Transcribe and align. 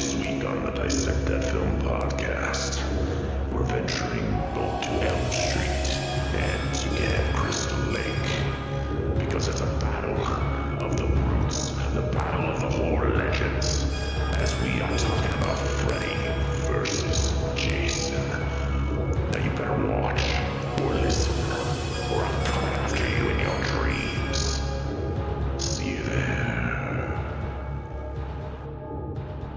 This 0.00 0.14
week 0.14 0.42
on 0.46 0.64
the 0.64 0.70
Dissect 0.70 1.26
That 1.26 1.44
Film 1.44 1.78
podcast, 1.82 2.80
we're 3.52 3.64
venturing 3.64 4.30
both 4.54 4.80
to 4.80 4.88
Elm 5.06 5.30
Street 5.30 5.92
and 6.40 6.74
to 6.74 6.88
Camp 6.96 7.36
Crystal 7.36 7.78
Lake 7.92 9.18
because 9.18 9.48
it's 9.48 9.60
a 9.60 9.66
battle 9.66 10.16
of 10.82 10.96
the 10.96 11.04
roots, 11.04 11.72
the 11.92 12.00
battle 12.00 12.48
of 12.48 12.60
the 12.62 12.70
horror 12.70 13.14
legends, 13.14 13.84
as 14.38 14.58
we 14.62 14.80
are 14.80 14.96
talking 14.96 15.34
about 15.42 15.58
Freddy 15.84 16.39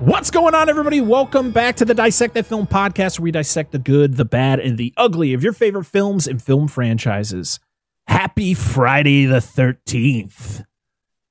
What's 0.03 0.31
going 0.31 0.53
on, 0.53 0.67
everybody? 0.67 0.99
Welcome 0.99 1.51
back 1.51 1.77
to 1.77 1.85
the 1.85 1.93
Dissect 1.93 2.33
That 2.33 2.45
Film 2.45 2.67
podcast, 2.67 3.19
where 3.19 3.23
we 3.23 3.31
dissect 3.31 3.71
the 3.71 3.79
good, 3.79 4.17
the 4.17 4.25
bad, 4.25 4.59
and 4.59 4.77
the 4.77 4.93
ugly 4.97 5.33
of 5.33 5.41
your 5.41 5.53
favorite 5.53 5.85
films 5.85 6.27
and 6.27 6.41
film 6.41 6.67
franchises. 6.67 7.61
Happy 8.07 8.53
Friday 8.53 9.23
the 9.23 9.37
13th. 9.37 10.65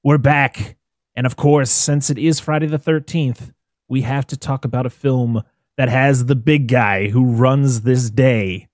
We're 0.03 0.17
back. 0.17 0.79
And 1.15 1.27
of 1.27 1.37
course, 1.37 1.71
since 1.71 2.09
it 2.09 2.17
is 2.17 2.41
Friday 2.41 2.67
the 2.67 2.79
13th, 2.79 3.53
we 3.91 4.01
have 4.03 4.27
to 4.29 4.39
talk 4.39 4.65
about 4.65 4.87
a 4.87 4.91
film 4.91 5.43
that 5.77 5.91
has 5.91 6.25
the 6.25 6.35
big 6.35 6.67
guy 6.67 7.09
who 7.09 7.27
runs 7.27 7.83
this 7.83 8.09
day, 8.09 8.71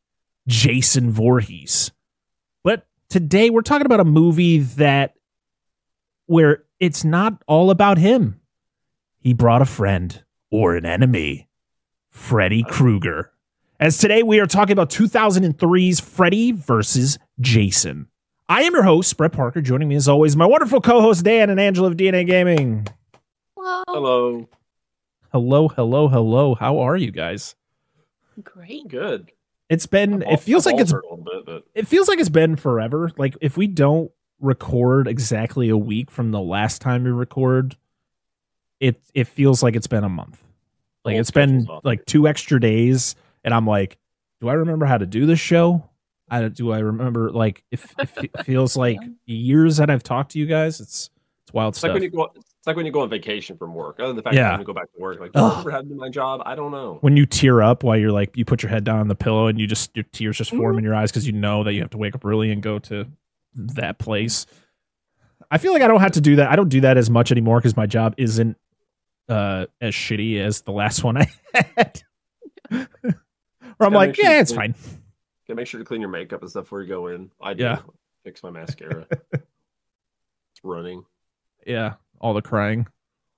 Jason 0.47 1.11
Voorhees. 1.11 1.91
But 2.63 2.87
today 3.11 3.51
we're 3.51 3.63
talking 3.63 3.87
about 3.87 3.99
a 3.99 4.05
movie 4.05 4.59
that 4.59 5.15
where 6.27 6.63
it's 6.79 7.03
not 7.03 7.43
all 7.49 7.73
about 7.73 7.99
him 7.99 8.41
he 9.29 9.35
brought 9.35 9.61
a 9.61 9.67
friend 9.67 10.25
or 10.51 10.75
an 10.75 10.87
enemy, 10.87 11.47
Freddy 12.09 12.63
Krueger. 12.67 13.31
As 13.79 13.99
today 13.99 14.23
we 14.23 14.41
are 14.41 14.47
talking 14.47 14.73
about 14.73 14.89
2003's 14.89 16.01
Freddy 16.01 16.53
versus 16.53 17.19
Jason. 17.39 18.07
I 18.49 18.63
am 18.63 18.73
your 18.73 18.85
host, 18.85 19.15
Brett 19.19 19.33
Parker. 19.33 19.61
Joining 19.61 19.87
me 19.87 19.97
as 19.97 20.09
always, 20.09 20.35
my 20.35 20.47
wonderful 20.47 20.81
co-host 20.81 21.27
Dan 21.27 21.51
and 21.51 21.61
Angela 21.61 21.89
of 21.89 21.99
DNA 21.99 22.27
Gaming. 22.27 22.87
Well, 23.55 23.85
Hello. 23.87 24.49
Hello, 25.31 25.69
hello, 25.69 26.09
hello. 26.09 26.55
How 26.55 26.79
are 26.79 26.97
you 26.97 27.11
guys? 27.11 27.55
great. 28.43 28.89
Good. 28.89 29.31
It's 29.69 29.85
been. 29.85 30.23
I'm 30.23 30.23
It 30.23 30.41
feels 30.41 30.67
al- 30.67 30.73
like 30.73 30.81
it's. 30.81 30.91
altered 30.95 31.05
a 31.07 31.15
little 31.15 31.25
bit, 31.25 31.45
but 31.45 31.65
It 31.75 31.87
feels 31.87 32.09
like 32.09 32.19
it's 32.19 32.31
been 32.31 32.57
forever. 32.57 33.11
Like 33.19 33.37
if 33.43 33.59
we 33.59 33.67
don't 33.67 34.11
record 34.41 35.07
exactly 35.07 35.69
a 35.69 35.77
week 35.77 36.11
from 36.11 36.31
the 36.31 36.41
last 36.41 36.81
time 36.81 37.05
we 37.05 37.11
record, 37.11 37.77
it 38.81 39.01
it 39.15 39.27
feels 39.27 39.63
like 39.63 39.77
it's 39.77 39.87
been 39.87 40.05
a 40.05 40.09
month. 40.09 40.43
Like 41.05 41.17
it's 41.17 41.31
been 41.31 41.67
like 41.85 42.05
two 42.07 42.29
extra 42.29 42.61
days, 42.61 43.15
and 43.45 43.55
I'm 43.55 43.67
like, 43.67 43.99
do 44.41 44.49
I 44.49 44.55
remember 44.55 44.87
how 44.87 44.99
to 44.99 45.07
do 45.07 45.27
this 45.27 45.41
show? 45.41 45.89
I 46.31 46.47
do. 46.49 46.73
I 46.73 46.81
remember 46.81 47.31
like 47.31 47.65
if 47.71 47.95
if 47.99 48.17
it 48.23 48.31
feels 48.45 48.77
like 48.77 48.99
years 49.27 49.79
that 49.79 49.89
I've 49.91 50.03
talked 50.03 50.33
to 50.33 50.39
you 50.39 50.47
guys. 50.47 50.81
It's 50.81 51.11
it's 51.45 51.53
wild 51.55 51.75
it's 51.75 51.83
like 51.83 51.91
stuff. 51.91 51.95
when 51.95 52.03
you 52.03 52.11
go. 52.11 52.29
It's 52.35 52.67
like 52.67 52.77
when 52.77 52.85
you 52.85 52.93
go 52.93 53.01
on 53.03 53.09
vacation 53.09 53.57
from 53.57 53.73
work. 53.73 53.97
Other 54.01 54.09
than 54.09 54.17
the 54.17 54.23
fact 54.23 54.35
Yeah. 54.37 54.51
that 54.51 54.59
you 54.59 54.67
go 54.67 54.75
back 54.75 54.93
to 54.93 55.01
work, 55.01 55.21
like, 55.21 55.33
do 55.33 55.39
I 55.41 55.49
remember 55.49 55.71
how 55.71 55.81
to 55.81 55.87
do 55.87 55.95
my 55.95 56.09
job? 56.11 56.43
I 56.45 56.55
don't 56.57 56.73
know. 56.73 56.99
when 57.01 57.17
you 57.17 57.25
tear 57.25 57.63
up 57.63 57.83
while 57.85 57.97
you're 57.97 58.13
like 58.13 58.37
you 58.37 58.45
put 58.45 58.63
your 58.63 58.69
head 58.71 58.85
down 58.85 58.99
on 58.99 59.09
the 59.09 59.15
pillow 59.15 59.47
and 59.47 59.59
you 59.59 59.67
just 59.67 59.91
your 59.97 60.05
tears 60.13 60.37
just 60.37 60.51
form 60.51 60.75
Mhm. 60.75 60.79
in 60.79 60.85
your 60.85 60.95
eyes 60.95 61.11
because 61.11 61.27
you 61.27 61.33
know 61.33 61.65
that 61.65 61.73
you 61.73 61.81
have 61.81 61.91
to 61.91 61.99
wake 61.99 62.15
up 62.15 62.25
early 62.27 62.51
and 62.51 62.63
go 62.63 62.79
to 62.81 63.07
that 63.55 63.99
place. 63.99 64.45
I 65.51 65.57
feel 65.59 65.73
like 65.73 65.81
I 65.83 65.87
don't 65.89 66.01
have 66.01 66.13
to 66.13 66.21
do 66.21 66.37
that. 66.37 66.51
I 66.51 66.57
don't 66.57 66.69
do 66.69 66.83
that 66.83 66.99
as 66.99 67.09
much 67.09 67.31
anymore 67.33 67.59
because 67.61 67.77
my 67.77 67.87
job 67.87 68.15
isn't 68.19 68.59
uh 69.29 69.67
as 69.81 69.95
shitty 69.95 70.41
as 70.41 70.63
the 70.63 70.73
last 70.73 71.05
one 71.05 71.17
I 71.19 71.29
had. 71.55 72.03
Where 72.71 72.87
I'm 73.81 73.93
like, 73.93 74.17
sure 74.17 74.25
yeah, 74.25 74.41
it's 74.41 74.53
clean- 74.53 74.73
fine. 74.73 75.01
Gotta 75.47 75.57
make 75.57 75.67
sure 75.67 75.79
to 75.79 75.85
clean 75.85 76.01
your 76.01 76.11
makeup 76.11 76.43
and 76.43 76.51
stuff 76.51 76.65
before 76.65 76.83
you 76.83 76.89
go 76.89 77.07
in. 77.07 77.31
I 77.41 77.55
do. 77.55 77.63
Yeah. 77.65 77.81
Fix 78.25 78.43
my 78.43 78.51
mascara. 78.51 79.07
it's 79.33 79.43
running. 80.63 81.05
Yeah, 81.67 81.95
all 82.21 82.35
the 82.35 82.43
crying, 82.43 82.87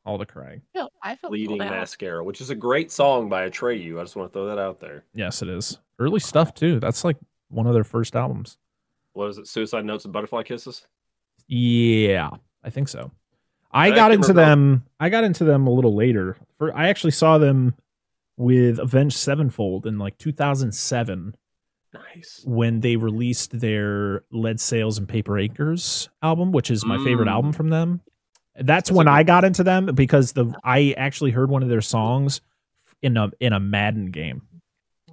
all 0.05 0.19
the 0.19 0.27
crying. 0.27 0.63
No, 0.75 0.89
I 1.03 1.15
felt 1.17 1.31
Bleeding 1.33 1.59
pulled 1.59 1.71
mascara, 1.71 2.25
which 2.25 2.41
is 2.41 2.51
a 2.51 2.55
great 2.55 2.91
song 2.91 3.29
by 3.29 3.49
Atreyu. 3.49 3.99
I 3.99 4.03
just 4.03 4.17
want 4.17 4.33
to 4.33 4.33
throw 4.33 4.47
that 4.47 4.59
out 4.59 4.81
there. 4.81 5.05
Yes, 5.15 5.43
it 5.43 5.49
is 5.49 5.79
early 5.99 6.21
stuff 6.21 6.55
too. 6.55 6.81
That's 6.81 7.05
like 7.05 7.17
one 7.49 7.67
of 7.67 7.75
their 7.75 7.85
first 7.85 8.17
albums. 8.17 8.59
What 9.13 9.29
is 9.29 9.39
it? 9.39 9.47
Suicide 9.49 9.85
Notes 9.85 10.05
and 10.05 10.13
Butterfly 10.13 10.43
Kisses? 10.45 10.87
Yeah, 11.47 12.31
I 12.65 12.71
think 12.71 12.89
so. 12.89 13.11
I 13.73 13.89
I 13.89 13.91
got 13.95 14.13
into 14.13 14.29
remember- 14.29 14.51
them. 14.51 14.85
I 14.99 15.09
got 15.09 15.25
into 15.25 15.45
them 15.45 15.67
a 15.67 15.71
little 15.71 15.95
later. 15.95 16.37
For 16.59 16.77
I 16.77 16.89
actually 16.89 17.13
saw 17.13 17.39
them 17.39 17.75
with 18.37 18.79
Avenged 18.79 19.17
Sevenfold 19.17 19.87
in 19.87 19.99
like 19.99 20.17
2007 20.19 21.35
Nice. 21.93 22.43
when 22.47 22.81
they 22.81 22.97
released 22.97 23.59
their 23.61 24.23
Lead 24.31 24.61
Sails 24.61 24.99
and 24.99 25.09
Paper 25.09 25.39
Acres 25.39 26.09
album, 26.23 26.53
which 26.53 26.71
is 26.71 26.85
my 26.85 26.97
favorite 27.05 27.27
Mm. 27.29 27.33
album 27.33 27.53
from 27.53 27.69
them. 27.69 28.01
That's, 28.55 28.67
That's 28.67 28.93
when 28.93 29.09
I 29.09 29.23
got 29.23 29.45
into 29.45 29.63
them 29.65 29.87
because 29.95 30.33
the 30.33 30.55
I 30.65 30.95
actually 30.97 31.31
heard 31.31 31.51
one 31.51 31.63
of 31.63 31.69
their 31.69 31.81
songs 31.81 32.41
in 33.03 33.17
a 33.17 33.31
in 33.41 33.53
a 33.53 33.61
Madden 33.61 34.11
game 34.11 34.43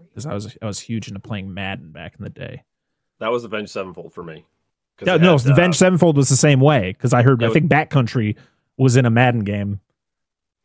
because 0.09 0.25
I 0.25 0.33
was 0.33 0.57
I 0.61 0.65
was 0.65 0.79
huge 0.79 1.07
into 1.07 1.19
playing 1.19 1.53
Madden 1.53 1.91
back 1.91 2.15
in 2.17 2.23
the 2.23 2.29
day. 2.29 2.63
That 3.19 3.31
was 3.31 3.43
Avenged 3.43 3.71
Sevenfold 3.71 4.13
for 4.13 4.23
me. 4.23 4.45
'Cause 4.97 5.05
No, 5.05 5.15
it 5.15 5.21
no, 5.21 5.37
had, 5.37 5.47
uh, 5.47 5.53
Avenged 5.53 5.77
Sevenfold 5.77 6.17
was 6.17 6.29
the 6.29 6.35
same 6.35 6.59
way 6.59 6.93
because 6.93 7.13
I 7.13 7.21
heard 7.21 7.43
I 7.43 7.49
think 7.49 7.69
Bat 7.69 7.89
Country 7.89 8.35
was 8.77 8.97
in 8.97 9.05
a 9.05 9.09
Madden 9.09 9.43
game. 9.43 9.79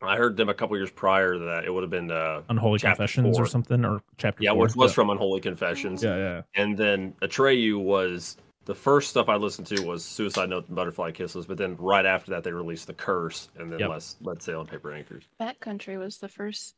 I 0.01 0.17
heard 0.17 0.35
them 0.35 0.49
a 0.49 0.53
couple 0.53 0.75
years 0.75 0.91
prior 0.91 1.33
to 1.33 1.39
that. 1.39 1.63
It 1.65 1.73
would 1.73 1.83
have 1.83 1.89
been 1.89 2.11
uh, 2.11 2.41
Unholy 2.49 2.79
Chapter 2.79 2.97
Confessions 2.97 3.39
or 3.39 3.45
something 3.45 3.85
or 3.85 4.01
chapter 4.17 4.43
yeah, 4.43 4.51
four. 4.51 4.63
which 4.63 4.75
was 4.75 4.91
yeah. 4.91 4.95
from 4.95 5.09
Unholy 5.09 5.39
Confessions. 5.39 6.03
yeah, 6.03 6.17
yeah. 6.17 6.41
And 6.55 6.77
then 6.77 7.13
Atreyu 7.21 7.81
was 7.81 8.37
the 8.65 8.75
first 8.75 9.09
stuff 9.09 9.29
I 9.29 9.35
listened 9.35 9.67
to 9.67 9.81
was 9.85 10.03
Suicide 10.03 10.49
Note 10.49 10.67
and 10.67 10.75
Butterfly 10.75 11.11
Kisses, 11.11 11.45
but 11.45 11.57
then 11.57 11.75
right 11.77 12.05
after 12.05 12.31
that 12.31 12.43
they 12.43 12.51
released 12.51 12.87
The 12.87 12.93
Curse 12.93 13.49
and 13.57 13.71
then 13.71 13.79
Yep. 13.79 13.89
Let's 13.89 14.15
Let's 14.21 14.45
Sail 14.45 14.59
on 14.59 14.67
Paper 14.67 14.91
Anchors. 14.93 15.23
Bat 15.39 15.59
Country 15.59 15.97
was 15.97 16.17
the 16.17 16.29
first 16.29 16.75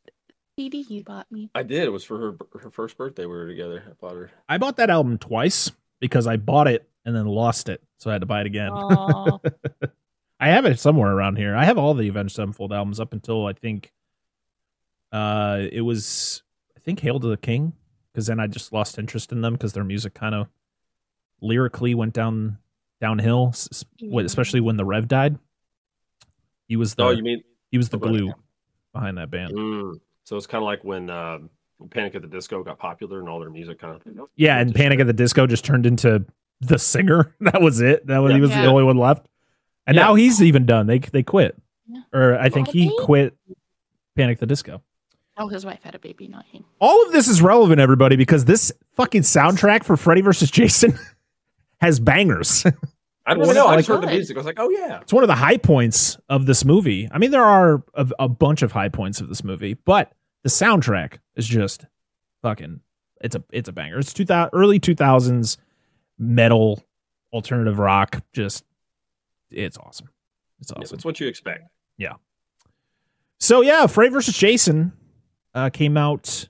CD 0.58 0.86
you 0.88 1.04
bought 1.04 1.32
me. 1.32 1.50
I 1.56 1.64
did. 1.64 1.84
It 1.84 1.92
was 1.92 2.04
for 2.04 2.18
her 2.18 2.60
her 2.60 2.70
first 2.70 2.98
birthday. 2.98 3.26
We 3.26 3.34
were 3.34 3.48
together. 3.48 3.84
I 3.88 3.94
bought 4.00 4.16
her. 4.16 4.32
I 4.48 4.58
bought 4.58 4.78
that 4.78 4.90
album 4.90 5.18
twice 5.18 5.72
because 6.00 6.28
I 6.28 6.38
bought 6.38 6.68
it 6.68 6.88
and 7.06 7.16
then 7.16 7.26
lost 7.26 7.70
it, 7.70 7.82
so 7.98 8.10
I 8.10 8.14
had 8.14 8.22
to 8.22 8.26
buy 8.26 8.42
it 8.42 8.48
again. 8.48 8.70
Oh, 8.74 9.40
I 10.40 10.50
have 10.50 10.66
it 10.66 10.80
somewhere 10.80 11.12
around 11.12 11.38
here. 11.38 11.56
I 11.56 11.66
have 11.66 11.78
all 11.78 11.94
the 11.94 12.08
Avenged 12.10 12.36
Sevenfold 12.36 12.74
albums 12.74 13.00
up 13.00 13.14
until 13.14 13.46
I 13.46 13.54
think 13.54 13.92
uh 15.12 15.62
it 15.72 15.82
was 15.82 16.44
I 16.76 16.80
think 16.82 17.00
Hail 17.00 17.20
to 17.20 17.28
the 17.28 17.38
King 17.38 17.74
because 18.12 18.28
then 18.28 18.40
I 18.40 18.48
just 18.48 18.74
lost 18.74 18.98
interest 19.00 19.32
in 19.32 19.42
them 19.42 19.54
because 19.54 19.74
their 19.74 19.84
music 19.84 20.14
kind 20.14 20.36
of 20.36 20.48
lyrically 21.42 21.94
went 21.96 22.14
down 22.14 22.58
downhill, 23.02 23.50
s- 23.50 23.68
s- 23.72 23.86
Yeah. 24.00 24.22
especially 24.22 24.62
when 24.62 24.78
the 24.78 24.86
Rev 24.86 25.08
died. 25.08 25.38
He 26.68 26.76
was 26.76 26.96
the 26.96 27.04
oh, 27.04 27.10
you 27.12 27.24
mean? 27.24 27.44
he 27.72 27.78
was 27.78 27.90
the 27.90 27.98
glue 28.00 28.34
behind 28.94 29.18
that 29.18 29.30
band. 29.30 29.54
Mm. 29.54 30.00
So 30.24 30.38
it's 30.38 30.48
kind 30.48 30.64
of 30.64 30.66
like 30.66 30.84
when 30.84 31.10
um, 31.10 31.50
Panic 31.92 32.16
at 32.16 32.22
the 32.24 32.28
Disco 32.28 32.64
got 32.64 32.80
popular 32.80 33.20
and 33.20 33.30
all 33.30 33.40
their 33.40 33.50
music 33.52 33.80
kind 33.80 33.96
of. 33.96 34.30
Yeah, 34.36 34.58
and 34.60 34.74
Panic 34.74 35.00
at 35.00 35.08
the 35.08 35.14
Disco 35.14 35.46
just 35.46 35.64
turned 35.66 35.86
into 35.86 36.26
the 36.62 36.78
singer. 36.80 37.34
That 37.42 37.62
was 37.62 37.82
it. 37.82 38.08
That 38.08 38.20
was 38.20 38.34
he 38.34 38.42
was 38.42 38.50
Yeah. 38.52 38.64
the 38.64 38.68
only 38.68 38.84
one 38.84 38.98
left. 38.98 39.28
And 39.88 39.96
Yeah. 39.96 40.04
now 40.04 40.16
he's 40.16 40.42
even 40.42 40.66
done. 40.66 40.88
They 40.88 41.00
they 41.00 41.24
quit. 41.24 41.56
Yeah. 41.88 42.02
Or 42.14 42.38
I 42.40 42.50
think 42.50 42.70
he 42.70 42.88
Okay. 42.88 43.06
quit 43.06 43.38
Panic 44.16 44.40
the 44.40 44.46
Disco. 44.46 44.82
oh, 45.38 45.48
his 45.50 45.66
wife 45.66 45.84
had 45.84 45.94
a 45.96 46.00
baby, 46.00 46.28
not 46.28 46.46
him. 46.46 46.64
All 46.80 47.06
of 47.06 47.12
this 47.12 47.28
is 47.28 47.42
relevant, 47.42 47.80
everybody, 47.82 48.16
because 48.16 48.46
this 48.46 48.72
fucking 48.94 49.22
soundtrack 49.24 49.84
for 49.84 49.98
Freddy 49.98 50.22
versus 50.22 50.50
Jason 50.50 50.98
has 51.82 52.00
bangers. 52.00 52.66
I 53.28 53.34
don't 53.34 53.54
know. 53.54 53.66
I 53.66 53.70
like- 53.72 53.80
just 53.80 53.88
heard 53.90 54.02
the 54.02 54.08
music. 54.08 54.38
I 54.38 54.40
was 54.40 54.46
like, 54.46 54.60
oh 54.60 54.70
yeah. 54.70 55.02
it's 55.02 55.12
one 55.12 55.24
of 55.24 55.28
the 55.28 55.36
high 55.36 55.58
points 55.58 56.18
of 56.30 56.46
this 56.46 56.64
movie. 56.64 57.10
I 57.12 57.18
mean, 57.18 57.32
there 57.32 57.44
are 57.44 57.84
a, 57.96 58.08
a 58.20 58.30
bunch 58.30 58.62
of 58.62 58.72
high 58.72 58.90
points 58.90 59.20
of 59.20 59.28
this 59.30 59.44
movie, 59.44 59.74
but 59.74 60.14
the 60.44 60.50
soundtrack 60.50 61.18
is 61.36 61.48
just 61.48 61.86
fucking. 62.42 62.80
It's 63.22 63.36
a 63.36 63.44
it's 63.52 63.68
a 63.70 63.72
banger. 63.74 63.98
It's 64.00 64.14
two 64.14 64.26
thousand 64.26 64.52
early 64.54 64.78
two 64.80 64.94
thousands 64.96 65.58
metal 66.18 66.84
alternative 67.34 67.80
rock. 67.80 68.22
Just 68.34 68.64
it's 69.52 69.78
awesome. 69.78 70.10
It's 70.60 70.72
Yeah, 70.72 70.82
awesome. 70.82 70.96
That's 70.98 71.06
what 71.06 71.20
you 71.20 71.28
expect. 71.28 71.64
Yeah. 71.98 72.14
So 73.40 73.62
yeah, 73.62 73.88
Freddy 73.88 74.12
versus 74.12 74.38
Jason 74.38 74.94
uh, 75.54 75.70
came 75.70 75.98
out 75.98 76.48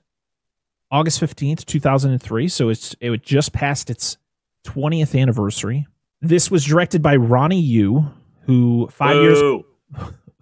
August 0.90 1.20
fifteenth, 1.20 1.66
two 1.66 1.80
thousand 1.80 2.12
and 2.12 2.22
three. 2.22 2.48
So 2.48 2.68
it's 2.68 2.94
it 3.00 3.22
just 3.22 3.52
passed 3.52 3.90
its 3.90 4.18
twentieth 4.64 5.14
anniversary. 5.14 5.86
This 6.22 6.50
was 6.50 6.64
directed 6.64 7.02
by 7.02 7.16
Ronnie 7.16 7.60
Yu, 7.60 8.06
who 8.42 8.88
five 8.90 9.16
years. 9.16 9.38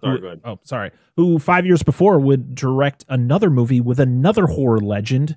Sorry, 0.01 0.19
who- 0.21 0.39
Oh, 0.43 0.59
sorry. 0.63 0.91
Who 1.15 1.39
five 1.39 1.65
years 1.65 1.81
before 1.81 2.19
would 2.19 2.53
direct 2.53 3.05
another 3.09 3.49
movie 3.49 3.81
with 3.81 3.99
another 3.99 4.45
horror 4.45 4.79
legend, 4.79 5.35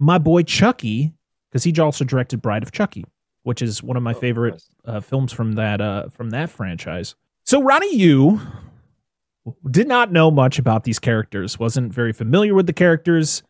my 0.00 0.18
boy 0.18 0.42
Chucky, 0.42 1.12
because 1.50 1.62
he 1.62 1.72
also 1.78 2.04
directed 2.04 2.42
Bride 2.42 2.62
of 2.64 2.72
Chucky, 2.72 3.04
which 3.42 3.62
is 3.62 3.82
one 3.82 3.96
of 3.96 4.02
my 4.02 4.12
Oh, 4.14 4.20
favorite 4.20 4.62
uh, 4.84 5.00
films 5.00 5.32
from 5.32 5.52
that 5.52 5.80
uh, 5.80 6.08
from 6.08 6.30
that 6.30 6.50
franchise. 6.50 7.14
So 7.44 7.62
Ronnie 7.62 7.96
Yu 7.96 8.40
did 9.70 9.88
not 9.88 10.12
know 10.12 10.30
much 10.30 10.58
about 10.58 10.84
these 10.84 10.98
characters, 10.98 11.58
wasn't 11.58 11.92
very 11.92 12.12
familiar 12.12 12.54
with 12.54 12.66
the 12.66 12.72
characters. 12.72 13.42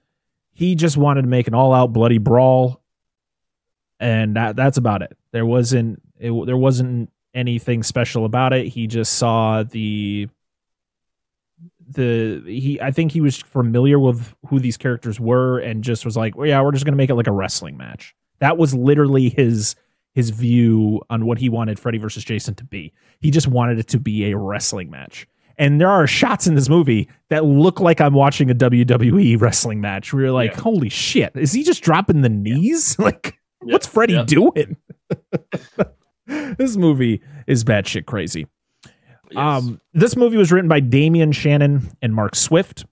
He 0.53 0.75
just 0.75 0.97
wanted 0.97 1.23
to 1.23 1.29
make 1.29 1.49
an 1.49 1.55
all-out 1.55 1.93
bloody 1.93 2.19
brawl, 2.19 2.81
and 4.01 4.37
that, 4.37 4.57
that's 4.57 4.77
about 4.77 5.03
it. 5.03 5.17
There 5.33 5.47
wasn't 5.47 6.03
it, 6.19 6.33
there 6.47 6.57
wasn't 6.57 7.11
anything 7.35 7.83
special 7.83 8.25
about 8.25 8.53
it. 8.53 8.67
He 8.67 8.87
just 8.87 9.15
saw 9.15 9.63
the 9.63 10.29
the 11.91 12.43
he 12.45 12.81
I 12.81 12.91
think 12.91 13.13
he 13.13 13.21
was 13.21 13.37
familiar 13.37 13.99
with 13.99 14.35
who 14.49 14.61
these 14.61 14.77
characters 14.77 15.19
were 15.19 15.59
and 15.59 15.83
just 15.83 16.05
was 16.05 16.17
like, 16.17 16.37
well, 16.37 16.47
yeah, 16.47 16.61
we're 16.61 16.73
just 16.73 16.85
gonna 16.85 16.97
make 16.97 17.11
it 17.11 17.15
like 17.15 17.27
a 17.27 17.33
wrestling 17.33 17.77
match. 17.77 18.15
That 18.41 18.57
was 18.59 18.75
literally 18.75 19.29
his 19.31 19.75
his 20.15 20.31
view 20.31 21.01
on 21.11 21.27
what 21.27 21.39
he 21.39 21.49
wanted 21.49 21.79
Freddy 21.79 21.99
versus 21.99 22.25
Jason 22.25 22.55
to 22.57 22.65
be. 22.65 22.93
He 23.21 23.31
just 23.31 23.47
wanted 23.47 23.79
it 23.79 23.87
to 23.89 23.99
be 24.01 24.31
a 24.31 24.37
wrestling 24.37 24.91
match. 24.91 25.29
And 25.59 25.81
there 25.81 25.91
are 25.91 26.07
shots 26.07 26.47
in 26.47 26.55
this 26.55 26.69
movie 26.69 27.09
that 27.31 27.45
look 27.45 27.79
like 27.81 28.01
I'm 28.01 28.15
watching 28.15 28.51
a 28.51 28.55
WWE 28.55 29.41
wrestling 29.41 29.81
match. 29.81 30.13
Where 30.13 30.23
you're 30.25 30.33
like, 30.33 30.53
Yeah. 30.53 30.61
holy 30.61 30.89
shit, 30.89 31.33
is 31.37 31.53
he 31.53 31.63
just 31.63 31.83
dropping 31.83 32.23
the 32.23 32.29
knees? 32.29 32.97
Like, 32.99 33.39
Yep, 33.65 33.73
what's 33.73 33.87
Freddy 33.87 34.23
doing? 34.25 34.77
this 36.27 36.77
movie 36.77 37.23
is 37.47 37.65
batshit 37.65 38.07
crazy. 38.07 38.47
Yes. 39.31 39.37
Um, 39.37 39.81
this 39.93 40.17
movie 40.17 40.37
was 40.37 40.53
written 40.53 40.69
by 40.69 40.81
Damian 40.81 41.33
Shannon 41.33 41.91
and 42.01 42.15
Mark 42.15 42.35
Swift. 42.35 42.87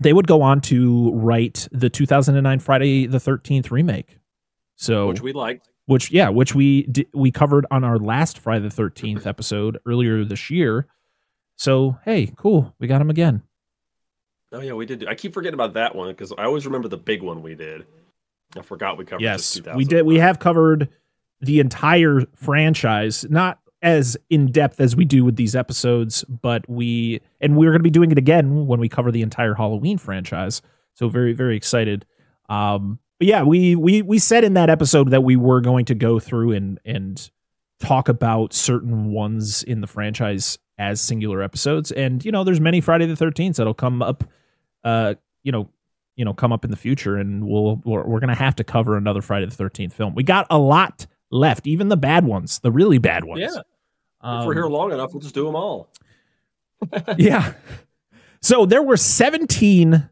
They 0.00 0.12
would 0.12 0.26
go 0.26 0.40
on 0.42 0.60
to 0.62 1.12
write 1.14 1.68
the 1.72 1.90
2009 1.90 2.60
Friday 2.60 3.06
the 3.06 3.18
13th 3.18 3.70
remake. 3.70 4.17
So, 4.80 5.08
which 5.08 5.20
we 5.20 5.32
liked. 5.32 5.68
which 5.86 6.12
yeah, 6.12 6.28
which 6.28 6.54
we 6.54 6.84
di- 6.84 7.08
we 7.12 7.32
covered 7.32 7.66
on 7.70 7.82
our 7.82 7.98
last 7.98 8.38
Friday 8.38 8.68
the 8.68 8.74
13th 8.74 9.26
episode 9.26 9.78
earlier 9.84 10.24
this 10.24 10.50
year. 10.50 10.86
So, 11.56 11.98
hey, 12.04 12.32
cool, 12.36 12.72
we 12.78 12.86
got 12.86 13.00
him 13.00 13.10
again. 13.10 13.42
Oh 14.52 14.60
yeah, 14.60 14.74
we 14.74 14.86
did. 14.86 15.06
I 15.08 15.16
keep 15.16 15.34
forgetting 15.34 15.54
about 15.54 15.74
that 15.74 15.96
one 15.96 16.08
because 16.08 16.32
I 16.38 16.44
always 16.44 16.64
remember 16.64 16.86
the 16.86 16.96
big 16.96 17.22
one 17.22 17.42
we 17.42 17.56
did. 17.56 17.86
I 18.56 18.62
forgot 18.62 18.96
we 18.96 19.04
covered. 19.04 19.22
Yes, 19.22 19.60
we 19.74 19.84
did. 19.84 20.06
We 20.06 20.18
have 20.18 20.38
covered 20.38 20.88
the 21.40 21.58
entire 21.58 22.22
franchise, 22.36 23.26
not 23.28 23.58
as 23.82 24.16
in 24.30 24.50
depth 24.50 24.80
as 24.80 24.96
we 24.96 25.04
do 25.04 25.24
with 25.24 25.36
these 25.36 25.54
episodes, 25.56 26.24
but 26.24 26.68
we 26.68 27.20
and 27.40 27.56
we're 27.56 27.70
going 27.70 27.80
to 27.80 27.82
be 27.82 27.90
doing 27.90 28.12
it 28.12 28.18
again 28.18 28.66
when 28.66 28.78
we 28.78 28.88
cover 28.88 29.10
the 29.10 29.22
entire 29.22 29.54
Halloween 29.54 29.98
franchise. 29.98 30.62
So 30.94 31.08
very 31.08 31.32
very 31.32 31.56
excited. 31.56 32.06
Um, 32.48 33.00
but 33.18 33.26
yeah, 33.26 33.42
we 33.42 33.74
we 33.74 34.02
we 34.02 34.18
said 34.18 34.44
in 34.44 34.54
that 34.54 34.70
episode 34.70 35.10
that 35.10 35.22
we 35.22 35.36
were 35.36 35.60
going 35.60 35.84
to 35.86 35.94
go 35.94 36.18
through 36.18 36.52
and 36.52 36.80
and 36.84 37.30
talk 37.80 38.08
about 38.08 38.52
certain 38.52 39.12
ones 39.12 39.62
in 39.62 39.80
the 39.80 39.86
franchise 39.86 40.58
as 40.78 41.00
singular 41.00 41.42
episodes, 41.42 41.90
and 41.92 42.24
you 42.24 42.32
know, 42.32 42.44
there's 42.44 42.60
many 42.60 42.80
Friday 42.80 43.06
the 43.06 43.16
Thirteenth 43.16 43.56
that'll 43.56 43.74
come 43.74 44.02
up. 44.02 44.24
Uh, 44.84 45.14
you 45.42 45.52
know, 45.52 45.68
you 46.18 46.24
know 46.24 46.34
come 46.34 46.52
up 46.52 46.64
in 46.64 46.70
the 46.70 46.76
future 46.76 47.16
and 47.16 47.46
we'll 47.46 47.80
we're, 47.84 48.04
we're 48.04 48.20
gonna 48.20 48.34
have 48.34 48.56
to 48.56 48.64
cover 48.64 48.98
another 48.98 49.22
friday 49.22 49.46
the 49.46 49.54
13th 49.64 49.92
film 49.92 50.14
we 50.14 50.22
got 50.22 50.46
a 50.50 50.58
lot 50.58 51.06
left 51.30 51.66
even 51.66 51.88
the 51.88 51.96
bad 51.96 52.24
ones 52.26 52.58
the 52.58 52.72
really 52.72 52.98
bad 52.98 53.24
ones 53.24 53.40
Yeah, 53.40 53.62
um, 54.20 54.40
if 54.40 54.46
we're 54.46 54.54
here 54.54 54.66
long 54.66 54.92
enough, 54.92 55.14
we'll 55.14 55.20
just 55.20 55.34
do 55.34 55.44
them 55.46 55.54
all. 55.54 55.88
yeah 57.16 57.54
so 58.42 58.66
there 58.66 58.82
were 58.82 58.96
17 58.96 60.10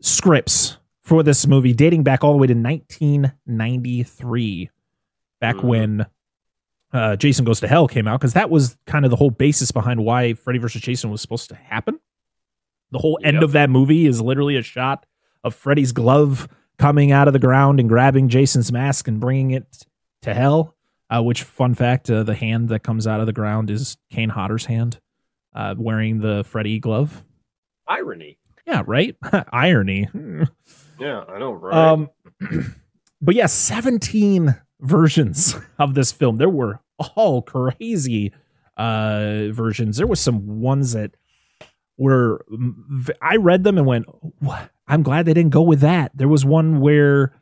scripts 0.00 0.78
for 1.08 1.22
this 1.22 1.46
movie 1.46 1.72
dating 1.72 2.02
back 2.02 2.22
all 2.22 2.32
the 2.32 2.38
way 2.38 2.46
to 2.46 2.54
1993 2.54 4.70
back 5.40 5.56
Mhm. 5.56 5.64
when 5.64 6.06
uh, 6.92 7.16
jason 7.16 7.44
goes 7.44 7.60
to 7.60 7.68
hell 7.68 7.86
came 7.88 8.06
out 8.08 8.20
because 8.20 8.32
that 8.34 8.50
was 8.50 8.76
kind 8.86 9.04
of 9.04 9.10
the 9.10 9.16
whole 9.16 9.30
basis 9.30 9.70
behind 9.70 10.04
why 10.04 10.34
freddy 10.34 10.58
versus 10.58 10.80
jason 10.82 11.10
was 11.10 11.20
supposed 11.20 11.48
to 11.48 11.54
happen 11.54 11.98
the 12.90 12.98
whole 12.98 13.18
end 13.22 13.36
Yep. 13.36 13.42
of 13.44 13.52
that 13.52 13.70
movie 13.70 14.06
is 14.06 14.20
literally 14.20 14.56
a 14.56 14.62
shot 14.62 15.06
of 15.44 15.54
freddy's 15.54 15.92
glove 15.92 16.48
coming 16.78 17.12
out 17.12 17.26
of 17.26 17.32
the 17.32 17.38
ground 17.38 17.80
and 17.80 17.88
grabbing 17.88 18.28
jason's 18.28 18.72
mask 18.72 19.08
and 19.08 19.20
bringing 19.20 19.50
it 19.52 19.84
to 20.22 20.34
hell 20.34 20.74
uh, 21.10 21.22
which 21.22 21.42
fun 21.42 21.74
fact 21.74 22.10
uh, 22.10 22.22
the 22.22 22.34
hand 22.34 22.68
that 22.68 22.80
comes 22.82 23.06
out 23.06 23.20
of 23.20 23.26
the 23.26 23.32
ground 23.32 23.70
is 23.70 23.96
kane 24.10 24.30
hodder's 24.30 24.66
hand 24.66 25.00
uh, 25.54 25.74
wearing 25.78 26.20
the 26.20 26.44
freddy 26.44 26.78
glove 26.78 27.24
Irony. 27.86 28.38
yeah 28.66 28.82
right 28.86 29.16
irony. 29.52 30.08
Yeah, 30.98 31.24
I 31.28 31.38
know, 31.38 31.52
right? 31.52 31.74
um, 31.74 32.10
but 33.20 33.34
yeah, 33.34 33.46
17 33.46 34.54
versions 34.80 35.54
of 35.78 35.94
this 35.94 36.12
film. 36.12 36.36
There 36.36 36.48
were 36.48 36.80
all 37.16 37.42
crazy 37.42 38.32
uh, 38.76 39.48
versions. 39.50 39.96
There 39.96 40.06
was 40.06 40.20
some 40.20 40.60
ones 40.60 40.92
that 40.92 41.12
were, 41.96 42.44
I 43.20 43.36
read 43.36 43.64
them 43.64 43.76
and 43.78 43.86
went, 43.86 44.06
"What? 44.38 44.70
I'm 44.86 45.02
glad 45.02 45.26
they 45.26 45.34
didn't 45.34 45.52
go 45.52 45.62
with 45.62 45.80
that. 45.80 46.12
There 46.14 46.28
was 46.28 46.44
one 46.44 46.80
where 46.80 47.34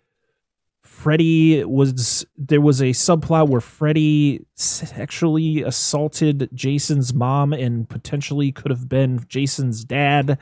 Freddy 0.82 1.62
was, 1.64 2.24
there 2.36 2.60
was 2.60 2.80
a 2.80 2.86
subplot 2.86 3.48
where 3.48 3.60
Freddy 3.60 4.46
sexually 4.54 5.62
assaulted 5.62 6.48
Jason's 6.54 7.12
mom 7.12 7.52
and 7.52 7.88
potentially 7.88 8.50
could 8.50 8.70
have 8.70 8.88
been 8.88 9.24
Jason's 9.28 9.84
dad. 9.84 10.38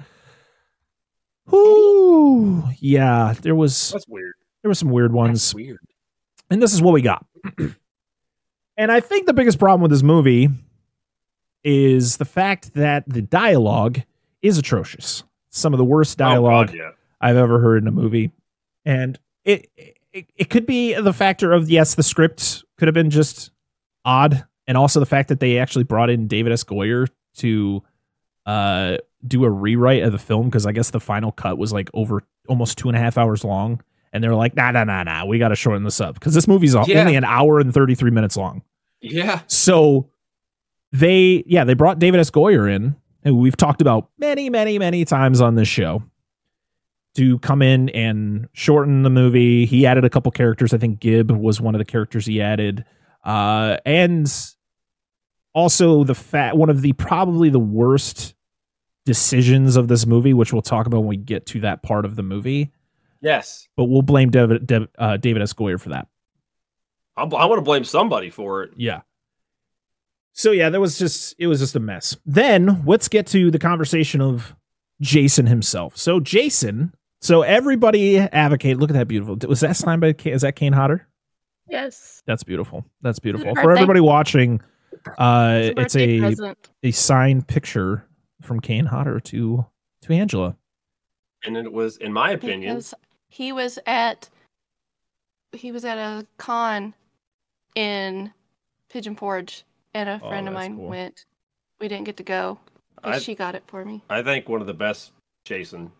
Ooh, 1.52 2.64
yeah, 2.78 3.34
there 3.42 3.54
was 3.54 3.90
That's 3.90 4.06
weird. 4.08 4.34
there 4.62 4.68
were 4.70 4.74
some 4.74 4.90
weird 4.90 5.12
ones, 5.12 5.42
That's 5.42 5.54
weird. 5.54 5.78
and 6.50 6.62
this 6.62 6.72
is 6.72 6.80
what 6.82 6.94
we 6.94 7.02
got. 7.02 7.24
and 8.76 8.90
I 8.92 9.00
think 9.00 9.26
the 9.26 9.34
biggest 9.34 9.58
problem 9.58 9.82
with 9.82 9.90
this 9.90 10.02
movie 10.02 10.48
is 11.62 12.16
the 12.16 12.24
fact 12.24 12.74
that 12.74 13.04
the 13.08 13.22
dialogue 13.22 14.00
is 14.42 14.58
atrocious. 14.58 15.24
Some 15.50 15.72
of 15.72 15.78
the 15.78 15.84
worst 15.84 16.18
dialogue 16.18 16.70
Oh, 16.70 16.72
God, 16.72 16.76
yeah. 16.78 16.90
I've 17.20 17.36
ever 17.36 17.58
heard 17.60 17.82
in 17.82 17.88
a 17.88 17.92
movie, 17.92 18.32
and 18.84 19.18
it, 19.44 19.70
it 19.76 20.26
it 20.36 20.50
could 20.50 20.66
be 20.66 20.94
the 20.94 21.12
factor 21.12 21.52
of 21.52 21.70
yes, 21.70 21.94
the 21.94 22.02
script 22.02 22.64
could 22.76 22.88
have 22.88 22.94
been 22.94 23.10
just 23.10 23.50
odd, 24.04 24.44
and 24.66 24.76
also 24.76 25.00
the 25.00 25.06
fact 25.06 25.28
that 25.28 25.40
they 25.40 25.58
actually 25.58 25.84
brought 25.84 26.10
in 26.10 26.26
David 26.26 26.52
S. 26.52 26.64
Goyer 26.64 27.08
to 27.36 27.82
uh 28.46 28.98
do 29.26 29.44
a 29.44 29.50
rewrite 29.50 30.02
of 30.02 30.12
the 30.12 30.18
film 30.18 30.46
because 30.46 30.66
I 30.66 30.72
guess 30.72 30.90
the 30.90 31.00
final 31.00 31.32
cut 31.32 31.58
was 31.58 31.72
like 31.72 31.90
over 31.94 32.22
almost 32.48 32.78
two 32.78 32.88
and 32.88 32.96
a 32.96 33.00
half 33.00 33.16
hours 33.18 33.44
long, 33.44 33.82
and 34.12 34.22
they're 34.22 34.34
like, 34.34 34.54
nah, 34.56 34.70
nah, 34.70 34.84
nah, 34.84 35.02
nah, 35.02 35.24
we 35.24 35.38
got 35.38 35.48
to 35.48 35.56
shorten 35.56 35.82
this 35.84 36.00
up 36.00 36.14
because 36.14 36.34
this 36.34 36.46
movie's 36.46 36.74
Yeah. 36.86 37.00
only 37.00 37.16
an 37.16 37.24
hour 37.24 37.58
and 37.60 37.72
thirty 37.72 37.94
three 37.94 38.10
minutes 38.10 38.36
long. 38.36 38.62
Yeah. 39.00 39.40
So 39.46 40.10
they, 40.92 41.42
yeah, 41.46 41.64
they 41.64 41.74
brought 41.74 41.98
David 41.98 42.20
S. 42.20 42.30
Goyer 42.30 42.70
in, 42.72 42.94
who 43.24 43.34
we've 43.36 43.56
talked 43.56 43.80
about 43.80 44.10
many, 44.18 44.48
many, 44.50 44.78
many 44.78 45.04
times 45.04 45.40
on 45.40 45.54
this 45.56 45.68
show, 45.68 46.02
to 47.16 47.38
come 47.40 47.62
in 47.62 47.88
and 47.90 48.48
shorten 48.52 49.02
the 49.02 49.10
movie. 49.10 49.66
He 49.66 49.86
added 49.86 50.04
a 50.04 50.10
couple 50.10 50.30
characters. 50.32 50.72
I 50.74 50.78
think 50.78 51.00
Gibb 51.00 51.30
was 51.30 51.60
one 51.60 51.74
of 51.74 51.78
the 51.78 51.84
characters 51.84 52.26
he 52.26 52.40
added, 52.40 52.84
uh, 53.24 53.78
and 53.86 54.30
also 55.54 56.04
the 56.04 56.14
fat 56.14 56.56
one 56.56 56.70
of 56.70 56.82
the 56.82 56.92
probably 56.94 57.48
the 57.50 57.58
worst 57.60 58.33
decisions 59.04 59.76
of 59.76 59.88
this 59.88 60.06
movie, 60.06 60.32
which 60.34 60.52
we'll 60.52 60.62
talk 60.62 60.86
about 60.86 60.98
when 61.00 61.08
we 61.08 61.16
get 61.16 61.46
to 61.46 61.60
that 61.60 61.82
part 61.82 62.04
of 62.04 62.16
the 62.16 62.22
movie. 62.22 62.72
Yes. 63.20 63.68
But 63.76 63.84
we'll 63.84 64.02
blame 64.02 64.30
David, 64.30 64.66
Dav- 64.66 64.88
uh, 64.98 65.16
David 65.16 65.42
S. 65.42 65.52
Goyer 65.52 65.80
for 65.80 65.90
that. 65.90 66.08
I, 67.16 67.22
I 67.22 67.44
want 67.46 67.58
to 67.58 67.62
blame 67.62 67.84
somebody 67.84 68.30
for 68.30 68.62
it. 68.64 68.72
Yeah. 68.76 69.02
So 70.32 70.50
yeah, 70.50 70.68
that 70.68 70.80
was 70.80 70.98
just 70.98 71.34
it 71.38 71.46
was 71.46 71.60
just 71.60 71.76
a 71.76 71.80
mess. 71.80 72.16
Then 72.26 72.82
let's 72.86 73.08
get 73.08 73.26
to 73.28 73.50
the 73.52 73.58
conversation 73.58 74.20
of 74.20 74.54
Jason 75.00 75.46
himself. 75.46 75.96
So 75.96 76.18
Jason, 76.18 76.92
so 77.20 77.42
everybody 77.42 78.18
advocate. 78.18 78.78
Look 78.78 78.90
at 78.90 78.94
that 78.94 79.06
beautiful. 79.06 79.36
Was 79.48 79.60
that 79.60 79.76
signed 79.76 80.00
by? 80.00 80.12
Ka- 80.12 80.30
Is 80.30 80.42
that 80.42 80.56
Kane 80.56 80.72
Hodder? 80.72 81.06
Yes. 81.68 82.22
That's 82.26 82.42
beautiful. 82.42 82.84
That's 83.00 83.20
beautiful. 83.20 83.54
For 83.54 83.70
everybody 83.72 84.00
watching, 84.00 84.60
uh, 85.18 85.60
It's 85.76 85.78
a, 85.78 85.80
it's 85.82 85.96
a 85.96 86.18
present. 86.20 86.70
a 86.82 86.90
signed 86.90 87.46
picture 87.46 88.04
from 88.44 88.60
Kane 88.60 88.86
Hodder 88.86 89.20
to 89.20 89.66
to 90.02 90.12
Angela. 90.12 90.56
And 91.44 91.56
it 91.56 91.72
was, 91.72 91.96
in 91.98 92.12
my 92.12 92.30
opinion, 92.30 92.74
because 92.76 92.94
he 93.28 93.52
was 93.52 93.78
at 93.86 94.28
he 95.52 95.72
was 95.72 95.84
at 95.84 95.98
a 95.98 96.26
con 96.38 96.94
in 97.74 98.32
Pigeon 98.90 99.16
Forge, 99.16 99.64
and 99.94 100.08
a 100.08 100.20
Oh, 100.22 100.28
friend 100.28 100.48
of 100.48 100.54
mine 100.54 100.76
cool. 100.76 100.88
went. 100.88 101.24
We 101.80 101.88
didn't 101.88 102.04
get 102.04 102.16
to 102.18 102.22
go, 102.22 102.58
but 103.02 103.14
I, 103.14 103.18
she 103.18 103.34
got 103.34 103.54
it 103.54 103.64
for 103.66 103.84
me. 103.84 104.02
I 104.08 104.22
think 104.22 104.48
one 104.48 104.60
of 104.60 104.66
the 104.66 104.74
best 104.74 105.12
Jason 105.44 105.90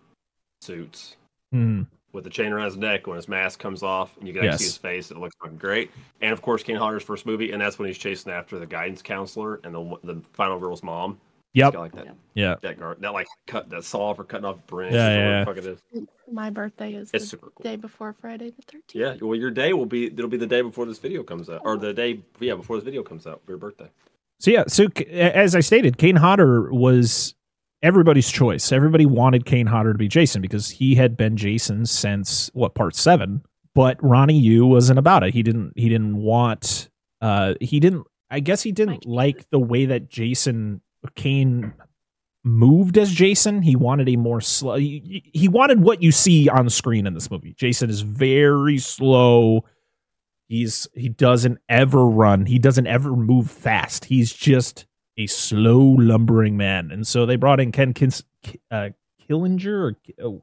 suits 0.63 1.17
Hmm. 1.53 1.83
with 2.13 2.25
the 2.25 2.31
chain 2.31 2.53
around 2.53 2.65
his 2.67 2.77
neck 2.77 3.07
when 3.07 3.17
his 3.17 3.29
mask 3.29 3.59
comes 3.61 3.83
off 3.83 4.17
and 4.19 4.27
you 4.27 4.33
can 4.35 4.45
actually 4.45 4.59
see 4.59 4.65
his 4.65 4.77
face. 4.77 5.11
It 5.11 5.19
looks 5.19 5.35
fucking 5.43 5.59
great. 5.59 5.91
And 6.21 6.33
of 6.33 6.43
course, 6.43 6.63
Kane 6.63 6.77
Hodder's 6.77 7.03
first 7.03 7.27
movie, 7.27 7.53
and 7.53 7.61
that's 7.61 7.79
when 7.79 7.87
he's 7.89 7.99
chasing 7.99 8.33
after 8.33 8.59
the 8.59 8.67
guidance 8.67 9.03
counselor 9.03 9.61
and 9.65 9.75
the 9.75 9.99
the 10.05 10.23
final 10.33 10.59
girl's 10.59 10.83
mom. 10.83 11.21
He's 11.55 11.61
Yep. 11.61 11.73
got 11.73 11.81
like 11.81 11.93
that 11.93 12.17
Yeah. 12.35 12.57
that 12.63 12.79
guard 12.79 13.01
that 13.01 13.13
like 13.13 13.29
cut 13.47 13.71
that 13.71 13.85
saw 13.85 14.13
for 14.13 14.25
cutting 14.25 14.45
off 14.45 14.67
branch. 14.67 14.93
Yeah, 14.93 15.17
yeah, 15.17 15.41
the 15.41 15.47
fuck 15.47 15.57
it 15.57 15.67
is. 15.67 15.81
My 16.31 16.51
birthday 16.51 16.95
is 16.95 17.11
It's 17.15 17.25
the 17.25 17.31
super 17.31 17.51
cool. 17.55 17.63
day 17.63 17.77
before 17.77 18.13
Friday 18.21 18.51
the 18.51 18.63
thirteenth. 18.63 18.95
Yeah, 18.95 19.15
well, 19.25 19.39
your 19.39 19.51
day 19.53 19.73
will 19.73 19.87
be 19.87 20.07
it'll 20.07 20.29
be 20.29 20.37
the 20.37 20.47
day 20.47 20.61
before 20.63 20.85
this 20.85 20.99
video 20.99 21.23
comes 21.23 21.49
out, 21.49 21.61
or 21.65 21.77
the 21.77 21.93
day 21.95 22.21
yeah 22.41 22.55
before 22.55 22.77
this 22.77 22.85
video 22.85 23.03
comes 23.05 23.27
out. 23.27 23.41
Your 23.49 23.57
birthday. 23.57 23.89
So 24.41 24.51
yeah, 24.51 24.65
so 24.67 24.89
as 25.13 25.55
I 25.55 25.61
stated, 25.61 25.97
Kane 25.97 26.17
Hodder 26.17 26.73
was 26.73 27.35
everybody's 27.83 28.31
choice. 28.33 28.73
Everybody 28.73 29.07
wanted 29.07 29.47
Kane 29.47 29.67
Hodder 29.67 29.93
to 29.93 29.99
be 29.99 30.09
Jason 30.09 30.43
because 30.43 30.71
he 30.71 30.97
had 30.97 31.17
been 31.17 31.37
Jason 31.37 31.87
since 31.87 32.51
what 32.53 32.75
part 32.75 32.97
seven. 32.97 33.43
But 33.77 33.97
Ronnie 34.03 34.39
Yu 34.39 34.67
wasn't 34.67 34.99
about 34.99 35.23
it. 35.23 35.35
He 35.35 35.43
didn't. 35.45 35.73
He 35.77 35.89
didn't 35.89 36.17
want. 36.17 36.89
Uh, 37.21 37.55
he 37.61 37.79
didn't. 37.79 38.07
I 38.31 38.41
guess 38.41 38.63
he 38.63 38.73
didn't 38.73 39.07
like 39.07 39.49
the 39.51 39.59
way 39.61 39.87
that 39.87 40.09
Jason 40.09 40.81
Kane 41.15 41.73
moved 42.43 42.99
as 42.99 43.13
Jason. 43.13 43.63
He 43.63 43.77
wanted 43.77 44.09
a 44.09 44.17
more 44.17 44.41
slow. 44.41 44.77
He, 44.77 45.31
he 45.33 45.49
wanted 45.49 45.81
what 45.81 46.03
you 46.03 46.13
see 46.13 46.49
on 46.49 46.69
screen 46.71 47.07
in 47.07 47.15
this 47.15 47.31
movie. 47.31 47.55
Jason 47.55 47.91
is 47.91 48.03
very 48.03 48.79
slow. 48.79 49.65
He's 50.49 50.87
he 50.95 51.09
doesn't 51.09 51.59
ever 51.69 52.05
run. 52.05 52.47
He 52.47 52.59
doesn't 52.59 52.87
ever 52.87 53.17
move 53.17 53.51
fast. 53.51 54.05
He's 54.05 54.33
just 54.33 54.87
a 55.17 55.27
slow 55.27 55.81
lumbering 55.81 56.57
man. 56.57 56.91
And 56.91 57.07
so 57.07 57.25
they 57.25 57.37
brought 57.37 57.61
in 57.61 57.73
Ken 57.73 57.95
Kins, 57.95 58.23
uh, 58.71 58.91
Killinger 59.29 59.93
or 59.93 59.97
oh, 60.23 60.43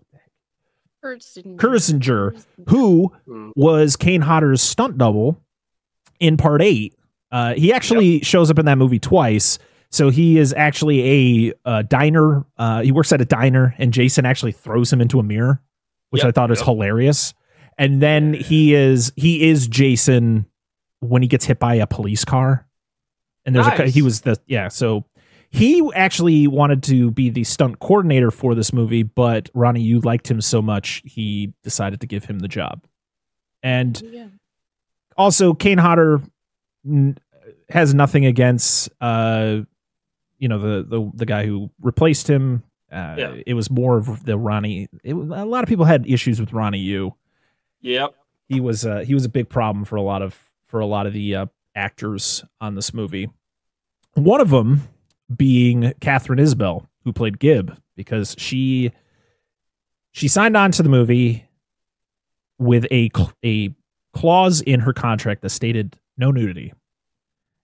Kirzinger. 1.03 1.57
Kirzinger, 1.57 2.45
who 2.67 3.11
Hmm. 3.25 3.51
was 3.55 3.95
Kane 3.95 4.21
Hodder's 4.21 4.61
stunt 4.61 4.97
double 4.97 5.39
in 6.19 6.37
part 6.37 6.61
eight. 6.61 6.95
Uh, 7.31 7.53
he 7.53 7.71
actually 7.71 8.21
shows 8.21 8.49
up 8.49 8.59
in 8.59 8.65
that 8.65 8.77
movie 8.77 8.99
twice. 8.99 9.57
So 9.91 10.09
he 10.09 10.37
is 10.37 10.53
actually 10.53 11.49
a, 11.49 11.53
uh 11.65 11.81
diner. 11.83 12.45
Uh, 12.57 12.81
he 12.81 12.91
works 12.91 13.11
at 13.11 13.21
a 13.21 13.25
diner, 13.25 13.75
and 13.77 13.93
Jason 13.93 14.25
actually 14.25 14.53
throws 14.53 14.91
him 14.91 15.01
into 15.01 15.19
a 15.19 15.23
mirror, 15.23 15.61
which 16.11 16.23
Yep, 16.23 16.29
I 16.29 16.31
thought 16.31 16.49
was 16.49 16.59
yep. 16.59 16.65
hilarious. 16.67 17.33
And 17.77 18.01
then 18.01 18.33
he 18.33 18.73
is 18.73 19.11
he 19.15 19.49
is 19.49 19.67
Jason 19.67 20.45
when 20.99 21.21
he 21.21 21.27
gets 21.27 21.45
hit 21.45 21.59
by 21.59 21.75
a 21.75 21.87
police 21.87 22.23
car. 22.23 22.67
And 23.45 23.55
there's 23.55 23.67
a 23.67 23.87
he 23.87 24.01
was 24.01 24.21
the 24.21 24.37
yeah. 24.45 24.67
So 24.67 25.03
he 25.49 25.81
actually 25.95 26.47
wanted 26.47 26.83
to 26.83 27.11
be 27.11 27.29
the 27.29 27.43
stunt 27.43 27.79
coordinator 27.79 28.31
for 28.31 28.55
this 28.55 28.71
movie, 28.71 29.03
but 29.03 29.49
Ronnie 29.53 29.81
Yu 29.81 29.99
liked 29.99 30.29
him 30.31 30.39
so 30.39 30.61
much, 30.61 31.01
he 31.03 31.53
decided 31.63 31.99
to 32.01 32.07
give 32.07 32.23
him 32.23 32.39
the 32.39 32.47
job. 32.47 32.85
And 33.61 34.01
Yeah. 34.05 34.27
also, 35.17 35.53
Kane 35.53 35.77
Hodder 35.77 36.21
has 37.69 37.93
nothing 37.93 38.25
against, 38.25 38.89
uh, 39.01 39.61
you 40.41 40.49
know, 40.49 40.57
the 40.59 40.83
the 40.83 41.11
the 41.13 41.25
guy 41.25 41.45
who 41.45 41.69
replaced 41.79 42.29
him. 42.29 42.63
Uh, 42.91 43.15
Yeah. 43.17 43.35
It 43.45 43.53
was 43.53 43.69
more 43.71 43.97
of 43.97 44.25
the 44.25 44.37
Ronnie. 44.37 44.89
It, 45.03 45.13
a 45.13 45.45
lot 45.45 45.63
of 45.63 45.69
people 45.69 45.85
had 45.85 46.05
issues 46.05 46.41
with 46.41 46.51
Ronnie 46.51 46.79
Yu. 46.79 47.13
Yep. 47.81 48.15
He 48.49 48.59
was 48.59 48.85
uh, 48.85 48.99
he 49.07 49.13
was 49.13 49.23
a 49.23 49.29
big 49.29 49.47
problem 49.47 49.85
for 49.85 49.95
a 49.95 50.01
lot 50.01 50.21
of 50.21 50.37
for 50.67 50.81
a 50.81 50.85
lot 50.85 51.05
of 51.05 51.13
the 51.13 51.35
uh, 51.35 51.45
actors 51.75 52.43
on 52.59 52.75
this 52.75 52.93
movie. 52.93 53.29
One 54.15 54.41
of 54.41 54.49
them 54.49 54.81
being 55.33 55.93
Katharine 56.01 56.39
Isabelle, 56.39 56.89
who 57.05 57.13
played 57.13 57.39
Gibb, 57.39 57.77
because 57.95 58.35
she 58.37 58.91
she 60.11 60.27
signed 60.27 60.57
on 60.57 60.71
to 60.71 60.83
the 60.83 60.89
movie 60.89 61.45
with 62.57 62.85
a 62.91 63.09
a 63.45 63.73
clause 64.13 64.59
in 64.61 64.81
her 64.81 64.91
contract 64.91 65.43
that 65.43 65.49
stated 65.51 65.97
no 66.17 66.31
nudity. 66.31 66.73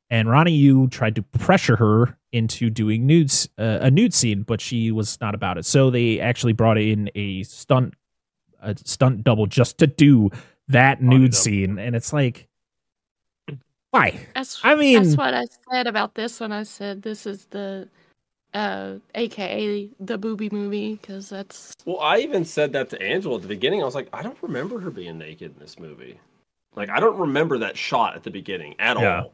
And 0.09 0.29
Ronnie 0.29 0.53
Yu 0.53 0.87
tried 0.87 1.15
to 1.15 1.21
pressure 1.21 1.75
her 1.75 2.16
into 2.31 2.69
doing 2.69 3.05
nudes 3.05 3.47
uh, 3.57 3.79
a 3.81 3.89
nude 3.91 4.13
scene, 4.13 4.43
but 4.43 4.59
she 4.61 4.91
was 4.91 5.19
not 5.21 5.33
about 5.35 5.57
it. 5.57 5.65
So 5.65 5.89
they 5.89 6.19
actually 6.19 6.53
brought 6.53 6.77
in 6.77 7.09
a 7.15 7.43
stunt 7.43 7.93
a 8.61 8.75
stunt 8.77 9.23
double 9.23 9.45
just 9.47 9.77
to 9.79 9.87
do 9.87 10.29
that 10.67 10.99
Body 10.99 11.17
nude 11.17 11.31
double. 11.31 11.41
scene, 11.41 11.79
and 11.79 11.95
it's 11.95 12.11
like, 12.11 12.47
why? 13.91 14.19
That's, 14.35 14.59
I 14.63 14.75
mean- 14.75 15.01
that's 15.03 15.15
what 15.15 15.33
I 15.33 15.45
said 15.71 15.87
about 15.87 16.15
this 16.15 16.39
one. 16.39 16.51
I 16.51 16.63
said 16.63 17.01
this 17.01 17.25
is 17.25 17.45
the, 17.45 17.87
uh, 18.53 18.95
AKA 19.15 19.89
the 19.99 20.17
booby 20.17 20.49
movie 20.49 20.95
because 20.95 21.29
that's 21.29 21.73
Well, 21.85 21.99
I 21.99 22.19
even 22.19 22.43
said 22.45 22.73
that 22.73 22.89
to 22.89 23.01
Angela 23.01 23.35
at 23.35 23.41
the 23.43 23.47
beginning. 23.47 23.81
I 23.81 23.85
was 23.85 23.95
like, 23.95 24.09
I 24.13 24.21
don't 24.23 24.37
remember 24.41 24.79
her 24.79 24.89
being 24.89 25.17
naked 25.17 25.53
in 25.53 25.59
this 25.59 25.79
movie. 25.79 26.19
Like, 26.75 26.89
I 26.89 26.99
don't 26.99 27.17
remember 27.17 27.57
that 27.59 27.77
shot 27.77 28.15
at 28.15 28.23
the 28.23 28.31
beginning 28.31 28.75
at 28.79 28.99
Yeah. 28.99 29.21
all. 29.21 29.33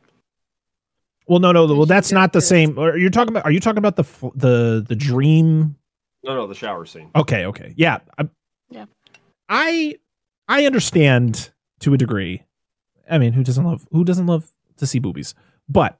Well, 1.27 1.39
no, 1.39 1.51
no. 1.51 1.65
Well, 1.65 1.85
that's 1.85 2.11
not 2.11 2.33
the 2.33 2.37
this- 2.39 2.49
same. 2.49 2.77
Are 2.77 2.97
you 2.97 3.09
talking 3.09 3.29
about? 3.33 3.45
Are 3.45 3.51
you 3.51 3.59
talking 3.59 3.77
about 3.77 3.95
the 3.95 4.03
the 4.35 4.85
the 4.87 4.95
dream 4.95 5.75
No, 6.23 6.35
no, 6.35 6.47
the 6.47 6.55
shower 6.55 6.85
scene. 6.85 7.09
Okay, 7.15 7.45
okay. 7.45 7.73
Yeah. 7.77 7.99
I, 8.17 8.27
Yeah. 8.69 8.85
I 9.49 9.95
I 10.47 10.65
understand 10.65 11.51
to 11.79 11.93
a 11.93 11.97
degree. 11.97 12.43
I 13.09 13.17
mean, 13.17 13.33
who 13.33 13.43
doesn't 13.43 13.63
love 13.63 13.85
who 13.91 14.03
doesn't 14.03 14.25
love 14.25 14.49
to 14.77 14.85
see 14.87 14.99
boobies? 14.99 15.35
But 15.69 15.97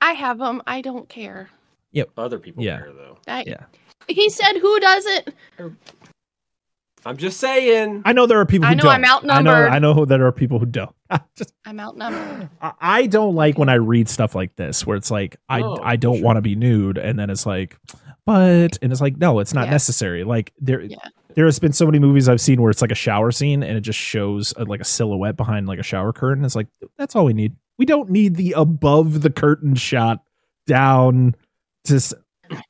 I 0.00 0.12
have 0.12 0.38
them. 0.38 0.62
I 0.66 0.80
don't 0.80 1.08
care. 1.08 1.50
Yep. 1.92 2.10
Other 2.16 2.38
people 2.38 2.64
Yeah. 2.64 2.78
care 2.78 2.92
though. 2.92 3.18
I, 3.28 3.44
Yeah. 3.46 3.64
He 4.08 4.28
said, 4.30 4.58
"Who 4.58 4.80
doesn't?" 4.80 5.28
I'm 7.04 7.16
just 7.16 7.40
saying. 7.40 8.02
I 8.04 8.12
know 8.12 8.26
there 8.26 8.38
are 8.40 8.46
people 8.46 8.66
who 8.66 8.72
I 8.72 8.74
know 8.74 8.84
don't. 8.84 8.92
I'm 8.92 9.04
I 9.04 9.08
know 9.08 9.50
outnumbered. 9.50 9.68
I 9.72 9.78
know 9.78 10.04
there 10.04 10.26
are 10.26 10.32
people 10.32 10.58
who 10.58 10.66
don't. 10.66 10.94
Just 11.36 11.52
I'm 11.66 11.80
outnumbered. 11.80 12.48
I- 12.60 12.72
I 12.80 13.06
don't 13.06 13.34
like 13.34 13.58
when 13.58 13.68
I 13.68 13.74
read 13.74 14.08
stuff 14.08 14.34
like 14.34 14.54
this 14.56 14.86
where 14.86 14.96
it's 14.96 15.10
like 15.10 15.36
I 15.48 15.62
Oh, 15.62 15.78
I 15.82 15.96
don't 15.96 16.16
sure. 16.16 16.24
want 16.24 16.36
to 16.36 16.42
be 16.42 16.54
nude 16.54 16.98
and 16.98 17.18
then 17.18 17.28
it's 17.30 17.44
like 17.46 17.76
but 18.24 18.78
and 18.80 18.92
it's 18.92 19.00
like 19.00 19.16
no 19.16 19.40
it's 19.40 19.52
not 19.52 19.64
Yeah. 19.66 19.72
necessary 19.72 20.22
like 20.24 20.52
there 20.60 20.80
Yeah. 20.80 20.96
there 21.34 21.44
has 21.46 21.58
been 21.58 21.72
so 21.72 21.86
many 21.86 21.98
movies 21.98 22.28
I've 22.28 22.40
seen 22.40 22.62
where 22.62 22.70
it's 22.70 22.80
like 22.82 22.92
a 22.92 22.94
shower 22.96 23.32
scene 23.32 23.62
and 23.64 23.76
it 23.76 23.80
just 23.80 23.98
shows 23.98 24.54
a, 24.56 24.64
like 24.64 24.80
a 24.80 24.84
silhouette 24.84 25.36
behind 25.36 25.66
like 25.66 25.80
a 25.80 25.82
shower 25.82 26.12
curtain 26.12 26.44
it's 26.44 26.54
like 26.54 26.68
that's 26.96 27.16
all 27.16 27.24
we 27.24 27.32
need 27.32 27.56
we 27.78 27.84
don't 27.84 28.10
need 28.10 28.36
the 28.36 28.52
above 28.52 29.22
the 29.22 29.30
curtain 29.30 29.74
shot 29.74 30.22
down 30.66 31.34
Just 31.84 32.14
s- 32.14 32.20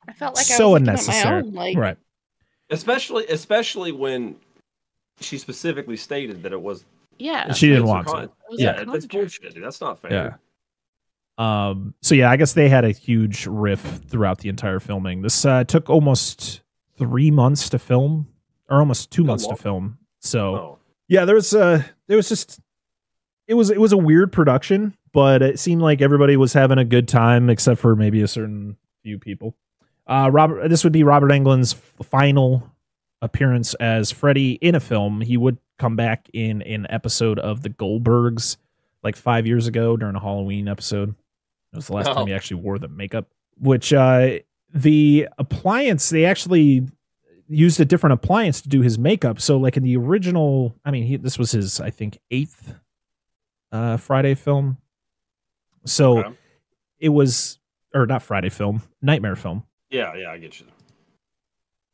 I 0.08 0.12
felt 0.14 0.36
like 0.36 0.46
So 0.46 0.70
I 0.70 0.72
was 0.72 0.80
unnecessary. 0.80 1.42
My 1.42 1.46
own, 1.48 1.52
like, 1.52 1.76
right 1.76 1.96
especially 2.72 3.26
especially 3.28 3.92
when 3.92 4.36
she 5.20 5.38
specifically 5.38 5.96
stated 5.96 6.42
that 6.42 6.52
it 6.52 6.60
was 6.60 6.84
Yeah. 7.18 7.52
She 7.52 7.68
didn't 7.68 7.82
it's 7.84 7.88
want 7.90 8.06
con- 8.08 8.24
it 8.24 8.30
was 8.50 8.60
yeah. 8.60 8.82
that's 8.84 9.06
bullshit, 9.06 9.54
dude. 9.54 9.62
That's 9.64 9.80
not 9.80 10.00
fair. 10.00 10.12
yeah 10.12 10.34
um 11.38 11.94
so 12.02 12.14
yeah 12.14 12.30
I 12.30 12.36
guess 12.36 12.52
they 12.52 12.68
had 12.68 12.84
a 12.84 12.90
huge 12.90 13.46
riff 13.46 13.80
throughout 13.80 14.38
the 14.38 14.48
entire 14.50 14.80
filming 14.80 15.22
this 15.22 15.44
uh 15.46 15.64
took 15.64 15.88
almost 15.88 16.60
three 16.98 17.30
months 17.30 17.68
to 17.70 17.78
film 17.78 18.28
or 18.68 18.80
almost 18.80 19.10
two 19.10 19.24
months 19.24 19.46
to 19.46 19.56
film 19.56 19.96
so 20.20 20.54
Oh. 20.54 20.78
yeah 21.08 21.24
there 21.24 21.34
was 21.34 21.54
uh 21.54 21.82
there 22.06 22.16
was 22.18 22.28
just 22.28 22.60
it 23.48 23.54
was 23.54 23.70
it 23.70 23.80
was 23.80 23.92
a 23.92 23.96
weird 23.96 24.30
production 24.30 24.94
but 25.12 25.40
it 25.42 25.58
seemed 25.58 25.80
like 25.80 26.02
everybody 26.02 26.36
was 26.36 26.52
having 26.52 26.76
a 26.78 26.84
good 26.84 27.08
time 27.08 27.48
except 27.48 27.80
for 27.80 27.96
maybe 27.96 28.20
a 28.20 28.28
certain 28.28 28.76
few 29.02 29.18
people 29.18 29.56
uh 30.06 30.28
robert 30.32 30.68
this 30.68 30.84
would 30.84 30.92
be 30.92 31.02
robert 31.02 31.30
englund's 31.30 31.72
final 31.72 32.68
appearance 33.20 33.74
as 33.74 34.10
freddy 34.10 34.52
in 34.54 34.74
a 34.74 34.80
film 34.80 35.20
he 35.20 35.36
would 35.36 35.58
come 35.78 35.94
back 35.96 36.28
in 36.32 36.60
an 36.62 36.86
episode 36.90 37.38
of 37.38 37.62
the 37.62 37.70
goldbergs 37.70 38.56
like 39.02 39.16
five 39.16 39.46
years 39.46 39.66
ago 39.66 39.96
during 39.96 40.14
a 40.16 40.20
halloween 40.20 40.68
episode 40.68 41.10
it 41.72 41.76
was 41.76 41.86
the 41.86 41.92
last 41.94 42.08
Oh. 42.08 42.14
time 42.14 42.26
he 42.26 42.34
actually 42.34 42.60
wore 42.60 42.78
the 42.78 42.88
makeup 42.88 43.28
which 43.58 43.92
uh 43.92 44.38
the 44.74 45.28
appliance 45.38 46.08
they 46.10 46.24
actually 46.24 46.86
used 47.48 47.78
a 47.80 47.84
different 47.84 48.14
appliance 48.14 48.62
to 48.62 48.68
do 48.70 48.80
his 48.80 48.98
makeup. 48.98 49.38
So 49.38 49.58
like 49.58 49.76
in 49.76 49.82
the 49.82 49.94
original, 49.98 50.74
I 50.86 50.90
mean, 50.90 51.04
he, 51.04 51.16
this 51.16 51.38
was 51.38 51.50
his 51.50 51.78
I 51.82 51.90
think 51.90 52.16
eighth 52.30 52.74
uh, 53.70 53.98
Friday 53.98 54.34
film. 54.34 54.78
So 55.84 56.18
Okay. 56.20 56.32
it 57.00 57.08
was 57.10 57.58
or 57.92 58.06
not 58.06 58.22
Friday 58.22 58.48
film, 58.48 58.80
Nightmare 59.02 59.36
film. 59.36 59.64
Yeah, 59.92 60.14
yeah, 60.16 60.30
I 60.30 60.38
get 60.38 60.58
you. 60.58 60.66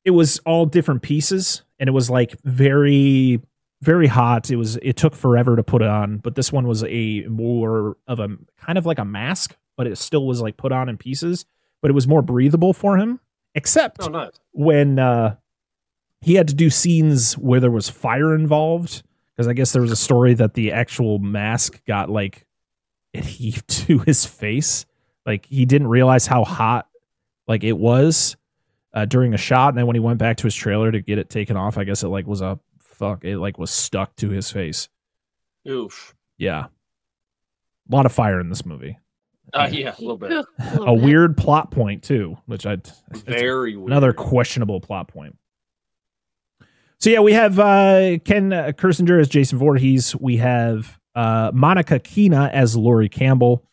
It 0.05 0.13
was 0.13 0.39
all 0.47 0.65
different 0.65 1.03
pieces, 1.03 1.63
and 1.79 1.89
it 1.89 1.93
was 1.93 2.09
like 2.09 2.41
very 2.45 3.43
very 3.83 4.07
hot. 4.07 4.51
It 4.51 4.57
was 4.57 4.77
it 4.77 4.97
took 4.97 5.15
forever 5.15 5.55
to 5.57 5.63
put 5.63 5.83
it 5.83 5.89
on, 5.89 6.19
but 6.19 6.35
this 6.35 6.51
one 6.53 6.67
was 6.67 6.83
a 6.85 7.23
more 7.29 7.97
of 8.07 8.19
a 8.21 8.29
kind 8.59 8.79
of 8.79 8.87
like 8.87 8.99
a 8.99 9.05
mask, 9.05 9.55
but 9.77 9.87
it 9.87 9.99
still 9.99 10.27
was 10.27 10.41
like 10.41 10.57
put 10.57 10.73
on 10.73 10.89
in 10.89 10.97
pieces, 10.97 11.45
but 11.83 11.91
it 11.91 11.95
was 11.95 12.09
more 12.09 12.23
breathable 12.23 12.73
for 12.73 12.97
him. 12.97 13.21
Except 13.55 13.99
Oh, 14.03 14.09
nice. 14.09 14.33
when 14.53 14.99
uh 14.99 15.37
he 16.21 16.35
had 16.35 16.49
to 16.49 16.55
do 16.55 16.71
scenes 16.71 17.37
where 17.39 17.61
there 17.61 17.71
was 17.71 17.89
fire 17.89 18.35
involved 18.35 19.03
because 19.35 19.47
i 19.49 19.53
guess 19.53 19.73
there 19.73 19.83
was 19.83 19.91
a 19.93 19.97
story 19.97 20.35
that 20.35 20.55
the 20.55 20.71
actual 20.73 21.19
mask 21.21 21.81
got 21.87 22.11
like 22.11 22.45
it 23.13 23.25
heaved 23.37 23.67
to 23.69 23.99
his 24.01 24.27
face 24.27 24.85
like 25.27 25.47
he 25.47 25.65
didn't 25.65 25.87
realize 25.89 26.27
how 26.27 26.45
hot 26.45 26.88
like 27.49 27.65
it 27.65 27.73
was 27.77 28.37
uh, 28.95 29.05
during 29.05 29.35
a 29.35 29.39
shot 29.39 29.71
and 29.71 29.79
then 29.79 29.87
when 29.87 29.97
he 29.97 30.01
went 30.01 30.19
back 30.19 30.37
to 30.37 30.45
his 30.45 30.55
trailer 30.55 30.93
to 30.93 31.01
get 31.01 31.19
it 31.19 31.29
taken 31.31 31.57
off 31.57 31.77
i 31.79 31.85
guess 31.85 32.03
it 32.05 32.09
like 32.09 32.27
was 32.27 32.41
a 32.41 32.59
fuck 32.79 33.25
it 33.25 33.39
like 33.39 33.59
was 33.59 33.71
stuck 33.71 34.15
to 34.17 34.29
his 34.31 34.51
face 34.51 34.89
Oof. 35.69 36.15
yeah 36.37 36.67
a 37.91 37.95
lot 37.95 38.07
of 38.07 38.13
fire 38.13 38.39
in 38.41 38.49
this 38.49 38.65
movie 38.67 38.99
Uh, 39.55 39.67
yeah, 39.73 39.95
a 39.97 40.01
little 40.01 40.19
bit. 40.19 40.31
A 40.59 40.79
little 40.79 40.97
bit. 40.97 41.05
weird 41.05 41.37
plot 41.37 41.71
point 41.71 42.03
too 42.03 42.37
which 42.47 42.67
i 42.67 42.73
it's- 42.75 42.93
Very 43.25 43.77
weird. 43.77 43.91
another 43.91 44.13
questionable 44.13 44.81
plot 44.81 45.09
point. 45.09 45.37
So 47.01 47.11
yeah, 47.11 47.21
we 47.21 47.33
have 47.33 47.59
uh, 47.61 48.19
Ken 48.25 48.53
uh, 48.53 48.73
Kirzinger 48.77 49.21
as 49.21 49.29
Jason 49.29 49.57
Voorhees. 49.59 50.17
We 50.17 50.39
have 50.39 50.99
uh, 51.15 51.53
Monica 51.55 52.01
Keena 52.01 52.51
as 52.53 52.77
Lori 52.77 53.09
Campbell. 53.09 53.65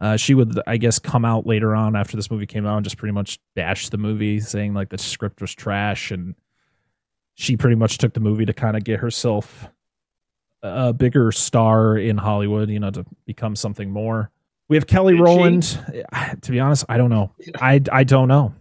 Uh, 0.00 0.16
she 0.16 0.34
would, 0.34 0.58
I 0.66 0.76
guess, 0.76 0.98
come 0.98 1.24
out 1.24 1.46
later 1.46 1.74
on 1.74 1.94
after 1.94 2.16
this 2.16 2.30
movie 2.30 2.46
came 2.46 2.66
out 2.66 2.76
and 2.76 2.84
just 2.84 2.96
pretty 2.96 3.12
much 3.12 3.38
bash 3.54 3.88
the 3.90 3.96
movie, 3.96 4.40
saying 4.40 4.74
like 4.74 4.88
the 4.88 4.98
script 4.98 5.40
was 5.40 5.54
trash, 5.54 6.10
and 6.10 6.34
she 7.34 7.56
pretty 7.56 7.76
much 7.76 7.98
took 7.98 8.12
the 8.12 8.20
movie 8.20 8.44
to 8.44 8.52
kind 8.52 8.76
of 8.76 8.82
get 8.84 9.00
herself 9.00 9.68
a 10.62 10.92
bigger 10.92 11.30
star 11.30 11.96
in 11.96 12.16
Hollywood, 12.16 12.70
you 12.70 12.80
know, 12.80 12.90
to 12.90 13.04
become 13.26 13.54
something 13.54 13.90
more. 13.90 14.30
We 14.68 14.76
have 14.76 14.86
Kelly 14.86 15.12
Did 15.12 15.18
she? 15.18 15.22
Rowland. 15.22 15.78
To 16.42 16.50
be 16.50 16.58
honest, 16.58 16.84
I 16.88 16.96
don't 16.96 17.10
know. 17.10 17.32
I 17.60 17.80
I 17.92 18.02
don't 18.04 18.28
know. 18.28 18.54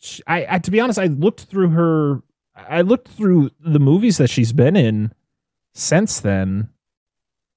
She- 0.00 0.22
I, 0.26 0.46
I 0.54 0.58
to 0.60 0.70
be 0.70 0.80
honest, 0.80 0.98
I 0.98 1.06
looked 1.06 1.42
through 1.42 1.70
her. 1.70 2.22
I 2.56 2.80
looked 2.80 3.08
through 3.08 3.50
the 3.60 3.78
movies 3.78 4.16
that 4.18 4.28
she's 4.28 4.52
been 4.52 4.76
in 4.76 5.12
since 5.74 6.20
then, 6.20 6.70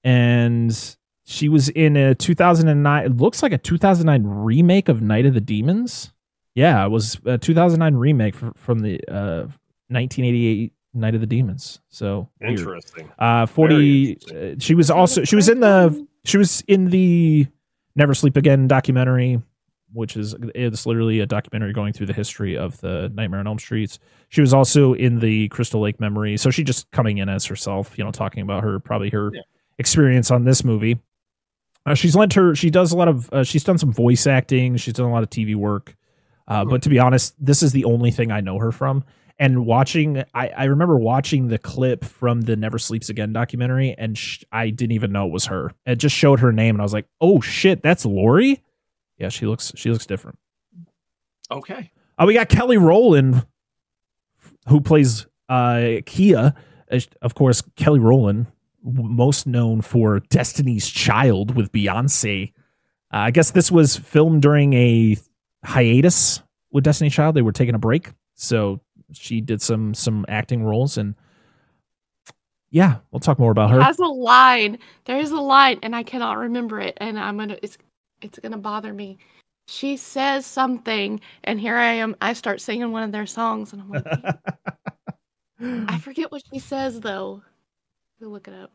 and 0.03 0.95
she 1.31 1.49
was 1.49 1.69
in 1.69 1.95
a 1.97 2.13
2009. 2.15 3.05
It 3.05 3.17
looks 3.17 3.41
like 3.41 3.53
a 3.53 3.57
2009 3.57 4.23
remake 4.25 4.89
of 4.89 5.01
Night 5.01 5.25
of 5.25 5.33
the 5.33 5.41
Demons. 5.41 6.11
Yeah, 6.55 6.85
it 6.85 6.89
was 6.89 7.17
a 7.25 7.37
2009 7.37 7.95
remake 7.95 8.35
fr- 8.35 8.49
from 8.55 8.79
the 8.79 8.99
uh, 9.07 9.47
1988 9.87 10.73
Night 10.93 11.15
of 11.15 11.21
the 11.21 11.27
Demons. 11.27 11.79
So 11.89 12.27
weird. 12.41 12.59
Interesting. 12.59 13.09
Uh, 13.17 13.45
40. 13.45 14.09
interesting. 14.11 14.37
Uh, 14.37 14.55
she 14.59 14.75
was 14.75 14.91
also 14.91 15.23
she 15.23 15.35
was 15.35 15.47
in 15.49 15.59
the 15.61 16.05
she 16.25 16.37
was 16.37 16.61
in 16.67 16.89
the 16.89 17.47
Never 17.95 18.13
Sleep 18.13 18.35
Again 18.37 18.67
documentary, 18.67 19.41
which 19.93 20.17
is 20.17 20.35
it's 20.55 20.85
literally 20.85 21.19
a 21.21 21.25
documentary 21.25 21.71
going 21.73 21.93
through 21.93 22.07
the 22.07 22.13
history 22.13 22.57
of 22.57 22.79
the 22.81 23.11
Nightmare 23.15 23.39
on 23.39 23.47
Elm 23.47 23.59
Streets. 23.59 23.99
She 24.29 24.41
was 24.41 24.53
also 24.53 24.93
in 24.93 25.19
the 25.19 25.47
Crystal 25.49 25.79
Lake 25.81 25.99
Memory, 25.99 26.35
so 26.37 26.49
she 26.51 26.63
just 26.63 26.89
coming 26.91 27.17
in 27.19 27.29
as 27.29 27.45
herself, 27.45 27.97
you 27.97 28.03
know, 28.03 28.11
talking 28.11 28.43
about 28.43 28.63
her 28.63 28.79
probably 28.79 29.09
her 29.09 29.31
Yeah. 29.33 29.41
experience 29.77 30.31
on 30.31 30.43
this 30.43 30.63
movie. 30.65 30.99
Uh, 31.85 31.95
she's 31.95 32.15
lent 32.15 32.33
her. 32.33 32.55
She 32.55 32.69
does 32.69 32.91
a 32.91 32.97
lot 32.97 33.07
of. 33.07 33.31
Uh, 33.31 33.43
she's 33.43 33.63
done 33.63 33.77
some 33.77 33.91
voice 33.91 34.27
acting. 34.27 34.77
She's 34.77 34.93
done 34.93 35.07
a 35.07 35.11
lot 35.11 35.23
of 35.23 35.29
TV 35.29 35.55
work. 35.55 35.95
Uh, 36.47 36.65
but 36.65 36.81
to 36.83 36.89
be 36.89 36.99
honest, 36.99 37.33
this 37.43 37.63
is 37.63 37.71
the 37.71 37.85
only 37.85 38.11
thing 38.11 38.31
I 38.31 38.41
know 38.41 38.57
her 38.59 38.71
from. 38.71 39.03
And 39.39 39.65
watching, 39.65 40.23
I, 40.35 40.49
I 40.49 40.63
remember 40.65 40.97
watching 40.97 41.47
the 41.47 41.57
clip 41.57 42.03
from 42.05 42.41
the 42.41 42.55
Never 42.55 42.77
Sleeps 42.77 43.09
Again 43.09 43.33
documentary, 43.33 43.95
and 43.97 44.15
sh- 44.15 44.43
I 44.51 44.69
didn't 44.69 44.91
even 44.91 45.11
know 45.11 45.25
it 45.25 45.31
was 45.31 45.45
her. 45.45 45.71
It 45.85 45.95
just 45.95 46.15
showed 46.15 46.41
her 46.41 46.51
name, 46.51 46.75
and 46.75 46.81
I 46.81 46.83
was 46.83 46.93
like, 46.93 47.07
"Oh 47.19 47.41
shit, 47.41 47.81
that's 47.81 48.05
Lori." 48.05 48.61
Yeah, 49.17 49.29
she 49.29 49.47
looks 49.47 49.71
she 49.75 49.89
looks 49.89 50.05
different. 50.05 50.37
Okay. 51.49 51.91
Uh, 52.19 52.25
we 52.27 52.33
got 52.33 52.49
Kelly 52.49 52.77
Rowland, 52.77 53.45
who 54.67 54.81
plays 54.81 55.25
uh, 55.49 56.01
Kia. 56.05 56.53
Of 57.21 57.33
course, 57.35 57.63
Kelly 57.77 57.99
Rowland, 57.99 58.47
most 58.83 59.47
known 59.47 59.81
for 59.81 60.19
Destiny's 60.29 60.89
Child 60.89 61.55
with 61.55 61.71
Beyonce. 61.71 62.51
Uh, 63.13 63.17
I 63.17 63.31
guess 63.31 63.51
this 63.51 63.71
was 63.71 63.97
filmed 63.97 64.41
during 64.41 64.73
a 64.73 65.17
hiatus 65.63 66.41
with 66.71 66.83
Destiny's 66.83 67.13
Child. 67.13 67.35
They 67.35 67.41
were 67.41 67.51
taking 67.51 67.75
a 67.75 67.79
break, 67.79 68.09
so 68.35 68.79
she 69.13 69.41
did 69.41 69.61
some 69.61 69.93
some 69.93 70.25
acting 70.27 70.63
roles, 70.63 70.97
and 70.97 71.15
yeah, 72.71 72.97
we'll 73.11 73.19
talk 73.19 73.37
more 73.37 73.51
about 73.51 73.69
her. 73.69 73.81
has 73.81 73.99
a 73.99 74.05
line. 74.05 74.79
There 75.05 75.19
is 75.19 75.31
a 75.31 75.41
line, 75.41 75.79
and 75.83 75.95
I 75.95 76.03
cannot 76.03 76.37
remember 76.37 76.79
it, 76.79 76.97
and 76.97 77.19
I'm 77.19 77.37
gonna. 77.37 77.57
It's 77.61 77.77
it's 78.21 78.39
gonna 78.39 78.57
bother 78.57 78.93
me. 78.93 79.17
She 79.67 79.97
says 79.97 80.45
something, 80.45 81.19
and 81.43 81.59
here 81.59 81.75
I 81.75 81.93
am. 81.93 82.15
I 82.21 82.33
start 82.33 82.61
singing 82.61 82.91
one 82.91 83.03
of 83.03 83.11
their 83.11 83.25
songs, 83.25 83.73
and 83.73 83.81
I'm 83.81 83.89
like, 83.89 84.05
I 85.89 85.99
forget 85.99 86.31
what 86.31 86.43
she 86.51 86.59
says 86.59 86.99
though. 86.99 87.43
Go 88.21 88.27
look 88.27 88.47
it 88.47 88.53
up. 88.53 88.71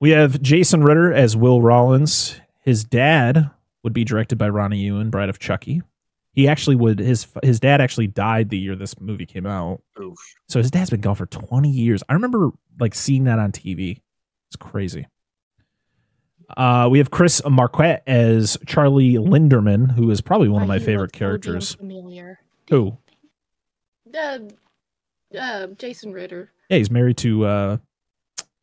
We 0.00 0.10
have 0.10 0.42
Jason 0.42 0.82
Ritter 0.82 1.12
as 1.12 1.36
Will 1.36 1.62
Rollins. 1.62 2.40
His 2.60 2.82
dad 2.82 3.48
would 3.84 3.92
be 3.92 4.02
directed 4.02 4.36
by 4.36 4.48
Ronnie 4.48 4.80
Ewan, 4.80 5.10
Bride 5.10 5.28
of 5.28 5.38
Chucky. 5.38 5.80
He 6.32 6.48
actually 6.48 6.74
would 6.74 6.98
his 6.98 7.28
his 7.44 7.60
dad 7.60 7.80
actually 7.80 8.08
died 8.08 8.48
the 8.48 8.58
year 8.58 8.74
this 8.74 8.98
movie 9.00 9.26
came 9.26 9.46
out. 9.46 9.82
Oof. 10.00 10.18
So 10.48 10.58
his 10.58 10.72
dad's 10.72 10.90
been 10.90 11.02
gone 11.02 11.14
for 11.14 11.26
20 11.26 11.70
years. 11.70 12.02
I 12.08 12.14
remember 12.14 12.50
like 12.80 12.96
seeing 12.96 13.24
that 13.24 13.38
on 13.38 13.52
TV. 13.52 14.00
It's 14.48 14.56
crazy. 14.56 15.06
Uh, 16.56 16.88
we 16.90 16.98
have 16.98 17.12
Chris 17.12 17.40
Marquette 17.48 18.02
as 18.08 18.58
Charlie 18.66 19.14
Linderman, 19.14 19.92
who 19.92 20.10
is 20.10 20.20
probably 20.20 20.48
one 20.48 20.62
of 20.62 20.68
my 20.68 20.78
he 20.78 20.84
favorite 20.84 21.14
looks 21.14 21.18
so 21.18 21.18
damn 21.20 21.28
characters. 21.28 21.74
Familiar. 21.74 22.40
Who? 22.70 22.98
Uh, 24.12 24.38
uh, 25.38 25.66
Jason 25.78 26.12
Ritter. 26.12 26.50
Yeah, 26.68 26.78
he's 26.78 26.90
married 26.90 27.18
to 27.18 27.44
uh 27.44 27.76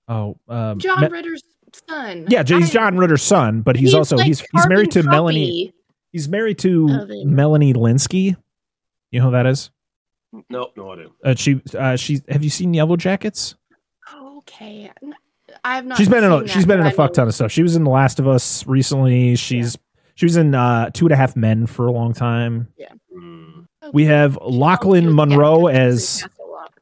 oh 0.09 0.37
um, 0.49 0.79
John 0.79 1.01
Me- 1.01 1.07
Ritter's 1.07 1.43
son. 1.87 2.25
yeah, 2.29 2.43
he's 2.45 2.69
I- 2.69 2.73
John 2.73 2.97
Ritter's 2.97 3.23
son, 3.23 3.61
but 3.61 3.75
he's, 3.75 3.93
also 3.93 4.17
like 4.17 4.25
he's 4.25 4.41
he's 4.41 4.67
married 4.67 4.91
to 4.91 5.03
carbon 5.03 5.11
Melanie. 5.11 5.73
He's 6.11 6.27
married 6.27 6.57
to 6.59 6.87
there 6.87 7.15
you 7.15 7.25
go. 7.25 7.29
Melanie 7.31 7.73
Lynskey. 7.73 8.35
You 9.11 9.19
know 9.19 9.27
who 9.27 9.31
that 9.31 9.45
is? 9.45 9.71
No, 10.49 10.69
no 10.75 10.91
idea. 10.91 11.07
Uh, 11.23 11.35
she 11.35 11.61
uh, 11.77 11.95
she 11.95 12.21
have 12.29 12.43
you 12.43 12.49
seen 12.49 12.73
Yellow 12.73 12.95
Jackets? 12.95 13.55
Okay, 14.37 14.91
I 15.63 15.75
have 15.75 15.85
not. 15.85 15.97
she's 15.97 16.09
been 16.09 16.23
in 16.23 16.31
seen 16.31 16.43
a, 16.43 16.47
she's 16.47 16.65
been 16.65 16.79
in 16.79 16.85
a 16.85 16.91
fuck 16.91 17.13
ton 17.13 17.27
of 17.27 17.33
stuff. 17.33 17.51
She 17.51 17.63
was 17.63 17.75
in 17.75 17.83
The 17.83 17.89
Last 17.89 18.19
of 18.19 18.27
Us 18.27 18.65
recently. 18.67 19.35
She's 19.35 19.77
she 20.15 20.25
was 20.25 20.37
in 20.37 20.53
uh, 20.53 20.89
Two 20.91 21.05
and 21.05 21.13
a 21.13 21.15
Half 21.15 21.35
Men 21.35 21.65
for 21.65 21.87
a 21.87 21.91
long 21.91 22.13
time. 22.13 22.67
Hmm. 23.13 23.61
We 23.91 24.05
have 24.05 24.37
Lochlyn 24.37 25.03
she 25.03 25.13
Monroe 25.13 25.67
as 25.67 26.27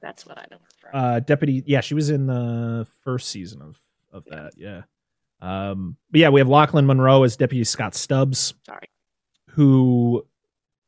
That's 0.01 0.25
what 0.25 0.37
I 0.37 0.45
know 0.51 0.57
her 0.93 0.95
uh, 0.97 1.19
deputy. 1.21 1.63
Yeah, 1.65 1.81
she 1.81 1.93
was 1.93 2.09
in 2.09 2.27
the 2.27 2.87
first 3.03 3.29
season 3.29 3.61
of 3.61 3.79
of 4.11 4.25
that. 4.25 4.53
Yeah. 4.57 4.83
Um, 5.41 5.97
but 6.11 6.19
yeah, 6.21 6.29
we 6.29 6.39
have 6.39 6.47
Lochlyn 6.47 6.85
Munro 6.85 7.23
as 7.23 7.37
Deputy 7.37 7.63
Scott 7.63 7.93
Stubbs, 7.93 8.55
Sorry. 8.65 8.87
who 9.51 10.25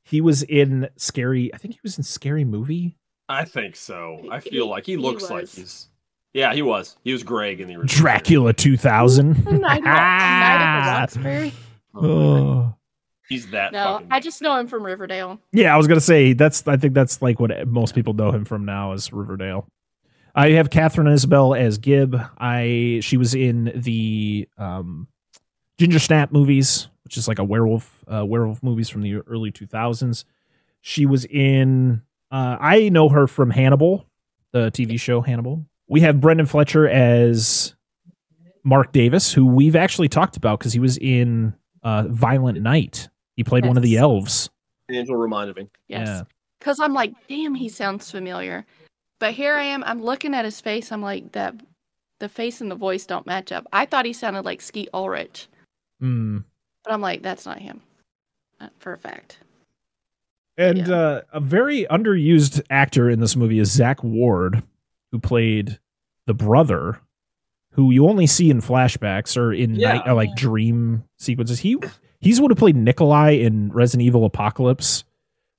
he 0.04 0.22
was 0.22 0.44
in 0.44 0.90
Scary. 0.98 1.54
I 1.54 1.58
think 1.58 1.76
he 1.76 1.80
was 1.84 1.98
in 1.98 2.04
Scary 2.04 2.44
Movie. 2.44 2.98
I 3.28 3.46
think 3.46 3.76
so. 3.76 4.26
I 4.32 4.40
He- 4.40 4.50
feel 4.50 4.68
like 4.68 4.86
he 4.86 4.94
he 4.94 4.98
looks 4.98 5.30
like 5.30 5.48
he's. 5.48 5.88
Yeah, 6.34 6.54
he 6.54 6.62
was. 6.62 6.96
He 7.04 7.12
was 7.12 7.24
Greg 7.24 7.60
in 7.60 7.68
the 7.68 7.76
original. 7.76 8.02
Dracula 8.02 8.54
2000. 8.54 9.46
Night 9.60 9.78
of, 9.80 9.84
Night 9.84 10.80
of 10.80 10.86
the 10.86 10.92
Roxbury. 11.22 11.54
Oh, 11.96 12.02
Oh. 12.04 12.76
he's 13.28 13.50
that. 13.52 13.72
No, 13.74 13.84
fucking 13.96 14.08
I 14.12 14.20
just 14.20 14.42
know 14.42 14.56
him 14.58 14.68
from 14.68 14.84
Riverdale. 14.84 15.40
Yeah, 15.52 15.74
I 15.74 15.78
was 15.78 15.88
gonna 15.88 16.00
say 16.02 16.34
that's. 16.34 16.68
I 16.68 16.78
think 16.78 16.94
that's 16.94 17.22
like 17.22 17.40
what 17.40 17.68
most 17.68 17.94
people 17.96 18.14
know 18.14 18.32
him 18.32 18.46
from 18.46 18.64
now 18.66 18.94
is 18.94 19.12
Riverdale. 19.12 19.68
I 20.36 20.52
have 20.52 20.70
Katharine 20.70 21.08
Isabelle 21.08 21.56
as 21.56 21.78
Gibb. 21.78 22.20
I 22.38 23.00
she 23.02 23.18
was 23.18 23.34
in 23.34 23.72
the 23.76 24.48
um, 24.58 25.08
Ginger 25.78 26.00
Snap 26.00 26.32
movies, 26.32 26.88
which 27.04 27.18
is 27.18 27.28
like 27.28 27.40
a 27.40 27.44
werewolf 27.44 28.04
uh, 28.08 28.26
werewolf 28.26 28.62
movies 28.64 28.90
from 28.90 29.02
the 29.02 29.16
early 29.16 29.52
two 29.52 29.66
thousands. 29.66 30.26
She 30.82 31.06
was 31.06 31.26
in. 31.26 32.02
Uh, 32.32 32.58
I 32.60 32.90
know 32.90 33.10
her 33.10 33.26
from 33.26 33.50
Hannibal, 33.50 34.06
the 34.52 34.72
TV 34.72 35.00
show 35.00 35.22
Hannibal. 35.22 35.66
We 35.88 36.02
have 36.02 36.22
Brendan 36.22 36.46
Fletcher 36.46 36.88
as 36.88 37.76
Mark 38.64 38.92
Davis, 38.92 39.34
who 39.34 39.46
we've 39.48 39.76
actually 39.76 40.10
talked 40.10 40.38
about 40.38 40.60
because 40.60 40.74
he 40.74 40.80
was 40.80 40.98
in 40.98 41.56
uh, 41.82 42.04
Violent 42.08 42.62
Night. 42.62 43.10
He 43.36 43.44
played 43.44 43.66
one 43.66 43.78
of 43.78 43.84
the 43.84 43.98
elves. 43.98 44.50
Angel 44.92 45.16
reminded 45.16 45.56
me. 45.56 45.70
Yeah. 45.88 46.00
Yes. 46.00 46.24
Because 46.60 46.80
I'm 46.80 46.94
like, 46.94 47.14
damn, 47.28 47.56
he 47.56 47.70
sounds 47.70 48.12
familiar. 48.12 48.66
But 49.20 49.34
here 49.34 49.56
I 49.56 49.64
am. 49.64 49.84
I'm 49.84 50.02
looking 50.02 50.34
at 50.34 50.46
his 50.46 50.62
face. 50.62 50.92
I'm 50.92 51.02
like, 51.02 51.32
that 51.34 51.56
the 52.20 52.30
face 52.30 52.62
and 52.62 52.70
the 52.72 52.76
voice 52.76 53.06
don't 53.06 53.26
match 53.28 53.52
up. 53.52 53.68
I 53.74 53.86
thought 53.86 54.06
he 54.06 54.14
sounded 54.14 54.46
like 54.46 54.62
Skeet 54.62 54.90
Ulrich, 54.94 55.48
Mm. 56.02 56.44
but 56.84 56.94
I'm 56.94 57.02
like, 57.02 57.22
that's 57.22 57.46
not 57.46 57.60
him, 57.60 57.82
uh, 58.60 58.70
for 58.80 58.94
a 58.94 58.98
fact. 58.98 59.40
And 60.58 60.88
Yeah. 60.88 60.94
uh, 60.96 61.22
a 61.34 61.40
very 61.40 61.86
underused 61.90 62.62
actor 62.70 63.10
in 63.10 63.20
this 63.22 63.36
movie 63.36 63.60
is 63.60 63.72
Zack 63.72 64.04
Ward, 64.04 64.64
who 65.12 65.20
played 65.20 65.80
the 66.26 66.34
brother, 66.34 67.00
who 67.72 67.92
you 67.92 68.08
only 68.08 68.28
see 68.28 68.50
in 68.50 68.62
flashbacks 68.62 69.38
or 69.38 69.54
in 69.54 69.76
Yeah. 69.76 69.94
night, 69.94 70.04
or 70.08 70.14
like 70.14 70.36
dream 70.36 71.04
sequences. 71.18 71.60
He 71.60 71.78
he's 72.20 72.42
would 72.42 72.52
have 72.52 72.58
played 72.58 72.76
Nikolai 72.76 73.32
in 73.32 73.72
Resident 73.72 74.06
Evil 74.06 74.26
Apocalypse. 74.26 75.06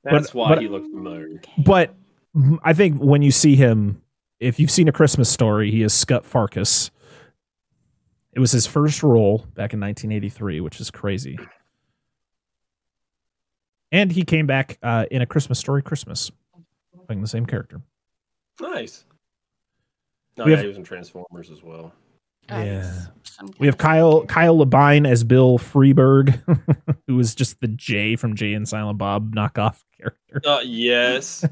That's 0.04 0.28
But- 0.30 0.34
why 0.34 0.48
but- 0.50 0.62
he 0.62 0.68
looked 0.68 0.90
familiar. 0.90 1.40
But 1.58 1.94
I 2.62 2.72
think 2.72 2.98
when 2.98 3.22
you 3.22 3.30
see 3.32 3.56
him, 3.56 4.02
if 4.38 4.60
you've 4.60 4.70
seen 4.70 4.88
a 4.88 4.92
Christmas 4.92 5.28
story, 5.28 5.70
he 5.70 5.82
is 5.82 5.92
Scut 5.92 6.24
Farkus. 6.24 6.90
It 8.32 8.38
was 8.40 8.52
his 8.52 8.66
first 8.66 9.02
role 9.02 9.38
back 9.54 9.72
in 9.74 9.80
1983, 9.80 10.60
which 10.60 10.80
is 10.80 10.90
crazy. 10.90 11.38
And 13.92 14.12
he 14.12 14.22
came 14.22 14.46
back 14.46 14.78
uh, 14.82 15.06
in 15.10 15.20
a 15.22 15.26
Christmas 15.26 15.58
story, 15.58 15.82
Christmas, 15.82 16.30
playing 17.06 17.22
the 17.22 17.26
same 17.28 17.44
character. 17.46 17.80
Nice. 18.60 19.04
No, 20.36 20.44
We 20.44 20.52
yeah, 20.52 20.58
have- 20.58 20.64
he 20.64 20.68
was 20.68 20.76
in 20.76 20.84
Transformers 20.84 21.50
as 21.50 21.62
well. 21.62 21.92
Yeah. 22.50 23.06
We 23.58 23.66
have 23.66 23.78
Kyle 23.78 24.24
Kyle 24.26 24.58
Labine 24.58 25.08
as 25.08 25.24
Bill 25.24 25.58
Freeburg, 25.58 26.42
who 27.06 27.18
is 27.18 27.34
just 27.34 27.60
the 27.60 27.68
Jay 27.68 28.16
from 28.16 28.36
Jay 28.36 28.52
and 28.52 28.68
Silent 28.68 28.98
Bob 28.98 29.34
knockoff 29.34 29.82
character. 29.96 30.42
Uh, 30.44 30.60
yes. 30.62 31.44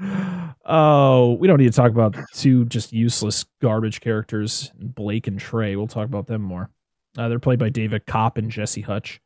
oh, 0.64 1.32
we 1.40 1.48
don't 1.48 1.58
need 1.58 1.72
to 1.72 1.76
talk 1.76 1.90
about 1.90 2.16
two 2.34 2.66
just 2.66 2.92
useless 2.92 3.46
garbage 3.62 4.00
characters, 4.00 4.70
Blake 4.78 5.26
and 5.26 5.38
Trey. 5.38 5.76
We'll 5.76 5.86
talk 5.86 6.06
about 6.06 6.26
them 6.26 6.42
more. 6.42 6.70
Uh, 7.16 7.28
they're 7.28 7.38
played 7.38 7.58
by 7.58 7.70
David 7.70 8.06
Kopp 8.06 8.36
and 8.36 8.50
Jesse 8.50 8.82
Hutch. 8.82 9.20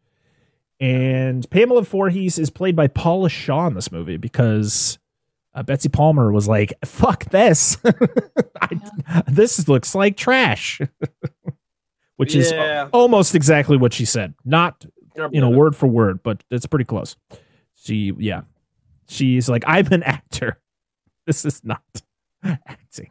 And 0.81 1.49
Pamela 1.51 1.83
Voorhees 1.83 2.39
is 2.39 2.51
played 2.51 2.75
by 2.77 2.89
Paula 2.89 3.29
Shaw 3.29 3.67
in 3.67 3.75
this 3.75 3.93
movie 3.93 4.17
because 4.17 4.99
uh, 5.55 5.63
Betsy 5.63 5.89
Palmer 5.89 6.33
was 6.33 6.49
like, 6.49 6.73
"Fuck 6.85 7.25
this, 7.31 7.77
I, 8.61 9.23
this 9.29 9.69
looks 9.69 9.95
like 9.95 10.17
trash," 10.17 10.81
which 12.17 12.35
is 12.35 12.53
almost 12.93 13.35
exactly 13.35 13.77
what 13.77 13.93
she 13.93 14.05
said. 14.05 14.35
Not 14.45 14.85
you 15.31 15.41
know 15.41 15.51
word 15.51 15.77
for 15.77 15.87
word, 15.87 16.23
but 16.23 16.43
it's 16.51 16.67
pretty 16.67 16.85
close. 16.85 17.17
She 17.77 18.13
yeah, 18.19 18.43
she's 19.09 19.49
like, 19.49 19.65
"I'm 19.67 19.87
an 19.93 20.03
actor. 20.03 20.59
This 21.27 21.45
is 21.47 21.65
not 21.65 21.83
acting." 22.45 23.11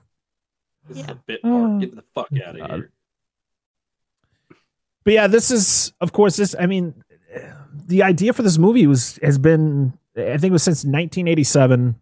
This 0.88 0.98
is 1.00 1.04
Yeah. 1.06 1.12
a 1.12 1.16
bit 1.16 1.40
Oh, 1.44 1.68
part. 1.68 1.80
Get 1.82 1.96
the 1.96 2.04
fuck 2.14 2.28
out 2.46 2.60
of 2.60 2.70
here. 2.72 2.92
But 5.04 5.14
yeah, 5.14 5.28
this 5.28 5.50
is 5.50 5.94
of 6.00 6.12
course 6.14 6.36
this. 6.36 6.56
I 6.60 6.66
mean, 6.68 6.94
the 7.88 8.04
idea 8.04 8.34
for 8.34 8.44
this 8.44 8.58
movie 8.58 8.86
was 8.86 9.18
has 9.24 9.38
been 9.38 9.94
I 10.16 10.38
think 10.38 10.46
it 10.46 10.52
was 10.52 10.62
since 10.64 10.86
1987 10.86 11.96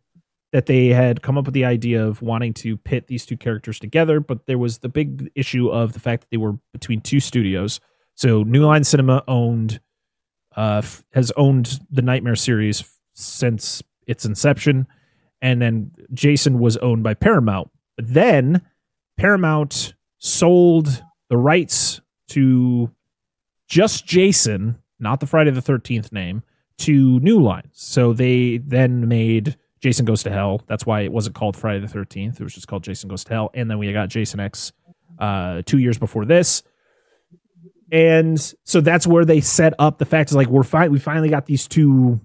that 0.52 0.66
they 0.66 0.88
had 0.88 1.22
come 1.22 1.38
up 1.38 1.46
with 1.46 1.54
the 1.54 1.66
idea 1.66 2.06
of 2.06 2.22
wanting 2.22 2.54
to 2.54 2.78
pit 2.78 3.08
these 3.08 3.26
two 3.26 3.38
characters 3.38 3.80
together. 3.80 4.20
But 4.20 4.46
there 4.48 4.58
was 4.58 4.80
the 4.80 4.90
big 4.90 5.32
issue 5.36 5.70
of 5.70 5.94
the 5.94 6.00
fact 6.00 6.22
that 6.22 6.30
they 6.30 6.38
were 6.38 6.58
between 6.74 7.02
two 7.02 7.20
studios. 7.20 7.80
So 8.16 8.44
New 8.44 8.66
Line 8.66 8.84
Cinema 8.84 9.24
owned 9.28 9.80
uh, 10.56 10.82
f- 10.84 11.04
has 11.14 11.32
owned 11.38 11.80
the 11.90 12.02
Nightmare 12.02 12.36
series 12.36 12.82
f- 12.82 12.92
since 13.14 13.82
its 14.06 14.26
inception, 14.26 14.88
and 15.42 15.62
then 15.62 15.92
Jason 16.14 16.60
was 16.60 16.76
owned 16.78 17.04
by 17.04 17.14
Paramount. 17.14 17.72
But 17.96 18.14
then 18.14 18.62
Paramount 19.18 19.94
sold 20.18 21.04
the 21.30 21.38
rights 21.38 22.02
to 22.30 22.92
just 23.68 24.06
Jason, 24.06 24.78
not 25.00 25.22
the 25.22 25.26
Friday 25.26 25.52
the 25.52 25.62
13th 25.62 26.12
name, 26.12 26.44
to 26.80 27.20
New 27.22 27.42
Line. 27.42 27.70
So 27.72 28.12
they 28.12 28.58
then 28.58 29.08
made 29.08 29.56
Jason 29.82 30.06
Goes 30.06 30.24
to 30.24 30.30
Hell. 30.32 30.62
That's 30.68 30.86
why 30.86 31.02
it 31.02 31.12
wasn't 31.12 31.36
called 31.36 31.58
Friday 31.58 31.86
the 31.86 31.92
13th. 31.92 32.40
It 32.40 32.44
was 32.44 32.54
just 32.54 32.68
called 32.68 32.84
Jason 32.84 33.10
Goes 33.10 33.24
to 33.26 33.34
Hell. 33.34 33.52
And 33.54 33.70
then 33.70 33.80
we 33.80 33.92
got 33.92 34.10
Jason 34.10 34.40
X 34.40 34.72
uh, 35.20 35.64
two 35.66 35.80
years 35.80 35.98
before 35.98 36.26
this. 36.26 36.64
And 37.92 38.40
so 38.64 38.80
that's 38.80 39.06
where 39.06 39.26
they 39.26 39.42
set 39.42 39.74
up 39.78 39.98
the 39.98 40.06
fact 40.06 40.30
is 40.30 40.36
like 40.36 40.48
we're 40.48 40.64
fine. 40.64 40.92
We 40.92 41.00
finally 41.00 41.30
got 41.30 41.46
these 41.46 41.68
two 41.68 42.22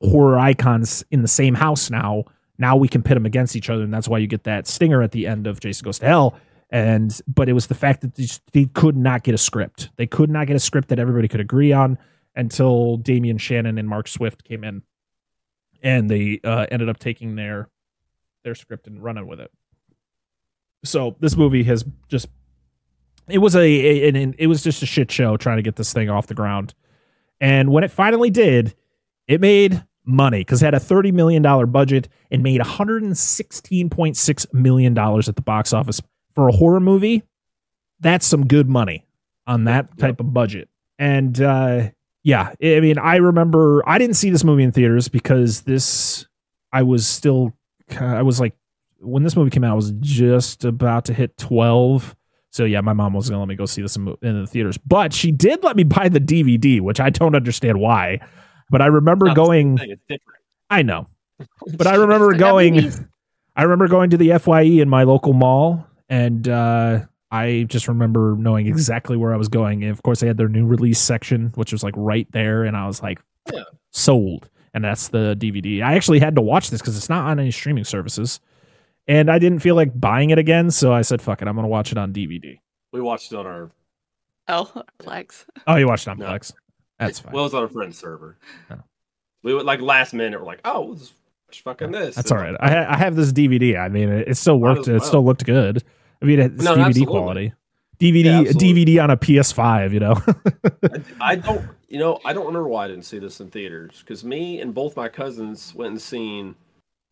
horror 0.00 0.38
icons 0.38 1.04
in 1.10 1.22
the 1.22 1.28
same 1.28 1.54
house 1.54 1.90
now. 1.90 2.24
Now 2.58 2.76
we 2.76 2.88
can 2.88 3.02
pit 3.02 3.14
them 3.14 3.26
against 3.26 3.56
each 3.56 3.70
other, 3.70 3.82
and 3.82 3.92
that's 3.92 4.06
why 4.08 4.18
you 4.18 4.26
get 4.26 4.44
that 4.44 4.66
stinger 4.66 5.02
at 5.02 5.12
the 5.12 5.26
end 5.26 5.46
of 5.46 5.58
Jason 5.60 5.84
Goes 5.84 5.98
to 6.00 6.06
Hell. 6.06 6.36
And 6.70 7.18
but 7.26 7.48
it 7.48 7.54
was 7.54 7.66
the 7.66 7.74
fact 7.74 8.02
that 8.02 8.14
they, 8.14 8.22
just- 8.24 8.42
they 8.52 8.66
could 8.66 8.96
not 8.96 9.24
get 9.24 9.34
a 9.34 9.38
script. 9.38 9.90
They 9.96 10.06
could 10.06 10.30
not 10.30 10.46
get 10.46 10.54
a 10.54 10.60
script 10.60 10.88
that 10.88 10.98
everybody 11.00 11.26
could 11.26 11.40
agree 11.40 11.72
on 11.72 11.98
until 12.36 12.96
Damian 12.98 13.38
Shannon 13.38 13.78
and 13.78 13.88
Mark 13.88 14.06
Swift 14.06 14.44
came 14.44 14.62
in, 14.62 14.82
and 15.82 16.10
they 16.10 16.40
uh, 16.44 16.66
ended 16.70 16.88
up 16.88 16.98
taking 16.98 17.36
their 17.36 17.68
their 18.44 18.54
script 18.54 18.86
and 18.86 19.02
running 19.02 19.26
with 19.26 19.40
it. 19.40 19.50
So 20.84 21.16
this 21.20 21.36
movie 21.36 21.62
has 21.64 21.84
just 22.08 22.28
it 23.28 23.38
was 23.38 23.54
a, 23.54 23.60
a 23.60 24.08
an, 24.08 24.34
it 24.38 24.46
was 24.46 24.62
just 24.62 24.82
a 24.82 24.86
shit 24.86 25.10
show 25.10 25.36
trying 25.36 25.56
to 25.56 25.62
get 25.62 25.76
this 25.76 25.92
thing 25.92 26.08
off 26.10 26.26
the 26.26 26.34
ground. 26.34 26.74
And 27.40 27.70
when 27.70 27.84
it 27.84 27.90
finally 27.90 28.30
did, 28.30 28.74
it 29.26 29.40
made 29.40 29.82
money 30.04 30.40
because 30.40 30.62
it 30.62 30.66
had 30.66 30.74
a 30.74 30.80
$30 30.80 31.12
million 31.12 31.42
budget 31.70 32.08
and 32.30 32.42
made 32.42 32.60
$116.6 32.60 34.54
million 34.54 34.98
at 34.98 35.36
the 35.36 35.42
box 35.42 35.72
office. 35.72 36.02
For 36.34 36.48
a 36.48 36.52
horror 36.52 36.80
movie, 36.80 37.22
that's 37.98 38.26
some 38.26 38.46
good 38.46 38.68
money 38.68 39.06
on 39.46 39.64
that 39.64 39.96
type 39.98 40.20
of 40.20 40.32
budget. 40.32 40.68
And 40.98 41.40
uh, 41.40 41.90
yeah, 42.22 42.52
I 42.62 42.80
mean, 42.80 42.98
I 42.98 43.16
remember 43.16 43.82
I 43.88 43.98
didn't 43.98 44.16
see 44.16 44.30
this 44.30 44.44
movie 44.44 44.62
in 44.62 44.72
theaters 44.72 45.08
because 45.08 45.62
this, 45.62 46.26
I 46.72 46.82
was 46.82 47.06
still, 47.06 47.52
I 47.98 48.22
was 48.22 48.40
like, 48.40 48.54
when 48.98 49.22
this 49.22 49.34
movie 49.36 49.50
came 49.50 49.64
out, 49.64 49.72
I 49.72 49.74
was 49.74 49.92
just 50.00 50.64
about 50.64 51.06
to 51.06 51.14
hit 51.14 51.36
12. 51.38 52.14
So 52.50 52.64
yeah, 52.64 52.80
my 52.80 52.92
mom 52.92 53.12
wasn't 53.12 53.34
gonna 53.34 53.40
let 53.42 53.48
me 53.48 53.54
go 53.54 53.64
see 53.64 53.80
this 53.80 53.96
in 53.96 54.04
the 54.20 54.46
theaters, 54.46 54.76
but 54.78 55.12
she 55.12 55.30
did 55.32 55.62
let 55.62 55.76
me 55.76 55.84
buy 55.84 56.08
the 56.08 56.20
DVD, 56.20 56.80
which 56.80 57.00
I 57.00 57.08
don't 57.10 57.34
understand 57.34 57.80
why. 57.80 58.20
But 58.70 58.82
I 58.82 58.86
remember 58.86 59.26
Not 59.26 59.36
going. 59.36 59.78
thing, 59.78 59.90
It's 59.92 60.02
different. 60.08 60.38
I 60.68 60.82
know, 60.82 61.06
but 61.76 61.86
I 61.86 61.94
remember 61.94 62.34
going. 62.34 62.92
I 63.56 63.62
remember 63.62 63.88
going 63.88 64.10
to 64.10 64.16
the 64.16 64.36
Fye 64.38 64.62
in 64.62 64.88
my 64.88 65.02
local 65.04 65.32
mall, 65.32 65.86
and 66.08 66.46
uh, 66.48 67.00
I 67.30 67.64
just 67.68 67.86
remember 67.88 68.34
knowing 68.38 68.66
mm-hmm. 68.66 68.72
exactly 68.74 69.16
where 69.16 69.32
I 69.32 69.36
was 69.36 69.48
going. 69.48 69.82
And 69.82 69.92
of 69.92 70.02
course, 70.02 70.20
they 70.20 70.26
had 70.26 70.36
their 70.36 70.48
new 70.48 70.66
release 70.66 70.98
section, 70.98 71.52
which 71.54 71.72
was 71.72 71.82
like 71.82 71.94
right 71.96 72.26
there, 72.32 72.64
and 72.64 72.76
I 72.76 72.86
was 72.86 73.02
like, 73.02 73.20
Yeah. 73.52 73.62
sold. 73.90 74.48
And 74.74 74.84
that's 74.84 75.08
the 75.08 75.36
DVD. 75.38 75.82
I 75.82 75.94
actually 75.94 76.20
had 76.20 76.34
to 76.36 76.40
watch 76.42 76.70
this 76.70 76.80
because 76.80 76.96
it's 76.96 77.08
not 77.08 77.26
on 77.26 77.40
any 77.40 77.50
streaming 77.50 77.84
services, 77.84 78.38
and 79.08 79.28
I 79.30 79.38
didn't 79.40 79.60
feel 79.60 79.74
like 79.74 79.98
buying 79.98 80.30
it 80.30 80.38
again, 80.38 80.70
so 80.70 80.92
I 80.92 81.02
said, 81.02 81.20
"Fuck 81.20 81.42
it, 81.42 81.48
I'm 81.48 81.56
gonna 81.56 81.66
watch 81.66 81.90
it 81.90 81.98
on 81.98 82.12
DVD." 82.12 82.60
We 82.92 83.00
watched 83.00 83.32
it 83.32 83.36
on 83.36 83.46
our 83.46 83.70
Oh, 84.46 84.70
Plex. 85.00 85.44
Oh, 85.66 85.74
you 85.76 85.86
watched 85.88 86.06
it 86.06 86.10
on 86.10 86.18
No. 86.18 86.26
Plex? 86.26 86.52
That's 87.00 87.18
fine. 87.20 87.32
well, 87.32 87.42
it 87.42 87.46
was 87.46 87.54
on 87.54 87.64
a 87.64 87.68
friend's 87.68 87.98
server. 87.98 88.36
Oh. 88.70 88.76
We 89.42 89.54
would 89.54 89.64
like 89.66 89.80
last 89.80 90.12
minute. 90.14 90.38
We're 90.38 90.46
like, 90.46 90.60
oh, 90.64 90.82
let's 90.90 91.12
watch 91.48 91.62
fucking 91.62 91.90
this. 91.92 92.14
That's 92.14 92.30
all 92.30 92.38
right. 92.38 92.54
I, 92.60 92.70
ha- 92.70 92.86
I 92.90 92.96
have 92.96 93.16
this 93.16 93.32
DVD. 93.32 93.76
I 93.80 93.88
mean, 93.88 94.08
it, 94.08 94.28
it 94.28 94.36
still 94.36 94.58
worked. 94.60 94.82
as 94.82 94.88
It 94.88 94.92
well. 94.92 95.00
still 95.00 95.24
looked 95.24 95.44
good. 95.46 95.82
I 96.22 96.24
mean, 96.26 96.38
it's 96.40 96.62
No, 96.62 96.74
DVD 96.74 96.86
absolutely. 96.86 97.06
quality. 97.06 97.52
DVD, 97.98 98.24
Yeah. 98.24 98.52
DVD 98.52 99.02
on 99.04 99.10
a 99.10 99.16
PS5. 99.16 99.92
You 99.92 100.00
know. 100.00 100.14
I, 101.20 101.32
I 101.32 101.36
don't, 101.36 101.62
you 101.88 101.98
know, 101.98 102.18
I 102.24 102.32
don't 102.32 102.46
remember 102.46 102.68
why 102.68 102.84
I 102.86 102.88
didn't 102.88 103.04
see 103.04 103.18
this 103.18 103.40
in 103.40 103.50
theaters 103.50 104.00
because 104.00 104.24
me 104.24 104.60
and 104.60 104.74
both 104.74 104.96
my 104.96 105.08
cousins 105.08 105.74
went 105.74 105.90
and 105.92 106.00
seen 106.00 106.54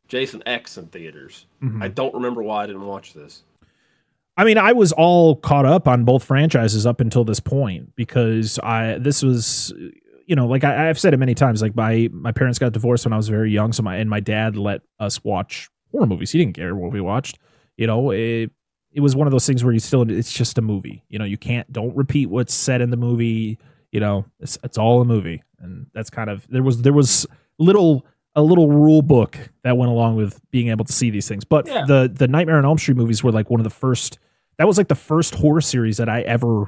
Jason 0.09 0.43
X 0.47 0.79
in 0.79 0.87
theaters. 0.87 1.47
Mhm. 1.63 1.83
I 1.83 1.89
don't 1.89 2.15
remember 2.15 2.43
why 2.43 2.65
I 2.65 2.67
didn't 2.67 2.87
watch 2.87 3.13
this. 3.15 3.43
I 4.39 4.45
mean, 4.45 4.57
I 4.57 4.73
was 4.73 4.93
all 4.93 5.35
caught 5.37 5.67
up 5.67 5.89
on 5.89 6.05
both 6.05 6.23
franchises 6.25 6.87
up 6.87 7.01
until 7.01 7.25
this 7.25 7.41
point 7.41 7.95
because 7.97 8.59
I 8.61 8.97
this 8.99 9.23
was, 9.23 9.75
you 10.27 10.37
know, 10.37 10.47
like 10.47 10.63
I, 10.65 10.89
I've 10.89 10.99
said 10.99 11.13
it 11.13 11.17
many 11.19 11.35
times. 11.35 11.61
Like 11.61 11.75
my 11.75 12.09
my 12.13 12.31
parents 12.33 12.59
got 12.59 12.73
divorced 12.73 13.05
when 13.05 13.13
I 13.13 13.17
was 13.17 13.29
very 13.29 13.51
young, 13.51 13.73
so 13.73 13.83
my 13.83 13.97
and 13.97 14.09
my 14.09 14.21
dad 14.21 14.57
let 14.57 14.83
us 15.01 15.23
watch 15.25 15.69
horror 15.91 16.07
movies. 16.07 16.31
He 16.31 16.39
didn't 16.39 16.55
care 16.55 16.75
what 16.77 16.93
we 16.93 17.01
watched. 17.01 17.39
You 17.77 17.89
know, 17.89 18.11
it 18.13 18.53
it 18.99 19.01
was 19.01 19.15
one 19.15 19.29
of 19.29 19.31
those 19.31 19.47
things 19.47 19.63
where 19.63 19.73
you 19.73 19.79
still 19.79 20.03
it's 20.11 20.33
just 20.33 20.59
a 20.59 20.61
movie. 20.61 21.05
You 21.09 21.21
know, 21.21 21.25
you 21.25 21.39
can't 21.39 21.73
don't 21.73 21.97
repeat 21.97 22.27
what's 22.27 22.53
said 22.53 22.81
in 22.81 22.91
the 22.91 22.97
movie. 22.97 23.57
You 23.93 24.01
know, 24.01 24.25
it's 24.41 24.59
it's 24.65 24.77
all 24.77 25.01
a 25.01 25.05
movie, 25.05 25.41
and 25.61 25.87
that's 25.95 26.11
kind 26.11 26.29
of 26.29 26.45
there 26.49 26.65
was 26.65 26.83
there 26.83 26.93
was 26.93 27.25
little 27.59 28.05
a 28.35 28.43
little 28.43 28.69
rule 28.69 29.03
book 29.03 29.39
that 29.63 29.77
went 29.77 29.93
along 29.93 30.17
with 30.17 30.41
being 30.51 30.69
able 30.69 30.85
to 30.85 30.93
see 30.93 31.11
these 31.11 31.29
things. 31.29 31.45
But 31.45 31.69
Yeah. 31.69 31.85
the 31.87 32.11
the 32.13 32.27
Nightmare 32.27 32.59
on 32.59 32.65
Elm 32.65 32.77
Street 32.79 32.97
movies 32.97 33.23
were 33.23 33.31
like 33.31 33.49
one 33.51 33.61
of 33.61 33.65
the 33.65 33.71
first. 33.71 34.19
That 34.59 34.67
was 34.67 34.77
like 34.79 34.89
the 34.89 34.97
first 34.97 35.37
horror 35.37 35.61
series 35.61 35.99
that 35.99 36.09
I 36.09 36.23
ever 36.23 36.65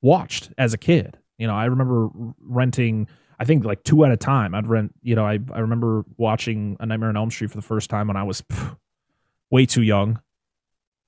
watched 0.00 0.52
as 0.56 0.72
a 0.74 0.78
kid. 0.78 1.18
You 1.38 1.48
know, 1.48 1.54
I 1.54 1.64
remember 1.64 2.08
renting. 2.40 3.08
I 3.40 3.44
think 3.44 3.64
like 3.64 3.82
two 3.82 4.04
at 4.04 4.12
a 4.12 4.16
time. 4.16 4.54
I'd 4.54 4.68
rent. 4.68 4.94
You 5.02 5.16
know, 5.16 5.26
I 5.26 5.40
I 5.52 5.58
remember 5.58 6.04
watching 6.16 6.76
A 6.78 6.86
Nightmare 6.86 7.08
on 7.08 7.16
Elm 7.16 7.30
Street 7.32 7.50
for 7.50 7.56
the 7.58 7.62
first 7.62 7.90
time 7.90 8.06
when 8.06 8.16
I 8.16 8.22
was 8.22 8.42
pff, 8.42 8.76
way 9.50 9.66
too 9.66 9.82
young, 9.82 10.20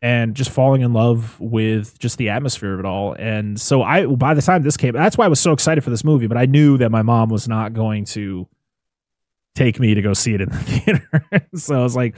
and 0.02 0.34
just 0.34 0.50
falling 0.50 0.82
in 0.82 0.92
love 0.92 1.40
with 1.40 1.98
just 1.98 2.18
the 2.18 2.28
atmosphere 2.28 2.74
of 2.74 2.80
it 2.80 2.84
all. 2.86 3.14
And 3.14 3.60
so 3.60 3.82
I, 3.82 4.06
by 4.06 4.34
the 4.34 4.42
time 4.42 4.62
this 4.62 4.76
came, 4.76 4.92
that's 4.92 5.16
why 5.16 5.24
I 5.24 5.28
was 5.28 5.40
so 5.40 5.52
excited 5.52 5.82
for 5.82 5.90
this 5.90 6.04
movie. 6.04 6.26
But 6.26 6.36
I 6.36 6.46
knew 6.46 6.76
that 6.78 6.90
my 6.90 7.02
mom 7.02 7.28
was 7.30 7.48
not 7.48 7.72
going 7.72 8.04
to 8.06 8.46
take 9.54 9.80
me 9.80 9.94
to 9.94 10.02
go 10.02 10.12
see 10.12 10.34
it 10.34 10.42
in 10.42 10.50
the 10.50 10.58
theater. 10.58 11.24
so 11.54 11.80
I 11.80 11.82
was 11.82 11.96
like, 11.96 12.14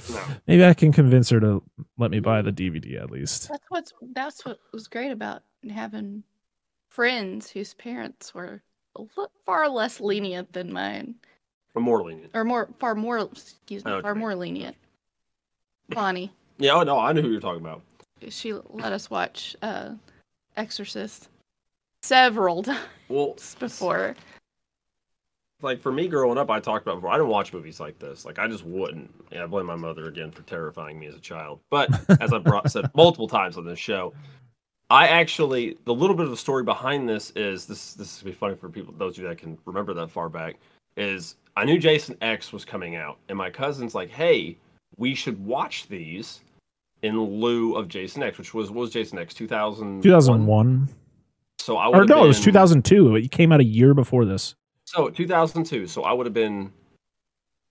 maybe 0.48 0.64
I 0.64 0.74
can 0.74 0.90
convince 0.92 1.30
her 1.30 1.38
to 1.38 1.62
let 1.96 2.10
me 2.10 2.18
buy 2.20 2.42
the 2.42 2.50
DVD 2.52 3.00
at 3.00 3.10
least. 3.12 3.48
That's 3.48 3.64
what's 3.68 3.92
that's 4.12 4.44
what 4.44 4.58
was 4.72 4.88
great 4.88 5.12
about 5.12 5.42
having 5.70 6.24
friends 6.88 7.48
whose 7.50 7.74
parents 7.74 8.34
were 8.34 8.60
a 8.96 9.02
li- 9.02 9.26
far 9.46 9.68
less 9.68 10.00
lenient 10.00 10.52
than 10.52 10.72
mine, 10.72 11.14
I'm 11.76 11.84
more 11.84 12.02
lenient. 12.02 12.32
or 12.34 12.42
more 12.44 12.68
far 12.80 12.96
more 12.96 13.18
excuse 13.20 13.84
me, 13.84 13.92
Oh, 13.92 14.02
far 14.02 14.16
more 14.16 14.34
lenient. 14.34 14.76
Bonnie, 15.90 16.32
Yeah, 16.59 16.73
oh 16.75 16.83
no, 16.83 16.99
I 16.99 17.12
knew 17.12 17.23
who 17.23 17.29
you 17.29 17.35
were 17.35 17.40
talking 17.40 17.61
about. 17.64 17.83
she 18.29 18.53
let 18.71 18.92
us 18.92 19.11
watch 19.11 19.57
uh, 19.62 19.90
Exorcist 20.57 21.29
several 22.03 22.62
times 22.64 22.81
Well, 23.09 23.37
before. 23.61 24.16
like 25.62 25.81
for 25.81 25.92
me 25.92 26.09
growing 26.09 26.37
up, 26.38 26.51
I 26.51 26.59
talked 26.61 26.85
about 26.85 26.97
before. 26.97 27.11
I 27.11 27.16
didn't 27.16 27.29
watch 27.29 27.53
movies 27.53 27.79
like 27.81 27.99
this. 27.99 28.25
Like 28.25 28.38
I 28.38 28.49
just 28.49 28.64
wouldn't. 28.64 29.12
Yeah, 29.31 29.44
I 29.44 29.47
blame 29.47 29.66
my 29.66 29.77
mother 29.77 30.07
again 30.09 30.31
for 30.31 30.42
terrifying 30.42 30.99
me 30.99 31.07
as 31.07 31.14
a 31.14 31.21
child. 31.21 31.61
But 31.71 31.90
as 32.21 32.33
I 32.33 32.38
brought 32.38 32.71
said 32.71 32.90
multiple 32.94 33.29
times 33.29 33.57
on 33.57 33.64
this 33.64 33.79
show, 33.79 34.12
I 34.90 35.07
actually 35.09 35.77
the 35.85 35.94
little 35.94 36.16
bit 36.16 36.25
of 36.25 36.31
the 36.31 36.37
story 36.37 36.64
behind 36.64 37.09
this 37.09 37.31
is 37.37 37.66
this. 37.66 37.94
This 37.94 38.16
is 38.16 38.23
be 38.23 38.33
funny 38.33 38.57
for 38.57 38.68
people, 38.68 38.94
those 38.99 39.14
of 39.16 39.23
you 39.23 39.29
that 39.29 39.38
can 39.38 39.57
remember 39.64 39.94
that 39.94 40.11
far 40.11 40.29
back. 40.29 40.57
Is 40.97 41.37
I 41.57 41.64
knew 41.64 41.79
Jason 41.79 42.16
X 42.21 42.53
was 42.53 42.64
coming 42.64 42.97
out, 42.97 43.18
and 43.29 43.38
my 43.38 43.51
cousin's 43.51 43.94
like, 43.94 44.09
"Hey, 44.11 44.57
we 44.97 45.14
should 45.14 45.44
watch 45.44 45.87
these." 45.87 46.40
In 47.02 47.20
lieu 47.20 47.76
of 47.76 47.88
Jason 47.88 48.22
X, 48.22 48.38
which 48.38 48.54
was 48.54 48.70
what 48.70 48.80
was 48.80 48.90
Jason 48.90 49.18
X 49.18 49.34
two 49.34 49.46
thousand 49.46 50.02
2001. 50.02 50.88
So 51.58 51.76
I 51.76 51.88
Or 51.88 52.00
would 52.00 52.08
no, 52.08 52.24
it 52.24 52.28
was 52.28 52.40
2002. 52.40 53.16
It 53.16 53.30
came 53.30 53.52
out 53.52 53.61
a 53.61 53.64
year 53.64 53.92
before 53.92 54.24
this. 54.24 54.54
So 54.84 55.11
2002. 55.11 55.87
So 55.87 56.02
I 56.02 56.12
would 56.12 56.24
have 56.24 56.34
been 56.34 56.72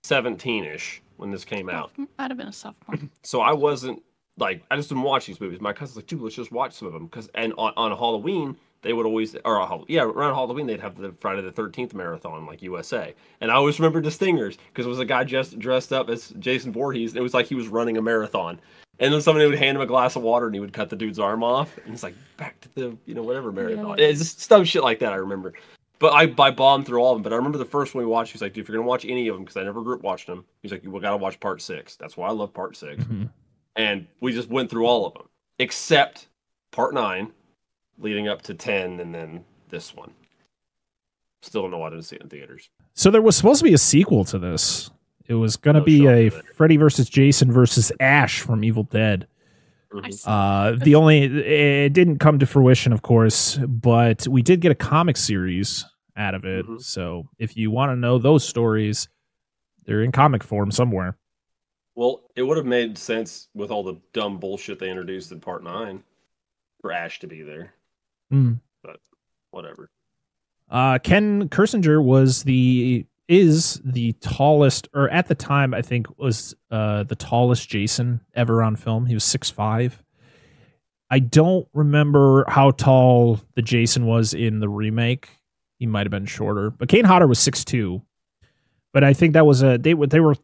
17 0.03 0.65
ish 0.65 1.01
when 1.17 1.31
this 1.31 1.43
came 1.43 1.69
out. 1.69 1.91
I'd 2.19 2.31
have 2.31 2.37
been 2.37 2.47
a 2.47 2.53
sophomore. 2.53 2.97
So 3.23 3.41
I 3.41 3.53
wasn't 3.53 4.03
like 4.37 4.63
I 4.71 4.75
just 4.75 4.89
didn't 4.89 5.03
watch 5.03 5.25
these 5.25 5.41
movies. 5.41 5.59
My 5.59 5.73
cousin's 5.73 5.97
like, 5.97 6.07
dude, 6.07 6.21
let's 6.21 6.35
just 6.35 6.51
watch 6.51 6.73
some 6.73 6.87
of 6.87 6.93
them 6.93 7.05
because 7.07 7.29
and 7.35 7.53
on, 7.57 7.73
on 7.75 7.91
Halloween 7.91 8.55
they 8.83 8.93
would 8.93 9.05
always 9.05 9.35
or 9.43 9.59
uh, 9.59 9.79
yeah 9.87 10.03
around 10.03 10.35
Halloween 10.35 10.67
they'd 10.67 10.79
have 10.79 10.95
the 10.95 11.13
Friday 11.19 11.41
the 11.41 11.51
Thirteenth 11.51 11.93
marathon 11.93 12.45
like 12.45 12.61
USA, 12.61 13.13
and 13.41 13.51
I 13.51 13.55
always 13.55 13.79
remember 13.79 14.01
the 14.01 14.11
Stingers 14.11 14.57
because 14.69 14.85
it 14.85 14.89
was 14.89 14.99
a 14.99 15.05
guy 15.05 15.23
just 15.23 15.57
dressed 15.59 15.91
up 15.91 16.09
as 16.09 16.29
Jason 16.39 16.71
Voorhees. 16.71 17.15
It 17.15 17.21
was 17.21 17.33
like 17.33 17.47
he 17.47 17.55
was 17.55 17.67
running 17.67 17.97
a 17.97 18.01
marathon, 18.01 18.59
and 18.99 19.13
then 19.13 19.21
somebody 19.21 19.45
would 19.47 19.57
hand 19.57 19.75
him 19.77 19.81
a 19.81 19.85
glass 19.85 20.15
of 20.15 20.23
water 20.23 20.45
and 20.47 20.55
he 20.55 20.59
would 20.59 20.73
cut 20.73 20.89
the 20.89 20.95
dude's 20.95 21.19
arm 21.19 21.43
off, 21.43 21.77
and 21.85 21.93
it's 21.93 22.03
like 22.03 22.15
back 22.37 22.59
to 22.61 22.69
the 22.75 22.97
you 23.05 23.13
know 23.13 23.23
whatever 23.23 23.51
marathon. 23.51 23.97
Yeah. 23.97 24.05
It's 24.05 24.19
just 24.19 24.41
stuff 24.41 24.65
shit 24.67 24.83
like 24.83 24.99
that 24.99 25.13
I 25.13 25.17
remember. 25.17 25.53
But 25.99 26.13
I, 26.13 26.31
I 26.43 26.51
bombed 26.51 26.85
through 26.85 26.99
all 27.01 27.13
of 27.13 27.15
them. 27.17 27.23
But 27.23 27.33
I 27.33 27.37
remember 27.37 27.57
the 27.57 27.65
first 27.65 27.95
one 27.95 28.03
we 28.03 28.09
watched. 28.09 28.31
He's 28.31 28.41
like, 28.41 28.53
dude, 28.53 28.63
if 28.63 28.69
you're 28.69 28.77
gonna 28.77 28.87
watch 28.87 29.03
any 29.05 29.27
of 29.29 29.35
them, 29.35 29.43
because 29.43 29.57
I 29.57 29.63
never 29.63 29.81
group 29.81 30.03
watched 30.03 30.27
them, 30.27 30.45
he's 30.61 30.71
like, 30.71 30.83
we 30.85 30.99
gotta 30.99 31.17
watch 31.17 31.39
part 31.39 31.61
six. 31.61 31.95
That's 31.95 32.15
why 32.15 32.27
I 32.27 32.31
love 32.31 32.53
part 32.53 32.75
6 32.77 33.03
Mhm. 33.03 33.29
and 33.75 34.05
we 34.21 34.31
just 34.31 34.49
went 34.49 34.69
through 34.69 34.85
all 34.85 35.05
of 35.07 35.13
them 35.15 35.23
except 35.59 36.27
part 36.71 36.93
nine, 36.93 37.31
leading 37.99 38.27
up 38.27 38.43
to 38.43 38.53
ten, 38.53 38.99
and 38.99 39.13
then 39.15 39.43
this 39.69 39.95
one. 39.95 40.11
Still 41.41 41.63
don't 41.63 41.71
know 41.71 41.77
why 41.79 41.87
I 41.87 41.89
didn't 41.91 42.05
see 42.05 42.15
it 42.17 42.21
in 42.21 42.29
theaters. 42.29 42.69
So 42.93 43.09
there 43.09 43.21
was 43.21 43.35
supposed 43.35 43.59
to 43.59 43.63
be 43.63 43.73
a 43.73 43.77
sequel 43.79 44.23
to 44.25 44.37
this. 44.39 44.89
It 45.27 45.33
was 45.35 45.57
going 45.57 45.75
to 45.75 45.81
No 45.81 45.85
be 45.85 46.05
a 46.07 46.29
there. 46.29 46.41
Freddy 46.55 46.77
versus 46.77 47.09
Jason 47.09 47.51
versus 47.51 47.91
Ash 47.99 48.39
from 48.41 48.63
Evil 48.63 48.83
Dead. 48.83 49.27
Mhm. 49.91 50.23
Uh, 50.25 50.83
the 50.83 50.95
only 50.95 51.23
it 51.23 51.93
didn't 51.93 52.19
come 52.19 52.39
to 52.39 52.45
fruition, 52.45 52.91
of 52.93 53.01
course, 53.01 53.57
but 53.67 54.27
we 54.27 54.41
did 54.41 54.59
get 54.61 54.71
a 54.71 54.75
comic 54.75 55.15
series 55.17 55.85
out 56.15 56.33
of 56.35 56.45
it. 56.45 56.65
Mhm. 56.65 56.81
So 56.81 57.29
if 57.39 57.55
you 57.55 57.71
want 57.71 57.91
to 57.91 57.95
know 57.95 58.17
those 58.17 58.43
stories, 58.47 59.07
they're 59.85 60.03
in 60.03 60.11
comic 60.11 60.43
form 60.43 60.71
somewhere. 60.71 61.17
Well, 61.95 62.29
it 62.35 62.43
would 62.43 62.57
have 62.57 62.65
made 62.65 62.97
sense 62.97 63.47
with 63.55 63.71
all 63.71 63.83
the 63.83 63.99
dumb 64.13 64.39
bullshit 64.39 64.77
they 64.79 64.89
introduced 64.89 65.31
in 65.31 65.39
part 65.39 65.63
nine 65.63 66.03
for 66.81 66.91
Ash 66.91 67.19
to 67.19 67.27
be 67.27 67.41
there. 67.41 67.73
but 68.29 68.99
Whatever. 69.51 69.89
Uh, 70.69 70.99
Ken 70.99 71.47
Kirzinger 71.49 72.03
was 72.03 72.43
the 72.43 73.05
is 73.27 73.81
the 73.83 74.13
tallest, 74.13 74.87
or 74.93 75.09
at 75.09 75.27
the 75.27 75.35
time 75.35 75.73
I 75.73 75.81
think 75.81 76.07
was 76.17 76.55
uh, 76.71 77.03
the 77.03 77.15
tallest 77.15 77.69
Jason 77.69 78.21
ever 78.33 78.63
on 78.63 78.75
film. 78.75 79.05
He 79.05 79.13
was 79.13 79.23
six 79.23 79.49
five. 79.49 80.01
I 81.09 81.19
don't 81.19 81.67
remember 81.73 82.45
how 82.47 82.71
tall 82.71 83.39
the 83.55 83.61
Jason 83.61 84.05
was 84.05 84.33
in 84.33 84.59
the 84.59 84.69
remake. 84.69 85.29
He 85.79 85.85
might 85.85 86.05
have 86.05 86.11
been 86.11 86.25
shorter, 86.25 86.69
but 86.69 86.89
Kane 86.89 87.05
Hodder 87.05 87.27
was 87.27 87.39
six 87.39 87.63
two. 87.63 88.01
But 88.93 89.03
I 89.03 89.13
think 89.13 89.33
that 89.33 89.45
was 89.45 89.61
a 89.63 89.77
they 89.77 89.93
they 89.93 90.19
were 90.19 90.35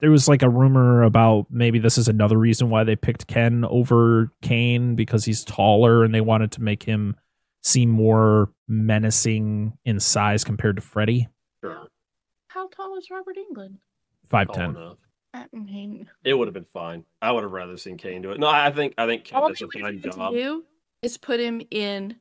there 0.00 0.10
was 0.10 0.28
like 0.28 0.42
a 0.42 0.48
rumor 0.48 1.02
about 1.02 1.46
maybe 1.50 1.78
this 1.78 1.98
is 1.98 2.08
another 2.08 2.36
reason 2.36 2.70
why 2.70 2.84
they 2.84 2.96
picked 2.96 3.26
Ken 3.26 3.64
over 3.64 4.32
Kane 4.42 4.94
because 4.94 5.24
he's 5.24 5.44
taller 5.44 6.04
and 6.04 6.14
they 6.14 6.20
wanted 6.20 6.52
to 6.52 6.62
make 6.62 6.82
him 6.84 7.16
seem 7.62 7.90
more 7.90 8.50
menacing 8.68 9.76
in 9.84 9.98
size 9.98 10.44
compared 10.44 10.76
to 10.76 10.82
Freddy. 10.82 11.28
Sure. 11.62 11.86
How 12.48 12.68
tall 12.68 12.96
is 12.98 13.10
Robert 13.10 13.36
Englund? 13.36 13.76
Five 14.28 14.46
Tall 14.48 14.54
ten. 14.56 14.70
enough. 14.70 14.98
I 15.34 15.44
mean, 15.52 16.08
It 16.24 16.34
would 16.34 16.48
have 16.48 16.54
been 16.54 16.64
fine. 16.64 17.04
I 17.20 17.30
would 17.32 17.42
have 17.42 17.52
rather 17.52 17.76
seen 17.76 17.96
Kane 17.98 18.22
do 18.22 18.30
it. 18.32 18.40
No, 18.40 18.46
I 18.48 18.70
think 18.70 18.94
I 18.98 19.06
think 19.06 19.24
Kane 19.24 19.38
all 19.40 19.48
does 19.48 19.60
a 19.60 19.66
would 19.66 19.72
fine 19.74 20.00
have 20.00 20.14
job. 20.14 20.32
to 20.32 20.38
do 20.38 20.64
is 21.02 21.16
put 21.18 21.38
him 21.38 21.60
in 21.70 22.16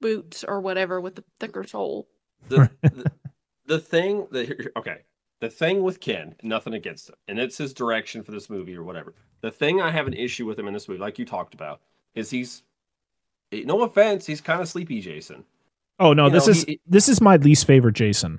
boots 0.00 0.44
or 0.44 0.60
whatever 0.60 1.00
with 1.00 1.14
the 1.16 1.24
thicker 1.40 1.64
sole. 1.64 2.06
the, 2.48 2.70
the, 2.82 3.10
the 3.66 3.78
thing 3.78 4.26
that 4.30 4.70
okay 4.76 4.98
the 5.40 5.48
thing 5.50 5.82
with 5.82 5.98
ken 6.00 6.34
nothing 6.42 6.74
against 6.74 7.08
him 7.08 7.14
and 7.28 7.38
it's 7.38 7.56
his 7.58 7.72
direction 7.74 8.22
for 8.22 8.30
this 8.30 8.48
movie 8.50 8.76
or 8.76 8.84
whatever 8.84 9.14
the 9.40 9.50
thing 9.50 9.80
i 9.80 9.90
have 9.90 10.06
an 10.06 10.12
issue 10.14 10.46
with 10.46 10.56
him 10.58 10.68
in 10.68 10.74
this 10.74 10.86
movie 10.88 11.00
like 11.00 11.18
you 11.18 11.24
talked 11.24 11.54
about 11.54 11.80
is 12.14 12.30
he's 12.30 12.62
eh, 13.52 13.62
no 13.64 13.82
offense 13.82 14.24
he's 14.26 14.40
kind 14.40 14.60
of 14.60 14.68
sleepy 14.68 15.00
jason 15.00 15.42
Oh 15.98 16.12
no, 16.12 16.26
You 16.26 16.32
this 16.32 16.46
know, 16.46 16.50
is 16.50 16.64
he- 16.64 16.80
this 16.86 17.08
is 17.08 17.22
my 17.22 17.36
least 17.36 17.66
favorite 17.66 17.94
Jason. 17.94 18.38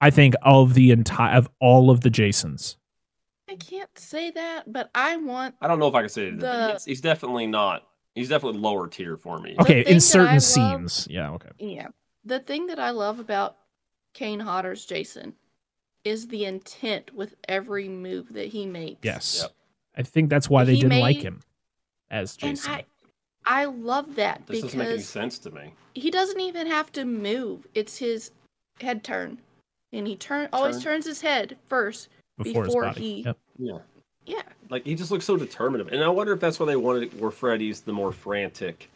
I 0.00 0.10
think 0.10 0.34
of 0.42 0.74
the 0.74 0.90
entire 0.90 1.36
of 1.36 1.48
all 1.60 1.90
of 1.90 2.00
the 2.02 2.10
Jasons. 2.10 2.76
I 3.50 3.56
can't 3.56 3.90
say 3.98 4.30
that, 4.32 4.70
but 4.72 4.90
I 4.94 5.16
want 5.16 5.54
i 5.62 5.66
don't 5.68 5.78
know 5.78 5.88
if 5.88 5.94
i 5.94 6.00
can 6.02 6.08
say 6.10 6.26
it 6.28 6.38
The- 6.38 6.72
he's, 6.72 6.84
he's 6.84 7.00
definitely 7.00 7.46
not 7.46 7.86
he's 8.14 8.28
definitely 8.28 8.60
lower 8.60 8.88
tier 8.88 9.16
for 9.16 9.38
me 9.38 9.56
Okay, 9.58 9.80
in 9.86 10.00
certain 10.00 10.28
I 10.28 10.32
love- 10.34 10.42
scenes. 10.42 11.08
Yeah, 11.10 11.30
okay. 11.32 11.50
yeah. 11.58 11.88
The 12.24 12.40
thing 12.40 12.66
that 12.66 12.78
I 12.78 12.90
love 12.90 13.18
about 13.20 13.56
Kane 14.12 14.40
Hodder's 14.40 14.84
Jason 14.84 15.34
is 16.04 16.28
the 16.28 16.44
intent 16.44 17.14
with 17.14 17.34
every 17.48 17.88
move 17.88 18.32
that 18.34 18.48
he 18.48 18.66
makes. 18.66 19.00
Yes. 19.02 19.38
Yep. 19.42 19.52
I 19.96 20.02
think 20.02 20.28
that's 20.30 20.48
why 20.50 20.64
they 20.64 20.74
He 20.74 20.82
didn't 20.82 21.00
like 21.00 21.22
him 21.22 21.40
as 22.10 22.36
And 22.42 22.56
Jason. 22.56 22.72
I 22.72 22.84
I 23.46 23.64
love 23.64 24.16
that 24.16 24.46
this 24.46 24.60
doesn't 24.62 24.78
make 24.78 24.88
any 24.88 25.00
sense 25.00 25.38
to 25.40 25.50
me 25.50 25.72
he 25.94 26.10
doesn't 26.10 26.38
even 26.40 26.66
have 26.66 26.92
to 26.92 27.04
move. 27.04 27.66
It's 27.74 27.96
his 27.96 28.30
head 28.80 29.02
turn. 29.02 29.40
And 29.92 30.06
he 30.06 30.16
turn 30.16 30.48
always 30.52 30.76
Turn. 30.76 30.94
turns 30.94 31.06
his 31.06 31.20
head 31.20 31.56
first. 31.66 32.08
before, 32.42 32.64
before 32.64 32.88
he- 32.90 33.22
Yep. 33.22 33.38
yeah 33.58 33.78
Yeah. 34.26 34.42
like 34.70 34.84
he 34.84 34.94
just 34.94 35.10
looks 35.10 35.24
so 35.24 35.36
determinative 35.36 35.92
and 35.92 36.04
i 36.04 36.08
wonder 36.08 36.32
if 36.32 36.38
that's 36.38 36.60
why 36.60 36.66
they 36.66 36.76
wanted 36.76 37.18
where 37.20 37.32
freddy's 37.32 37.80
the 37.80 37.92
more 37.92 38.12
frantic 38.12 38.90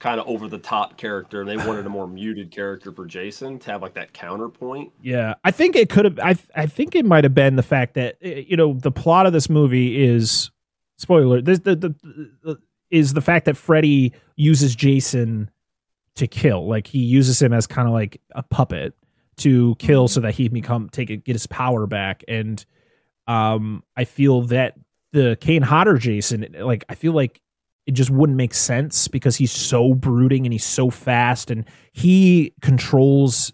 kind 0.00 0.18
of 0.20 0.26
over 0.26 0.48
the 0.48 0.58
top 0.58 0.96
character 0.96 1.40
and 1.40 1.48
they 1.48 1.56
wanted 1.56 1.86
a 1.86 1.88
more 1.88 2.08
muted 2.20 2.50
character 2.50 2.90
for 2.90 3.04
jason 3.06 3.56
to 3.60 3.70
have 3.70 3.82
like 3.82 3.94
that 3.94 4.12
counterpoint 4.12 4.90
Yeah, 5.00 5.34
I 5.44 5.50
think 5.52 5.76
it 5.76 5.90
could 5.90 6.06
have. 6.06 6.18
I 6.18 6.36
I 6.56 6.66
think 6.66 6.96
it 6.96 7.04
might 7.04 7.22
have 7.24 7.34
been 7.34 7.54
the 7.56 7.62
fact 7.62 7.94
that 7.94 8.16
eh, 8.22 8.42
you 8.48 8.56
know 8.56 8.72
the 8.74 8.90
plot 8.90 9.26
of 9.26 9.32
this 9.32 9.48
movie 9.48 10.02
is 10.04 10.50
spoiler. 10.96 11.40
This 11.40 11.60
the, 11.60 11.76
the, 11.76 11.94
the 12.42 12.58
is 12.90 13.12
the 13.12 13.20
fact 13.20 13.44
that 13.44 13.56
Freddy 13.56 14.12
uses 14.36 14.74
Jason 14.74 15.50
to 16.16 16.26
kill. 16.26 16.66
Like 16.66 16.86
he 16.88 16.98
uses 16.98 17.40
him 17.40 17.52
as 17.52 17.66
kind 17.68 17.86
of 17.86 17.94
like 17.94 18.20
a 18.32 18.42
puppet 18.42 18.94
to 19.38 19.74
kill, 19.78 20.08
so 20.08 20.20
that 20.20 20.34
he 20.34 20.44
can 20.44 20.54
become 20.54 20.88
take 20.90 21.10
it, 21.10 21.24
get 21.24 21.34
his 21.34 21.46
power 21.46 21.86
back. 21.86 22.24
And 22.28 22.64
um, 23.26 23.82
I 23.96 24.04
feel 24.04 24.42
that 24.42 24.74
the 25.12 25.36
Kane 25.40 25.62
Hodder 25.62 25.98
Jason, 25.98 26.54
like 26.58 26.84
I 26.88 26.94
feel 26.94 27.12
like 27.12 27.40
it 27.86 27.92
just 27.92 28.10
wouldn't 28.10 28.36
make 28.36 28.52
sense 28.52 29.08
because 29.08 29.36
he's 29.36 29.50
so 29.50 29.94
brooding 29.94 30.44
and 30.44 30.52
he's 30.52 30.66
so 30.66 30.90
fast 30.90 31.50
and 31.50 31.64
he 31.92 32.52
controls 32.60 33.50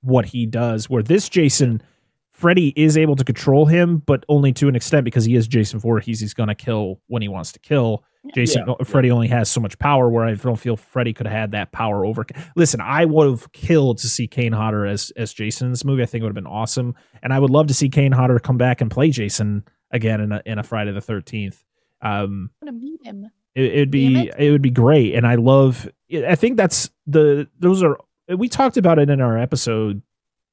what 0.00 0.24
he 0.24 0.46
does. 0.46 0.88
Where 0.88 1.02
this 1.02 1.28
Jason, 1.28 1.82
Freddy 2.30 2.72
is 2.76 2.96
able 2.96 3.16
to 3.16 3.24
control 3.24 3.66
him, 3.66 3.98
but 4.06 4.24
only 4.28 4.52
to 4.54 4.68
an 4.68 4.76
extent 4.76 5.04
because 5.04 5.26
he 5.26 5.34
is 5.34 5.46
Jason 5.46 5.78
Voorhees. 5.80 6.20
He's 6.20 6.34
going 6.34 6.48
to 6.48 6.54
kill 6.54 7.00
when 7.08 7.20
he 7.20 7.28
wants 7.28 7.52
to 7.52 7.58
kill. 7.58 8.04
Jason, 8.34 8.64
Yeah, 8.66 8.84
Freddy 8.84 9.10
only 9.10 9.28
has 9.28 9.50
so 9.50 9.60
much 9.60 9.78
power. 9.78 10.08
Where 10.08 10.24
I 10.24 10.34
don't 10.34 10.56
feel 10.56 10.76
Freddy 10.76 11.12
could 11.12 11.26
have 11.26 11.36
had 11.36 11.50
that 11.52 11.72
power 11.72 12.04
over. 12.04 12.26
Listen, 12.56 12.80
I 12.80 13.04
would 13.04 13.28
have 13.28 13.52
killed 13.52 13.98
to 13.98 14.08
see 14.08 14.26
Kane 14.26 14.52
Hodder 14.52 14.86
as 14.86 15.12
as 15.16 15.32
Jason 15.32 15.66
in 15.66 15.72
this 15.72 15.84
movie. 15.84 16.02
I 16.02 16.06
think 16.06 16.22
it 16.22 16.24
would 16.24 16.30
have 16.30 16.44
been 16.44 16.46
awesome, 16.46 16.94
and 17.22 17.32
I 17.32 17.38
would 17.38 17.50
love 17.50 17.66
to 17.68 17.74
see 17.74 17.88
Kane 17.88 18.12
Hodder 18.12 18.38
come 18.38 18.58
back 18.58 18.80
and 18.80 18.90
play 18.90 19.10
Jason 19.10 19.64
again 19.90 20.20
in 20.20 20.32
a 20.32 20.42
in 20.44 20.58
a 20.58 20.62
Friday 20.62 20.92
the 20.92 21.00
Thirteenth. 21.00 21.62
Um, 22.00 22.50
I 22.62 22.66
want 22.66 22.80
to 22.80 22.84
meet 22.84 23.04
him. 23.04 23.30
it, 23.54 23.64
it'd 23.64 23.90
be 23.90 24.28
it. 24.28 24.34
it 24.38 24.50
would 24.50 24.62
be 24.62 24.70
great, 24.70 25.14
and 25.14 25.26
I 25.26 25.36
love. 25.36 25.88
I 26.12 26.34
think 26.34 26.56
that's 26.56 26.90
the 27.06 27.48
those 27.58 27.82
are 27.82 27.98
we 28.36 28.48
talked 28.48 28.76
about 28.76 28.98
it 28.98 29.10
in 29.10 29.20
our 29.20 29.38
episode, 29.38 30.02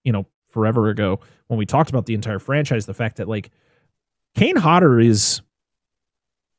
you 0.04 0.12
know, 0.12 0.26
forever 0.50 0.90
ago 0.90 1.20
when 1.48 1.58
we 1.58 1.66
talked 1.66 1.90
about 1.90 2.06
the 2.06 2.14
entire 2.14 2.40
franchise. 2.40 2.86
The 2.86 2.94
fact 2.94 3.18
that 3.18 3.28
like 3.28 3.52
Kane 4.36 4.56
Hodder 4.56 5.00
is 5.00 5.42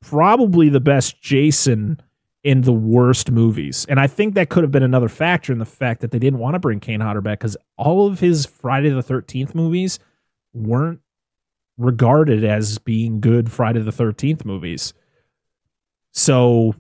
probably 0.03 0.69
the 0.69 0.81
best 0.81 1.21
Jason 1.21 2.01
in 2.45 2.61
the 2.61 2.73
worst 2.73 3.31
movies, 3.31 3.87
and 3.89 3.99
I 3.99 4.07
think 4.07 4.35
that 4.35 4.51
could 4.51 4.63
have 4.63 4.71
been 4.71 4.85
another 4.85 5.09
factor 5.09 5.53
in 5.53 5.59
the 5.59 5.65
fact 5.65 6.01
that 6.01 6.13
they 6.13 6.19
didn't 6.19 6.39
want 6.39 6.55
to 6.55 6.61
bring 6.61 6.79
Kane 6.79 7.01
Hodder 7.01 7.21
back 7.21 7.41
because 7.41 7.57
all 7.77 8.07
of 8.07 8.21
his 8.21 8.47
Friday 8.47 8.91
the 8.91 9.03
Thirteenth 9.03 9.55
movies 9.55 9.99
weren't 10.55 11.01
regarded 11.77 12.45
as 12.45 12.79
being 12.79 13.21
good 13.21 13.51
Friday 13.51 13.81
the 13.81 13.91
Thirteenth 13.91 14.45
movies. 14.45 14.95
So 16.13 16.75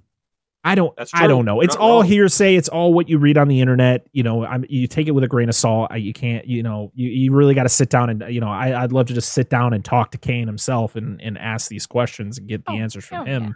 I 0.66 0.74
don't 0.74 0.94
That's 0.96 1.12
I 1.14 1.26
don't 1.26 1.44
know. 1.44 1.56
You're 1.56 1.64
It's 1.64 1.76
all 1.76 2.00
wrong. 2.00 2.06
hearsay. 2.08 2.56
It's 2.56 2.68
all 2.68 2.92
what 2.92 3.08
you 3.08 3.18
read 3.18 3.38
on 3.38 3.46
the 3.48 3.60
internet. 3.60 4.06
You 4.12 4.22
know, 4.24 4.44
I'm, 4.44 4.64
you 4.68 4.86
take 4.86 5.06
it 5.06 5.12
with 5.12 5.22
a 5.24 5.28
grain 5.28 5.48
of 5.48 5.54
salt. 5.54 5.88
I, 5.92 5.96
you 5.96 6.12
can't, 6.12 6.44
you 6.46 6.62
know, 6.62 6.90
you, 6.94 7.08
you 7.08 7.32
really 7.32 7.54
got 7.54 7.62
to 7.62 7.68
sit 7.68 7.88
down 7.88 8.10
and, 8.10 8.24
you 8.28 8.40
know, 8.40 8.48
I, 8.50 8.82
I'd 8.82 8.90
love 8.92 9.06
to 9.06 9.14
just 9.14 9.32
sit 9.32 9.48
down 9.48 9.72
and 9.72 9.84
talk 9.84 10.10
to 10.10 10.18
Kane 10.18 10.46
himself 10.46 10.96
and, 10.96 11.20
and 11.22 11.38
ask 11.38 11.68
these 11.68 11.86
questions 11.86 12.36
and 12.38 12.48
get 12.48 12.64
the 12.64 12.72
Oh, 12.72 12.76
answers 12.76 13.04
from 13.04 13.26
him. 13.26 13.44
yeah. 13.44 13.50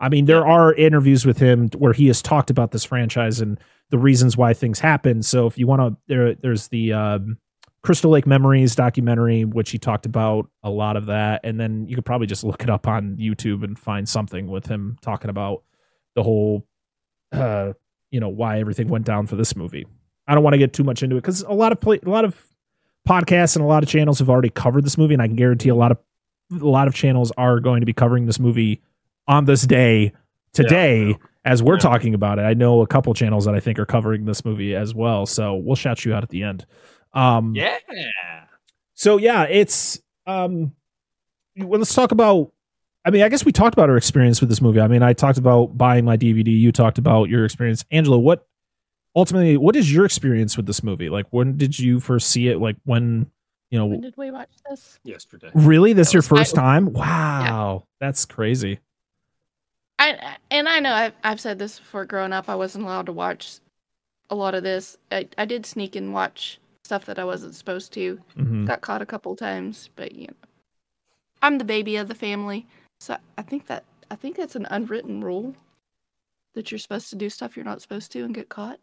I 0.00 0.08
mean, 0.08 0.24
there 0.24 0.46
are 0.46 0.74
interviews 0.74 1.24
with 1.26 1.38
him 1.38 1.68
where 1.76 1.92
he 1.92 2.06
has 2.08 2.20
talked 2.22 2.50
about 2.50 2.72
this 2.72 2.84
franchise 2.84 3.40
and 3.40 3.60
the 3.90 3.98
reasons 3.98 4.36
why 4.36 4.52
things 4.54 4.80
happen. 4.80 5.22
So 5.22 5.46
if 5.46 5.56
you 5.58 5.66
want 5.66 5.82
to, 5.82 5.96
there, 6.08 6.34
there's 6.34 6.68
the 6.68 6.92
um, 6.94 7.38
Crystal 7.82 8.10
Lake 8.10 8.26
Memories 8.26 8.74
documentary, 8.74 9.44
which 9.44 9.70
he 9.70 9.78
talked 9.78 10.06
about 10.06 10.48
a 10.62 10.70
lot 10.70 10.96
of 10.96 11.06
that, 11.06 11.42
and 11.44 11.60
then 11.60 11.86
you 11.86 11.94
could 11.94 12.04
probably 12.06 12.26
just 12.26 12.42
look 12.42 12.62
it 12.62 12.70
up 12.70 12.88
on 12.88 13.16
YouTube 13.18 13.62
and 13.62 13.78
find 13.78 14.08
something 14.08 14.46
with 14.48 14.66
him 14.66 14.96
talking 15.02 15.28
about 15.30 15.62
the 16.14 16.22
whole, 16.22 16.66
uh, 17.32 17.72
you 18.10 18.20
know 18.20 18.28
why 18.28 18.60
everything 18.60 18.88
went 18.88 19.04
down 19.04 19.26
for 19.26 19.36
this 19.36 19.56
movie. 19.56 19.86
I 20.26 20.34
don't 20.34 20.42
want 20.44 20.54
to 20.54 20.58
get 20.58 20.72
too 20.72 20.84
much 20.84 21.02
into 21.02 21.16
it 21.16 21.20
because 21.22 21.42
a 21.42 21.52
lot 21.52 21.72
of 21.72 21.80
play, 21.80 22.00
a 22.04 22.08
lot 22.08 22.24
of 22.24 22.40
podcasts 23.08 23.56
and 23.56 23.64
a 23.64 23.68
lot 23.68 23.82
of 23.82 23.88
channels 23.88 24.18
have 24.20 24.30
already 24.30 24.50
covered 24.50 24.84
this 24.84 24.96
movie, 24.96 25.14
and 25.14 25.22
I 25.22 25.26
can 25.26 25.36
guarantee 25.36 25.68
a 25.68 25.74
lot 25.74 25.90
of 25.92 25.98
a 26.52 26.66
lot 26.66 26.86
of 26.88 26.94
channels 26.94 27.32
are 27.36 27.58
going 27.60 27.80
to 27.80 27.86
be 27.86 27.92
covering 27.92 28.26
this 28.26 28.38
movie 28.38 28.82
on 29.26 29.44
this 29.46 29.66
day 29.66 30.12
today 30.52 31.08
yeah. 31.08 31.14
as 31.44 31.62
we're 31.62 31.74
Yeah. 31.74 31.80
talking 31.80 32.14
about 32.14 32.38
it. 32.38 32.42
I 32.42 32.54
know 32.54 32.82
a 32.82 32.86
couple 32.86 33.12
channels 33.14 33.44
that 33.46 33.54
I 33.54 33.60
think 33.60 33.78
are 33.78 33.86
covering 33.86 34.24
this 34.26 34.44
movie 34.44 34.74
as 34.76 34.94
well, 34.94 35.26
so 35.26 35.54
we'll 35.56 35.74
shout 35.76 36.04
you 36.04 36.14
out 36.14 36.22
at 36.22 36.28
the 36.28 36.42
end. 36.42 36.64
Um, 37.12 37.54
Yeah. 37.54 37.78
so 38.94 39.16
yeah, 39.16 39.44
it's 39.44 40.00
um 40.26 40.72
well 41.56 41.78
let's 41.78 41.94
talk 41.94 42.12
about 42.12 42.52
I 43.04 43.10
mean, 43.10 43.22
I 43.22 43.28
guess 43.28 43.44
we 43.44 43.52
talked 43.52 43.74
about 43.74 43.90
our 43.90 43.96
experience 43.96 44.40
with 44.40 44.48
this 44.48 44.62
movie. 44.62 44.80
I 44.80 44.88
mean, 44.88 45.02
I 45.02 45.12
talked 45.12 45.38
about 45.38 45.76
buying 45.76 46.04
my 46.04 46.16
DVD, 46.16 46.46
you 46.48 46.72
talked 46.72 46.98
about 46.98 47.28
your 47.28 47.44
experience. 47.44 47.84
Angela, 47.90 48.18
what 48.18 48.46
ultimately 49.14 49.56
what 49.56 49.76
is 49.76 49.92
your 49.92 50.04
experience 50.06 50.56
with 50.56 50.66
this 50.66 50.82
movie? 50.82 51.08
Like 51.10 51.26
when 51.30 51.56
did 51.58 51.78
you 51.78 52.00
first 52.00 52.30
see 52.30 52.48
it? 52.48 52.58
Like 52.60 52.76
when, 52.84 53.30
you 53.70 53.80
When 53.82 53.92
know, 53.92 54.00
did 54.00 54.16
we 54.16 54.30
watch 54.30 54.48
this? 54.68 54.98
Yesterday. 55.04 55.50
really 55.54 55.92
this 55.92 56.08
That 56.08 56.14
your 56.14 56.20
was- 56.20 56.28
first 56.28 56.54
time? 56.54 56.92
Wow. 56.92 57.84
That's 58.00 58.24
crazy. 58.24 58.80
I 59.98 60.36
and 60.50 60.68
I 60.68 60.80
know 60.80 60.92
I've, 60.92 61.12
I've 61.22 61.40
said 61.40 61.58
this 61.58 61.78
before. 61.78 62.04
Growing 62.04 62.32
up, 62.32 62.48
I 62.48 62.54
wasn't 62.56 62.84
allowed 62.84 63.06
to 63.06 63.12
watch 63.12 63.58
a 64.30 64.34
lot 64.34 64.54
of 64.54 64.62
this. 64.64 64.96
I, 65.12 65.28
I 65.38 65.44
did 65.44 65.64
sneak 65.66 65.94
and 65.94 66.12
watch 66.12 66.58
stuff 66.82 67.04
that 67.06 67.18
I 67.18 67.24
wasn't 67.24 67.54
supposed 67.54 67.92
to. 67.92 68.20
Mhm. 68.36 68.66
Got 68.66 68.80
caught 68.80 69.02
a 69.02 69.06
couple 69.06 69.36
times, 69.36 69.90
but 69.94 70.12
you 70.12 70.26
know, 70.26 70.34
I'm 71.42 71.58
the 71.58 71.64
baby 71.64 71.96
of 71.96 72.08
the 72.08 72.14
family, 72.14 72.66
so 73.04 73.16
I 73.38 73.42
think 73.42 73.66
that 73.66 73.84
I 74.10 74.16
think 74.16 74.36
that's 74.36 74.56
an 74.56 74.66
unwritten 74.70 75.22
rule 75.22 75.54
that 76.54 76.70
you're 76.70 76.78
supposed 76.78 77.10
to 77.10 77.16
do 77.16 77.28
stuff 77.28 77.56
you're 77.56 77.64
not 77.64 77.82
supposed 77.82 78.12
to 78.12 78.24
and 78.24 78.34
get 78.34 78.48
caught. 78.48 78.78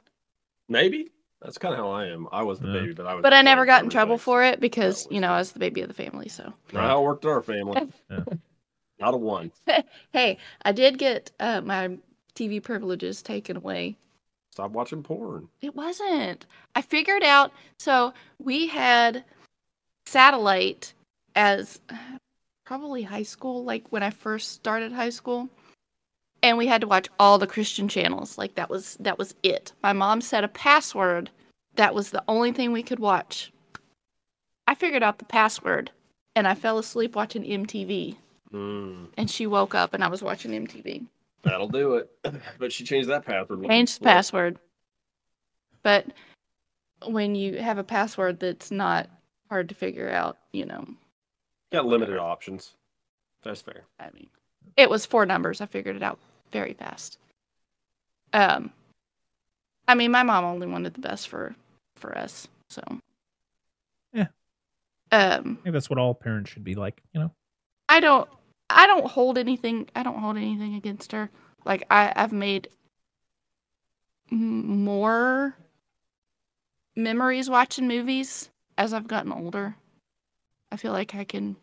Maybe. 0.69 1.09
That's 1.41 1.57
kind 1.57 1.73
of 1.73 1.79
how 1.79 1.89
I 1.89 2.05
am. 2.07 2.27
I 2.31 2.43
was 2.43 2.59
the 2.59 2.67
Yeah. 2.67 2.81
baby, 2.81 2.93
but 2.93 3.07
I 3.07 3.15
was. 3.15 3.23
But 3.23 3.33
I 3.33 3.41
never 3.41 3.65
got 3.65 3.83
in 3.83 3.89
trouble 3.89 4.13
everything. 4.13 4.23
for 4.23 4.43
it 4.43 4.59
because 4.59 5.07
you 5.09 5.19
know 5.19 5.31
I 5.31 5.37
was 5.39 5.51
the 5.51 5.59
baby 5.59 5.81
of 5.81 5.87
the 5.87 5.93
family. 5.93 6.29
So 6.29 6.53
Not 6.71 6.83
how 6.83 6.99
it 6.99 7.03
worked 7.03 7.25
in 7.25 7.31
our 7.31 7.41
family. 7.41 7.81
Yeah. 8.09 8.23
Not 8.99 9.15
a 9.15 9.17
one. 9.17 9.51
hey, 10.13 10.37
I 10.63 10.71
did 10.71 10.99
get 10.99 11.31
uh, 11.39 11.61
my 11.61 11.97
TV 12.35 12.61
privileges 12.61 13.23
taken 13.23 13.57
away 13.57 13.97
Stop 14.51 14.71
watching 14.71 15.01
porn. 15.01 15.47
It 15.61 15.73
wasn't. 15.75 16.45
I 16.75 16.81
figured 16.83 17.23
out. 17.23 17.51
So 17.79 18.13
we 18.37 18.67
had 18.67 19.23
satellite 20.05 20.93
as 21.35 21.79
uh, 21.89 21.95
probably 22.71 23.03
high 23.03 23.23
school, 23.23 23.65
like 23.65 23.83
when 23.89 24.01
I 24.01 24.11
first 24.11 24.53
started 24.53 24.93
high 24.93 25.09
school, 25.09 25.49
and 26.41 26.57
we 26.57 26.67
had 26.67 26.79
to 26.79 26.87
watch 26.87 27.09
all 27.19 27.37
the 27.37 27.45
Christian 27.45 27.89
channels. 27.89 28.37
Like 28.37 28.55
that 28.55 28.69
was 28.69 28.95
that 29.01 29.17
was 29.17 29.35
it. 29.43 29.73
My 29.83 29.91
mom 29.91 30.21
set 30.21 30.45
a 30.45 30.47
password. 30.47 31.29
That 31.75 31.93
was 31.93 32.11
the 32.11 32.23
only 32.29 32.53
thing 32.53 32.71
we 32.71 32.81
could 32.81 32.99
watch. 32.99 33.51
I 34.67 34.75
figured 34.75 35.03
out 35.03 35.17
the 35.19 35.25
password, 35.25 35.91
and 36.33 36.47
I 36.47 36.55
fell 36.55 36.77
asleep 36.77 37.13
watching 37.13 37.43
MTV. 37.43 38.15
Mm, 38.53 39.07
And 39.17 39.29
she 39.29 39.47
woke 39.47 39.75
up, 39.75 39.93
and 39.93 40.01
I 40.01 40.07
was 40.07 40.23
watching 40.23 40.51
MTV. 40.51 41.05
that'll 41.43 41.67
do 41.67 41.95
it. 41.95 42.09
But 42.57 42.71
she 42.71 42.85
changed 42.85 43.09
that 43.09 43.25
password. 43.25 43.67
Changed 43.67 43.99
the 43.99 44.05
password. 44.05 44.59
But 45.83 46.05
when 47.05 47.35
you 47.35 47.57
have 47.61 47.77
a 47.79 47.83
password 47.83 48.39
that's 48.39 48.71
not 48.71 49.09
hard 49.49 49.67
to 49.69 49.75
figure 49.75 50.09
out, 50.09 50.37
you 50.53 50.65
know, 50.65 50.85
Got 51.71 51.85
limited 51.85 52.17
options. 52.17 52.75
That's 53.43 53.61
fair. 53.61 53.83
I 53.99 54.09
mean, 54.13 54.27
it 54.77 54.89
was 54.89 55.05
four 55.05 55.25
numbers. 55.25 55.61
I 55.61 55.65
figured 55.65 55.95
it 55.95 56.03
out 56.03 56.19
very 56.51 56.73
fast. 56.73 57.17
Um, 58.33 58.71
I 59.87 59.95
mean, 59.95 60.11
my 60.11 60.23
mom 60.23 60.43
only 60.45 60.67
wanted 60.67 60.93
the 60.93 61.01
best 61.01 61.27
for 61.29 61.55
for 61.95 62.17
us, 62.17 62.47
so 62.69 62.81
Yeah. 64.13 64.27
Um, 65.11 65.57
I 65.61 65.63
think 65.63 65.73
that's 65.73 65.89
what 65.89 65.99
all 65.99 66.13
parents 66.13 66.49
should 66.51 66.63
be 66.63 66.75
like, 66.75 67.01
you 67.13 67.19
know. 67.19 67.31
I 67.89 67.99
don't 67.99 68.29
I 68.69 68.87
don't 68.87 69.05
hold 69.05 69.37
anything 69.37 69.89
I 69.95 70.03
don't 70.03 70.19
hold 70.19 70.37
anything 70.37 70.75
against 70.75 71.11
her. 71.11 71.29
Like 71.65 71.83
I 71.91 72.11
I've 72.15 72.31
made 72.31 72.69
m- 74.31 74.83
more 74.83 75.55
memories 76.95 77.49
watching 77.49 77.87
movies 77.87 78.49
as 78.77 78.93
I've 78.93 79.07
gotten 79.07 79.31
older. 79.31 79.75
I 80.71 80.77
feel 80.77 80.91
like 80.93 81.15
I 81.15 81.23
can 81.23 81.55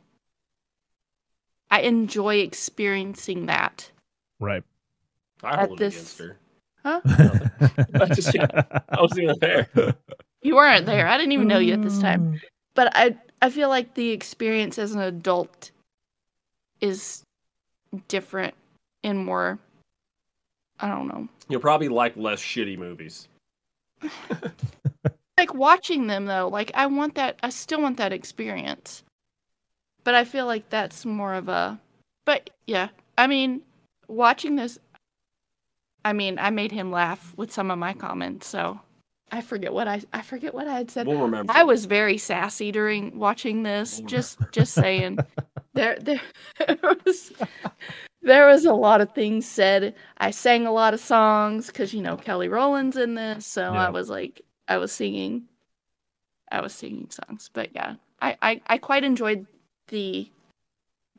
I 1.71 1.81
enjoy 1.81 2.37
experiencing 2.37 3.47
that. 3.47 3.91
Right. 4.41 4.63
I 5.43 5.53
At 5.63 5.67
hold 5.69 5.79
this- 5.79 5.95
against 5.95 6.19
her. 6.19 6.37
Huh? 6.85 7.01
just- 8.15 8.37
I 8.39 9.01
wasn't 9.01 9.21
even 9.25 9.39
there. 9.41 9.69
You 10.43 10.55
weren't 10.57 10.87
there. 10.87 11.07
I 11.09 11.17
didn't 11.19 11.33
even 11.33 11.49
know 11.49 11.59
you 11.59 11.75
at 11.75 11.83
this 11.83 11.99
Mm. 11.99 12.03
time. 12.03 12.41
But 12.75 12.93
I 12.95 13.17
I 13.43 13.51
feel 13.51 13.69
like 13.69 13.95
the 13.95 14.11
experience 14.11 14.79
as 14.79 14.95
an 14.95 15.01
adult 15.01 15.71
is 16.81 17.23
different 18.09 18.55
and 19.05 19.25
more 19.25 19.59
I 20.81 20.89
don't 20.89 21.09
know. 21.09 21.29
You'll 21.49 21.61
probably 21.61 21.89
like 21.89 22.17
less 22.17 22.41
shitty 22.41 22.79
movies. 22.79 23.29
like 25.39 25.55
watching 25.55 26.07
them 26.09 26.27
though 26.27 26.49
like 26.49 26.71
i 26.75 26.85
want 26.87 27.15
that 27.15 27.39
i 27.43 27.49
still 27.49 27.81
want 27.81 27.97
that 27.97 28.13
experience. 28.13 29.03
But 30.05 30.15
i 30.15 30.25
feel 30.25 30.47
like 30.47 30.69
that's 30.71 31.05
more 31.07 31.35
of 31.35 31.49
a 31.49 31.79
but 32.27 32.51
yeah 32.67 32.89
i 33.17 33.27
mean 33.27 33.63
watching 34.09 34.57
this 34.57 34.79
i 36.05 36.13
mean 36.13 36.39
i 36.39 36.51
made 36.51 36.73
him 36.73 36.91
laugh 36.91 37.33
with 37.37 37.53
some 37.53 37.71
of 37.71 37.79
my 37.79 37.93
comments 37.93 38.47
so 38.47 38.81
i 39.31 39.41
forget 39.43 39.73
what 39.73 39.87
i 39.89 40.01
i 40.13 40.23
forget 40.23 40.55
what 40.55 40.67
i 40.69 40.75
had 40.75 40.91
said. 40.91 41.07
We'll 41.07 41.21
remember. 41.21 41.53
i 41.55 41.63
was 41.65 41.85
very 41.85 42.17
sassy 42.19 42.73
during 42.73 43.19
watching 43.19 43.63
this 43.63 44.01
just 44.01 44.39
just 44.53 44.75
saying. 44.75 45.19
There 45.75 45.97
there 46.03 46.21
was 47.05 47.33
there 48.23 48.47
was 48.49 48.65
a 48.65 48.73
lot 48.73 49.01
of 49.01 49.13
things 49.13 49.47
said. 49.47 49.95
I 50.17 50.33
sang 50.33 50.67
a 50.67 50.73
lot 50.73 50.93
of 50.93 50.99
songs 50.99 51.69
because 51.69 51.95
you 51.95 52.03
know 52.03 52.17
kelly 52.17 52.49
rowland's 52.49 52.97
in 52.97 53.15
this 53.15 53.47
so 53.47 53.61
Yeah. 53.75 53.87
i 53.87 53.91
was 53.91 54.09
like 54.11 54.41
i 54.69 54.77
was 54.77 54.93
singing 54.93 55.45
i 56.53 56.61
was 56.61 56.73
singing 56.73 57.09
songs 57.11 57.51
but 57.53 57.71
yeah 57.75 57.95
I, 58.21 58.37
I 58.43 58.61
i 58.67 58.79
quite 58.79 59.05
enjoyed 59.05 59.47
the 59.89 60.31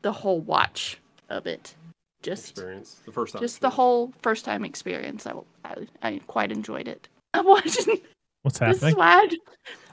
the 0.01 0.11
whole 0.11 0.39
watch 0.39 0.99
of 1.29 1.45
it 1.47 1.75
just 2.21 2.51
experience. 2.51 2.97
The 3.05 3.11
first 3.11 3.33
time. 3.33 3.41
just 3.41 3.61
the 3.61 3.69
whole 3.69 4.13
first 4.21 4.45
time 4.45 4.63
experience 4.65 5.27
i 5.27 5.33
i, 5.65 5.87
I 6.01 6.21
quite 6.27 6.51
enjoyed 6.51 6.87
it 6.87 7.07
i'm 7.33 7.45
watching 7.45 7.99
What's 8.41 8.59
this 8.59 8.77
is 8.77 8.81
happening? 8.81 8.97
why 8.97 9.27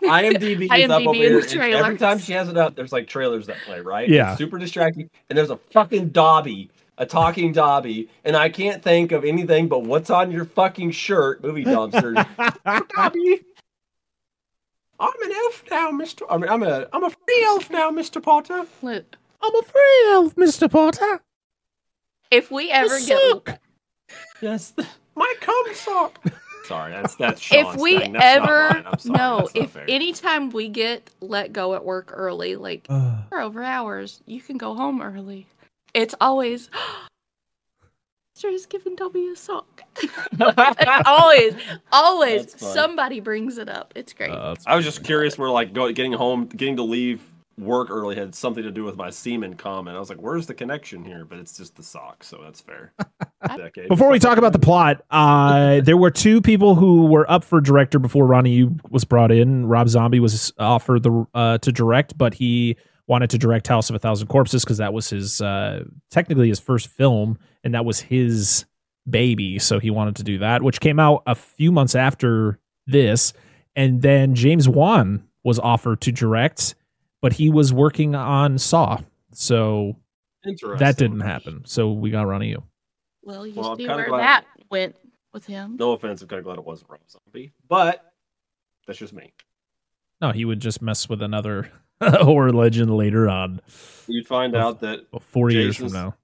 I, 0.09 0.23
IMDb 0.23 0.63
is 0.79 0.91
up 0.91 1.03
IMDb 1.03 1.07
over 1.07 1.15
here. 1.15 1.41
the 1.41 1.63
and 1.63 1.75
every 1.75 1.99
time 1.99 2.19
she 2.19 2.33
has 2.33 2.49
it 2.49 2.57
up, 2.57 2.77
there's 2.77 2.93
like 2.93 3.09
trailers 3.09 3.47
that 3.47 3.57
play, 3.67 3.81
right? 3.81 4.09
Yeah. 4.09 4.31
It's 4.31 4.39
super 4.39 4.59
distracting. 4.59 5.11
And 5.29 5.37
there's 5.37 5.51
a 5.51 5.57
fucking 5.57 6.11
Dobby, 6.11 6.71
a 6.99 7.07
talking 7.07 7.53
Dobby, 7.53 8.09
and 8.25 8.37
I 8.37 8.49
can't 8.49 8.83
think 8.83 9.13
of 9.13 9.25
anything 9.25 9.69
but 9.69 9.83
what's 9.85 10.11
on 10.11 10.31
your 10.31 10.45
fucking 10.45 10.93
shirt, 10.93 11.43
movie 11.43 11.65
dumpster. 11.65 12.15
Dobby. 12.97 13.41
I'm 14.99 15.23
an 15.23 15.33
elf 15.33 15.65
now, 15.71 15.91
Mister. 15.91 16.25
I 16.31 16.39
mean, 16.39 16.49
I'm 16.51 16.63
a 16.63 16.87
I'm 16.93 17.05
a 17.05 17.11
free 17.11 17.45
elf 17.45 17.71
now, 17.71 17.91
Mister 17.91 18.21
Potter. 18.21 18.65
Look, 18.83 19.17
I'm 19.43 19.55
a 19.55 19.63
free 19.63 20.05
elf, 20.09 20.35
Mr. 20.37 20.71
Potter. 20.71 21.21
if 22.31 22.51
we 22.51 22.71
ever 22.71 22.99
get 23.01 23.19
Suck. 23.19 23.59
Yes, 24.41 24.73
my 25.15 25.35
cum 25.41 25.65
sock. 25.75 26.23
Sorry, 26.67 26.93
that's 26.93 27.15
that's 27.17 27.53
if 27.53 27.77
we 27.77 27.99
thing. 27.99 28.13
That's 28.13 28.39
not 28.41 28.51
ever 28.51 28.75
mine. 28.75 28.85
I'm 28.87 28.99
sorry, 28.99 29.19
no 29.19 29.39
that's 29.39 29.55
not 29.55 29.65
if 29.65 29.71
fair. 29.71 29.85
anytime 29.89 30.51
we 30.51 30.69
get 30.69 31.11
let 31.21 31.53
go 31.53 31.75
at 31.75 31.85
work 31.85 32.11
early 32.15 32.57
like 32.57 32.87
Uh, 32.89 33.23
over 33.33 33.63
hours 33.63 34.21
you 34.27 34.41
can 34.41 34.57
go 34.59 34.75
home 34.75 35.01
early 35.01 35.47
it's 35.95 36.15
always 36.21 36.71
Sir 38.35 38.51
is 38.51 38.67
giving 38.67 38.97
W 38.97 39.33
a 39.33 39.37
sock. 39.37 39.83
always, 41.07 41.55
always, 41.91 42.55
somebody 42.61 43.19
brings 43.19 43.57
it 43.57 43.71
up. 43.71 43.95
It's 43.97 44.13
great. 44.13 44.31
uh, 44.31 44.55
I 44.67 44.77
was 44.77 44.85
just 44.85 45.03
curious 45.05 45.39
where 45.39 45.49
like 45.49 45.73
go, 45.73 45.91
getting 45.91 46.13
home, 46.13 46.45
getting 46.45 46.77
to 46.77 46.83
leave 46.83 47.23
work 47.59 47.91
early 47.91 48.15
had 48.15 48.35
something 48.35 48.63
to 48.63 48.71
do 48.71 48.85
with 48.85 48.97
my 48.97 49.11
semen 49.11 49.55
comment. 49.55 49.97
I 49.97 50.01
was 50.01 50.11
like, 50.11 50.19
where's 50.19 50.47
the 50.47 50.55
connection 50.55 51.05
here? 51.05 51.25
But 51.25 51.39
it's 51.39 51.57
just 51.57 51.77
the 51.77 51.83
sock, 51.83 52.23
so 52.23 52.41
that's 52.43 52.61
fair. 52.61 52.93
Before 53.89 54.11
we 54.11 54.19
talk 54.19 54.39
about 54.39 54.53
the 54.53 54.59
plot, 54.59 55.03
uh, 55.11 55.81
there 55.85 55.97
were 55.97 56.11
two 56.11 56.41
people 56.41 56.75
who 56.75 57.07
were 57.07 57.31
up 57.31 57.45
for 57.45 57.61
director 57.61 57.99
before 57.99 58.27
Ronnie 58.27 58.51
Yu 58.51 58.77
was 58.91 59.05
brought 59.05 59.31
in. 59.33 59.67
Rob 59.67 59.89
Zombie 59.89 60.21
was 60.21 60.53
offered 60.59 61.03
the 61.03 61.27
uh, 61.33 61.59
to 61.59 61.73
direct, 61.73 62.19
but 62.19 62.35
he 62.35 62.77
wanted 63.09 63.31
to 63.31 63.39
direct 63.39 63.67
House 63.69 63.89
of 63.91 63.97
a 63.97 63.99
Thousand 63.99 64.27
Corpses 64.29 64.65
because 64.65 64.79
that 64.79 64.93
was 64.93 65.09
his 65.11 65.41
uh, 65.41 65.85
technically 66.11 66.49
his 66.49 66.61
first 66.61 66.89
film, 66.89 67.39
and 67.65 67.75
that 67.75 67.85
was 67.85 68.01
his 68.01 68.65
baby. 69.09 69.59
So 69.59 69.79
he 69.79 69.91
wanted 69.91 70.17
to 70.17 70.23
do 70.25 70.39
that, 70.39 70.63
which 70.63 70.81
came 70.81 70.99
out 70.99 71.23
a 71.27 71.35
few 71.35 71.71
months 71.73 71.95
after 71.95 72.59
this. 72.87 73.33
And 73.77 74.01
then 74.03 74.35
James 74.35 74.69
Wan 74.69 75.23
was 75.45 75.59
offered 75.59 76.01
to 76.03 76.13
direct, 76.13 76.75
but 77.21 77.33
he 77.35 77.51
was 77.51 77.73
working 77.73 78.15
on 78.15 78.59
Saw, 78.59 78.99
so 79.33 79.97
that 80.79 80.97
didn't 80.97 81.21
happen. 81.21 81.63
So 81.67 81.93
we 81.93 82.11
got 82.11 82.27
Ronnie 82.27 82.49
Yu. 82.51 82.63
well, 83.23 83.47
you 83.47 83.55
Well, 83.55 83.77
see 83.77 83.87
where 83.87 84.09
glad- 84.09 84.21
that 84.21 84.45
went 84.71 84.97
with 85.33 85.45
him. 85.47 85.77
No 85.79 85.93
offense, 85.93 86.23
I'm 86.23 86.29
kind 86.29 86.39
of 86.39 86.45
glad 86.45 86.59
it 86.59 86.65
wasn't 86.65 86.91
Rob 86.91 87.01
Zombie, 87.09 87.53
but 87.69 88.13
that's 88.87 88.99
just 88.99 89.13
me. 89.13 89.35
No, 90.23 90.33
he 90.33 90.45
would 90.47 90.61
just 90.61 90.81
mess 90.81 91.09
with 91.09 91.21
another 91.21 91.71
horror 92.03 92.53
legend 92.53 92.95
later 92.97 93.29
on, 93.29 93.61
You'd 94.07 94.27
find 94.27 94.53
Well, 94.53 94.69
out 94.69 94.81
that 94.81 95.07
well, 95.13 95.23
four 95.31 95.51
years 95.51 95.77
from 95.77 95.93
now. 95.93 96.15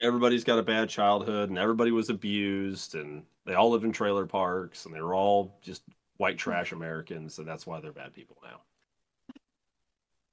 everybody's 0.00 0.44
got 0.44 0.58
a 0.58 0.62
bad 0.62 0.88
childhood 0.88 1.48
and 1.50 1.58
everybody 1.58 1.90
was 1.90 2.08
abused 2.10 2.94
and 2.94 3.22
they 3.46 3.54
all 3.54 3.70
live 3.70 3.84
in 3.84 3.92
trailer 3.92 4.26
parks 4.26 4.86
and 4.86 4.94
they 4.94 5.00
were 5.00 5.14
all 5.14 5.58
just 5.62 5.82
white 6.18 6.38
trash 6.38 6.72
Americans 6.72 7.38
and 7.38 7.46
that's 7.48 7.66
why 7.66 7.80
they're 7.80 7.92
bad 7.92 8.12
people 8.14 8.36
now. 8.42 8.60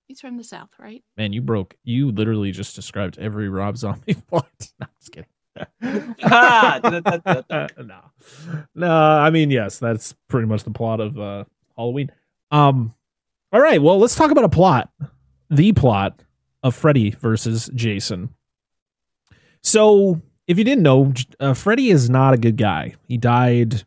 He's 0.07 0.21
from 0.21 0.37
the 0.37 0.43
south, 0.43 0.69
right? 0.77 1.03
Man, 1.17 1.33
you 1.33 1.41
broke. 1.41 1.75
You 1.83 2.11
literally 2.11 2.51
just 2.51 2.75
described 2.75 3.17
every 3.17 3.49
Rob 3.49 3.75
Zombie 3.77 4.13
plot. 4.29 4.47
No, 4.79 4.87
just 4.99 5.11
kidding. 5.11 6.15
No, 7.77 8.01
no. 8.75 8.91
I 8.91 9.29
mean, 9.29 9.49
yes, 9.49 9.79
that's 9.79 10.13
pretty 10.27 10.47
much 10.47 10.63
the 10.63 10.71
plot 10.71 10.99
of 10.99 11.17
uh, 11.19 11.45
Halloween. 11.77 12.11
Um, 12.51 12.93
all 13.55 13.61
right. 13.61 13.81
Well, 13.81 13.97
let's 13.99 14.15
talk 14.15 14.31
about 14.31 14.43
a 14.43 14.49
plot. 14.49 14.89
The 15.49 15.71
plot 15.71 16.21
of 16.61 16.75
Freddy 16.75 17.11
versus 17.11 17.69
Jason. 17.73 18.33
So, 19.63 20.21
if 20.45 20.57
you 20.57 20.65
didn't 20.65 20.83
know, 20.83 21.13
uh, 21.39 21.53
Freddy 21.53 21.89
is 21.89 22.09
not 22.09 22.33
a 22.33 22.37
good 22.37 22.57
guy. 22.57 22.95
He 23.07 23.15
died 23.15 23.85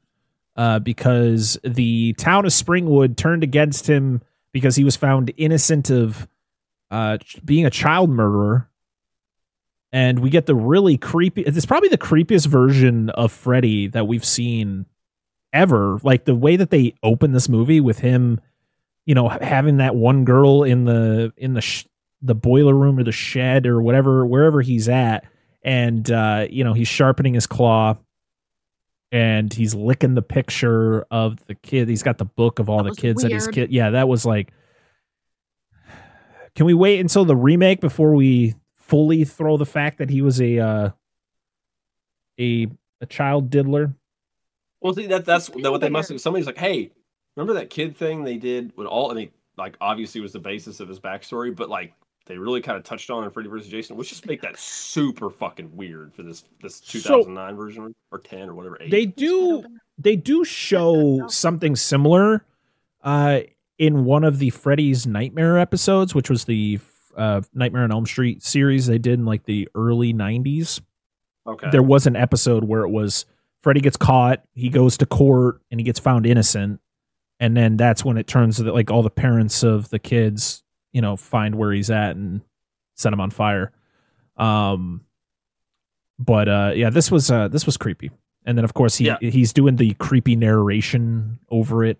uh, 0.57 0.79
because 0.79 1.59
the 1.63 2.15
town 2.15 2.47
of 2.47 2.53
Springwood 2.53 3.19
turned 3.19 3.43
against 3.43 3.87
him 3.87 4.23
because 4.53 4.75
he 4.75 4.85
was 4.85 4.97
found 4.97 5.35
innocent 5.37 5.91
of 5.91 6.27
uh, 6.91 7.19
being 7.45 7.67
a 7.67 7.71
child 7.71 8.09
murderer. 8.09 8.71
And 9.93 10.21
we 10.21 10.31
get 10.31 10.47
the 10.47 10.55
really 10.55 10.97
creepy. 10.97 11.43
It's 11.43 11.67
probably 11.67 11.91
the 11.91 11.99
creepiest 11.99 12.47
version 12.47 13.11
of 13.11 13.33
Freddy 13.33 13.89
that 13.89 14.09
we've 14.09 14.25
seen 14.25 14.87
ever. 15.53 15.99
Like 16.03 16.25
the 16.25 16.35
way 16.35 16.57
that 16.57 16.71
they 16.71 16.95
open 17.03 17.33
this 17.33 17.51
movie 17.51 17.83
with 17.83 17.99
him, 17.99 18.41
you 19.09 19.15
know, 19.15 19.31
having 19.31 19.79
that 19.79 19.97
one 19.97 20.27
girl 20.27 20.65
in 20.65 20.85
the 20.85 21.33
in 21.39 21.55
the 21.55 21.63
sh- 21.63 21.87
the 22.21 22.35
boiler 22.35 22.75
room 22.75 22.99
or 22.99 23.05
the 23.05 23.11
shed 23.11 23.67
or 23.67 23.81
whatever 23.81 24.27
wherever 24.27 24.61
he's 24.61 24.87
at, 24.87 25.25
and 25.63 26.11
uh, 26.11 26.47
you 26.51 26.63
know 26.63 26.75
he's 26.75 26.89
sharpening 26.89 27.33
his 27.33 27.47
claw, 27.47 27.97
and 29.11 29.51
he's 29.51 29.75
licking 29.75 30.15
the 30.15 30.21
picture 30.21 31.07
of 31.11 31.43
the 31.47 31.55
kid. 31.55 31.89
He's 31.89 32.03
got 32.03 32.19
the 32.19 32.27
book 32.27 32.59
of 32.59 32.69
all 32.69 32.83
That 32.83 32.85
the 32.85 32.91
was 32.91 32.99
kids 32.99 33.23
that 33.23 33.33
he's 33.33 33.47
kid. 33.47 33.73
Yeah, 33.73 33.91
that 33.91 34.09
was 34.09 34.27
like. 34.27 34.53
Can 36.55 36.67
we 36.67 36.75
wait 36.75 37.01
until 37.01 37.25
the 37.25 37.37
remake 37.37 37.81
before 37.81 38.15
we 38.15 38.57
fully 38.75 39.25
throw 39.25 39.57
the 39.57 39.65
fact 39.65 39.97
that 39.99 40.11
he 40.11 40.21
was 40.21 40.39
a 40.39 40.59
uh, 40.59 40.91
a 42.39 42.67
a 43.01 43.07
child 43.07 43.49
diddler? 43.49 43.95
Well, 44.83 44.93
see, 44.93 45.07
that, 45.07 45.25
that's 45.25 45.49
that 45.49 45.71
what 45.73 45.81
they 45.81 45.89
must 45.89 46.11
bigger. 46.11 46.17
have. 46.17 46.21
Somebody's 46.21 46.47
like, 46.47 46.59
hey, 46.59 46.91
remember 47.39 47.59
that 47.61 47.71
kid 47.71 47.97
thing 47.97 48.25
they 48.25 48.37
did 48.37 48.73
when 48.75 48.87
all, 48.87 49.11
I 49.11 49.15
mean, 49.15 49.31
like, 49.57 49.77
obviously 49.81 50.21
was 50.21 50.33
the 50.33 50.39
basis 50.39 50.81
of 50.81 50.89
his 50.89 51.01
backstory, 51.01 51.55
but 51.55 51.69
like, 51.69 51.93
they 52.27 52.37
really 52.37 52.61
kind 52.61 52.77
of 52.77 52.85
touched 52.85 53.09
on 53.09 53.25
in 53.25 53.31
Freddy 53.31 53.49
vs. 53.49 53.71
Jason, 53.71 53.97
which 53.97 54.11
just 54.11 54.27
make 54.27 54.43
that 54.43 54.59
super 54.59 55.31
fucking 55.31 55.75
weird 55.75 56.13
for 56.15 56.23
this 56.23 56.45
this 56.63 56.77
So- 56.85 56.99
2009 57.23 57.57
version 57.57 57.95
or 58.13 58.19
10 58.19 58.51
or 58.51 58.55
whatever. 58.55 58.77
Eight. 58.81 58.91
They 58.91 59.07
do 59.07 59.65
they 59.97 60.15
do 60.15 60.45
show 60.45 61.27
something 61.29 61.75
similar 61.75 62.45
uh 63.03 63.41
in 63.79 64.05
one 64.05 64.25
of 64.25 64.41
the 64.41 64.51
Freddy's 64.51 65.07
Nightmare 65.07 65.59
episodes, 65.59 66.15
which 66.15 66.29
was 66.29 66.45
the 66.45 66.79
uh 67.17 67.41
Nightmare 67.55 67.85
on 67.85 67.93
Elm 67.93 68.05
Street 68.05 68.43
series 68.43 68.87
they 68.89 68.99
did 68.99 69.15
in 69.21 69.25
like 69.25 69.45
the 69.45 69.67
early 69.75 70.13
90s. 70.13 70.83
okay. 71.47 71.71
There 71.71 71.83
was 71.83 72.07
an 72.07 72.15
episode 72.15 72.65
where 72.65 72.83
it 72.83 72.91
was 72.91 73.25
Freddy 73.63 73.81
gets 73.81 73.97
caught, 73.97 74.43
he 74.55 74.69
goes 74.69 74.99
to 74.99 75.07
court 75.07 75.63
and 75.71 75.81
he 75.81 75.85
gets 75.85 75.99
found 75.99 76.27
innocent. 76.27 76.79
And 77.41 77.57
then 77.57 77.77
that's 77.77 78.05
when 78.05 78.17
it 78.19 78.27
turns 78.27 78.57
that 78.59 78.75
like 78.75 78.91
all 78.91 79.03
the 79.03 79.11
parents 79.11 79.63
of 79.63 79.89
the 79.91 79.99
kids, 79.99 80.63
you 80.93 81.01
know, 81.01 81.17
find 81.17 81.55
where 81.55 81.73
he's 81.73 81.91
at 81.91 82.17
and 82.17 82.41
set 82.97 83.13
him 83.13 83.21
on 83.21 83.31
fire. 83.31 83.73
Um 84.37 85.03
but 86.19 86.49
uh 86.49 86.73
yeah, 86.75 86.91
this 86.91 87.11
was 87.11 87.31
uh 87.31 87.49
this 87.49 87.65
was 87.67 87.77
creepy. 87.77 88.11
And 88.45 88.57
then 88.59 88.65
of 88.65 88.75
course 88.75 88.97
he 88.97 89.07
Yeah. 89.07 89.19
he's 89.21 89.53
doing 89.53 89.77
the 89.77 89.95
creepy 89.95 90.35
narration 90.37 91.39
over 91.49 91.85
it 91.85 91.99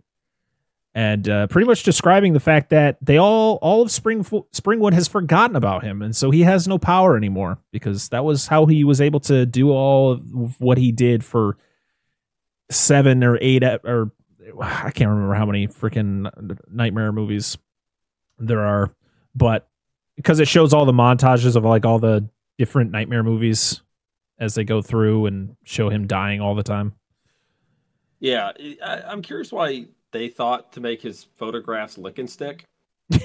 and 0.95 1.29
uh, 1.29 1.47
pretty 1.47 1.67
much 1.67 1.85
describing 1.85 2.33
the 2.33 2.41
fact 2.41 2.71
that 2.71 2.97
they 3.01 3.19
all 3.19 3.59
all 3.63 3.83
of 3.83 3.91
Spring 3.91 4.25
Springwood 4.25 4.95
has 4.95 5.07
forgotten 5.07 5.55
about 5.55 5.85
him, 5.85 6.01
and 6.03 6.17
so 6.17 6.31
he 6.33 6.41
has 6.41 6.67
no 6.67 6.79
power 6.79 7.17
anymore 7.17 7.59
because 7.71 8.09
that 8.09 8.25
was 8.25 8.47
how 8.49 8.67
he 8.67 8.83
was 8.83 9.01
able 9.01 9.21
to 9.21 9.45
do 9.47 9.71
all 9.71 10.13
of 10.13 10.61
what 10.61 10.79
he 10.79 10.91
did 10.91 11.23
for 11.25 11.57
seven 12.71 13.23
or 13.23 13.39
eight 13.41 13.63
or 13.63 14.11
I 14.61 14.91
can't 14.91 15.11
remember 15.11 15.35
how 15.35 15.47
many 15.47 15.67
freaking 15.69 16.31
nightmare 16.71 17.13
movies 17.13 17.59
there 18.39 18.61
are, 18.61 18.95
but 19.35 19.69
because 20.17 20.41
it 20.41 20.49
shows 20.49 20.73
all 20.73 20.85
the 20.85 20.93
montages 20.93 21.57
of 21.57 21.65
like 21.65 21.85
all 21.85 21.99
the 21.99 22.29
different 22.59 22.91
nightmare 22.91 23.23
movies 23.23 23.81
as 24.39 24.55
they 24.55 24.65
go 24.65 24.81
through 24.83 25.27
and 25.27 25.57
show 25.65 25.89
him 25.89 26.07
dying 26.07 26.41
all 26.41 26.55
the 26.55 26.63
time. 26.63 26.95
yeah. 28.21 28.53
I, 28.85 29.03
I'm 29.03 29.23
curious 29.23 29.53
why 29.53 29.87
they 30.13 30.29
thought 30.29 30.73
to 30.73 30.81
make 30.81 31.03
his 31.03 31.27
photographs 31.37 31.99
lick 31.99 32.19
and 32.19 32.29
stick. 32.31 32.65
I 33.13 33.19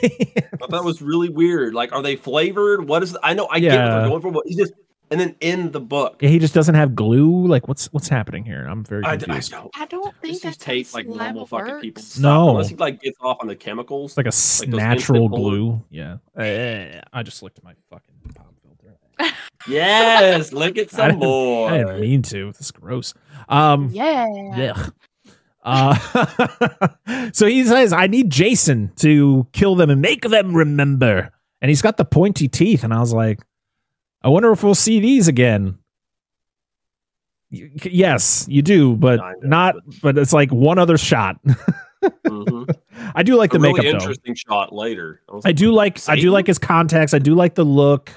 thought 0.60 0.72
that 0.72 0.84
was 0.84 1.02
really 1.02 1.30
weird. 1.30 1.74
Like, 1.74 1.92
are 1.94 2.02
they 2.02 2.16
flavored? 2.16 2.88
What 2.88 3.04
is? 3.04 3.18
I 3.24 3.34
know 3.34 3.48
I 3.50 3.60
get 3.60 3.70
what 3.70 3.76
Yeah. 3.76 4.00
they're 4.00 4.10
going 4.10 4.22
for, 4.22 4.32
but 4.32 4.44
he's 4.46 4.58
just 4.58 4.74
and 5.14 5.22
then 5.22 5.36
in 5.40 5.72
the 5.72 5.80
book, 5.80 6.18
Yeah, 6.22 6.30
he 6.30 6.40
just 6.40 6.54
doesn't 6.56 6.74
have 6.76 6.96
glue. 6.96 7.46
Like, 7.48 7.68
what's 7.68 7.86
what's 7.94 8.10
happening 8.10 8.44
here? 8.44 8.66
I'm 8.66 8.84
very 8.84 9.04
I, 9.06 9.12
I 9.14 9.18
confused. 9.18 9.52
don't. 9.52 9.70
I 9.78 9.86
don't 9.86 10.14
think 10.22 10.34
This 10.34 10.42
that's 10.42 10.58
is 10.58 10.64
tape 10.64 10.94
like 10.94 11.06
normal 11.08 11.46
slab 11.46 11.66
fucking 11.68 11.82
people. 11.82 12.02
works. 12.02 12.08
stuff, 12.14 12.22
No. 12.24 12.50
unless 12.50 12.70
he 12.70 12.76
like 12.76 13.00
gets 13.02 13.18
off 13.22 13.38
on 13.42 13.48
the 13.48 13.56
chemicals. 13.56 14.12
It's 14.12 14.18
like 14.18 14.26
a 14.26 14.30
those 14.32 14.68
natural 14.68 15.24
instant 15.24 15.30
puller- 15.36 15.58
glue. 15.58 15.84
Yeah. 15.92 16.18
Eh, 16.36 17.00
I 17.14 17.24
just 17.24 17.44
licked 17.44 17.64
my 17.64 17.74
fucking 17.92 18.16
pop 18.36 18.54
filter. 18.64 19.34
yes, 19.68 20.52
lick 20.52 20.78
it 20.78 20.90
some 20.98 21.08
didn't- 21.12 21.20
more. 21.20 21.70
I 21.70 21.78
didn't 21.78 22.02
mean 22.02 22.22
to. 22.24 22.48
This 22.54 22.62
is 22.62 22.72
gross. 22.72 23.14
Um. 23.48 23.90
Yeah. 23.94 24.26
Yeah. 24.58 24.86
Uh, 25.66 25.96
so 27.34 27.46
he 27.48 27.64
says, 27.66 27.94
"I 27.94 28.08
need 28.08 28.30
Jason 28.30 28.92
to 28.98 29.48
kill 29.54 29.76
them 29.76 29.90
and 29.90 30.02
make 30.02 30.24
them 30.24 30.54
remember." 30.56 31.32
And 31.62 31.70
he's 31.70 31.82
got 31.82 31.96
the 31.98 32.04
pointy 32.06 32.50
teeth, 32.50 32.84
and 32.84 32.94
I 32.94 33.00
was 33.00 33.14
like, 33.14 33.40
"I 34.24 34.30
wonder 34.30 34.52
if 34.52 34.64
we'll 34.64 34.76
see 34.76 35.00
these 35.00 35.28
again." 35.28 35.78
Yes, 37.52 38.46
you 38.50 38.62
do, 38.62 38.96
but 38.96 39.20
not. 39.44 39.76
But 40.02 40.18
it's 40.18 40.34
like 40.34 40.52
one 40.52 40.80
other 40.80 40.98
shot. 40.98 41.40
Mhm. 42.26 42.68
I 43.16 43.24
do 43.24 43.38
like 43.38 43.52
the 43.52 43.58
a 43.60 43.62
really 43.62 43.74
makeup 43.80 43.86
though. 43.86 43.98
interesting 43.98 44.36
shot 44.36 44.74
later. 44.74 45.22
was 45.30 45.46
I 45.46 45.54
do 45.54 45.72
like 45.72 45.98
I 46.10 46.18
do 46.18 46.32
like 46.32 46.48
his 46.48 46.60
contacts. 46.60 47.14
I 47.14 47.20
do 47.20 47.34
like 47.34 47.56
the 47.56 47.64
look. 47.64 48.12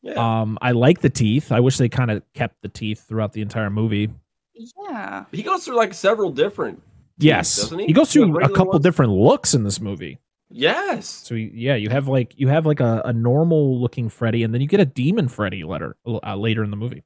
Yeah. 0.00 0.12
Um, 0.42 0.56
I 0.62 0.70
like 0.70 1.00
the 1.00 1.10
teeth. 1.10 1.50
I 1.50 1.58
wish 1.58 1.76
they 1.76 1.88
kind 1.88 2.12
of 2.12 2.22
kept 2.34 2.62
the 2.62 2.68
teeth 2.68 3.04
throughout 3.08 3.32
the 3.32 3.42
entire 3.42 3.68
movie. 3.68 4.10
Yeah. 4.54 5.24
he 5.32 5.42
goes 5.42 5.64
through 5.64 5.74
like 5.76 5.92
several 5.92 6.30
different. 6.30 6.80
Yes, 7.18 7.56
doesn't 7.56 7.80
he? 7.80 7.86
he 7.86 7.92
goes 7.92 8.12
The 8.12 8.20
through 8.26 8.38
a 8.44 8.48
couple 8.48 8.66
ones? 8.74 8.84
different 8.84 9.10
looks 9.10 9.54
in 9.54 9.64
this 9.64 9.80
movie. 9.80 10.20
Yes. 10.50 11.08
So 11.08 11.34
yeah, 11.34 11.76
you 11.76 11.88
have 11.90 12.08
like 12.08 12.34
you 12.36 12.48
have 12.48 12.66
like 12.66 12.80
a, 12.80 13.02
a 13.04 13.12
normal 13.12 13.80
looking 13.80 14.08
Freddy, 14.08 14.42
and 14.42 14.52
then 14.52 14.60
you 14.60 14.66
get 14.66 14.80
a 14.80 14.84
demon 14.84 15.28
Freddy 15.28 15.62
letter 15.62 15.96
uh, 16.06 16.34
later 16.36 16.64
in 16.64 16.70
the 16.70 16.76
movie. 16.76 17.04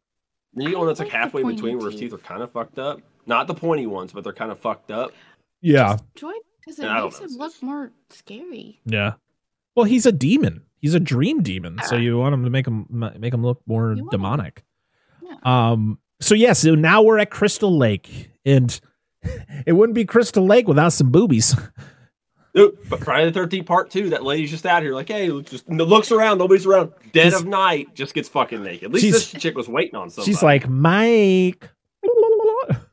Then 0.54 0.64
you 0.64 0.70
get 0.70 0.78
one 0.78 0.86
that's 0.86 0.98
like 1.00 1.12
I 1.14 1.24
like 1.24 1.32
the 1.32 1.38
halfway 1.38 1.52
between 1.54 1.78
where 1.78 1.90
his 1.90 2.00
teeth. 2.00 2.10
teeth 2.12 2.14
are 2.20 2.22
kind 2.22 2.42
of 2.42 2.50
fucked 2.52 2.78
up. 2.78 3.00
Not 3.26 3.46
the 3.46 3.54
pointy 3.54 3.86
ones, 3.86 4.12
but 4.12 4.24
they're 4.24 4.32
kind 4.32 4.50
of 4.50 4.58
fucked 4.58 4.90
up. 4.90 5.12
Yeah, 5.60 5.96
Joy, 6.14 6.32
because 6.60 6.78
it 6.78 6.82
And 6.84 6.92
I 6.92 6.96
don't 6.98 7.06
makes 7.20 7.32
him 7.32 7.38
look 7.38 7.52
more 7.62 7.92
scary. 8.10 8.80
yeah. 8.86 9.14
Well, 9.74 9.84
he's 9.84 10.06
a 10.06 10.12
demon. 10.12 10.62
He's 10.80 10.94
a 10.94 11.00
dream 11.00 11.42
demon. 11.42 11.78
So 11.84 11.96
Ah. 11.96 11.98
you 11.98 12.16
want 12.18 12.34
him 12.34 12.44
to 12.44 12.50
make 12.50 12.66
him 12.66 12.86
make 13.18 13.34
him 13.34 13.42
look 13.42 13.60
more 13.66 13.90
You 13.94 13.96
want 13.96 14.00
him- 14.00 14.08
demonic. 14.10 14.64
Yeah. 15.22 15.34
Um. 15.44 15.98
So 16.20 16.34
yeah. 16.34 16.52
So 16.54 16.74
now 16.74 17.02
we're 17.02 17.18
at 17.18 17.30
Crystal 17.30 17.76
Lake, 17.76 18.30
and 18.46 18.78
it 19.66 19.72
wouldn't 19.72 19.94
be 19.94 20.04
Crystal 20.04 20.46
Lake 20.46 20.68
without 20.68 20.92
some 20.94 21.10
boobies. 21.10 21.54
Dude, 22.54 22.78
but 22.88 23.02
Friday 23.02 23.26
the 23.26 23.32
Thirteenth 23.32 23.66
Part 23.66 23.90
Two, 23.90 24.10
that 24.10 24.22
lady's 24.22 24.50
just 24.50 24.64
out 24.64 24.82
here 24.82 24.94
like, 24.94 25.08
hey, 25.08 25.28
just 25.42 25.68
looks 25.68 26.12
around, 26.12 26.38
nobody's 26.38 26.66
around. 26.66 26.92
Dead 27.12 27.30
She's- 27.30 27.40
of 27.40 27.46
night, 27.46 27.94
just 27.94 28.14
gets 28.14 28.28
fucking 28.28 28.62
naked. 28.62 28.84
At 28.84 28.92
least 28.92 29.32
this 29.32 29.42
chick 29.42 29.56
was 29.56 29.68
waiting 29.68 29.96
on 29.96 30.10
something. 30.10 30.32
She's 30.32 30.42
like 30.42 30.68
Mike. 30.68 31.70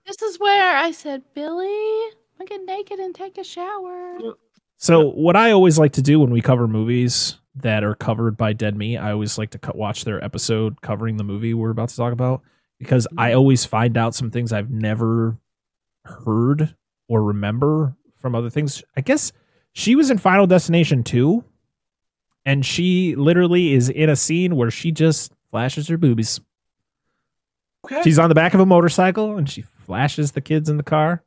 This 0.04 0.22
is 0.24 0.40
where 0.42 0.76
I 0.76 0.92
said, 0.92 1.24
Billy, 1.34 1.68
I 1.68 2.46
get 2.46 2.66
naked 2.66 3.00
and 3.00 3.16
take 3.16 3.38
a 3.38 3.46
shower. 3.46 4.18
Yeah. 4.20 4.32
So 4.76 5.10
what 5.10 5.38
I 5.38 5.52
always 5.52 5.80
like 5.80 5.94
to 5.94 6.02
do 6.02 6.20
when 6.20 6.32
we 6.32 6.42
cover 6.42 6.68
movies 6.68 7.38
that 7.56 7.86
are 7.86 7.96
covered 7.96 8.36
by 8.36 8.52
Dead 8.52 8.76
Meat, 8.76 8.98
I 8.98 9.12
always 9.12 9.38
like 9.38 9.52
to 9.52 9.58
cut, 9.58 9.78
watch 9.78 10.04
their 10.04 10.22
episode 10.22 10.82
covering 10.82 11.16
the 11.16 11.24
movie 11.24 11.54
we're 11.54 11.70
about 11.70 11.90
to 11.90 11.96
talk 11.96 12.12
about 12.12 12.42
because 12.78 13.08
I 13.18 13.30
mm-hmm. 13.30 13.38
always 13.38 13.64
find 13.64 13.96
out 13.96 14.14
some 14.14 14.32
things 14.32 14.52
I've 14.52 14.70
never 14.70 15.38
heard 16.04 16.76
or 17.08 17.24
remember 17.24 17.96
from 18.16 18.36
other 18.36 18.50
things. 18.50 18.84
I 18.98 19.02
guess 19.02 19.32
she 19.74 19.96
was 19.96 20.10
in 20.10 20.18
Final 20.18 20.48
Destination 20.48 21.04
2 21.04 21.44
and 22.46 22.66
she 22.66 23.16
literally 23.16 23.74
is 23.74 23.90
in 23.90 24.10
a 24.10 24.16
scene 24.16 24.56
where 24.56 24.72
she 24.72 24.92
just 24.92 25.32
flashes 25.52 25.88
her 25.88 25.98
boobies. 25.98 26.40
Okay. 27.86 28.02
She's 28.04 28.20
on 28.20 28.30
the 28.30 28.36
back 28.36 28.54
of 28.54 28.60
a 28.60 28.66
motorcycle 28.66 29.38
and 29.38 29.50
she 29.50 29.62
flashes 29.62 30.32
the 30.34 30.42
kids 30.42 30.70
in 30.70 30.78
the 30.78 30.84
car 30.84 31.24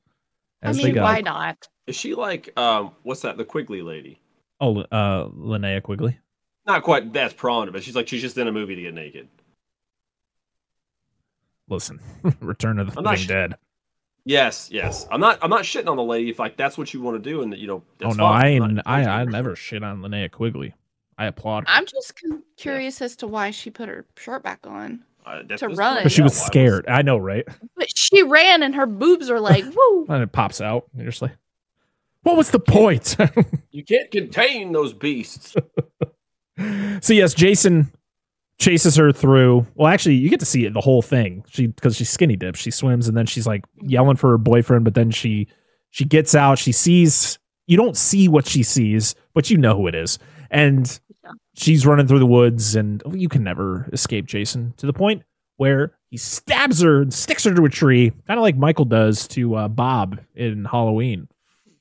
I 0.63 0.69
as 0.69 0.77
they 0.79 0.85
mean, 0.85 0.95
go. 0.95 1.03
why 1.03 1.21
not? 1.21 1.69
Is 1.87 1.97
she 1.97 2.15
like 2.15 2.53
um 2.59 2.93
what's 3.03 3.23
that? 3.23 3.37
The 3.37 3.45
Quigley 3.45 3.83
lady. 3.83 4.21
Oh, 4.61 4.81
uh, 4.81 5.29
Linnea 5.29 5.83
Quigley. 5.83 6.19
Not 6.67 6.83
quite 6.85 7.13
that's 7.13 7.35
prominent, 7.35 7.73
but 7.75 7.83
she's 7.83 7.97
like 7.97 8.09
she's 8.09 8.23
just 8.23 8.39
in 8.39 8.47
a 8.49 8.53
movie 8.53 8.75
to 8.77 8.83
get 8.83 8.95
naked. 8.95 9.29
Listen, 11.69 12.01
Return 12.41 12.79
of 12.79 12.93
the 12.93 12.99
I'm 12.99 13.05
not 13.05 13.11
Living 13.13 13.25
sh- 13.25 13.29
Dead. 13.29 13.55
Yes, 14.25 14.69
yes. 14.73 15.07
I'm 15.11 15.21
not 15.21 15.39
I'm 15.43 15.51
not 15.51 15.63
shitting 15.63 15.89
on 15.89 15.97
the 15.97 16.03
lady 16.03 16.31
if 16.31 16.39
like 16.39 16.57
that's 16.57 16.79
what 16.79 16.95
you 16.95 17.03
want 17.03 17.23
to 17.23 17.31
do 17.31 17.43
and 17.43 17.55
you 17.57 17.67
know 17.67 17.83
Oh 18.03 18.09
no, 18.11 18.25
fine. 18.25 18.25
I 18.25 18.47
I'm 18.57 18.63
ain't, 18.63 18.75
not 18.77 18.87
I 18.87 19.03
I 19.05 19.25
never 19.25 19.55
shit 19.55 19.83
on 19.83 20.01
Linnea 20.01 20.31
Quigley. 20.31 20.75
I 21.19 21.27
applaud 21.27 21.65
her. 21.65 21.71
I'm 21.75 21.87
just 21.87 22.21
con- 22.21 22.43
curious 22.57 23.01
as 23.03 23.17
to 23.17 23.27
why 23.27 23.51
she 23.51 23.71
put 23.71 23.89
her 23.89 24.05
shirt 24.17 24.43
back 24.43 24.67
on. 24.67 25.05
Uh, 25.27 25.43
to 25.43 25.69
run. 25.69 26.03
But 26.03 26.13
she 26.13 26.21
was 26.23 26.39
why 26.39 26.47
scared. 26.47 26.87
I 26.87 27.01
know, 27.03 27.17
right? 27.17 27.47
But 27.77 27.89
she 27.97 28.23
ran 28.23 28.63
and 28.63 28.75
her 28.75 28.85
boobs 28.87 29.31
are 29.31 29.41
like, 29.41 29.65
woo. 29.77 30.07
And 30.09 30.23
it 30.23 30.33
pops 30.33 30.61
out. 30.61 30.87
And 30.93 31.03
you're 31.03 31.11
just 31.13 31.23
like, 31.23 31.37
what 32.23 32.37
was 32.37 32.51
the 32.51 32.59
point? 32.61 33.17
You 33.71 33.83
can't 33.83 34.09
contain 34.13 34.71
those 34.71 34.93
beasts. 34.93 35.57
so 37.01 37.13
yes, 37.13 37.35
Jason 37.35 37.93
chases 38.59 38.97
her 38.97 39.13
through. 39.13 39.67
Well, 39.75 39.89
actually, 39.89 40.15
you 40.17 40.29
get 40.31 40.41
to 40.41 40.47
see 40.47 40.65
it, 40.65 40.73
the 40.75 40.81
whole 40.81 41.03
thing. 41.03 41.45
She 41.49 41.67
because 41.69 41.97
she's 41.97 42.11
skinny 42.11 42.37
dips. 42.37 42.59
She 42.59 42.71
swims 42.71 43.09
and 43.09 43.17
then 43.17 43.27
she's 43.27 43.47
like 43.47 43.65
yelling 43.83 44.17
for 44.17 44.31
her 44.31 44.39
boyfriend. 44.39 44.85
But 44.85 44.95
then 44.95 45.11
she 45.11 45.49
she 45.91 46.05
gets 46.05 46.35
out. 46.35 46.59
She 46.59 46.73
sees. 46.73 47.39
You 47.67 47.77
don't 47.79 47.97
see 47.97 48.29
what 48.29 48.47
she 48.47 48.63
sees, 48.63 49.15
but 49.33 49.49
you 49.51 49.57
know 49.57 49.75
who 49.77 49.87
it 49.87 49.95
is. 49.95 50.19
And 50.51 50.87
Yeah. 51.25 51.31
she's 51.57 51.87
running 51.87 52.07
through 52.07 52.19
the 52.19 52.27
woods, 52.27 52.77
and 52.77 53.03
you 53.13 53.29
can 53.29 53.43
never 53.43 53.89
escape 53.93 54.27
Jason 54.27 54.75
to 54.77 54.85
the 54.87 54.93
point 54.93 55.23
where 55.57 55.93
he 56.11 56.17
stabs 56.19 56.83
her 56.83 57.01
and 57.03 57.15
sticks 57.15 57.45
her 57.45 57.55
to 57.55 57.65
a 57.65 57.71
tree, 57.71 58.11
kind 58.27 58.39
of 58.39 58.43
like 58.43 58.57
Michael 58.57 58.85
does 58.85 59.27
to 59.29 59.55
uh, 59.55 59.69
Bob 59.69 60.21
in 60.35 60.65
Halloween. 60.67 61.27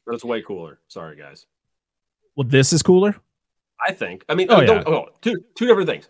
But 0.06 0.16
it's 0.16 0.24
way 0.24 0.42
cooler. 0.42 0.80
Sorry, 0.88 1.18
guys. 1.18 1.46
Well, 2.38 2.48
this 2.48 2.72
is 2.72 2.82
cooler. 2.82 3.16
I 3.86 3.92
think. 3.92 4.24
I 4.30 4.36
mean, 4.36 4.48
Oh, 4.50 4.58
oh, 4.62 4.66
don't, 4.66 4.88
yeah. 4.88 4.94
oh, 4.94 5.10
two 5.22 5.36
two 5.56 5.66
different 5.68 5.90
things. 5.90 6.08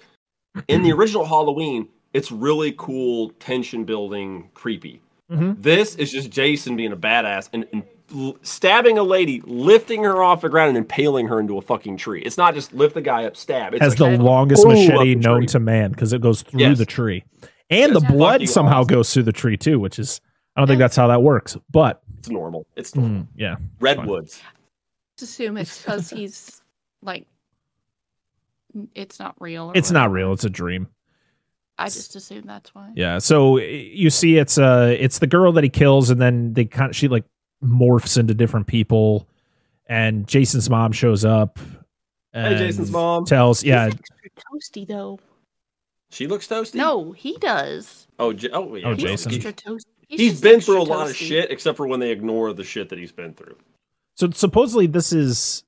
In 0.67 0.83
the 0.83 0.91
original 0.91 1.25
Halloween, 1.25 1.87
it's 2.13 2.31
really 2.31 2.73
cool, 2.77 3.29
tension 3.39 3.83
building, 3.85 4.49
creepy. 4.53 5.01
Mhm. 5.31 5.61
This 5.61 5.95
is 5.95 6.11
just 6.11 6.29
Jason 6.29 6.75
being 6.75 6.91
a 6.91 6.97
badass 6.97 7.49
and, 7.53 7.65
and 7.73 7.83
l- 8.13 8.37
stabbing 8.43 8.97
a 8.99 9.03
lady, 9.03 9.41
lifting 9.45 10.03
her 10.03 10.21
off 10.21 10.41
the 10.41 10.49
ground, 10.49 10.69
and 10.69 10.77
impaling 10.77 11.27
her 11.27 11.39
into 11.39 11.57
a 11.57 11.61
fucking 11.61 11.97
tree. 11.97 12.21
It's 12.21 12.37
not 12.37 12.53
just 12.53 12.73
lift 12.73 12.93
the 12.93 13.01
guy 13.01 13.25
up, 13.25 13.35
stab. 13.35 13.73
It's 13.73 13.81
has 13.81 13.99
like, 13.99 14.17
the 14.17 14.23
longest 14.23 14.63
Ooh, 14.65 14.69
machete 14.69 15.15
the 15.15 15.15
known 15.15 15.45
to 15.47 15.59
man 15.59 15.91
because 15.91 16.13
it 16.13 16.21
goes 16.21 16.43
through 16.43 16.59
Yes. 16.59 16.77
the 16.77 16.85
tree, 16.85 17.23
and 17.71 17.93
Yes, 17.93 18.01
the 18.01 18.07
blood 18.07 18.47
somehow 18.47 18.81
awesome. 18.81 18.87
goes 18.95 19.13
through 19.13 19.23
the 19.23 19.31
tree 19.31 19.57
too, 19.57 19.79
which 19.79 19.97
is 19.97 20.21
I 20.55 20.61
don't 20.61 20.67
think 20.67 20.77
that's 20.79 20.95
how 20.95 21.07
that 21.07 21.23
works. 21.23 21.57
But 21.71 22.03
it's 22.19 22.29
normal. 22.29 22.67
It's 22.75 22.93
normal. 22.95 23.21
mm, 23.21 23.27
yeah, 23.35 23.55
Redwoods. 23.79 24.39
Just 25.17 25.31
assume 25.33 25.57
it's 25.57 25.81
because 25.81 26.09
he's 26.11 26.61
like, 27.01 27.25
it's 28.95 29.19
not 29.19 29.35
real. 29.39 29.65
or 29.69 29.71
it's 29.75 29.91
not 29.91 30.11
real; 30.11 30.33
it's 30.33 30.43
a 30.43 30.49
dream. 30.49 30.87
I 31.77 31.85
just 31.87 32.15
assume 32.15 32.43
that's 32.45 32.73
why. 32.75 32.91
Yeah. 32.95 33.17
So 33.19 33.57
you 33.57 34.09
see, 34.09 34.37
it's 34.37 34.57
uh, 34.57 34.95
it's 34.99 35.19
the 35.19 35.27
girl 35.27 35.51
that 35.53 35.63
he 35.63 35.69
kills, 35.69 36.09
and 36.09 36.21
then 36.21 36.53
they 36.53 36.65
kind 36.65 36.89
of 36.91 36.95
she 36.95 37.07
like 37.07 37.25
morphs 37.63 38.17
into 38.17 38.33
different 38.33 38.67
people, 38.67 39.27
and 39.87 40.27
Jason's 40.27 40.69
mom 40.69 40.91
shows 40.91 41.25
up. 41.25 41.59
Hey, 42.33 42.57
Jason's 42.57 42.89
mom. 42.91 43.25
tells, 43.25 43.63
yeah, 43.63 43.85
He's 43.85 43.93
extra 43.93 44.29
toasty 44.53 44.87
though. 44.87 45.19
She 46.09 46.27
looks 46.27 46.47
toasty. 46.47 46.75
No, 46.75 47.11
he 47.11 47.37
does. 47.37 48.07
Oh, 48.19 48.33
J- 48.33 48.49
oh, 48.53 48.75
yeah. 48.75 48.87
Oh, 48.87 48.93
He's 48.93 49.03
Jason. 49.03 49.33
extra 49.33 49.53
toasty. 49.53 49.85
He's, 50.07 50.19
He's 50.19 50.31
just 50.31 50.43
been 50.43 50.61
through 50.61 50.81
a 50.81 50.83
lot 50.83 51.09
of 51.09 51.15
shit, 51.15 51.49
except 51.51 51.75
for 51.77 51.87
when 51.87 51.99
they 51.99 52.11
ignore 52.11 52.53
the 52.53 52.63
shit 52.63 52.89
that 52.89 52.99
he's 52.99 53.11
been 53.11 53.33
through. 53.33 53.55
So 54.15 54.29
supposedly 54.29 54.85
this 54.85 55.11
is 55.11 55.63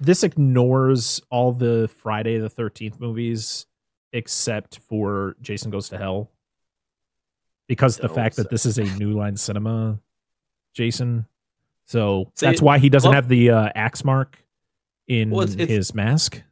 this 0.00 0.22
ignores 0.22 1.20
all 1.30 1.52
the 1.52 1.88
Friday 2.02 2.38
the 2.38 2.48
Thirteenth 2.48 3.00
movies 3.00 3.66
except 4.12 4.78
for 4.80 5.36
Jason 5.42 5.70
Goes 5.70 5.88
to 5.90 5.98
Hell, 5.98 6.30
because 7.66 7.96
the 7.98 8.08
fact 8.08 8.36
that 8.36 8.50
this 8.50 8.64
is 8.66 8.78
a 8.78 8.84
New 8.98 9.12
Line 9.12 9.36
Cinema 9.36 9.98
Jason. 10.74 11.26
So 11.84 12.30
See, 12.34 12.46
that's 12.46 12.62
why 12.62 12.78
he 12.78 12.88
doesn't 12.88 13.08
love- 13.08 13.14
have 13.14 13.28
the 13.28 13.50
uh, 13.50 13.68
axe 13.74 14.04
mark 14.04 14.38
in 15.06 15.30
Well, 15.30 15.42
it's- 15.42 15.54
it's- 15.54 15.68
his 15.68 15.94
mask. 15.94 16.42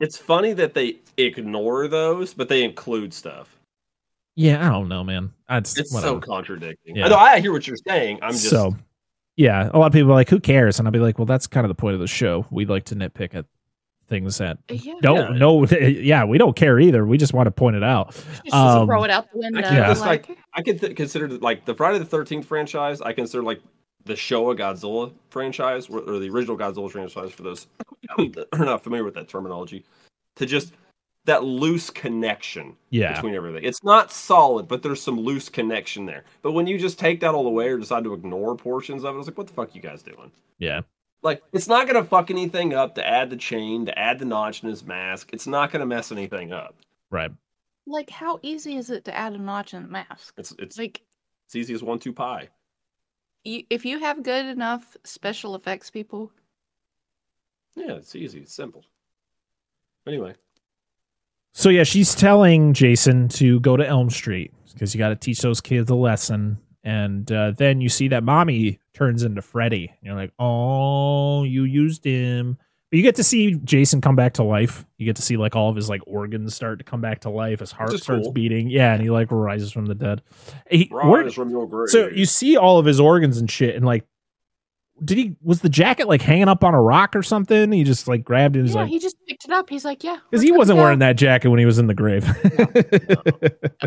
It's 0.00 0.18
funny 0.18 0.52
that 0.54 0.74
they 0.74 0.96
ignore 1.16 1.86
those, 1.88 2.34
but 2.34 2.48
they 2.48 2.64
include 2.64 3.14
stuff. 3.14 3.58
Yeah, 4.34 4.66
I 4.66 4.70
don't 4.72 4.88
know, 4.88 5.04
man. 5.04 5.32
That's 5.48 5.78
It's 5.78 5.94
whatever. 5.94 6.14
so 6.14 6.20
contradicting. 6.20 6.96
Yeah. 6.96 7.06
I 7.06 7.08
know 7.08 7.16
I 7.16 7.40
hear 7.40 7.52
what 7.52 7.66
you're 7.68 7.76
saying. 7.86 8.18
I'm 8.20 8.32
just 8.32 8.50
so 8.50 8.74
yeah, 9.36 9.70
a 9.72 9.78
lot 9.78 9.86
of 9.86 9.92
people 9.92 10.10
are 10.10 10.14
like, 10.14 10.28
"Who 10.30 10.40
cares?" 10.40 10.78
And 10.78 10.86
I'll 10.88 10.92
be 10.92 10.98
like, 10.98 11.18
"Well, 11.18 11.26
that's 11.26 11.46
kind 11.46 11.64
of 11.64 11.68
the 11.68 11.74
point 11.74 11.94
of 11.94 12.00
the 12.00 12.06
show. 12.06 12.46
We 12.50 12.66
like 12.66 12.84
to 12.86 12.94
nitpick 12.96 13.34
at 13.34 13.46
things 14.08 14.36
that 14.38 14.58
Yeah. 14.68 14.94
don't 15.00 15.38
know. 15.38 15.64
Yeah, 15.80 16.24
we 16.24 16.36
don't 16.38 16.54
care 16.54 16.78
either. 16.78 17.06
We 17.06 17.16
just 17.18 17.32
want 17.32 17.46
to 17.46 17.50
point 17.50 17.74
it 17.76 17.82
out. 17.82 18.14
Just 18.44 18.54
Um, 18.54 18.86
throw 18.86 19.02
it 19.04 19.10
out 19.10 19.30
the 19.32 19.38
window. 19.38 19.62
keep 19.62 19.70
this, 19.70 20.00
like, 20.02 20.28
I 20.52 20.60
could 20.62 20.78
th- 20.80 20.94
consider 20.94 21.26
like 21.28 21.64
the 21.64 21.74
Friday 21.74 21.98
the 21.98 22.04
Thirteenth 22.04 22.44
franchise. 22.46 23.00
I 23.00 23.12
consider 23.14 23.42
like 23.42 23.60
the 24.04 24.12
Showa 24.12 24.56
Godzilla 24.58 25.10
franchise 25.30 25.88
or, 25.88 26.00
or 26.00 26.18
the 26.18 26.28
original 26.28 26.58
Godzilla 26.58 26.90
franchise 26.90 27.32
for 27.32 27.42
those 27.42 27.66
that 28.18 28.46
are 28.52 28.64
not 28.66 28.82
familiar 28.84 29.04
with 29.04 29.14
that 29.14 29.28
terminology. 29.28 29.84
To 30.36 30.44
just 30.46 30.74
that 31.26 31.42
loose 31.44 31.88
connection 31.90 32.76
Yeah, 32.90 33.14
between 33.14 33.34
everything. 33.34 33.64
It's 33.64 33.82
not 33.82 34.12
solid, 34.12 34.68
but 34.68 34.82
there's 34.82 35.00
some 35.02 35.18
loose 35.18 35.48
connection 35.48 36.04
there. 36.06 36.24
But 36.42 36.52
when 36.52 36.66
you 36.66 36.78
just 36.78 36.98
take 36.98 37.20
that 37.20 37.34
all 37.34 37.46
away 37.46 37.68
or 37.70 37.78
decide 37.78 38.04
to 38.04 38.12
ignore 38.14 38.54
portions 38.56 39.04
of 39.04 39.10
it, 39.10 39.14
I 39.14 39.18
was 39.18 39.26
like, 39.26 39.38
what 39.38 39.46
the 39.46 39.52
fuck 39.54 39.74
you 39.74 39.80
guys 39.80 40.02
doing? 40.02 40.30
yeah, 40.58 40.82
Like, 41.22 41.42
it's 41.52 41.66
not 41.68 41.86
gonna 41.86 42.04
fuck 42.04 42.30
anything 42.30 42.74
up 42.74 42.94
to 42.96 43.06
add 43.06 43.30
the 43.30 43.36
chain, 43.36 43.86
to 43.86 43.98
add 43.98 44.18
the 44.18 44.24
notch 44.26 44.62
in 44.62 44.68
his 44.68 44.84
mask. 44.84 45.30
It's 45.32 45.46
not 45.46 45.72
gonna 45.72 45.86
mess 45.86 46.12
anything 46.12 46.52
up. 46.52 46.74
right. 47.10 47.30
like, 47.86 48.10
how 48.10 48.38
easy 48.42 48.76
is 48.76 48.90
it 48.90 49.04
to 49.06 49.16
add 49.16 49.32
a 49.32 49.38
notch 49.38 49.72
in 49.74 49.84
a 49.84 49.88
mask? 49.88 50.34
It's 50.36 50.54
it's 50.58 50.76
Like, 50.78 51.00
it's 51.46 51.56
easy 51.56 51.72
as 51.74 51.82
one 51.82 51.98
two 51.98 52.12
pie. 52.12 52.48
you, 53.44 53.64
if 53.70 53.84
you 53.86 53.98
have 54.00 54.22
good 54.22 54.44
enough 54.46 54.96
special 55.04 55.54
effects 55.54 55.90
people, 55.90 56.30
Yeah, 57.76 57.92
it's 57.94 58.14
easy. 58.14 58.40
It's 58.40 58.52
simple. 58.54 58.84
Anyway, 60.06 60.34
So 61.56 61.68
yeah, 61.68 61.84
she's 61.84 62.14
telling 62.16 62.74
Jason 62.74 63.28
to 63.28 63.60
go 63.60 63.76
to 63.76 63.86
Elm 63.86 64.10
Street 64.10 64.52
because 64.72 64.92
you 64.92 64.98
got 64.98 65.10
to 65.10 65.16
teach 65.16 65.40
those 65.40 65.60
kids 65.60 65.88
a 65.88 65.94
lesson. 65.94 66.58
And 66.82 67.30
uh, 67.30 67.52
then 67.52 67.80
you 67.80 67.88
see 67.88 68.08
that 68.08 68.24
mommy 68.24 68.80
turns 68.92 69.22
into 69.22 69.40
Freddy. 69.40 69.86
And 69.86 69.98
you're 70.02 70.16
like, 70.16 70.32
oh, 70.38 71.44
you 71.44 71.62
used 71.62 72.04
him. 72.04 72.58
But 72.90 72.96
you 72.96 73.02
get 73.02 73.14
to 73.16 73.24
see 73.24 73.54
Jason 73.54 74.00
come 74.00 74.16
back 74.16 74.34
to 74.34 74.42
life. 74.42 74.84
You 74.98 75.06
get 75.06 75.16
to 75.16 75.22
see 75.22 75.36
like 75.36 75.54
all 75.54 75.70
of 75.70 75.76
his 75.76 75.88
like 75.88 76.02
organs 76.08 76.54
start 76.56 76.78
to 76.78 76.84
come 76.84 77.00
back 77.00 77.20
to 77.20 77.30
life. 77.30 77.60
His 77.60 77.70
heart 77.70 77.92
starts 77.92 78.24
cool. 78.24 78.32
beating. 78.32 78.68
Yeah, 78.68 78.92
and 78.92 79.00
he 79.00 79.10
like 79.10 79.30
rises 79.30 79.70
from 79.70 79.86
the 79.86 79.94
dead. 79.94 80.22
He, 80.68 80.88
where- 80.90 81.30
from 81.30 81.50
your 81.50 81.68
grave. 81.68 81.88
so 81.88 82.08
you 82.08 82.26
see 82.26 82.56
all 82.56 82.78
of 82.78 82.84
his 82.84 82.98
organs 82.98 83.38
and 83.38 83.50
shit, 83.50 83.76
and 83.76 83.86
like, 83.86 84.04
did 85.02 85.18
he 85.18 85.36
was 85.42 85.60
the 85.60 85.68
jacket 85.68 86.06
like 86.08 86.20
hanging 86.22 86.48
up 86.48 86.62
on 86.62 86.74
a 86.74 86.80
rock 86.80 87.16
or 87.16 87.22
something? 87.22 87.72
He 87.72 87.82
just 87.84 88.06
like 88.06 88.22
grabbed 88.24 88.56
it. 88.56 88.60
and 88.60 88.68
He's 88.68 88.74
yeah, 88.74 88.82
like, 88.82 88.90
he 88.90 88.98
just 88.98 89.16
picked 89.26 89.44
it 89.44 89.50
up. 89.50 89.68
He's 89.70 89.84
like, 89.84 90.04
yeah, 90.04 90.18
because 90.30 90.42
he 90.42 90.52
wasn't 90.52 90.78
wearing 90.78 91.00
that 91.00 91.16
jacket 91.16 91.48
when 91.48 91.58
he 91.58 91.64
was 91.66 91.78
in 91.78 91.86
the 91.86 91.94
grave. 91.94 92.24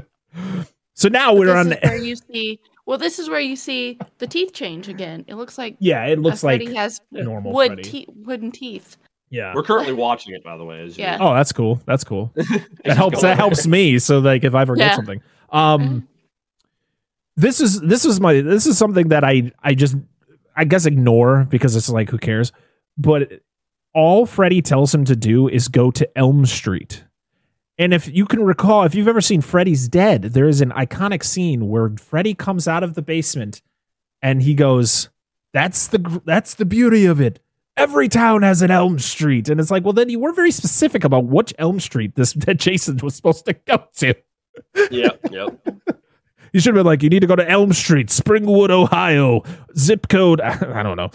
so 0.94 1.10
now 1.10 1.32
But 1.32 1.40
we're 1.40 1.56
on. 1.56 1.70
this 1.70 1.78
is 1.84 1.90
where 1.90 1.98
you 2.04 2.16
see. 2.16 2.60
Well, 2.86 2.98
this 2.98 3.20
is 3.20 3.30
where 3.30 3.40
you 3.42 3.56
see 3.58 4.00
the 4.20 4.28
teeth 4.28 4.54
change 4.54 4.88
again. 4.88 5.26
It 5.28 5.36
looks 5.36 5.58
like 5.58 5.76
yeah, 5.80 6.06
it 6.06 6.20
looks 6.20 6.44
like 6.44 6.62
Freddy 6.62 6.74
has 6.76 7.02
normal 7.12 7.52
wood 7.54 7.84
te- 7.84 8.08
wooden 8.10 8.52
teeth. 8.52 8.96
yeah. 9.30 9.54
We're 9.54 9.64
currently 9.64 9.94
watching 9.94 10.34
it, 10.34 10.44
by 10.44 10.56
the 10.58 10.64
way. 10.64 10.82
As 10.82 10.98
you 10.98 11.04
Yeah. 11.04 11.18
Oh, 11.20 11.34
that's 11.34 11.52
cool. 11.52 11.82
That's 11.86 12.04
cool. 12.06 12.34
That 12.86 12.96
helps. 12.96 13.22
That 13.22 13.38
helps 13.38 13.68
me. 13.68 14.00
So 14.00 14.20
like, 14.20 14.46
if 14.46 14.56
I 14.56 14.64
forget 14.64 14.92
Yeah. 14.92 14.96
something, 14.96 15.22
um, 15.52 16.08
this 17.36 17.60
is 17.60 17.82
this 17.82 18.06
is 18.06 18.22
my 18.22 18.40
this 18.42 18.66
is 18.66 18.78
something 18.78 19.10
that 19.10 19.26
I 19.26 19.52
I 19.62 19.74
just 19.74 19.96
I 20.58 20.66
guess 20.66 20.86
ignore 20.86 21.48
because 21.50 21.76
it's 21.76 21.88
like 21.88 22.10
who 22.10 22.18
cares. 22.18 22.52
But 22.98 23.42
all 23.94 24.26
Freddy 24.26 24.62
tells 24.62 24.94
him 24.94 25.06
to 25.06 25.16
do 25.16 25.48
is 25.48 25.68
go 25.68 25.92
to 25.92 26.18
Elm 26.18 26.46
Street. 26.46 27.04
And 27.78 27.94
if 27.94 28.08
you 28.08 28.26
can 28.26 28.44
recall, 28.44 28.84
if 28.84 28.96
you've 28.96 29.08
ever 29.08 29.22
seen 29.22 29.42
Freddy's 29.42 29.88
Dead, 29.88 30.24
there 30.24 30.48
is 30.48 30.62
an 30.62 30.72
iconic 30.72 31.24
scene 31.24 31.68
where 31.70 31.92
Freddy 31.98 32.34
comes 32.34 32.68
out 32.68 32.84
of 32.84 32.96
the 32.96 33.04
basement 33.04 33.62
and 34.22 34.42
he 34.42 34.56
goes, 34.56 35.10
"That's 35.54 35.88
the 35.88 36.22
that's 36.26 36.56
the 36.56 36.66
beauty 36.66 37.06
of 37.06 37.22
it. 37.22 37.40
Every 37.76 38.10
town 38.10 38.42
has 38.42 38.64
an 38.64 38.72
Elm 38.72 38.98
Street." 38.98 39.48
And 39.48 39.60
it's 39.60 39.70
like, 39.70 39.84
well, 39.84 39.94
then 39.94 40.10
you 40.10 40.20
were 40.20 40.34
very 40.34 40.50
specific 40.50 41.04
about 41.04 41.26
which 41.26 41.54
Elm 41.60 41.80
Street 41.80 42.16
this 42.16 42.34
that 42.46 42.58
Jason 42.58 42.98
was 43.04 43.16
supposed 43.16 43.46
to 43.46 43.54
go 43.54 43.84
to. 43.98 44.16
Yep, 44.90 45.20
yep. 45.32 45.60
You 46.58 46.62
should 46.62 46.74
have 46.74 46.80
been 46.80 46.88
like, 46.88 47.04
you 47.04 47.10
need 47.12 47.20
to 47.20 47.28
go 47.28 47.36
to 47.36 47.48
Elm 47.48 47.72
Street, 47.72 48.08
Springwood, 48.08 48.72
Ohio, 48.72 49.44
zip 49.78 50.08
code. 50.08 50.42
I 50.42 50.82
don't 50.82 50.98
know. 50.98 51.12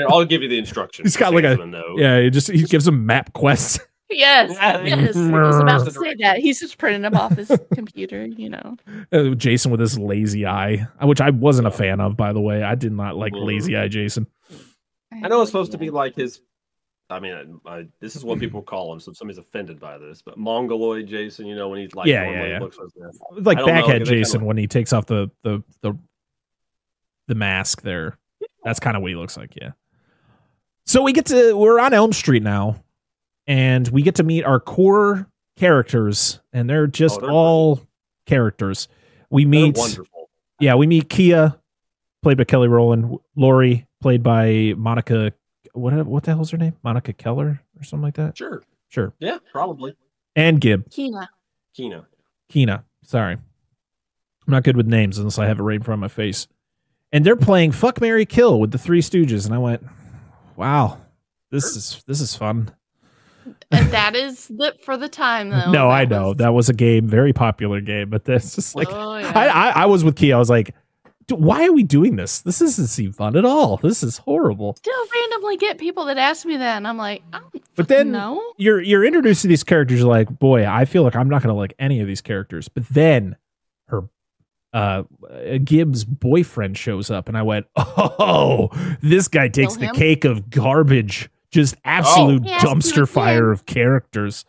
I'll 0.08 0.24
give 0.24 0.42
you 0.42 0.48
the 0.48 0.58
instructions. 0.58 1.04
He's 1.06 1.16
got 1.16 1.32
like 1.32 1.44
Sam's 1.44 1.54
a- 1.54 1.58
gonna 1.58 1.70
know. 1.70 1.94
yeah, 1.96 2.20
he 2.22 2.30
just 2.30 2.50
he 2.50 2.64
gives 2.64 2.88
him 2.88 3.06
map 3.06 3.32
quests. 3.34 3.78
Yes, 4.10 4.50
yes. 4.84 5.16
I 5.16 5.30
was 5.30 5.58
about 5.58 5.84
to 5.84 5.90
say 5.90 6.14
that. 6.20 6.38
He's 6.38 6.60
just 6.60 6.78
printing 6.78 7.02
them 7.02 7.16
off 7.16 7.36
his 7.36 7.50
computer, 7.74 8.24
you 8.24 8.48
know. 8.48 8.76
Uh, 9.10 9.30
Jason 9.30 9.72
with 9.72 9.80
his 9.80 9.98
lazy 9.98 10.46
eye, 10.46 10.86
which 11.02 11.20
I 11.20 11.30
wasn't 11.30 11.66
a 11.66 11.72
fan 11.72 12.00
of, 12.00 12.16
by 12.16 12.32
the 12.32 12.40
way. 12.40 12.62
I 12.62 12.76
did 12.76 12.92
not 12.92 13.16
like 13.16 13.32
lazy 13.34 13.76
eye 13.76 13.88
Jason. 13.88 14.28
I 15.12 15.26
know 15.26 15.42
it's 15.42 15.50
supposed 15.50 15.72
to 15.72 15.78
be 15.78 15.90
like 15.90 16.14
his. 16.14 16.40
I 17.08 17.20
mean, 17.20 17.60
I, 17.66 17.70
I, 17.70 17.86
this 18.00 18.16
is 18.16 18.24
what 18.24 18.38
people 18.40 18.62
call 18.62 18.92
him. 18.92 19.00
So 19.00 19.12
somebody's 19.12 19.38
offended 19.38 19.78
by 19.78 19.98
this, 19.98 20.22
but 20.22 20.38
Mongoloid 20.38 21.06
Jason, 21.06 21.46
you 21.46 21.54
know, 21.54 21.68
when 21.68 21.80
he's 21.80 21.94
like, 21.94 22.06
Yeah, 22.06 22.28
yeah, 22.30 22.46
yeah. 22.46 22.58
looks 22.58 22.78
like. 22.78 22.88
Like 23.44 23.58
don't 23.58 23.66
know, 23.66 23.72
backhead 23.72 24.04
Jason 24.04 24.40
kinda- 24.40 24.46
when 24.46 24.56
he 24.56 24.66
takes 24.66 24.92
off 24.92 25.06
the 25.06 25.30
the 25.42 25.62
the 25.82 25.96
the 27.28 27.34
mask 27.34 27.82
there. 27.82 28.18
That's 28.64 28.80
kind 28.80 28.96
of 28.96 29.02
what 29.02 29.10
he 29.10 29.16
looks 29.16 29.36
like, 29.36 29.54
yeah. 29.56 29.72
So 30.84 31.02
we 31.02 31.12
get 31.12 31.26
to 31.26 31.56
we're 31.56 31.78
on 31.78 31.92
Elm 31.94 32.12
Street 32.12 32.42
now, 32.42 32.82
and 33.46 33.86
we 33.88 34.02
get 34.02 34.16
to 34.16 34.22
meet 34.22 34.44
our 34.44 34.60
core 34.60 35.28
characters, 35.56 36.40
and 36.52 36.68
they're 36.68 36.82
oh, 36.82 36.86
just 36.88 37.18
Oh, 37.18 37.20
they're 37.20 37.30
all 37.30 37.80
characters. 38.26 38.88
We 39.30 39.44
meet 39.44 39.76
wonderful. 39.76 40.30
yeah, 40.60 40.74
we 40.74 40.86
meet 40.86 41.08
Kia, 41.08 41.54
played 42.22 42.36
by 42.36 42.44
Kelly 42.44 42.68
Rowland, 42.68 43.18
Lori, 43.34 43.86
played 44.00 44.22
by 44.22 44.74
Monica. 44.76 45.32
What 45.76 46.06
what 46.06 46.24
the 46.24 46.34
hell's 46.34 46.50
her 46.50 46.58
name? 46.58 46.74
Monica 46.82 47.12
Keller 47.12 47.62
or 47.78 47.84
something 47.84 48.02
like 48.02 48.14
that. 48.14 48.36
Sure. 48.38 48.62
Sure. 48.88 49.12
Yeah, 49.18 49.38
probably. 49.52 49.94
And 50.34 50.60
Gibb, 50.60 50.90
Keena. 50.90 51.28
Kina. 51.74 52.06
Keena. 52.48 52.84
Sorry, 53.02 53.34
I'm 53.34 53.40
not 54.46 54.64
good 54.64 54.76
with 54.76 54.86
names 54.86 55.18
unless 55.18 55.38
I 55.38 55.46
have 55.46 55.58
it 55.58 55.62
right 55.62 55.76
in 55.76 55.82
front 55.82 55.98
of 55.98 56.00
my 56.02 56.08
face. 56.08 56.46
And 57.12 57.24
they're 57.24 57.36
playing 57.36 57.72
Fuck 57.72 58.00
Mary 58.00 58.26
Kill 58.26 58.58
with 58.60 58.70
the 58.70 58.78
Three 58.78 59.00
Stooges, 59.00 59.44
and 59.46 59.54
I 59.54 59.58
went, 59.58 59.84
"Wow, 60.56 60.98
this 61.50 61.76
is 61.76 62.02
this 62.06 62.20
is 62.20 62.34
fun." 62.36 62.70
And 63.70 63.90
that 63.92 64.16
is 64.16 64.48
the 64.48 64.74
for 64.84 64.96
the 64.96 65.08
time 65.08 65.50
though. 65.50 65.70
no, 65.70 65.88
that 65.88 65.94
I 65.94 66.04
know 66.04 66.28
was- 66.28 66.36
that 66.38 66.54
was 66.54 66.68
a 66.68 66.74
game, 66.74 67.06
very 67.08 67.32
popular 67.32 67.80
game, 67.80 68.10
but 68.10 68.24
this 68.24 68.58
is 68.58 68.74
like 68.74 68.88
oh, 68.90 69.18
yeah. 69.18 69.32
I, 69.34 69.46
I 69.46 69.68
I 69.82 69.86
was 69.86 70.04
with 70.04 70.16
Kia. 70.16 70.34
I 70.34 70.38
was 70.38 70.50
like, 70.50 70.66
"Dude, 70.66 70.74
why 71.30 71.66
are 71.66 71.72
we 71.72 71.82
doing 71.82 72.16
this? 72.16 72.40
This 72.40 72.60
doesn't 72.60 72.86
seem 72.86 73.12
fun 73.12 73.36
at 73.36 73.44
all. 73.44 73.78
This 73.78 74.02
is 74.02 74.18
horrible. 74.18 74.76
still 74.76 74.94
randomly 75.14 75.56
get 75.56 75.78
people 75.78 76.04
that 76.06 76.18
ask 76.18 76.46
me 76.46 76.56
that, 76.56 76.76
and 76.76 76.86
I'm 76.86 76.96
like, 76.98 77.22
I 77.32 77.40
don't 77.40 77.62
But 77.74 77.88
then 77.88 78.12
know. 78.12 78.42
you're 78.56 78.80
you're 78.80 79.04
introduced 79.04 79.42
to 79.42 79.48
these 79.48 79.64
characters. 79.64 79.98
You're 80.00 80.08
like, 80.08 80.38
boy, 80.38 80.66
I 80.66 80.84
feel 80.84 81.02
like 81.02 81.16
I'm 81.16 81.28
not 81.28 81.42
gonna 81.42 81.54
like 81.54 81.74
any 81.78 82.00
of 82.00 82.06
these 82.06 82.20
characters. 82.20 82.68
But 82.68 82.88
then 82.88 83.36
her 83.88 84.04
uh 84.72 85.02
Gibb's 85.64 86.04
boyfriend 86.04 86.76
shows 86.78 87.10
up, 87.10 87.28
and 87.28 87.36
I 87.36 87.42
went, 87.42 87.66
oh, 87.76 88.68
this 89.02 89.26
guy 89.28 89.48
takes 89.48 89.76
the 89.76 89.88
cake 89.88 90.24
of 90.24 90.48
garbage. 90.50 91.28
Just 91.50 91.76
absolute 91.84 92.44
He 92.44 92.50
asked 92.52 92.64
you 92.64 92.70
dumpster 92.70 93.08
fire 93.08 93.50
of 93.50 93.66
characters. 93.66 94.44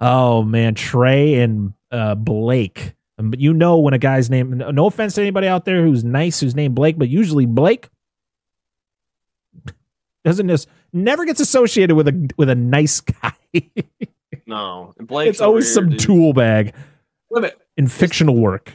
Oh 0.00 0.42
man, 0.42 0.74
Trey 0.74 1.34
and 1.34 1.72
uh 1.90 2.14
Blake. 2.14 2.94
Um, 3.22 3.30
But 3.30 3.40
you 3.40 3.52
know 3.54 3.78
when 3.78 3.94
a 3.94 3.98
guy's 3.98 4.28
name. 4.30 4.58
no- 4.58 4.86
offense 4.86 5.14
to 5.14 5.20
anybody 5.20 5.46
out 5.46 5.64
there 5.64 5.82
who's 5.84 6.04
nice, 6.04 6.40
who's 6.40 6.54
named 6.54 6.74
Blake, 6.74 6.98
but 6.98 7.08
usually 7.08 7.46
Blake 7.46 7.88
doesn't 10.24 10.48
just 10.48 10.68
never 10.92 11.24
gets 11.24 11.40
associated 11.40 11.94
with 11.94 12.08
a 12.08 12.30
with 12.36 12.48
a 12.50 12.54
nice 12.54 13.00
guy. 13.00 13.32
No, 14.46 14.92
and 14.98 15.06
Blake's 15.06 15.36
it's 15.36 15.40
always 15.40 15.76
over 15.76 15.86
some 15.86 15.90
dude. 15.90 16.00
tool 16.00 16.32
bag 16.32 16.74
minute. 17.30 17.58
in 17.76 17.86
fictional 17.86 18.36
work. 18.36 18.72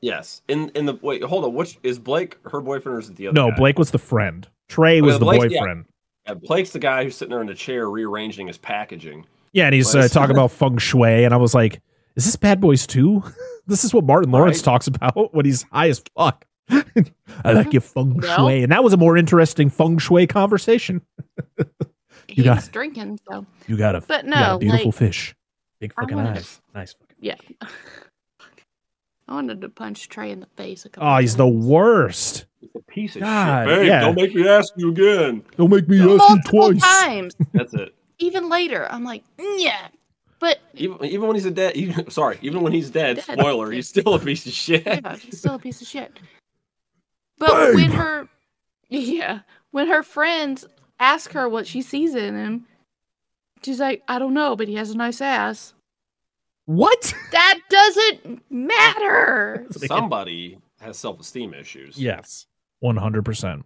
Yes. 0.00 0.42
In 0.48 0.68
in 0.70 0.86
the 0.86 0.94
wait, 1.02 1.22
hold 1.24 1.44
on. 1.44 1.52
Which 1.54 1.76
is 1.82 1.98
Blake 1.98 2.38
her 2.50 2.60
boyfriend 2.60 2.96
or 2.96 3.00
is 3.00 3.08
it 3.10 3.16
the 3.16 3.26
other? 3.28 3.34
No, 3.34 3.50
guy? 3.50 3.56
Blake 3.56 3.78
was 3.78 3.90
the 3.90 3.98
friend. 3.98 4.46
Trey 4.68 5.00
was 5.00 5.18
the 5.18 5.24
Blake's- 5.24 5.52
yeah. 5.52 5.60
boyfriend. 5.60 5.84
Yeah, 6.26 6.34
Blake's 6.34 6.70
the 6.70 6.78
guy 6.78 7.04
who's 7.04 7.16
sitting 7.16 7.30
there 7.30 7.40
in 7.40 7.46
the 7.48 7.54
chair 7.54 7.90
rearranging 7.90 8.46
his 8.46 8.58
packaging. 8.58 9.26
Yeah, 9.52 9.64
and 9.66 9.74
he's 9.74 9.94
uh, 9.94 10.08
talking 10.08 10.36
about 10.36 10.50
feng 10.52 10.78
shui, 10.78 11.24
and 11.24 11.34
I 11.34 11.36
was 11.38 11.52
like, 11.54 11.80
"Is 12.16 12.24
this 12.24 12.36
Bad 12.36 12.60
Boys 12.60 12.86
2? 12.86 13.22
This 13.66 13.84
is 13.84 13.92
what 13.94 14.04
Martin 14.04 14.30
Lawrence 14.30 14.58
Right. 14.58 14.64
talks 14.64 14.86
about 14.86 15.34
when 15.34 15.44
he's 15.44 15.62
high 15.64 15.88
as 15.88 16.02
fuck." 16.16 16.46
I 17.44 17.52
like 17.52 17.72
your 17.72 17.82
feng 17.82 18.16
Well- 18.18 18.36
shui, 18.36 18.62
and 18.62 18.72
that 18.72 18.82
was 18.84 18.92
a 18.92 18.96
more 18.96 19.16
interesting 19.16 19.68
feng 19.70 19.98
shui 19.98 20.26
conversation. 20.26 21.02
He 22.28 22.42
got 22.44 22.56
was 22.56 22.68
drinking, 22.68 23.18
so 23.28 23.44
You 23.66 23.76
got 23.76 23.94
a, 23.94 24.00
But 24.00 24.24
you 24.24 24.30
got 24.30 24.42
a 24.48 24.52
no, 24.54 24.58
beautiful 24.58 24.86
like, 24.86 24.94
fish, 24.94 25.34
big 25.80 25.92
fucking 25.92 26.16
wanted 26.16 26.34
to- 26.34 26.40
eyes, 26.40 26.62
nice. 26.74 26.92
Fucking. 26.94 27.16
yeah. 27.20 27.34
I 29.28 29.34
wanted 29.34 29.60
to 29.60 29.68
punch 29.68 30.08
Trey 30.08 30.30
in 30.30 30.40
the 30.40 30.46
face 30.56 30.84
a 30.84 30.88
couple. 30.88 31.08
Oh, 31.10 31.18
he's 31.18 31.36
the 31.36 31.46
worst. 31.46 32.46
It's 32.60 32.74
a 32.74 32.80
piece 32.80 33.16
of 33.16 33.22
God, 33.22 33.66
shit. 33.68 33.78
Babe, 33.80 33.86
yeah. 33.86 34.00
don't 34.00 34.14
make 34.14 34.34
me 34.34 34.48
ask 34.48 34.72
you 34.76 34.90
again. 34.90 35.42
Don't 35.56 35.70
make 35.70 35.88
me 35.88 35.98
multiple 35.98 36.24
ask 36.24 36.52
you 36.52 36.60
twice. 36.80 36.80
times. 37.04 37.36
That's 37.52 37.74
it. 37.74 37.94
Even 38.18 38.48
later, 38.48 38.86
I'm 38.90 39.04
like, 39.04 39.24
mm, 39.38 39.54
yeah, 39.58 39.88
but 40.42 40.58
Even 40.74 41.04
even 41.04 41.28
when 41.28 41.36
he's 41.36 41.46
a 41.46 41.52
dead, 41.52 41.76
even, 41.76 42.10
sorry, 42.10 42.36
even 42.42 42.62
when 42.62 42.72
he's 42.72 42.90
dead, 42.90 43.22
Dead. 43.24 43.38
spoiler, 43.38 43.70
he's 43.70 43.88
still 43.88 44.14
a 44.14 44.18
piece 44.18 44.44
of 44.44 44.52
shit. 44.52 44.84
yeah, 44.84 45.14
he's 45.16 45.38
still 45.38 45.54
a 45.54 45.58
piece 45.60 45.80
of 45.80 45.86
shit. 45.86 46.18
But 47.38 47.74
when 47.76 47.92
her, 47.92 48.28
yeah, 48.88 49.42
when 49.70 49.86
her 49.86 50.02
friends 50.02 50.66
ask 50.98 51.30
her 51.30 51.48
what 51.48 51.68
she 51.68 51.80
sees 51.80 52.16
in 52.16 52.34
him, 52.34 52.66
she's 53.62 53.78
like, 53.78 54.02
I 54.08 54.18
don't 54.18 54.34
know, 54.34 54.56
but 54.56 54.66
he 54.66 54.74
has 54.74 54.90
a 54.90 54.96
nice 54.96 55.20
ass. 55.20 55.74
What? 56.66 57.14
That 57.30 57.60
doesn't 57.70 58.42
matter. 58.50 59.68
Somebody 59.70 60.58
has 60.80 60.96
self-esteem 60.98 61.54
issues. 61.54 61.96
Yes, 61.96 62.46
one 62.80 62.96
hundred 62.96 63.24
percent. 63.24 63.64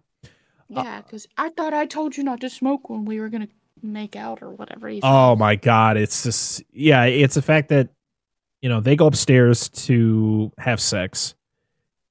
Yeah, 0.69 1.01
because 1.01 1.25
I 1.39 1.49
thought 1.49 1.73
I 1.73 1.87
told 1.87 2.17
you 2.17 2.23
not 2.23 2.41
to 2.41 2.51
smoke 2.51 2.87
when 2.87 3.03
we 3.05 3.19
were 3.19 3.29
gonna 3.29 3.47
make 3.81 4.15
out 4.15 4.41
or 4.41 4.49
whatever. 4.49 4.91
Oh 5.03 5.35
my 5.35 5.55
god, 5.55 5.97
it's 5.97 6.23
just 6.23 6.63
yeah, 6.71 7.03
it's 7.05 7.35
the 7.35 7.41
fact 7.41 7.69
that 7.69 7.89
you 8.61 8.69
know 8.69 8.79
they 8.81 8.95
go 8.95 9.07
upstairs 9.07 9.69
to 9.69 10.51
have 10.57 10.79
sex, 10.81 11.35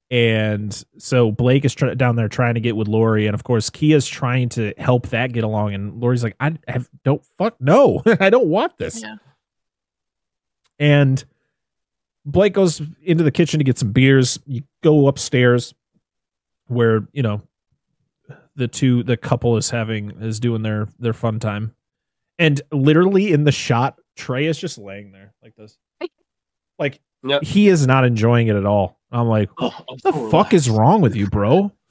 and 0.09 0.83
so 0.97 1.31
Blake 1.31 1.65
is 1.65 1.75
down 1.75 2.15
there 2.15 2.27
trying 2.29 2.53
to 2.55 2.59
get 2.61 2.75
with 2.75 2.87
Lori, 2.87 3.27
and 3.27 3.33
of 3.35 3.43
course 3.43 3.69
Kia's 3.69 4.07
trying 4.07 4.49
to 4.49 4.73
help 4.77 5.07
that 5.09 5.33
get 5.33 5.43
along, 5.43 5.73
and 5.73 5.99
Lori's 6.01 6.23
like, 6.23 6.35
I 6.39 6.57
have 6.67 6.89
don't 7.03 7.23
fuck 7.37 7.55
no, 7.59 8.01
I 8.19 8.29
don't 8.29 8.47
want 8.47 8.77
this, 8.77 9.01
Yeah. 9.01 9.15
and 10.79 11.23
Blake 12.25 12.53
goes 12.53 12.81
into 13.03 13.23
the 13.23 13.31
kitchen 13.31 13.59
to 13.59 13.63
get 13.63 13.77
some 13.77 13.91
beers. 13.91 14.39
You 14.45 14.63
go 14.83 15.07
upstairs 15.07 15.73
where 16.67 17.07
you 17.13 17.23
know 17.23 17.41
the 18.57 18.67
two 18.67 19.03
the 19.03 19.15
couple 19.15 19.55
is 19.55 19.69
having 19.69 20.11
is 20.21 20.39
doing 20.39 20.63
their 20.63 20.89
their 20.99 21.13
fun 21.13 21.39
time. 21.39 21.73
And 22.39 22.61
literally 22.71 23.31
in 23.31 23.45
the 23.45 23.51
shot 23.51 23.97
trey 24.15 24.45
is 24.47 24.57
just 24.59 24.77
laying 24.77 25.11
there 25.11 25.33
like 25.41 25.55
this. 25.55 25.77
Like 26.79 26.99
Yep. 27.23 27.43
he 27.43 27.67
is 27.67 27.87
not 27.87 28.05
enjoying 28.05 28.47
it 28.47 28.55
at 28.55 28.65
all. 28.65 28.99
I'm 29.11 29.27
like 29.27 29.49
Oh, 29.57 29.73
I'm 29.75 29.83
what 29.87 30.03
the 30.03 30.11
so 30.11 30.29
fuck 30.29 30.53
is 30.53 30.69
wrong 30.69 31.01
with 31.01 31.15
you 31.15 31.27
bro? 31.27 31.71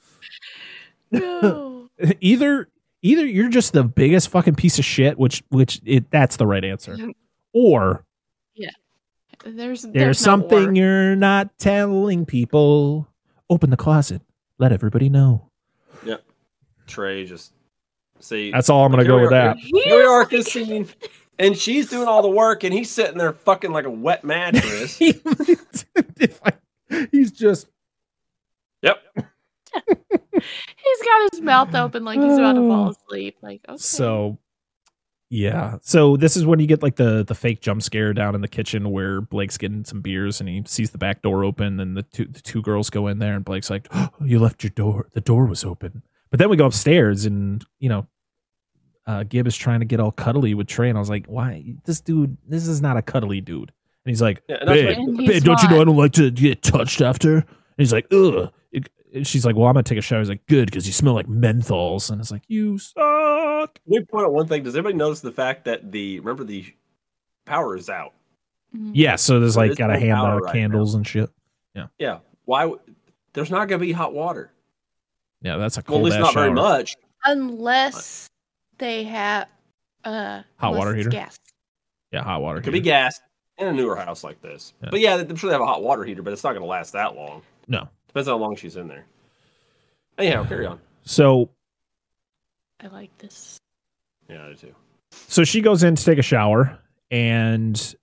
No. 1.11 1.89
either 2.21 2.69
either 3.01 3.25
you're 3.25 3.49
just 3.49 3.73
the 3.73 3.83
biggest 3.83 4.29
fucking 4.29 4.55
piece 4.55 4.79
of 4.79 4.85
shit 4.85 5.17
which 5.17 5.43
which 5.49 5.81
it 5.85 6.09
that's 6.11 6.37
the 6.37 6.47
right 6.47 6.63
answer. 6.63 6.97
Or 7.53 8.05
There's 9.43 9.53
there's, 9.55 9.81
there's, 9.83 10.19
something 10.19 10.75
you're 10.75 11.15
not 11.15 11.57
telling 11.59 12.25
people. 12.25 13.07
Open 13.49 13.69
the 13.69 13.77
closet. 13.77 14.21
Let 14.57 14.71
everybody 14.71 15.09
know 15.09 15.46
Trey 16.87 17.25
just 17.25 17.53
see. 18.19 18.51
that's 18.51 18.69
all 18.69 18.85
i'm 18.85 18.91
gonna 18.91 19.05
go 19.05 19.21
with 19.21 19.29
that 19.29 19.57
Here 19.57 19.97
we 19.97 20.03
are 20.03 20.23
at 20.23 20.29
this 20.29 20.47
scene, 20.47 20.87
and 21.39 21.57
she's 21.57 21.89
doing 21.89 22.07
all 22.07 22.21
the 22.21 22.29
work, 22.29 22.63
and 22.63 22.73
he's 22.73 22.89
sitting 22.89 23.17
there 23.17 23.33
fucking 23.33 23.71
like 23.71 23.85
a 23.85 23.91
wet 23.91 24.23
mattress. 24.23 24.99
He's 27.11 27.31
just 27.31 27.67
yep. 28.81 28.97
He's 29.15 31.01
got 31.03 31.31
his 31.31 31.41
mouth 31.41 31.73
open 31.75 32.05
like 32.05 32.19
he's 32.19 32.37
about 32.37 32.53
to 32.53 32.67
fall 32.67 32.87
oh. 32.87 32.91
asleep. 32.91 33.37
Like 33.41 33.61
okay. 33.67 33.77
So 33.77 34.37
yeah. 35.29 35.77
So 35.81 36.15
this 36.15 36.37
is 36.37 36.45
when 36.45 36.59
you 36.59 36.67
get 36.67 36.81
like 36.81 36.95
the 36.95 37.23
the 37.23 37.35
fake 37.35 37.61
jump 37.61 37.81
scare 37.81 38.13
down 38.13 38.35
in 38.35 38.41
the 38.41 38.47
kitchen 38.47 38.91
where 38.91 39.19
Blake's 39.21 39.57
getting 39.57 39.83
some 39.83 40.01
beers 40.01 40.39
and 40.39 40.47
he 40.47 40.63
sees 40.65 40.91
the 40.91 40.97
back 40.97 41.21
door 41.21 41.43
open 41.43 41.79
and 41.79 41.97
the 41.97 42.03
two 42.03 42.25
the 42.25 42.41
two 42.41 42.61
girls 42.61 42.89
go 42.89 43.07
in 43.07 43.19
there 43.19 43.35
and 43.35 43.43
Blake's 43.43 43.69
like, 43.69 43.87
oh, 43.91 44.09
"You 44.23 44.39
left 44.39 44.63
your 44.63 44.71
door. 44.71 45.07
The 45.13 45.21
door 45.21 45.45
was 45.45 45.65
open." 45.65 46.03
But 46.29 46.39
then 46.39 46.49
we 46.49 46.57
go 46.57 46.65
upstairs 46.65 47.25
and 47.25 47.63
you 47.79 47.89
know, 47.89 48.07
uh, 49.05 49.23
Gibb 49.23 49.47
is 49.47 49.55
trying 49.55 49.79
to 49.79 49.85
get 49.85 49.99
all 49.99 50.11
cuddly 50.11 50.53
with 50.53 50.67
Trey 50.67 50.89
and 50.89 50.97
I 50.97 51.01
was 51.01 51.09
like, 51.09 51.25
"Why? 51.27 51.75
This 51.85 52.01
dude. 52.01 52.37
This 52.47 52.67
is 52.67 52.81
not 52.81 52.97
a 52.97 53.01
cuddly 53.01 53.41
dude." 53.41 53.71
And 54.05 54.11
he's 54.11 54.21
like, 54.21 54.41
Yeah, 54.47 54.57
and 54.61 54.67
"Babe, 54.69 54.97
what- 54.97 55.17
babe, 55.17 55.43
don't 55.43 55.61
you 55.63 55.69
know 55.69 55.81
I 55.81 55.83
don't 55.85 55.97
like 55.97 56.13
to 56.13 56.31
get 56.31 56.61
touched 56.63 57.01
after?" 57.01 57.35
And 57.37 57.45
he's 57.77 57.93
like, 57.93 58.07
"Ugh." 58.13 58.51
And 59.13 59.25
she's 59.25 59.45
like, 59.45 59.55
"Well, 59.55 59.65
I'm 59.67 59.73
gonna 59.73 59.83
take 59.83 59.97
a 59.97 60.01
shower." 60.01 60.19
He's 60.19 60.27
like, 60.29 60.45
"Good, 60.47 60.65
because 60.65 60.85
you 60.85 60.91
smell 60.91 61.13
like 61.13 61.27
menthols." 61.27 62.11
And 62.11 62.19
it's 62.19 62.29
like, 62.31 62.43
"You 62.49 62.77
suck." 62.77 63.73
Can 63.73 63.81
we 63.85 64.01
point 64.03 64.25
out 64.25 64.33
one 64.33 64.47
thing. 64.47 64.63
Does 64.63 64.75
anybody 64.75 64.95
notice 64.95 65.21
the 65.21 65.31
fact 65.31 65.63
that 65.65 65.91
the 65.93 66.19
remember 66.19 66.43
the 66.43 66.65
power 67.45 67.77
is 67.77 67.89
out? 67.89 68.13
Mhm. 68.75 68.91
Yeah, 68.93 69.15
so 69.15 69.39
there's 69.39 69.53
So 69.53 69.61
like 69.61 69.77
got 69.77 69.89
a 69.89 69.93
no 69.93 69.99
hand 69.99 70.11
out 70.11 70.33
of 70.37 70.41
right 70.43 70.53
candles 70.53 70.93
and 70.93 71.07
shit. 71.07 71.29
Yeah. 71.73 71.87
Yeah. 71.97 72.19
Why? 72.43 72.63
w- 72.63 72.81
There's 73.33 73.49
not 73.49 73.69
going 73.69 73.79
to 73.79 73.85
be 73.85 73.93
hot 73.93 74.13
water. 74.13 74.51
Yeah, 75.47 75.55
that's 75.55 75.77
a 75.77 75.79
Well, 75.79 75.83
at 75.83 75.87
cold 75.87 76.03
least 76.03 76.17
ass 76.17 76.21
not 76.23 76.33
very 76.33 76.51
much. 76.51 76.95
Unless 77.23 78.27
they 78.79 79.03
have 79.05 79.47
uh 80.03 80.41
Hot 80.57 80.75
water 80.75 80.93
heater? 80.93 81.09
gas. 81.09 81.39
Yeah, 82.11 82.23
hot 82.23 82.41
water. 82.41 82.59
It 82.59 82.63
could 82.63 82.73
be 82.73 82.79
heater. 82.79 82.89
gas 82.89 83.21
in 83.57 83.67
a 83.67 83.71
newer 83.73 83.95
house 83.95 84.25
like 84.25 84.41
this. 84.41 84.73
Yeah. 84.83 84.89
But 84.91 84.99
yeah, 84.99 85.15
I'm 85.15 85.35
sure 85.37 85.49
they 85.49 85.53
have 85.53 85.61
a 85.61 85.65
hot 85.65 85.81
water 85.83 86.03
heater, 86.03 86.21
but 86.21 86.33
it's 86.33 86.43
not 86.43 86.51
going 86.51 86.61
to 86.63 86.67
last 86.67 86.91
that 86.93 87.15
long. 87.15 87.41
No. 87.69 87.87
Depends 88.07 88.27
on 88.27 88.37
how 88.39 88.45
long 88.45 88.55
she's 88.57 88.75
in 88.75 88.89
there. 88.89 89.05
Anyhow, 90.17 90.45
carry 90.45 90.65
on. 90.65 90.79
So 91.03 91.49
I 92.81 92.87
like 92.87 93.17
this. 93.19 93.57
Yeah, 94.29 94.45
I 94.45 94.49
do 94.49 94.55
too. 94.55 94.75
so 95.11 95.45
she 95.45 95.61
goes 95.61 95.81
in 95.83 95.95
to 95.95 96.03
take 96.03 96.17
a 96.19 96.21
shower 96.23 96.77
and 97.09 97.95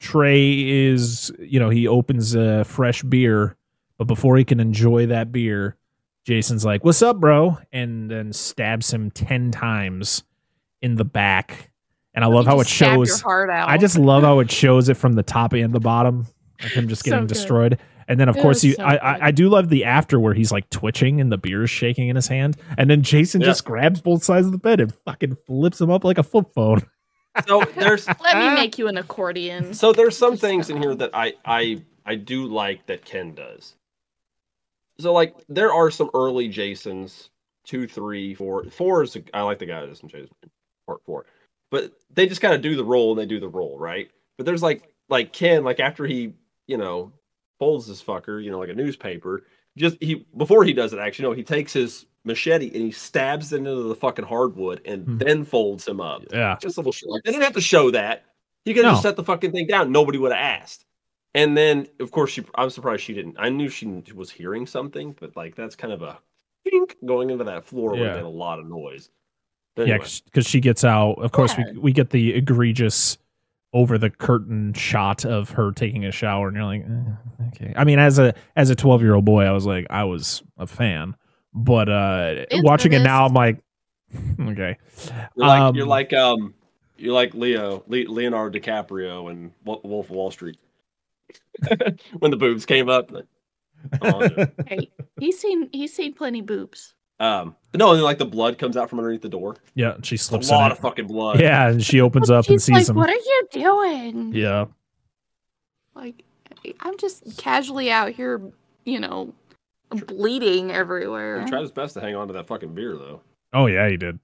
Trey 0.00 0.68
is, 0.68 1.30
you 1.38 1.60
know, 1.60 1.70
he 1.70 1.86
opens 1.86 2.34
a 2.34 2.64
fresh 2.64 3.02
beer, 3.04 3.56
but 3.98 4.06
before 4.06 4.36
he 4.36 4.44
can 4.44 4.58
enjoy 4.58 5.06
that 5.06 5.30
beer, 5.30 5.76
Jason's 6.26 6.64
like, 6.64 6.84
"What's 6.84 7.02
up, 7.02 7.18
bro?" 7.18 7.58
and 7.72 8.10
then 8.10 8.32
stabs 8.32 8.92
him 8.92 9.10
10 9.10 9.50
times 9.50 10.22
in 10.82 10.94
the 10.96 11.04
back. 11.04 11.70
And 12.14 12.24
I 12.24 12.28
love 12.28 12.46
how 12.46 12.56
it 12.60 12.64
just 12.64 12.74
stab 12.76 12.96
your 12.96 13.06
shows 13.06 13.20
heart 13.20 13.50
out. 13.50 13.68
I 13.68 13.76
just 13.78 13.96
love 13.98 14.22
how 14.24 14.40
it 14.40 14.50
shows 14.52 14.88
it 14.88 14.96
from 14.96 15.12
the 15.14 15.22
top 15.22 15.52
and 15.52 15.72
the 15.72 15.80
bottom 15.80 16.26
of 16.62 16.70
him 16.72 16.88
just 16.88 17.04
getting 17.04 17.20
good. 17.20 17.28
destroyed. 17.28 17.78
And 18.08 18.18
then 18.18 18.28
of 18.28 18.36
It 18.36 18.42
course 18.42 18.64
you 18.64 18.72
so 18.72 18.82
I. 18.82 18.96
I 18.96 19.26
I 19.28 19.30
do 19.30 19.48
love 19.48 19.68
the 19.68 19.84
after 19.84 20.18
where 20.18 20.34
he's 20.34 20.50
like 20.50 20.68
twitching 20.70 21.20
and 21.20 21.30
the 21.30 21.38
beer 21.38 21.62
is 21.62 21.70
shaking 21.70 22.08
in 22.08 22.16
his 22.16 22.26
hand. 22.26 22.56
And 22.76 22.90
then 22.90 23.02
Jason 23.02 23.40
Yeah. 23.40 23.46
just 23.46 23.64
grabs 23.64 24.00
both 24.00 24.24
sides 24.24 24.46
of 24.46 24.52
the 24.52 24.58
bed 24.58 24.80
and 24.80 24.92
fucking 25.04 25.36
flips 25.46 25.80
him 25.80 25.90
up 25.90 26.02
like 26.04 26.18
a 26.18 26.22
flip 26.24 26.46
phone. 26.54 26.82
So 27.46 27.62
there's 27.76 28.08
Let 28.20 28.38
me 28.38 28.52
make 28.54 28.76
you 28.76 28.88
an 28.88 28.98
accordion. 28.98 29.72
so 29.72 29.92
there's 29.92 30.16
some 30.18 30.36
things 30.36 30.68
in 30.68 30.82
here 30.82 30.96
that 30.96 31.10
I 31.14 31.34
I 31.44 31.80
I 32.04 32.16
do 32.16 32.46
like 32.46 32.86
that 32.86 33.04
Ken 33.04 33.34
does. 33.36 33.76
So 35.00 35.12
like 35.12 35.34
there 35.48 35.72
are 35.72 35.90
some 35.90 36.10
early 36.14 36.48
Jasons, 36.48 37.30
two, 37.64 37.86
three, 37.86 38.34
four. 38.34 38.64
Four 38.64 39.02
is 39.02 39.16
I 39.34 39.42
like 39.42 39.58
the 39.58 39.66
guy 39.66 39.84
that's 39.86 40.00
in 40.00 40.08
Jason 40.08 40.34
part 40.86 41.00
four, 41.04 41.26
but 41.70 41.92
they 42.12 42.26
just 42.26 42.40
kind 42.40 42.54
of 42.54 42.62
do 42.62 42.76
the 42.76 42.84
role 42.84 43.10
and 43.12 43.18
they 43.20 43.26
do 43.26 43.40
the 43.40 43.48
role 43.48 43.78
right. 43.78 44.10
But 44.36 44.46
there's 44.46 44.62
like 44.62 44.92
like 45.08 45.32
Ken 45.32 45.64
like 45.64 45.80
after 45.80 46.06
he 46.06 46.32
you 46.66 46.76
know 46.78 47.12
folds 47.58 47.86
this 47.86 48.02
fucker 48.02 48.42
you 48.42 48.50
know 48.50 48.58
like 48.58 48.70
a 48.70 48.74
newspaper 48.74 49.44
just 49.76 49.96
he 50.00 50.26
before 50.36 50.64
he 50.64 50.72
does 50.72 50.92
it 50.94 50.98
actually 50.98 51.24
no 51.28 51.32
he 51.32 51.42
takes 51.42 51.72
his 51.74 52.06
machete 52.24 52.66
and 52.68 52.82
he 52.82 52.90
stabs 52.90 53.52
it 53.52 53.58
into 53.58 53.74
the 53.82 53.94
fucking 53.94 54.24
hardwood 54.24 54.80
and 54.84 55.04
Hmm. 55.04 55.18
then 55.18 55.44
folds 55.44 55.86
him 55.88 56.00
up. 56.00 56.22
Yeah. 56.32 56.56
Just 56.60 56.76
a 56.76 56.80
little 56.80 56.92
short. 56.92 57.22
They 57.24 57.32
didn't 57.32 57.44
have 57.44 57.54
to 57.54 57.60
show 57.60 57.90
that. 57.92 58.24
He 58.64 58.74
could 58.74 58.84
have 58.84 58.92
just 58.94 59.02
set 59.02 59.16
the 59.16 59.24
fucking 59.24 59.52
thing 59.52 59.66
down. 59.66 59.90
Nobody 59.90 60.18
would 60.18 60.32
have 60.32 60.40
asked. 60.62 60.84
And 61.34 61.56
then, 61.56 61.86
of 62.00 62.10
course, 62.10 62.30
she. 62.30 62.44
I'm 62.56 62.70
surprised 62.70 63.02
she 63.02 63.14
didn't. 63.14 63.36
I 63.38 63.50
knew 63.50 63.68
she 63.68 63.86
was 64.14 64.30
hearing 64.30 64.66
something, 64.66 65.14
but 65.20 65.36
like 65.36 65.54
that's 65.54 65.76
kind 65.76 65.92
of 65.92 66.02
a 66.02 66.18
pink 66.68 66.96
going 67.06 67.30
into 67.30 67.44
that 67.44 67.64
floor 67.64 67.90
would 67.90 68.00
Yeah. 68.00 68.06
have 68.06 68.16
been 68.16 68.24
a 68.24 68.28
lot 68.30 68.58
of 68.58 68.66
noise. 68.66 69.10
But 69.76 69.86
Yeah, 69.86 69.94
anyway, 69.94 70.08
because 70.24 70.46
she 70.46 70.60
gets 70.60 70.84
out. 70.84 71.12
Of 71.22 71.30
course, 71.32 71.56
Yeah. 71.56 71.70
we 71.74 71.78
we 71.78 71.92
get 71.92 72.10
the 72.10 72.34
egregious 72.34 73.16
over 73.72 73.96
the 73.96 74.10
curtain 74.10 74.72
shot 74.74 75.24
of 75.24 75.50
her 75.50 75.70
taking 75.70 76.04
a 76.04 76.10
shower, 76.10 76.48
and 76.48 76.56
you're 76.56 76.66
like, 76.66 76.82
eh, 76.84 77.46
okay. 77.48 77.72
I 77.76 77.84
mean, 77.84 78.00
as 78.00 78.18
a 78.18 78.34
as 78.56 78.68
a 78.70 78.74
12 78.74 79.00
year 79.02 79.14
old 79.14 79.24
boy, 79.24 79.44
I 79.44 79.52
was 79.52 79.64
like, 79.66 79.86
I 79.88 80.02
was 80.02 80.42
a 80.58 80.66
fan, 80.66 81.14
but 81.54 81.88
uh 81.88 82.44
It's 82.50 82.64
watching 82.64 82.92
it 82.92 83.02
now, 83.04 83.24
I'm 83.26 83.34
like, 83.34 83.58
okay. 84.40 84.76
you're 85.36 85.46
like 85.46 85.60
um, 85.60 85.76
you're 85.76 85.86
like 85.86 86.12
um 86.12 86.54
you're 86.98 87.14
like 87.14 87.32
Leo 87.34 87.84
Le- 87.86 88.10
Leonardo 88.10 88.58
DiCaprio 88.58 89.30
and 89.30 89.52
Wolf 89.64 90.06
of 90.06 90.10
Wall 90.10 90.32
Street 90.32 90.58
when 92.18 92.30
the 92.30 92.36
boobs 92.36 92.66
came 92.66 92.88
up. 92.88 93.10
like, 93.12 93.26
come 94.02 94.48
hey, 94.66 94.90
he's 95.18 95.38
seen 95.40 95.68
he's 95.72 95.94
seen 95.94 96.12
plenty 96.14 96.40
boobs. 96.42 96.94
um, 97.18 97.54
but 97.72 97.78
no, 97.78 97.90
and 97.90 97.96
then 97.98 98.04
like 98.04 98.18
the 98.18 98.24
blood 98.26 98.58
comes 98.58 98.76
out 98.76 98.90
from 98.90 98.98
underneath 98.98 99.22
the 99.22 99.28
door. 99.28 99.56
Yeah, 99.74 99.94
she 100.02 100.16
slips 100.16 100.46
A 100.46 100.48
slips 100.48 100.50
lot 100.50 100.66
in 100.66 100.72
of 100.72 100.78
it. 100.78 100.82
fucking 100.82 101.06
blood. 101.06 101.40
Yeah, 101.40 101.68
and 101.68 101.84
she 101.84 102.00
opens 102.00 102.30
up 102.30 102.48
and 102.48 102.60
sees 102.60 102.74
like, 102.74 102.88
him. 102.88 102.96
"What 102.96 103.10
are 103.10 103.14
you 103.14 103.48
doing?" 103.52 104.34
Yeah, 104.34 104.66
Like, 105.94 106.24
I'm 106.80 106.96
just 106.98 107.36
casually 107.38 107.90
out 107.90 108.12
here, 108.12 108.40
you 108.84 109.00
know, 109.00 109.32
bleeding 110.06 110.70
everywhere. 110.70 111.42
He 111.42 111.48
tried 111.48 111.62
his 111.62 111.72
best 111.72 111.94
to 111.94 112.00
hang 112.00 112.14
on 112.14 112.26
to 112.28 112.32
that 112.34 112.46
fucking 112.46 112.74
beer 112.74 112.96
though. 112.96 113.22
Oh 113.52 113.66
yeah, 113.66 113.88
he 113.88 113.96
did. 113.96 114.18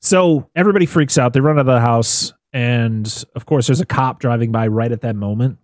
So 0.00 0.48
everybody 0.54 0.84
freaks 0.86 1.16
out. 1.16 1.32
They 1.32 1.40
run 1.40 1.56
out 1.56 1.60
of 1.60 1.66
the 1.66 1.80
house, 1.80 2.34
and 2.52 3.24
of 3.34 3.46
course, 3.46 3.66
there's 3.66 3.80
a 3.80 3.86
cop 3.86 4.20
driving 4.20 4.52
by 4.52 4.66
right 4.66 4.92
at 4.92 5.00
that 5.00 5.16
moment, 5.16 5.58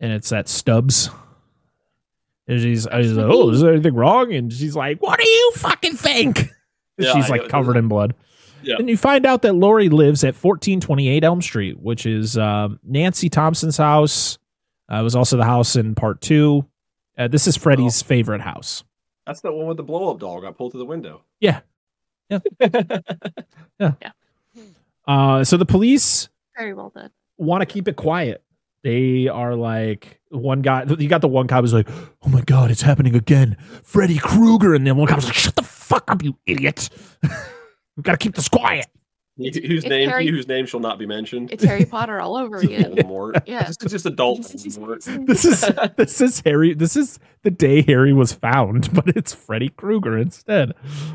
and 0.00 0.12
it's 0.12 0.28
that 0.30 0.48
Stubbs. 0.48 1.10
And 2.46 2.60
she's, 2.60 2.86
he's 2.90 3.12
like, 3.12 3.26
"Oh, 3.28 3.50
is 3.50 3.60
there 3.60 3.72
anything 3.72 3.94
wrong?" 3.94 4.32
And 4.32 4.52
she's 4.52 4.74
like, 4.74 5.00
"What 5.02 5.20
do 5.20 5.28
you 5.28 5.52
fucking 5.56 5.94
think?" 5.96 6.50
Yeah, 6.96 7.12
she's 7.12 7.26
I 7.30 7.36
like 7.36 7.48
covered 7.48 7.76
in 7.76 7.86
blood. 7.88 8.14
Yeah. 8.62 8.76
And 8.78 8.88
you 8.88 8.96
find 8.96 9.24
out 9.24 9.42
that 9.42 9.54
Lori 9.54 9.88
lives 9.88 10.24
at 10.24 10.34
1428 10.34 11.22
Elm 11.22 11.40
Street, 11.40 11.78
which 11.78 12.06
is 12.06 12.36
um, 12.36 12.80
Nancy 12.82 13.28
Thompson's 13.28 13.76
house. 13.76 14.38
Uh, 14.90 14.96
it 14.96 15.02
was 15.02 15.14
also 15.14 15.36
the 15.36 15.44
house 15.44 15.76
in 15.76 15.94
part 15.94 16.20
two. 16.20 16.66
Uh, 17.16 17.28
this 17.28 17.46
is 17.46 17.56
Freddy's 17.56 18.02
favorite 18.02 18.40
house. 18.40 18.82
That's 19.26 19.40
the 19.42 19.52
one 19.52 19.66
with 19.66 19.76
the 19.76 19.82
blow 19.84 20.10
up 20.10 20.18
doll 20.18 20.40
got 20.40 20.56
pulled 20.56 20.72
through 20.72 20.80
the 20.80 20.86
window. 20.86 21.22
Yeah. 21.38 21.60
Yeah. 22.30 23.92
Yeah. 24.02 24.10
Uh, 25.06 25.44
so 25.44 25.56
the 25.56 25.64
police 25.66 26.28
Very 26.56 26.74
well 26.74 26.90
done. 26.90 27.10
want 27.36 27.62
to 27.62 27.66
keep 27.66 27.86
it 27.88 27.96
quiet. 27.96 28.42
They 28.84 29.28
are 29.28 29.54
like 29.54 30.20
one 30.30 30.62
guy. 30.62 30.84
You 30.98 31.08
got 31.08 31.20
the 31.20 31.28
one 31.28 31.46
cop 31.48 31.62
who's 31.62 31.72
like, 31.74 31.88
"Oh 32.22 32.28
my 32.28 32.42
god, 32.42 32.70
it's 32.70 32.82
happening 32.82 33.14
again, 33.16 33.56
Freddy 33.82 34.18
Krueger," 34.18 34.74
and 34.74 34.86
then 34.86 34.96
one 34.96 35.08
cop's 35.08 35.24
like, 35.24 35.34
"Shut 35.34 35.56
the 35.56 35.62
fuck 35.62 36.10
up, 36.10 36.22
you 36.22 36.36
idiot! 36.46 36.88
We've 37.22 38.04
got 38.04 38.12
to 38.12 38.18
keep 38.18 38.34
this 38.36 38.48
quiet." 38.48 38.86
Whose 39.36 39.56
It's 39.56 39.86
name 39.86 40.08
Harry- 40.08 40.26
whose 40.26 40.48
name 40.48 40.66
shall 40.66 40.80
not 40.80 40.98
be 40.98 41.06
mentioned. 41.06 41.52
It's 41.52 41.62
Harry 41.62 41.84
Potter 41.84 42.20
all 42.20 42.36
over 42.36 42.56
again. 42.60 42.96
Voldemort. 42.96 43.42
Yeah. 43.46 43.64
This 43.68 43.76
is 43.80 43.92
just 43.92 44.06
adult 44.06 44.42
This 44.48 45.44
is 45.44 45.70
this 45.96 46.20
is 46.20 46.40
Harry. 46.44 46.74
This 46.74 46.96
is 46.96 47.20
the 47.44 47.50
day 47.52 47.82
Harry 47.82 48.12
was 48.12 48.32
found, 48.32 48.92
but 48.92 49.08
it's 49.16 49.32
Freddy 49.32 49.68
Krueger 49.68 50.18
instead. 50.18 50.72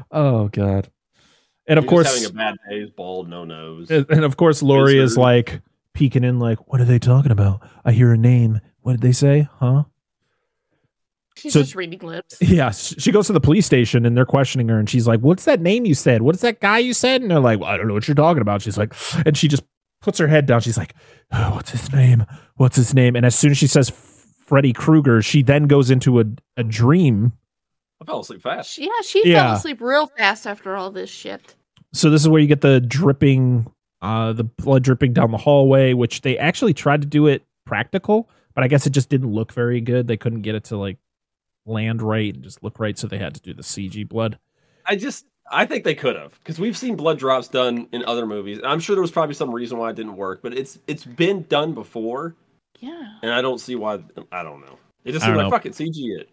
Oh 0.09 0.47
god! 0.49 0.89
And 1.67 1.77
of 1.77 1.85
course, 1.85 2.13
having 2.13 2.29
a 2.29 2.37
bad 2.37 2.55
day. 2.69 2.79
He's 2.81 2.89
bald, 2.91 3.27
no 3.29 3.43
nose. 3.43 3.91
And, 3.91 4.05
and 4.09 4.23
of 4.23 4.37
course, 4.37 4.63
Lori 4.63 4.97
is 4.99 5.17
like 5.17 5.61
peeking 5.93 6.23
in, 6.23 6.39
like, 6.39 6.67
"What 6.71 6.81
are 6.81 6.85
they 6.85 6.99
talking 6.99 7.31
about? 7.31 7.61
I 7.85 7.91
hear 7.91 8.11
a 8.13 8.17
name. 8.17 8.59
What 8.81 8.93
did 8.93 9.01
they 9.01 9.11
say? 9.11 9.47
Huh?" 9.59 9.83
She's 11.35 11.53
So- 11.53 11.61
just 11.61 11.75
reading 11.75 11.99
lips. 11.99 12.37
Yeah, 12.41 12.69
she 12.71 13.11
goes 13.11 13.27
to 13.27 13.33
the 13.33 13.39
police 13.41 13.65
station 13.65 14.05
and 14.05 14.15
they're 14.15 14.25
questioning 14.25 14.67
her, 14.69 14.77
and 14.79 14.89
she's 14.89 15.07
like, 15.07 15.19
"What's 15.21 15.45
that 15.45 15.61
name 15.61 15.85
you 15.85 15.95
said? 15.95 16.21
What's 16.21 16.41
that 16.41 16.59
guy 16.61 16.77
you 16.79 16.93
said?" 16.93 17.21
And 17.21 17.31
they're 17.31 17.39
like, 17.39 17.59
well, 17.59 17.69
"I 17.69 17.77
don't 17.77 17.87
know 17.87 17.93
what 17.93 18.07
you're 18.07 18.15
talking 18.15 18.41
about." 18.41 18.61
She's 18.61 18.77
like, 18.77 18.93
and 19.25 19.35
she 19.35 19.47
just 19.47 19.63
puts 20.01 20.19
her 20.19 20.27
head 20.27 20.45
down. 20.45 20.61
She's 20.61 20.77
like, 20.77 20.93
oh, 21.31 21.55
"What's 21.55 21.71
his 21.71 21.91
name? 21.91 22.25
What's 22.57 22.75
his 22.75 22.93
name?" 22.93 23.15
And 23.15 23.25
as 23.25 23.35
soon 23.35 23.51
as 23.51 23.57
she 23.57 23.67
says 23.67 23.89
Freddy 24.45 24.73
Krueger, 24.73 25.21
she 25.23 25.41
then 25.41 25.65
goes 25.65 25.89
into 25.89 26.19
a 26.19 26.25
a 26.55 26.63
dream. 26.63 27.33
I 28.01 28.05
fell 28.05 28.19
asleep 28.19 28.41
fast. 28.41 28.69
She, 28.71 28.83
yeah, 28.83 28.89
she 29.03 29.23
Yeah. 29.27 29.47
fell 29.47 29.55
asleep 29.55 29.81
real 29.81 30.07
fast 30.07 30.45
after 30.45 30.75
all 30.75 30.91
this 30.91 31.09
shit. 31.09 31.55
So 31.93 32.09
this 32.09 32.21
is 32.21 32.27
where 32.29 32.41
you 32.41 32.47
get 32.47 32.61
the 32.61 32.79
dripping, 32.81 33.71
uh, 34.03 34.33
the 34.33 34.43
blood 34.43 34.83
dripping 34.83 35.13
down 35.13 35.31
the 35.31 35.37
hallway, 35.37 35.93
which 35.93 36.21
they 36.21 36.37
actually 36.37 36.73
tried 36.73 37.01
to 37.01 37.07
do 37.07 37.25
it 37.27 37.41
practical, 37.65 38.29
but 38.53 38.63
I 38.63 38.67
guess 38.67 38.85
it 38.85 38.91
just 38.91 39.09
didn't 39.09 39.31
look 39.31 39.51
very 39.53 39.81
good. 39.81 40.07
They 40.07 40.17
couldn't 40.17 40.41
get 40.41 40.53
it 40.55 40.65
to 40.65 40.77
like 40.77 40.97
land 41.65 42.01
right 42.01 42.33
and 42.33 42.43
just 42.43 42.61
look 42.61 42.79
right, 42.79 42.97
so 42.97 43.07
they 43.07 43.17
had 43.17 43.33
to 43.35 43.41
do 43.41 43.53
the 43.53 43.63
CG 43.63 44.07
blood. 44.07 44.37
I 44.85 44.95
just 44.97 45.25
I 45.49 45.65
think 45.65 45.83
they 45.85 45.95
could 45.95 46.15
have 46.15 46.37
because 46.39 46.59
we've 46.59 46.77
seen 46.77 46.95
blood 46.95 47.17
drops 47.17 47.47
done 47.47 47.87
in 47.93 48.03
other 48.05 48.25
movies. 48.25 48.57
And 48.57 48.67
I'm 48.67 48.79
sure 48.79 48.95
there 48.95 49.01
was 49.01 49.11
probably 49.11 49.35
some 49.35 49.51
reason 49.53 49.77
why 49.77 49.89
it 49.89 49.95
didn't 49.95 50.17
work, 50.17 50.41
but 50.43 50.53
it's 50.53 50.77
it's 50.87 51.05
been 51.05 51.43
done 51.43 51.73
before, 51.73 52.35
Yeah. 52.79 53.13
and 53.21 53.31
I 53.31 53.41
don't 53.41 53.59
see 53.59 53.75
why. 53.75 53.99
I 54.31 54.43
don't 54.43 54.61
know. 54.61 54.77
It 55.05 55.13
just 55.13 55.23
I 55.23 55.27
seemed 55.29 55.37
like 55.37 55.45
know. 55.45 55.49
fucking 55.51 55.71
CG 55.71 55.95
it. 56.19 56.29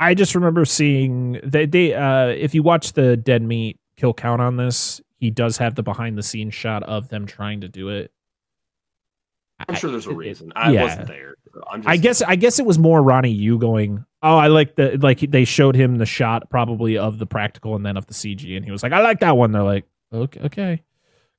I 0.00 0.14
just 0.14 0.34
remember 0.34 0.64
seeing 0.64 1.40
they 1.44 1.66
they 1.66 1.94
uh 1.94 2.26
if 2.28 2.54
you 2.54 2.62
watch 2.62 2.94
the 2.94 3.16
dead 3.16 3.42
meat 3.42 3.76
kill 3.96 4.14
count 4.14 4.40
on 4.40 4.56
this, 4.56 5.00
he 5.24 5.30
does 5.30 5.56
have 5.56 5.74
the 5.74 5.82
behind 5.82 6.18
the 6.18 6.22
scenes 6.22 6.52
shot 6.52 6.82
of 6.82 7.08
them 7.08 7.24
trying 7.24 7.62
to 7.62 7.68
do 7.68 7.88
it. 7.88 8.12
I'm 9.66 9.74
sure 9.74 9.90
there's 9.90 10.06
a 10.06 10.12
reason. 10.12 10.52
I 10.54 10.72
yeah. 10.72 10.82
wasn't 10.82 11.06
there. 11.06 11.36
so 11.50 11.62
I'm 11.70 11.80
just, 11.80 11.88
I 11.88 11.96
guess 11.96 12.22
I 12.22 12.36
guess 12.36 12.58
it 12.58 12.66
was 12.66 12.78
more 12.78 13.02
Ronnie 13.02 13.30
Yu 13.30 13.58
going, 13.58 14.04
"Oh, 14.22 14.36
I 14.36 14.48
like 14.48 14.74
the 14.74 14.98
like 14.98 15.20
they 15.20 15.44
showed 15.44 15.76
him 15.76 15.96
the 15.96 16.04
shot 16.04 16.50
probably 16.50 16.98
of 16.98 17.18
the 17.18 17.24
practical 17.24 17.74
and 17.74 17.86
then 17.86 17.96
of 17.96 18.06
the 18.06 18.12
CG 18.12 18.54
and 18.54 18.64
he 18.64 18.70
was 18.70 18.82
like, 18.82 18.92
"I 18.92 19.00
like 19.00 19.20
that 19.20 19.36
one." 19.36 19.52
They're 19.52 19.62
like, 19.62 19.86
"Okay, 20.12 20.40
okay. 20.40 20.82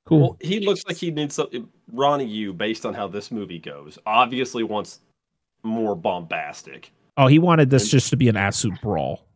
Cool." 0.04 0.20
Well, 0.20 0.36
he 0.40 0.60
looks 0.60 0.84
like 0.86 0.96
he 0.96 1.12
needs 1.12 1.36
something. 1.36 1.68
Ronnie 1.92 2.24
Yu 2.24 2.52
based 2.52 2.84
on 2.84 2.94
how 2.94 3.06
this 3.06 3.30
movie 3.30 3.60
goes, 3.60 3.98
obviously 4.04 4.64
wants 4.64 5.00
more 5.62 5.94
bombastic. 5.94 6.90
oh, 7.16 7.28
he 7.28 7.38
wanted 7.38 7.70
this 7.70 7.88
just 7.88 8.10
to 8.10 8.16
be 8.16 8.28
an 8.28 8.36
absolute 8.36 8.80
brawl. 8.80 9.26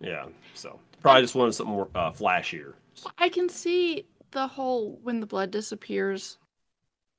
Yeah, 0.00 0.26
so 0.54 0.78
probably 1.02 1.22
just 1.22 1.34
wanted 1.34 1.52
something 1.52 1.74
more 1.74 1.88
uh, 1.94 2.10
flashier. 2.10 2.74
I 3.18 3.28
can 3.28 3.48
see 3.48 4.06
the 4.30 4.46
whole 4.46 4.98
when 5.02 5.20
the 5.20 5.26
blood 5.26 5.50
disappears, 5.50 6.38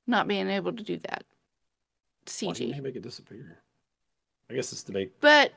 not 0.06 0.28
being 0.28 0.48
able 0.48 0.72
to 0.72 0.82
do 0.82 0.96
that. 0.98 1.24
Why 2.40 2.52
didn't 2.52 2.74
CG. 2.74 2.82
make 2.82 2.96
it 2.96 3.02
disappear? 3.02 3.58
I 4.50 4.54
guess 4.54 4.72
it's 4.72 4.82
to 4.84 4.92
make. 4.92 5.18
But 5.20 5.52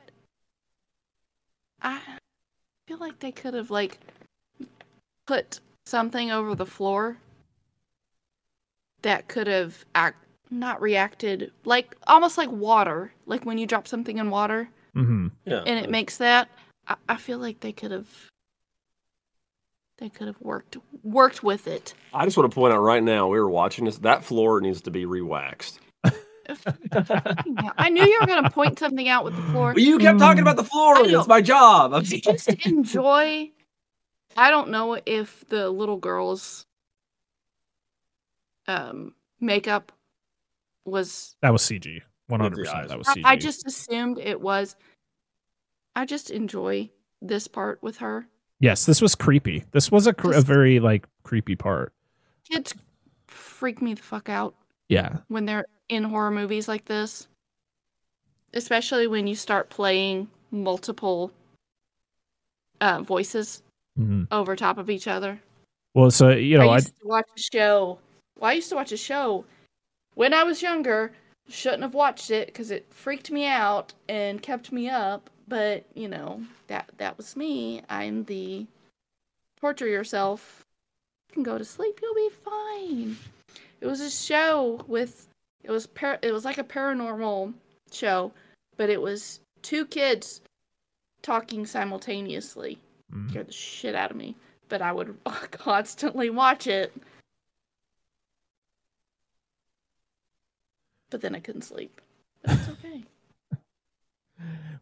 I 1.82 2.00
feel 2.86 2.98
like 2.98 3.18
they 3.18 3.32
could 3.32 3.54
have 3.54 3.70
like 3.70 3.98
put 5.26 5.60
something 5.86 6.30
over 6.30 6.54
the 6.54 6.66
floor 6.66 7.16
that 9.02 9.28
could 9.28 9.46
have 9.46 9.84
act 9.94 10.24
not 10.50 10.80
reacted 10.82 11.52
like 11.64 11.96
almost 12.08 12.36
like 12.36 12.50
water, 12.50 13.12
like 13.26 13.44
when 13.44 13.56
you 13.58 13.66
drop 13.66 13.86
something 13.86 14.18
in 14.18 14.30
water 14.30 14.68
hmm 14.94 15.28
Yeah. 15.44 15.62
and 15.66 15.78
it 15.78 15.90
makes 15.90 16.16
that. 16.18 16.48
I, 16.88 16.96
I 17.08 17.16
feel 17.16 17.38
like 17.38 17.60
they 17.60 17.72
could 17.72 17.92
have 17.92 18.08
they 20.00 20.08
could 20.08 20.26
have 20.26 20.40
worked 20.40 20.78
worked 21.04 21.42
with 21.42 21.66
it. 21.66 21.94
I 22.12 22.24
just 22.24 22.36
want 22.36 22.50
to 22.50 22.54
point 22.54 22.72
out 22.72 22.80
right 22.80 23.02
now, 23.02 23.28
we 23.28 23.38
were 23.38 23.50
watching 23.50 23.84
this. 23.84 23.98
That 23.98 24.24
floor 24.24 24.60
needs 24.60 24.80
to 24.82 24.90
be 24.90 25.04
rewaxed. 25.04 25.78
Yeah, 26.04 26.12
I 27.78 27.90
knew 27.90 28.02
you 28.02 28.18
were 28.20 28.26
gonna 28.26 28.50
point 28.50 28.78
something 28.78 29.08
out 29.08 29.24
with 29.24 29.36
the 29.36 29.42
floor. 29.42 29.74
You 29.76 29.98
kept 29.98 30.18
talking 30.18 30.42
about 30.42 30.56
the 30.56 30.64
floor. 30.64 30.96
I. 30.96 31.02
It's 31.02 31.28
my 31.28 31.40
job. 31.40 31.92
I'm 31.94 32.02
just 32.02 32.48
enjoy. 32.66 33.50
I 34.36 34.50
don't 34.50 34.70
know 34.70 34.98
if 35.04 35.46
the 35.48 35.70
little 35.70 35.98
girl's 35.98 36.66
um 38.66 39.14
makeup 39.38 39.92
was. 40.84 41.36
That 41.42 41.52
was 41.52 41.62
CG. 41.62 42.00
One 42.26 42.40
hundred 42.40 42.56
percent. 42.56 42.88
That 42.88 42.98
was 42.98 43.08
I, 43.08 43.14
CG. 43.14 43.22
I 43.24 43.36
just 43.36 43.66
assumed 43.66 44.18
it 44.18 44.40
was. 44.40 44.76
I 45.94 46.06
just 46.06 46.30
enjoy 46.30 46.90
this 47.20 47.46
part 47.46 47.82
with 47.82 47.98
her. 47.98 48.26
Yes, 48.60 48.86
this 48.86 49.00
was 49.02 49.14
creepy. 49.14 49.64
This 49.72 49.90
was 49.90 50.06
a, 50.06 50.12
cr- 50.12 50.34
a 50.34 50.40
very 50.40 50.78
like 50.80 51.06
creepy 51.24 51.56
part. 51.56 51.92
Kids 52.48 52.74
freak 53.26 53.82
me 53.82 53.94
the 53.94 54.02
fuck 54.02 54.28
out 54.28 54.54
Yeah. 54.88 55.18
when 55.28 55.46
they're 55.46 55.66
in 55.88 56.04
horror 56.04 56.30
movies 56.30 56.68
like 56.68 56.84
this, 56.84 57.26
especially 58.54 59.06
when 59.06 59.26
you 59.26 59.34
start 59.34 59.70
playing 59.70 60.28
multiple 60.50 61.32
uh, 62.80 63.02
voices 63.02 63.62
hmm 63.96 64.24
over 64.30 64.54
top 64.56 64.78
of 64.78 64.88
each 64.88 65.08
other. 65.08 65.40
Well, 65.94 66.10
so 66.10 66.30
you 66.30 66.56
know, 66.56 66.68
I 66.68 66.74
I, 66.74 66.76
used 66.76 67.00
to 67.00 67.06
watch 67.08 67.28
a 67.36 67.40
show. 67.40 67.98
Well, 68.38 68.50
I 68.50 68.54
used 68.54 68.68
to 68.70 68.76
watch 68.76 68.92
a 68.92 68.96
show 68.96 69.44
when 70.14 70.32
I 70.32 70.44
was 70.44 70.62
younger. 70.62 71.12
Shouldn't 71.48 71.82
have 71.82 71.94
watched 71.94 72.30
it 72.30 72.46
because 72.46 72.70
it 72.70 72.86
freaked 72.90 73.30
me 73.32 73.46
out 73.46 73.92
and 74.08 74.40
kept 74.40 74.70
me 74.70 74.88
up. 74.88 75.28
But 75.50 75.84
you 75.94 76.06
know 76.08 76.40
that 76.68 76.88
that 76.98 77.16
was 77.16 77.36
me. 77.36 77.82
I'm 77.90 78.22
the 78.24 78.66
torture 79.60 79.88
yourself. 79.88 80.64
You 81.28 81.34
can 81.34 81.42
go 81.42 81.58
to 81.58 81.64
sleep. 81.64 81.98
You'll 82.00 82.14
be 82.14 82.30
fine. 82.30 83.16
It 83.80 83.86
was 83.86 84.00
a 84.00 84.08
show 84.10 84.80
with. 84.86 85.26
It 85.64 85.72
was 85.72 85.88
par- 85.88 86.20
It 86.22 86.32
was 86.32 86.44
like 86.44 86.58
a 86.58 86.64
paranormal 86.64 87.52
show, 87.90 88.32
but 88.76 88.88
it 88.90 89.02
was 89.02 89.40
two 89.62 89.84
kids 89.86 90.40
talking 91.22 91.66
simultaneously 91.66 92.78
Mm. 93.12 93.28
scared 93.30 93.48
the 93.48 93.52
shit 93.52 93.96
out 93.96 94.12
of 94.12 94.16
me. 94.16 94.36
But 94.68 94.82
I 94.82 94.92
would 94.92 95.18
constantly 95.50 96.30
watch 96.30 96.68
it. 96.68 96.92
But 101.10 101.20
then 101.22 101.34
I 101.34 101.40
couldn't 101.40 101.62
sleep. 101.62 102.00
That's 102.44 102.68
okay. 102.68 103.02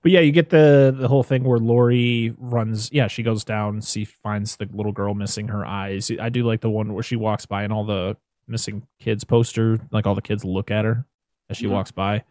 But 0.02 0.12
yeah, 0.12 0.20
you 0.20 0.30
get 0.32 0.50
the 0.50 0.94
the 0.96 1.08
whole 1.08 1.22
thing 1.24 1.42
where 1.44 1.58
Lori 1.58 2.32
runs. 2.38 2.90
Yeah, 2.92 3.08
she 3.08 3.22
goes 3.22 3.44
down, 3.44 3.80
she 3.80 4.04
finds 4.04 4.56
the 4.56 4.68
little 4.72 4.92
girl 4.92 5.12
missing 5.14 5.48
her 5.48 5.66
eyes. 5.66 6.10
I 6.20 6.28
do 6.28 6.44
like 6.44 6.60
the 6.60 6.70
one 6.70 6.94
where 6.94 7.02
she 7.02 7.16
walks 7.16 7.46
by 7.46 7.64
and 7.64 7.72
all 7.72 7.84
the 7.84 8.16
missing 8.46 8.86
kids 9.00 9.24
poster, 9.24 9.78
like 9.90 10.06
all 10.06 10.14
the 10.14 10.22
kids 10.22 10.44
look 10.44 10.70
at 10.70 10.84
her 10.84 11.04
as 11.50 11.56
she 11.56 11.66
Mhm. 11.66 11.70
walks 11.72 11.90
by, 11.90 12.22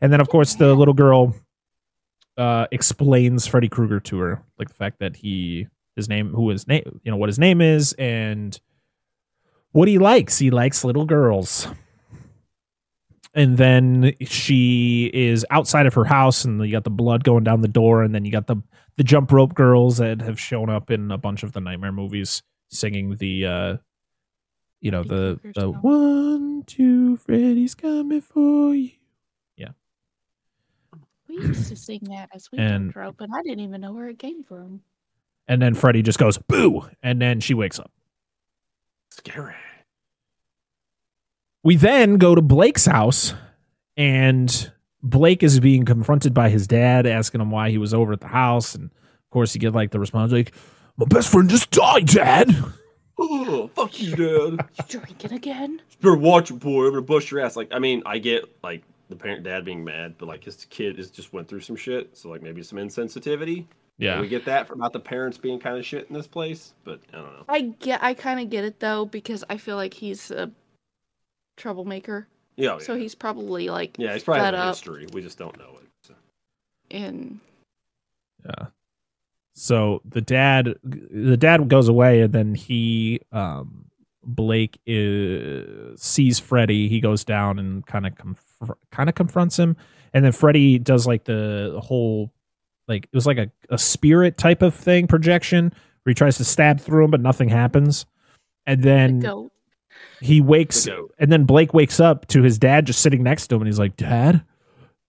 and 0.00 0.12
then 0.12 0.20
of 0.20 0.28
course 0.28 0.54
the 0.54 0.74
little 0.74 0.94
girl 0.94 1.34
uh, 2.36 2.68
explains 2.70 3.48
Freddy 3.48 3.68
Krueger 3.68 3.98
to 3.98 4.18
her, 4.20 4.42
like 4.58 4.68
the 4.68 4.74
fact 4.74 5.00
that 5.00 5.16
he 5.16 5.66
his 5.96 6.08
name, 6.08 6.30
who 6.30 6.48
his 6.50 6.68
name, 6.68 7.00
you 7.02 7.10
know 7.10 7.16
what 7.16 7.28
his 7.28 7.38
name 7.40 7.60
is, 7.60 7.94
and 7.94 8.60
what 9.72 9.88
he 9.88 9.98
likes. 9.98 10.38
He 10.38 10.50
likes 10.50 10.84
little 10.84 11.04
girls 11.04 11.66
and 13.38 13.56
then 13.56 14.12
she 14.22 15.08
is 15.14 15.46
outside 15.50 15.86
of 15.86 15.94
her 15.94 16.04
house 16.04 16.44
and 16.44 16.60
you 16.64 16.72
got 16.72 16.82
the 16.84 16.90
blood 16.90 17.22
going 17.22 17.44
down 17.44 17.60
the 17.62 17.68
door 17.68 18.02
and 18.02 18.12
then 18.14 18.24
you 18.24 18.32
got 18.32 18.46
the 18.48 18.56
the 18.96 19.04
jump 19.04 19.30
rope 19.30 19.54
girls 19.54 19.98
that 19.98 20.20
have 20.20 20.40
shown 20.40 20.68
up 20.68 20.90
in 20.90 21.12
a 21.12 21.16
bunch 21.18 21.42
of 21.44 21.52
the 21.52 21.60
nightmare 21.60 21.92
movies 21.92 22.42
singing 22.68 23.14
the 23.16 23.46
uh 23.46 23.76
you 24.80 24.90
know 24.90 25.02
the 25.04 25.38
the 25.54 25.60
song. 25.60 25.74
one 25.82 26.62
two 26.66 27.16
freddy's 27.18 27.74
coming 27.74 28.20
for 28.20 28.74
you 28.74 28.90
Yeah. 29.56 29.68
We 31.28 31.36
used 31.36 31.68
to 31.68 31.76
sing 31.76 32.00
that 32.10 32.30
as 32.34 32.50
we 32.50 32.58
And- 32.58 32.86
jumped 32.92 32.96
rope, 32.96 33.20
and 33.20 33.32
I 33.34 33.42
didn't 33.42 33.60
even 33.60 33.80
know 33.80 33.92
where 33.92 34.08
it 34.08 34.18
came 34.18 34.42
from. 34.42 34.80
and 35.46 35.62
then 35.62 35.74
freddy 35.74 36.02
just 36.02 36.18
goes 36.18 36.36
boo 36.38 36.88
and 37.02 37.22
then 37.22 37.40
she 37.40 37.54
wakes 37.54 37.78
up 37.78 37.92
Scary. 39.10 39.54
We 41.64 41.76
then 41.76 42.16
go 42.16 42.34
to 42.34 42.42
blake's 42.42 42.86
house 42.86 43.34
and 43.96 44.70
blake 45.02 45.42
is 45.42 45.60
being 45.60 45.84
confronted 45.84 46.34
by 46.34 46.48
his 46.48 46.66
dad 46.66 47.06
asking 47.06 47.40
him 47.40 47.50
why 47.50 47.70
he 47.70 47.78
was 47.78 47.94
over 47.94 48.12
at 48.12 48.20
the 48.20 48.28
house 48.28 48.74
and 48.74 48.84
of 48.86 49.30
course 49.30 49.54
you 49.54 49.60
get 49.60 49.74
like 49.74 49.90
the 49.90 50.00
response 50.00 50.32
like 50.32 50.54
my 50.96 51.06
best 51.06 51.30
friend 51.30 51.48
just 51.48 51.70
died 51.70 52.06
dad 52.06 52.54
Oh, 53.20 53.68
fuck 53.74 54.00
you, 54.00 54.14
Dad. 54.14 54.68
You 54.78 55.00
drinking 55.00 55.32
again? 55.32 55.82
Better 56.00 56.16
watch 56.16 56.52
it, 56.52 56.60
boy. 56.60 56.84
I'm 56.84 56.90
gonna 56.90 57.02
bust 57.02 57.30
your 57.32 57.40
ass. 57.40 57.56
Like, 57.56 57.68
I 57.72 57.80
mean, 57.80 58.00
I 58.06 58.18
get 58.18 58.44
like 58.62 58.84
the 59.08 59.16
parent 59.16 59.42
dad 59.42 59.64
being 59.64 59.82
mad, 59.82 60.14
but 60.18 60.26
like 60.28 60.44
his 60.44 60.64
kid 60.66 61.00
is 61.00 61.10
just 61.10 61.32
went 61.32 61.48
through 61.48 61.62
some 61.62 61.74
shit, 61.74 62.16
so 62.16 62.28
like 62.28 62.42
maybe 62.42 62.62
some 62.62 62.78
insensitivity. 62.78 63.66
yeah 63.98 64.20
we 64.20 64.28
get 64.28 64.44
that 64.44 64.68
from 64.68 64.78
about 64.78 64.92
the 64.92 65.00
parents 65.00 65.36
being 65.36 65.58
kind 65.58 65.76
of 65.76 65.84
shit 65.84 66.06
in 66.08 66.14
this 66.14 66.28
place, 66.28 66.74
but 66.84 67.00
I 67.12 67.16
don't 67.16 67.24
know. 67.32 67.44
I 67.48 67.60
get. 67.80 68.00
I 68.04 68.14
kind 68.14 68.38
of 68.38 68.50
get 68.50 68.64
it 68.64 68.78
though 68.78 69.04
because 69.04 69.42
I 69.50 69.56
feel 69.56 69.74
like 69.74 69.94
he's 69.94 70.30
a 70.30 70.48
troublemaker, 71.58 72.26
Yeah, 72.56 72.74
oh, 72.74 72.78
so 72.78 72.94
yeah. 72.94 73.00
he's 73.00 73.14
probably 73.14 73.68
like 73.68 73.96
yeah, 73.98 74.14
he's 74.14 74.22
probably 74.24 74.40
fed 74.40 74.54
had 74.54 74.54
a 74.54 74.58
up 74.58 74.74
history. 74.74 75.06
We 75.12 75.20
just 75.22 75.38
don't 75.38 75.58
know 75.58 75.76
it. 75.82 75.88
So. 76.02 76.14
and 76.90 77.40
Yeah. 78.46 78.66
So 79.54 80.00
the 80.04 80.20
dad, 80.20 80.76
the 80.84 81.36
dad 81.36 81.68
goes 81.68 81.88
away, 81.88 82.20
and 82.20 82.32
then 82.32 82.54
he, 82.54 83.20
um, 83.32 83.86
Blake 84.22 84.78
is, 84.86 86.00
sees 86.00 86.38
Freddy. 86.38 86.86
He 86.88 87.00
goes 87.00 87.24
down 87.24 87.58
and 87.58 87.84
kind 87.84 88.06
of 88.06 88.14
conf- 88.14 88.70
kind 88.92 89.08
of 89.08 89.16
confronts 89.16 89.58
him, 89.58 89.76
and 90.14 90.24
then 90.24 90.30
Freddy 90.30 90.78
does 90.78 91.08
like 91.08 91.24
the 91.24 91.80
whole, 91.82 92.32
like 92.86 93.04
it 93.04 93.16
was 93.16 93.26
like 93.26 93.38
a, 93.38 93.50
a 93.68 93.78
spirit 93.78 94.38
type 94.38 94.62
of 94.62 94.74
thing 94.76 95.08
projection 95.08 95.72
where 96.04 96.10
he 96.12 96.14
tries 96.14 96.36
to 96.36 96.44
stab 96.44 96.80
through 96.80 97.06
him, 97.06 97.10
but 97.10 97.20
nothing 97.20 97.48
happens, 97.48 98.06
and 98.64 98.80
then 98.80 99.18
go. 99.18 99.50
He 100.20 100.40
wakes 100.40 100.84
The 100.84 101.08
and 101.18 101.30
then 101.32 101.44
Blake 101.44 101.72
wakes 101.74 102.00
up 102.00 102.26
to 102.28 102.42
his 102.42 102.58
dad 102.58 102.86
just 102.86 103.00
sitting 103.00 103.22
next 103.22 103.46
to 103.48 103.54
him 103.56 103.62
and 103.62 103.68
he's 103.68 103.78
like, 103.78 103.96
"Dad?" 103.96 104.42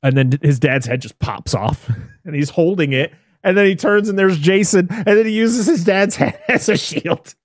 And 0.03 0.15
then 0.15 0.39
his 0.41 0.59
dad's 0.59 0.85
head 0.85 1.01
just 1.01 1.19
pops 1.19 1.53
off 1.53 1.89
and 2.25 2.35
he's 2.35 2.49
holding 2.51 2.93
it 2.93 3.11
and 3.43 3.57
then 3.57 3.65
he 3.65 3.75
turns 3.75 4.07
and 4.09 4.17
there's 4.19 4.37
Jason 4.37 4.87
and 4.89 5.05
then 5.05 5.25
he 5.25 5.31
uses 5.33 5.65
his 5.65 5.83
dad's 5.83 6.15
head 6.17 6.39
as 6.47 6.69
a 6.69 6.77
shield. 6.77 7.35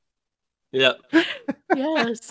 Yep. 0.73 0.99
Yes. 1.75 2.31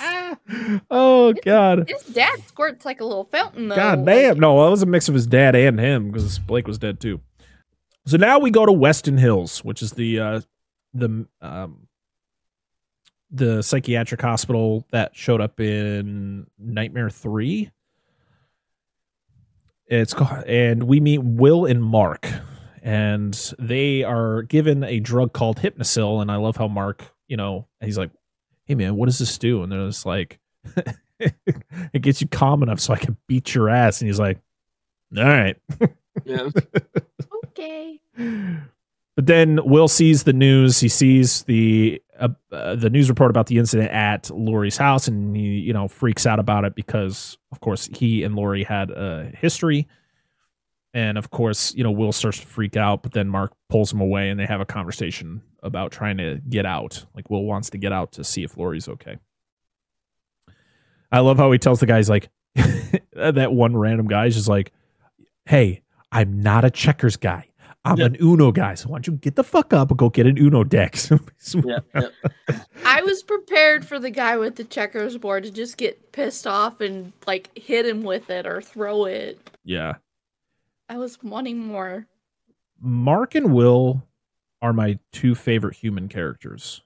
oh 0.89 1.33
god. 1.43 1.89
His 1.89 2.03
dad 2.13 2.39
squirts 2.47 2.85
like 2.85 3.01
a 3.01 3.05
little 3.05 3.25
fountain 3.25 3.67
though. 3.67 3.75
God 3.75 3.99
like- 3.99 4.05
damn. 4.05 4.39
No, 4.39 4.63
that 4.63 4.69
was 4.71 4.81
a 4.81 4.85
mix 4.85 5.09
of 5.09 5.15
his 5.15 5.27
dad 5.27 5.53
and 5.55 5.77
him 5.79 6.11
because 6.11 6.39
Blake 6.39 6.65
was 6.67 6.77
dead 6.77 7.01
too. 7.01 7.19
So 8.05 8.15
now 8.17 8.39
we 8.39 8.49
go 8.51 8.65
to 8.65 8.71
Weston 8.71 9.17
Hills, 9.17 9.63
which 9.65 9.81
is 9.81 9.91
the 9.91 10.19
uh 10.19 10.41
the 10.93 11.25
um 11.41 11.82
the 13.33 13.61
psychiatric 13.61 14.21
hospital 14.21 14.85
that 14.91 15.15
showed 15.15 15.41
up 15.41 15.59
in 15.59 16.47
Nightmare 16.57 17.09
3. 17.09 17.69
It's 19.87 20.13
called, 20.13 20.45
and 20.45 20.83
we 20.83 20.99
meet 21.01 21.19
Will 21.19 21.65
and 21.65 21.83
Mark 21.83 22.27
and 22.81 23.53
they 23.59 24.03
are 24.03 24.43
given 24.43 24.83
a 24.83 24.99
drug 24.99 25.33
called 25.33 25.57
Hypnocil 25.57 26.21
and 26.21 26.31
I 26.31 26.35
love 26.37 26.57
how 26.57 26.67
Mark, 26.67 27.03
you 27.27 27.37
know, 27.37 27.67
he's 27.81 27.97
like, 27.97 28.11
"Hey 28.65 28.75
man, 28.75 28.95
what 28.95 29.05
does 29.05 29.19
this 29.19 29.37
do?" 29.37 29.63
And 29.63 29.71
they're 29.71 29.87
just 29.87 30.05
like 30.05 30.39
it 31.19 32.01
gets 32.01 32.21
you 32.21 32.27
calm 32.27 32.63
enough 32.63 32.79
so 32.79 32.93
I 32.93 32.97
can 32.97 33.17
beat 33.27 33.53
your 33.53 33.69
ass. 33.69 34.01
And 34.01 34.09
he's 34.09 34.19
like, 34.19 34.39
all 35.17 35.23
right. 35.23 35.57
yeah. 36.25 36.49
Okay. 37.55 38.01
But 39.15 39.27
then 39.27 39.59
Will 39.63 39.87
sees 39.87 40.23
the 40.23 40.33
news. 40.33 40.79
He 40.79 40.89
sees 40.89 41.43
the 41.43 42.01
uh, 42.19 42.29
uh, 42.51 42.75
the 42.75 42.89
news 42.89 43.09
report 43.09 43.29
about 43.29 43.47
the 43.47 43.57
incident 43.57 43.91
at 43.91 44.29
Lori's 44.31 44.77
house, 44.77 45.07
and 45.07 45.35
he 45.35 45.59
you 45.59 45.73
know 45.73 45.87
freaks 45.87 46.25
out 46.25 46.39
about 46.39 46.65
it 46.65 46.75
because, 46.75 47.37
of 47.51 47.59
course, 47.59 47.89
he 47.93 48.23
and 48.23 48.35
Lori 48.35 48.63
had 48.63 48.89
a 48.91 49.31
history. 49.37 49.87
And 50.95 51.17
of 51.17 51.31
course, 51.31 51.73
you 51.75 51.83
know 51.83 51.91
Will 51.91 52.11
starts 52.11 52.39
to 52.39 52.47
freak 52.47 52.75
out, 52.75 53.03
but 53.03 53.13
then 53.13 53.27
Mark 53.27 53.53
pulls 53.69 53.93
him 53.93 54.01
away, 54.01 54.29
and 54.29 54.39
they 54.39 54.45
have 54.45 54.61
a 54.61 54.65
conversation 54.65 55.41
about 55.61 55.91
trying 55.91 56.17
to 56.17 56.41
get 56.49 56.65
out. 56.65 57.05
Like 57.15 57.29
Will 57.29 57.43
wants 57.43 57.69
to 57.71 57.77
get 57.77 57.91
out 57.93 58.13
to 58.13 58.23
see 58.23 58.43
if 58.43 58.57
Lori's 58.57 58.87
okay. 58.87 59.17
I 61.11 61.19
love 61.19 61.37
how 61.37 61.51
he 61.51 61.59
tells 61.59 61.79
the 61.79 61.85
guys 61.85 62.09
like 62.09 62.29
that 63.13 63.53
one 63.53 63.77
random 63.77 64.07
guy 64.07 64.25
is 64.25 64.35
just 64.35 64.47
like, 64.47 64.71
"Hey, 65.45 65.83
I'm 66.11 66.41
not 66.41 66.65
a 66.65 66.71
checkers 66.71 67.17
guy. 67.17 67.47
I'm 67.85 67.97
Yeah. 67.97 68.05
an 68.05 68.15
Uno 68.21 68.51
guy, 68.53 68.75
so 68.75 68.87
why 68.89 68.95
don't 68.97 69.07
you 69.07 69.13
get 69.13 69.35
the 69.35 69.43
fuck 69.43 69.73
up 69.73 69.89
and 69.91 69.97
go 69.99 70.09
get 70.09 70.25
an 70.25 70.37
Uno 70.37 70.63
deck? 70.63 70.95
Yeah, 71.53 71.79
yeah. 71.93 72.07
I 72.85 73.01
was 73.01 73.21
prepared 73.23 73.85
for 73.85 73.99
the 73.99 74.09
guy 74.09 74.37
with 74.37 74.55
the 74.55 74.63
checkers 74.63 75.17
board 75.17 75.43
to 75.43 75.51
just 75.51 75.75
get 75.77 76.11
pissed 76.13 76.47
off 76.47 76.79
and 76.79 77.11
like 77.27 77.49
hit 77.57 77.85
him 77.85 78.03
with 78.03 78.29
it 78.29 78.45
or 78.47 78.61
throw 78.61 79.05
it. 79.05 79.37
yeah. 79.63 79.95
I 80.89 80.97
was 80.97 81.21
wanting 81.23 81.59
more. 81.59 82.07
Mark 82.79 83.35
and 83.35 83.53
Will 83.53 84.03
are 84.61 84.73
my 84.73 84.99
two 85.11 85.33
favorite 85.35 85.75
human 85.75 86.07
characters. 86.07 86.81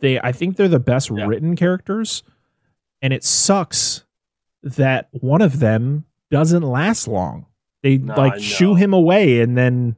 They 0.00 0.20
I 0.20 0.32
think 0.32 0.56
they're 0.56 0.68
the 0.68 0.78
best 0.78 1.10
Yeah. 1.10 1.26
written 1.26 1.56
characters 1.56 2.22
and 3.02 3.12
it 3.12 3.24
sucks 3.24 4.04
that 4.62 5.08
one 5.12 5.42
of 5.42 5.58
them 5.60 6.04
doesn't 6.30 6.62
last 6.62 7.08
long. 7.08 7.46
They 7.82 7.98
No, 7.98 8.14
like 8.14 8.34
I 8.34 8.38
shoo 8.38 8.74
him 8.74 8.92
away 8.92 9.40
and 9.40 9.56
then 9.56 9.96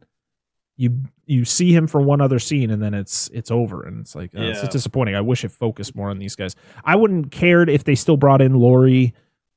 you 0.76 1.00
you 1.26 1.44
see 1.44 1.72
him 1.74 1.86
for 1.86 2.00
one 2.00 2.20
other 2.20 2.38
scene 2.38 2.70
and 2.70 2.82
then 2.82 2.94
it's 2.94 3.28
it's 3.34 3.50
over 3.50 3.82
and 3.82 4.00
it's 4.00 4.14
like 4.14 4.34
uh, 4.34 4.40
it's 4.42 4.56
Yeah. 4.58 4.62
just 4.62 4.72
disappointing. 4.72 5.14
I 5.14 5.20
wish 5.20 5.44
it 5.44 5.50
focused 5.50 5.94
more 5.94 6.10
on 6.10 6.18
these 6.18 6.36
guys. 6.36 6.54
I 6.84 6.96
wouldn't 6.96 7.30
cared 7.30 7.68
if 7.68 7.84
they 7.84 7.94
still 7.94 8.16
brought 8.16 8.40
in 8.40 8.54
Lori. 8.54 9.14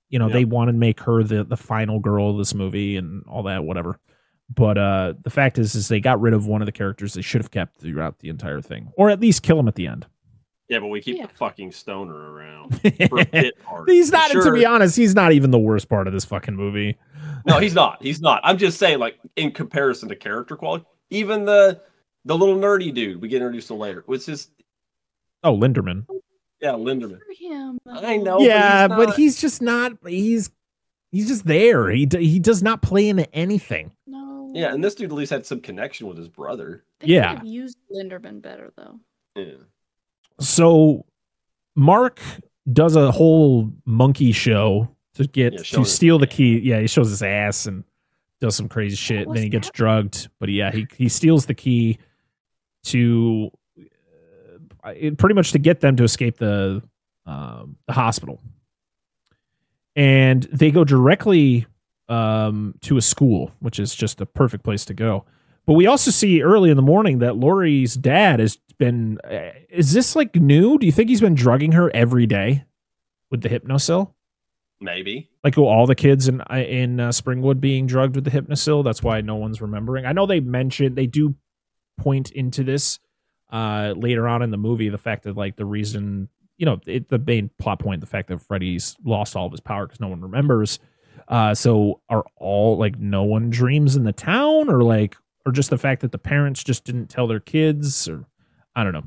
You 0.10 0.20
know, 0.20 0.28
Yeah. 0.28 0.34
they 0.34 0.46
wanted 0.46 0.74
to 0.74 0.78
make 0.78 1.00
her 1.02 1.24
the 1.24 1.44
the 1.44 1.58
final 1.58 2.00
girl 2.00 2.32
of 2.32 2.38
this 2.38 2.54
movie 2.54 2.98
and 2.98 3.24
all 3.28 3.44
that 3.44 3.64
whatever. 3.64 4.00
But 4.54 4.78
uh 4.78 5.14
the 5.24 5.30
fact 5.30 5.58
is 5.60 5.76
is 5.76 5.88
they 5.88 6.00
got 6.02 6.20
rid 6.20 6.34
of 6.34 6.46
one 6.48 6.62
of 6.62 6.66
the 6.66 6.72
characters 6.74 7.14
they 7.14 7.22
should 7.22 7.42
have 7.42 7.52
kept 7.52 7.78
throughout 7.80 8.20
the 8.20 8.30
entire 8.30 8.62
thing 8.62 8.92
or 8.98 9.10
at 9.10 9.20
least 9.22 9.44
kill 9.44 9.60
him 9.60 9.68
at 9.68 9.76
the 9.76 9.88
end. 9.88 10.06
Yeah, 10.68 10.80
but 10.80 10.88
we 10.88 11.02
keep 11.02 11.18
Yeah. 11.18 11.28
the 11.28 11.34
fucking 11.34 11.72
stoner 11.74 12.14
around 12.16 12.80
for 13.10 13.20
a 13.20 13.26
bit 13.26 13.62
part. 13.62 13.90
he's 13.90 14.12
not 14.12 14.32
Sure. 14.32 14.44
to 14.44 14.52
be 14.54 14.66
honest, 14.66 14.96
he's 14.98 15.14
not 15.16 15.32
even 15.34 15.52
the 15.52 15.60
worst 15.60 15.88
part 15.90 16.08
of 16.08 16.14
this 16.14 16.26
fucking 16.26 16.56
movie. 16.56 16.98
No, 17.46 17.60
he's 17.60 17.74
not. 17.74 18.02
He's 18.02 18.22
not. 18.22 18.42
I'm 18.44 18.58
just 18.58 18.78
saying, 18.78 19.00
like 19.00 19.20
in 19.36 19.52
comparison 19.52 20.10
to 20.10 20.16
character 20.16 20.56
quality, 20.56 20.86
even 21.10 21.46
the 21.46 21.82
the 22.26 22.38
little 22.38 22.56
nerdy 22.56 22.94
dude 22.94 23.22
we 23.22 23.28
get 23.28 23.38
introduced 23.38 23.68
to 23.68 23.74
later, 23.76 24.04
which 24.06 24.28
is 24.30 24.50
Oh, 25.44 25.58
Linderman. 25.58 26.06
yeah, 26.62 26.74
Linderman. 26.74 27.20
For 27.20 27.34
him. 27.38 27.80
I 27.88 28.18
know. 28.18 28.40
yeah, 28.42 28.88
but 28.88 28.98
but 28.98 29.08
he's, 29.16 29.34
he's 29.36 29.42
just 29.42 29.62
not 29.62 29.94
he's 30.06 30.52
he's 31.12 31.28
just 31.28 31.46
there. 31.46 31.90
He 31.90 32.06
d- 32.06 32.26
he 32.28 32.40
does 32.40 32.62
not 32.62 32.82
play 32.82 33.10
into 33.10 33.34
anything. 33.36 33.92
No. 34.06 34.52
yeah, 34.54 34.74
and 34.74 34.84
this 34.84 34.96
dude 34.96 35.12
at 35.12 35.16
least 35.16 35.32
had 35.32 35.46
some 35.46 35.60
connection 35.62 36.08
with 36.08 36.18
his 36.18 36.28
brother. 36.30 36.84
They 37.00 37.08
yeah. 37.08 37.30
could 37.30 37.38
have 37.40 37.48
used 37.48 37.78
Linderman 37.92 38.42
better 38.42 38.72
though. 38.78 39.00
Yeah. 39.36 39.54
So 40.40 41.06
Mark 41.76 42.20
does 42.72 42.96
a 42.96 43.12
whole 43.12 43.72
monkey 43.86 44.32
show 44.32 44.88
to 45.16 45.26
get 45.28 45.54
Yeah, 45.54 45.60
to 45.60 45.86
steal 45.86 46.20
the 46.20 46.28
key. 46.28 46.60
Yeah, 46.60 46.80
he 46.80 46.88
shows 46.88 47.10
his 47.10 47.22
ass 47.22 47.66
and 47.66 47.84
does 48.40 48.56
some 48.56 48.68
crazy 48.70 48.96
shit, 48.96 49.28
and 49.28 49.36
then 49.36 49.44
he 49.44 49.50
gets 49.50 49.68
that? 49.68 49.76
drugged. 49.76 50.30
But 50.40 50.50
yeah, 50.50 50.72
he 50.72 50.88
he 50.98 51.10
steals 51.10 51.46
the 51.46 51.54
key 51.54 52.00
to 52.86 53.52
uh, 54.84 54.94
pretty 55.18 55.36
much 55.36 55.52
to 55.52 55.60
get 55.60 55.80
them 55.82 55.96
to 55.98 56.04
escape 56.04 56.38
the 56.38 56.82
um, 57.26 57.78
the 57.88 57.94
hospital, 57.94 58.42
and 59.96 60.44
they 60.44 60.72
go 60.72 60.84
directly 60.84 61.68
um, 62.10 62.74
to 62.82 62.98
a 62.98 63.02
school, 63.02 63.52
which 63.60 63.80
is 63.80 63.94
just 63.94 64.22
a 64.22 64.26
perfect 64.26 64.64
place 64.64 64.86
to 64.86 64.94
go. 64.94 65.26
But 65.66 65.74
we 65.74 65.86
also 65.86 66.10
see 66.12 66.42
early 66.42 66.72
in 66.72 66.76
the 66.76 66.82
morning 66.82 67.20
that 67.20 67.38
Lori's 67.38 67.94
dad 67.96 68.40
has 68.40 68.58
been. 68.80 69.20
Uh, 69.24 69.52
is 69.70 69.94
this 69.94 70.16
like 70.16 70.36
new? 70.36 70.80
Do 70.80 70.86
you 70.88 70.92
think 70.92 71.10
he's 71.10 71.22
been 71.22 71.36
drugging 71.36 71.74
her 71.74 71.92
every 71.96 72.26
day 72.26 72.64
with 73.30 73.42
the 73.42 73.50
Hypnocil? 73.50 74.12
Maybe. 74.82 75.30
Like 75.44 75.58
oh, 75.60 75.68
all 75.68 75.86
the 75.86 75.96
kids 75.96 76.28
in 76.28 76.42
in 76.52 77.00
uh, 77.00 77.10
Springwood 77.10 77.62
being 77.62 77.86
drugged 77.86 78.16
with 78.16 78.24
the 78.24 78.32
Hypnocil. 78.32 78.84
That's 78.84 79.04
why 79.04 79.22
no 79.22 79.36
one's 79.36 79.62
remembering. 79.62 80.08
I 80.08 80.12
know 80.12 80.26
they 80.26 80.40
mentioned 80.40 80.96
they 80.96 81.06
do 81.06 81.36
point 82.00 82.32
into 82.32 82.64
this 82.64 83.00
uh, 83.52 83.94
later 83.96 84.28
on 84.28 84.42
in 84.42 84.50
the 84.50 84.58
movie. 84.58 84.90
The 84.90 84.98
fact 84.98 85.24
that 85.24 85.38
like 85.38 85.56
the 85.56 85.66
reason 85.66 86.30
you 86.58 86.66
know 86.66 86.80
it, 86.88 87.10
the 87.10 87.20
main 87.20 87.52
plot 87.60 87.80
point, 87.80 88.02
the 88.02 88.08
fact 88.08 88.30
that 88.30 88.42
Freddy's 88.42 88.96
lost 89.06 89.36
all 89.36 89.46
of 89.46 89.52
his 89.52 89.62
power 89.62 89.86
because 89.86 90.00
no 90.00 90.08
one 90.08 90.22
remembers. 90.22 90.80
Uh, 91.28 91.54
so 91.54 92.02
are 92.10 92.26
all 92.38 92.78
like 92.78 92.98
no 92.98 93.24
one 93.24 93.52
dreams 93.52 93.96
in 93.96 94.04
the 94.04 94.12
town, 94.12 94.68
or 94.68 94.82
like, 94.82 95.16
or 95.46 95.52
just 95.52 95.70
the 95.70 95.78
fact 95.78 96.02
that 96.02 96.12
the 96.12 96.18
parents 96.18 96.64
just 96.64 96.86
didn't 96.86 97.08
tell 97.08 97.28
their 97.28 97.40
kids, 97.40 98.08
or 98.08 98.26
I 98.76 98.84
don't 98.84 98.94
know. 98.94 99.04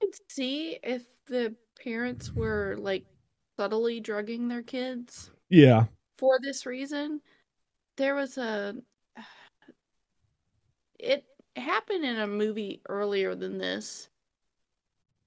could 0.00 0.14
see 0.28 0.78
if 0.84 1.02
the 1.26 1.56
parents 1.82 2.32
were 2.32 2.76
like 2.78 3.04
subtly 3.56 4.00
drugging 4.00 4.48
their 4.48 4.62
kids 4.62 5.30
Yeah, 5.48 5.84
for 6.18 6.38
this 6.40 6.66
reason. 6.66 7.20
There 7.96 8.14
was 8.14 8.38
a 8.38 8.76
it 10.98 11.24
happened 11.56 12.04
in 12.04 12.18
a 12.18 12.26
movie 12.26 12.80
earlier 12.88 13.34
than 13.34 13.58
this. 13.58 14.08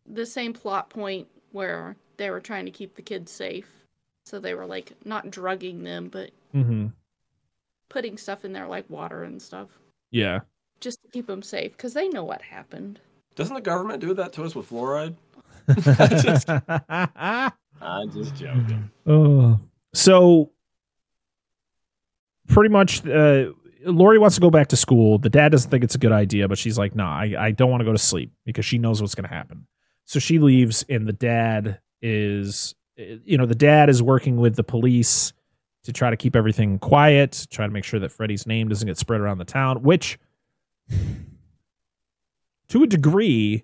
The 0.06 0.26
same 0.26 0.54
plot 0.54 0.90
point 0.90 1.28
where 1.52 1.96
they 2.18 2.30
were 2.30 2.40
trying 2.40 2.66
to 2.66 2.72
keep 2.72 2.96
the 2.96 3.02
kids 3.02 3.32
safe. 3.32 3.70
So 4.26 4.40
they 4.40 4.54
were 4.54 4.66
like 4.66 4.94
not 5.06 5.32
drugging 5.32 5.84
them, 5.84 6.10
but 6.10 6.32
mm-hmm. 6.54 6.88
putting 7.90 8.18
stuff 8.18 8.46
in 8.46 8.54
there 8.54 8.68
like 8.68 8.90
water 8.90 9.24
and 9.24 9.42
stuff 9.42 9.70
yeah. 10.12 10.42
just 10.80 11.02
to 11.04 11.10
keep 11.10 11.28
them 11.28 11.42
safe 11.42 11.72
because 11.76 11.94
they 11.94 12.08
know 12.10 12.24
what 12.24 12.42
happened. 12.42 13.00
Doesn't 13.36 13.56
the 13.56 13.62
government 13.62 14.02
do 14.02 14.14
that 14.16 14.34
to 14.34 14.44
us 14.44 14.56
with 14.56 14.70
fluoride? 14.70 15.16
I'm 17.82 18.12
just 18.12 18.36
joking. 18.36 18.90
Oh. 19.08 19.60
So 19.94 20.52
pretty 22.48 22.70
much 22.70 23.06
uh 23.08 23.52
Lori 23.86 24.20
wants 24.20 24.36
to 24.36 24.42
go 24.42 24.50
back 24.52 24.68
to 24.68 24.76
school. 24.76 25.18
The 25.18 25.30
dad 25.30 25.50
doesn't 25.50 25.72
think 25.72 25.84
it's 25.84 25.96
a 25.96 26.00
good 26.00 26.12
idea, 26.12 26.48
but 26.48 26.58
she's 26.58 26.78
like, 26.78 26.96
nah, 26.96 27.12
I, 27.12 27.34
I 27.40 27.52
don't 27.52 27.72
want 27.72 27.82
to 27.82 27.86
go 27.86 27.94
to 27.94 27.98
sleep 27.98 28.32
because 28.46 28.66
she 28.66 28.78
knows 28.78 29.02
what's 29.02 29.16
gonna 29.16 29.30
happen. 29.30 29.66
So 30.06 30.20
she 30.20 30.38
leaves 30.40 30.86
and 30.90 31.08
the 31.08 31.14
dad 31.14 31.80
is 32.02 32.76
you 32.98 33.38
know, 33.38 33.46
the 33.46 33.56
dad 33.56 33.90
is 33.90 34.04
working 34.04 34.38
with 34.38 34.56
the 34.56 34.64
police 34.64 35.34
to 35.84 35.94
try 35.94 36.10
to 36.10 36.18
keep 36.18 36.36
everything 36.36 36.78
quiet, 36.80 37.48
try 37.50 37.66
to 37.66 37.72
make 37.72 37.86
sure 37.86 38.00
that 38.00 38.12
Freddy's 38.12 38.46
name 38.46 38.68
doesn't 38.68 38.88
get 38.88 38.98
spread 38.98 39.22
around 39.22 39.38
the 39.38 39.46
town, 39.46 39.82
which 39.82 40.20
to 42.68 42.84
a 42.84 42.88
degree, 42.88 43.64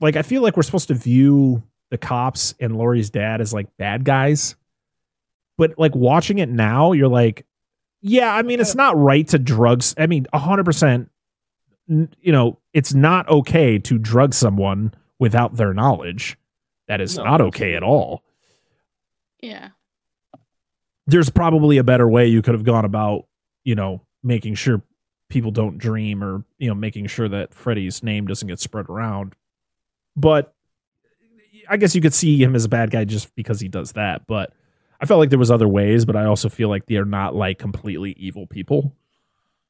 like 0.00 0.16
I 0.16 0.22
feel 0.22 0.42
like 0.42 0.56
we're 0.56 0.64
supposed 0.64 0.88
to 0.88 0.94
view 0.94 1.62
the 1.90 1.98
cops 1.98 2.54
and 2.60 2.76
Lori's 2.76 3.10
dad 3.10 3.40
as 3.40 3.52
like 3.52 3.76
bad 3.76 4.04
guys. 4.04 4.56
But 5.58 5.78
like 5.78 5.94
watching 5.94 6.38
it 6.38 6.48
now, 6.48 6.92
you're 6.92 7.08
like, 7.08 7.44
yeah, 8.00 8.34
I 8.34 8.42
mean, 8.42 8.60
it's 8.60 8.74
not 8.74 8.96
right 8.96 9.28
to 9.28 9.38
drugs. 9.38 9.94
I 9.98 10.06
mean, 10.06 10.26
100%, 10.32 11.08
you 11.88 12.32
know, 12.32 12.58
it's 12.72 12.94
not 12.94 13.28
okay 13.28 13.78
to 13.80 13.98
drug 13.98 14.32
someone 14.32 14.94
without 15.18 15.56
their 15.56 15.74
knowledge. 15.74 16.38
That 16.88 17.00
is 17.00 17.18
No, 17.18 17.24
not 17.24 17.40
okay 17.42 17.74
at 17.74 17.82
all. 17.82 18.22
Yeah. 19.42 19.70
There's 21.06 21.28
probably 21.28 21.76
a 21.76 21.84
better 21.84 22.08
way 22.08 22.26
you 22.26 22.40
could 22.40 22.54
have 22.54 22.64
gone 22.64 22.84
about, 22.84 23.26
you 23.64 23.74
know, 23.74 24.00
making 24.22 24.54
sure 24.54 24.82
people 25.28 25.50
don't 25.50 25.78
dream 25.78 26.24
or, 26.24 26.44
you 26.58 26.68
know, 26.68 26.74
making 26.74 27.06
sure 27.06 27.28
that 27.28 27.52
Freddy's 27.52 28.02
name 28.02 28.26
doesn't 28.26 28.48
get 28.48 28.60
spread 28.60 28.88
around. 28.88 29.34
But 30.16 30.54
I 31.70 31.76
guess 31.76 31.94
you 31.94 32.00
could 32.02 32.12
see 32.14 32.36
him 32.42 32.54
as 32.54 32.64
a 32.64 32.68
bad 32.68 32.90
guy 32.90 33.04
just 33.04 33.34
because 33.36 33.60
he 33.60 33.68
does 33.68 33.92
that. 33.92 34.26
But 34.26 34.52
I 35.00 35.06
felt 35.06 35.18
like 35.20 35.30
there 35.30 35.38
was 35.38 35.50
other 35.50 35.68
ways, 35.68 36.04
but 36.04 36.16
I 36.16 36.24
also 36.26 36.48
feel 36.48 36.68
like 36.68 36.86
they 36.86 36.96
are 36.96 37.04
not 37.06 37.34
like 37.34 37.58
completely 37.58 38.12
evil 38.18 38.46
people 38.46 38.92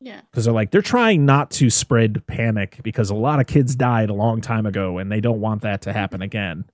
Yeah. 0.01 0.23
because 0.31 0.45
they're 0.47 0.55
like 0.55 0.71
they're 0.71 0.83
trying 0.83 1.25
not 1.27 1.51
to 1.53 1.71
spread 1.71 2.27
panic 2.27 2.81
because 2.83 3.11
a 3.11 3.15
lot 3.15 3.39
of 3.39 3.47
kids 3.47 3.77
died 3.77 4.11
a 4.11 4.15
long 4.15 4.41
time 4.41 4.67
ago 4.67 4.99
and 4.99 5.13
they 5.13 5.21
don't 5.21 5.41
want 5.41 5.63
that 5.63 5.83
to 5.83 5.93
happen 5.93 6.23
again. 6.23 6.65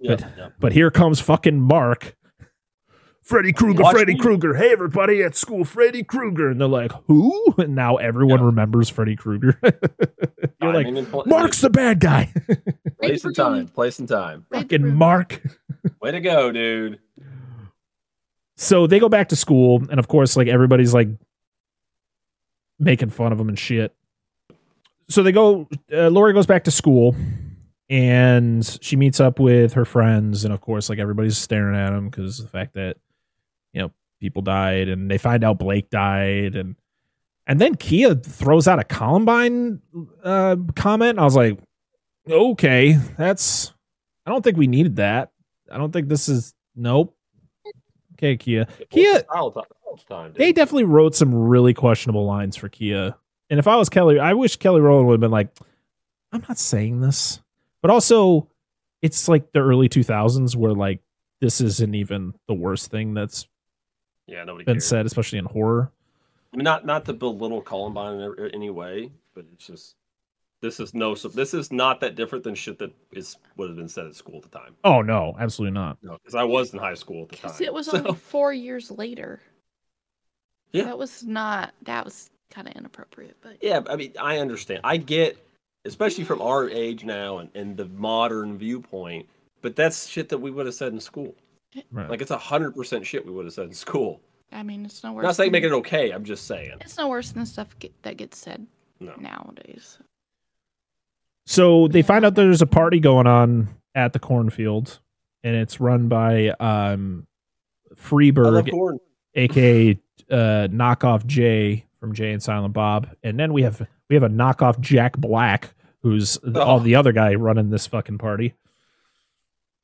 Yeah, 0.00 0.16
But- 0.16 0.24
yeah. 0.36 0.48
But 0.58 0.72
here 0.72 0.90
comes 0.90 1.20
fucking 1.20 1.60
Mark. 1.60 2.16
Freddy 3.24 3.52
Krueger, 3.52 3.82
Watch 3.82 3.94
Freddy 3.94 4.12
me. 4.14 4.20
Krueger. 4.20 4.54
Hey, 4.54 4.70
everybody 4.70 5.22
at 5.22 5.34
school, 5.34 5.64
Freddy 5.64 6.04
Krueger. 6.04 6.50
And 6.50 6.60
they're 6.60 6.68
like, 6.68 6.92
who? 7.06 7.54
And 7.56 7.74
now 7.74 7.96
everyone 7.96 8.38
Yeah. 8.40 8.46
remembers 8.46 8.90
Freddy 8.90 9.16
Krueger. 9.16 9.58
You're 9.62 10.72
like, 10.74 10.84
Timing 10.84 10.98
and 10.98 11.08
pla- 11.08 11.24
Mark's 11.26 11.62
the 11.62 11.70
bad 11.70 12.00
guy. 12.00 12.30
place 13.00 13.24
and 13.24 13.34
time. 13.34 13.68
Place 13.68 13.98
and 13.98 14.06
time. 14.08 14.44
Fucking. 14.52 14.94
Mark. 14.94 15.42
Way 16.02 16.10
to 16.12 16.20
go, 16.20 16.52
dude. 16.52 16.98
So 18.56 18.86
they 18.86 18.98
go 19.00 19.08
back 19.08 19.30
to 19.30 19.36
school, 19.36 19.82
and 19.90 19.98
of 19.98 20.06
course, 20.06 20.36
like 20.36 20.46
everybody's 20.48 20.92
like 20.94 21.08
making 22.78 23.10
fun 23.10 23.32
of 23.32 23.38
them 23.38 23.48
and 23.48 23.58
shit. 23.58 23.94
So 25.08 25.22
they 25.22 25.32
go. 25.32 25.68
Uh, 25.92 26.08
Lori 26.08 26.32
goes 26.34 26.46
back 26.46 26.64
to 26.64 26.70
school, 26.70 27.16
and 27.90 28.64
she 28.82 28.96
meets 28.96 29.18
up 29.18 29.40
with 29.40 29.72
her 29.72 29.84
friends, 29.84 30.44
and 30.44 30.54
of 30.54 30.60
course, 30.60 30.88
like 30.88 30.98
everybody's 30.98 31.36
staring 31.36 31.74
at 31.76 31.90
them 31.90 32.08
because 32.08 32.38
the 32.38 32.48
fact 32.48 32.74
that 32.74 32.96
you 33.74 33.82
know 33.82 33.90
people 34.20 34.40
died, 34.40 34.88
and 34.88 35.10
they 35.10 35.18
find 35.18 35.44
out 35.44 35.58
Blake 35.58 35.90
died, 35.90 36.56
and 36.56 36.76
and 37.46 37.60
then 37.60 37.74
Kia 37.74 38.14
throws 38.14 38.66
out 38.66 38.78
a 38.78 38.84
Columbine 38.84 39.80
uh, 40.22 40.56
comment. 40.74 41.18
I 41.18 41.24
was 41.24 41.36
like, 41.36 41.58
okay, 42.28 42.98
that's. 43.18 43.72
I 44.26 44.30
don't 44.30 44.42
think 44.42 44.56
we 44.56 44.66
needed 44.66 44.96
that. 44.96 45.32
I 45.70 45.76
don't 45.76 45.92
think 45.92 46.08
this 46.08 46.28
is. 46.28 46.54
Nope. 46.74 47.14
Okay, 48.14 48.36
Kia. 48.36 48.66
Kia- 48.90 49.24
Time, 50.08 50.32
they 50.34 50.50
definitely 50.50 50.84
wrote 50.84 51.14
some 51.14 51.32
really 51.32 51.72
questionable 51.72 52.26
lines 52.26 52.56
for 52.56 52.68
Kia. 52.68 53.14
And 53.48 53.60
if 53.60 53.68
I 53.68 53.76
was 53.76 53.88
Kelly, 53.88 54.18
I 54.18 54.32
wish 54.34 54.56
Kelly 54.56 54.80
Rowland 54.80 55.06
would 55.06 55.14
have 55.14 55.20
been 55.20 55.30
like, 55.30 55.56
I'm 56.32 56.42
not 56.48 56.58
saying 56.58 57.00
this. 57.00 57.40
But 57.80 57.92
also, 57.92 58.48
it's 59.02 59.28
like 59.28 59.52
the 59.52 59.60
early 59.60 59.88
2000s 59.88 60.56
where 60.56 60.72
like 60.72 61.00
this 61.40 61.60
isn't 61.60 61.94
even 61.94 62.34
the 62.48 62.54
worst 62.54 62.90
thing 62.90 63.14
that's 63.14 63.46
yeah, 64.26 64.44
nobody 64.44 64.64
been 64.64 64.74
cares. 64.76 64.86
said, 64.86 65.06
especially 65.06 65.38
in 65.38 65.44
horror. 65.46 65.90
I 66.52 66.56
mean, 66.56 66.64
not 66.64 66.86
not 66.86 67.04
to 67.06 67.12
belittle 67.12 67.60
Columbine 67.60 68.20
in 68.20 68.50
any 68.54 68.70
way, 68.70 69.10
but 69.34 69.44
it's 69.52 69.66
just 69.66 69.96
this 70.60 70.80
is 70.80 70.94
no 70.94 71.14
so 71.14 71.28
this 71.28 71.52
is 71.52 71.72
not 71.72 72.00
that 72.00 72.14
different 72.14 72.44
than 72.44 72.54
shit 72.54 72.78
that 72.78 72.92
is 73.12 73.36
would 73.56 73.68
have 73.68 73.76
been 73.76 73.88
said 73.88 74.06
at 74.06 74.14
school 74.14 74.36
at 74.36 74.42
the 74.42 74.56
time. 74.58 74.74
Oh 74.84 75.02
no, 75.02 75.34
absolutely 75.38 75.74
not. 75.74 75.98
No, 76.02 76.12
because 76.14 76.34
I 76.34 76.44
was 76.44 76.72
in 76.72 76.78
high 76.78 76.94
school 76.94 77.22
at 77.22 77.28
the 77.30 77.36
time. 77.36 77.52
It 77.60 77.72
was 77.72 77.86
so- 77.86 77.98
only 77.98 78.14
four 78.14 78.52
years 78.52 78.90
later. 78.90 79.40
Yeah. 80.72 80.84
That 80.84 80.98
was 80.98 81.24
not. 81.24 81.72
That 81.82 82.04
was 82.04 82.30
kind 82.50 82.66
of 82.68 82.74
inappropriate, 82.74 83.36
but 83.40 83.58
Yeah, 83.62 83.80
I 83.88 83.96
mean, 83.96 84.12
I 84.20 84.38
understand. 84.38 84.80
I 84.84 84.96
get, 84.96 85.36
especially 85.84 86.24
from 86.24 86.40
our 86.42 86.68
age 86.68 87.04
now 87.04 87.38
and, 87.38 87.50
and 87.54 87.76
the 87.76 87.84
modern 87.86 88.58
viewpoint, 88.58 89.28
but 89.62 89.76
that's 89.76 90.06
shit 90.08 90.28
that 90.30 90.38
we 90.38 90.50
would 90.50 90.66
have 90.66 90.74
said 90.74 90.92
in 90.92 90.98
school. 91.00 91.34
Right. 91.90 92.08
Like 92.10 92.20
it's 92.22 92.30
a 92.30 92.38
hundred 92.38 92.74
percent 92.74 93.06
shit 93.06 93.24
we 93.26 93.32
would 93.32 93.44
have 93.46 93.54
said 93.54 93.66
in 93.66 93.74
school. 93.74 94.20
I 94.52 94.62
mean, 94.62 94.84
it's 94.84 95.02
no 95.02 95.12
worse. 95.12 95.22
I'm 95.22 95.26
not 95.28 95.36
saying 95.36 95.48
than, 95.52 95.62
make 95.62 95.64
it 95.64 95.74
okay. 95.78 96.10
I'm 96.10 96.24
just 96.24 96.46
saying. 96.46 96.78
It's 96.80 96.96
no 96.96 97.08
worse 97.08 97.32
than 97.32 97.44
stuff 97.46 97.76
get, 97.80 97.92
that 98.02 98.16
gets 98.16 98.38
said 98.38 98.66
No. 99.00 99.14
nowadays. 99.18 99.98
So 101.46 101.88
they 101.88 102.02
find 102.02 102.24
out 102.24 102.34
there's 102.36 102.62
a 102.62 102.66
party 102.66 103.00
going 103.00 103.26
on 103.26 103.68
at 103.94 104.12
the 104.12 104.18
cornfield, 104.18 105.00
and 105.42 105.54
it's 105.56 105.80
run 105.80 106.08
by 106.08 106.48
um, 106.60 107.26
Freeburg, 107.96 108.70
corn. 108.70 108.98
aka 109.34 109.90
uh, 110.30 110.36
knockoff 110.70 111.26
Jay 111.26 111.84
from 112.00 112.14
Jay 112.14 112.32
and 112.32 112.42
Silent 112.42 112.72
Bob, 112.74 113.08
and 113.22 113.38
then 113.38 113.52
we 113.52 113.62
have 113.62 113.86
we 114.08 114.14
have 114.14 114.22
a 114.22 114.28
knockoff 114.28 114.78
Jack 114.80 115.16
Black, 115.18 115.74
who's 116.02 116.38
the, 116.42 116.62
all 116.62 116.78
Oh. 116.80 116.82
the 116.82 116.94
other 116.94 117.12
guy 117.12 117.34
running 117.34 117.70
this 117.70 117.86
fucking 117.86 118.18
party. 118.18 118.54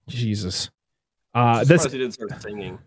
Jesus, 0.09 0.71
uh, 1.35 1.59
Just 1.65 1.69
this 1.69 1.83
surprised 1.83 1.93
he 1.93 1.99
didn't 1.99 2.15
start 2.15 2.43
singing. 2.43 2.79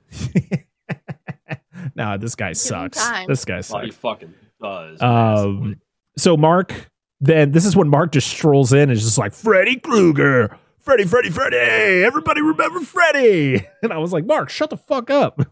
nah, 1.95 2.17
this 2.17 2.35
guy 2.35 2.53
sucks. 2.53 2.97
time. 2.97 3.27
This 3.27 3.45
guy 3.45 3.55
Oh, 3.57 3.57
he 3.57 3.61
sucks. 3.91 3.95
fucking 3.95 4.33
does. 4.61 5.01
Um, 5.01 5.79
so 6.17 6.37
Mark, 6.37 6.89
then 7.21 7.51
this 7.51 7.65
is 7.65 7.75
when 7.75 7.87
Mark 7.89 8.11
just 8.11 8.27
strolls 8.29 8.73
in 8.73 8.81
and 8.83 8.91
is 8.91 9.03
just 9.03 9.17
like 9.17 9.33
Freddy 9.33 9.77
Krueger, 9.77 10.57
Freddy, 10.79 11.05
Freddy, 11.05 11.29
Freddy. 11.29 11.57
Everybody 11.57 12.41
remember 12.41 12.79
Freddy? 12.81 13.65
And 13.83 13.91
I 13.91 13.97
was 13.97 14.13
like, 14.13 14.25
Mark, 14.25 14.49
shut 14.49 14.69
the 14.69 14.77
fuck 14.77 15.09
up. 15.09 15.39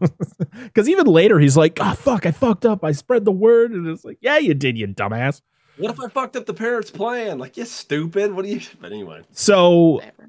Because 0.64 0.88
even 0.88 1.06
later 1.06 1.38
he's 1.38 1.56
like, 1.56 1.78
oh 1.80 1.94
fuck, 1.94 2.24
I 2.26 2.30
fucked 2.30 2.64
up. 2.66 2.84
I 2.84 2.92
spread 2.92 3.24
the 3.24 3.32
word, 3.32 3.72
and 3.72 3.86
it's 3.88 4.04
like, 4.04 4.18
yeah, 4.20 4.36
you 4.38 4.52
did, 4.54 4.76
you 4.78 4.86
dumbass. 4.86 5.40
What 5.78 5.90
if 5.90 5.98
I 6.00 6.08
fucked 6.08 6.36
up 6.36 6.44
the 6.46 6.52
parents' 6.54 6.90
plan? 6.90 7.38
Like, 7.38 7.56
you 7.56 7.64
stupid. 7.64 8.32
What 8.32 8.44
do 8.44 8.50
you? 8.50 8.60
But 8.80 8.92
anyway, 8.92 9.22
So 9.32 9.78
Whatever. 9.94 10.28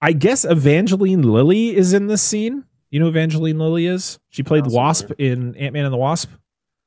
I 0.00 0.12
guess 0.12 0.44
Evangeline 0.44 1.22
Lilly 1.22 1.74
is 1.76 1.92
in 1.92 2.06
this 2.06 2.22
scene. 2.22 2.64
You 2.90 3.00
know 3.00 3.06
who 3.06 3.10
Evangeline 3.10 3.58
Lilly 3.58 3.86
is? 3.86 4.18
She 4.30 4.42
played 4.42 4.64
Sounds 4.64 4.74
Wasp 4.74 5.08
familiar. 5.08 5.32
in 5.32 5.56
Ant 5.56 5.72
Man 5.72 5.84
and 5.84 5.92
the 5.92 5.98
Wasp. 5.98 6.30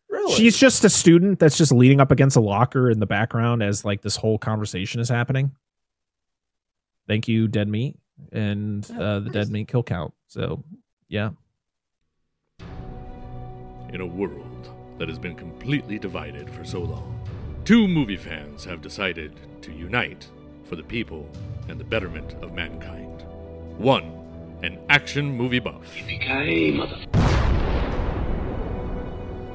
really, 0.09 0.33
She's 0.33 0.57
just 0.57 0.83
a 0.85 0.89
student 0.89 1.37
that's 1.39 1.57
just 1.57 1.71
leaning 1.71 1.99
up 1.99 2.11
against 2.11 2.37
a 2.37 2.41
locker 2.41 2.89
in 2.89 2.99
the 2.99 3.05
background 3.05 3.61
as 3.61 3.83
like 3.85 4.01
this 4.01 4.15
whole 4.15 4.37
conversation 4.37 5.01
is 5.01 5.09
happening. 5.09 5.51
Thank 7.07 7.27
you, 7.27 7.47
Dead 7.47 7.67
Meat, 7.67 7.97
and 8.31 8.89
uh, 8.91 9.19
the. 9.19 9.29
Dead 9.29 9.49
Meat 9.49 9.67
kill 9.67 9.83
count. 9.83 10.13
So, 10.27 10.63
yeah, 11.09 11.31
In 13.89 13.99
a 13.99 14.05
world 14.05 14.69
that 14.97 15.09
has 15.09 15.19
been 15.19 15.35
completely 15.35 15.99
divided 15.99 16.49
for 16.49 16.63
so 16.63 16.79
long, 16.79 17.19
two 17.65 17.87
movie 17.87 18.15
fans 18.17 18.63
have 18.63 18.81
decided 18.81 19.33
to 19.63 19.71
unite 19.73 20.29
for 20.71 20.77
the 20.77 20.83
people 20.83 21.27
and 21.67 21.77
the 21.77 21.83
betterment 21.83 22.33
of 22.41 22.53
mankind. 22.53 23.23
One, 23.77 24.05
an 24.63 24.79
action 24.87 25.35
movie 25.35 25.59
buff. 25.59 25.83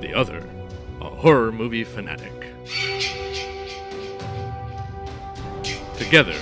The 0.02 0.12
other, 0.14 0.46
a 1.00 1.08
horror 1.08 1.52
movie 1.52 1.84
fanatic. 1.84 2.34
Together, 5.96 6.36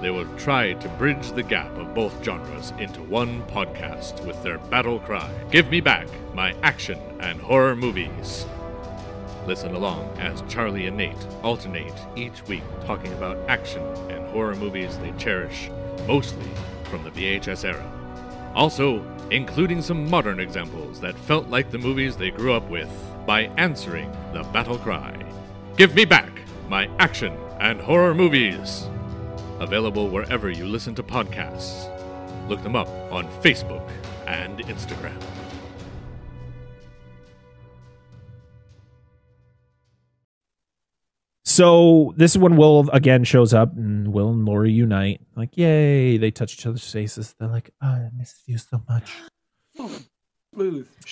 they 0.00 0.10
will 0.10 0.32
try 0.36 0.74
to 0.74 0.88
bridge 0.90 1.32
the 1.32 1.42
gap 1.42 1.76
of 1.76 1.92
both 1.92 2.24
genres 2.24 2.72
into 2.78 3.02
one 3.02 3.42
podcast 3.48 4.24
with 4.24 4.40
their 4.44 4.58
battle 4.58 5.00
cry 5.00 5.28
Give 5.50 5.68
me 5.68 5.80
back 5.80 6.06
my 6.34 6.54
action 6.62 7.00
and 7.18 7.40
horror 7.40 7.74
movies. 7.74 8.46
Listen 9.46 9.74
along 9.74 10.06
as 10.18 10.42
Charlie 10.48 10.86
and 10.86 10.96
Nate 10.96 11.26
alternate 11.42 11.94
each 12.16 12.42
week 12.46 12.62
talking 12.84 13.12
about 13.14 13.38
action 13.48 13.82
and 14.10 14.28
horror 14.28 14.54
movies 14.54 14.98
they 14.98 15.12
cherish, 15.12 15.70
mostly 16.06 16.50
from 16.84 17.02
the 17.04 17.10
VHS 17.10 17.64
era. 17.64 18.52
Also, 18.54 19.04
including 19.30 19.80
some 19.80 20.10
modern 20.10 20.40
examples 20.40 21.00
that 21.00 21.18
felt 21.18 21.48
like 21.48 21.70
the 21.70 21.78
movies 21.78 22.16
they 22.16 22.30
grew 22.30 22.52
up 22.52 22.68
with 22.68 22.90
by 23.26 23.42
answering 23.56 24.10
the 24.32 24.42
battle 24.52 24.78
cry 24.78 25.16
Give 25.76 25.94
me 25.94 26.04
back 26.04 26.30
my 26.68 26.90
action 26.98 27.32
and 27.58 27.80
horror 27.80 28.14
movies! 28.14 28.86
Available 29.60 30.08
wherever 30.08 30.50
you 30.50 30.66
listen 30.66 30.94
to 30.96 31.02
podcasts. 31.02 31.88
Look 32.48 32.62
them 32.62 32.76
up 32.76 32.88
on 33.10 33.26
Facebook 33.42 33.88
and 34.26 34.58
Instagram. 34.60 35.39
So 41.50 42.14
this 42.16 42.30
is 42.30 42.38
when 42.38 42.56
Will 42.56 42.88
again 42.92 43.24
shows 43.24 43.52
up, 43.52 43.76
and 43.76 44.12
Will 44.12 44.30
and 44.30 44.44
Lori 44.44 44.70
unite. 44.70 45.20
Like, 45.34 45.56
yay! 45.56 46.16
They 46.16 46.30
touch 46.30 46.54
each 46.54 46.64
other's 46.64 46.88
faces. 46.88 47.34
They're 47.40 47.48
like, 47.48 47.70
oh, 47.82 47.88
"I 47.88 48.08
miss 48.16 48.40
you 48.46 48.56
so 48.56 48.80
much." 48.88 49.10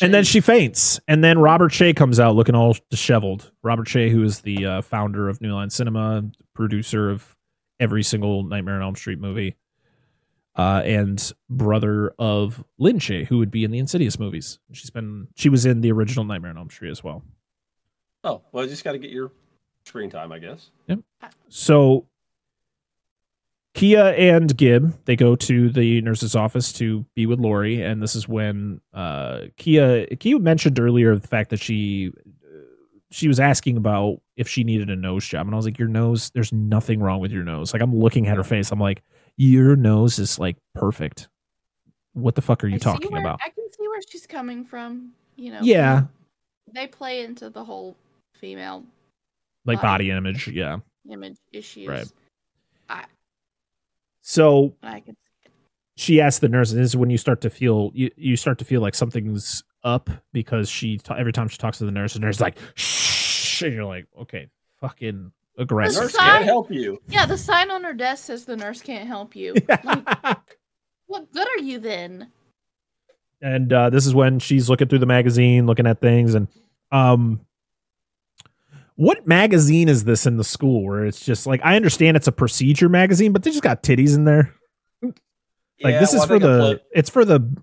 And 0.00 0.14
then 0.14 0.22
she 0.22 0.40
faints, 0.40 1.00
and 1.08 1.24
then 1.24 1.40
Robert 1.40 1.72
Shaye 1.72 1.94
comes 1.94 2.20
out 2.20 2.36
looking 2.36 2.54
all 2.54 2.76
disheveled. 2.88 3.50
Robert 3.64 3.88
Shaye, 3.88 4.10
who 4.10 4.22
is 4.22 4.42
the 4.42 4.64
uh, 4.64 4.82
founder 4.82 5.28
of 5.28 5.40
New 5.40 5.52
Line 5.52 5.70
Cinema, 5.70 6.22
producer 6.54 7.10
of 7.10 7.36
every 7.80 8.04
single 8.04 8.44
Nightmare 8.44 8.76
on 8.76 8.82
Elm 8.82 8.94
Street 8.94 9.18
movie, 9.18 9.56
uh, 10.54 10.82
and 10.84 11.32
brother 11.50 12.12
of 12.16 12.62
Lin 12.78 13.00
Shaye, 13.00 13.26
who 13.26 13.38
would 13.38 13.50
be 13.50 13.64
in 13.64 13.72
the 13.72 13.78
Insidious 13.78 14.20
movies. 14.20 14.60
She's 14.70 14.90
been 14.90 15.26
she 15.34 15.48
was 15.48 15.66
in 15.66 15.80
the 15.80 15.90
original 15.90 16.24
Nightmare 16.24 16.52
on 16.52 16.58
Elm 16.58 16.70
Street 16.70 16.90
as 16.90 17.02
well. 17.02 17.24
Oh, 18.22 18.42
well, 18.52 18.62
you 18.64 18.70
just 18.70 18.84
got 18.84 18.92
to 18.92 18.98
get 18.98 19.10
your 19.10 19.32
screen 19.88 20.10
time, 20.10 20.30
I 20.32 20.38
guess. 20.38 20.70
So 21.48 22.06
Kia 23.74 24.06
and 24.16 24.56
Gibb 24.56 24.94
they 25.04 25.14
go 25.16 25.36
to 25.36 25.68
the 25.70 26.00
nurse's 26.02 26.34
office 26.34 26.72
to 26.74 27.04
be 27.14 27.26
with 27.26 27.38
Lori, 27.38 27.80
and 27.82 28.02
this 28.02 28.14
is 28.16 28.26
when 28.28 28.80
uh, 28.92 29.42
Kia 29.56 30.06
Kia 30.16 30.38
mentioned 30.38 30.78
earlier 30.80 31.14
the 31.16 31.26
fact 31.28 31.50
that 31.50 31.60
she 31.60 32.12
uh, 32.44 32.58
she 33.10 33.28
was 33.28 33.38
asking 33.38 33.76
about 33.76 34.20
if 34.36 34.48
she 34.48 34.64
needed 34.64 34.90
a 34.90 34.96
nose 34.96 35.26
job, 35.26 35.46
and 35.46 35.54
I 35.54 35.56
was 35.56 35.64
like, 35.64 35.78
"Your 35.78 35.88
nose, 35.88 36.30
there's 36.30 36.52
nothing 36.52 37.00
wrong 37.00 37.20
with 37.20 37.30
your 37.30 37.44
nose." 37.44 37.72
Like 37.72 37.82
I'm 37.82 37.94
looking 37.94 38.26
at 38.26 38.36
her 38.36 38.42
face, 38.44 38.72
I'm 38.72 38.80
like, 38.80 39.02
"Your 39.36 39.76
nose 39.76 40.18
is 40.18 40.38
like 40.38 40.56
perfect." 40.74 41.28
What 42.14 42.34
the 42.34 42.42
fuck 42.42 42.64
are 42.64 42.68
you 42.68 42.76
I 42.76 42.78
talking 42.78 43.12
where- 43.12 43.20
about? 43.20 43.38
I 43.44 43.50
can 43.50 43.70
see 43.70 43.86
where 43.86 44.00
she's 44.08 44.26
coming 44.26 44.64
from. 44.64 45.12
You 45.36 45.52
know. 45.52 45.60
Yeah, 45.62 46.04
They 46.72 46.88
play 46.88 47.22
into 47.22 47.48
the 47.48 47.64
whole 47.64 47.96
female 48.32 48.82
like 49.68 49.80
body 49.82 50.10
image, 50.10 50.48
yeah. 50.48 50.78
image 51.08 51.36
issues. 51.52 51.86
Right. 51.86 52.06
I 52.88 53.04
So 54.22 54.74
I 54.82 55.00
can. 55.00 55.16
she 55.96 56.20
asked 56.20 56.40
the 56.40 56.48
nurse, 56.48 56.72
and 56.72 56.80
this 56.80 56.86
is 56.90 56.96
when 56.96 57.10
you 57.10 57.18
start 57.18 57.40
to 57.42 57.50
feel 57.50 57.90
you, 57.94 58.10
you 58.16 58.36
start 58.36 58.58
to 58.58 58.64
feel 58.64 58.80
like 58.80 58.94
something's 58.94 59.62
up 59.84 60.10
because 60.32 60.68
she 60.68 60.98
ta- 60.98 61.14
every 61.14 61.32
time 61.32 61.48
she 61.48 61.56
talks 61.58 61.78
to 61.78 61.84
the 61.84 61.92
nurse, 61.92 62.14
the 62.14 62.20
nurse 62.20 62.36
is 62.36 62.40
like 62.40 62.58
shh, 62.74 63.62
and 63.62 63.72
you're 63.74 63.84
like, 63.84 64.06
okay, 64.20 64.48
fucking 64.80 65.30
The 65.56 65.62
aggressive. 65.62 66.02
nurse 66.02 66.16
can't 66.16 66.44
help 66.44 66.70
you. 66.70 66.98
Yeah, 67.08 67.26
the 67.26 67.38
sign 67.38 67.70
on 67.70 67.84
her 67.84 67.94
desk 67.94 68.24
says 68.24 68.44
the 68.44 68.56
nurse 68.56 68.80
can't 68.82 69.06
help 69.06 69.36
you. 69.36 69.54
Like, 69.84 70.38
what 71.06 71.32
good 71.32 71.46
are 71.48 71.62
you 71.62 71.78
then? 71.78 72.28
and 73.40 73.72
uh, 73.72 73.88
this 73.88 74.04
is 74.04 74.14
when 74.14 74.40
she's 74.40 74.68
looking 74.68 74.88
through 74.88 74.98
the 74.98 75.06
magazine, 75.06 75.64
looking 75.66 75.86
at 75.86 76.00
things, 76.00 76.34
and 76.34 76.48
um, 76.90 77.40
what 78.98 79.28
magazine 79.28 79.88
is 79.88 80.02
this 80.02 80.26
in 80.26 80.36
the 80.38 80.44
school 80.44 80.84
where 80.84 81.06
it's 81.06 81.24
just 81.24 81.46
like 81.46 81.60
I 81.64 81.76
understand 81.76 82.16
it's 82.16 82.26
a 82.26 82.32
procedure 82.32 82.88
magazine, 82.88 83.32
but 83.32 83.44
they 83.44 83.50
just 83.50 83.62
got 83.62 83.82
titties 83.84 84.16
in 84.16 84.24
there. 84.24 84.52
Like 85.00 85.14
Yeah, 85.78 86.00
this 86.00 86.12
well, 86.12 86.22
is 86.24 86.24
I 86.24 86.26
for 86.34 86.38
the 86.40 86.58
play- 86.58 86.84
it's 86.92 87.08
for 87.08 87.24
the 87.24 87.56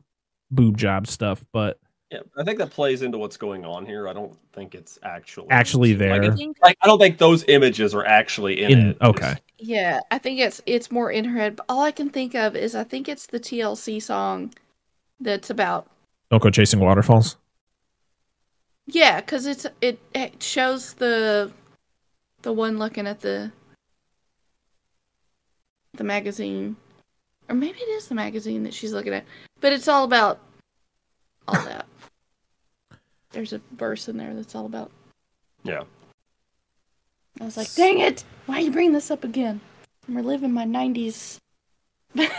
boob 0.50 0.78
job 0.78 1.08
stuff, 1.08 1.46
but 1.52 1.78
yeah, 2.10 2.20
I 2.38 2.46
think 2.46 2.60
that 2.60 2.70
plays 2.70 3.02
into 3.02 3.18
what's 3.18 3.36
going 3.36 3.66
on 3.66 3.86
here. 3.86 4.08
I 4.08 4.14
don't 4.14 4.34
think 4.54 4.76
it's 4.76 4.98
actually 5.04 5.48
Actually 5.50 5.90
like, 5.90 6.00
there. 6.00 6.14
I 6.14 6.18
it's- 6.20 6.38
think, 6.38 6.56
Like, 6.64 6.78
I 6.82 6.88
don't 6.88 7.00
think 7.00 7.18
those 7.18 7.44
images 7.50 7.94
are 7.94 8.06
actually 8.06 8.62
in, 8.62 8.72
in 8.72 8.80
it. 8.92 8.98
okay. 9.02 9.32
It's- 9.32 9.42
yeah, 9.58 10.00
I 10.12 10.18
think 10.20 10.40
it's 10.40 10.62
it's 10.66 10.90
more 10.90 11.12
in 11.12 11.26
her 11.26 11.38
head. 11.38 11.58
But 11.58 11.66
all 11.68 11.82
I 11.82 11.92
can 11.92 12.10
think 12.10 12.34
of 12.36 12.56
is 12.56 12.76
I 12.76 12.86
think 12.86 13.10
it's 13.10 13.26
the 13.28 13.40
TLC 13.42 14.02
song 14.02 14.54
that's 15.20 15.50
about 15.50 15.90
Don't 16.32 16.42
go 16.42 16.50
chasing 16.50 16.80
waterfalls. 16.80 17.36
Yeah, 18.88 19.20
because 19.20 19.46
it's 19.46 19.66
it, 19.82 20.00
it 20.14 20.42
shows 20.42 20.94
the 20.94 21.52
the 22.44 22.54
one 22.54 22.78
looking 22.78 23.08
at 23.08 23.22
the 23.22 23.52
the 25.94 26.04
magazine, 26.04 26.76
or 27.50 27.56
maybe 27.56 27.80
it 27.80 27.90
is 27.90 28.08
the 28.08 28.16
magazine 28.16 28.64
that 28.64 28.74
she's 28.74 28.94
looking 28.94 29.14
at. 29.14 29.26
But 29.60 29.74
it's 29.74 29.88
all 29.88 30.04
about 30.04 30.40
all 31.48 31.62
that. 31.64 31.88
There's 33.32 33.54
a 33.54 33.62
verse 33.72 34.08
in 34.08 34.18
there 34.18 34.34
that's 34.34 34.54
all 34.54 34.66
about. 34.66 34.92
Yeah. 35.64 35.84
I 37.42 37.46
was 37.46 37.58
like, 37.58 37.74
dang 37.74 38.00
it! 38.00 38.24
Why 38.46 38.58
are 38.58 38.62
you 38.62 38.72
bring 38.72 38.94
this 38.94 39.12
up 39.12 39.24
again? 39.24 39.60
I'm 40.08 40.16
reliving 40.16 40.54
my 40.54 40.66
'90s 40.66 41.40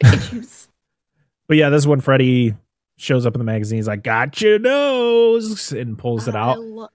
issues. 0.00 0.68
But 1.46 1.56
yeah, 1.56 1.70
this 1.70 1.82
is 1.82 1.86
when 1.86 2.00
Freddy 2.00 2.54
shows 2.96 3.26
up 3.26 3.34
in 3.34 3.38
the 3.38 3.44
magazine. 3.44 3.76
He's 3.78 3.86
like, 3.88 4.02
"Got 4.02 4.40
your 4.40 4.58
nose," 4.58 5.72
and 5.72 5.98
pulls 5.98 6.26
it 6.28 6.34
I 6.34 6.40
out. 6.40 6.58
lo- 6.60 6.88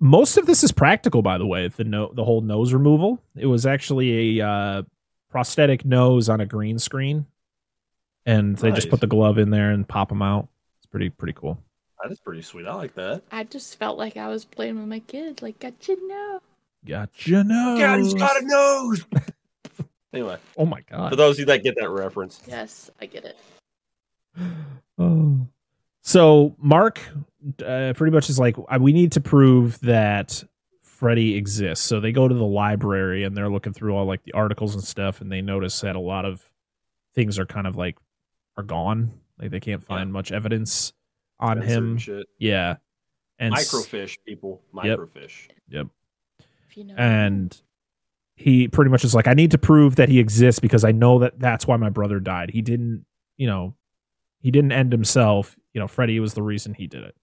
Most 0.00 0.36
of 0.36 0.46
this 0.46 0.62
is 0.64 0.72
practical, 0.72 1.22
by 1.22 1.38
the 1.38 1.46
way. 1.46 1.68
The 1.68 1.84
no, 1.84 2.12
the 2.12 2.24
whole 2.24 2.40
nose 2.40 2.72
removal. 2.72 3.20
It 3.36 3.46
was 3.46 3.66
actually 3.66 4.38
a 4.38 4.46
uh, 4.48 4.82
prosthetic 5.30 5.84
nose 5.84 6.28
on 6.28 6.40
a 6.40 6.46
green 6.46 6.78
screen, 6.78 7.26
and 8.26 8.56
they 8.56 8.72
just 8.72 8.90
put 8.90 9.00
the 9.00 9.06
glove 9.06 9.38
in 9.38 9.50
there 9.50 9.70
and 9.70 9.86
pop 9.88 10.08
them 10.08 10.22
out. 10.22 10.48
It's 10.78 10.86
pretty 10.86 11.10
pretty 11.10 11.32
cool. 11.34 11.58
That 12.02 12.12
is 12.12 12.20
pretty 12.20 12.42
sweet. 12.42 12.66
I 12.66 12.74
like 12.74 12.94
that. 12.96 13.22
I 13.32 13.44
just 13.44 13.78
felt 13.78 13.96
like 13.96 14.16
I 14.18 14.28
was 14.28 14.44
playing 14.44 14.78
with 14.78 14.88
my 14.88 14.98
kids. 14.98 15.40
Like, 15.42 15.58
got 15.58 15.88
you 15.88 16.06
know. 16.08 16.40
Got 16.86 17.26
your 17.26 17.44
nose. 17.44 17.78
Guys 17.80 18.14
got 18.14 18.42
a 18.42 18.44
nose. 18.46 19.06
anyway, 20.12 20.36
Oh 20.58 20.66
my 20.66 20.82
god. 20.82 21.08
for 21.08 21.16
those 21.16 21.36
of 21.36 21.40
you 21.40 21.44
that 21.46 21.62
get 21.62 21.76
that 21.80 21.88
reference, 21.88 22.42
Yes, 22.46 22.90
I 23.00 23.06
get 23.06 23.24
it. 23.24 23.38
Oh. 24.98 25.46
So 26.02 26.54
Mark 26.58 27.00
uh, 27.64 27.92
pretty 27.96 28.12
much 28.14 28.28
is 28.30 28.38
like, 28.38 28.56
"Uh, 28.58 28.78
we 28.80 28.92
need 28.92 29.12
to 29.12 29.20
prove 29.20 29.80
that 29.80 30.42
Freddy 30.82 31.34
exists. 31.36 31.84
So 31.84 32.00
they 32.00 32.12
go 32.12 32.28
to 32.28 32.34
the 32.34 32.44
library 32.44 33.24
and 33.24 33.36
they're 33.36 33.48
looking 33.50 33.72
through 33.72 33.94
all 33.96 34.04
like 34.06 34.22
the 34.22 34.32
articles 34.32 34.74
and 34.74 34.84
stuff, 34.84 35.20
and 35.20 35.30
they 35.30 35.42
notice 35.42 35.80
that 35.80 35.96
a 35.96 36.00
lot 36.00 36.24
of 36.24 36.48
things 37.14 37.38
are 37.38 37.46
kind 37.46 37.66
of 37.66 37.76
like 37.76 37.96
are 38.56 38.62
gone. 38.62 39.12
Like 39.38 39.50
they 39.50 39.60
can't 39.60 39.82
find 39.82 40.12
much 40.12 40.30
evidence 40.30 40.92
on 41.40 41.56
censored 41.60 41.76
him. 41.76 41.90
and 41.90 42.02
shit. 42.02 42.26
Yeah, 42.38 42.76
and 43.38 43.54
microfiche 43.54 44.18
people, 44.24 44.62
Yep. 44.82 44.98
microfiche. 44.98 45.48
If 45.70 46.76
you 46.76 46.84
know. 46.84 46.94
and 46.96 47.60
he 48.36 48.68
pretty 48.68 48.90
much 48.90 49.04
is 49.04 49.14
like, 49.14 49.28
I 49.28 49.34
need 49.34 49.50
to 49.52 49.58
prove 49.58 49.96
that 49.96 50.08
he 50.08 50.18
exists 50.18 50.58
because 50.58 50.84
I 50.84 50.92
know 50.92 51.20
that 51.20 51.38
that's 51.38 51.66
why 51.66 51.76
my 51.76 51.88
brother 51.88 52.18
died. 52.20 52.50
He 52.50 52.62
didn't, 52.62 53.04
you 53.36 53.46
know, 53.46 53.74
he 54.44 54.50
didn't 54.50 54.72
end 54.72 54.92
himself. 54.92 55.56
You 55.72 55.80
know, 55.80 55.88
Freddy 55.88 56.20
was 56.20 56.34
the 56.34 56.42
reason 56.42 56.74
he 56.74 56.86
did 56.86 57.02
it. 57.02 57.16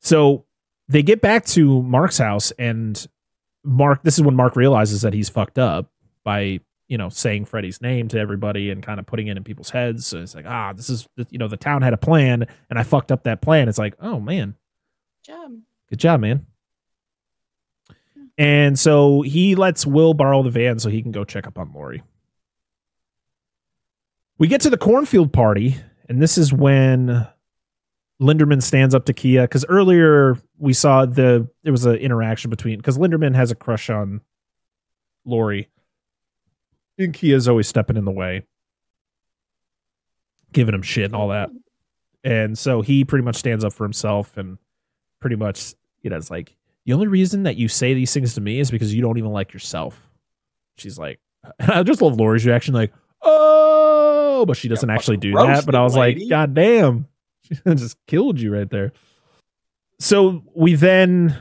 So 0.00 0.44
they 0.88 1.04
get 1.04 1.20
back 1.20 1.46
to 1.46 1.80
Mark's 1.82 2.18
house, 2.18 2.50
and 2.58 3.06
Mark, 3.62 4.02
this 4.02 4.18
is 4.18 4.22
when 4.24 4.34
Mark 4.34 4.56
realizes 4.56 5.02
that 5.02 5.12
he's 5.12 5.28
fucked 5.28 5.60
up 5.60 5.92
by, 6.24 6.58
you 6.88 6.98
know, 6.98 7.08
saying 7.08 7.44
Freddy's 7.44 7.80
name 7.80 8.08
to 8.08 8.18
everybody 8.18 8.70
and 8.70 8.82
kind 8.82 8.98
of 8.98 9.06
putting 9.06 9.28
it 9.28 9.36
in 9.36 9.44
people's 9.44 9.70
heads. 9.70 10.08
So 10.08 10.18
it's 10.18 10.34
like, 10.34 10.44
ah, 10.44 10.72
this 10.72 10.90
is, 10.90 11.08
you 11.30 11.38
know, 11.38 11.46
the 11.46 11.56
town 11.56 11.82
had 11.82 11.92
a 11.92 11.96
plan, 11.96 12.46
and 12.68 12.80
I 12.80 12.82
fucked 12.82 13.12
up 13.12 13.22
that 13.22 13.40
plan. 13.40 13.68
It's 13.68 13.78
like, 13.78 13.94
oh 14.00 14.18
man, 14.18 14.56
job. 15.24 15.52
Good 15.88 16.00
job, 16.00 16.18
man. 16.18 16.46
And 18.36 18.76
so 18.76 19.22
he 19.22 19.54
lets 19.54 19.86
Will 19.86 20.14
borrow 20.14 20.42
the 20.42 20.50
van 20.50 20.80
so 20.80 20.90
he 20.90 21.00
can 21.00 21.12
go 21.12 21.22
check 21.22 21.46
up 21.46 21.60
on 21.60 21.72
Lori. 21.72 22.02
We 24.38 24.48
get 24.48 24.60
to 24.62 24.70
the 24.70 24.76
cornfield 24.76 25.32
party, 25.32 25.76
and 26.08 26.20
this 26.20 26.36
is 26.36 26.52
when 26.52 27.26
Linderman 28.20 28.62
stands 28.62 28.94
up 28.94 29.06
to 29.06 29.12
Kia 29.12 29.42
because 29.42 29.64
earlier 29.66 30.38
we 30.58 30.72
saw 30.72 31.06
the 31.06 31.48
there 31.62 31.72
was 31.72 31.86
an 31.86 31.96
interaction 31.96 32.50
between 32.50 32.78
because 32.78 32.98
Linderman 32.98 33.34
has 33.34 33.50
a 33.50 33.54
crush 33.54 33.88
on 33.90 34.20
Lori, 35.24 35.68
and 36.98 37.14
Kia's 37.14 37.48
always 37.48 37.68
stepping 37.68 37.96
in 37.96 38.04
the 38.04 38.10
way, 38.10 38.42
giving 40.52 40.74
him 40.74 40.82
shit 40.82 41.06
and 41.06 41.14
all 41.14 41.28
that. 41.28 41.50
And 42.24 42.58
so 42.58 42.82
he 42.82 43.04
pretty 43.04 43.24
much 43.24 43.36
stands 43.36 43.64
up 43.64 43.72
for 43.72 43.84
himself 43.84 44.36
and 44.36 44.58
pretty 45.20 45.36
much, 45.36 45.74
you 46.02 46.10
know, 46.10 46.16
it's 46.16 46.30
like, 46.30 46.56
the 46.84 46.92
only 46.92 47.06
reason 47.06 47.44
that 47.44 47.56
you 47.56 47.68
say 47.68 47.94
these 47.94 48.12
things 48.12 48.34
to 48.34 48.40
me 48.40 48.58
is 48.58 48.70
because 48.70 48.92
you 48.92 49.00
don't 49.00 49.16
even 49.18 49.30
like 49.30 49.52
yourself. 49.52 50.08
She's 50.76 50.98
like, 50.98 51.20
I 51.60 51.82
just 51.84 52.02
love 52.02 52.16
Lori's 52.16 52.44
reaction, 52.44 52.74
like, 52.74 52.92
oh, 53.22 53.75
Oh, 54.36 54.44
but 54.44 54.56
she 54.56 54.68
doesn't 54.68 54.90
actually 54.90 55.16
do 55.16 55.32
that. 55.32 55.64
But 55.64 55.74
I 55.74 55.82
was 55.82 55.96
roasted, 55.96 56.20
like. 56.20 56.30
God 56.30 56.54
damn, 56.54 57.08
she 57.42 57.54
just 57.64 57.96
killed 58.06 58.38
you 58.38 58.52
right 58.52 58.68
there. 58.68 58.92
So 59.98 60.42
we 60.54 60.74
then, 60.74 61.38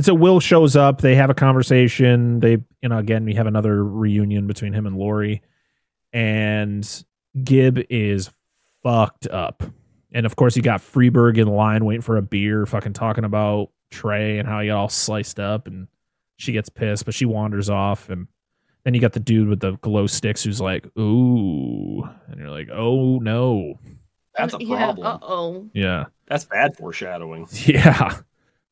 so 0.00 0.12
Will 0.14 0.40
shows 0.40 0.74
up. 0.74 1.00
They 1.00 1.14
have 1.14 1.30
a 1.30 1.34
conversation. 1.34 2.40
They, 2.40 2.58
you 2.82 2.88
know, 2.88 2.98
again, 2.98 3.24
we 3.24 3.34
have 3.34 3.46
another 3.46 3.84
reunion 3.84 4.46
between 4.48 4.72
him 4.72 4.86
and 4.86 4.96
Lori. 4.96 5.40
And 6.12 7.04
Gibb 7.44 7.78
is 7.90 8.30
fucked 8.82 9.28
up. 9.28 9.62
And 10.12 10.26
of 10.26 10.34
course, 10.34 10.56
you 10.56 10.62
got 10.62 10.80
Freeburg 10.80 11.38
in 11.38 11.46
line 11.46 11.84
waiting 11.84 12.02
for 12.02 12.16
a 12.16 12.22
beer, 12.22 12.66
fucking 12.66 12.92
talking 12.92 13.24
about 13.24 13.70
Trey 13.90 14.38
and 14.38 14.48
how 14.48 14.60
he 14.60 14.66
got 14.66 14.78
all 14.78 14.88
sliced 14.88 15.38
up. 15.38 15.68
And 15.68 15.86
she 16.36 16.52
gets 16.52 16.68
pissed, 16.68 17.04
but 17.04 17.14
she 17.14 17.24
wanders 17.24 17.70
off. 17.70 18.10
And 18.10 18.26
then 18.84 18.94
you 18.94 19.00
got 19.00 19.12
the 19.12 19.20
dude 19.20 19.48
with 19.48 19.60
the 19.60 19.72
glow 19.78 20.06
sticks 20.06 20.42
who's 20.42 20.60
like, 20.60 20.86
ooh. 20.98 22.02
And 22.28 22.38
you're 22.38 22.50
like, 22.50 22.68
oh 22.72 23.18
no. 23.18 23.78
That's 24.36 24.54
a 24.54 24.58
problem. 24.66 25.06
Uh 25.06 25.18
oh. 25.22 25.70
Yeah. 25.72 26.06
That's 26.26 26.44
bad 26.44 26.76
foreshadowing. 26.76 27.48
Yeah. 27.66 28.18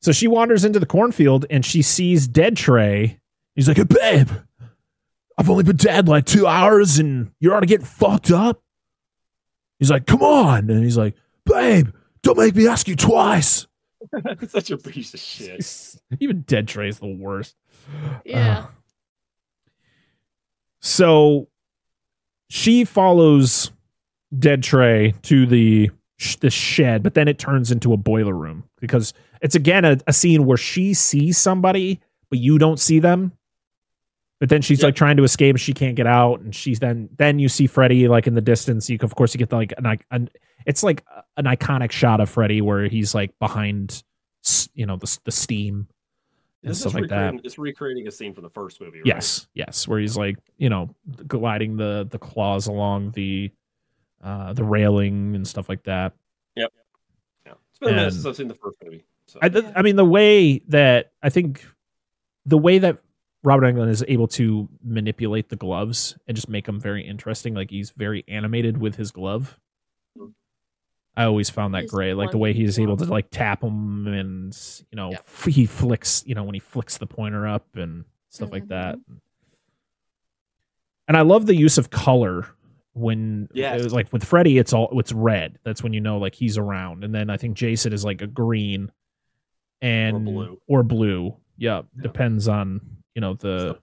So 0.01 0.11
she 0.11 0.27
wanders 0.27 0.65
into 0.65 0.79
the 0.79 0.87
cornfield 0.87 1.45
and 1.51 1.63
she 1.63 1.83
sees 1.83 2.27
dead 2.27 2.57
Trey. 2.57 3.19
He's 3.53 3.67
like, 3.67 3.77
hey, 3.77 3.83
babe, 3.83 4.29
I've 5.37 5.49
only 5.49 5.63
been 5.63 5.75
dead 5.75 6.07
like 6.07 6.25
two 6.25 6.47
hours 6.47 6.97
and 6.97 7.31
you're 7.39 7.51
already 7.51 7.67
getting 7.67 7.85
fucked 7.85 8.31
up. 8.31 8.63
He's 9.77 9.91
like, 9.91 10.07
come 10.07 10.23
on. 10.23 10.69
And 10.71 10.83
he's 10.83 10.97
like, 10.97 11.15
babe, 11.45 11.89
don't 12.23 12.37
make 12.37 12.55
me 12.55 12.67
ask 12.67 12.87
you 12.87 12.95
twice. 12.95 13.67
Such 14.47 14.71
a 14.71 14.77
piece 14.77 15.13
of 15.13 15.19
shit. 15.19 15.95
Even 16.19 16.41
dead 16.41 16.67
Trey 16.67 16.89
is 16.89 16.97
the 16.99 17.07
worst. 17.07 17.55
Yeah. 18.25 18.59
Uh, 18.59 18.65
so 20.81 21.47
she 22.49 22.83
follows 22.83 23.71
dead 24.37 24.63
Trey 24.63 25.13
to 25.23 25.45
the 25.45 25.91
sh- 26.17 26.35
the 26.37 26.49
shed, 26.49 27.03
but 27.03 27.13
then 27.13 27.27
it 27.27 27.39
turns 27.39 27.71
into 27.71 27.93
a 27.93 27.97
boiler 27.97 28.33
room 28.33 28.63
because 28.79 29.13
it's 29.41 29.55
again 29.55 29.85
a, 29.85 29.97
a 30.07 30.13
scene 30.13 30.45
where 30.45 30.57
she 30.57 30.93
sees 30.93 31.37
somebody, 31.37 31.99
but 32.29 32.39
you 32.39 32.57
don't 32.57 32.79
see 32.79 32.99
them. 32.99 33.31
But 34.39 34.49
then 34.49 34.63
she's 34.63 34.81
like 34.81 34.95
trying 34.95 35.17
to 35.17 35.23
escape, 35.23 35.53
and 35.53 35.61
she 35.61 35.71
can't 35.71 35.95
get 35.95 36.07
out, 36.07 36.39
and 36.39 36.55
she's 36.55 36.79
then 36.79 37.09
then 37.15 37.37
you 37.37 37.47
see 37.47 37.67
Freddy 37.67 38.07
like 38.07 38.25
in 38.25 38.33
the 38.33 38.41
distance. 38.41 38.89
You 38.89 38.97
of 39.01 39.13
course 39.15 39.35
you 39.35 39.37
get 39.37 39.49
the, 39.49 39.57
like 39.57 39.73
an, 39.77 39.99
an 40.09 40.29
it's 40.65 40.81
like 40.81 41.05
an 41.37 41.45
iconic 41.45 41.91
shot 41.91 42.19
of 42.19 42.29
Freddy 42.29 42.59
where 42.59 42.87
he's 42.87 43.13
like 43.13 43.37
behind 43.39 44.03
you 44.73 44.87
know 44.87 44.97
the 44.97 45.19
the 45.25 45.31
steam 45.31 45.87
and 46.63 46.71
This 46.71 46.79
stuff 46.79 46.91
is 46.91 47.01
like 47.01 47.09
that. 47.09 47.15
recreating, 47.17 47.41
it's 47.45 47.57
recreating 47.57 48.07
a 48.07 48.11
scene 48.11 48.33
from 48.33 48.43
the 48.43 48.49
first 48.49 48.79
movie. 48.81 48.99
Right? 48.99 49.05
Yes, 49.07 49.47
yes, 49.53 49.87
where 49.87 49.99
he's 49.99 50.15
like, 50.17 50.37
you 50.57 50.69
know, 50.69 50.93
gliding 51.27 51.77
the 51.77 52.07
the 52.09 52.19
claws 52.19 52.67
along 52.67 53.11
the 53.11 53.51
uh 54.23 54.53
the 54.53 54.63
railing 54.63 55.35
and 55.35 55.47
stuff 55.47 55.67
like 55.69 55.83
that. 55.83 56.13
Yep. 56.55 56.71
Yeah. 57.45 57.53
It's 57.69 57.79
been 57.79 57.89
a 57.89 57.93
minute 57.93 58.13
since 58.13 58.25
I've 58.25 58.35
seen 58.35 58.47
the 58.47 58.53
first 58.53 58.77
movie. 58.83 59.03
So. 59.27 59.39
I 59.41 59.49
th- 59.49 59.65
I 59.75 59.81
mean 59.81 59.95
the 59.95 60.05
way 60.05 60.59
that 60.67 61.13
I 61.23 61.29
think 61.29 61.65
the 62.45 62.57
way 62.57 62.77
that 62.79 62.99
Robert 63.43 63.65
Englund 63.65 63.89
is 63.89 64.03
able 64.07 64.27
to 64.27 64.69
manipulate 64.83 65.49
the 65.49 65.55
gloves 65.55 66.15
and 66.27 66.35
just 66.35 66.47
make 66.47 66.65
them 66.65 66.79
very 66.79 67.01
interesting, 67.03 67.55
like 67.55 67.71
he's 67.71 67.89
very 67.91 68.23
animated 68.27 68.77
with 68.77 68.95
his 68.95 69.09
glove. 69.11 69.57
I 71.17 71.25
always 71.25 71.49
found 71.49 71.73
that 71.75 71.87
great, 71.87 72.13
like 72.13 72.31
the 72.31 72.37
one 72.37 72.43
way 72.43 72.53
he's 72.53 72.79
able 72.79 72.95
to 72.97 73.05
like 73.05 73.27
tap 73.31 73.61
them 73.61 74.07
and 74.07 74.57
you 74.91 74.95
know 74.95 75.11
Yeah. 75.11 75.49
he 75.49 75.65
flicks, 75.65 76.23
you 76.25 76.35
know, 76.35 76.43
when 76.43 76.53
he 76.53 76.59
flicks 76.59 76.97
the 76.97 77.05
pointer 77.07 77.45
up 77.47 77.65
and 77.75 78.05
stuff 78.29 78.51
like 78.51 78.67
that. 78.69 78.95
Mm-hmm. 78.95 79.15
And 81.07 81.17
I 81.17 81.21
love 81.21 81.45
the 81.45 81.55
use 81.55 81.77
of 81.77 81.89
color 81.89 82.47
when 82.93 83.49
Yes. 83.53 83.79
it 83.79 83.83
was 83.83 83.93
like 83.93 84.11
with 84.13 84.23
Freddy, 84.23 84.57
it's 84.57 84.71
all 84.73 84.97
it's 84.99 85.11
red. 85.11 85.59
That's 85.63 85.83
when 85.83 85.93
you 85.93 85.99
know 86.01 86.17
like 86.17 86.35
he's 86.35 86.57
around. 86.57 87.03
And 87.03 87.13
then 87.13 87.29
I 87.29 87.37
think 87.37 87.55
Jason 87.57 87.91
is 87.93 88.05
like 88.05 88.21
a 88.21 88.27
green 88.27 88.91
and 89.81 90.25
blue. 90.25 90.61
or 90.67 90.83
blue. 90.83 91.35
Yeah, 91.57 91.81
Yeah. 91.95 92.03
depends 92.03 92.47
on 92.47 92.79
you 93.15 93.21
know 93.21 93.33
the. 93.33 93.77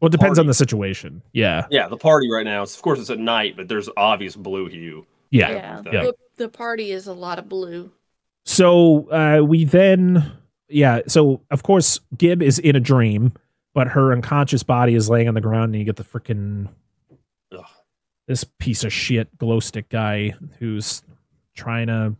Well, 0.00 0.08
it 0.08 0.12
depends 0.12 0.38
on 0.38 0.46
the 0.46 0.54
situation. 0.54 1.22
Yeah, 1.32 1.66
yeah, 1.70 1.86
the 1.88 1.96
party 1.96 2.28
right 2.30 2.44
now. 2.44 2.62
It's, 2.62 2.74
of 2.74 2.82
course, 2.82 2.98
it's 2.98 3.10
at 3.10 3.18
night, 3.20 3.56
but 3.56 3.68
there's 3.68 3.88
obvious 3.96 4.34
blue 4.34 4.66
hue. 4.68 5.06
Yeah. 5.32 5.50
Yeah. 5.50 5.82
Yeah. 5.92 6.02
The, 6.02 6.14
the 6.36 6.48
party 6.48 6.92
is 6.92 7.08
a 7.08 7.12
lot 7.12 7.40
of 7.40 7.48
blue. 7.48 7.90
So 8.44 9.10
uh, 9.10 9.42
we 9.44 9.64
then, 9.64 10.32
yeah. 10.68 11.00
So 11.08 11.40
of 11.50 11.64
course, 11.64 11.98
Gibb 12.16 12.42
is 12.42 12.60
in 12.60 12.76
a 12.76 12.80
dream, 12.80 13.32
but 13.74 13.88
her 13.88 14.12
unconscious 14.12 14.62
body 14.62 14.94
is 14.94 15.10
laying 15.10 15.26
on 15.26 15.34
the 15.34 15.40
ground, 15.40 15.74
and 15.74 15.80
you 15.80 15.84
get 15.84 15.96
the 15.96 16.04
freaking 16.04 16.68
this 18.28 18.44
piece 18.44 18.84
of 18.84 18.92
shit 18.92 19.36
glow 19.38 19.58
stick 19.58 19.88
guy 19.88 20.32
who's 20.58 21.02
trying 21.54 21.88
to 21.88 22.14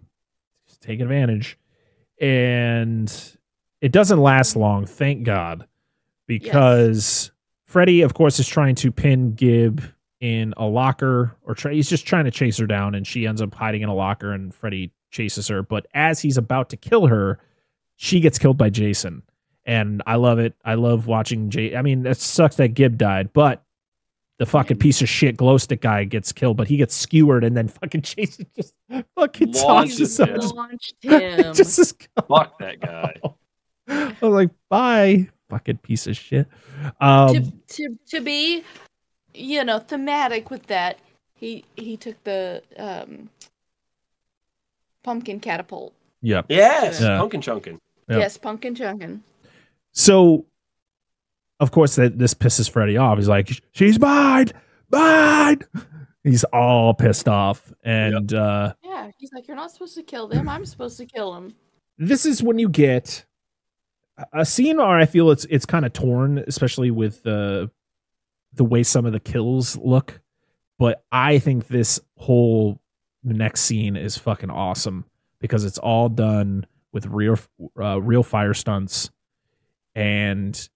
take 0.81 1.01
advantage. 1.01 1.59
And 2.21 3.13
it 3.81 3.93
doesn't 3.93 4.19
last 4.19 4.57
long, 4.57 4.85
thank 4.85 5.25
God, 5.25 5.67
because 6.27 7.31
Freddy, 7.67 8.03
of 8.03 8.15
course, 8.15 8.39
is 8.39 8.49
trying 8.49 8.75
to 8.77 8.91
pin 8.91 9.35
Gibb 9.35 9.83
in 10.23 10.55
a 10.57 10.65
locker, 10.65 11.37
or 11.43 11.53
try, 11.53 11.75
he's 11.75 11.91
just 11.91 12.07
trying 12.07 12.25
to 12.25 12.31
chase 12.31 12.57
her 12.57 12.67
down, 12.67 12.95
and 12.95 13.05
she 13.05 13.27
ends 13.27 13.43
up 13.43 13.53
hiding 13.53 13.83
in 13.83 13.89
a 13.89 13.95
locker, 13.95 14.33
and 14.33 14.55
Freddy 14.55 14.93
chases 15.11 15.49
her. 15.49 15.65
But 15.65 15.87
as 15.95 16.21
he's 16.21 16.37
about 16.37 16.71
to 16.71 16.77
kill 16.77 17.09
her, 17.09 17.41
she 17.97 18.21
gets 18.21 18.39
killed 18.39 18.57
by 18.57 18.71
Jason. 18.71 19.25
And 19.67 20.01
I 20.07 20.15
love 20.15 20.39
it. 20.39 20.55
I 20.65 20.75
love 20.75 21.09
watching 21.09 21.51
Jay. 21.51 21.77
I 21.77 21.83
mean, 21.83 22.07
it 22.07 22.19
sucks 22.19 22.55
that 22.57 22.69
Gibb 22.69 22.99
died, 22.99 23.33
but 23.33 23.65
the 24.39 24.47
fucking 24.47 24.79
piece 24.79 25.03
of 25.03 25.09
shit 25.09 25.37
glow 25.37 25.59
stick 25.59 25.81
guy 25.81 26.05
gets 26.05 26.31
killed, 26.31 26.57
but 26.57 26.69
he 26.69 26.77
gets 26.77 26.95
skewered 26.95 27.43
and 27.43 27.57
then 27.57 27.67
fucking 27.67 28.03
Jason 28.03 28.47
just 28.55 28.75
fucking 29.17 29.53
Launches 29.53 30.17
tosses 30.17 30.21
him. 30.21 30.29
him. 30.29 30.41
Just, 30.41 30.55
launched 30.55 30.95
him. 31.01 31.55
just 31.55 31.79
is 31.81 31.93
gone. 31.93 32.27
Fuck 32.29 32.59
that 32.61 32.81
guy. 32.81 33.15
I 33.89 34.17
was 34.21 34.33
like, 34.33 34.51
bye, 34.69 35.29
fucking 35.51 35.79
piece 35.79 36.07
of 36.07 36.17
shit. 36.17 36.47
Um, 37.01 37.35
to, 37.35 37.53
to 37.69 37.99
to 38.07 38.21
be, 38.21 38.63
you 39.35 39.65
know, 39.65 39.79
thematic 39.79 40.51
with 40.51 40.67
that, 40.67 40.99
he 41.35 41.65
he 41.77 41.97
took 41.97 42.23
the 42.25 42.63
um 42.79 43.29
pumpkin 45.03 45.41
catapult. 45.41 45.93
yep. 46.21 46.47
Yes, 46.49 47.01
Yeah. 47.01 47.19
pumpkin 47.19 47.41
chunkin. 47.41 47.79
Yep. 48.09 48.19
Yes, 48.21 48.37
pumpkin 48.37 48.75
chunkin. 48.75 49.21
So, 49.93 50.47
of 51.61 51.71
course, 51.71 51.97
that 51.97 52.19
this 52.19 52.35
pisses 52.35 52.71
Freddy 52.71 52.97
off. 52.97 53.19
He's 53.19 53.29
like, 53.29 53.51
"She's 53.73 53.99
mine, 53.99 54.49
mine." 54.91 55.61
He's 56.25 56.45
all 56.45 56.95
pissed 56.95 57.27
off, 57.29 57.73
and 57.83 58.33
uh, 58.33 58.75
Yeah, 58.85 59.11
he's 59.19 59.33
like, 59.33 59.49
you're 59.49 59.57
not 59.57 59.73
supposed 59.73 59.97
to 59.97 60.05
kill 60.05 60.29
them. 60.29 60.49
I'm 60.49 60.65
supposed 60.65 60.97
to 60.99 61.05
kill 61.07 61.33
them. 61.35 61.55
this 61.99 62.25
is 62.25 62.43
when 62.45 62.59
you 62.61 62.69
get 62.69 63.25
a- 64.17 64.41
a 64.41 64.47
scene 64.47 64.77
where 64.79 64.87
I 64.99 65.05
feel 65.07 65.31
it's 65.33 65.45
it's 65.51 65.67
kind 65.67 65.85
of 65.85 65.93
torn, 65.93 66.39
especially 66.47 66.91
with 66.93 67.23
the 67.25 67.71
the 68.55 68.65
way 68.65 68.83
some 68.83 69.07
of 69.07 69.13
the 69.13 69.21
kills 69.21 69.77
look. 69.79 70.21
But 70.79 71.05
I 71.13 71.39
think 71.39 71.69
this 71.69 72.01
whole 72.17 72.81
next 73.25 73.61
scene 73.63 73.97
is 73.97 74.17
fucking 74.19 74.51
awesome 74.51 75.05
because 75.39 75.65
it's 75.65 75.79
all 75.79 76.09
done 76.09 76.67
with 76.93 77.07
real 77.07 77.39
uh, 77.81 78.01
real 78.01 78.23
fire 78.23 78.55
stunts, 78.55 79.11
and 79.95 80.69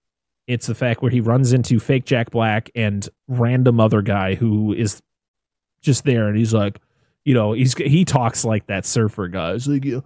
it's 0.47 0.67
the 0.67 0.75
fact 0.75 1.01
where 1.01 1.11
he 1.11 1.19
runs 1.21 1.51
into 1.53 1.79
fake 1.79 2.05
Jack 2.05 2.31
Black 2.31 2.69
and 2.75 3.07
random 3.27 3.79
other 3.79 4.01
guy 4.01 4.35
who 4.35 4.73
is 4.73 5.01
just 5.81 6.05
there, 6.05 6.27
and 6.27 6.37
he's 6.37 6.53
like, 6.53 6.79
you 7.25 7.33
know, 7.33 7.53
he's 7.53 7.73
he 7.75 8.05
talks 8.05 8.45
like 8.45 8.67
that 8.67 8.85
surfer 8.85 9.27
guy. 9.27 9.53
He's 9.53 9.67
like, 9.67 9.85
you 9.85 10.03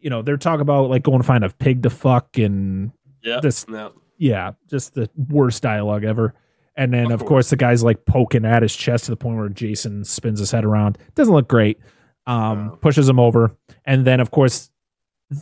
you 0.00 0.10
know, 0.10 0.20
they're 0.22 0.36
talking 0.36 0.60
about 0.60 0.90
like 0.90 1.02
going 1.02 1.20
to 1.20 1.26
find 1.26 1.44
a 1.44 1.48
pig 1.50 1.82
to 1.84 1.90
fuck 1.90 2.36
and 2.38 2.92
Yeah. 3.22 3.40
this 3.40 3.66
No. 3.68 3.92
yeah, 4.18 4.52
just 4.68 4.94
the 4.94 5.08
worst 5.16 5.62
dialogue 5.62 6.04
ever. 6.04 6.34
And 6.76 6.92
then, 6.92 7.06
Of 7.12 7.20
of, 7.22 7.26
course, 7.26 7.50
the 7.50 7.56
guy's 7.56 7.84
like 7.84 8.04
poking 8.04 8.44
at 8.44 8.62
his 8.62 8.74
chest 8.74 9.04
to 9.04 9.12
the 9.12 9.16
point 9.16 9.36
where 9.38 9.48
Jason 9.48 10.04
spins 10.04 10.40
his 10.40 10.50
head 10.50 10.64
around. 10.64 10.98
Doesn't 11.14 11.32
look 11.32 11.46
great. 11.48 11.78
Um, 12.26 12.78
pushes 12.80 13.08
him 13.08 13.20
over, 13.20 13.54
and 13.84 14.04
then, 14.06 14.18
of 14.18 14.30
course, 14.30 14.70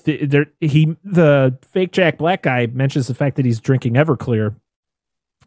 the, 0.05 0.27
there 0.27 0.47
he 0.61 0.97
the 1.05 1.57
fake 1.71 1.93
Jack 1.93 2.19
Black 2.19 2.43
guy 2.43 2.67
mentions 2.67 3.07
the 3.07 3.15
fact 3.15 3.37
that 3.37 3.45
he's 3.45 3.61
drinking 3.61 3.95
Everclear, 3.95 4.55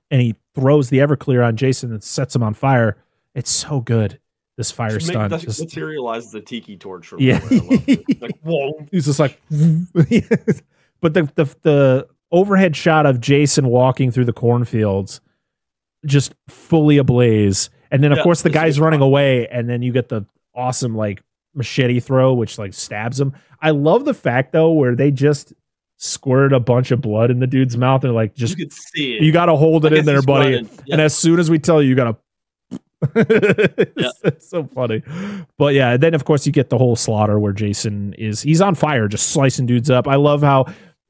and 0.10 0.22
he 0.22 0.36
throws 0.56 0.90
the 0.90 1.00
Everclear 1.00 1.46
on 1.46 1.58
Jason 1.58 1.92
and 1.92 2.02
sets 2.04 2.36
him 2.36 2.42
on 2.42 2.54
fire. 2.54 2.98
It's 3.34 3.52
so 3.52 3.82
good. 3.82 4.18
This 4.58 4.72
fire 4.72 4.92
Just 4.92 5.08
stunt. 5.08 5.32
that 5.32 5.42
just- 5.42 5.60
materializes 5.60 6.32
the 6.32 6.40
tiki 6.40 6.78
torch 6.78 7.06
from 7.08 7.20
Yeah. 7.20 7.40
nowhere. 7.40 7.60
I 7.62 7.66
love 7.66 7.84
it. 7.90 8.22
Like, 8.22 8.40
whoa. 8.42 8.86
He's 8.90 9.04
just 9.06 9.20
like, 9.20 9.42
but 11.02 11.14
the, 11.14 11.30
the 11.36 11.56
the 11.64 12.08
overhead 12.32 12.76
shot 12.76 13.06
of 13.06 13.20
Jason 13.20 13.68
walking 13.68 14.10
through 14.12 14.26
the 14.26 14.34
cornfields, 14.34 15.20
just 16.06 16.34
fully 16.48 16.98
ablaze, 16.98 17.70
and 17.92 18.04
then 18.04 18.12
of 18.12 18.18
Yeah, 18.20 18.24
course 18.24 18.42
the 18.42 18.50
guy's 18.50 18.80
running 18.80 19.00
fun. 19.00 19.08
away, 19.08 19.48
and 19.48 19.70
then 19.70 19.82
you 19.82 19.92
get 19.92 20.10
the 20.10 20.26
awesome 20.56 20.96
like 20.96 21.22
machete 21.54 22.00
throw, 22.00 22.34
which 22.34 22.58
like 22.58 22.74
stabs 22.74 23.20
him. 23.20 23.34
I 23.62 23.72
love 23.72 24.06
the 24.06 24.14
fact 24.14 24.52
though 24.54 24.72
where 24.72 24.96
they 24.96 25.12
just 25.12 25.54
squirt 25.98 26.52
a 26.52 26.60
bunch 26.60 26.92
of 26.92 27.00
blood 27.02 27.32
in 27.32 27.40
the 27.40 27.48
dude's 27.48 27.78
mouth. 27.78 28.02
They're 28.02 28.12
like, 28.12 28.36
just 28.36 28.58
you 28.58 28.66
could 28.66 28.74
see 28.74 29.16
it. 29.16 29.24
you 29.24 29.32
got 29.32 29.46
to 29.46 29.56
hold 29.56 29.86
it 29.86 29.94
in 29.94 30.06
there, 30.06 30.22
buddy. 30.22 30.68
Yeah. 30.86 30.94
And 30.94 31.02
as 31.02 31.16
soon 31.16 31.40
as 31.40 31.50
we 31.50 31.58
tell 31.60 31.82
you, 31.82 31.90
you 31.90 31.96
gotta. 31.96 32.18
it's, 33.16 34.22
it's 34.24 34.50
so 34.50 34.64
funny, 34.74 35.04
but 35.58 35.74
yeah. 35.74 35.96
Then 35.98 36.14
of 36.14 36.26
course 36.26 36.46
you 36.46 36.52
get 36.52 36.70
the 36.70 36.78
whole 36.78 36.96
slaughter 36.96 37.40
where 37.40 37.54
Jason 37.54 38.14
is 38.14 38.42
he's 38.42 38.62
on 38.62 38.74
fire, 38.76 39.08
just 39.08 39.30
slicing 39.30 39.66
dudes 39.66 39.90
up. 39.90 40.08
I 40.08 40.16
love 40.16 40.42
how 40.42 40.66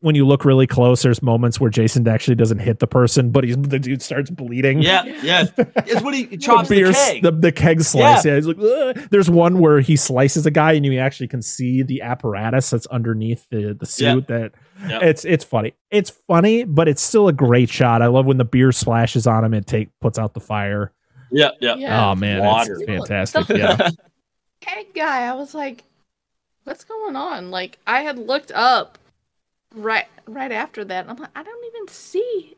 when 0.06 0.14
you 0.16 0.26
look 0.26 0.46
really 0.46 0.68
close, 0.68 1.02
there's 1.02 1.22
moments 1.24 1.60
where 1.60 1.72
Jason 1.72 2.08
actually 2.08 2.36
doesn't 2.36 2.60
hit 2.60 2.78
the 2.80 2.86
person, 2.86 3.32
but 3.32 3.44
he's 3.44 3.58
the 3.58 3.80
dude 3.80 4.02
starts 4.04 4.30
bleeding. 4.30 4.82
yeah, 4.82 5.04
yes. 5.24 5.52
It's 5.58 6.02
when 6.04 6.14
he 6.14 6.38
chops 6.38 6.70
the, 6.70 6.76
beer, 6.76 6.94
keg. 6.94 7.24
the, 7.24 7.32
the 7.32 7.52
keg 7.52 7.82
slice. 7.82 8.24
Yeah, 8.24 8.36
he's 8.36 8.46
like, 8.46 8.60
"Ugh." 8.60 9.08
there's 9.10 9.30
one 9.30 9.60
where 9.60 9.80
he 9.80 9.96
slices 9.96 10.46
a 10.46 10.52
guy, 10.52 10.74
and 10.74 10.86
you 10.86 11.00
actually 11.00 11.28
can 11.28 11.42
see 11.42 11.82
the 11.82 12.02
apparatus 12.04 12.70
that's 12.70 12.86
underneath 12.88 13.48
the 13.50 13.74
the 13.80 13.86
suit. 13.88 14.28
That 14.28 14.52
Yeah. 14.88 15.00
it's 15.02 15.26
it's 15.26 15.44
funny. 15.44 15.74
It's 15.90 16.12
funny, 16.28 16.64
but 16.66 16.88
it's 16.88 17.02
still 17.02 17.28
a 17.28 17.34
great 17.34 17.70
shot. 17.70 18.02
I 18.04 18.08
love 18.08 18.26
when 18.28 18.38
the 18.38 18.46
beer 18.46 18.72
splashes 18.72 19.26
on 19.26 19.44
him 19.44 19.54
and 19.56 19.66
take 19.66 19.90
puts 20.02 20.20
out 20.20 20.34
the 20.36 20.40
fire. 20.40 20.92
yeah, 21.32 21.50
yeah. 21.60 21.76
Yeah. 21.76 22.10
Oh 22.12 22.16
man, 22.16 22.42
Water. 22.44 22.76
it's 22.76 22.86
fantastic. 22.86 23.50
Yeah, 23.58 23.90
Keg 24.62 24.94
guy, 24.94 25.24
I 25.28 25.34
was 25.34 25.56
like, 25.56 25.84
what's 26.64 26.84
going 26.84 27.16
on? 27.16 27.50
Like, 27.52 27.80
I 27.88 28.02
had 28.02 28.18
looked 28.20 28.52
up 28.54 28.98
right 29.76 30.06
right 30.28 30.52
after 30.52 30.84
that, 30.86 31.02
and 31.02 31.12
I'm 31.12 31.18
like, 31.18 31.30
I 31.36 31.44
don't 31.44 31.66
even 31.66 31.88
see 31.88 32.56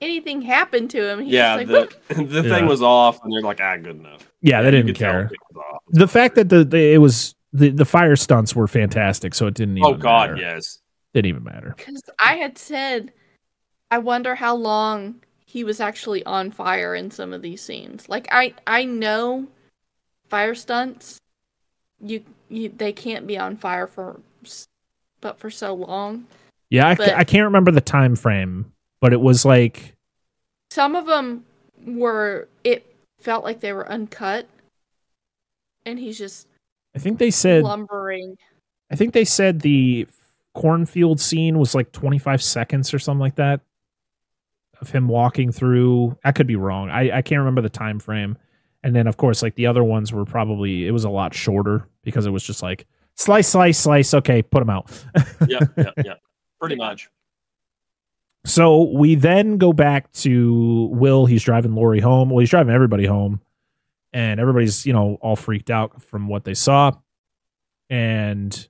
anything 0.00 0.42
happen 0.42 0.88
to 0.88 1.08
him. 1.08 1.20
He's 1.20 1.32
Yeah, 1.32 1.54
like, 1.56 1.66
the, 1.66 1.72
"Look." 1.72 2.04
the 2.08 2.22
Yeah. 2.42 2.42
thing 2.42 2.66
was 2.66 2.82
off, 2.82 3.22
and 3.22 3.32
they're 3.32 3.42
like, 3.42 3.60
ah, 3.60 3.76
good 3.76 3.96
enough. 3.96 4.30
yeah, 4.40 4.62
they 4.62 4.70
didn't 4.70 4.94
care. 4.94 5.22
it 5.32 5.38
was 5.54 5.64
off. 5.72 5.82
The 5.88 6.08
fact 6.08 6.34
that 6.36 6.48
the, 6.48 6.64
the 6.64 6.94
it 6.94 6.98
was 6.98 7.34
the 7.52 7.70
the 7.70 7.84
fire 7.84 8.16
stunts 8.16 8.54
were 8.54 8.68
fantastic, 8.68 9.34
so 9.34 9.46
it 9.46 9.54
didn't. 9.54 9.78
Even 9.78 9.94
Oh 9.94 9.96
God, 9.96 10.30
matter. 10.30 10.40
yes. 10.42 10.80
didn't 11.14 11.26
even 11.30 11.44
matter. 11.44 11.74
Because 11.76 12.02
I 12.18 12.34
had 12.36 12.58
said, 12.58 13.12
I 13.90 13.98
wonder 13.98 14.34
how 14.34 14.54
long 14.54 15.16
he 15.46 15.64
was 15.64 15.80
actually 15.80 16.22
on 16.26 16.50
fire 16.50 16.94
in 16.94 17.10
some 17.10 17.32
of 17.32 17.40
these 17.40 17.62
scenes. 17.62 18.06
Like 18.08 18.28
I, 18.30 18.52
I 18.66 18.84
know 18.84 19.46
fire 20.28 20.54
stunts, 20.54 21.18
you, 21.98 22.22
you, 22.50 22.68
they 22.68 22.92
can't 22.92 23.26
be 23.26 23.38
on 23.38 23.56
fire 23.56 23.86
for, 23.86 24.20
s- 24.44 24.66
but 25.20 25.38
for 25.38 25.50
so 25.50 25.74
long. 25.74 26.26
Yeah, 26.70 26.88
I, 26.88 27.20
I 27.20 27.24
can't 27.24 27.44
remember 27.44 27.70
the 27.70 27.80
time 27.80 28.14
frame, 28.14 28.72
but 29.00 29.12
it 29.12 29.20
was 29.20 29.44
like 29.44 29.94
Some 30.70 30.94
of 30.96 31.06
them 31.06 31.44
were. 31.86 32.48
It 32.64 32.94
felt 33.18 33.44
like 33.44 33.60
they 33.60 33.72
were 33.72 33.88
uncut, 33.90 34.46
and 35.86 35.98
he's 35.98 36.18
just 36.18 36.46
I 36.94 36.98
think 36.98 37.18
they 37.18 37.30
said 37.30 37.62
lumbering. 37.62 38.36
I 38.90 38.96
think 38.96 39.12
they 39.12 39.24
said 39.24 39.60
the 39.60 40.06
cornfield 40.54 41.20
scene 41.20 41.58
was 41.58 41.74
like 41.74 41.92
25 41.92 42.42
seconds 42.42 42.92
or 42.92 42.98
something 42.98 43.20
like 43.20 43.36
that 43.36 43.60
of 44.80 44.90
him 44.90 45.08
walking 45.08 45.52
through. 45.52 46.16
I 46.24 46.32
could 46.32 46.46
be 46.46 46.56
wrong. 46.56 46.90
I, 46.90 47.18
I 47.18 47.22
can't 47.22 47.40
remember 47.40 47.60
the 47.60 47.68
time 47.68 47.98
frame. 47.98 48.36
And 48.82 48.94
then 48.94 49.06
of 49.06 49.16
course, 49.16 49.42
like 49.42 49.54
the 49.54 49.66
other 49.66 49.84
ones 49.84 50.12
were 50.12 50.24
probably 50.24 50.86
it 50.86 50.90
was 50.90 51.04
a 51.04 51.10
lot 51.10 51.34
shorter 51.34 51.88
because 52.02 52.26
it 52.26 52.30
was 52.30 52.42
just 52.42 52.62
like 52.62 52.86
slice, 53.18 53.48
slice, 53.48 53.78
slice. 53.78 54.14
Okay, 54.14 54.42
put 54.42 54.60
them 54.60 54.70
out. 54.70 54.90
Yeah, 55.46 55.60
yeah, 55.76 55.90
yeah. 56.04 56.14
Pretty 56.60 56.76
much. 56.76 57.08
So 58.44 58.90
we 58.92 59.14
then 59.14 59.58
go 59.58 59.72
back 59.72 60.10
to 60.12 60.88
Will. 60.92 61.26
He's 61.26 61.42
driving 61.42 61.74
Lori 61.74 62.00
home. 62.00 62.30
Well, 62.30 62.40
he's 62.40 62.50
driving 62.50 62.74
everybody 62.74 63.06
home, 63.06 63.40
and 64.12 64.40
everybody's 64.40 64.86
you 64.86 64.92
know 64.92 65.18
all 65.20 65.36
freaked 65.36 65.70
out 65.70 66.02
from 66.02 66.28
what 66.28 66.44
they 66.44 66.54
saw, 66.54 66.92
and 67.90 68.68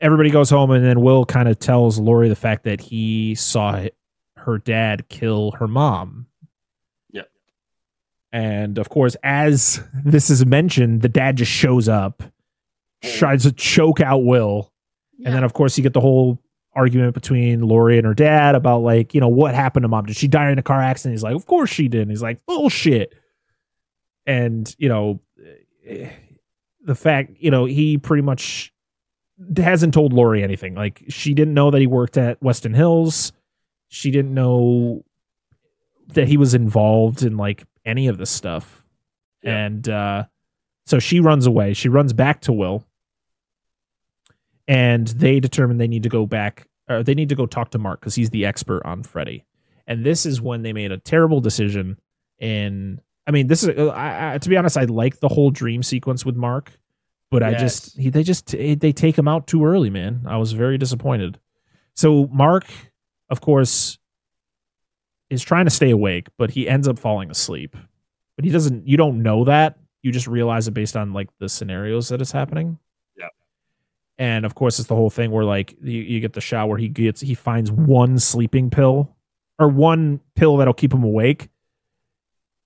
everybody 0.00 0.30
goes 0.30 0.50
home. 0.50 0.70
And 0.70 0.84
then 0.84 1.00
Will 1.00 1.24
kind 1.24 1.48
of 1.48 1.58
tells 1.58 1.98
Lori 1.98 2.28
the 2.28 2.36
fact 2.36 2.64
that 2.64 2.80
he 2.80 3.34
saw 3.34 3.86
her 4.36 4.58
dad 4.58 5.08
kill 5.08 5.52
her 5.52 5.68
mom. 5.68 6.26
Yeah. 7.10 7.22
And 8.32 8.78
of 8.78 8.88
course, 8.88 9.16
as 9.22 9.82
this 10.04 10.30
is 10.30 10.44
mentioned, 10.46 11.02
the 11.02 11.08
dad 11.08 11.36
just 11.36 11.52
shows 11.52 11.88
up, 11.88 12.22
tries 13.02 13.42
to 13.44 13.52
choke 13.52 14.00
out 14.00 14.24
Will. 14.24 14.72
And 15.24 15.34
then, 15.34 15.44
of 15.44 15.52
course, 15.52 15.76
you 15.76 15.82
get 15.82 15.92
the 15.92 16.00
whole 16.00 16.38
argument 16.74 17.14
between 17.14 17.62
Lori 17.62 17.98
and 17.98 18.06
her 18.06 18.14
dad 18.14 18.54
about, 18.54 18.78
like, 18.78 19.12
you 19.14 19.20
know, 19.20 19.28
what 19.28 19.54
happened 19.54 19.84
to 19.84 19.88
mom? 19.88 20.06
Did 20.06 20.16
she 20.16 20.28
die 20.28 20.50
in 20.50 20.58
a 20.58 20.62
car 20.62 20.80
accident? 20.80 21.14
He's 21.14 21.22
like, 21.22 21.34
of 21.34 21.46
course 21.46 21.70
she 21.70 21.88
did. 21.88 22.02
And 22.02 22.10
he's 22.10 22.22
like, 22.22 22.44
bullshit. 22.46 23.14
And, 24.26 24.74
you 24.78 24.88
know, 24.88 25.20
eh, 25.86 26.10
the 26.82 26.94
fact, 26.94 27.32
you 27.38 27.50
know, 27.50 27.64
he 27.64 27.98
pretty 27.98 28.22
much 28.22 28.72
hasn't 29.56 29.94
told 29.94 30.12
Lori 30.12 30.42
anything. 30.42 30.74
Like, 30.74 31.02
she 31.08 31.34
didn't 31.34 31.54
know 31.54 31.70
that 31.70 31.80
he 31.80 31.86
worked 31.86 32.16
at 32.16 32.40
Westin 32.40 32.74
Hills. 32.74 33.32
She 33.88 34.10
didn't 34.10 34.32
know 34.32 35.04
that 36.08 36.28
he 36.28 36.36
was 36.36 36.54
involved 36.54 37.22
in, 37.22 37.36
like, 37.36 37.64
any 37.84 38.06
of 38.08 38.18
this 38.18 38.30
stuff. 38.30 38.84
Yeah. 39.42 39.66
And, 39.66 39.88
uh, 39.88 40.24
so 40.86 40.98
she 40.98 41.20
runs 41.20 41.46
away. 41.46 41.74
She 41.74 41.88
runs 41.88 42.12
back 42.12 42.40
to 42.42 42.52
Will 42.52 42.86
and 44.70 45.08
they 45.08 45.40
determine 45.40 45.78
they 45.78 45.88
need 45.88 46.04
to 46.04 46.08
go 46.08 46.26
back 46.26 46.68
or 46.88 47.02
they 47.02 47.14
need 47.14 47.28
to 47.28 47.34
go 47.34 47.44
talk 47.44 47.72
to 47.72 47.78
Mark 47.78 47.98
because 47.98 48.14
he's 48.14 48.30
the 48.30 48.46
expert 48.46 48.82
on 48.84 49.02
Freddy. 49.02 49.44
And 49.88 50.06
this 50.06 50.24
is 50.24 50.40
when 50.40 50.62
they 50.62 50.72
made 50.72 50.92
a 50.92 50.96
terrible 50.96 51.40
decision. 51.40 51.98
And 52.38 53.00
I 53.26 53.32
mean, 53.32 53.48
this 53.48 53.64
is 53.64 53.76
uh, 53.76 53.88
I, 53.88 54.34
I, 54.34 54.38
to 54.38 54.48
be 54.48 54.56
honest, 54.56 54.78
I 54.78 54.84
like 54.84 55.18
the 55.18 55.28
whole 55.28 55.50
dream 55.50 55.82
sequence 55.82 56.24
with 56.24 56.36
Mark, 56.36 56.70
but 57.32 57.42
I 57.42 57.54
just 57.54 57.98
he, 57.98 58.10
they 58.10 58.22
just 58.22 58.46
they 58.46 58.92
take 58.92 59.18
him 59.18 59.26
out 59.26 59.48
too 59.48 59.64
early, 59.64 59.90
man. 59.90 60.22
I 60.24 60.36
was 60.36 60.52
very 60.52 60.78
disappointed. 60.78 61.40
So 61.94 62.28
Mark, 62.28 62.66
of 63.28 63.40
course, 63.40 63.98
is 65.30 65.42
trying 65.42 65.64
to 65.64 65.70
stay 65.70 65.90
awake, 65.90 66.28
but 66.38 66.52
he 66.52 66.68
ends 66.68 66.86
up 66.86 66.98
falling 66.98 67.28
asleep. 67.28 67.76
But 68.36 68.44
he 68.44 68.52
doesn't. 68.52 68.86
You 68.86 68.96
don't 68.96 69.24
know 69.24 69.44
that. 69.46 69.78
You 70.02 70.12
just 70.12 70.28
realize 70.28 70.68
it 70.68 70.74
based 70.74 70.96
on 70.96 71.12
like 71.12 71.28
the 71.40 71.48
scenarios 71.48 72.08
that 72.10 72.22
is 72.22 72.30
happening. 72.30 72.78
And 74.20 74.44
of 74.44 74.54
course, 74.54 74.78
it's 74.78 74.88
the 74.88 74.94
whole 74.94 75.08
thing 75.08 75.30
where 75.30 75.46
like 75.46 75.74
you, 75.82 76.02
you 76.02 76.20
get 76.20 76.34
the 76.34 76.42
shot 76.42 76.68
where 76.68 76.76
he 76.76 76.88
gets 76.88 77.22
he 77.22 77.34
finds 77.34 77.72
one 77.72 78.18
sleeping 78.18 78.68
pill 78.68 79.16
or 79.58 79.66
one 79.66 80.20
pill 80.36 80.58
that'll 80.58 80.74
keep 80.74 80.92
him 80.92 81.02
awake. 81.02 81.48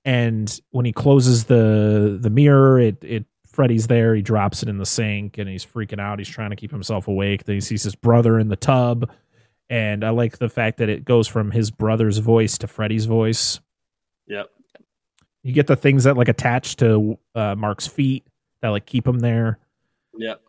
And 0.04 0.60
when 0.70 0.84
he 0.84 0.92
closes 0.92 1.44
the 1.44 2.18
the 2.20 2.28
mirror, 2.28 2.80
it 2.80 3.02
it 3.04 3.24
Freddy's 3.46 3.86
there. 3.86 4.16
He 4.16 4.20
drops 4.20 4.64
it 4.64 4.68
in 4.68 4.78
the 4.78 4.84
sink 4.84 5.38
and 5.38 5.48
he's 5.48 5.64
freaking 5.64 6.00
out. 6.00 6.18
He's 6.18 6.28
trying 6.28 6.50
to 6.50 6.56
keep 6.56 6.72
himself 6.72 7.06
awake. 7.06 7.44
Then 7.44 7.54
he 7.54 7.60
sees 7.60 7.84
his 7.84 7.94
brother 7.94 8.40
in 8.40 8.48
the 8.48 8.56
tub. 8.56 9.08
And 9.70 10.02
I 10.02 10.10
like 10.10 10.38
the 10.38 10.48
fact 10.48 10.78
that 10.78 10.88
it 10.88 11.04
goes 11.04 11.28
from 11.28 11.52
his 11.52 11.70
brother's 11.70 12.18
voice 12.18 12.58
to 12.58 12.66
Freddy's 12.66 13.06
voice. 13.06 13.60
Yep. 14.26 14.50
You 15.44 15.52
get 15.52 15.68
the 15.68 15.76
things 15.76 16.02
that 16.02 16.16
like 16.16 16.28
attach 16.28 16.74
to 16.76 17.16
uh, 17.36 17.54
Mark's 17.54 17.86
feet 17.86 18.26
that 18.60 18.70
like 18.70 18.86
keep 18.86 19.06
him 19.06 19.20
there. 19.20 19.60
Yep. 20.18 20.40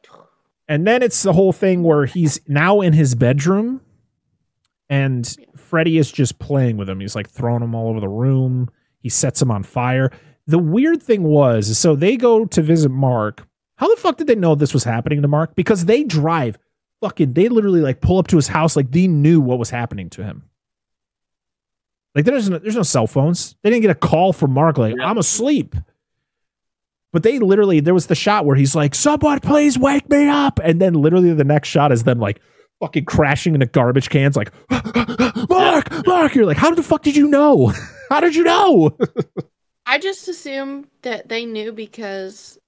And 0.68 0.86
then 0.88 1.04
it's 1.04 1.22
the 1.24 1.34
whole 1.34 1.54
thing 1.54 1.84
where 1.84 2.06
he's 2.06 2.40
now 2.48 2.82
in 2.82 2.94
his 2.94 3.14
bedroom 3.16 3.82
and 4.90 5.36
Freddy 5.56 5.98
is 5.98 6.12
just 6.12 6.40
playing 6.40 6.78
with 6.78 6.90
him. 6.90 7.00
He's 7.00 7.16
like 7.16 7.30
throwing 7.30 7.62
him 7.64 7.76
all 7.76 7.90
over 7.90 8.00
the 8.00 8.08
room. 8.08 8.70
He 9.00 9.10
sets 9.10 9.42
him 9.42 9.52
on 9.52 9.64
fire. 9.64 10.12
The 10.48 10.60
weird 10.60 11.02
thing 11.02 11.24
was, 11.24 11.78
so 11.78 11.96
they 11.96 12.18
go 12.18 12.46
to 12.46 12.62
visit 12.62 12.90
Mark. 12.90 13.48
How 13.78 13.90
the 13.94 14.00
fuck 14.00 14.18
did 14.18 14.28
they 14.28 14.36
know 14.36 14.56
this 14.56 14.74
was 14.74 14.84
happening 14.84 15.22
to 15.22 15.28
Mark? 15.28 15.56
Because 15.56 15.86
they 15.86 16.04
drive 16.04 16.58
fucking, 17.02 17.34
they 17.34 17.50
literally 17.50 17.82
like 17.82 18.02
pull 18.02 18.18
up 18.20 18.28
to 18.28 18.36
his 18.36 18.48
house 18.48 18.76
like 18.76 18.92
they 18.92 19.08
knew 19.08 19.42
what 19.42 19.60
was 19.60 19.70
happening 19.70 20.10
to 20.12 20.24
him. 20.24 20.44
Like 22.14 22.26
there's 22.26 22.50
no, 22.50 22.60
there's 22.60 22.76
no 22.76 22.84
cell 22.84 23.08
phones. 23.08 23.56
They 23.62 23.70
didn't 23.70 23.82
get 23.82 23.92
a 23.92 23.96
call 23.96 24.34
from 24.34 24.52
Mark 24.52 24.78
like 24.78 24.96
Yeah. 24.98 25.06
I'm 25.06 25.18
asleep. 25.18 25.76
But 27.16 27.24
they 27.24 27.40
literally 27.40 27.80
there 27.80 27.94
was 27.94 28.08
the 28.08 28.14
shot 28.16 28.46
where 28.46 28.58
he's 28.58 28.76
like, 28.76 28.94
"Someone 28.94 29.40
please 29.40 29.80
wake 29.80 30.10
me 30.10 30.28
up," 30.28 30.60
and 30.62 30.82
then 30.82 30.96
literally 30.96 31.32
the 31.32 31.46
next 31.46 31.70
shot 31.70 31.94
is 31.94 32.04
them 32.04 32.20
like 32.20 32.42
fucking 32.82 33.06
crashing 33.06 33.54
into 33.54 33.68
garbage 33.68 34.10
cans, 34.10 34.36
like 34.36 34.52
Mark, 35.50 36.06
Mark. 36.06 36.36
You're 36.36 36.46
like, 36.46 36.58
how 36.58 36.76
the 36.76 36.84
fuck 36.84 37.04
did 37.04 37.16
you 37.16 37.30
know? 37.30 37.72
how 38.10 38.20
did 38.20 38.36
you 38.36 38.44
know? 38.44 38.98
I 39.86 39.98
just 39.98 40.28
assumed 40.28 40.88
that 41.04 41.30
they 41.30 41.46
knew 41.46 41.72
because 41.72 42.60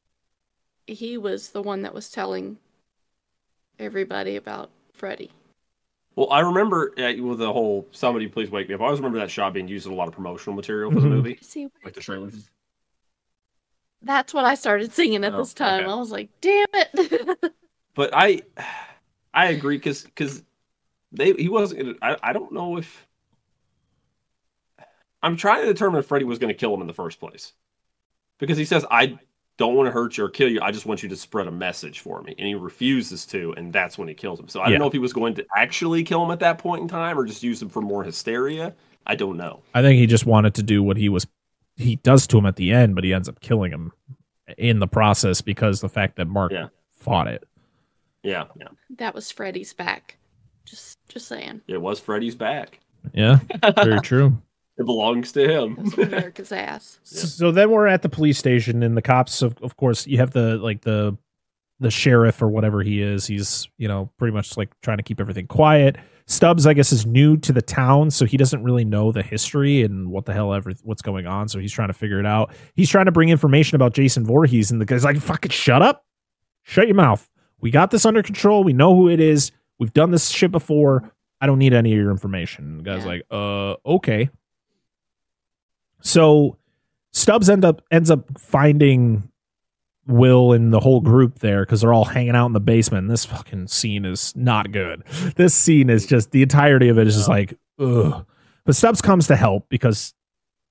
he 0.86 1.18
was 1.18 1.49
the 1.49 1.61
one 1.61 1.82
that 1.82 1.94
was 1.94 2.10
telling 2.10 2.56
everybody 3.78 4.38
about 4.38 4.69
Freddy. 4.94 5.30
Well, 6.15 6.32
I 6.32 6.40
remember 6.40 6.94
uh, 6.98 7.22
with 7.22 7.40
the 7.40 7.52
whole 7.52 7.86
"somebody 7.91 8.30
please 8.30 8.49
wake 8.49 8.69
me 8.69 8.76
up." 8.76 8.80
I 8.80 8.86
always 8.86 8.99
remember 9.02 9.19
that 9.19 9.30
shot 9.30 9.53
being 9.53 9.68
used 9.68 9.88
in 9.88 9.91
a 9.91 9.95
lot 9.95 10.07
of 10.07 10.14
promotional 10.14 10.56
material 10.56 10.90
for 10.90 11.02
the 11.02 11.07
Mhm. 11.07 11.11
movie, 11.11 11.38
like 11.84 11.95
the 11.95 11.99
trailers. 11.99 12.49
That's 14.08 14.34
what 14.34 14.46
I 14.46 14.56
started 14.56 14.92
singing 14.94 15.24
at 15.24 15.34
Oh, 15.34 15.40
this 15.40 15.54
time. 15.54 15.82
okay. 15.82 15.92
I 15.92 15.96
was 15.96 16.12
like, 16.12 16.30
damn 16.42 16.68
it. 16.74 17.54
But 17.96 18.12
I, 18.14 18.44
I 19.34 19.48
agree 19.48 19.78
because 19.78 20.04
because 20.04 20.44
they 21.12 21.34
he 21.34 21.50
wasn't. 21.50 21.82
Gonna, 21.82 21.96
I 22.02 22.30
I 22.30 22.34
don't 22.34 22.52
know 22.52 22.78
if 22.78 23.08
I'm 25.24 25.36
trying 25.36 25.62
to 25.62 25.74
determine 25.74 26.00
if 26.00 26.06
Freddy 26.06 26.26
was 26.26 26.40
going 26.40 26.50
to 26.54 26.58
kill 26.60 26.74
him 26.74 26.82
in 26.82 26.88
the 26.88 26.94
first 26.94 27.20
place, 27.20 27.54
because 28.40 28.58
he 28.58 28.66
says 28.66 28.86
I 28.92 29.18
don't 29.58 29.76
want 29.76 29.88
to 29.88 29.92
hurt 29.92 30.18
you 30.18 30.26
or 30.26 30.30
kill 30.30 30.50
you. 30.50 30.62
I 30.62 30.72
just 30.72 30.86
want 30.86 31.02
you 31.02 31.10
to 31.10 31.16
spread 31.16 31.48
a 31.48 31.52
message 31.52 32.02
for 32.02 32.22
me, 32.22 32.36
and 32.38 32.48
he 32.48 32.54
refuses 32.54 33.26
to, 33.28 33.54
and 33.58 33.74
that's 33.74 33.98
when 33.98 34.08
he 34.08 34.14
kills 34.14 34.40
him. 34.40 34.48
So 34.48 34.62
I 34.62 34.66
Yeah. 34.66 34.72
don't 34.72 34.80
know 34.82 34.88
if 34.88 34.94
he 34.94 35.00
was 35.00 35.14
going 35.14 35.34
to 35.36 35.46
actually 35.56 36.04
kill 36.04 36.24
him 36.24 36.30
at 36.32 36.40
that 36.42 36.60
point 36.60 36.84
in 36.84 36.88
time 36.88 37.18
or 37.18 37.26
just 37.26 37.42
use 37.42 37.60
him 37.62 37.70
for 37.70 37.82
more 37.82 38.04
hysteria. 38.04 38.76
I 39.08 39.16
don't 39.16 39.38
know. 39.38 39.62
I 39.74 39.82
think 39.82 39.98
he 39.98 40.06
just 40.06 40.26
wanted 40.28 40.54
to 40.56 40.64
do 40.64 40.84
what 40.84 40.98
he 40.98 41.10
was 41.10 41.26
he 41.78 41.95
does 41.98 42.28
to 42.28 42.38
him 42.38 42.45
at 42.45 42.56
the 42.58 42.72
end, 42.72 42.95
but 42.95 43.04
he 43.04 43.14
ends 43.14 43.30
up 43.30 43.40
killing 43.40 43.72
him 43.72 43.91
in 44.58 44.80
the 44.80 44.88
process 44.88 45.41
because 45.41 45.80
the 45.82 45.90
fact 45.90 46.16
that 46.18 46.28
Mark 46.28 46.52
Yeah. 46.52 46.68
fought 46.94 47.28
it. 47.28 47.48
Yeah, 48.24 48.45
yeah. 48.60 48.68
that 48.98 49.14
was 49.16 49.32
Freddy's 49.32 49.74
back. 49.74 50.18
Just 50.66 50.98
just 51.08 51.28
saying. 51.28 51.62
It 51.68 51.82
was 51.82 51.99
Freddy's 51.99 52.36
back. 52.36 52.80
Yeah, 53.14 53.40
very 53.76 54.02
true. 54.02 54.38
It 54.78 54.86
belongs 54.86 55.32
to 55.32 55.48
him. 55.48 55.91
America's 55.98 56.52
ass. 56.52 56.99
Yeah. 57.12 57.22
So 57.22 57.52
then 57.52 57.72
we're 57.72 57.88
at 57.88 58.02
the 58.02 58.10
police 58.10 58.38
station, 58.38 58.84
and 58.84 58.98
the 58.98 59.02
cops, 59.02 59.41
of, 59.41 59.56
of 59.62 59.78
course, 59.78 60.06
you 60.08 60.18
have 60.18 60.32
the 60.32 60.58
like 60.58 60.82
the 60.82 61.18
the 61.80 61.91
sheriff 61.91 62.41
or 62.41 62.48
whatever 62.48 62.82
he 62.82 63.02
is. 63.02 63.28
He's 63.28 63.68
you 63.78 63.88
know 63.88 64.12
pretty 64.18 64.34
much 64.34 64.58
like 64.58 64.70
trying 64.82 64.98
to 64.98 65.04
keep 65.04 65.20
everything 65.20 65.48
quiet. 65.48 65.98
Stubbs, 66.30 66.68
I 66.68 66.74
guess, 66.74 66.91
is 66.91 67.06
new 67.06 67.38
to 67.38 67.54
the 67.54 67.62
town, 67.62 68.12
so 68.12 68.26
he 68.26 68.36
doesn't 68.36 68.62
really 68.62 68.84
know 68.84 69.14
the 69.14 69.24
history 69.24 69.84
and 69.84 70.10
what 70.10 70.26
the 70.26 70.34
hell 70.34 70.54
ever 70.54 70.74
what's 70.84 71.02
going 71.02 71.26
on. 71.26 71.48
So 71.48 71.58
he's 71.60 71.72
trying 71.72 71.88
to 71.88 71.94
figure 71.94 72.20
it 72.20 72.26
out. 72.26 72.54
He's 72.76 72.90
trying 72.90 73.06
to 73.06 73.12
bring 73.14 73.30
information 73.30 73.76
about 73.78 73.94
Jason 73.94 74.26
Voorhees, 74.26 74.70
and 74.72 74.82
the 74.82 74.86
guy's 74.86 75.06
like, 75.06 75.18
"Fucking 75.20 75.52
shut 75.52 75.82
up, 75.82 76.06
shut 76.64 76.88
your 76.88 76.95
mouth. 76.95 77.30
We 77.62 77.72
got 77.72 77.91
this 77.91 78.06
under 78.06 78.22
control. 78.22 78.64
We 78.64 78.74
know 78.74 78.94
who 78.95 79.08
it 79.10 79.20
is. 79.22 79.52
We've 79.80 79.94
done 79.94 80.12
this 80.12 80.30
shit 80.30 80.52
before. 80.52 81.12
I 81.40 81.45
don't 81.45 81.60
need 81.60 81.74
any 81.74 81.94
of 81.94 81.98
your 81.98 82.12
information." 82.12 82.66
And 82.66 82.80
the 82.80 82.84
guy's 82.84 83.04
Yeah. 83.04 83.08
like, 83.08 83.22
"Uh, 83.32 83.76
okay." 83.95 84.30
So 86.02 86.58
Stubbs 87.14 87.49
end 87.49 87.64
up 87.66 87.82
ends 87.91 88.12
up 88.12 88.38
finding 88.40 89.30
Will 90.08 90.54
and 90.54 90.74
the 90.74 90.80
whole 90.80 91.02
group 91.02 91.40
there 91.40 91.64
because 91.66 91.82
they're 91.82 91.94
all 91.94 92.06
hanging 92.06 92.36
out 92.36 92.46
in 92.48 92.54
the 92.54 92.60
basement. 92.60 93.04
And 93.04 93.10
this 93.12 93.26
fucking 93.26 93.68
scene 93.68 94.06
is 94.06 94.34
not 94.36 94.72
good. 94.72 95.04
This 95.36 95.54
scene 95.54 95.90
is 95.90 96.06
just 96.06 96.32
the 96.32 96.42
entirety 96.42 96.90
of 96.90 96.98
it 96.98 97.08
is 97.08 97.16
just 97.16 97.30
like 97.30 97.54
ugh. 97.80 98.26
But 98.66 98.76
Stubbs 98.76 99.02
comes 99.02 99.28
to 99.28 99.36
help 99.36 99.68
because 99.70 100.14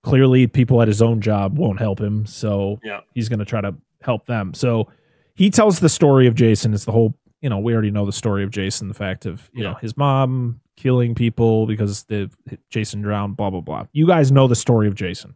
clearly 0.03 0.47
people 0.47 0.81
at 0.83 0.89
his 0.89 1.01
own 1.03 1.21
job 1.21 1.59
won't 1.59 1.79
help 1.81 2.01
him, 2.01 2.27
so 2.27 2.79
Yeah. 2.85 3.01
he's 3.15 3.29
going 3.29 3.39
to 3.41 3.45
try 3.45 3.61
to 3.61 3.75
help 4.03 4.27
them. 4.27 4.55
So 4.55 4.89
he 5.35 5.51
tells 5.51 5.81
the 5.81 5.89
story 5.89 6.27
of 6.27 6.35
Jason. 6.35 6.73
It's 6.75 6.85
the 6.85 6.93
whole 6.93 7.15
you 7.43 7.51
know 7.51 7.59
we 7.59 7.73
already 7.75 7.91
know 7.91 8.07
the 8.07 8.13
story 8.13 8.43
of 8.45 8.51
Jason. 8.51 8.89
The 8.89 8.95
fact 8.95 9.27
of 9.27 9.51
you 9.53 9.63
know 9.63 9.75
his 9.75 9.97
mom 9.97 10.61
killing 10.77 11.15
people 11.15 11.67
because 11.67 12.05
the 12.05 12.31
Jason 12.71 13.03
drowned. 13.03 13.37
Blah 13.37 13.51
blah 13.51 13.61
blah. 13.61 13.87
You 13.93 14.07
guys 14.07 14.31
know 14.33 14.47
the 14.49 14.55
story 14.57 14.89
of 14.89 14.95
Jason 14.95 15.35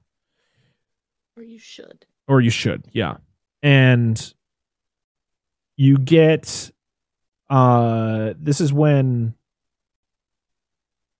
Or 1.36 1.42
you 1.42 1.58
should. 1.58 2.06
or 2.28 2.40
you 2.40 2.50
should 2.50 2.84
yeah 2.92 3.16
and 3.62 4.34
you 5.76 5.98
get 5.98 6.70
uh 7.48 8.34
this 8.38 8.60
is 8.60 8.72
when 8.72 9.34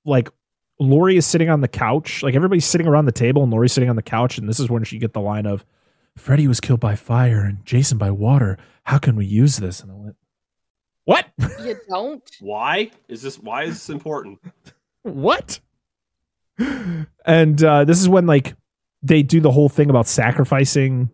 like 0.04 0.28
Lori 0.78 1.16
is 1.16 1.26
sitting 1.26 1.50
on 1.50 1.60
the 1.60 1.68
couch 1.68 2.22
like 2.22 2.34
everybody's 2.34 2.64
sitting 2.64 2.86
around 2.86 3.06
the 3.06 3.12
table 3.12 3.42
and 3.42 3.52
Lori's 3.52 3.72
sitting 3.72 3.90
on 3.90 3.96
the 3.96 4.02
couch 4.02 4.38
and 4.38 4.48
this 4.48 4.60
is 4.60 4.70
when 4.70 4.84
she 4.84 4.98
get 4.98 5.12
the 5.12 5.20
line 5.20 5.46
of 5.46 5.64
Freddy 6.16 6.48
was 6.48 6.60
killed 6.60 6.80
by 6.80 6.96
fire 6.96 7.40
and 7.40 7.64
Jason 7.64 7.98
by 7.98 8.10
water 8.10 8.58
how 8.84 8.98
can 8.98 9.16
we 9.16 9.26
use 9.26 9.58
this 9.58 9.80
and 9.80 9.90
I 9.90 9.94
went 9.94 10.16
what 11.04 11.26
You 11.64 11.76
don't. 11.88 12.22
Why 12.40 12.90
is 13.08 13.22
this? 13.22 13.38
Why 13.38 13.64
is 13.64 13.74
this 13.74 13.90
important? 13.90 14.38
what? 15.02 15.60
And 17.24 17.64
uh, 17.64 17.84
this 17.84 18.00
is 18.00 18.08
when 18.08 18.26
like 18.26 18.54
they 19.02 19.22
do 19.22 19.40
the 19.40 19.50
whole 19.50 19.68
thing 19.68 19.90
about 19.90 20.06
sacrificing 20.06 21.10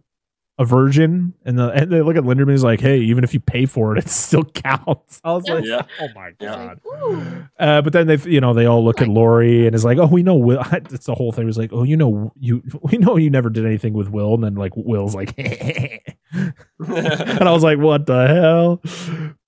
a 0.58 0.64
virgin, 0.64 1.34
and 1.44 1.58
the 1.58 1.68
and 1.70 1.92
they 1.92 2.00
look 2.00 2.16
at 2.16 2.22
Linderman 2.24 2.52
he's 2.52 2.64
like, 2.64 2.80
"Hey, 2.80 2.98
even 3.00 3.24
if 3.24 3.34
you 3.34 3.40
pay 3.40 3.66
for 3.66 3.94
it, 3.96 4.04
it 4.04 4.08
still 4.08 4.44
counts." 4.54 5.20
I 5.22 5.32
was 5.32 5.46
like, 5.48 5.64
Yeah. 5.64 5.82
"Oh 6.00 6.08
my 6.14 6.30
god!" 6.38 6.80
like. 6.84 7.48
Uh, 7.58 7.82
but 7.82 7.92
then 7.92 8.06
they, 8.06 8.16
you 8.30 8.40
know, 8.40 8.54
they 8.54 8.64
all 8.66 8.82
look 8.84 9.00
at 9.02 9.08
Like- 9.08 9.14
Lori 9.16 9.66
and 9.66 9.74
is 9.74 9.84
like, 9.84 9.98
"Oh, 9.98 10.06
we 10.06 10.22
know 10.22 10.34
Will." 10.36 10.62
It's 10.72 11.06
the 11.06 11.14
whole 11.14 11.30
thing. 11.32 11.42
It 11.44 11.46
was 11.46 11.58
like, 11.58 11.72
"Oh, 11.72 11.82
you 11.82 11.96
know, 11.96 12.32
you 12.38 12.62
we 12.82 12.96
know 12.98 13.16
you 13.16 13.28
never 13.30 13.50
did 13.50 13.66
anything 13.66 13.92
with 13.92 14.08
Will," 14.08 14.34
and 14.34 14.42
then 14.44 14.54
like 14.54 14.72
Will's 14.76 15.14
like, 15.14 15.34
and 15.38 16.52
I 16.78 17.50
was 17.52 17.62
like, 17.62 17.78
"What 17.78 18.06
the 18.06 18.26
hell?" 18.26 18.82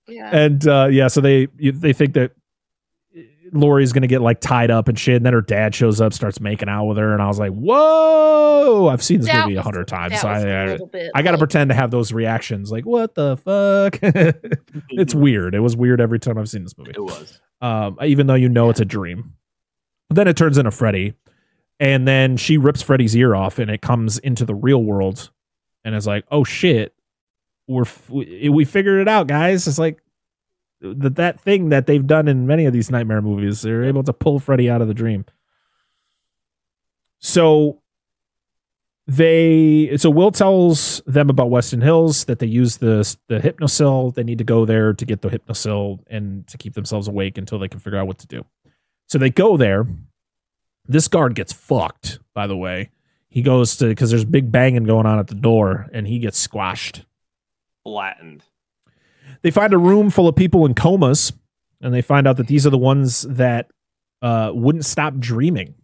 Yeah. 0.07 0.29
and 0.35 0.67
uh, 0.67 0.87
yeah, 0.91 1.07
so 1.07 1.21
they 1.21 1.47
you, 1.57 1.71
they 1.71 1.93
think 1.93 2.13
that 2.13 2.31
Lori's 3.51 3.93
gonna 3.93 4.07
get 4.07 4.21
like 4.21 4.39
tied 4.41 4.71
up 4.71 4.87
and 4.87 4.97
shit, 4.97 5.15
and 5.17 5.25
then 5.25 5.33
her 5.33 5.41
dad 5.41 5.73
shows 5.75 5.99
up, 6.01 6.13
starts 6.13 6.39
making 6.39 6.69
out 6.69 6.85
with 6.85 6.97
her, 6.97 7.13
and 7.13 7.21
I 7.21 7.27
was 7.27 7.39
like, 7.39 7.51
"Whoa!" 7.51 8.87
I've 8.91 9.03
seen 9.03 9.19
this 9.19 9.27
That 9.29 9.45
movie 9.45 9.55
a 9.57 9.61
hundred 9.61 9.87
times. 9.87 10.19
so 10.19 10.27
was 10.29 10.43
I, 10.43 10.47
a 10.47 10.63
I, 10.63 10.65
little 10.67 10.87
bit 10.87 11.11
I 11.15 11.21
gotta 11.21 11.37
pretend 11.37 11.69
to 11.69 11.75
have 11.75 11.91
those 11.91 12.11
reactions, 12.13 12.71
like, 12.71 12.85
"What 12.85 13.15
the 13.15 13.37
fuck?" 13.37 13.99
it's 14.89 15.15
weird. 15.15 15.55
It 15.55 15.59
was 15.59 15.75
weird 15.75 16.01
every 16.01 16.19
time 16.19 16.37
I've 16.37 16.49
seen 16.49 16.63
this 16.63 16.77
movie 16.77 16.91
It 16.95 16.99
was. 17.01 17.41
um, 17.61 17.97
even 18.03 18.27
though 18.27 18.35
you 18.35 18.49
know 18.49 18.69
it's 18.69 18.79
a 18.79 18.85
dream. 18.85 19.33
But 20.09 20.15
then 20.15 20.27
it 20.27 20.35
turns 20.37 20.57
into 20.57 20.71
Freddy, 20.71 21.13
and 21.79 22.07
then 22.07 22.35
she 22.37 22.57
rips 22.57 22.81
Freddy's 22.81 23.15
ear 23.15 23.35
off, 23.35 23.59
and 23.59 23.69
it 23.69 23.81
comes 23.81 24.17
into 24.19 24.43
the 24.45 24.55
real 24.55 24.83
world, 24.83 25.29
and 25.85 25.93
it's 25.95 26.07
like, 26.07 26.25
oh 26.31 26.43
shit, 26.43 26.93
we're 27.67 27.83
f- 27.83 28.09
we, 28.09 28.49
we 28.49 28.65
figured 28.65 29.01
it 29.01 29.07
out, 29.07 29.27
guys. 29.27 29.67
It's 29.67 29.77
like 29.79 30.01
that 30.81 31.15
that 31.15 31.39
thing 31.39 31.69
that 31.69 31.87
they've 31.87 32.05
done 32.05 32.27
in 32.27 32.47
many 32.47 32.65
of 32.65 32.73
these 32.73 32.89
nightmare 32.89 33.21
movies. 33.21 33.61
They're 33.61 33.83
able 33.83 34.03
to 34.03 34.13
pull 34.13 34.39
Freddy 34.39 34.69
out 34.69 34.81
of 34.81 34.87
the 34.87 34.93
dream. 34.93 35.25
So 37.19 37.81
they 39.07 39.97
so 39.97 40.09
Will 40.09 40.31
tells 40.31 41.01
them 41.05 41.29
about 41.29 41.49
Westin 41.49 41.81
Hills 41.81 42.25
that 42.25 42.39
they 42.39 42.47
use 42.47 42.77
the 42.77 43.17
the 43.27 43.39
Hypnocil. 43.39 44.13
They 44.13 44.23
need 44.23 44.37
to 44.37 44.43
go 44.43 44.65
there 44.65 44.93
to 44.93 45.05
get 45.05 45.21
the 45.21 45.29
Hypnocil 45.29 45.99
and 46.07 46.47
to 46.47 46.57
keep 46.57 46.75
themselves 46.75 47.07
awake 47.07 47.37
until 47.37 47.59
they 47.59 47.67
can 47.67 47.79
figure 47.79 47.99
out 47.99 48.07
what 48.07 48.19
to 48.19 48.27
do. 48.27 48.45
So 49.07 49.17
they 49.17 49.31
go 49.31 49.57
there. 49.57 49.87
This 50.87 51.07
guard 51.07 51.35
gets 51.35 51.51
fucked, 51.51 52.19
by 52.33 52.47
the 52.47 52.57
way. 52.57 52.91
He 53.29 53.41
goes 53.41 53.77
to 53.77 53.87
because 53.87 54.11
there's 54.11 54.25
big 54.25 54.51
banging 54.51 54.85
going 54.85 55.05
on 55.05 55.19
at 55.19 55.27
the 55.27 55.35
door, 55.35 55.87
and 55.91 56.07
he 56.07 56.19
gets 56.19 56.37
squashed. 56.37 57.05
Flattened. 57.83 58.43
They 59.41 59.51
find 59.51 59.73
a 59.73 59.77
room 59.77 60.09
full 60.09 60.27
of 60.27 60.35
people 60.35 60.65
in 60.65 60.73
comas, 60.73 61.31
and 61.81 61.93
they 61.93 62.01
find 62.01 62.27
out 62.27 62.37
that 62.37 62.47
these 62.47 62.67
are 62.67 62.69
the 62.69 62.77
ones 62.77 63.21
that 63.29 63.71
uh, 64.21 64.51
wouldn't 64.53 64.85
stop 64.85 65.17
dreaming. 65.17 65.75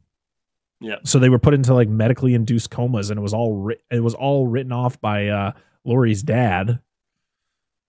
Yep. 0.82 1.08
So 1.08 1.20
they 1.20 1.30
were 1.30 1.40
put 1.40 1.54
into 1.54 1.74
like 1.74 1.88
medically 1.88 2.34
induced 2.34 2.70
comas, 2.70 3.10
and 3.10 3.18
it 3.18 3.22
was 3.22 3.34
all 3.34 3.54
writ- 3.54 3.82
it 3.90 4.02
was 4.02 4.14
all 4.14 4.46
written 4.48 4.72
off 4.74 5.00
by 5.00 5.28
uh, 5.28 5.52
Lori's 5.86 6.22
dad. 6.22 6.80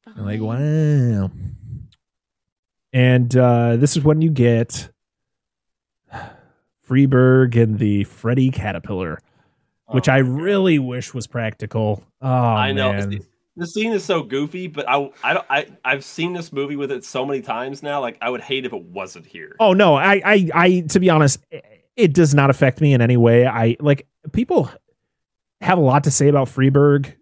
And 0.06 0.24
like, 0.24 0.40
wow. 0.40 1.30
And 2.92 3.36
uh, 3.36 3.76
this 3.76 3.96
is 3.96 4.04
when 4.04 4.22
you 4.22 4.30
get 4.30 4.88
Freeburg 6.88 7.60
and 7.60 7.78
the 7.78 8.04
Freddy 8.04 8.50
caterpillar, 8.50 9.20
which 9.88 10.08
Oh 10.08 10.12
I 10.12 10.22
God. 10.22 10.30
really 10.30 10.78
wish 10.78 11.12
was 11.12 11.26
practical. 11.26 12.04
Oh, 12.22 12.28
I 12.28 12.72
know. 12.72 12.92
man. 12.92 13.20
The- 13.56 13.62
The 13.62 13.66
scene 13.66 13.92
is 13.92 14.04
so 14.04 14.22
goofy, 14.22 14.66
but 14.68 14.88
I 14.88 15.10
I 15.24 15.34
don't 15.34 15.46
I 15.48 15.66
I've 15.84 16.04
seen 16.04 16.32
this 16.32 16.52
movie 16.52 16.76
with 16.76 16.90
it 16.92 17.04
so 17.04 17.24
many 17.26 17.40
times 17.42 17.82
now. 17.82 18.00
Like 18.00 18.18
I 18.20 18.30
would 18.30 18.40
hate 18.42 18.64
if 18.66 18.72
it 18.72 18.82
wasn't 18.82 19.26
here. 19.26 19.56
Oh 19.60 19.72
no, 19.72 19.94
I, 19.94 20.20
I, 20.24 20.50
I, 20.54 20.80
to 20.90 21.00
be 21.00 21.10
honest, 21.10 21.40
it 21.96 22.12
does 22.12 22.34
not 22.34 22.50
affect 22.50 22.80
me 22.80 22.92
in 22.92 23.00
any 23.00 23.16
way. 23.16 23.46
I 23.46 23.76
like 23.80 24.06
people 24.32 24.70
have 25.62 25.78
a 25.78 25.80
lot 25.80 26.04
to 26.04 26.10
say 26.10 26.28
about 26.28 26.48
Freeburg, 26.48 27.14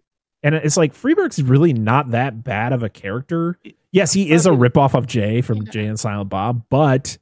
and 0.43 0.53
it's 0.55 0.75
like 0.77 0.93
Freeburg's 0.93 1.41
really 1.41 1.71
not 1.73 2.11
that 2.11 2.43
bad 2.43 2.73
of 2.73 2.83
a 2.83 2.89
character. 2.89 3.57
Yes, 3.93 4.11
he 4.11 4.29
is 4.29 4.45
a 4.45 4.49
ripoff 4.51 4.93
of 4.93 5.07
Jay 5.07 5.39
from 5.41 5.61
Yeah. 5.61 5.71
Jay 5.71 5.85
and 5.85 5.97
Silent 5.97 6.29
Bob, 6.29 6.63
but 6.69 7.17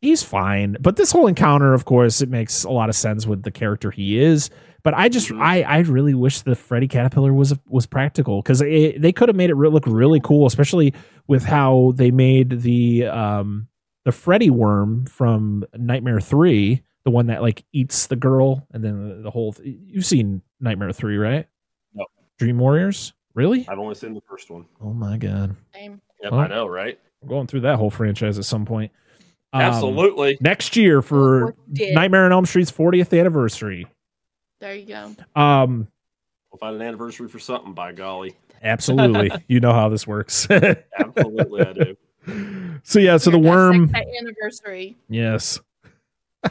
he's 0.00 0.22
fine. 0.22 0.78
But 0.80 0.96
this 0.96 1.12
whole 1.12 1.26
encounter, 1.26 1.74
of 1.74 1.84
course, 1.84 2.22
it 2.22 2.30
makes 2.30 2.64
a 2.64 2.70
lot 2.70 2.88
of 2.88 2.94
sense 2.94 3.26
with 3.26 3.42
the 3.42 3.50
character 3.50 3.90
he 3.90 4.18
is. 4.18 4.48
But 4.86 4.94
I 4.94 5.08
just, 5.08 5.30
Mhm. 5.30 5.40
I, 5.42 5.62
I 5.62 5.78
really 5.80 6.14
wish 6.14 6.42
the 6.42 6.54
Freddy 6.54 6.86
Caterpillar 6.86 7.32
was 7.32 7.58
was 7.66 7.86
practical 7.86 8.40
because 8.40 8.60
they 8.60 9.12
could 9.12 9.28
have 9.28 9.34
made 9.34 9.50
it 9.50 9.54
re- 9.54 9.68
look 9.68 9.84
really 9.84 10.20
cool, 10.20 10.46
especially 10.46 10.94
with 11.26 11.42
how 11.42 11.92
they 11.96 12.12
made 12.12 12.60
the 12.60 13.06
um 13.06 13.66
the 14.04 14.12
Freddy 14.12 14.48
worm 14.48 15.04
from 15.06 15.64
Nightmare 15.76 16.20
Three, 16.20 16.82
the 17.04 17.10
one 17.10 17.26
that 17.26 17.42
like 17.42 17.64
eats 17.72 18.06
the 18.06 18.14
girl, 18.14 18.64
and 18.70 18.84
then 18.84 19.08
the, 19.08 19.14
the 19.22 19.30
whole. 19.32 19.54
Th- 19.54 19.76
you've 19.88 20.06
seen 20.06 20.40
Nightmare 20.60 20.92
Three, 20.92 21.16
right? 21.16 21.48
No. 21.92 22.06
Dream 22.38 22.56
Warriors, 22.60 23.12
really? 23.34 23.66
I've 23.68 23.80
only 23.80 23.96
seen 23.96 24.14
the 24.14 24.22
first 24.30 24.52
one. 24.52 24.66
Oh 24.80 24.92
my 24.92 25.16
god, 25.18 25.56
Same. 25.74 26.00
Yep, 26.22 26.30
Well, 26.30 26.40
I 26.42 26.46
know, 26.46 26.68
right? 26.68 26.96
I'm 27.22 27.28
going 27.28 27.48
through 27.48 27.62
that 27.62 27.74
whole 27.80 27.90
franchise 27.90 28.38
at 28.38 28.44
some 28.44 28.64
point. 28.64 28.92
Um, 29.52 29.62
Absolutely. 29.62 30.38
next 30.40 30.76
year 30.76 31.02
for 31.02 31.56
Nightmare 31.66 32.26
on 32.26 32.30
Elm 32.30 32.46
Street's 32.46 32.70
40th 32.70 33.18
anniversary. 33.18 33.88
There 34.60 34.74
you 34.74 34.86
go. 34.86 35.14
Um, 35.40 35.88
We'll 36.50 36.58
find 36.58 36.76
an 36.76 36.82
anniversary 36.82 37.28
for 37.28 37.38
something. 37.38 37.74
By 37.74 37.92
golly, 37.92 38.34
absolutely, 38.62 39.30
you 39.48 39.60
know 39.60 39.72
how 39.72 39.88
this 39.90 40.06
works. 40.06 40.48
absolutely, 40.98 41.60
I 41.66 41.72
do. 41.72 41.96
so 42.82 42.98
yeah, 42.98 43.18
so 43.18 43.30
the 43.30 43.38
worm, 43.38 43.88
dissect 43.88 44.10
anniversary. 44.20 44.96
yes. 45.08 45.60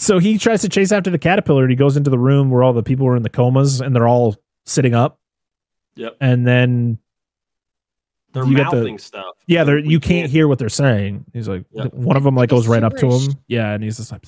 So 0.00 0.18
he 0.20 0.38
tries 0.38 0.60
to 0.62 0.68
chase 0.68 0.92
after 0.92 1.10
the 1.10 1.18
caterpillar 1.18 1.62
and 1.64 1.70
he 1.70 1.76
goes 1.76 1.96
into 1.96 2.08
the 2.10 2.18
room 2.18 2.50
where 2.50 2.62
all 2.62 2.72
the 2.72 2.84
people 2.84 3.04
were 3.06 3.16
in 3.16 3.22
the 3.24 3.28
comas 3.30 3.80
and 3.80 3.96
they're 3.96 4.06
all 4.06 4.36
sitting 4.64 4.94
up. 4.94 5.18
Yep. 5.96 6.16
And 6.20 6.46
then 6.46 6.98
They're 8.32 8.44
You 8.44 8.56
got 8.56 8.70
the- 8.70 8.76
mouthing 8.76 8.98
stuff. 8.98 9.34
yeah, 9.48 9.64
they're 9.64 9.78
you 9.78 9.98
can't 9.98 10.30
hear 10.30 10.46
what 10.46 10.60
they're 10.60 10.68
saying. 10.68 11.24
He's 11.32 11.48
like 11.48 11.64
Yeah. 11.72 11.86
one 11.86 12.16
of 12.16 12.22
them 12.22 12.36
like 12.36 12.42
Like 12.42 12.50
goes 12.50 12.68
right 12.68 12.84
up 12.84 12.92
to 12.96 13.06
gibberish. 13.06 13.26
him. 13.28 13.34
Yeah, 13.48 13.72
and 13.72 13.82
he's 13.82 13.96
just 13.96 14.12
like 14.12 14.24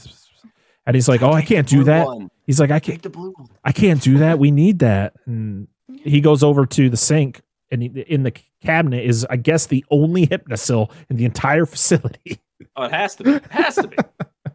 and 0.90 0.94
he's 0.96 1.08
like, 1.08 1.22
"Oh, 1.22 1.32
I 1.32 1.42
can't 1.42 1.66
do 1.68 1.84
that." 1.84 2.06
one. 2.06 2.30
He's 2.46 2.60
like, 2.60 2.70
"I 2.70 2.80
can't 2.80 3.02
the 3.02 3.10
blue 3.10 3.32
one. 3.32 3.48
I 3.64 3.72
can't 3.72 4.00
do 4.02 4.18
that. 4.18 4.38
We 4.38 4.50
need 4.50 4.80
that." 4.80 5.14
And 5.26 5.68
he 6.02 6.20
goes 6.20 6.42
over 6.42 6.66
to 6.66 6.90
the 6.90 6.96
sink 6.96 7.40
and 7.70 7.82
in 7.82 8.22
the 8.24 8.32
cabinet 8.60 9.04
is 9.04 9.24
I 9.30 9.36
guess 9.36 9.66
the 9.66 9.84
only 9.90 10.26
Hypnocil 10.26 10.90
in 11.08 11.16
the 11.16 11.24
entire 11.24 11.66
facility. 11.74 12.40
Oh, 12.76 12.84
it 12.84 12.92
has 12.92 13.16
to 13.16 13.24
be. 13.24 13.30
It 13.32 13.46
has 13.50 13.74
to 13.76 13.88
be. 13.88 13.96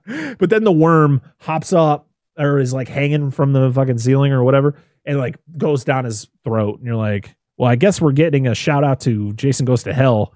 but 0.39 0.49
then 0.49 0.63
the 0.63 0.71
worm 0.71 1.21
hops 1.39 1.73
up 1.73 2.07
or 2.37 2.59
is 2.59 2.73
like 2.73 2.87
hanging 2.87 3.31
from 3.31 3.53
the 3.53 3.71
fucking 3.71 3.97
ceiling 3.97 4.31
or 4.31 4.43
whatever 4.43 4.75
and 5.05 5.17
like 5.17 5.37
goes 5.57 5.83
down 5.83 6.05
his 6.05 6.27
throat 6.43 6.77
and 6.77 6.85
you're 6.85 6.95
like 6.95 7.33
well 7.57 7.71
i 7.71 7.75
guess 7.75 7.99
we're 8.01 8.11
getting 8.11 8.45
a 8.45 8.53
shout 8.53 8.83
out 8.83 8.99
to 8.99 9.31
jason 9.33 9.65
goes 9.65 9.83
to 9.83 9.93
hell 9.93 10.33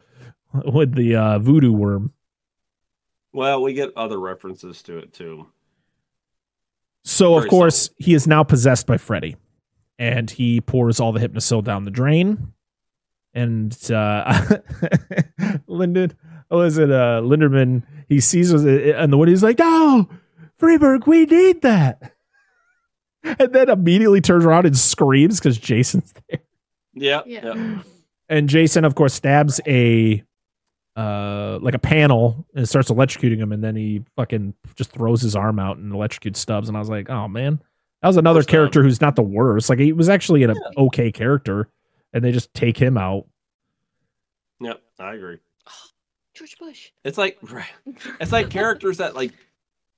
with 0.74 0.96
the 0.96 1.16
uh, 1.16 1.38
voodoo 1.40 1.72
worm 1.74 2.12
Well, 3.34 3.62
we 3.62 3.74
get 3.74 3.92
other 3.96 4.20
references 4.20 4.82
to 4.84 4.98
it 4.98 5.14
too. 5.14 5.46
So 7.10 7.36
of 7.36 7.42
Very 7.44 7.50
course 7.50 7.90
he 7.98 8.14
is 8.14 8.28
now 8.28 8.44
possessed 8.44 8.86
by 8.86 8.98
freddy 8.98 9.36
and 9.98 10.30
he 10.30 10.62
pours 10.62 11.00
all 11.00 11.12
the 11.12 11.20
Hypnocil 11.20 11.64
down 11.64 11.84
the 11.86 11.92
drain 11.92 12.54
and 13.34 13.76
uh 13.92 14.58
lyndon 15.68 16.14
oh 16.52 16.62
is 16.62 16.78
it 16.78 16.90
uh 16.92 17.22
linderman 17.24 17.84
he 18.08 18.20
sees 18.20 18.52
it 18.52 18.96
and 18.96 19.12
the 19.14 19.18
one 19.18 19.28
he's 19.28 19.44
like 19.44 19.60
no 19.60 20.08
freeburg 20.60 21.06
we 21.06 21.26
need 21.26 21.62
that 21.62 22.14
and 23.24 23.54
then 23.54 23.70
immediately 23.70 24.20
turns 24.22 24.46
around 24.46 24.66
and 24.66 24.78
screams 24.78 25.40
because 25.40 25.58
jason's 25.60 26.12
there 26.30 26.40
Yeah. 26.96 27.22
Yeah. 27.28 27.54
Yeah. 27.54 27.82
and 28.30 28.50
jason 28.50 28.84
of 28.84 28.96
course 28.96 29.14
stabs 29.14 29.62
a 29.68 30.24
uh 31.00 31.60
like 31.62 31.74
a 31.76 31.80
panel 31.80 32.46
and 32.56 32.68
starts 32.68 32.90
electrocuting 32.92 33.38
him 33.38 33.52
and 33.52 33.64
then 33.64 33.76
he 33.76 34.04
fucking 34.16 34.54
just 34.76 34.92
throws 34.92 35.22
his 35.22 35.36
arm 35.36 35.60
out 35.60 35.78
and 35.78 35.94
electrocutes 35.94 36.38
stubbs 36.38 36.68
and 36.68 36.76
i 36.76 36.80
was 36.80 36.90
like 36.90 37.10
oh 37.10 37.28
man 37.28 37.62
that 38.02 38.08
was 38.08 38.18
another 38.18 38.40
Poor 38.40 38.44
Stubbs. 38.44 38.52
character 38.52 38.84
who's 38.84 39.00
not 39.02 39.16
the 39.16 39.22
worst 39.22 39.70
like 39.70 39.80
he 39.80 39.94
was 39.94 40.10
actually 40.10 40.44
an 40.44 40.56
okay 40.78 41.12
character 41.12 41.70
and 42.14 42.24
they 42.24 42.32
just 42.32 42.54
take 42.54 42.78
him 42.78 42.98
out 42.98 43.26
Yep. 44.62 44.82
I 45.00 45.14
agree. 45.14 45.38
George 46.34 46.58
Bush. 46.60 46.90
It's 47.06 47.18
like 47.18 47.40
it's 48.20 48.32
like 48.34 48.50
characters 48.50 48.98
that 48.98 49.16
like 49.16 49.32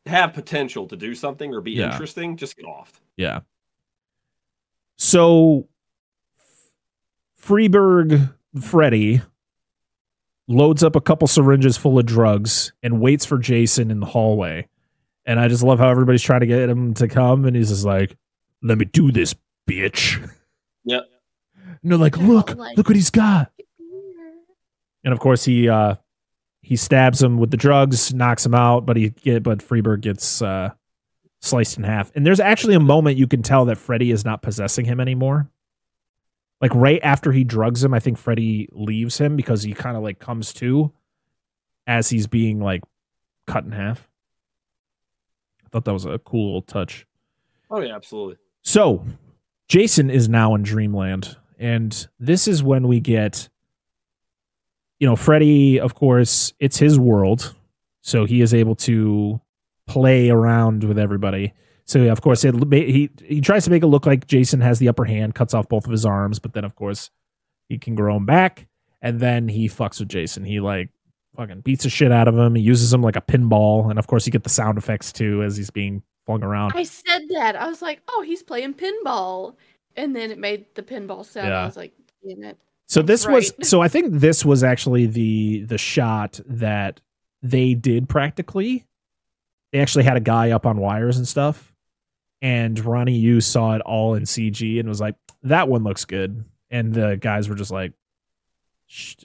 have 0.06 0.34
potential 0.34 0.88
to 0.88 0.96
do 0.96 1.16
something 1.16 1.52
or 1.52 1.62
be 1.62 1.72
Yeah. 1.72 1.92
interesting. 1.92 2.38
Just 2.38 2.58
get 2.58 2.66
off. 2.66 3.02
Yeah. 3.18 3.40
So 4.98 5.68
Freeburg 7.42 8.34
Freddy 8.62 9.22
loads 10.52 10.84
up 10.84 10.96
a 10.96 11.02
couple 11.02 11.28
syringes 11.28 11.78
full 11.78 11.98
of 11.98 12.06
drugs 12.06 12.74
and 12.84 13.02
waits 13.02 13.26
for 13.26 13.38
Jason 13.38 13.92
in 13.92 14.00
the 14.00 14.06
hallway. 14.06 14.68
And 15.26 15.40
I 15.40 15.48
just 15.48 15.64
love 15.64 15.80
how 15.80 15.90
everybody's 15.90 16.22
trying 16.22 16.42
to 16.42 16.48
get 16.48 16.70
him 16.70 16.94
to 16.96 17.08
come 17.08 17.46
and 17.46 17.56
he's 17.56 17.70
just 17.70 17.86
like, 17.86 18.16
"Let 18.62 18.78
me 18.78 18.86
do 18.86 19.12
this, 19.12 19.36
bitch." 19.70 20.20
Yep. 20.86 21.08
And 21.84 21.92
they're 21.92 21.98
like, 21.98 22.18
"Look, 22.18 22.56
look 22.56 22.88
what 22.88 22.96
he's 22.96 23.12
got." 23.12 23.52
And 25.04 25.14
of 25.14 25.20
course 25.20 25.46
he 25.46 25.70
uh 25.70 25.96
he 26.62 26.76
stabs 26.76 27.22
him 27.22 27.38
with 27.38 27.52
the 27.52 27.58
drugs, 27.58 28.14
knocks 28.14 28.46
him 28.46 28.56
out, 28.56 28.86
but 28.86 28.98
he 28.98 29.10
get 29.10 29.44
but 29.44 29.60
Freeburg 29.60 30.02
gets 30.02 30.42
uh 30.42 30.72
sliced 31.42 31.78
in 31.78 31.84
half. 31.84 32.12
And 32.16 32.26
there's 32.26 32.40
actually 32.40 32.76
a 32.76 32.80
moment 32.80 33.18
you 33.18 33.28
can 33.28 33.42
tell 33.42 33.66
that 33.66 33.78
Freddy 33.78 34.12
is 34.12 34.24
not 34.24 34.42
possessing 34.42 34.86
him 34.86 35.00
anymore. 35.00 35.50
Like 36.62 36.74
right 36.76 37.00
after 37.02 37.32
he 37.32 37.44
drugs 37.44 37.84
him, 37.84 37.94
I 37.94 38.00
think 38.00 38.18
Freddy 38.18 38.70
leaves 38.72 39.18
him 39.18 39.36
because 39.36 39.64
he 39.64 39.74
kind 39.74 39.98
of 39.98 40.04
like 40.04 40.20
comes 40.20 40.54
to 40.54 40.92
as 41.88 42.10
he's 42.10 42.28
being 42.28 42.62
like 42.62 42.84
cut 43.48 43.66
in 43.66 43.72
half. 43.72 44.08
I 45.66 45.70
thought 45.70 45.86
that 45.86 45.94
was 45.94 46.06
a 46.06 46.20
cool 46.20 46.46
little 46.48 46.62
touch. 46.62 47.08
Oh 47.70 47.80
yeah, 47.80 47.96
absolutely. 47.96 48.38
So, 48.62 49.06
Jason 49.68 50.10
is 50.10 50.30
now 50.30 50.54
in 50.54 50.62
Dreamland, 50.62 51.36
and 51.58 52.08
this 52.20 52.48
is 52.48 52.62
when 52.62 52.88
we 52.88 53.00
get, 53.00 53.50
you 55.00 55.08
know, 55.08 55.16
Freddy. 55.16 55.80
Of 55.80 55.96
course, 55.96 56.54
it's 56.60 56.78
his 56.78 57.00
world, 57.00 57.56
so 58.02 58.26
he 58.26 58.42
is 58.42 58.54
able 58.54 58.76
to 58.76 59.42
play 59.88 60.30
around 60.30 60.84
with 60.84 61.00
everybody. 61.00 61.54
So, 61.92 62.10
of 62.10 62.22
course, 62.22 62.46
it, 62.46 62.56
he 62.72 63.10
he 63.22 63.42
tries 63.42 63.66
to 63.66 63.70
make 63.70 63.84
it 63.84 63.88
look 63.88 64.06
like 64.06 64.26
Jason 64.26 64.62
has 64.62 64.80
the 64.80 64.88
upper 64.88 65.04
hand, 65.04 65.36
cuts 65.36 65.54
off 65.54 65.68
both 65.68 65.84
of 65.84 65.92
his 65.92 66.06
arms, 66.06 66.40
but 66.40 66.54
then, 66.54 66.64
of 66.64 66.76
course, 66.76 67.10
he 67.68 67.78
can 67.78 67.96
grow 67.96 68.14
them 68.14 68.26
back, 68.26 68.68
and 69.02 69.20
then 69.20 69.50
he 69.50 69.68
fucks 69.68 70.00
with 70.00 70.08
Jason. 70.08 70.46
He 70.46 70.62
like 70.62 70.90
fucking 71.36 71.62
beats 71.62 71.84
the 71.84 71.90
shit 71.90 72.14
out 72.14 72.30
of 72.30 72.38
him. 72.38 72.56
He 72.56 72.62
uses 72.62 72.94
him 72.94 73.02
like 73.02 73.18
a 73.18 73.22
pinball, 73.22 73.90
and 73.90 74.00
of 74.00 74.08
course, 74.08 74.26
you 74.26 74.32
get 74.32 74.44
the 74.44 74.50
sound 74.50 74.78
effects 74.78 75.12
too 75.12 75.44
as 75.44 75.58
he's 75.58 75.70
being 75.70 76.02
flung 76.26 76.44
around. 76.44 76.72
I 76.76 76.84
said 76.84 77.24
that. 77.32 77.58
I 77.58 77.68
was 77.68 77.82
like, 77.82 78.02
oh, 78.08 78.24
he's 78.26 78.42
playing 78.42 78.76
pinball. 78.76 79.56
And 79.98 80.16
then 80.16 80.32
it 80.32 80.38
made 80.38 80.68
the 80.76 80.84
pinball 80.84 81.26
sound. 81.26 81.50
Yeah. 81.50 81.64
I 81.64 81.66
was 81.66 81.76
like, 81.76 81.92
damn 82.26 82.44
it. 82.44 82.58
So 82.88 83.02
this 83.02 83.26
That's 83.26 83.54
was 83.60 83.70
so 83.70 83.82
I 83.82 83.88
think 83.88 84.14
this 84.14 84.46
was 84.46 84.64
actually 84.64 85.08
the 85.08 85.64
the 85.64 85.78
shot 85.78 86.40
that 86.46 87.02
they 87.42 87.74
did 87.74 88.08
practically. 88.08 88.86
They 89.72 89.80
actually 89.80 90.04
had 90.04 90.18
a 90.18 90.22
guy 90.22 90.52
up 90.52 90.66
on 90.66 90.78
wires 90.78 91.18
and 91.18 91.28
stuff, 91.28 91.71
and 92.42 92.80
Ronnie 92.84 93.18
Yu 93.18 93.42
saw 93.42 93.76
it 93.76 93.82
all 93.82 94.16
in 94.16 94.24
CG 94.24 94.80
and 94.80 94.90
was 94.90 95.02
like, 95.02 95.16
"That 95.44 95.68
one 95.68 95.84
looks 95.84 96.06
good." 96.06 96.44
And 96.70 96.94
the 96.94 97.18
guys 97.18 97.50
were 97.50 97.56
just 97.56 97.72
like, 97.72 97.94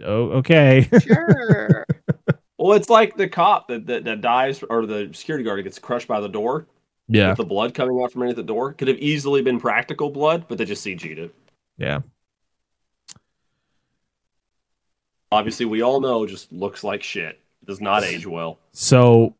"Oh, 0.04 0.30
okay." 0.38 0.88
Sure. 1.00 1.86
Well, 2.58 2.72
it's 2.72 2.88
like 2.88 3.16
the 3.16 3.28
cop 3.28 3.68
that, 3.68 3.86
that, 3.86 4.04
that 4.04 4.22
dies, 4.22 4.62
or 4.68 4.86
the 4.86 5.10
security 5.12 5.44
guard 5.44 5.58
that 5.58 5.64
gets 5.64 5.78
crushed 5.78 6.08
by 6.08 6.20
the 6.20 6.28
door 6.28 6.66
yeah, 7.06 7.28
with 7.28 7.36
the 7.36 7.44
blood 7.44 7.74
coming 7.74 8.00
out 8.02 8.10
from 8.12 8.22
underneath 8.22 8.36
the 8.36 8.42
door. 8.42 8.72
Could 8.72 8.88
have 8.88 8.96
easily 8.98 9.42
been 9.42 9.60
practical 9.60 10.10
blood, 10.10 10.46
but 10.48 10.58
they 10.58 10.64
just 10.64 10.84
CG'd 10.84 11.18
it. 11.18 11.34
yeah. 11.76 12.00
Obviously, 15.30 15.66
we 15.66 15.82
all 15.82 16.00
know 16.00 16.24
just 16.24 16.52
looks 16.52 16.82
like 16.84 17.02
shit. 17.02 17.40
Does 17.64 17.80
not 17.80 18.04
age 18.04 18.26
well. 18.26 18.58
So, 18.72 19.34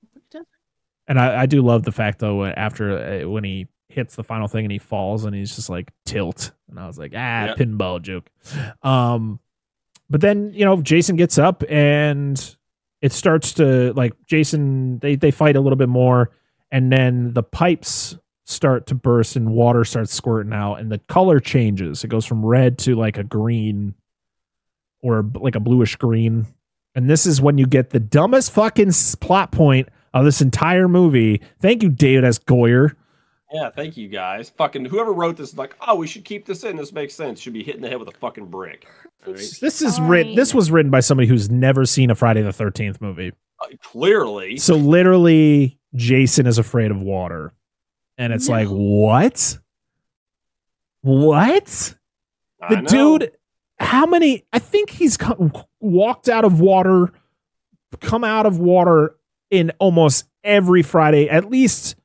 and 1.08 1.18
I, 1.18 1.42
I 1.42 1.46
do 1.46 1.62
love 1.62 1.82
the 1.84 1.92
fact 1.92 2.18
though 2.18 2.44
after 2.44 3.24
uh, 3.24 3.28
when 3.28 3.44
he 3.44 3.66
hits 3.88 4.16
the 4.16 4.24
final 4.24 4.48
thing 4.48 4.64
and 4.64 4.72
he 4.72 4.78
falls 4.78 5.24
and 5.24 5.34
he's 5.34 5.54
just 5.56 5.70
like 5.70 5.92
tilt, 6.04 6.52
and 6.68 6.78
I 6.78 6.86
was 6.86 6.98
like, 6.98 7.12
ah, 7.14 7.46
Yep. 7.46 7.56
pinball 7.58 8.02
joke. 8.02 8.28
Um, 8.82 9.40
but 10.10 10.20
then 10.20 10.52
you 10.54 10.64
know 10.64 10.80
Jason 10.82 11.16
gets 11.16 11.38
up 11.38 11.62
and 11.68 12.56
it 13.02 13.12
starts 13.12 13.52
to 13.54 13.92
like 13.94 14.14
Jason. 14.26 14.98
They 14.98 15.16
they 15.16 15.30
fight 15.30 15.56
a 15.56 15.60
little 15.60 15.76
bit 15.76 15.88
more, 15.88 16.30
and 16.70 16.90
then 16.92 17.32
the 17.34 17.42
pipes 17.42 18.16
start 18.48 18.86
to 18.86 18.94
burst 18.94 19.34
and 19.36 19.50
water 19.50 19.84
starts 19.84 20.12
squirting 20.14 20.52
out, 20.52 20.76
and 20.76 20.90
the 20.92 20.98
color 21.08 21.40
changes. 21.40 22.04
It 22.04 22.08
goes 22.08 22.24
from 22.24 22.44
red 22.46 22.78
to 22.80 22.94
like 22.94 23.18
a 23.18 23.24
green 23.24 23.94
or 25.02 25.28
like 25.34 25.54
a 25.56 25.60
bluish 25.60 25.96
green. 25.96 26.46
And 26.94 27.10
this 27.10 27.26
is 27.26 27.40
when 27.40 27.58
you 27.58 27.66
get 27.66 27.90
the 27.90 28.00
dumbest 28.00 28.52
fucking 28.52 28.92
plot 29.20 29.52
point 29.52 29.88
of 30.20 30.24
this 30.24 30.40
entire 30.40 30.88
movie. 30.88 31.40
Thank 31.60 31.82
you, 31.82 31.88
David 31.88 32.24
S. 32.24 32.38
Goyer. 32.38 32.94
Yeah, 33.52 33.70
thank 33.70 33.96
you 33.96 34.08
guys. 34.08 34.50
Fucking 34.50 34.86
whoever 34.86 35.12
wrote 35.12 35.36
this, 35.36 35.50
is 35.50 35.56
like, 35.58 35.76
oh, 35.86 35.94
we 35.94 36.06
should 36.06 36.24
keep 36.24 36.46
this 36.46 36.64
in. 36.64 36.76
This 36.76 36.92
makes 36.92 37.14
sense. 37.14 37.40
Should 37.40 37.52
be 37.52 37.62
hitting 37.62 37.80
the 37.80 37.88
head 37.88 37.98
with 37.98 38.08
a 38.08 38.18
fucking 38.18 38.46
brick. 38.46 38.86
All 39.26 39.32
right? 39.32 39.40
This 39.60 39.82
is 39.82 40.00
written. 40.00 40.34
This 40.34 40.52
was 40.52 40.70
written 40.70 40.90
by 40.90 41.00
somebody 41.00 41.28
who's 41.28 41.48
never 41.48 41.84
seen 41.84 42.10
a 42.10 42.14
Friday 42.14 42.42
the 42.42 42.52
Thirteenth 42.52 43.00
movie. 43.00 43.32
Uh, 43.60 43.66
clearly, 43.82 44.56
So 44.58 44.74
literally, 44.74 45.78
Jason 45.94 46.46
is 46.46 46.58
afraid 46.58 46.90
of 46.90 47.00
water, 47.00 47.52
and 48.18 48.32
it's 48.32 48.48
like, 48.48 48.68
what? 48.68 49.58
What? 51.02 51.94
I 52.60 52.74
The 52.74 52.82
know. 52.82 53.18
dude, 53.18 53.32
how 53.78 54.06
many? 54.06 54.44
I 54.52 54.58
think 54.58 54.90
he's 54.90 55.16
co- 55.16 55.50
walked 55.80 56.28
out 56.28 56.44
of 56.44 56.60
water, 56.60 57.12
come 58.00 58.24
out 58.24 58.44
of 58.44 58.58
water 58.58 59.14
in 59.50 59.72
almost 59.78 60.24
every 60.44 60.82
Friday. 60.82 61.28
At 61.28 61.50
least, 61.50 61.96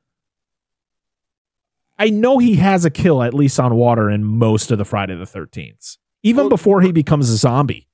I 1.98 2.10
know 2.10 2.38
he 2.40 2.56
has 2.56 2.86
a 2.86 2.90
kill 2.90 3.22
at 3.22 3.34
least 3.34 3.60
on 3.60 3.76
water 3.76 4.10
in 4.10 4.24
most 4.24 4.72
of 4.72 4.78
the 4.78 4.86
Friday 4.86 5.16
the 5.16 5.26
Thirteenth, 5.26 5.98
even 6.24 6.44
Well- 6.44 6.50
before 6.50 6.82
he 6.82 6.92
becomes 6.92 7.30
a 7.30 7.38
zombie. 7.38 7.88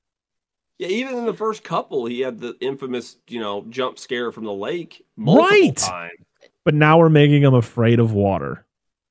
Yeah, 0.78 0.88
even 0.88 1.16
in 1.18 1.26
the 1.26 1.34
first 1.34 1.64
couple, 1.64 2.06
he 2.06 2.20
had 2.20 2.38
the 2.38 2.56
infamous, 2.60 3.16
you 3.28 3.40
know, 3.40 3.64
jump 3.68 3.98
scare 3.98 4.30
from 4.30 4.44
the 4.44 4.52
lake 4.52 5.04
Right. 5.16 5.76
times. 5.76 6.12
But 6.64 6.74
now 6.74 6.98
we're 6.98 7.08
making 7.08 7.42
him 7.42 7.54
afraid 7.54 7.98
of 7.98 8.12
water. 8.12 8.64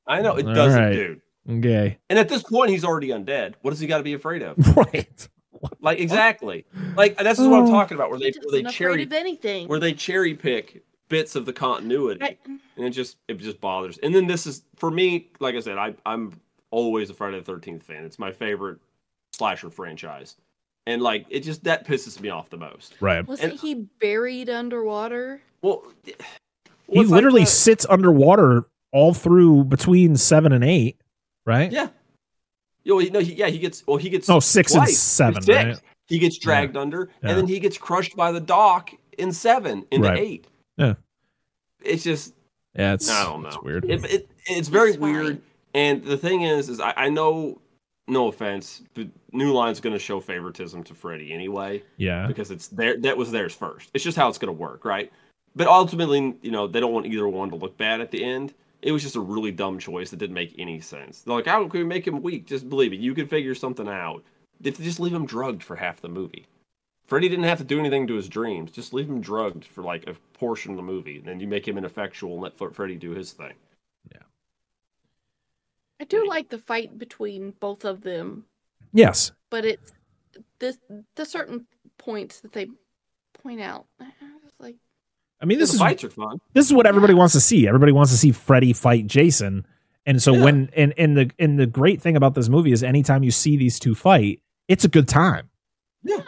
I 0.05 0.21
know 0.21 0.37
it 0.37 0.47
All 0.47 0.53
doesn't, 0.53 0.81
right. 0.81 0.93
dude. 0.93 1.21
Okay, 1.49 1.97
And 2.09 2.17
at 2.19 2.29
this 2.29 2.43
point, 2.43 2.71
he's 2.71 2.83
already 2.85 3.09
undead. 3.09 3.55
What 3.61 3.71
does 3.71 3.79
he 3.79 3.87
got 3.87 3.97
to 3.97 4.03
be 4.03 4.13
afraid 4.13 4.41
of? 4.43 4.57
right. 4.77 5.27
Like 5.81 5.99
exactly. 5.99 6.65
Like 6.95 7.17
that's 7.17 7.39
what 7.39 7.47
I'm 7.53 7.65
Oh. 7.65 7.71
talking 7.71 7.95
about. 7.95 8.09
Where 8.09 8.19
they 8.19 8.31
where 8.49 8.61
they 8.61 8.69
cherry 8.69 9.03
of 9.03 9.13
anything. 9.13 9.67
where 9.67 9.79
they 9.79 9.93
cherry 9.93 10.33
pick 10.33 10.83
bits 11.09 11.35
of 11.35 11.45
the 11.45 11.53
continuity, 11.53 12.21
I- 12.23 12.37
and 12.75 12.85
it 12.85 12.89
just 12.91 13.17
it 13.27 13.35
just 13.37 13.61
bothers. 13.61 13.97
And 13.99 14.13
then 14.13 14.27
this 14.27 14.45
is 14.47 14.63
for 14.75 14.91
me, 14.91 15.29
like 15.39 15.55
I 15.55 15.59
said, 15.61 15.77
I 15.77 15.93
I'm 16.05 16.39
always 16.71 17.09
a 17.09 17.13
Friday 17.13 17.37
the 17.39 17.43
Thirteenth 17.45 17.83
fan. 17.83 18.03
It's 18.03 18.19
my 18.19 18.31
favorite 18.31 18.79
slasher 19.31 19.69
franchise, 19.69 20.35
and 20.85 21.01
like 21.01 21.25
it 21.29 21.41
just 21.41 21.63
that 21.63 21.85
pisses 21.87 22.19
me 22.19 22.29
off 22.29 22.49
the 22.49 22.57
most. 22.57 22.95
Right. 22.99 23.25
Wasn't 23.25 23.51
and- 23.51 23.59
he 23.59 23.75
buried 24.01 24.49
underwater? 24.49 25.41
Well, 25.61 25.83
He 26.03 26.13
well, 26.87 27.01
it's 27.03 27.11
like 27.11 27.17
literally 27.17 27.45
sits 27.45 27.85
underwater 27.89 28.65
all 28.91 29.13
through 29.13 29.65
between 29.65 30.15
seven 30.17 30.51
and 30.51 30.63
eight, 30.63 30.99
right? 31.45 31.71
yeah. 31.71 31.89
Yo, 32.87 32.99
he- 32.99 33.09
no, 33.09 33.19
he, 33.19 33.33
yeah, 33.33 33.47
he 33.47 33.59
gets 33.59 33.85
well, 33.85 33.97
he 33.97 34.09
gets 34.09 34.29
Oh, 34.29 34.39
six 34.39 34.73
and 34.73 34.87
seven, 34.87 35.41
Six. 35.41 35.55
right? 35.65 35.79
He 36.07 36.19
gets 36.19 36.37
dragged 36.37 36.77
under, 36.77 37.09
Yeah. 37.21 37.29
and 37.29 37.37
then 37.37 37.47
he 37.47 37.59
gets 37.59 37.77
crushed 37.77 38.15
by 38.15 38.31
the 38.31 38.39
dock 38.39 38.91
in 39.17 39.33
seven 39.33 39.85
into 39.91 40.07
Right. 40.07 40.19
eight. 40.19 40.47
Yeah. 40.77 40.93
It's 41.83 42.03
just 42.03 42.33
Yeah, 42.75 42.93
it's, 42.93 43.09
I 43.09 43.25
don't 43.25 43.41
know. 43.41 43.49
It's 43.49 43.61
weird. 43.61 43.83
It, 43.91 44.05
it, 44.05 44.31
it's 44.45 44.69
very 44.69 44.91
It's 44.91 44.99
weird. 44.99 45.41
And 45.73 46.01
the 46.01 46.17
thing 46.17 46.43
is, 46.43 46.69
is 46.69 46.79
I, 46.79 46.93
I 46.95 47.09
know, 47.09 47.59
no 48.07 48.29
offense, 48.29 48.83
but 48.93 49.07
New 49.33 49.51
Line's 49.51 49.81
going 49.81 49.91
to 49.93 49.99
show 49.99 50.21
favoritism 50.21 50.81
to 50.85 50.93
Freddy 50.93 51.33
anyway 51.33 51.83
yeah. 51.97 52.25
because 52.25 52.51
it's 52.51 52.69
their 52.69 52.95
that 53.01 53.17
was 53.17 53.31
theirs 53.31 53.53
first. 53.53 53.89
It's 53.93 54.03
just 54.03 54.15
how 54.17 54.29
it's 54.29 54.37
going 54.37 54.47
to 54.55 54.59
work, 54.59 54.85
right? 54.85 55.11
But 55.57 55.67
ultimately, 55.67 56.37
you 56.41 56.51
know, 56.51 56.67
they 56.67 56.79
don't 56.79 56.93
want 56.93 57.05
either 57.07 57.27
one 57.27 57.49
to 57.49 57.57
look 57.57 57.77
bad 57.77 57.99
at 57.99 58.11
the 58.11 58.23
end. 58.23 58.53
It 58.81 58.91
was 58.91 59.01
just 59.03 59.15
a 59.15 59.21
really 59.21 59.51
dumb 59.51 59.79
choice 59.79 60.11
that 60.11 60.17
didn't 60.17 60.35
make 60.35 60.53
any 60.57 60.79
sense. 60.79 61.21
They're 61.21 61.35
like, 61.35 61.47
how 61.47 61.67
can 61.67 61.79
we 61.79 61.85
make 61.85 62.05
him 62.05 62.21
weak? 62.21 62.45
Just 62.45 62.69
believe 62.69 62.93
it. 62.93 62.99
You 62.99 63.13
can 63.15 63.27
figure 63.27 63.55
something 63.55 63.87
out. 63.87 64.23
If 64.63 64.81
just 64.81 64.99
leave 64.99 65.13
him 65.13 65.25
drugged 65.25 65.63
for 65.63 65.75
half 65.75 66.01
the 66.01 66.09
movie. 66.09 66.45
Freddy 67.07 67.29
didn't 67.29 67.45
have 67.45 67.57
to 67.59 67.63
do 67.63 67.79
anything 67.79 68.05
to 68.07 68.15
his 68.15 68.27
dreams. 68.27 68.71
Just 68.71 68.93
leave 68.93 69.09
him 69.09 69.21
drugged 69.21 69.63
for 69.65 69.81
like 69.81 70.07
a 70.07 70.13
portion 70.37 70.71
of 70.71 70.77
the 70.77 70.83
movie. 70.83 71.17
And 71.17 71.25
then 71.25 71.39
you 71.39 71.47
make 71.47 71.67
him 71.67 71.77
ineffectual 71.77 72.33
and 72.33 72.41
let 72.41 72.57
Fre- 72.57 72.69
Freddy 72.69 72.97
do 72.97 73.11
his 73.11 73.31
thing. 73.31 73.53
Yeah. 74.11 74.23
I 75.99 76.03
do 76.03 76.27
like 76.27 76.49
the 76.49 76.59
fight 76.59 76.97
between 76.97 77.51
both 77.59 77.85
of 77.85 78.01
them, 78.01 78.45
Yes. 78.93 79.31
but 79.49 79.65
it's 79.65 79.93
this 80.59 80.77
the 81.15 81.25
certain 81.25 81.65
points 81.97 82.41
that 82.41 82.51
they 82.51 82.67
point 83.41 83.61
out. 83.61 83.85
I 83.99 84.05
was 84.43 84.53
like, 84.59 84.75
I 85.41 85.45
mean, 85.45 85.59
this 85.59 85.73
is 85.73 85.79
fights 85.79 86.03
are 86.03 86.09
fun. 86.09 86.39
this 86.53 86.65
is 86.65 86.73
what 86.73 86.85
everybody 86.87 87.13
wants 87.13 87.33
to 87.33 87.39
see. 87.41 87.67
Everybody 87.67 87.91
wants 87.91 88.11
to 88.11 88.17
see 88.17 88.31
Freddy 88.31 88.73
fight 88.73 89.05
Jason. 89.07 89.65
And 90.05 90.21
so 90.21 90.33
Yeah. 90.33 90.43
when 90.43 90.69
and 90.75 90.93
and 90.97 91.15
the 91.17 91.31
and 91.37 91.59
the 91.59 91.67
great 91.67 92.01
thing 92.01 92.15
about 92.15 92.33
this 92.33 92.49
movie 92.49 92.71
is 92.71 92.81
anytime 92.83 93.23
you 93.23 93.31
see 93.31 93.57
these 93.57 93.77
two 93.79 93.93
fight, 93.93 94.41
it's 94.67 94.83
a 94.85 94.87
good 94.87 95.07
time. 95.07 95.49
Yeah. 96.03 96.21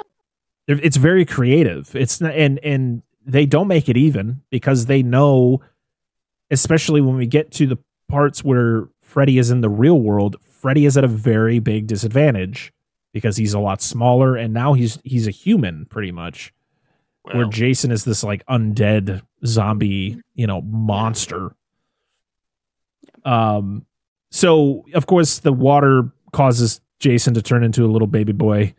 It's 0.67 0.97
very 0.97 1.25
creative. 1.25 1.95
It's 1.95 2.21
not, 2.21 2.33
and 2.35 2.59
and 2.59 3.01
they 3.25 3.45
don't 3.47 3.67
make 3.67 3.89
it 3.89 3.97
even 3.97 4.41
because 4.51 4.85
they 4.85 5.01
know, 5.01 5.61
especially 6.51 7.01
when 7.01 7.15
we 7.15 7.25
get 7.25 7.51
to 7.53 7.65
the 7.67 7.77
parts 8.07 8.43
where 8.43 8.87
Freddy 9.01 9.37
is 9.37 9.49
in 9.51 9.61
the 9.61 9.69
real 9.69 9.99
world, 9.99 10.35
Freddy 10.41 10.85
is 10.85 10.97
at 10.97 11.03
a 11.03 11.07
very 11.07 11.59
big 11.59 11.87
disadvantage 11.87 12.71
because 13.13 13.37
he's 13.37 13.53
a 13.53 13.59
lot 13.59 13.81
smaller 13.81 14.35
and 14.35 14.53
now 14.53 14.73
he's 14.73 14.99
he's 15.03 15.25
a 15.27 15.31
human 15.31 15.85
pretty 15.85 16.11
much 16.11 16.53
where 17.33 17.45
Jason 17.45 17.91
is 17.91 18.03
this 18.03 18.23
like 18.23 18.45
undead 18.47 19.21
zombie, 19.45 20.21
you 20.35 20.47
know, 20.47 20.61
monster. 20.61 21.55
Um 23.25 23.85
so 24.31 24.85
of 24.93 25.05
course 25.07 25.39
the 25.39 25.53
water 25.53 26.11
causes 26.31 26.81
Jason 26.99 27.33
to 27.33 27.41
turn 27.41 27.63
into 27.63 27.85
a 27.85 27.87
little 27.87 28.07
baby 28.07 28.33
boy. 28.33 28.73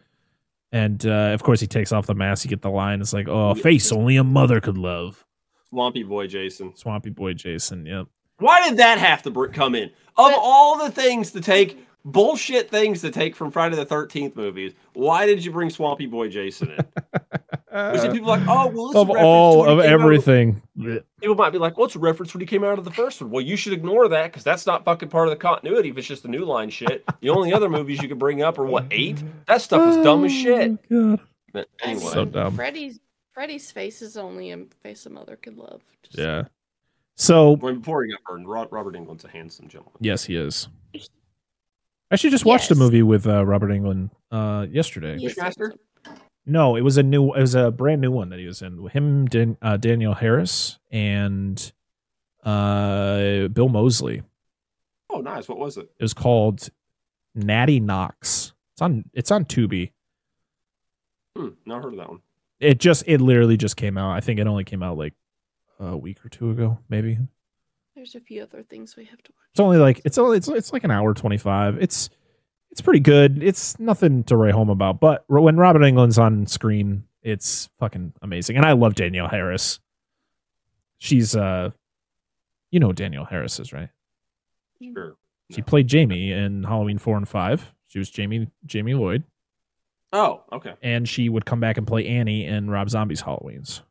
And 0.73 1.05
uh, 1.05 1.33
of 1.35 1.43
course 1.43 1.61
he 1.61 1.67
takes 1.67 1.91
off 1.91 2.07
the 2.07 2.15
mask, 2.15 2.45
you 2.45 2.49
get 2.49 2.63
the 2.63 2.71
line, 2.71 3.01
it's 3.01 3.13
like, 3.13 3.29
oh, 3.29 3.51
a 3.51 3.55
face 3.57 3.91
only 3.91 4.17
a 4.17 4.25
mother 4.25 4.61
could 4.61 4.79
love. 4.79 5.25
Swampy 5.69 6.03
Boy 6.03 6.27
Jason. 6.27 6.77
Swampy 6.77 7.11
boy 7.11 7.33
Jason, 7.33 7.87
yep. 7.87 8.07
Why 8.39 8.69
did 8.69 8.79
that 8.79 8.99
have 8.99 9.23
to 9.23 9.31
br- 9.31 9.47
come 9.47 9.75
in? 9.75 9.91
Of 10.17 10.33
all 10.37 10.79
the 10.79 10.91
things 10.91 11.33
to 11.33 11.41
take, 11.41 11.79
bullshit 12.05 12.71
things 12.71 13.01
to 13.03 13.11
take 13.11 13.35
from 13.37 13.51
Friday 13.51 13.77
the 13.77 13.87
13th 13.87 14.37
movies, 14.37 14.73
why 14.95 15.27
did 15.27 15.45
you 15.45 15.51
bring 15.51 15.71
Swampy 15.71 16.07
Boy 16.07 16.29
Jason 16.29 16.71
in? 16.73 16.87
Was 17.73 18.03
it 18.03 18.13
people 18.13 18.29
like, 18.29 18.43
oh, 18.49 18.67
well, 18.69 18.89
this 18.89 18.97
is 18.97 18.97
a 18.97 19.01
of 19.01 19.11
all 19.11 19.61
when 19.61 19.69
he 19.69 19.73
of 19.75 19.81
everything. 19.81 20.61
People 21.21 21.37
might 21.37 21.51
be 21.51 21.59
like, 21.59 21.79
what's 21.79 21.95
a 21.95 22.01
reference 22.01 22.35
when 22.35 22.41
he 22.41 22.47
came 22.47 22.65
out 22.65 22.79
of 22.79 22.85
the 22.85 22.91
first 22.91 23.21
one? 23.21 23.31
Well, 23.31 23.43
you 23.43 23.57
should 23.57 23.73
ignore 23.73 24.09
that 24.09 24.25
because 24.33 24.43
that's 24.43 24.67
not 24.67 24.85
fucking 24.85 25.09
part 25.09 25.29
of 25.29 25.31
the 25.31 25.37
continuity 25.37 25.91
if 25.91 25.97
it's 25.99 26.07
just 26.09 26.23
the 26.25 26.29
new 26.29 26.45
line 26.45 26.71
shit. 26.71 27.05
The 27.21 27.31
only 27.31 27.53
other 27.53 27.69
movies 27.71 28.03
you 28.03 28.09
could 28.09 28.19
bring 28.19 28.43
up 28.43 28.59
are 28.59 28.65
what, 28.65 28.87
eight? 28.91 29.23
That 29.47 29.63
stuff 29.63 29.89
is 29.89 30.03
dumb 30.03 30.25
as 30.25 30.33
shit. 30.33 30.73
Oh, 30.91 31.11
God. 31.11 31.21
But 31.53 31.69
I 31.85 31.91
anyway, 31.91 32.11
So 32.13 32.25
dumb. 32.25 32.57
Freddy's 32.57 32.99
Freddy's 33.35 33.71
face 33.71 34.03
is 34.03 34.17
only 34.17 34.51
a 34.51 34.65
face 34.83 35.07
a 35.07 35.11
mother 35.11 35.37
could 35.37 35.57
love. 35.57 35.81
Just- 36.03 36.19
Yeah. 36.19 36.45
So 37.17 37.53
when, 37.53 37.79
before 37.79 38.03
he 38.03 38.11
got 38.11 38.21
burned, 38.25 38.49
Robert 38.49 38.95
Englund's 38.97 39.25
a 39.25 39.29
handsome 39.29 39.69
gentleman. 39.69 39.95
yes, 40.01 40.25
he 40.25 40.35
is. 40.37 40.69
I 42.11 42.15
actually 42.15 42.31
just 42.31 42.45
watched 42.45 42.71
a 42.73 42.75
movie 42.75 43.03
with 43.03 43.27
uh, 43.27 43.47
Robert 43.47 43.71
Englund 43.71 44.11
uh, 44.33 44.67
yesterday. 44.69 45.17
He 45.19 45.29
Wishmaster? 45.29 45.73
No, 46.45 46.75
it 46.75 46.81
was 46.81 46.97
a 46.97 47.03
new. 47.05 47.33
It 47.35 47.41
was 47.41 47.55
a 47.55 47.71
brand 47.71 48.01
new 48.01 48.11
one 48.11 48.31
that 48.31 48.41
he 48.41 48.47
was 48.47 48.63
in. 48.63 48.89
Him, 48.89 49.27
Dan, 49.27 49.57
uh, 49.63 49.77
Danielle 49.77 50.15
Harris, 50.15 50.79
and 50.91 51.73
uh, 52.43 53.47
Bill 53.49 53.69
Moseley. 53.69 54.23
Oh, 55.09 55.21
nice. 55.21 55.49
What 55.49 55.59
was 55.59 55.77
it? 55.77 55.89
It 55.99 56.03
was 56.03 56.15
called 56.15 56.69
Natty 57.37 57.79
Knocks. 57.79 58.55
It's 58.73 58.83
on 58.83 59.05
it's 59.13 59.31
on 59.31 59.45
Tubi. 59.45 59.93
Hmm, 61.37 61.51
not 61.65 61.85
heard 61.85 61.93
of 61.93 61.99
that 61.99 62.09
one. 62.09 62.21
It 62.59 62.79
just 62.81 63.05
it 63.07 63.21
literally 63.21 63.57
just 63.57 63.77
came 63.77 63.97
out. 63.97 64.11
I 64.11 64.21
think 64.21 64.41
it 64.41 64.49
only 64.49 64.65
came 64.65 64.83
out 64.83 64.99
like 64.99 65.15
a 65.79 65.97
week 65.97 66.25
or 66.25 66.29
two 66.29 66.51
ago, 66.51 66.79
maybe. 66.89 67.19
There's 68.01 68.15
a 68.15 68.21
few 68.21 68.43
other 68.43 68.63
things 68.63 68.97
we 68.97 69.05
have 69.05 69.23
to 69.25 69.31
watch. 69.37 69.47
It's 69.53 69.61
only 69.61 69.77
like 69.77 70.01
it's 70.07 70.17
only 70.17 70.39
it's 70.39 70.49
it's 70.49 70.73
like 70.73 70.85
an 70.85 70.91
hour 70.91 71.13
twenty 71.13 71.37
five. 71.37 71.77
It's 71.83 72.09
it's 72.71 72.81
pretty 72.81 73.01
good. 73.01 73.43
It's 73.43 73.79
nothing 73.79 74.25
to 74.25 74.39
write 74.39 74.55
home 74.55 74.71
about, 74.71 75.01
but 75.01 75.23
when 75.27 75.59
Robert 75.59 75.81
Englund's 75.83 76.19
on 76.19 76.47
screen, 76.47 77.05
it's 77.23 77.69
fucking 77.79 78.15
amazing. 78.23 78.57
And 78.57 78.65
I 78.65 78.73
love 78.73 78.95
Danielle 78.95 79.29
Harris. 79.29 79.81
She's 80.97 81.37
uh, 81.37 81.73
you 82.71 82.81
know 82.81 82.93
Danielle 82.95 83.27
Harris 83.27 83.61
is 83.61 83.71
right. 83.71 83.91
Sure. 84.83 85.17
She 85.51 85.61
played 85.61 85.87
Jamie 85.87 86.33
in 86.33 86.63
Halloween 86.63 86.97
four 86.97 87.19
and 87.19 87.29
five. 87.29 87.71
She 87.89 87.99
was 87.99 88.09
Jamie 88.09 88.49
Jamie 88.65 88.95
Lloyd, 88.95 89.25
Oh, 90.11 90.43
okay. 90.53 90.73
and 90.83 91.07
she 91.07 91.29
would 91.29 91.45
come 91.45 91.61
back 91.61 91.77
and 91.77 91.87
play 91.87 92.07
Annie 92.07 92.47
in 92.47 92.71
Rob 92.71 92.89
Zombie's 92.89 93.21
Halloween's. 93.21 93.83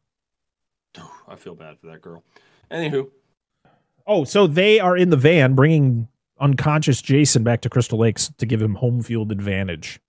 I 1.27 1.35
feel 1.35 1.53
bad 1.53 1.77
for 1.79 1.85
that 1.91 2.01
girl. 2.01 2.23
Anywho, 2.71 3.09
Oh, 4.09 4.23
so 4.23 4.47
they 4.47 4.79
are 4.79 4.97
in 4.97 5.11
the 5.11 5.17
van 5.17 5.53
bringing 5.53 6.07
unconscious 6.39 7.01
Jason 7.01 7.43
back 7.43 7.61
to 7.61 7.69
Crystal 7.69 7.99
Lakes 7.99 8.31
to 8.39 8.45
give 8.45 8.61
him 8.61 8.73
home 8.75 9.01
field 9.03 9.31
advantage. 9.31 9.99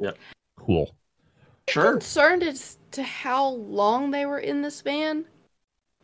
Yep. 0.00 0.18
Cool. 0.56 0.94
sure. 1.68 1.92
Concerned 1.92 2.42
as 2.42 2.78
to 2.90 3.02
how 3.02 3.48
long 3.50 4.10
they 4.10 4.26
were 4.26 4.38
in 4.40 4.62
this 4.62 4.80
van, 4.80 5.24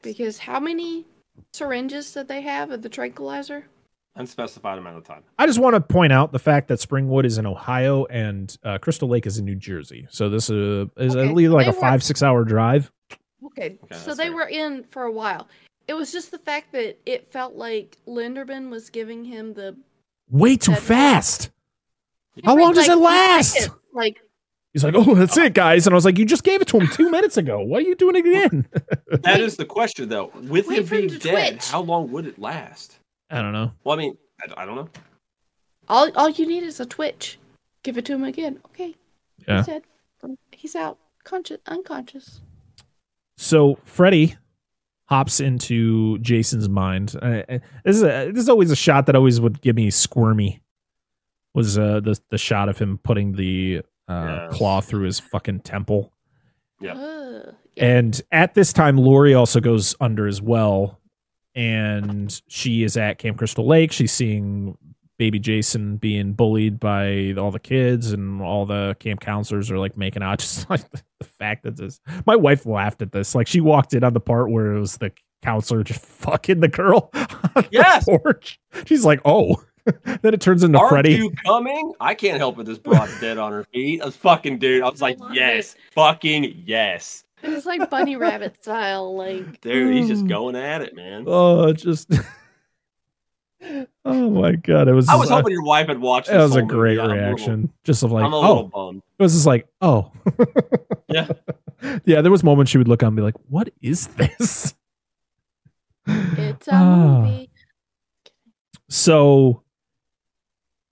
because 0.03 0.39
how 0.39 0.61
many 0.61 1.07
syringes 1.53 2.13
did 2.13 2.29
they 2.29 2.41
have 2.43 2.71
of 2.71 2.83
the 2.83 2.89
tranquilizer? 2.89 3.65
Unspecified 4.17 4.79
amount 4.79 4.97
of 4.97 5.03
time. 5.05 5.25
I 5.41 5.47
just 5.47 5.59
want 5.59 5.75
to 5.75 5.81
point 5.81 6.13
out 6.13 6.31
the 6.31 6.39
fact 6.39 6.69
that 6.69 6.79
Springwood 6.79 7.25
is 7.25 7.37
in 7.39 7.47
Ohio 7.47 8.05
and 8.07 8.57
uh, 8.63 8.79
Crystal 8.79 9.09
Lake 9.09 9.27
is 9.27 9.39
in 9.39 9.45
New 9.45 9.57
Jersey. 9.57 10.07
So 10.09 10.29
this 10.29 10.51
uh, 10.51 10.87
is 10.99 11.17
Okay, 11.17 11.29
at 11.29 11.35
least 11.35 11.51
like 11.51 11.67
they 11.67 11.73
a 11.73 11.75
were- 11.75 11.81
five 11.81 12.01
six 12.05 12.23
hour 12.23 12.45
drive. 12.45 12.93
Okay, 13.47 13.77
Okay, 13.85 13.97
so 13.97 14.15
they 14.15 14.25
fair. 14.29 14.35
were 14.35 14.49
in 14.49 14.85
for 14.85 15.03
a 15.03 15.11
while. 15.13 15.49
It 15.87 15.95
was 15.95 16.13
just 16.13 16.31
the 16.31 16.39
fact 16.39 16.73
that 16.73 16.99
it 17.05 17.31
felt 17.31 17.55
like 17.55 17.99
Linderman 18.07 18.71
was 18.71 18.91
giving 18.91 19.25
him 19.25 19.55
the. 19.55 19.77
Way 20.31 20.57
too 20.57 20.73
That- 20.73 20.83
fast. 20.83 21.51
How 22.45 22.57
long 22.57 22.73
does 22.75 22.89
like, 22.89 22.97
it 22.97 23.01
last? 23.01 23.53
seconds, 23.53 23.79
Like 23.93 24.21
He's 24.73 24.83
like, 24.83 24.95
oh, 24.97 25.15
that's 25.15 25.37
it, 25.37 25.55
guys. 25.55 25.87
And 25.87 25.95
I 25.95 25.97
was 25.97 26.05
like, 26.05 26.19
you 26.19 26.25
just 26.25 26.43
gave 26.43 26.61
it 26.61 26.67
to 26.69 26.79
him 26.81 26.89
two 26.89 27.09
minutes 27.09 27.37
ago. 27.37 27.61
Why 27.61 27.79
are 27.79 27.83
you 27.83 27.95
doing 27.95 28.17
it 28.17 28.27
again? 28.27 28.67
That 29.23 29.41
is 29.41 29.57
the 29.57 29.65
question, 29.65 30.09
though. 30.09 30.33
With 30.35 30.67
Wait 30.67 30.79
him 30.79 30.87
for 30.87 30.95
him 30.97 31.07
being 31.07 31.21
dead, 31.21 31.51
twitch. 31.53 31.71
how 31.71 31.81
long 31.83 32.11
would 32.11 32.27
it 32.27 32.37
last? 32.41 32.99
I 33.31 33.41
don't 33.41 33.53
know. 33.53 33.71
Well, 33.85 33.95
I 33.95 33.99
mean, 33.99 34.17
I, 34.43 34.63
I 34.63 34.67
don't 34.67 34.75
know. 34.75 34.89
all, 35.89 36.11
all 36.17 36.29
you 36.29 36.45
need 36.47 36.65
is 36.65 36.81
a 36.81 36.87
twitch. 36.87 37.39
Give 37.85 37.97
it 37.97 38.05
to 38.07 38.15
him 38.15 38.25
again. 38.25 38.59
Okay. 38.71 38.97
Yeah. 39.47 39.59
He's 39.59 39.67
dead. 39.67 39.83
He's 40.51 40.75
out. 40.75 40.99
Conscious, 41.23 41.59
unconscious. 41.67 42.41
So 43.39 43.79
Freddy 43.85 44.35
hops 45.07 45.41
into 45.41 46.19
Jason's 46.19 46.69
mind. 46.69 47.15
Uh, 47.21 47.43
uh, 47.49 47.59
this 47.85 47.97
is 47.97 48.03
a, 48.03 48.31
this 48.33 48.43
is 48.43 48.49
always 48.49 48.71
a 48.71 48.77
shot 48.77 49.07
that 49.07 49.17
always 49.17 49.41
would 49.41 49.61
give 49.61 49.77
me 49.77 49.91
squirmy. 49.91 50.61
Was 51.55 51.79
uh, 51.79 52.01
the 52.01 52.19
the 52.31 52.39
shot 52.39 52.69
of 52.69 52.79
him 52.79 52.99
putting 52.99 53.33
the 53.33 53.83
uh, 54.09 54.47
Yes. 54.51 54.57
claw 54.57 54.81
through 54.81 55.05
his 55.05 55.21
fucking 55.21 55.61
temple? 55.61 56.13
Yeah. 56.81 56.95
Ugh. 56.95 57.55
Yeah. 57.77 57.85
And 57.85 58.23
at 58.33 58.55
this 58.55 58.73
time, 58.73 58.97
Lori 58.97 59.35
also 59.35 59.61
goes 59.61 59.95
under 60.01 60.27
as 60.27 60.41
well, 60.43 61.01
and 61.55 62.41
she 62.49 62.83
is 62.85 62.97
at 62.97 63.19
Camp 63.19 63.39
Crystal 63.39 63.67
Lake. 63.67 63.93
She's 63.93 64.13
seeing 64.13 64.77
baby 65.19 65.39
Jason 65.39 65.97
being 65.97 66.33
bullied 66.33 66.81
by 66.81 67.35
all 67.39 67.51
the 67.51 67.61
kids, 67.61 68.13
and 68.13 68.41
all 68.43 68.67
the 68.67 68.97
camp 68.99 69.21
counselors 69.21 69.71
are 69.71 69.79
like 69.79 69.97
making 69.97 70.23
out. 70.23 70.39
Just 70.45 70.69
like 70.69 70.83
the 70.91 71.25
fact 71.25 71.65
that 71.65 71.77
this, 71.77 72.01
my 72.27 72.37
wife 72.37 72.67
laughed 72.67 73.03
at 73.03 73.13
this. 73.13 73.35
Like 73.35 73.47
she 73.47 73.61
walked 73.61 73.95
in 73.95 74.05
on 74.05 74.13
the 74.13 74.21
part 74.21 74.51
where 74.51 74.75
it 74.75 74.81
was 74.81 74.97
the 74.99 75.13
counselor 75.43 75.85
just 75.85 76.01
fucking 76.05 76.61
the 76.61 76.69
girl 76.69 77.11
on 77.57 77.67
Yes! 77.71 78.07
the 78.07 78.19
porch. 78.19 78.59
She's 78.87 79.05
like, 79.05 79.21
oh. 79.25 79.63
then 80.23 80.33
it 80.33 80.41
turns 80.41 80.65
into 80.65 80.79
Aren't 80.79 80.91
Freddy. 80.91 81.15
you 81.15 81.31
coming? 81.45 81.93
I 82.01 82.15
can't 82.15 82.39
help 82.39 82.59
it. 82.59 82.65
This 82.65 82.79
broad's 82.79 83.21
dead 83.21 83.37
on 83.37 83.53
her 83.53 83.65
feet. 83.65 84.01
I 84.01 84.07
was 84.07 84.17
fucking 84.17 84.59
dude. 84.59 84.83
I 84.83 84.89
was 84.89 85.03
like, 85.03 85.19
love 85.21 85.35
yes, 85.35 85.77
fucking 85.93 86.63
yes, 86.65 87.25
It's 87.43 87.67
like 87.67 87.91
bunny 87.91 88.17
rabbit 88.17 88.57
style. 88.63 89.15
Like 89.15 89.61
dude. 89.61 89.95
He's 89.95 90.09
just 90.09 90.23
hmm. 90.23 90.29
going 90.29 90.57
at 90.57 90.81
it, 90.81 90.97
man. 90.97 91.25
Oh, 91.27 91.71
just. 91.75 92.11
Oh 94.05 94.31
my 94.31 94.53
god! 94.53 94.89
It 94.89 94.93
was. 94.93 95.09
I 95.09 95.15
was 95.15 95.29
hoping 95.31 95.53
your 95.53 95.63
wife 95.65 95.89
had 95.89 96.01
watched. 96.01 96.29
That 96.29 96.35
this 96.39 96.43
was 96.43 96.57
a 96.57 96.61
whole 96.61 96.63
movie. 96.69 96.75
great 96.75 96.99
I'm 96.99 97.05
a 97.07 97.09
little- 97.15 97.25
reaction. 97.29 97.73
Just 97.85 98.03
of 98.03 98.13
like, 98.13 98.25
I'm 98.25 98.33
a 98.33 98.39
little 98.39 98.71
oh, 98.75 98.87
bummed. 98.87 99.03
it 99.19 99.23
was 99.23 99.33
just 99.33 99.47
like, 99.47 99.67
oh, 99.81 100.13
Yeah. 101.09 101.29
yeah. 102.05 102.21
There 102.21 102.31
was 102.31 102.45
moments 102.45 102.71
she 102.71 102.79
would 102.79 102.89
look 102.89 103.03
on 103.03 103.09
and 103.09 103.17
be 103.17 103.23
like, 103.23 103.37
"What 103.49 103.71
is 103.81 104.07
this?" 104.09 104.75
it's 106.07 106.69
a 106.69 106.75
Ah. 106.75 107.21
movie. 107.23 107.51
So 108.89 109.63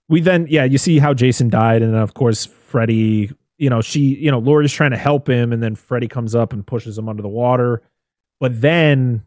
we 0.09 0.21
then, 0.21 0.47
yeah, 0.49 0.63
you 0.63 0.77
see 0.77 0.99
how 0.99 1.13
Jason 1.13 1.49
died, 1.49 1.81
and 1.81 1.93
then 1.93 2.01
of 2.01 2.13
course 2.13 2.45
Freddy. 2.45 3.31
You 3.59 3.69
know, 3.69 3.81
she, 3.81 3.99
you 3.99 4.31
know, 4.31 4.39
Lori's 4.39 4.73
trying 4.73 4.91
to 4.91 4.97
help 4.97 5.29
him, 5.29 5.53
and 5.53 5.61
then 5.61 5.75
Freddy 5.75 6.07
comes 6.07 6.35
up 6.35 6.51
and 6.53 6.65
pushes 6.65 6.97
him 6.97 7.07
under 7.07 7.21
the 7.21 7.29
water. 7.29 7.81
But 8.39 8.59
then 8.59 9.23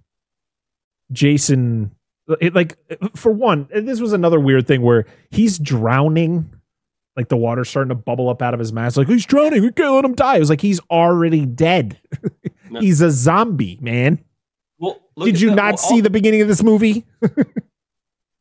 Jason, 1.12 1.92
it, 2.40 2.54
like, 2.54 2.76
for 3.14 3.30
one, 3.32 3.68
this 3.72 4.00
was 4.00 4.12
another 4.12 4.40
weird 4.40 4.66
thing 4.66 4.82
where 4.82 5.06
he's 5.30 5.58
drowning. 5.58 6.50
Like 7.16 7.28
the 7.30 7.36
water's 7.36 7.70
starting 7.70 7.88
to 7.88 7.94
bubble 7.94 8.28
up 8.28 8.42
out 8.42 8.52
of 8.52 8.60
his 8.60 8.72
mask. 8.74 8.98
Like 8.98 9.08
he's 9.08 9.24
drowning. 9.24 9.62
We 9.62 9.72
can't 9.72 9.94
let 9.94 10.04
him 10.04 10.14
die. 10.14 10.36
It 10.36 10.40
was 10.40 10.50
like 10.50 10.60
he's 10.60 10.80
already 10.90 11.46
dead. 11.46 11.98
No. 12.68 12.80
he's 12.80 13.00
a 13.00 13.12
zombie, 13.12 13.78
man. 13.80 14.18
Well, 14.80 14.98
look 15.14 15.26
Did 15.26 15.40
you 15.40 15.50
that. 15.50 15.54
not 15.54 15.64
Well, 15.74 15.76
see 15.78 16.00
the 16.00 16.10
beginning 16.10 16.42
of 16.42 16.48
this 16.48 16.64
movie? 16.64 17.04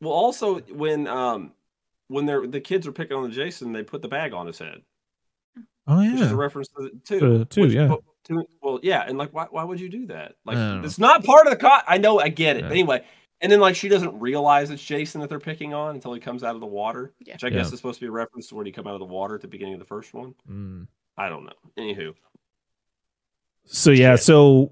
Well, 0.01 0.11
also 0.13 0.59
when 0.61 1.07
um 1.07 1.51
when 2.07 2.25
they're 2.25 2.45
the 2.47 2.59
kids 2.59 2.85
are 2.87 2.91
picking 2.91 3.15
on 3.15 3.23
the 3.23 3.29
Jason, 3.35 3.71
they 3.71 3.83
put 3.83 4.01
the 4.01 4.07
bag 4.07 4.33
on 4.33 4.47
his 4.47 4.59
head. 4.59 4.81
Oh 5.87 5.99
Which 5.99 6.21
is 6.21 6.31
a 6.31 6.35
reference 6.35 6.67
to 6.69 6.83
the 6.83 6.89
two. 7.03 7.19
To- 7.19 7.45
to, 7.45 7.67
yeah. 7.67 7.87
but- 7.87 8.01
to- 8.25 8.43
well, 8.61 8.79
yeah, 8.81 9.03
and 9.07 9.17
like, 9.19 9.31
why, 9.33 9.45
why 9.51 9.63
would 9.63 9.79
you 9.79 9.87
do 9.89 10.07
that? 10.07 10.33
Like, 10.45 10.57
I 10.57 10.59
don't 10.59 10.81
know. 10.81 10.85
it's 10.87 10.97
not 10.97 11.23
part 11.23 11.45
of 11.45 11.51
the 11.51 11.57
con. 11.57 11.81
I 11.87 11.99
know, 11.99 12.19
I 12.19 12.29
get 12.29 12.55
it. 12.57 12.61
Yeah. 12.63 12.67
But 12.69 12.71
anyway, 12.71 13.05
and 13.41 13.51
then 13.51 13.59
like 13.59 13.75
she 13.75 13.87
doesn't 13.89 14.19
realize 14.19 14.69
it's 14.71 14.83
Jason 14.83 15.21
that 15.21 15.29
they're 15.29 15.39
picking 15.39 15.73
on 15.73 15.95
until 15.95 16.13
he 16.13 16.19
comes 16.19 16.43
out 16.43 16.55
of 16.55 16.61
the 16.61 16.67
water, 16.67 17.13
Yeah. 17.19 17.33
which 17.33 17.43
I 17.43 17.47
Yeah. 17.47 17.53
guess 17.57 17.71
is 17.71 17.77
supposed 17.79 17.99
to 17.99 18.05
be 18.05 18.07
a 18.07 18.11
reference 18.11 18.47
to 18.47 18.55
when 18.55 18.65
he 18.65 18.71
come 18.71 18.87
out 18.87 18.93
of 18.93 18.99
the 18.99 19.05
water 19.05 19.35
at 19.35 19.41
the 19.41 19.47
beginning 19.47 19.73
of 19.73 19.79
the 19.79 19.85
first 19.85 20.13
one. 20.13 20.35
Mm. 20.49 20.87
I 21.17 21.29
don't 21.29 21.45
know. 21.45 21.53
Anywho, 21.77 22.13
So 23.65 23.91
yeah, 23.91 24.15
Shit. 24.15 24.23
so 24.25 24.71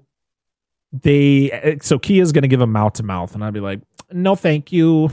they 0.92 1.78
so 1.82 1.98
Kia's 1.98 2.32
gonna 2.32 2.48
give 2.48 2.60
him 2.60 2.72
mouth 2.72 2.94
to 2.94 3.02
mouth, 3.02 3.34
and 3.34 3.42
I'd 3.44 3.52
be 3.54 3.60
like, 3.60 3.80
no, 4.12 4.34
thank 4.36 4.70
you. 4.72 5.10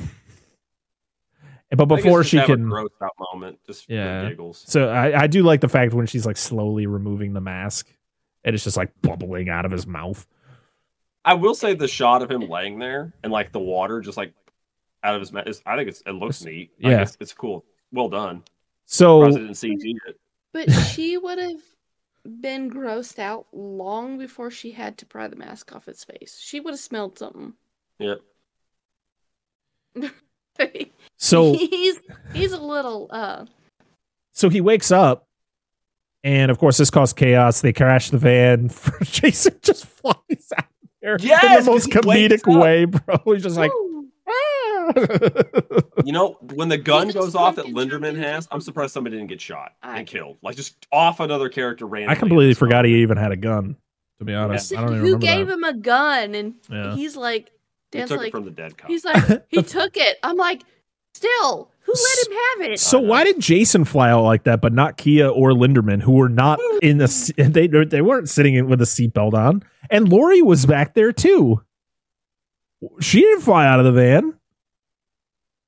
But 1.73 1.85
before 1.85 2.23
she 2.25 2.41
can, 2.41 2.67
gross 2.67 2.89
out 3.01 3.11
moment, 3.33 3.59
just 3.65 3.89
Yeah. 3.89 4.27
giggles. 4.29 4.61
so 4.67 4.89
I, 4.89 5.21
I 5.21 5.27
do 5.27 5.41
like 5.41 5.61
the 5.61 5.69
fact 5.69 5.93
when 5.93 6.05
she's 6.05 6.25
like 6.25 6.35
slowly 6.35 6.85
removing 6.85 7.31
the 7.33 7.39
mask, 7.41 7.87
and 8.43 8.53
it's 8.53 8.63
just 8.65 8.75
like 8.75 8.91
bubbling 9.01 9.47
out 9.49 9.63
of 9.65 9.71
his 9.71 9.87
mouth. 9.87 10.27
I 11.23 11.35
will 11.35 11.53
say 11.55 11.73
the 11.73 11.87
shot 11.87 12.21
of 12.21 12.31
him 12.31 12.41
laying 12.41 12.79
there 12.79 13.13
and 13.23 13.31
like 13.31 13.51
the 13.51 13.59
water 13.59 14.01
just 14.01 14.17
like 14.17 14.33
out 15.03 15.15
of 15.15 15.21
his 15.21 15.31
mouth. 15.31 15.47
I 15.65 15.75
think 15.75 15.89
it's 15.89 16.01
it 16.05 16.11
looks 16.11 16.43
neat. 16.43 16.71
Like, 16.81 16.91
Yeah. 16.91 17.01
it's, 17.01 17.17
it's 17.19 17.33
cool. 17.33 17.65
Well 17.91 18.09
done. 18.09 18.43
So 18.85 19.25
didn't 19.29 19.51
CG 19.51 19.95
it. 20.07 20.19
But 20.53 20.71
she 20.93 21.17
would 21.17 21.37
have 21.39 21.61
been 22.41 22.69
grossed 22.69 23.19
out 23.19 23.47
long 23.53 24.17
before 24.17 24.51
she 24.51 24.71
had 24.71 24.97
to 24.99 25.05
pry 25.05 25.27
the 25.27 25.35
mask 25.35 25.75
off 25.75 25.87
its 25.87 26.03
face. 26.03 26.39
She 26.41 26.59
would 26.59 26.71
have 26.73 26.79
smelled 26.79 27.17
something. 27.17 27.53
Yep. 27.99 28.21
so 31.17 31.53
he's 31.53 31.99
he's 32.33 32.51
a 32.51 32.61
little 32.61 33.07
uh 33.11 33.45
so 34.31 34.49
he 34.49 34.61
wakes 34.61 34.91
up, 34.91 35.27
and 36.23 36.49
of 36.49 36.57
course 36.57 36.77
this 36.77 36.89
caused 36.89 37.15
chaos. 37.17 37.61
They 37.61 37.73
crash 37.73 38.09
the 38.09 38.17
van. 38.17 38.69
Jason 39.03 39.59
just 39.61 39.85
flies 39.85 40.53
out 40.57 40.65
there 41.01 41.15
in 41.15 41.21
the 41.21 41.63
most 41.65 41.89
comedic 41.89 42.45
way, 42.59 42.85
bro. 42.85 43.17
He's 43.33 43.43
just 43.43 43.57
like. 43.57 43.71
"Ah." 44.27 44.91
You 46.05 46.11
know, 46.13 46.37
when 46.53 46.67
the 46.69 46.77
gun 46.77 47.09
goes 47.09 47.35
off 47.35 47.55
that 47.55 47.65
Linderman 47.67 48.15
has, 48.17 48.47
I'm 48.51 48.61
surprised 48.61 48.93
somebody 48.93 49.17
didn't 49.17 49.29
get 49.29 49.39
shot 49.41 49.73
I- 49.83 49.99
and 49.99 50.07
killed. 50.07 50.37
Like 50.41 50.55
just 50.55 50.87
off 50.91 51.19
another 51.19 51.49
character 51.49 51.85
randomly. 51.85 52.15
I 52.15 52.19
completely 52.19 52.53
forgot 52.53 52.85
he 52.85 53.01
even 53.01 53.17
had 53.17 53.31
a 53.31 53.37
gun. 53.37 53.75
To 54.19 54.25
be 54.25 54.33
honest, 54.35 54.69
Said, 54.69 54.77
I 54.77 54.81
don't 54.81 54.93
even 54.97 55.05
Who 55.05 55.17
gave 55.17 55.47
that. 55.47 55.53
him 55.53 55.63
a 55.63 55.73
gun? 55.73 56.35
And 56.35 56.53
Yeah. 56.69 56.93
he's 56.93 57.15
like, 57.17 57.49
He 57.91 57.97
Dan's 57.97 58.09
took 58.11 58.21
it 58.23 58.29
from 58.31 58.45
the 58.45 58.51
dead 58.51 58.77
cop. 58.77 58.87
he's 58.89 59.03
like, 59.03 59.43
he 59.49 59.63
took 59.63 59.97
it. 59.97 60.17
I'm 60.21 60.37
like, 60.37 60.61
still, 61.15 61.70
who 61.83 61.93
let 61.93 62.27
him 62.27 62.37
have 62.61 62.71
it? 62.71 62.79
So 62.79 62.99
why 62.99 63.23
did 63.23 63.39
Jason 63.39 63.85
fly 63.85 64.09
out 64.11 64.23
like 64.23 64.43
that, 64.43 64.61
but 64.61 64.73
not 64.73 64.97
Kia 64.97 65.27
or 65.27 65.51
Linderman, 65.51 66.01
who 66.01 66.13
were 66.13 66.29
not 66.29 66.59
in 66.81 66.97
the 66.99 67.07
se- 67.07 67.33
they 67.37 67.67
they 67.67 68.01
weren't 68.01 68.29
sitting 68.29 68.55
in 68.55 68.67
with 68.67 68.81
a 68.81 68.85
seatbelt 68.85 69.33
on, 69.33 69.63
and 69.89 70.07
Lori 70.09 70.41
was 70.41 70.65
back 70.65 70.93
there 70.93 71.11
too. 71.11 71.61
She 72.99 73.21
didn't 73.21 73.41
fly 73.41 73.67
out 73.67 73.79
of 73.79 73.85
the 73.85 73.91
van. 73.91 74.33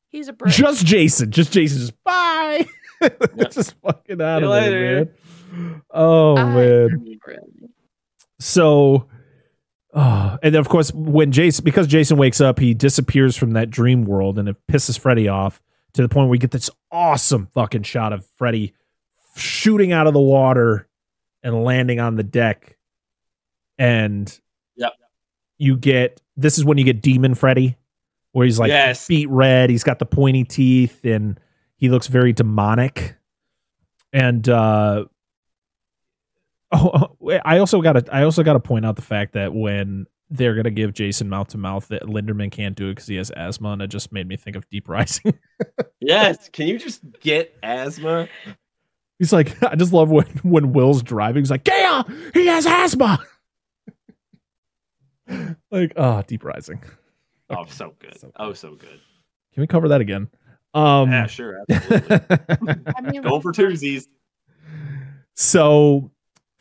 He's 0.10 0.28
a 0.28 0.34
brick. 0.34 0.54
Just 0.54 0.86
Jason. 0.86 1.32
Just 1.32 1.52
Jason. 1.52 1.80
Just 1.80 2.04
bye. 2.04 2.66
just 3.52 3.74
fucking 3.82 4.22
out 4.22 4.42
See 4.42 4.46
of 4.46 4.64
you 4.64 4.70
there, 4.70 4.96
man. 5.06 5.82
Oh 5.92 6.38
I 6.38 6.44
man. 6.46 6.56
really- 6.56 7.20
So, 8.40 9.08
uh, 9.94 10.38
and 10.44 10.54
then 10.54 10.60
of 10.60 10.70
course, 10.70 10.92
when 10.94 11.32
Jason, 11.32 11.64
because 11.64 11.88
Jason 11.88 12.18
wakes 12.18 12.42
up, 12.42 12.60
he 12.60 12.74
disappears 12.74 13.36
from 13.38 13.52
that 13.52 13.70
dream 13.70 14.06
world, 14.06 14.38
and 14.40 14.50
it 14.50 14.56
pisses 14.72 14.98
Freddy 15.00 15.28
off 15.28 15.62
to 15.94 16.02
the 16.02 16.10
point 16.10 16.26
where 16.26 16.32
we 16.32 16.38
get 16.38 16.52
this 16.52 16.70
awesome 16.92 17.48
fucking 17.54 17.84
shot 17.84 18.14
of 18.14 18.26
Freddy 18.38 18.74
shooting 19.36 19.92
out 19.92 20.08
of 20.08 20.14
the 20.14 20.20
water 20.22 20.88
and 21.44 21.64
landing 21.64 22.00
on 22.00 22.16
the 22.16 22.24
deck, 22.24 22.78
and 23.78 24.40
Yep. 24.76 24.94
you 25.58 25.78
get 25.78 26.22
this 26.36 26.58
is 26.58 26.66
when 26.66 26.78
you 26.78 26.84
get 26.84 27.02
Demon 27.02 27.36
Freddy, 27.36 27.78
where 28.32 28.46
he's 28.46 28.60
like 28.60 28.70
Yes. 28.70 29.06
feet 29.06 29.30
red, 29.30 29.70
he's 29.70 29.84
got 29.84 30.00
the 30.00 30.06
pointy 30.06 30.44
teeth, 30.44 31.04
and 31.06 31.40
he 31.78 31.90
looks 31.90 32.08
very 32.08 32.34
demonic, 32.34 33.16
and 34.12 34.48
uh 34.50 35.06
Oh, 36.72 37.16
I 37.46 37.60
also 37.60 37.82
got 37.82 37.94
to. 37.94 38.06
I 38.16 38.24
also 38.24 38.42
got 38.42 38.54
to 38.54 38.60
point 38.60 38.84
out 38.84 38.96
the 38.96 39.04
fact 39.04 39.34
that 39.34 39.54
when 39.54 40.08
they're 40.34 40.56
gonna 40.56 40.72
give 40.72 40.94
Jason 40.94 41.30
mouth 41.30 41.48
to 41.50 41.58
mouth, 41.58 41.88
that 41.90 42.04
Linderman 42.04 42.52
can't 42.52 42.76
do 42.76 42.88
it 42.90 42.96
because 42.96 43.08
he 43.08 43.16
has 43.16 43.30
asthma, 43.32 43.70
and 43.70 43.82
it 43.82 43.88
just 43.88 44.12
made 44.12 44.28
me 44.28 44.36
think 44.36 44.56
of 44.56 44.68
Deep 44.70 44.90
Rising. 44.90 45.38
Yes. 46.06 46.50
Can 46.50 46.68
you 46.68 46.78
just 46.78 47.00
get 47.22 47.56
asthma? 47.64 48.28
He's 49.20 49.32
like, 49.32 49.64
I 49.72 49.76
just 49.76 49.94
love 49.94 50.10
when 50.10 50.26
when 50.44 50.74
Will's 50.74 51.02
driving. 51.02 51.42
He's 51.44 51.50
like, 51.52 51.66
yeah, 51.66 52.04
he 52.34 52.48
has 52.48 52.66
asthma. 52.66 53.20
like, 55.72 55.94
ah, 55.96 56.22
Deep 56.24 56.44
Rising. 56.44 56.84
Oh, 57.50 57.66
so 57.70 57.94
good. 58.00 58.20
So 58.20 58.32
Oh, 58.36 58.52
so 58.52 58.76
good. 58.76 59.00
Can 59.54 59.62
we 59.62 59.68
cover 59.68 59.88
that 59.90 60.02
again? 60.02 60.28
Um, 60.74 61.10
Yeah, 61.10 61.28
sure. 61.28 61.60
Absolutely. 61.70 62.18
I 62.98 63.02
mean, 63.02 63.22
Going 63.22 63.42
for 63.42 63.54
twosies. 63.54 64.08
So 65.36 66.12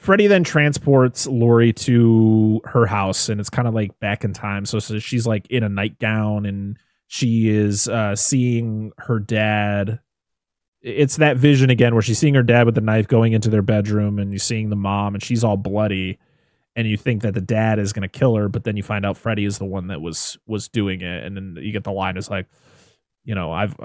Freddy 0.02 0.26
then 0.26 0.42
transports 0.42 1.28
Lori 1.28 1.72
to 1.74 2.60
her 2.64 2.86
house, 2.86 3.28
and 3.28 3.40
it's 3.40 3.48
kind 3.48 3.68
of 3.68 3.74
like 3.74 4.00
back 4.00 4.24
in 4.24 4.32
time. 4.32 4.66
So, 4.66 4.80
so 4.80 4.98
she's 4.98 5.28
like 5.28 5.46
in 5.46 5.62
a 5.62 5.68
nightgown, 5.68 6.44
and 6.44 6.76
she 7.06 7.48
is 7.48 7.86
uh, 7.86 8.16
seeing 8.16 8.90
her 8.98 9.20
dad. 9.20 10.00
It's 10.80 11.18
that 11.18 11.36
vision 11.36 11.70
again 11.70 11.94
where 11.94 12.02
she's 12.02 12.18
seeing 12.18 12.34
her 12.34 12.42
dad 12.42 12.66
with 12.66 12.74
the 12.74 12.80
knife 12.80 13.06
going 13.06 13.32
into 13.32 13.48
their 13.48 13.62
bedroom, 13.62 14.18
and 14.18 14.32
you're 14.32 14.40
seeing 14.40 14.70
the 14.70 14.76
mom, 14.76 15.14
and 15.14 15.22
she's 15.22 15.44
all 15.44 15.56
bloody, 15.56 16.18
and 16.74 16.88
you 16.88 16.96
think 16.96 17.22
that 17.22 17.34
the 17.34 17.40
dad 17.40 17.78
is 17.78 17.92
going 17.92 18.02
to 18.02 18.08
kill 18.08 18.34
her, 18.34 18.48
but 18.48 18.64
then 18.64 18.76
you 18.76 18.82
find 18.82 19.06
out 19.06 19.16
Freddy 19.16 19.44
is 19.44 19.58
the 19.58 19.64
one 19.66 19.86
that 19.86 20.00
was 20.00 20.36
was 20.48 20.68
doing 20.68 21.00
it, 21.00 21.24
and 21.24 21.36
then 21.36 21.56
you 21.60 21.70
get 21.70 21.84
the 21.84 21.92
line 21.92 22.16
is 22.16 22.28
like, 22.28 22.46
you 23.24 23.36
know, 23.36 23.52
I've 23.52 23.76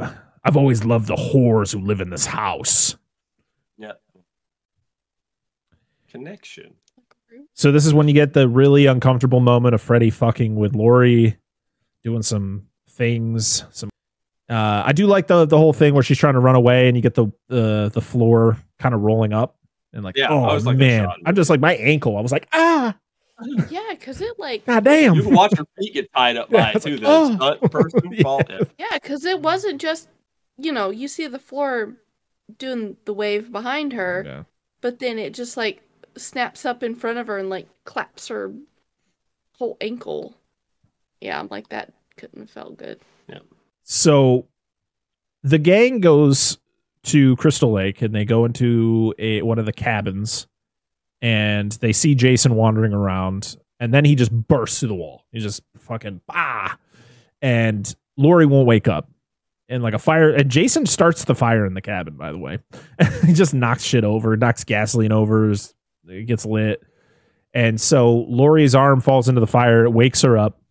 I've 0.43 0.57
always 0.57 0.83
loved 0.83 1.05
the 1.05 1.15
whores 1.15 1.73
who 1.73 1.79
live 1.79 2.01
in 2.01 2.09
this 2.09 2.25
house. 2.25 2.97
Yeah. 3.77 3.91
Connection. 6.09 6.73
So 7.53 7.71
this 7.71 7.85
is 7.85 7.93
when 7.93 8.07
you 8.07 8.13
get 8.13 8.33
the 8.33 8.47
really 8.47 8.85
uncomfortable 8.85 9.39
moment 9.41 9.75
of 9.75 9.81
Freddy 9.81 10.09
fucking 10.09 10.55
with 10.55 10.75
Lori, 10.75 11.37
doing 12.03 12.21
some 12.23 12.63
things. 12.91 13.63
Some 13.71 13.89
uh, 14.49 14.83
I 14.85 14.93
do 14.93 15.07
like 15.07 15.27
the 15.27 15.45
the 15.45 15.57
whole 15.57 15.73
thing 15.73 15.93
where 15.93 16.03
she's 16.03 16.17
trying 16.17 16.35
to 16.35 16.39
run 16.39 16.55
away 16.55 16.87
and 16.87 16.95
you 16.95 17.03
get 17.03 17.15
the 17.15 17.27
the 17.49 17.91
the 17.93 18.01
floor 18.01 18.57
kind 18.79 18.95
of 18.95 19.01
rolling 19.01 19.33
up 19.33 19.57
and 19.93 20.03
like 20.03 20.15
Yeah, 20.17 20.27
oh 20.29 20.43
I 20.43 20.53
was 20.53 20.65
like 20.65 20.77
man. 20.77 21.09
I'm 21.25 21.35
just 21.35 21.49
like 21.49 21.59
my 21.59 21.75
ankle. 21.75 22.17
I 22.17 22.21
was 22.21 22.31
like 22.31 22.47
ah 22.53 22.95
Yeah, 23.69 23.81
because 23.89 24.21
it 24.21 24.39
like 24.39 24.65
god 24.65 24.85
damn. 24.85 25.15
You 25.15 25.23
can 25.23 25.35
watch 25.35 25.51
your 25.57 25.67
feet 25.77 25.93
get 25.93 26.13
tied 26.13 26.37
up 26.37 26.49
by 26.51 26.59
Yeah, 26.59 26.69
it 26.69 26.75
it's 26.77 26.85
too. 26.85 26.97
like, 26.97 27.01
The 27.39 27.59
oh. 27.61 27.67
person 27.69 27.99
Yeah. 28.13 28.23
fault. 28.23 28.43
Yeah. 28.49 28.59
yeah, 28.79 28.85
because 29.01 29.25
it 29.25 29.41
wasn't 29.41 29.81
just 29.81 30.07
you 30.57 30.71
know 30.71 30.89
you 30.91 31.09
see 31.09 31.27
the 31.27 31.39
floor 31.39 31.95
doing 32.57 32.95
the 33.03 33.13
wave 33.13 33.51
behind 33.51 33.91
her, 33.91 34.23
Yeah. 34.25 34.43
but 34.79 34.99
then 34.99 35.19
it 35.19 35.33
just 35.33 35.57
like 35.57 35.81
snaps 36.17 36.65
up 36.65 36.83
in 36.83 36.95
front 36.95 37.17
of 37.17 37.27
her 37.27 37.37
and 37.37 37.49
like 37.49 37.67
claps 37.83 38.27
her 38.27 38.53
whole 39.53 39.77
ankle. 39.81 40.35
Yeah, 41.21 41.39
I'm 41.39 41.47
like 41.49 41.69
that 41.69 41.93
couldn't 42.15 42.41
have 42.41 42.49
felt 42.49 42.77
good. 42.77 42.99
Yeah. 43.27 43.39
So 43.83 44.47
the 45.43 45.57
gang 45.57 45.99
goes 45.99 46.57
to 47.03 47.35
Crystal 47.37 47.71
Lake 47.71 48.01
and 48.01 48.13
they 48.13 48.25
go 48.25 48.45
into 48.45 49.13
a 49.17 49.41
one 49.41 49.59
of 49.59 49.65
the 49.65 49.73
cabins 49.73 50.47
and 51.21 51.71
they 51.73 51.93
see 51.93 52.15
Jason 52.15 52.55
wandering 52.55 52.93
around 52.93 53.57
and 53.79 53.93
then 53.93 54.05
he 54.05 54.15
just 54.15 54.31
bursts 54.31 54.79
through 54.79 54.89
the 54.89 54.95
wall. 54.95 55.25
He 55.31 55.39
just 55.39 55.61
fucking 55.79 56.21
bah. 56.27 56.75
And 57.41 57.95
Lori 58.17 58.45
won't 58.45 58.67
wake 58.67 58.87
up. 58.87 59.09
And 59.69 59.83
like 59.83 59.93
a 59.93 59.99
fire 59.99 60.29
and 60.31 60.49
Jason 60.49 60.85
starts 60.85 61.25
the 61.25 61.35
fire 61.35 61.65
in 61.65 61.73
the 61.73 61.81
cabin, 61.81 62.15
by 62.15 62.31
the 62.31 62.37
way. 62.37 62.59
he 63.25 63.33
just 63.33 63.53
knocks 63.53 63.83
shit 63.83 64.03
over, 64.03 64.35
knocks 64.37 64.63
gasoline 64.63 65.11
over, 65.11 65.53
it 66.09 66.25
gets 66.25 66.45
lit. 66.45 66.81
And 67.53 67.79
so 67.79 68.25
Lori's 68.29 68.75
arm 68.75 69.01
falls 69.01 69.29
into 69.29 69.41
the 69.41 69.47
fire, 69.47 69.85
it 69.85 69.91
wakes 69.91 70.21
her 70.21 70.37
up, 70.37 70.61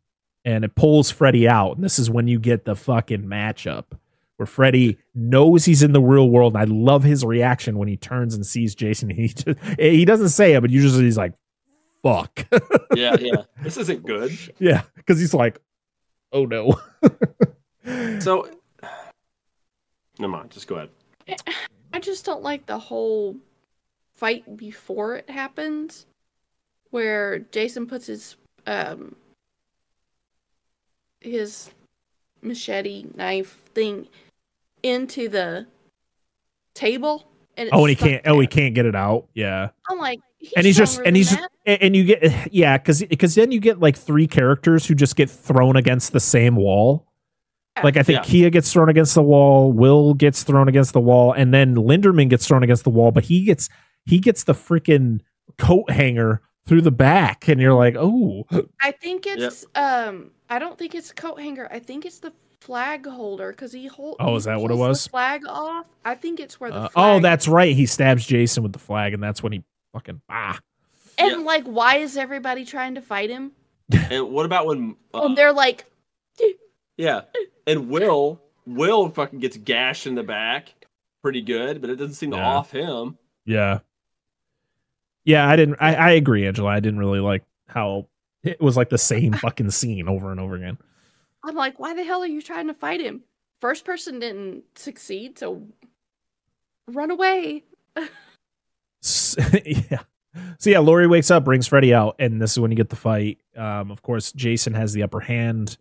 and 0.44 0.64
it 0.64 0.74
pulls 0.74 1.10
Freddy 1.10 1.48
out. 1.48 1.76
And 1.76 1.84
this 1.84 1.98
is 1.98 2.08
when 2.10 2.28
you 2.28 2.38
get 2.38 2.64
the 2.64 2.76
fucking 2.76 3.24
matchup 3.24 3.84
where 4.36 4.46
Freddy 4.46 4.98
knows 5.14 5.64
he's 5.64 5.82
in 5.82 5.92
the 5.92 6.00
real 6.00 6.28
world. 6.28 6.54
And 6.54 6.62
I 6.62 6.64
love 6.64 7.02
his 7.02 7.24
reaction 7.24 7.78
when 7.78 7.88
he 7.88 7.96
turns 7.96 8.34
and 8.34 8.46
sees 8.46 8.74
Jason. 8.74 9.10
He 9.16 9.28
just, 9.28 9.58
he 9.78 10.04
doesn't 10.04 10.28
say 10.28 10.54
it, 10.54 10.60
but 10.60 10.70
usually 10.70 11.04
he's 11.04 11.16
like, 11.16 11.32
fuck. 12.02 12.46
Yeah, 12.94 13.16
yeah. 13.18 13.42
This 13.62 13.76
isn't 13.78 14.04
good. 14.06 14.36
yeah. 14.58 14.82
Cause 15.06 15.18
he's 15.18 15.34
like, 15.34 15.58
oh 16.32 16.44
no. 16.44 16.80
So, 18.20 18.50
never 20.18 20.32
mind. 20.32 20.50
Just 20.50 20.66
go 20.66 20.76
ahead. 20.76 20.90
I 21.92 22.00
just 22.00 22.24
don't 22.24 22.42
like 22.42 22.66
the 22.66 22.78
whole 22.78 23.36
fight 24.16 24.56
before 24.56 25.16
it 25.16 25.30
happens, 25.30 26.06
where 26.90 27.38
Jason 27.38 27.86
puts 27.86 28.06
his 28.06 28.36
um 28.66 29.16
his 31.20 31.70
machete 32.42 33.06
knife 33.14 33.62
thing 33.74 34.08
into 34.82 35.28
the 35.28 35.66
table, 36.74 37.28
and 37.56 37.68
it's 37.68 37.74
oh, 37.76 37.80
and 37.84 37.90
he 37.90 37.96
can't, 37.96 38.22
oh, 38.26 38.38
he 38.40 38.46
can't 38.46 38.74
get 38.74 38.86
it 38.86 38.94
out. 38.94 39.26
Yeah. 39.34 39.70
I'm 39.90 39.98
like, 39.98 40.20
he's 40.38 40.52
and 40.56 40.66
he's 40.66 40.76
just 40.76 41.00
and 41.04 41.16
he's 41.16 41.30
that. 41.30 41.50
and 41.64 41.82
and 41.82 41.96
you 41.96 42.04
get 42.04 42.48
yeah 42.52 42.78
because 42.78 43.02
because 43.04 43.34
then 43.34 43.50
you 43.50 43.60
get 43.60 43.80
like 43.80 43.96
three 43.96 44.26
characters 44.26 44.86
who 44.86 44.94
just 44.94 45.16
get 45.16 45.30
thrown 45.30 45.76
against 45.76 46.12
the 46.12 46.20
same 46.20 46.56
wall 46.56 47.06
like 47.84 47.96
i 47.98 48.02
think 48.02 48.20
Yeah. 48.20 48.24
kia 48.24 48.50
gets 48.50 48.72
thrown 48.72 48.88
against 48.88 49.14
the 49.14 49.22
wall 49.22 49.70
will 49.70 50.14
gets 50.14 50.42
thrown 50.44 50.66
against 50.66 50.92
the 50.94 51.00
wall 51.00 51.32
and 51.32 51.52
then 51.52 51.74
linderman 51.74 52.30
gets 52.30 52.46
thrown 52.46 52.62
against 52.62 52.84
the 52.84 52.90
wall 52.90 53.10
but 53.10 53.24
he 53.24 53.44
gets 53.44 53.68
he 54.06 54.18
gets 54.18 54.44
the 54.44 54.54
freaking 54.54 55.20
coat 55.58 55.90
hanger 55.90 56.40
through 56.66 56.80
the 56.82 56.90
back 56.90 57.46
and 57.48 57.60
you're 57.60 57.74
like 57.74 57.94
oh 57.96 58.46
I 58.80 58.90
think 58.92 59.26
it's 59.26 59.64
um 59.74 60.30
I 60.48 60.58
don't 60.58 60.78
think 60.78 60.94
it's 60.94 61.10
a 61.10 61.14
coat 61.14 61.40
hanger. 61.40 61.68
I 61.70 61.78
think 61.80 62.04
it's 62.06 62.18
the 62.20 62.32
flag 62.60 63.06
holder 63.06 63.50
because 63.50 63.70
he 63.72 63.86
hold. 63.86 64.16
Oh, 64.18 64.34
is 64.36 64.44
that 64.44 64.60
what 64.60 64.70
it 64.70 64.76
was? 64.76 65.06
flag 65.06 65.42
off. 65.46 65.86
I 66.04 66.14
think 66.14 66.40
it's 66.40 66.58
where 66.58 66.70
the 66.70 66.76
uh, 66.76 66.88
flag 66.88 67.16
oh 67.16 67.20
that's 67.20 67.46
right 67.46 67.74
he 67.76 67.86
stabs 67.86 68.26
jason 68.26 68.62
with 68.62 68.72
the 68.72 68.78
flag 68.78 69.12
and 69.14 69.22
that's 69.22 69.42
when 69.42 69.52
he 69.52 69.62
fucking 69.92 70.20
ah 70.28 70.58
And 71.18 71.30
Yeah. 71.30 71.36
like, 71.38 71.64
why 71.64 71.96
is 71.96 72.16
everybody 72.16 72.64
trying 72.64 72.94
to 72.96 73.00
fight 73.02 73.30
him? 73.30 73.52
And 74.10 74.30
what 74.30 74.46
about 74.46 74.66
when? 74.66 74.96
Uh, 75.14 75.22
and 75.26 75.36
they're 75.36 75.52
like, 75.52 75.84
yeah, 76.96 77.22
and 77.66 77.88
Will 77.88 78.40
Will 78.66 79.08
fucking 79.10 79.38
gets 79.38 79.56
gashed 79.56 80.06
in 80.06 80.14
the 80.16 80.22
back, 80.24 80.70
pretty 81.22 81.42
good, 81.42 81.80
but 81.80 81.90
it 81.90 81.96
doesn't 81.96 82.14
seem 82.14 82.32
to 82.32 82.38
off 82.38 82.70
him. 82.72 83.16
yeah 83.44 83.78
yeah 85.26 85.46
i 85.46 85.54
didn't 85.56 85.76
i 85.80 85.94
i 85.94 86.10
agree 86.12 86.46
angela 86.46 86.70
i 86.70 86.80
didn't 86.80 86.98
really 86.98 87.20
like 87.20 87.44
how 87.68 88.06
it 88.42 88.58
was 88.60 88.76
like 88.78 88.88
the 88.88 88.96
same 88.96 89.32
fucking 89.44 89.70
scene 89.70 90.08
over 90.08 90.30
and 90.30 90.40
over 90.40 90.54
again 90.56 90.78
I'm 91.44 91.54
like, 91.54 91.78
why 91.78 91.94
the 91.94 92.02
hell 92.02 92.22
are 92.22 92.26
you 92.26 92.42
trying 92.42 92.66
to 92.66 92.74
fight 92.74 93.00
him? 93.00 93.22
First 93.60 93.84
person 93.84 94.18
didn't 94.18 94.64
succeed, 94.74 95.38
so 95.38 95.62
run 96.88 97.12
away. 97.12 97.62
S- 99.04 99.36
yeah. 99.64 100.00
So 100.58 100.70
yeah, 100.70 100.80
Lori 100.80 101.06
wakes 101.06 101.30
up, 101.30 101.44
brings 101.44 101.68
Freddy 101.68 101.94
out, 101.94 102.16
and 102.18 102.42
this 102.42 102.50
is 102.52 102.58
when 102.58 102.72
you 102.72 102.76
get 102.76 102.88
the 102.88 102.96
fight. 102.96 103.38
Um, 103.56 103.92
of 103.92 104.02
course, 104.02 104.32
Jason 104.32 104.74
has 104.74 104.92
the 104.92 105.04
upper 105.04 105.20
hand 105.20 105.76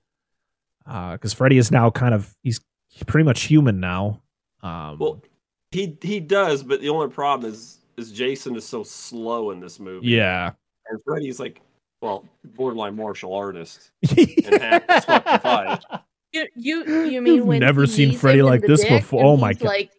because 0.86 1.34
Freddy 1.34 1.58
is 1.58 1.72
now 1.72 1.90
kind 1.90 2.14
of 2.14 2.36
he's 2.44 2.62
pretty 3.08 3.26
much 3.26 3.44
human 3.44 3.80
now. 3.80 4.22
Um, 4.62 5.00
Well, 5.00 5.24
he 5.72 5.98
he 6.00 6.20
does, 6.20 6.62
but 6.62 6.80
the 6.80 6.90
only 6.90 7.10
problem 7.10 7.52
is 7.52 7.80
is 7.98 8.12
Jason 8.12 8.56
is 8.56 8.66
so 8.66 8.84
slow 8.84 9.52
in 9.52 9.60
this 9.60 9.80
movie. 9.80 10.08
yeah, 10.08 10.52
and 10.90 11.00
Freddy's 11.06 11.40
like, 11.40 11.62
well, 12.02 12.26
borderline 12.44 12.96
martial 12.96 13.34
artist. 13.34 13.92
half 14.08 14.16
his 14.90 15.06
fucking 15.06 15.40
fight. 15.40 15.84
You 16.32 16.48
you, 16.56 16.84
you 17.06 17.22
mean 17.22 17.36
You've 17.36 17.46
when 17.46 17.60
never 17.62 17.82
he 17.82 17.88
seen 17.88 18.18
Freddy 18.18 18.42
like 18.42 18.62
this 18.62 18.84
before. 18.84 19.24
Oh 19.24 19.38
my 19.38 19.54
God. 19.54 19.64
Like, 19.66 19.92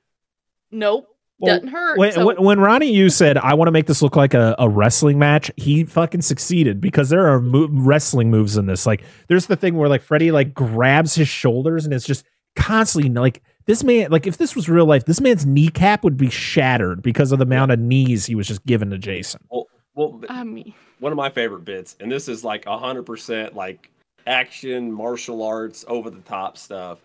nope, 0.70 1.09
Well, 1.39 1.55
doesn't 1.56 1.68
hurt. 1.68 1.98
when, 1.98 2.12
so- 2.12 2.27
when, 2.27 2.36
when 2.43 2.60
Ronnie 2.60 2.93
Yu 2.93 3.09
said 3.09 3.39
I 3.39 3.55
want 3.55 3.68
to 3.68 3.73
make 3.73 3.86
this 3.86 4.02
look 4.02 4.16
like 4.16 4.35
a, 4.35 4.55
a 4.59 4.68
wrestling 4.68 5.18
match, 5.18 5.51
he 5.56 5.85
fucking 5.85 6.20
succeeded 6.23 6.81
because 6.81 7.09
there 7.09 7.27
are 7.27 7.40
mo- 7.40 7.68
wrestling 7.70 8.31
moves 8.31 8.56
in 8.59 8.66
this. 8.66 8.85
Like 8.86 9.02
there's 9.28 9.47
the 9.47 9.56
thing 9.56 9.77
where 9.77 9.89
like 9.89 10.02
Freddy 10.02 10.31
like 10.31 10.52
grabs 10.52 11.14
his 11.14 11.28
shoulders 11.28 11.86
and 11.86 11.94
it's 11.94 12.06
just 12.06 12.24
constantly 12.55 13.10
like 13.10 13.43
this 13.67 13.83
man, 13.85 14.11
like, 14.11 14.27
if 14.27 14.39
this 14.39 14.55
was 14.55 14.69
real 14.69 14.87
life, 14.87 15.05
this 15.05 15.21
man's 15.21 15.45
kneecap 15.45 16.05
would 16.05 16.17
be 16.17 16.31
shattered 16.31 17.03
because 17.03 17.33
of 17.33 17.39
the 17.39 17.45
amount 17.45 17.73
of 17.73 17.79
knees 17.79 18.27
he 18.27 18.35
was 18.35 18.47
just 18.47 18.65
given 18.65 18.91
to 18.91 18.99
Jason. 18.99 19.41
Well, 19.51 19.67
well, 19.95 20.21
I 20.29 20.45
mean, 20.45 20.73
one 21.01 21.13
of 21.13 21.17
my 21.17 21.31
favorite 21.31 21.65
bits, 21.65 21.97
and 22.01 22.11
this 22.11 22.29
is 22.29 22.45
like 22.45 22.65
hundred 22.67 23.05
percent 23.05 23.55
like 23.55 23.91
action, 24.27 24.93
martial 24.93 25.43
arts, 25.43 25.85
over 25.89 26.11
the 26.11 26.21
top 26.21 26.57
stuff, 26.57 27.01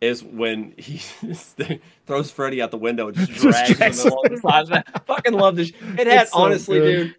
is 0.00 0.22
when 0.22 0.72
he 0.78 0.98
throws 2.06 2.30
Freddy 2.30 2.62
out 2.62 2.70
the 2.70 2.78
window 2.78 3.08
and 3.08 3.16
just 3.16 3.30
Just 3.42 3.42
drags 3.42 3.76
drags 3.76 4.04
him 4.04 4.12
along 4.12 4.24
the 4.30 4.38
side. 4.66 4.84
I 4.94 4.98
fucking 5.00 5.34
love 5.34 5.56
this. 5.56 5.72
It 5.98 6.06
had 6.06 6.28
so 6.28 6.38
honestly, 6.38 6.78
good. 6.78 7.06
dude, 7.08 7.14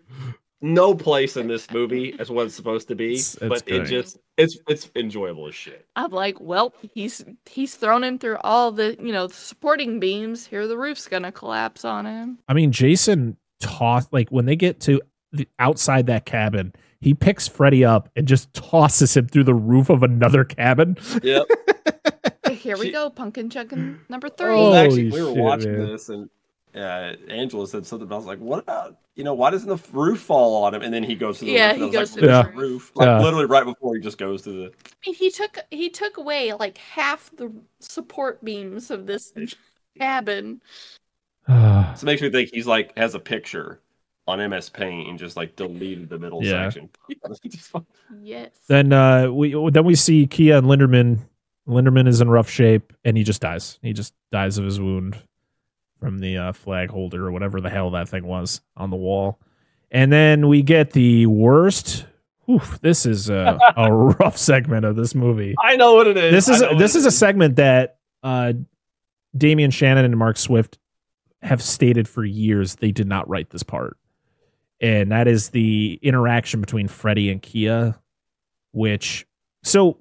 no 0.61 0.93
place 0.93 1.38
in 1.38 1.47
this 1.47 1.69
movie 1.71 2.15
as 2.19 2.29
what 2.29 2.45
it's 2.45 2.55
supposed 2.55 2.88
to 2.89 2.95
be, 2.95 3.13
It's- 3.13 3.35
it's 3.41 3.49
but 3.49 3.63
it 3.67 3.85
just 3.85 4.17
it's 4.38 4.57
it's 4.67 4.89
enjoyable 4.95 5.47
as 5.47 5.55
shit. 5.55 5.85
I'm 5.95 6.11
like, 6.11 6.39
well, 6.39 6.73
he's 6.93 7.23
he's 7.49 7.75
thrown 7.75 8.03
him 8.03 8.17
through 8.19 8.38
all 8.43 8.71
the 8.71 8.95
you 8.99 9.11
know 9.11 9.27
supporting 9.27 9.99
beams. 9.99 10.45
Here, 10.45 10.67
the 10.67 10.77
roof's 10.77 11.07
gonna 11.07 11.31
collapse 11.31 11.83
on 11.85 12.05
him. 12.05 12.39
I 12.47 12.53
mean, 12.53 12.71
Jason 12.71 13.38
toss 13.59 14.07
like 14.11 14.29
when 14.29 14.45
they 14.45 14.55
get 14.55 14.79
to 14.81 15.01
the 15.31 15.47
outside 15.59 16.07
that 16.07 16.25
cabin, 16.25 16.73
he 16.99 17.13
picks 17.13 17.47
Freddy 17.47 17.83
up 17.85 18.09
and 18.15 18.27
just 18.27 18.53
tosses 18.53 19.15
him 19.15 19.27
through 19.27 19.45
the 19.45 19.53
roof 19.53 19.89
of 19.89 20.03
another 20.03 20.43
cabin. 20.43 20.97
Yep. 21.23 21.45
Here 22.51 22.77
we 22.77 22.88
She- 22.88 22.91
go, 22.91 23.09
pumpkin 23.09 23.49
chucking 23.49 23.99
number 24.09 24.29
three. 24.29 24.49
Oh, 24.53 24.71
Well, 24.71 24.75
actually, 24.75 25.09
we 25.09 25.21
were 25.23 25.29
shit, 25.33 25.38
watching 25.38 25.77
man. 25.77 25.88
this, 25.88 26.09
and 26.09 26.29
uh, 26.76 27.14
Angela 27.27 27.68
said 27.68 27.85
something. 27.85 28.06
About, 28.07 28.15
I 28.15 28.18
was 28.19 28.26
like, 28.26 28.39
"What 28.39 28.60
about 28.60 28.98
you 29.15 29.23
know? 29.23 29.34
Why 29.34 29.49
doesn't 29.49 29.69
the 29.69 29.80
roof 29.91 30.22
fall 30.22 30.64
on 30.64 30.73
him?" 30.73 30.81
And 30.81 30.93
then 30.93 31.03
he 31.03 31.15
goes 31.15 31.39
to 31.39 31.45
the 31.45 31.52
Yeah, 31.52 31.68
roof, 31.68 31.76
and 31.76 31.85
he 31.85 31.91
goes 31.91 32.15
like, 32.15 32.22
to 32.22 32.27
the 32.27 32.52
roof." 32.52 32.56
roof." 32.56 32.91
Like 32.95 33.07
Yeah. 33.07 33.22
literally 33.22 33.45
right 33.45 33.65
before 33.65 33.95
he 33.95 34.02
just 34.02 34.18
goes 34.18 34.41
to 34.43 34.52
the. 34.52 34.65
I 34.65 34.89
mean, 35.06 35.15
he 35.15 35.31
took 35.31 35.57
he 35.72 35.89
took 35.89 36.18
away 36.18 36.53
like 36.53 36.77
half 36.77 37.31
the 37.35 37.52
support 37.80 38.43
beams 38.43 38.91
of 38.91 39.06
this 39.07 39.34
cabin. 39.98 40.61
So 41.48 42.03
it 42.03 42.03
makes 42.06 42.22
me 42.22 42.30
think 42.30 42.49
he's 42.53 42.68
like 42.68 42.98
has 42.98 43.15
a 43.15 43.19
picture 43.19 43.81
on 44.27 44.39
MS 44.49 44.69
Paint 44.69 45.10
and 45.10 45.19
just 45.19 45.35
like 45.35 45.56
deleted 45.56 46.10
the 46.10 46.19
middle 46.19 46.43
Yeah. 46.43 46.69
section. 46.69 46.89
Yes. 48.22 48.52
then 48.68 48.93
uh, 48.93 49.31
we 49.31 49.53
then 49.72 49.84
we 49.84 49.95
see 49.95 50.27
Kia 50.27 50.57
and 50.57 50.68
Linderman. 50.68 51.19
Linderman 51.68 52.07
is 52.07 52.22
in 52.22 52.30
rough 52.30 52.49
shape 52.49 52.91
and 53.06 53.15
he 53.18 53.23
just 53.23 53.41
dies. 53.41 53.80
He 53.81 53.93
just 53.93 54.14
dies 54.31 54.57
of 54.57 54.65
his 54.65 54.80
wound 54.80 55.22
from 56.02 56.18
the 56.19 56.36
uh, 56.38 56.52
flag 56.52 56.90
holder 56.90 57.28
or 57.28 57.32
whatever 57.32 57.61
the 57.61 57.69
hell 57.69 57.91
that 57.91 58.10
thing 58.10 58.26
was 58.26 58.60
on 58.76 58.90
the 58.90 58.98
wall. 58.98 59.40
And 59.91 60.11
then 60.11 60.48
we 60.48 60.64
get 60.64 60.91
the 60.91 61.28
worst. 61.28 62.06
Whew, 62.45 62.60
this 62.82 63.06
is 63.06 63.30
a, 63.30 63.57
a 63.78 63.94
rough 64.19 64.36
segment 64.38 64.84
of 64.84 64.95
this 64.98 65.14
movie. 65.15 65.56
I 65.64 65.76
know 65.76 65.94
what 65.94 66.07
it 66.07 66.18
is. 66.18 66.32
this 66.34 66.49
is 66.49 66.61
I 66.61 66.65
know 66.65 66.72
what 66.73 66.80
this 66.80 66.95
is 66.95 67.06
a 67.06 67.11
segment 67.11 67.56
that 67.57 67.98
uh 68.23 68.53
Damian 69.38 69.72
Shannon 69.72 70.03
and 70.03 70.18
Mark 70.18 70.38
Swift 70.38 70.80
have 71.44 71.61
stated 71.61 72.07
for 72.07 72.26
years 72.26 72.76
they 72.76 72.91
did 72.91 73.07
not 73.07 73.30
write 73.30 73.52
this 73.52 73.64
part. 73.64 73.95
And 74.82 75.11
that 75.11 75.28
is 75.28 75.49
the 75.49 75.99
interaction 76.02 76.60
between 76.61 76.88
Freddy 76.88 77.30
and 77.30 77.41
Kia, 77.41 77.95
which 78.72 79.28
so 79.64 79.99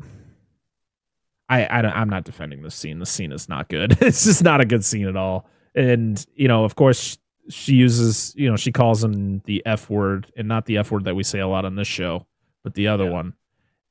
I, 1.48 1.66
I 1.78 1.82
don't- 1.82 1.93
I'm 1.97 2.09
not 2.09 2.24
defending 2.24 2.62
this 2.62 2.74
scene. 2.74 2.98
The 3.01 3.06
scene 3.06 3.32
is 3.32 3.48
not 3.48 3.68
good. 3.68 3.98
it's 4.01 4.24
just 4.24 4.43
not 4.43 4.60
a 4.60 4.64
good 4.64 4.85
scene 4.85 5.06
at 5.06 5.16
all. 5.16 5.47
And 5.74 6.24
you 6.34 6.48
know, 6.48 6.64
of 6.64 6.74
course, 6.74 7.18
she 7.48 7.74
uses 7.74 8.32
you 8.36 8.48
know 8.51 8.56
she 8.56 8.72
calls 8.72 9.02
him 9.05 9.40
the 9.44 9.62
F 9.66 9.88
word, 9.90 10.30
and 10.36 10.47
not 10.48 10.66
the 10.66 10.78
F 10.78 10.90
word 10.90 11.05
that 11.05 11.14
we 11.14 11.22
say 11.22 11.38
a 11.40 11.47
lot 11.48 11.64
on 11.64 11.74
this 11.76 11.88
show, 11.88 12.26
but 12.64 12.74
the 12.74 12.88
other 12.88 13.05
Yeah. 13.05 13.10
one. 13.10 13.34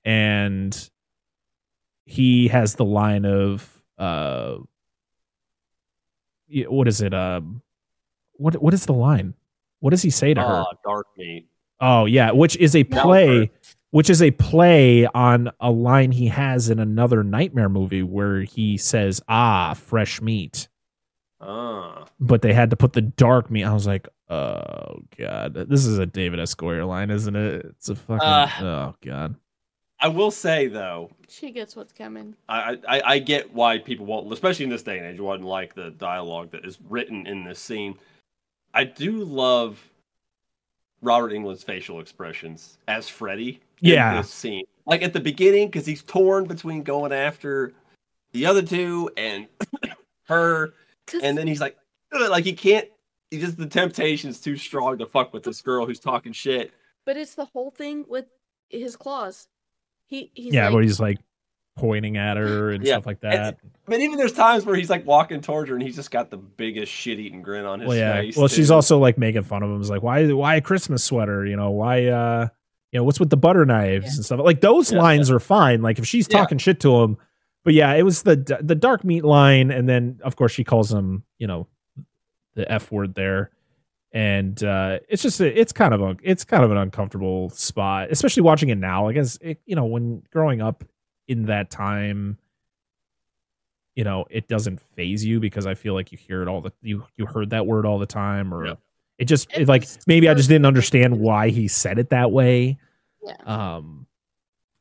And 0.05 0.89
he 2.05 2.47
has 2.47 2.75
the 2.75 2.85
line 2.85 3.25
of 3.25 3.83
uh 3.97 4.57
what 6.67 6.87
is 6.87 7.01
it 7.01 7.13
um 7.13 7.61
what 8.33 8.59
what 8.61 8.73
is 8.73 8.85
the 8.87 8.93
line 8.93 9.35
what 9.81 9.91
does 9.91 10.01
he 10.01 10.09
say 10.09 10.33
to 10.33 10.41
her 10.41 10.63
Ah, 10.67 10.73
dark 10.83 11.05
meat. 11.17 11.45
oh 11.79 12.05
yeah 12.05 12.31
which 12.31 12.55
is 12.57 12.75
a 12.75 12.83
play 12.85 13.51
which 13.91 14.09
is 14.09 14.21
a 14.23 14.31
play 14.31 15.05
on 15.07 15.51
a 15.59 15.69
line 15.69 16.11
he 16.11 16.27
has 16.27 16.69
in 16.69 16.79
another 16.79 17.23
nightmare 17.23 17.69
movie 17.69 18.01
where 18.01 18.41
he 18.41 18.77
says 18.77 19.21
ah 19.27 19.75
fresh 19.75 20.19
meat 20.21 20.67
Ah, 21.41 22.05
but 22.19 22.41
they 22.41 22.53
had 22.53 22.69
to 22.71 22.75
put 22.75 22.91
the 22.93 23.01
dark 23.01 23.49
meat 23.49 23.63
i 23.63 23.73
was 23.73 23.87
like 23.87 24.09
oh 24.29 25.01
god 25.17 25.53
this 25.53 25.85
is 25.85 25.97
a 25.97 26.05
david 26.05 26.37
s 26.39 26.53
goyer 26.53 26.85
line 26.87 27.09
isn't 27.09 27.35
it 27.35 27.65
it's 27.65 27.87
a 27.89 27.95
fucking 27.95 28.27
Uh, 28.27 28.49
oh 28.61 28.95
god 29.05 29.35
I 30.01 30.07
will 30.07 30.31
say 30.31 30.67
though, 30.67 31.11
She 31.27 31.51
gets 31.51 31.75
what's 31.75 31.91
coming. 31.91 32.33
I, 32.47 32.77
I 32.87 33.01
I 33.15 33.19
get 33.19 33.53
why 33.53 33.79
people 33.79 34.05
won't, 34.05 34.31
especially 34.31 34.63
in 34.63 34.69
this 34.71 34.81
day 34.81 34.97
and 34.97 35.05
age, 35.05 35.19
wouldn't 35.19 35.43
like 35.43 35.75
the 35.75 35.89
dialogue 35.91 36.51
that 36.51 36.63
is 36.63 36.77
written 36.87 37.27
in 37.27 37.43
this 37.43 37.59
scene. 37.59 37.95
I 38.73 38.85
do 38.85 39.25
love 39.25 39.77
Robert 41.01 41.33
Englund's 41.33 41.65
facial 41.65 41.99
expressions 41.99 42.77
as 42.87 43.09
Freddy 43.09 43.59
Yeah. 43.81 44.11
in 44.11 44.17
this 44.21 44.29
scene. 44.29 44.63
Like 44.85 45.01
at 45.03 45.11
the 45.11 45.19
beginning, 45.19 45.67
because 45.67 45.85
he's 45.85 46.01
torn 46.01 46.45
between 46.45 46.83
going 46.83 47.11
after 47.11 47.73
the 48.31 48.45
other 48.45 48.61
two 48.61 49.09
and 49.17 49.47
her, 50.29 50.67
'Cause- 50.67 50.75
and 51.13 51.37
then 51.37 51.47
he's 51.47 51.61
like, 51.61 51.77
"Ugh," 52.13 52.29
like 52.29 52.43
he 52.45 52.53
can't. 52.53 52.87
He 53.31 53.39
just 53.39 53.57
the 53.57 53.67
temptation's 53.67 54.39
too 54.39 54.57
strong 54.57 54.97
to 54.99 55.05
fuck 55.05 55.33
with 55.33 55.43
this 55.43 55.61
girl 55.61 55.85
who's 55.85 55.99
talking 55.99 56.33
shit. 56.33 56.71
but 57.05 57.15
it's 57.17 57.35
the 57.35 57.45
whole 57.45 57.71
thing 57.71 58.05
with 58.07 58.25
his 58.69 58.95
claws. 58.95 59.47
He 60.07 60.31
he's 60.33 60.53
yeah 60.53 60.65
like, 60.65 60.73
but 60.73 60.83
he's 60.83 60.99
like 60.99 61.17
pointing 61.77 62.17
at 62.17 62.35
her 62.37 62.71
and 62.71 62.83
Yeah, 62.85 62.95
stuff 62.95 63.05
like 63.05 63.21
that 63.21 63.57
But 63.85 64.01
even 64.01 64.17
there's 64.17 64.33
times 64.33 64.65
where 64.65 64.75
he's 64.75 64.89
like 64.89 65.05
walking 65.05 65.39
towards 65.39 65.69
her 65.69 65.75
and 65.75 65.83
he's 65.83 65.95
just 65.95 66.11
got 66.11 66.29
the 66.29 66.35
biggest 66.37 66.91
shit-eating 66.91 67.41
grin 67.41 67.63
on 67.65 67.79
his 67.79 67.87
well 67.87 67.97
yeah 67.97 68.15
face. 68.15 68.35
well 68.35 68.47
she's 68.49 68.69
also 68.69 68.97
like 68.99 69.17
making 69.17 69.43
fun 69.43 69.63
of 69.63 69.69
him 69.69 69.79
it's 69.79 69.89
like 69.89 70.01
why 70.03 70.27
why 70.33 70.55
a 70.55 70.61
christmas 70.61 71.05
sweater 71.05 71.45
you 71.45 71.55
know 71.55 71.71
why 71.71 72.07
uh 72.07 72.47
you 72.91 72.99
know 72.99 73.05
what's 73.05 73.17
with 73.19 73.29
the 73.29 73.37
butter 73.37 73.65
knives 73.65 74.07
Yeah. 74.07 74.15
and 74.17 74.25
stuff 74.25 74.39
like 74.41 74.59
those 74.59 74.91
Yeah. 74.91 74.97
lines 74.97 75.31
are 75.31 75.39
fine 75.39 75.81
like 75.81 75.99
if 75.99 76.05
she's 76.07 76.27
Yeah. 76.29 76.39
talking 76.39 76.57
shit 76.57 76.81
to 76.81 77.01
him 77.01 77.17
but 77.63 77.73
yeah 77.73 77.93
it 77.93 78.03
was 78.03 78.23
the 78.23 78.35
the 78.61 78.75
dark 78.75 79.03
meat 79.03 79.23
line 79.23 79.71
and 79.71 79.87
then 79.87 80.19
of 80.23 80.35
course 80.35 80.51
she 80.51 80.63
calls 80.63 80.91
him 80.91 81.23
you 81.37 81.47
know 81.47 81.67
the 82.55 82.69
f 82.71 82.91
word 82.91 83.15
there. 83.15 83.51
And 84.11 84.61
uh 84.63 84.99
it's 85.07 85.21
just 85.21 85.39
a, 85.39 85.59
it's 85.59 85.71
kind 85.71 85.93
of 85.93 86.01
a 86.01 86.17
it's 86.23 86.43
kind 86.43 86.63
of 86.63 86.71
an 86.71 86.77
uncomfortable 86.77 87.49
spot 87.51 88.09
especially 88.09 88.41
watching 88.41 88.69
it 88.69 88.77
now. 88.79 89.07
I 89.07 89.13
guess 89.13 89.37
it, 89.39 89.59
you 89.67 89.75
know 89.75 89.85
when 89.85 90.23
growing 90.31 90.61
up 90.61 90.83
in 91.27 91.45
that 91.45 91.69
time 91.69 92.39
you 93.95 94.03
know 94.03 94.25
it 94.31 94.47
doesn't 94.47 94.79
phase 94.95 95.23
you 95.25 95.39
because 95.39 95.67
i 95.67 95.75
feel 95.75 95.93
like 95.93 96.11
you 96.11 96.17
hear 96.17 96.41
it 96.41 96.47
all 96.47 96.61
the 96.61 96.71
you 96.81 97.03
you 97.17 97.25
heard 97.25 97.49
that 97.51 97.67
word 97.67 97.85
all 97.85 97.99
the 97.99 98.05
time 98.05 98.51
or 98.53 98.65
Yeah. 98.65 98.73
it 99.19 99.25
just 99.25 99.51
It 99.53 99.63
it, 99.63 99.67
like 99.67 99.87
maybe 100.07 100.27
i 100.29 100.33
just 100.33 100.49
didn't 100.49 100.65
understand 100.65 101.19
why 101.19 101.49
he 101.49 101.67
said 101.67 101.99
it 101.99 102.09
that 102.11 102.31
way. 102.31 102.77
Yeah. 103.23 103.33
um 103.45 104.07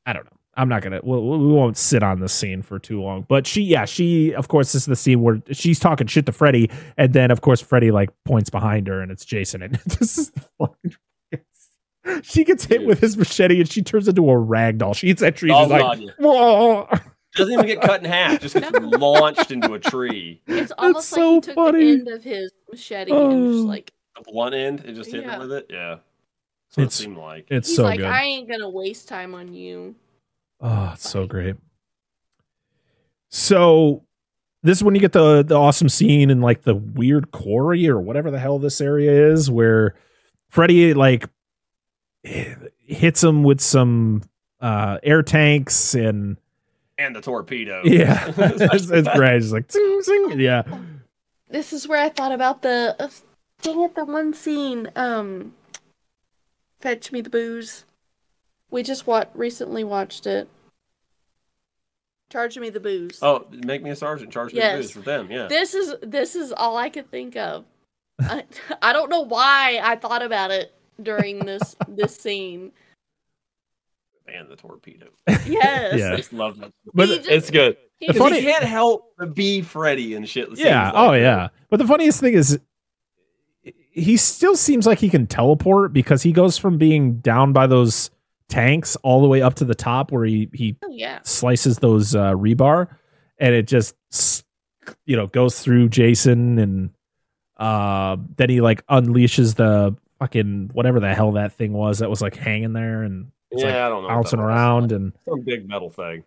i 0.07 0.13
don't 0.15 0.25
know 0.25 0.38
i'm 0.59 0.69
not 0.69 0.83
gonna 0.83 1.01
we'll, 1.03 1.23
we 1.39 1.47
won't 1.53 1.77
sit 1.79 2.03
on 2.03 2.21
this 2.21 2.33
scene 2.35 2.61
for 2.61 2.79
too 2.79 3.01
long 3.01 3.25
but 3.29 3.47
she 3.47 3.63
yeah 3.63 3.85
she 3.87 4.35
of 4.35 4.49
course 4.49 4.73
this 4.73 4.83
is 4.83 4.87
the 4.87 4.97
scene 4.97 5.23
where 5.23 5.41
she's 5.53 5.79
talking 5.79 6.07
shit 6.07 6.27
to 6.27 6.33
freddy 6.33 6.71
and 6.99 7.13
then 7.15 7.31
of 7.31 7.41
course 7.41 7.61
freddy 7.63 7.91
like 7.91 8.11
points 8.27 8.51
behind 8.51 8.87
her 8.87 9.01
and 9.01 9.11
it's 9.11 9.25
jason 9.25 9.63
and 9.63 9.75
this 9.87 10.19
is 10.19 10.31
the 10.33 10.41
fucking 10.59 10.95
she 12.23 12.43
gets 12.45 12.65
hit 12.65 12.79
Dude. 12.79 12.89
with 12.89 13.01
his 13.01 13.17
machete 13.19 13.61
and 13.61 13.71
she 13.71 13.83
turns 13.83 14.09
into 14.09 14.31
a 14.31 14.39
rag 14.39 14.79
doll. 14.79 14.95
She 14.95 15.09
hits 15.09 15.21
that 15.21 15.37
tree. 15.37 15.51
All 15.51 15.65
She's 15.65 15.71
like, 15.73 15.85
on 15.85 16.01
you. 16.01 16.11
whoa. 16.19 16.89
Doesn't 17.35 17.53
even 17.53 17.67
get 17.67 17.83
cut 17.83 18.03
in 18.03 18.11
half. 18.11 18.41
Just 18.41 18.55
gets 18.55 18.71
launched 18.81 19.51
into 19.51 19.75
a 19.75 19.79
tree. 19.79 20.41
It's 20.47 20.73
almost 20.79 21.09
so 21.11 21.35
like 21.35 21.35
he 21.35 21.41
took 21.49 21.55
funny. 21.57 21.85
the 21.85 21.91
end 21.93 22.09
of 22.09 22.25
his 22.25 22.51
machete 22.71 23.13
and 23.13 23.53
just 23.53 23.65
Oh. 23.65 23.67
like 23.67 23.93
The 24.17 24.23
blunt 24.23 24.55
end 24.55 24.85
and 24.87 24.97
just 24.97 25.11
hit 25.11 25.23
Yeah. 25.25 25.37
it 25.37 25.39
with 25.41 25.53
it. 25.53 25.67
Yeah. 25.69 25.97
That's 25.99 26.77
what 26.77 26.83
It's- 26.85 26.99
it 27.01 27.03
seemed 27.03 27.19
like. 27.19 27.47
It's 27.51 27.69
he's 27.69 27.77
so 27.77 27.83
like, 27.83 27.99
good. 27.99 28.07
I 28.07 28.23
ain't 28.23 28.49
gonna 28.49 28.71
waste 28.71 29.07
time 29.09 29.35
on 29.35 29.53
you. 29.53 29.95
Oh, 30.61 30.91
it's 30.95 31.09
so 31.09 31.27
great. 31.27 31.57
So 33.31 34.05
this 34.63 34.79
is 34.79 34.85
when 34.85 34.95
you 34.95 35.01
get 35.01 35.13
the 35.13 35.43
the 35.43 35.55
awesome 35.55 35.89
scene 35.89 36.31
in 36.31 36.41
like 36.41 36.63
the 36.63 36.75
weird 36.75 37.31
quarry 37.31 37.89
or 37.89 38.01
whatever 38.01 38.31
the 38.31 38.39
hell 38.39 38.59
this 38.59 38.81
area 38.81 39.31
is, 39.33 39.51
where 39.51 39.95
Freddy 40.49 40.95
like 40.95 41.29
hits 42.23 43.23
him 43.23 43.43
with 43.45 43.61
some 43.61 44.23
uh 44.61 44.99
air 45.03 45.23
tanks 45.23 45.95
and 45.95 46.37
And 46.97 47.15
the 47.15 47.21
torpedo. 47.21 47.83
yeah, 47.85 48.33
it's, 48.37 48.91
it's 48.91 49.09
great. 49.15 49.37
It's 49.37 49.53
like 49.53 49.71
zing, 49.71 50.03
zing. 50.03 50.41
yeah, 50.41 50.63
This 51.49 51.73
is 51.73 51.87
where 51.87 52.03
I 52.03 52.09
thought 52.09 52.33
about 52.33 52.63
the 52.63 52.97
uh, 52.99 53.09
dang 53.63 53.83
it, 53.83 53.95
the 53.95 54.05
one 54.05 54.33
scene. 54.35 54.91
Um, 54.97 55.55
fetch 56.81 57.13
me 57.13 57.21
the 57.21 57.31
booze. 57.31 57.85
We 58.71 58.83
just 58.83 59.07
what 59.07 59.31
recently 59.37 59.85
watched 59.85 60.27
it. 60.27 60.49
Charge 62.31 62.59
me 62.59 62.69
the 62.69 62.81
booze. 62.81 63.19
Oh, 63.23 63.47
make 63.51 63.83
me 63.83 63.91
a 63.91 63.97
sergeant. 63.97 64.31
Charge 64.33 64.53
me 64.53 64.61
the 64.61 64.77
booze 64.77 64.91
for 64.91 65.01
them. 65.01 65.31
Yeah. 65.31 65.47
This 65.47 65.73
is 65.75 65.95
this 66.03 66.35
is 66.37 66.53
all 66.53 66.77
I 66.77 66.91
could 66.91 67.11
think 67.11 67.37
of. 67.37 67.65
I, 68.21 68.45
I 68.83 68.93
don't 68.93 69.09
know 69.09 69.23
why 69.23 69.81
I 69.83 69.97
thought 69.97 70.23
about 70.23 70.51
it 70.51 70.75
during 71.03 71.39
this 71.47 71.75
this 71.89 72.15
scene. 72.17 72.73
and 74.27 74.49
the 74.51 74.57
torpedo. 74.57 75.07
Yes. 75.47 75.99
Yeah. 75.99 76.13
I 76.13 76.17
just 76.17 76.35
love 76.35 76.59
that. 76.61 76.71
But 76.93 77.07
just- 77.07 77.29
It's 77.31 77.51
good. 77.51 77.79
he 77.99 78.09
The 78.09 78.15
funny- 78.15 78.41
he 78.41 78.47
can't 78.47 78.65
help 78.65 79.15
but 79.17 79.35
be 79.35 79.63
Freddy 79.63 80.15
and 80.15 80.29
shit. 80.29 80.51
it 80.53 80.59
yeah. 80.59 80.87
like. 80.91 80.95
oh 80.97 81.13
yeah. 81.15 81.49
But 81.71 81.79
the 81.79 81.87
funniest 81.87 82.21
thing 82.21 82.35
is, 82.35 82.59
he 83.91 84.19
still 84.19 84.55
seems 84.55 84.87
like 84.87 84.99
he 84.99 85.09
can 85.09 85.27
teleport 85.27 85.95
because 85.95 86.23
he 86.23 86.33
goes 86.33 86.59
from 86.59 86.77
being 86.77 87.17
down 87.21 87.55
by 87.55 87.67
those 87.67 88.11
tanks 88.49 88.97
all 89.03 89.21
the 89.23 89.29
way 89.29 89.43
up 89.43 89.55
to 89.55 89.65
the 89.65 89.75
top 89.75 90.11
where 90.13 90.25
he 90.25 90.49
he 90.53 90.77
Oh, 90.85 90.89
yeah. 90.91 91.21
slices 91.23 91.79
those 91.79 92.15
uh, 92.15 92.33
rebar, 92.35 92.89
and 93.39 93.55
it 93.55 93.67
just 93.67 93.95
you 95.07 95.17
know 95.17 95.27
goes 95.27 95.61
through 95.61 95.89
Jason, 95.91 96.59
and 96.59 96.91
uh, 97.59 98.17
then 98.37 98.51
he 98.51 98.61
like 98.61 98.87
unleashes 98.87 99.57
the 99.57 99.97
fucking 100.19 100.71
whatever 100.73 100.99
the 101.01 101.15
hell 101.15 101.33
that 101.33 101.53
thing 101.53 101.73
was 101.73 101.99
that 102.01 102.11
was 102.11 102.21
like 102.21 102.35
hanging 102.37 102.73
there 102.73 103.03
and 103.05 103.31
it's 103.51 103.63
Yeah, 103.63 103.69
like 103.69 103.77
I 103.77 103.89
don't 103.89 104.03
know. 104.03 104.09
bouncing 104.09 104.41
around 104.41 104.91
and 104.93 105.13
Some 105.29 105.43
big 105.43 105.69
metal 105.69 105.91
thing. 105.91 106.25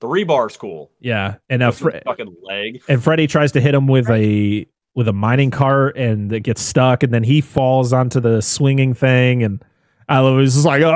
The 0.00 0.06
rebar's 0.08 0.56
cool. 0.56 0.90
yeah, 1.00 1.36
and 1.48 1.62
uh, 1.62 1.70
Fre- 1.72 1.98
fucking 2.04 2.36
leg. 2.42 2.82
and 2.88 3.02
Freddy 3.02 3.26
tries 3.26 3.52
to 3.52 3.60
hit 3.60 3.74
him 3.74 3.86
with 3.88 4.08
a 4.10 4.66
with 4.94 5.06
a 5.08 5.12
mining 5.12 5.50
cart 5.52 5.96
and 5.96 6.32
it 6.32 6.40
gets 6.40 6.60
stuck 6.62 7.02
and 7.04 7.12
then 7.14 7.22
he 7.22 7.40
falls 7.40 7.92
onto 7.92 8.18
the 8.20 8.40
swinging 8.40 8.94
thing 8.94 9.42
and 9.44 9.62
I 10.08 10.20
was 10.22 10.54
just 10.54 10.66
like 10.66 10.82
oh 10.82 10.90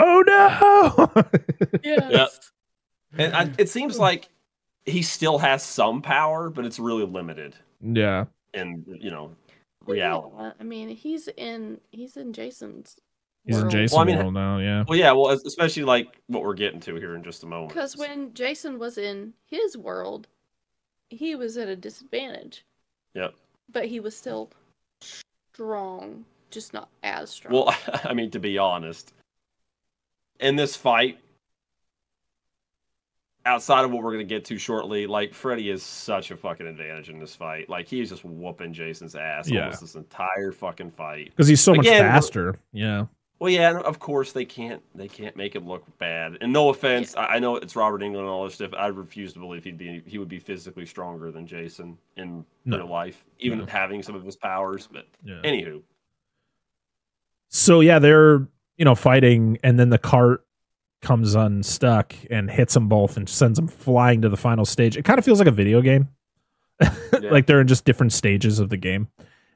no 0.49 1.13
Yes. 1.85 2.51
And 3.17 3.35
I, 3.37 3.51
it 3.59 3.69
seems 3.69 3.99
like 3.99 4.29
he 4.87 5.03
still 5.03 5.39
has 5.39 5.63
some 5.63 6.03
power, 6.03 6.49
but 6.51 6.65
it's 6.65 6.79
really 6.79 7.05
limited 7.05 7.55
yeah 7.83 8.27
And 8.55 8.85
you 8.87 9.11
know 9.11 9.35
But 9.87 9.97
yeah, 9.97 10.09
reality. 10.11 10.55
I 10.61 10.63
mean, 10.65 10.89
he's 10.89 11.29
in 11.37 11.81
he's 11.91 12.17
in 12.17 12.33
Jason's. 12.33 12.99
he's 13.45 13.57
in 13.57 13.63
world. 13.63 13.73
Jason 13.73 13.97
Well, 13.97 14.03
I 14.03 14.07
mean- 14.07 14.19
world 14.19 14.35
now 14.35 14.59
yeah 14.59 14.85
Well, 14.89 14.99
yeah, 14.99 15.13
well, 15.13 15.29
especially 15.31 15.85
like 15.85 16.21
what 16.29 16.43
we're 16.43 16.55
getting 16.55 16.81
to 16.81 16.95
here 16.97 17.15
in 17.17 17.23
just 17.23 17.43
a 17.43 17.47
moment. 17.47 17.69
Because 17.71 17.97
when 17.97 18.33
Jason 18.35 18.79
was 18.79 18.99
in 18.99 19.35
his 19.47 19.77
world, 19.77 20.27
he 21.11 21.35
was 21.35 21.57
at 21.59 21.69
a 21.69 21.77
disadvantage, 21.77 22.65
Yep. 23.15 23.35
but 23.71 23.85
he 23.87 24.01
was 24.01 24.17
still 24.17 24.51
strong, 25.53 26.25
just 26.51 26.73
not 26.73 26.89
as 27.03 27.31
strong. 27.31 27.53
Well, 27.55 27.75
I 28.05 28.15
mean, 28.15 28.31
to 28.31 28.39
be 28.41 28.59
honest, 28.59 29.13
in 30.43 30.57
this 30.57 30.77
fight, 30.77 31.19
outside 33.45 33.85
of 33.85 33.91
what 33.91 34.03
we're 34.03 34.13
going 34.13 34.27
to 34.27 34.35
get 34.35 34.45
to 34.47 34.59
shortly, 34.59 35.07
like 35.07 35.35
Freddy 35.35 35.71
is 35.71 35.83
such 35.83 36.31
a 36.31 36.37
fucking 36.37 36.67
advantage 36.67 37.09
in 37.11 37.19
this 37.19 37.35
fight. 37.35 37.69
Like 37.69 37.89
he's 37.89 38.11
just 38.11 38.25
whooping 38.25 38.73
Jason's 38.73 39.15
ass 39.17 39.51
Yeah. 39.51 39.63
almost 39.65 39.81
this 39.81 39.95
entire 39.97 40.53
fucking 40.53 40.91
fight. 40.93 41.31
because 41.31 41.49
he's 41.49 41.61
so 41.61 41.73
much 41.75 41.87
Again, 41.87 42.03
we're- 42.05 42.13
faster 42.13 42.55
yeah 42.73 43.07
Well, 43.41 43.51
yeah, 43.51 43.79
of 43.81 43.99
course 43.99 44.31
they 44.33 44.45
can't 44.45 44.81
they 44.95 45.09
can't 45.09 45.35
make 45.37 45.57
him 45.57 45.67
look 45.67 45.83
bad. 45.99 46.39
And 46.41 46.53
no 46.53 46.69
offense, 46.69 47.17
I, 47.17 47.25
I 47.25 47.39
know 47.41 47.57
it's 47.57 47.75
Robert 47.75 48.01
Englund 48.03 48.21
and 48.21 48.29
all 48.29 48.45
this 48.45 48.55
stuff. 48.55 48.71
I 48.79 48.87
refuse 48.87 49.33
to 49.33 49.41
believe 49.41 49.65
he'd 49.65 49.77
be 49.79 50.03
he 50.07 50.19
would 50.19 50.29
be 50.29 50.39
physically 50.39 50.87
stronger 50.87 51.33
than 51.33 51.45
Jason 51.45 51.99
in 52.17 52.45
No. 52.65 52.77
real 52.77 52.87
life, 52.89 53.25
even 53.41 53.59
No. 53.59 53.67
having 53.67 54.05
some 54.05 54.15
of 54.15 54.25
his 54.25 54.37
powers. 54.37 54.87
But 54.93 55.09
yeah 55.25 55.41
anywho, 55.43 55.83
so 57.49 57.81
yeah 57.81 57.99
they're 57.99 58.47
you 58.77 58.85
know 58.85 58.95
fighting 58.95 59.59
and 59.63 59.79
then 59.79 59.91
the 59.91 59.99
cart 59.99 60.45
comes 61.03 61.35
unstuck 61.35 62.15
and 62.31 62.51
hits 62.51 62.75
them 62.75 62.89
both 62.89 63.17
and 63.17 63.29
sends 63.29 63.57
them 63.59 63.67
flying 63.69 64.23
to 64.23 64.29
the 64.29 64.37
final 64.37 64.65
stage. 64.65 64.97
It 64.97 65.05
kind 65.05 65.19
of 65.19 65.25
feels 65.25 65.39
like 65.41 65.49
a 65.49 65.53
video 65.53 65.81
game. 65.81 66.09
Like 67.23 67.47
they're 67.47 67.61
in 67.61 67.67
just 67.69 67.85
different 67.85 68.13
stages 68.13 68.59
of 68.59 68.69
the 68.71 68.77
game. 68.77 69.09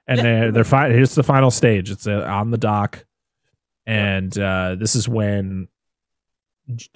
And 0.07 0.19
Yeah. 0.19 0.23
they're 0.23 0.53
they're 0.53 0.65
fi- 0.65 0.91
here's 0.91 1.15
the 1.15 1.23
final 1.23 1.51
stage. 1.51 1.91
It's 1.91 2.07
uh, 2.07 2.23
on 2.29 2.51
the 2.51 2.59
dock. 2.59 3.05
And 3.87 4.37
uh 4.39 4.77
this 4.79 4.95
is 4.97 5.09
when 5.09 5.69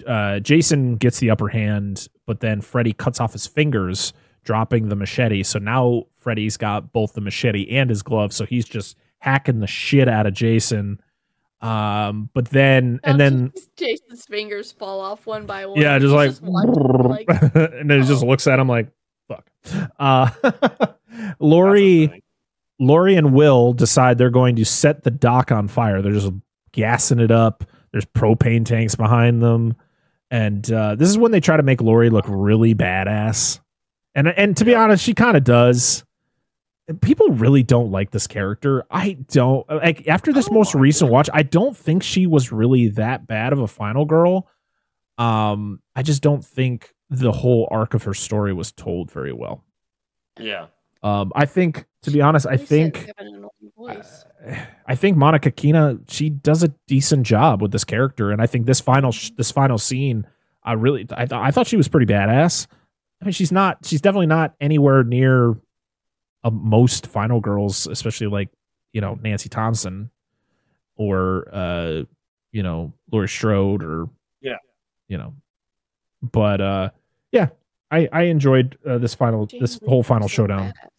uh 0.05 0.39
jason 0.39 0.95
gets 0.97 1.19
the 1.19 1.29
upper 1.29 1.47
hand 1.47 2.07
but 2.27 2.41
then 2.41 2.59
freddy 2.59 2.91
cuts 2.91 3.21
off 3.21 3.31
his 3.31 3.47
fingers 3.47 4.11
dropping 4.43 4.89
the 4.89 4.95
machete. 4.95 5.43
So 5.43 5.59
now 5.59 6.03
freddy's 6.17 6.57
got 6.57 6.91
both 6.91 7.13
the 7.13 7.21
machete 7.21 7.69
and 7.69 7.89
his 7.89 8.01
glove 8.03 8.33
so 8.33 8.45
he's 8.45 8.65
just 8.65 8.97
hacking 9.19 9.59
the 9.59 9.67
shit 9.67 10.07
out 10.09 10.25
of 10.27 10.33
jason 10.33 10.99
um 11.61 12.29
but 12.33 12.49
then 12.49 12.99
and 13.03 13.19
then 13.19 13.53
Jason's 13.77 14.25
fingers 14.25 14.71
fall 14.71 14.99
off 14.99 15.25
one 15.25 15.45
by 15.45 15.65
one. 15.65 15.79
yeah, 15.79 15.99
just 15.99 16.13
like, 16.13 16.31
watching, 16.41 16.73
like, 17.07 17.27
and 17.55 17.89
then 17.89 18.01
he 18.01 18.07
just 18.07 18.23
oh. 18.23 18.27
looks 18.27 18.47
at 18.47 18.59
him 18.59 18.67
like, 18.67 18.89
"Fuck." 19.27 19.49
Uh, 19.99 20.29
that's 20.41 20.93
Lori. 21.39 22.23
Lori, 22.79 23.15
and 23.15 23.33
Will 23.33 23.73
decide 23.73 24.17
they're 24.17 24.31
going 24.31 24.55
to 24.55 24.65
set 24.65 25.03
the 25.03 25.11
dock 25.11 25.51
on 25.51 25.67
fire. 25.67 26.01
They're 26.01 26.13
just 26.13 26.31
gassing 26.71 27.19
it 27.19 27.29
up. 27.29 27.63
There's 27.91 28.05
propane 28.05 28.65
tanks 28.65 28.95
behind 28.95 29.43
them, 29.43 29.75
and 30.31 30.69
uh, 30.71 30.95
this 30.95 31.07
is 31.07 31.17
when 31.17 31.31
they 31.31 31.39
try 31.39 31.57
to 31.57 31.63
make 31.63 31.79
Lori 31.79 32.09
look 32.09 32.25
really 32.27 32.73
badass. 32.73 33.59
And 34.15 34.27
and 34.29 34.57
to 34.57 34.65
be 34.65 34.73
honest, 34.73 35.03
she 35.03 35.13
kind 35.13 35.37
of 35.37 35.43
does. 35.43 36.03
People 36.93 37.29
really 37.29 37.63
don't 37.63 37.91
like 37.91 38.11
this 38.11 38.27
character. 38.27 38.83
I 38.91 39.13
don't 39.31 39.67
like 39.69 40.07
after 40.07 40.33
this 40.33 40.47
Oh 40.49 40.53
most 40.53 40.75
my 40.75 40.81
recent 40.81 41.09
God. 41.09 41.13
watch. 41.13 41.29
I 41.33 41.43
don't 41.43 41.75
think 41.75 42.03
she 42.03 42.27
was 42.27 42.51
really 42.51 42.89
that 42.89 43.27
bad 43.27 43.53
of 43.53 43.59
a 43.59 43.67
final 43.67 44.05
girl. 44.05 44.47
Um, 45.17 45.81
I 45.95 46.03
just 46.03 46.21
don't 46.21 46.43
think 46.43 46.93
the 47.09 47.31
whole 47.31 47.67
arc 47.71 47.93
of 47.93 48.03
her 48.03 48.13
story 48.13 48.53
was 48.53 48.71
told 48.71 49.11
very 49.11 49.33
well. 49.33 49.63
yeah, 50.39 50.67
Um, 51.03 51.31
I 51.35 51.45
think, 51.45 51.85
to 52.03 52.11
be 52.11 52.21
honest, 52.21 52.47
I 52.47 52.57
think, 52.57 52.93
give 52.93 53.09
it 53.09 53.15
an 53.19 53.27
annoying 53.35 53.71
voice. 53.77 54.25
I 54.87 54.95
think 54.95 55.17
Monica 55.17 55.51
Keena 55.51 55.99
she 56.07 56.29
does 56.29 56.63
a 56.63 56.69
decent 56.87 57.25
job 57.25 57.61
with 57.61 57.71
this 57.71 57.83
character, 57.83 58.31
and 58.31 58.41
I 58.41 58.47
think 58.47 58.65
this 58.65 58.79
final 58.79 59.11
sh- 59.11 59.31
this 59.37 59.51
final 59.51 59.77
scene, 59.77 60.25
I 60.63 60.73
really, 60.73 61.05
I, 61.11 61.25
th- 61.25 61.31
I 61.33 61.51
thought 61.51 61.67
she 61.67 61.77
was 61.77 61.87
pretty 61.87 62.11
badass. 62.11 62.67
I 63.21 63.25
mean, 63.25 63.33
she's 63.33 63.51
not, 63.51 63.85
she's 63.85 64.01
definitely 64.01 64.27
not 64.27 64.55
anywhere 64.59 65.03
near 65.03 65.55
uh, 66.43 66.49
most 66.49 67.07
final 67.07 67.39
girls, 67.39 67.87
especially 67.87 68.27
like 68.27 68.49
you 68.93 69.01
know 69.01 69.17
Nancy 69.21 69.49
Thompson 69.49 70.09
or 70.95 71.47
uh, 71.51 72.03
you 72.51 72.63
know 72.63 72.93
Laurie 73.11 73.29
Strode 73.29 73.83
or 73.83 74.09
Yeah. 74.41 74.57
you 75.07 75.17
know, 75.17 75.33
but 76.21 76.61
uh, 76.61 76.89
yeah, 77.31 77.49
I 77.89 78.07
I 78.11 78.21
enjoyed 78.23 78.77
uh, 78.85 78.97
this 78.97 79.13
final 79.15 79.47
this 79.59 79.79
whole 79.87 80.03
final 80.03 80.27
so 80.27 80.33
showdown. 80.33 80.69
badass. 80.71 80.89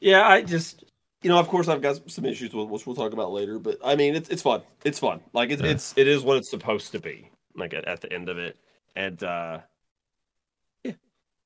yeah. 0.00 0.26
I 0.28 0.42
just 0.42 0.84
you 1.22 1.30
know, 1.30 1.38
of 1.38 1.48
course, 1.48 1.68
I've 1.68 1.80
got 1.80 2.10
some 2.10 2.26
issues 2.26 2.52
with 2.52 2.68
which 2.68 2.86
we'll 2.86 2.94
talk 2.96 3.12
about 3.14 3.32
later. 3.32 3.58
But 3.58 3.78
I 3.84 3.96
mean, 3.96 4.14
it's 4.14 4.28
it's 4.28 4.42
fun. 4.42 4.62
It's 4.84 4.98
fun. 4.98 5.20
Like 5.32 5.50
it's 5.50 5.62
Yeah. 5.62 5.70
it's 5.70 5.94
it 5.96 6.06
is 6.06 6.22
what 6.22 6.36
it's 6.36 6.50
supposed 6.50 6.92
to 6.92 6.98
be. 7.00 7.30
Like 7.56 7.72
at, 7.72 7.84
at 7.86 8.00
the 8.00 8.12
end 8.12 8.28
of 8.28 8.36
it, 8.38 8.56
and 8.96 9.22
uh 9.22 9.60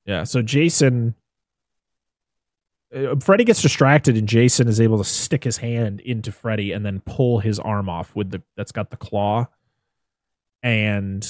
Yeah. 0.05 0.23
So 0.23 0.41
Jason, 0.41 1.13
uh, 2.95 3.15
Freddy 3.19 3.43
gets 3.43 3.61
distracted, 3.61 4.17
and 4.17 4.27
Jason 4.27 4.67
is 4.67 4.81
able 4.81 4.97
to 4.97 5.03
stick 5.03 5.43
his 5.43 5.57
hand 5.57 5.99
into 6.01 6.31
Freddy 6.31 6.71
and 6.71 6.85
then 6.85 7.01
pull 7.05 7.39
his 7.39 7.59
arm 7.59 7.87
off 7.89 8.15
with 8.15 8.31
the 8.31 8.41
that's 8.55 8.71
got 8.71 8.89
the 8.91 8.97
claw, 8.97 9.45
and 10.63 11.27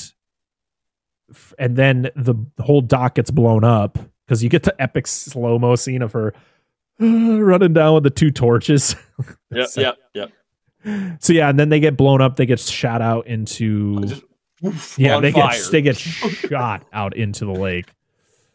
and 1.60 1.76
then 1.76 2.10
the, 2.15 2.34
whole 2.60 2.81
dock 2.81 3.15
gets 3.15 3.30
blown 3.30 3.64
up 3.64 3.99
because 4.26 4.44
you 4.44 4.49
get 4.49 4.64
the 4.64 4.80
epic 4.81 5.06
slow 5.06 5.60
mo 5.60 5.76
scene 5.76 6.02
of 6.02 6.11
her 6.14 6.34
running 6.99 7.73
down 7.73 7.94
with 7.95 8.03
the 8.03 8.10
two 8.10 8.31
torches. 8.31 8.95
yeah, 9.52 9.65
So- 9.65 9.81
yeah, 9.81 9.91
yeah. 10.14 10.26
So 11.19 11.34
yeah, 11.34 11.49
and 11.49 11.60
then 11.60 11.68
they 11.69 11.81
get 11.81 11.98
blown 11.98 12.22
up. 12.22 12.38
They 12.38 12.45
get 12.45 12.57
shot 12.60 13.02
out 13.02 13.27
into 13.27 13.99
Just, 13.99 14.23
woof, 14.61 14.98
yeah. 14.98 15.19
They 15.19 15.34
fire. 15.34 15.52
get 15.52 15.72
they 15.72 15.81
get 15.81 15.98
shot 15.98 16.86
out 16.94 17.18
into 17.18 17.44
the 17.45 17.52
lake. 17.52 17.88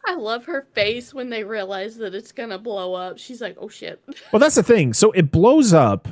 I 0.07 0.15
love 0.15 0.45
her 0.45 0.67
face 0.73 1.13
when 1.13 1.29
they 1.29 1.43
realize 1.43 1.97
that 1.97 2.13
it's 2.15 2.31
gonna 2.31 2.59
blow 2.59 2.93
up. 2.93 3.17
She's 3.17 3.41
like, 3.41 3.57
"Oh 3.59 3.69
shit!" 3.69 4.03
Well, 4.31 4.39
that's 4.39 4.55
the 4.55 4.63
thing. 4.63 4.93
So 4.93 5.11
it 5.11 5.31
blows 5.31 5.73
up. 5.73 6.07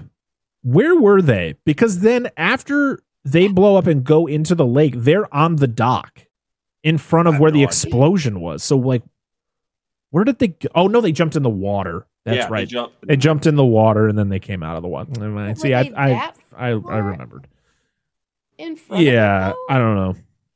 Where 0.63 0.95
were 0.95 1.21
they? 1.21 1.55
Because 1.65 1.99
then 1.99 2.29
after 2.37 2.99
they 3.25 3.47
blow 3.47 3.75
up 3.75 3.87
and 3.87 4.03
go 4.03 4.27
into 4.27 4.55
the 4.55 4.65
lake, 4.65 4.93
they're 4.97 5.33
on 5.33 5.57
the 5.57 5.67
dock 5.67 6.25
in 6.83 6.97
front 6.97 7.27
of 7.27 7.35
have 7.35 7.41
where 7.41 7.51
the 7.51 7.59
idea. 7.59 7.67
explosion 7.67 8.39
was. 8.39 8.63
So 8.63 8.77
like, 8.77 9.03
where 10.11 10.23
did 10.23 10.39
they? 10.39 10.49
Go? 10.49 10.69
Oh 10.75 10.87
no, 10.87 11.01
they 11.01 11.11
jumped 11.11 11.35
in 11.35 11.43
the 11.43 11.49
water. 11.49 12.07
That's 12.25 12.37
yeah, 12.37 12.45
They 12.45 12.51
right. 12.51 12.73
They 13.05 13.17
jumped 13.17 13.45
in 13.45 13.55
the 13.55 13.65
water 13.65 14.07
and 14.07 14.17
then 14.17 14.29
they 14.29 14.39
came 14.39 14.63
out 14.63 14.77
of 14.77 14.81
the 14.81 14.87
water. 14.87 15.11
Never. 15.19 15.33
Were 15.33 15.55
See, 15.55 15.73
I 15.73 15.83
they 15.83 15.93
I, 15.93 16.31
I 16.57 16.67
I 16.69 16.69
remembered. 16.69 17.47
In 18.57 18.75
front. 18.75 19.03
Yeah, 19.03 19.49
Of 19.49 19.55
I 19.69 19.77
don't 19.77 19.95
know. 19.95 20.15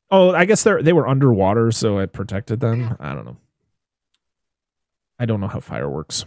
Oh, 0.09 0.31
I 0.33 0.45
guess 0.45 0.63
they're 0.63 0.81
they 0.81 0.93
were 0.93 1.07
underwater, 1.07 1.71
so 1.71 1.99
it 1.99 2.13
protected 2.13 2.59
them. 2.59 2.95
I 2.99 3.13
don't 3.13 3.25
know. 3.25 3.37
I 5.19 5.25
don't 5.25 5.41
know 5.41 5.47
how 5.47 5.59
fire 5.59 5.89
works. 5.89 6.25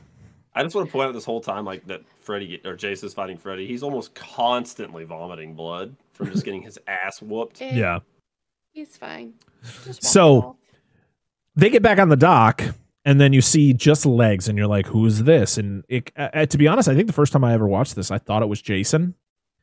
I 0.55 0.63
just 0.65 0.75
want 0.75 0.89
to 0.89 0.93
point 0.93 1.09
out 1.09 1.15
this 1.15 1.25
whole 1.25 1.41
time, 1.41 1.65
like 1.65 1.87
that 1.87 2.03
Freddy 2.23 2.61
or 2.65 2.75
Jason's 2.75 3.15
fighting 3.15 3.39
Freddy. 3.39 3.67
He's 3.67 3.83
almost 3.83 4.15
constantly 4.15 5.05
vomiting 5.05 5.55
blood 5.55 5.95
from 6.13 6.31
just 6.33 6.45
getting 6.45 6.61
his 6.63 6.79
ass 6.89 7.23
whooped. 7.23 7.63
Eh, 7.63 7.71
Yeah. 7.75 8.01
he's 8.73 8.97
fine. 8.97 9.35
So- 9.63 10.57
they 11.57 11.69
get 11.69 11.83
back 11.83 11.99
on 11.99 12.09
the 12.09 12.17
dock 12.17 12.63
and 13.05 13.21
then 13.21 13.33
you 13.33 13.41
see 13.43 13.73
just 13.75 14.07
legs 14.07 14.49
and 14.49 14.57
you're 14.57 14.67
like 14.69 14.87
who's 14.87 15.25
this 15.25 15.59
and 15.59 15.85
it, 15.89 16.11
uh, 16.17 16.29
uh, 16.33 16.47
to 16.47 16.57
be 16.57 16.69
honest 16.69 16.89
i 16.89 16.95
think 16.95 17.07
the 17.09 17.13
first 17.13 17.33
time 17.33 17.43
i 17.45 17.53
ever 17.53 17.67
watched 17.67 17.97
this 17.97 18.11
i 18.11 18.17
thought 18.19 18.41
it 18.43 18.49
was 18.49 18.63
jason 18.63 19.15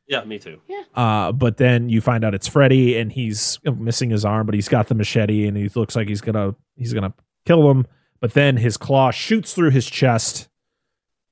Yeah, 0.08 0.24
me 0.24 0.38
too. 0.38 0.58
Uh, 0.94 1.32
but 1.32 1.58
then 1.58 1.90
you 1.90 2.00
find 2.00 2.24
out 2.24 2.34
it's 2.34 2.48
Freddy, 2.48 2.96
and 2.98 3.12
he's 3.12 3.60
missing 3.64 4.08
his 4.08 4.24
arm, 4.24 4.46
but 4.46 4.54
he's 4.54 4.68
got 4.68 4.88
the 4.88 4.94
machete, 4.94 5.46
and 5.46 5.56
he 5.56 5.68
looks 5.74 5.94
like 5.94 6.08
he's 6.08 6.22
gonna 6.22 6.54
he's 6.76 6.94
gonna 6.94 7.12
kill 7.44 7.70
him. 7.70 7.86
But 8.18 8.32
then 8.32 8.56
his 8.56 8.76
claw 8.78 9.10
shoots 9.10 9.52
through 9.52 9.70
his 9.70 9.86
chest, 9.88 10.48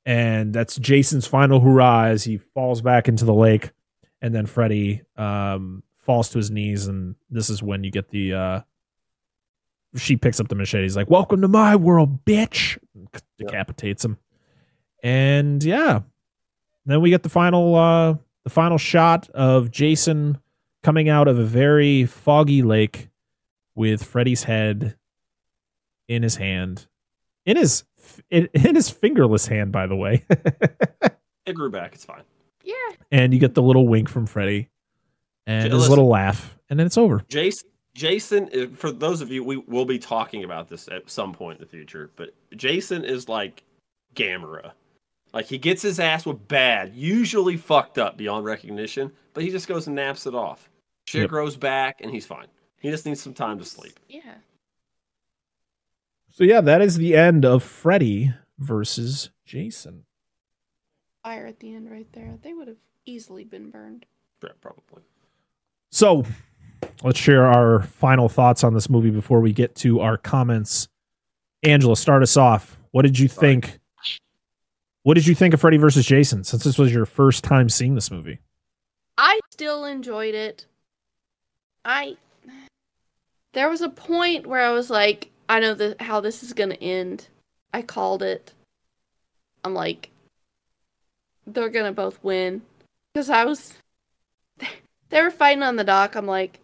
and 0.05 0.53
that's 0.53 0.77
Jason's 0.77 1.27
final 1.27 1.61
hurrah 1.61 2.05
as 2.05 2.25
he 2.25 2.37
falls 2.37 2.83
back 2.83 3.09
into 3.09 3.25
the 3.25 3.35
lake, 3.35 3.71
and 4.21 4.35
then 4.35 4.45
Freddy 4.45 5.03
um, 5.17 5.83
falls 5.97 6.29
to 6.31 6.39
his 6.39 6.51
knees, 6.51 6.87
and 6.87 7.15
this 7.31 7.49
is 7.49 7.63
when 7.63 7.83
you 7.83 7.91
get 7.91 8.11
the. 8.11 8.35
Uh, 8.35 8.61
she 9.97 10.17
picks 10.17 10.39
up 10.39 10.49
the 10.49 10.55
machete. 10.55 10.83
He's 10.83 10.97
like, 10.97 11.09
"Welcome 11.09 11.41
to 11.41 11.49
my 11.49 11.77
world, 11.77 12.27
bitch!" 12.27 12.77
Decapitates 13.39 14.05
him, 14.05 14.19
and 15.03 15.65
yeah, 15.65 16.01
then 16.85 17.01
we 17.01 17.09
get 17.09 17.23
the 17.23 17.31
final 17.31 17.75
uh, 17.75 18.17
the 18.47 18.51
final 18.51 18.79
shot 18.79 19.29
of 19.31 19.73
Jason 19.73 20.39
coming 20.85 21.09
out 21.09 21.27
of 21.27 21.37
a 21.37 21.43
very 21.43 22.05
foggy 22.07 22.63
lake 22.63 23.09
with 23.75 24.05
Freddy's 24.05 24.45
head 24.45 24.95
in 26.07 26.23
his 26.23 26.37
hand, 26.37 26.87
in 27.45 27.57
his 27.57 27.83
in, 28.31 28.49
in 28.55 28.77
his 28.77 28.89
fingerless 28.89 29.49
hand, 29.49 29.73
by 29.73 29.89
the 29.89 29.97
way. 29.97 30.25
It 31.45 31.55
grew 31.55 31.71
back. 31.71 31.95
It's 31.97 32.05
fine. 32.05 32.23
Yeah. 32.63 32.75
and 33.11 33.35
you 33.35 33.41
get 33.41 33.55
the 33.55 33.63
little 33.63 33.89
wink 33.89 34.09
from 34.09 34.27
Freddy 34.27 34.69
and 35.45 35.65
J- 35.65 35.69
his 35.71 35.75
listen. 35.79 35.91
little 35.91 36.09
laugh, 36.09 36.57
and 36.71 36.79
then 36.79 36.87
it's 36.87 36.97
over. 36.99 37.25
Jason, 37.29 37.69
Jason, 37.95 38.75
for 38.77 38.93
those 38.93 39.21
of 39.23 39.33
you, 39.33 39.43
we 39.43 39.57
will 39.57 39.85
be 39.87 39.99
talking 39.99 40.45
about 40.45 40.69
this 40.69 40.87
at 40.87 41.11
some 41.11 41.33
point 41.33 41.59
in 41.59 41.65
the 41.65 41.69
future, 41.69 42.11
but 42.15 42.33
Jason 42.57 43.05
is 43.05 43.29
like 43.29 43.65
Gamera. 44.15 44.71
Like 45.33 45.47
he 45.47 45.59
gets 45.59 45.83
his 45.83 46.01
ass 46.01 46.25
with 46.25 46.49
bad, 46.49 46.95
usually 46.95 47.57
fucked 47.57 47.99
up 47.99 48.17
beyond 48.17 48.45
recognition, 48.45 49.13
but 49.35 49.43
he 49.45 49.51
just 49.51 49.69
goes 49.69 49.87
and 49.87 49.97
naps 49.97 50.27
it 50.27 50.35
off. 50.35 50.71
Shit 51.07 51.23
Yep. 51.23 51.31
grows 51.31 51.57
back 51.57 52.01
and 52.01 52.11
he's 52.11 52.27
fine. 52.27 52.47
He 52.81 52.91
just 52.91 53.05
needs 53.07 53.21
some 53.21 53.35
time 53.35 53.59
to 53.59 53.65
sleep. 53.65 53.99
Yeah. 54.09 54.37
So 56.31 56.45
yeah, 56.45 56.61
that 56.61 56.81
is 56.83 56.97
the 56.97 57.15
end 57.17 57.45
of 57.45 57.63
Freddy 57.63 58.33
versus 58.59 59.31
Jason. 59.45 60.05
Fire 61.23 61.47
at 61.47 61.61
the 61.61 61.75
end 61.75 61.91
right 61.91 62.07
there. 62.13 62.39
They 62.43 62.53
would 62.55 62.69
have 62.69 62.77
easily 63.05 63.45
been 63.45 63.71
burned. 63.71 64.07
Yeah, 64.43 64.51
probably. 64.61 65.03
So 65.91 66.25
let's 67.03 67.19
share 67.19 67.47
our 67.47 67.83
final 67.83 68.29
thoughts 68.29 68.63
on 68.65 68.75
this 68.75 68.89
movie 68.91 69.11
before 69.11 69.41
we 69.41 69.53
get 69.53 69.75
to 69.77 70.01
our 70.01 70.17
comments. 70.17 70.89
Angela, 71.63 71.97
start 71.97 72.23
us 72.23 72.37
off. 72.37 72.79
What 72.91 73.03
did 73.03 73.19
you 73.19 73.29
Sorry. 73.29 73.55
think? 73.55 73.79
What 75.07 75.15
did 75.15 75.29
you 75.29 75.37
think 75.37 75.55
of 75.55 75.61
Freddy 75.61 75.77
versus 75.77 76.05
Jason 76.05 76.43
since 76.43 76.65
this 76.65 76.79
was 76.79 76.93
your 76.93 77.07
first 77.07 77.45
time 77.45 77.69
seeing 77.69 77.95
this 77.95 78.11
movie? 78.11 78.41
I 79.17 79.39
still 79.53 79.85
enjoyed 79.85 80.35
it. 80.35 80.67
I 81.85 82.17
there 83.53 83.71
was 83.71 83.83
a 83.83 83.89
point 83.89 84.49
where 84.49 84.63
I 84.63 84.73
was 84.73 84.91
like, 84.91 85.31
I 85.49 85.61
know 85.61 85.75
the, 85.75 85.95
how 86.01 86.19
this 86.19 86.43
is 86.43 86.53
gonna 86.53 86.75
end. 86.81 87.29
I 87.73 87.83
called 87.83 88.21
it. 88.21 88.53
I'm 89.63 89.75
like, 89.75 90.11
they're 91.47 91.69
gonna 91.69 91.93
both 91.93 92.19
win 92.25 92.63
because 93.15 93.31
I 93.31 93.45
was. 93.45 93.75
They 95.11 95.23
were 95.23 95.31
fighting 95.31 95.63
on 95.63 95.77
the 95.77 95.85
dock. 95.85 96.17
I'm 96.17 96.27
like, 96.27 96.59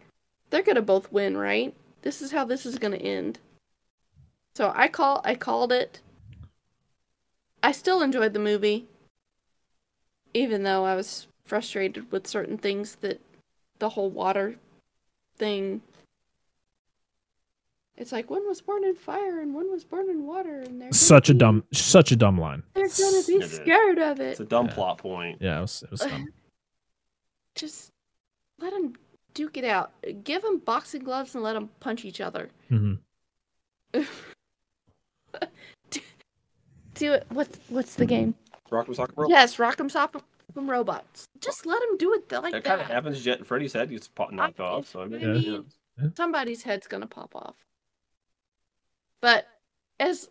they're 0.49 0.63
gonna 0.63 0.81
both 0.81 1.09
win, 1.13 1.37
right? 1.37 1.73
This 2.01 2.21
is 2.21 2.33
how 2.33 2.43
this 2.43 2.65
is 2.65 2.77
gonna 2.77 2.97
end. 2.97 3.39
So 4.53 4.73
I 4.75 4.89
call. 4.89 5.21
I 5.23 5.35
called 5.35 5.71
it. 5.71 6.01
I 7.63 7.71
still 7.71 8.01
enjoyed 8.01 8.33
the 8.33 8.39
movie, 8.39 8.85
even 10.33 10.63
though 10.63 10.83
I 10.85 10.95
was 10.95 11.27
frustrated 11.45 12.11
with 12.11 12.27
certain 12.27 12.57
things 12.57 12.95
that 13.01 13.21
the 13.79 13.89
whole 13.89 14.09
water 14.09 14.55
thing. 15.37 15.81
It's 17.95 18.11
like 18.11 18.29
one 18.29 18.45
was 18.47 18.59
born 18.59 18.83
in 18.83 18.95
fire 18.95 19.39
and 19.39 19.53
one 19.53 19.71
was 19.71 19.83
born 19.83 20.09
in 20.09 20.25
water, 20.25 20.59
and 20.61 20.81
they're 20.81 20.91
Such 20.91 21.29
a 21.29 21.33
be- 21.33 21.39
dumb, 21.39 21.63
such 21.71 22.11
a 22.11 22.15
dumb 22.15 22.37
line. 22.37 22.63
They're 22.73 22.87
gonna 22.89 23.23
be 23.25 23.35
It 23.35 23.43
is. 23.43 23.51
scared 23.55 23.99
of 23.99 24.19
it. 24.19 24.31
It's 24.31 24.39
a 24.39 24.45
dumb 24.45 24.65
Yeah. 24.67 24.73
plot 24.73 24.97
point. 24.97 25.41
Yeah, 25.41 25.59
it 25.59 25.61
was, 25.61 25.83
it 25.83 25.91
was 25.91 25.99
dumb. 26.09 26.33
Just 27.55 27.91
let 28.59 28.71
them 28.73 28.95
duke 29.35 29.57
it 29.57 29.63
out. 29.63 29.91
Give 30.23 30.41
them 30.41 30.57
boxing 30.57 31.03
gloves 31.03 31.35
and 31.35 31.43
let 31.43 31.53
them 31.53 31.69
punch 31.79 32.03
each 32.03 32.19
other. 32.19 32.49
hmm 32.67 32.95
Do 36.95 37.13
it. 37.13 37.25
What's 37.29 37.57
what's 37.69 37.95
the 37.95 38.05
game? 38.05 38.35
Rock'em 38.71 38.95
Sock'em 38.95 39.17
Roll. 39.17 39.29
Yes, 39.29 39.57
Rock'em 39.57 39.91
Sock'em 39.91 40.21
Robots. 40.55 41.27
Just 41.39 41.65
let 41.65 41.79
them 41.81 41.97
do 41.97 42.13
it 42.13 42.31
like 42.31 42.53
That 42.53 42.63
that. 42.63 42.65
kind 42.65 42.81
of 42.81 42.87
happens. 42.87 43.21
Jet 43.23 43.45
Freddy's 43.45 43.73
head 43.73 43.89
gets 43.89 44.07
pop- 44.07 44.31
knocked 44.31 44.59
I- 44.59 44.63
off. 44.63 44.87
So 44.87 45.01
I 45.01 45.05
mean, 45.07 45.21
you 45.41 45.65
somebody's 46.15 46.63
head's 46.63 46.87
gonna 46.87 47.07
pop 47.07 47.35
off. 47.35 47.55
But 49.21 49.47
as 49.99 50.29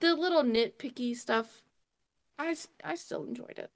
the 0.00 0.14
little 0.14 0.42
nitpicky 0.42 1.16
stuff, 1.16 1.62
I 2.38 2.54
I 2.84 2.94
still 2.94 3.24
enjoyed 3.24 3.58
it. 3.58 3.70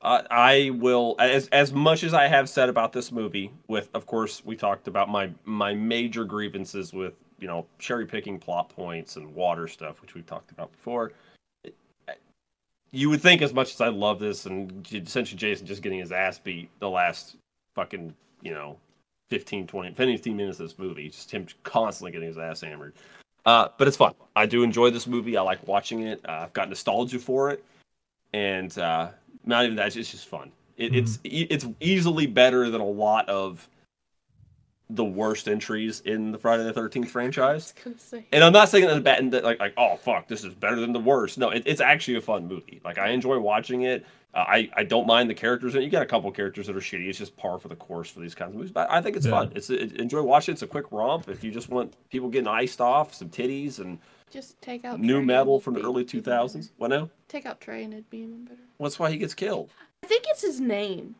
Uh, 0.00 0.22
I 0.30 0.70
will 0.74 1.16
as 1.18 1.48
as 1.48 1.72
much 1.72 2.04
as 2.04 2.14
I 2.14 2.28
have 2.28 2.48
said 2.48 2.68
about 2.68 2.92
this 2.92 3.10
movie. 3.10 3.50
With 3.66 3.90
of 3.94 4.06
course, 4.06 4.44
we 4.44 4.56
talked 4.56 4.88
about 4.88 5.08
my 5.08 5.30
my 5.44 5.74
major 5.74 6.24
grievances 6.24 6.92
with 6.92 7.14
you 7.38 7.46
know 7.46 7.66
cherry 7.78 8.06
picking 8.06 8.38
plot 8.38 8.68
points 8.68 9.16
and 9.16 9.34
water 9.34 9.68
stuff, 9.68 10.00
which 10.00 10.14
we've 10.14 10.26
talked 10.26 10.50
about 10.50 10.72
before. 10.72 11.12
You 12.90 13.10
would 13.10 13.20
think 13.20 13.42
as 13.42 13.52
much 13.52 13.74
as 13.74 13.80
I 13.82 13.88
love 13.88 14.18
this 14.18 14.46
and 14.46 14.86
essentially 14.90 15.36
Jason 15.36 15.66
just 15.66 15.82
getting 15.82 15.98
his 15.98 16.10
ass 16.10 16.38
beat 16.38 16.70
the 16.78 16.88
last 16.88 17.36
fucking 17.74 18.14
you 18.40 18.52
know 18.52 18.78
15, 19.28 19.66
20, 19.66 19.92
15 19.92 20.36
minutes 20.36 20.58
of 20.58 20.68
this 20.68 20.78
movie, 20.78 21.08
just 21.08 21.30
him 21.30 21.46
constantly 21.64 22.12
getting 22.12 22.28
his 22.28 22.38
ass 22.38 22.62
hammered. 22.62 22.94
Uh, 23.44 23.68
but 23.78 23.88
it's 23.88 23.96
fun. 23.96 24.14
I 24.36 24.46
do 24.46 24.62
enjoy 24.62 24.90
this 24.90 25.06
movie. 25.06 25.36
I 25.36 25.42
like 25.42 25.66
watching 25.66 26.02
it. 26.02 26.20
Uh, 26.26 26.40
I've 26.44 26.52
got 26.52 26.68
nostalgia 26.68 27.18
for 27.18 27.50
it, 27.50 27.64
and 28.32 28.76
uh, 28.78 29.08
not 29.44 29.64
even 29.64 29.76
that. 29.76 29.86
It's 29.86 29.96
just, 29.96 30.14
it's 30.14 30.24
fun. 30.24 30.50
It, 30.76 30.94
It's 30.94 31.18
e- 31.24 31.46
it's 31.50 31.66
easily 31.80 32.26
better 32.26 32.70
than 32.70 32.80
a 32.80 32.86
lot 32.86 33.28
of 33.28 33.68
the 34.90 35.04
worst 35.04 35.48
entries 35.48 36.00
in 36.06 36.32
the 36.32 36.38
Friday 36.38 36.62
the 36.64 36.72
Thirteenth 36.72 37.10
franchise. 37.10 37.74
I 37.84 37.88
was 37.88 37.94
gonna 37.94 37.98
say. 37.98 38.26
And 38.32 38.42
I'm 38.42 38.52
not 38.52 38.68
saying 38.68 38.84
that 38.86 38.92
in 38.92 38.98
a 38.98 39.02
bad, 39.02 39.30
that, 39.32 39.44
like 39.44 39.60
like 39.60 39.74
oh 39.76 39.96
fuck, 39.96 40.28
this 40.28 40.44
is 40.44 40.54
better 40.54 40.76
than 40.80 40.92
the 40.92 41.00
worst. 41.00 41.38
No, 41.38 41.50
it, 41.50 41.62
it's 41.66 41.80
actually 41.80 42.16
a 42.16 42.20
fun 42.22 42.46
movie. 42.48 42.80
Like 42.84 42.98
I 42.98 43.08
enjoy 43.10 43.38
watching 43.38 43.82
it. 43.82 44.06
Uh, 44.34 44.44
I 44.46 44.70
I 44.76 44.84
don't 44.84 45.06
mind 45.06 45.28
the 45.30 45.34
characters. 45.34 45.74
in 45.74 45.82
it. 45.82 45.84
You 45.84 45.90
got 45.90 46.02
a 46.02 46.06
couple 46.06 46.30
characters 46.30 46.66
that 46.66 46.76
are 46.76 46.80
shitty. 46.80 47.08
It's 47.08 47.18
just 47.18 47.36
par 47.36 47.58
for 47.58 47.68
the 47.68 47.76
course 47.76 48.10
for 48.10 48.20
these 48.20 48.34
kinds 48.34 48.50
of 48.50 48.56
movies. 48.56 48.70
But 48.72 48.90
I 48.90 49.00
think 49.02 49.16
it's 49.16 49.24
Yeah. 49.26 49.32
fun. 49.32 49.52
It's 49.54 49.70
it, 49.70 49.92
enjoy 50.00 50.22
watching. 50.22 50.52
it. 50.52 50.56
It's 50.56 50.62
a 50.62 50.66
quick 50.66 50.90
romp. 50.90 51.28
If 51.28 51.42
you 51.44 51.50
just 51.50 51.68
want 51.70 51.94
people 52.10 52.28
getting 52.28 52.48
iced 52.48 52.80
off, 52.80 53.12
some 53.14 53.28
titties 53.30 53.78
and 53.78 53.98
Just 54.30 54.60
take 54.60 54.84
out 54.84 55.00
new 55.00 55.16
Trey 55.16 55.24
metal 55.24 55.60
from 55.60 55.74
the 55.74 55.80
early 55.80 56.04
2000s. 56.04 56.70
What 56.76 56.88
now? 56.88 57.08
Take 57.28 57.46
out 57.46 57.60
Trey 57.60 57.84
and 57.84 57.92
it'd 57.94 58.10
be 58.10 58.18
even 58.18 58.44
better. 58.44 58.60
That's 58.78 58.98
why 58.98 59.10
he 59.10 59.16
gets 59.16 59.32
killed. 59.34 59.70
I 60.02 60.06
think 60.06 60.24
it's 60.28 60.42
his 60.42 60.60
name. 60.60 61.14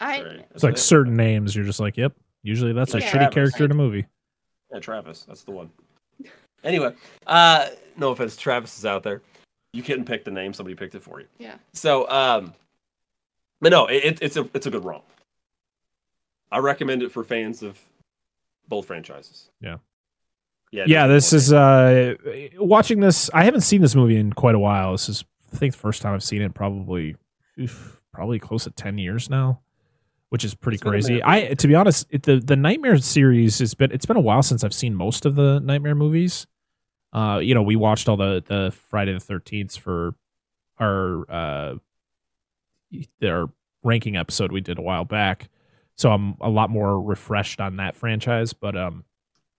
I 0.00 0.22
Right. 0.22 0.46
It's 0.54 0.64
like 0.64 0.78
certain 0.78 1.16
names. 1.16 1.54
You're 1.56 1.64
just 1.64 1.78
like, 1.80 1.96
yep. 1.96 2.12
Usually 2.42 2.72
that's 2.72 2.94
a 2.94 3.00
Yeah. 3.00 3.10
shitty 3.12 3.32
character 3.32 3.64
in 3.64 3.70
a 3.70 3.74
movie. 3.74 4.06
Yeah, 4.72 4.80
Travis. 4.80 5.24
That's 5.24 5.42
the 5.44 5.50
one. 5.52 5.70
Anyway, 6.64 6.94
uh, 7.26 7.68
no 7.96 8.10
offense, 8.10 8.36
Travis 8.36 8.78
is 8.78 8.86
out 8.86 9.02
there. 9.02 9.20
You 9.72 9.82
couldn't 9.82 10.04
pick 10.04 10.24
the 10.24 10.30
name; 10.30 10.52
somebody 10.52 10.74
picked 10.76 10.94
it 10.94 11.02
for 11.02 11.20
you. 11.20 11.26
yeah. 11.38 11.56
So, 11.72 12.08
um, 12.10 12.54
but 13.60 13.70
no, 13.70 13.86
it, 13.86 14.04
it- 14.04 14.22
it's 14.22 14.36
a 14.36 14.48
it's 14.54 14.66
a 14.66 14.70
good 14.70 14.84
romp. 14.84 15.04
I 16.50 16.58
recommend 16.58 17.02
it 17.02 17.10
for 17.10 17.24
fans 17.24 17.62
of 17.62 17.78
both 18.68 18.86
franchises. 18.86 19.48
Yeah. 19.60 19.76
Yeah. 20.70 20.84
yeah, 20.86 21.06
this 21.06 21.32
is 21.34 21.52
uh 21.52 22.14
watching 22.56 23.00
this. 23.00 23.28
I 23.34 23.44
haven't 23.44 23.60
seen 23.62 23.82
this 23.82 23.94
movie 23.94 24.16
in 24.16 24.32
quite 24.32 24.54
a 24.54 24.58
while. 24.58 24.92
This 24.92 25.08
is 25.08 25.24
I 25.52 25.56
think 25.56 25.74
the 25.74 25.78
first 25.80 26.00
time 26.00 26.14
I've 26.14 26.22
seen 26.22 26.40
it 26.42 26.54
probably 26.54 27.16
oof, 27.60 28.00
probably 28.12 28.38
close 28.38 28.64
to 28.64 28.70
ten 28.70 28.96
years 28.98 29.28
now, 29.28 29.60
which 30.32 30.44
is 30.46 30.54
pretty 30.54 30.76
It's 30.76 30.82
crazy. 30.82 31.22
I 31.22 31.52
to 31.52 31.68
be 31.68 31.74
honest, 31.74 32.06
it, 32.08 32.22
the 32.22 32.40
the 32.40 32.56
Nightmare 32.56 32.96
series 32.96 33.58
has 33.58 33.74
been 33.74 33.92
it's 33.92 34.06
been 34.06 34.16
a 34.16 34.20
while 34.20 34.42
since 34.42 34.64
I've 34.64 34.72
seen 34.72 34.94
most 34.94 35.26
of 35.26 35.34
the 35.34 35.60
Nightmare 35.60 35.94
movies. 35.94 36.46
Uh, 37.12 37.38
you 37.42 37.54
know, 37.54 37.60
we 37.60 37.76
watched 37.76 38.08
all 38.08 38.16
the 38.16 38.42
the 38.46 38.74
Friday 38.88 39.12
the 39.12 39.20
Thirteenth 39.20 39.76
for 39.76 40.14
our 40.80 41.30
uh 41.30 41.74
their 43.20 43.44
ranking 43.82 44.16
episode 44.16 44.52
we 44.52 44.62
did 44.62 44.78
a 44.78 44.82
while 44.82 45.04
back, 45.04 45.50
so 45.96 46.10
I'm 46.10 46.36
a 46.40 46.48
lot 46.48 46.70
more 46.70 46.98
refreshed 46.98 47.60
on 47.60 47.76
that 47.76 47.94
franchise. 47.94 48.54
But 48.54 48.74
um, 48.74 49.04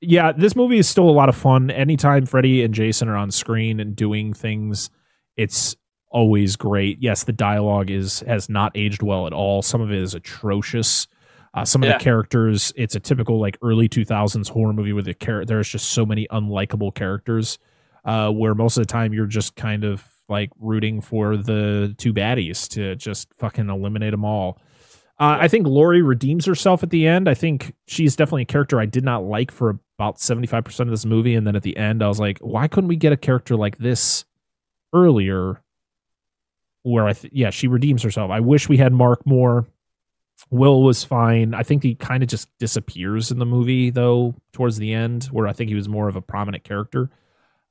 yeah, 0.02 0.32
this 0.32 0.56
movie 0.56 0.80
is 0.80 0.90
still 0.90 1.08
a 1.08 1.12
lot 1.12 1.30
of 1.30 1.36
fun. 1.36 1.70
Anytime 1.70 2.26
Freddy 2.26 2.64
and 2.64 2.74
Jason 2.74 3.10
are 3.10 3.16
on 3.16 3.30
screen 3.30 3.80
and 3.80 3.96
doing 3.96 4.34
things, 4.34 4.90
it's 5.38 5.76
always 6.14 6.56
great. 6.56 7.00
Yes, 7.02 7.24
the 7.26 7.34
dialogue 7.34 7.90
is 7.90 8.22
has 8.22 8.48
not 8.50 8.72
aged 8.76 9.02
well 9.02 9.28
at 9.28 9.34
all. 9.34 9.62
Some 9.62 9.82
of 9.82 9.92
it 9.92 9.98
is 10.00 10.14
atrocious. 10.14 11.08
Uh, 11.56 11.66
some 11.66 11.84
of 11.84 11.90
Yeah. 11.90 11.98
the 11.98 12.04
characters, 12.04 12.72
it's 12.76 12.96
a 12.96 13.00
typical 13.00 13.40
like 13.40 13.58
early 13.62 13.88
2000s 13.90 14.48
horror 14.50 14.74
movie 14.74 14.94
with 14.94 15.06
the 15.06 15.14
character. 15.14 15.46
There's 15.46 15.70
just 15.70 15.90
so 15.90 16.06
many 16.06 16.26
unlikable 16.32 16.96
characters. 16.96 17.60
Uh, 18.06 18.30
where 18.30 18.54
most 18.54 18.76
of 18.76 18.82
the 18.86 18.92
time 18.92 19.14
you're 19.14 19.26
just 19.26 19.56
kind 19.56 19.86
of 19.86 20.04
like 20.28 20.50
rooting 20.60 21.00
for 21.00 21.38
the 21.38 21.96
two 21.98 22.14
baddies 22.14 22.68
to 22.70 22.96
just 22.98 23.34
fucking 23.36 23.70
eliminate 23.70 24.12
them 24.12 24.26
all. 24.26 24.60
Uh, 25.20 25.38
I 25.40 25.48
think 25.48 25.66
Lori 25.68 26.02
redeems 26.02 26.46
herself 26.46 26.84
at 26.84 26.90
the 26.90 27.08
end. 27.08 27.30
I 27.30 27.34
think 27.34 27.74
she's 27.88 28.16
definitely 28.18 28.42
a 28.42 28.46
character 28.46 28.78
I 28.80 28.86
did 28.88 29.06
not 29.06 29.24
like 29.24 29.52
for 29.52 29.70
about 29.98 30.18
75% 30.18 30.82
of 30.82 30.90
this 30.90 31.06
movie. 31.06 31.36
And 31.36 31.48
then 31.48 31.56
at 31.56 31.62
the 31.64 31.78
end, 31.78 32.04
I 32.04 32.10
was 32.10 32.20
like, 32.20 32.40
why 32.40 32.68
couldn't 32.68 32.90
we 32.90 32.98
get 32.98 33.14
a 33.14 33.18
character 33.18 33.56
like 33.56 33.78
this 33.78 34.26
earlier? 34.94 35.62
Where 36.84 37.08
I, 37.08 37.14
th- 37.14 37.34
yeah, 37.34 37.50
she 37.50 37.68
redeems 37.68 38.04
herself. 38.04 38.30
I 38.30 38.40
wish 38.42 38.68
we 38.70 38.78
had 38.78 38.94
Mark 38.94 39.26
more. 39.26 39.66
Will 40.50 40.84
was 40.84 41.04
fine. 41.04 41.54
I 41.54 41.64
think 41.64 41.82
he 41.84 41.96
kind 41.96 42.22
of 42.22 42.30
just 42.30 42.50
disappears 42.60 43.32
in 43.32 43.40
the 43.40 43.46
movie, 43.46 43.90
though, 43.90 44.36
towards 44.52 44.78
the 44.78 44.94
end, 44.94 45.26
where 45.26 45.48
I 45.48 45.54
think 45.54 45.70
he 45.70 45.76
was 45.76 45.88
more 45.88 46.10
of 46.10 46.16
a 46.16 46.22
prominent 46.22 46.64
character. 46.64 47.10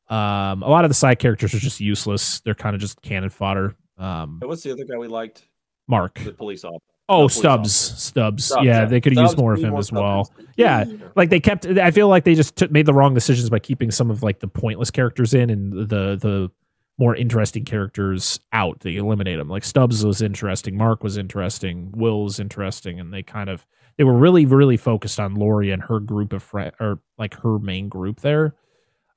Um, 0.08 0.62
a 0.62 0.68
lot 0.68 0.84
of 0.84 0.90
the 0.90 0.94
side 0.94 1.18
characters 1.18 1.54
are 1.54 1.58
just 1.58 1.80
useless. 1.80 2.40
They're 2.40 2.54
kind 2.54 2.74
of 2.74 2.80
just 2.80 3.00
cannon 3.02 3.30
fodder. 3.30 3.74
Um, 3.98 4.38
And 4.40 4.48
what's 4.48 4.62
the 4.62 4.72
other 4.72 4.84
guy 4.84 4.96
we 4.96 5.08
liked? 5.08 5.46
Mark. 5.88 6.18
The 6.20 6.32
police 6.32 6.64
officer. 6.64 6.80
Oh, 7.08 7.28
Stubbs. 7.28 7.74
Stubbs. 7.74 8.46
Stubbs, 8.46 8.64
Yeah, 8.64 8.86
they 8.86 9.00
could 9.00 9.14
have 9.16 9.22
used 9.22 9.36
more 9.36 9.52
of 9.52 9.62
him 9.62 9.74
as 9.76 9.88
Stubbs. 9.88 10.00
well. 10.00 10.32
Yeah, 10.56 10.84
like 11.16 11.28
they 11.28 11.40
kept. 11.40 11.66
I 11.66 11.90
feel 11.90 12.08
like 12.08 12.24
they 12.24 12.34
just 12.34 12.56
took, 12.56 12.70
made 12.70 12.86
the 12.86 12.94
wrong 12.94 13.12
decisions 13.12 13.50
by 13.50 13.58
keeping 13.58 13.90
some 13.90 14.10
of 14.10 14.22
like 14.22 14.38
the 14.38 14.48
pointless 14.48 14.90
characters 14.90 15.34
in 15.34 15.50
and 15.50 15.72
the 15.88 16.16
the 16.16 16.50
more 17.02 17.16
interesting 17.16 17.64
characters 17.64 18.38
out. 18.52 18.78
They 18.80 18.94
eliminate 18.96 19.36
them. 19.38 19.48
Like 19.48 19.64
Stubbs 19.64 20.04
was 20.04 20.22
interesting. 20.22 20.76
Mark 20.76 21.02
was 21.02 21.16
interesting. 21.16 21.90
Will 21.96 22.22
was 22.24 22.38
interesting, 22.38 23.00
and 23.00 23.12
they 23.12 23.24
kind 23.24 23.50
of 23.50 23.66
they 23.98 24.04
were 24.04 24.14
really 24.16 24.46
really 24.46 24.76
focused 24.76 25.18
on 25.18 25.34
Lori 25.34 25.70
and 25.72 25.82
her 25.82 25.98
group 25.98 26.32
of 26.32 26.42
friends 26.44 26.74
or 26.78 27.00
like 27.18 27.34
her 27.42 27.58
main 27.58 27.88
group 27.88 28.20
there. 28.20 28.54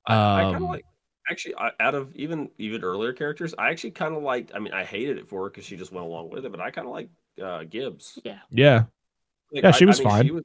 I, 0.08 0.14
I 0.14 0.42
kind 0.42 0.56
Um, 0.58 0.64
of 0.64 0.70
like 0.70 0.86
actually 1.30 1.56
I, 1.58 1.72
out 1.80 1.94
of 1.94 2.16
even 2.16 2.50
even 2.58 2.84
earlier 2.84 3.14
characters. 3.14 3.54
I 3.60 3.70
actually 3.70 3.92
kind 3.92 4.16
of 4.16 4.24
liked. 4.24 4.52
I 4.56 4.60
mean, 4.60 4.74
I 4.74 4.84
hated 4.84 5.18
it 5.20 5.28
for 5.28 5.44
her 5.44 5.50
because 5.52 5.66
she 5.66 5.78
just 5.78 5.92
went 5.92 6.08
along 6.08 6.32
with 6.32 6.44
it, 6.44 6.52
but 6.52 6.60
I 6.60 6.72
kind 6.72 6.88
of 6.88 6.94
like 6.94 7.10
uh, 7.44 7.64
Gibbs. 7.66 8.18
Yeah. 8.24 8.40
Yeah, 8.50 8.84
Like, 9.54 9.64
Yeah, 9.64 9.72
she 9.72 9.86
I 9.86 9.88
was 9.88 10.00
mean, 10.00 10.10
fine. 10.10 10.26
She 10.26 10.32
was, 10.32 10.44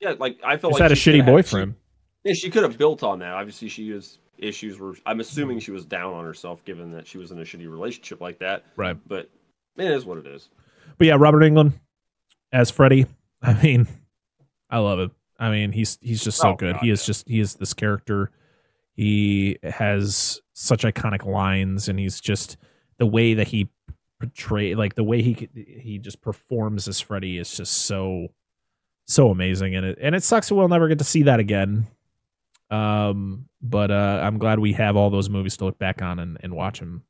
yeah, 0.00 0.14
like 0.18 0.40
I 0.44 0.56
felt 0.56 0.72
just 0.72 0.80
like 0.80 0.90
had 0.90 0.92
a 0.92 0.94
shitty 0.96 1.18
coulda 1.18 1.24
had- 1.24 1.32
boyfriend. 1.32 1.74
She, 1.74 2.28
yeah, 2.28 2.34
she 2.34 2.50
could 2.50 2.64
have 2.64 2.76
built 2.76 3.02
on 3.04 3.20
that. 3.20 3.32
Obviously, 3.32 3.68
she 3.68 3.90
has 3.90 4.18
issues. 4.42 4.78
Were 4.78 4.94
I'm 5.06 5.20
assuming 5.20 5.60
she 5.60 5.70
was 5.70 5.84
down 5.84 6.12
on 6.14 6.24
herself, 6.24 6.64
given 6.64 6.92
that 6.92 7.06
she 7.06 7.18
was 7.18 7.30
in 7.30 7.38
a 7.38 7.42
shitty 7.42 7.70
relationship 7.70 8.20
like 8.20 8.38
that. 8.40 8.64
Right. 8.76 8.96
But 9.06 9.30
it 9.76 9.90
is 9.90 10.04
what 10.04 10.18
it 10.18 10.26
is. 10.26 10.48
But 10.98 11.06
yeah, 11.06 11.16
Robert 11.18 11.40
Englund 11.40 11.72
as 12.52 12.70
Freddy. 12.70 13.06
I 13.42 13.54
mean, 13.62 13.88
I 14.68 14.78
love 14.78 14.98
it. 14.98 15.10
I 15.38 15.50
mean, 15.50 15.72
he's 15.72 15.98
he's 16.02 16.22
just 16.22 16.38
so 16.38 16.50
Oh, 16.50 16.54
good. 16.56 16.74
God, 16.74 16.82
he 16.82 16.90
is 16.90 17.02
yeah. 17.02 17.06
just 17.06 17.28
he 17.28 17.40
is 17.40 17.54
this 17.54 17.72
character. 17.74 18.30
He 18.92 19.58
has 19.62 20.40
such 20.52 20.82
iconic 20.82 21.24
lines, 21.24 21.88
and 21.88 21.98
he's 21.98 22.20
just 22.20 22.56
the 22.98 23.06
way 23.06 23.34
that 23.34 23.48
he 23.48 23.70
portray 24.20 24.74
like 24.74 24.94
the 24.96 25.04
way 25.04 25.22
he 25.22 25.48
he 25.54 25.98
just 25.98 26.20
performs 26.20 26.86
as 26.86 27.00
Freddy 27.00 27.38
is 27.38 27.56
just 27.56 27.72
so 27.72 28.28
so 29.06 29.30
amazing, 29.30 29.74
and 29.74 29.86
it 29.86 29.98
and 30.00 30.14
it 30.14 30.22
sucks 30.22 30.48
that 30.50 30.54
we'll 30.54 30.68
never 30.68 30.88
get 30.88 30.98
to 30.98 31.04
see 31.04 31.22
that 31.22 31.40
again. 31.40 31.86
Um, 32.70 33.46
but 33.60 33.90
uh, 33.90 34.20
I'm 34.22 34.38
glad 34.38 34.58
we 34.58 34.72
have 34.74 34.96
all 34.96 35.10
those 35.10 35.28
movies 35.28 35.56
to 35.58 35.64
look 35.64 35.78
back 35.78 36.02
on 36.02 36.18
and, 36.18 36.38
and 36.40 36.54
watch 36.54 36.78
them. 36.78 37.02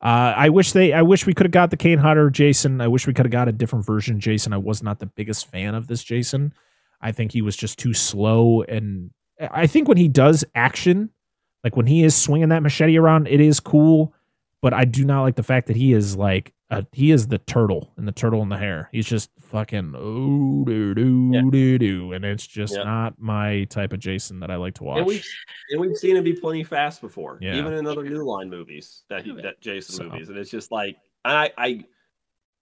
Uh, 0.00 0.34
I 0.36 0.48
wish 0.48 0.72
they. 0.72 0.92
I 0.92 1.02
wish 1.02 1.26
we 1.26 1.34
could 1.34 1.46
have 1.46 1.52
got 1.52 1.70
the 1.70 1.76
Kane 1.76 1.98
Hodder 1.98 2.28
Jason. 2.28 2.80
I 2.80 2.88
wish 2.88 3.06
we 3.06 3.14
could 3.14 3.24
have 3.24 3.30
got 3.32 3.48
a 3.48 3.52
different 3.52 3.86
version 3.86 4.18
Jason. 4.18 4.52
I 4.52 4.58
was 4.58 4.82
not 4.82 4.98
the 4.98 5.06
biggest 5.06 5.48
fan 5.48 5.76
of 5.76 5.86
this 5.86 6.02
Jason. 6.02 6.52
I 7.00 7.12
think 7.12 7.30
he 7.30 7.42
was 7.42 7.56
just 7.56 7.78
too 7.78 7.94
slow, 7.94 8.62
and 8.62 9.10
I 9.38 9.68
think 9.68 9.86
when 9.86 9.96
he 9.96 10.08
does 10.08 10.44
action, 10.56 11.10
like 11.62 11.76
when 11.76 11.86
he 11.86 12.02
is 12.02 12.16
swinging 12.16 12.48
that 12.48 12.64
machete 12.64 12.96
around, 12.98 13.28
it 13.28 13.40
is 13.40 13.60
cool. 13.60 14.12
But 14.60 14.72
I 14.72 14.84
do 14.84 15.04
not 15.04 15.22
like 15.22 15.36
the 15.36 15.42
fact 15.44 15.68
that 15.68 15.76
he 15.76 15.92
is 15.92 16.16
like 16.16 16.52
a, 16.78 16.86
he 16.92 17.10
is 17.10 17.28
the 17.28 17.38
turtle 17.38 17.92
and 17.96 18.06
the 18.08 18.12
turtle 18.12 18.42
in 18.42 18.48
the 18.48 18.56
hare. 18.58 18.88
He's 18.92 19.06
just 19.06 19.30
fucking 19.40 19.94
oh 19.96 20.64
do 20.64 20.94
do 20.94 21.30
Yeah. 21.32 21.42
do 21.50 21.78
do, 21.78 22.12
and 22.12 22.24
it's 22.24 22.46
just 22.46 22.74
Yeah. 22.76 22.84
not 22.84 23.18
my 23.20 23.64
type 23.64 23.92
of 23.92 24.00
Jason 24.00 24.40
that 24.40 24.50
I 24.50 24.56
like 24.56 24.74
to 24.74 24.84
watch. 24.84 24.98
And 24.98 25.06
we've 25.06 25.26
and 25.70 25.80
we've 25.80 25.96
seen 25.96 26.16
him 26.16 26.24
be 26.24 26.32
plenty 26.34 26.64
fast 26.64 27.00
before, 27.00 27.38
Yeah. 27.40 27.56
even 27.56 27.72
in 27.74 27.86
other 27.86 28.02
New 28.04 28.24
Line 28.24 28.48
movies 28.50 29.04
that 29.08 29.24
he, 29.24 29.32
that 29.42 29.60
Jason 29.60 29.94
So- 29.96 30.04
movies, 30.04 30.28
and 30.28 30.38
it's 30.38 30.50
just 30.50 30.72
like 30.72 30.96
I 31.24 31.52
I 31.58 31.84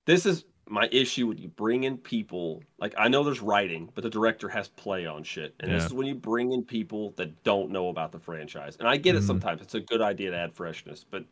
this 0.07 0.27
is 0.27 0.45
my 0.69 0.89
issue 0.93 1.27
when 1.27 1.37
you 1.39 1.49
bring 1.49 1.83
in 1.85 1.97
people 1.99 2.63
like 2.79 2.95
I 2.97 3.09
know 3.09 3.25
there's 3.25 3.41
writing, 3.43 3.91
but 3.95 4.03
the 4.03 4.11
director 4.11 4.49
has 4.49 4.69
play 4.69 5.05
on 5.07 5.25
shit, 5.25 5.55
and 5.61 5.71
this 5.73 5.85
is 5.85 5.93
when 5.93 6.07
you 6.07 6.15
bring 6.15 6.53
in 6.53 6.63
people 6.65 7.11
that 7.17 7.43
don't 7.43 7.71
know 7.71 7.89
about 7.89 8.13
the 8.13 8.19
franchise. 8.21 8.77
And 8.79 8.87
I 8.89 8.97
get 8.97 9.17
it 9.17 9.23
Mhm. 9.23 9.27
sometimes; 9.27 9.63
it's 9.63 9.75
a 9.75 9.81
good 9.81 10.01
idea 10.01 10.31
to 10.31 10.37
add 10.37 10.55
freshness, 10.55 11.05
but 11.09 11.25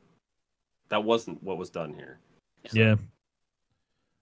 that 0.88 1.04
wasn't 1.04 1.40
what 1.42 1.56
was 1.58 1.70
done 1.70 1.92
here. 1.94 2.18
Yeah. 2.72 2.96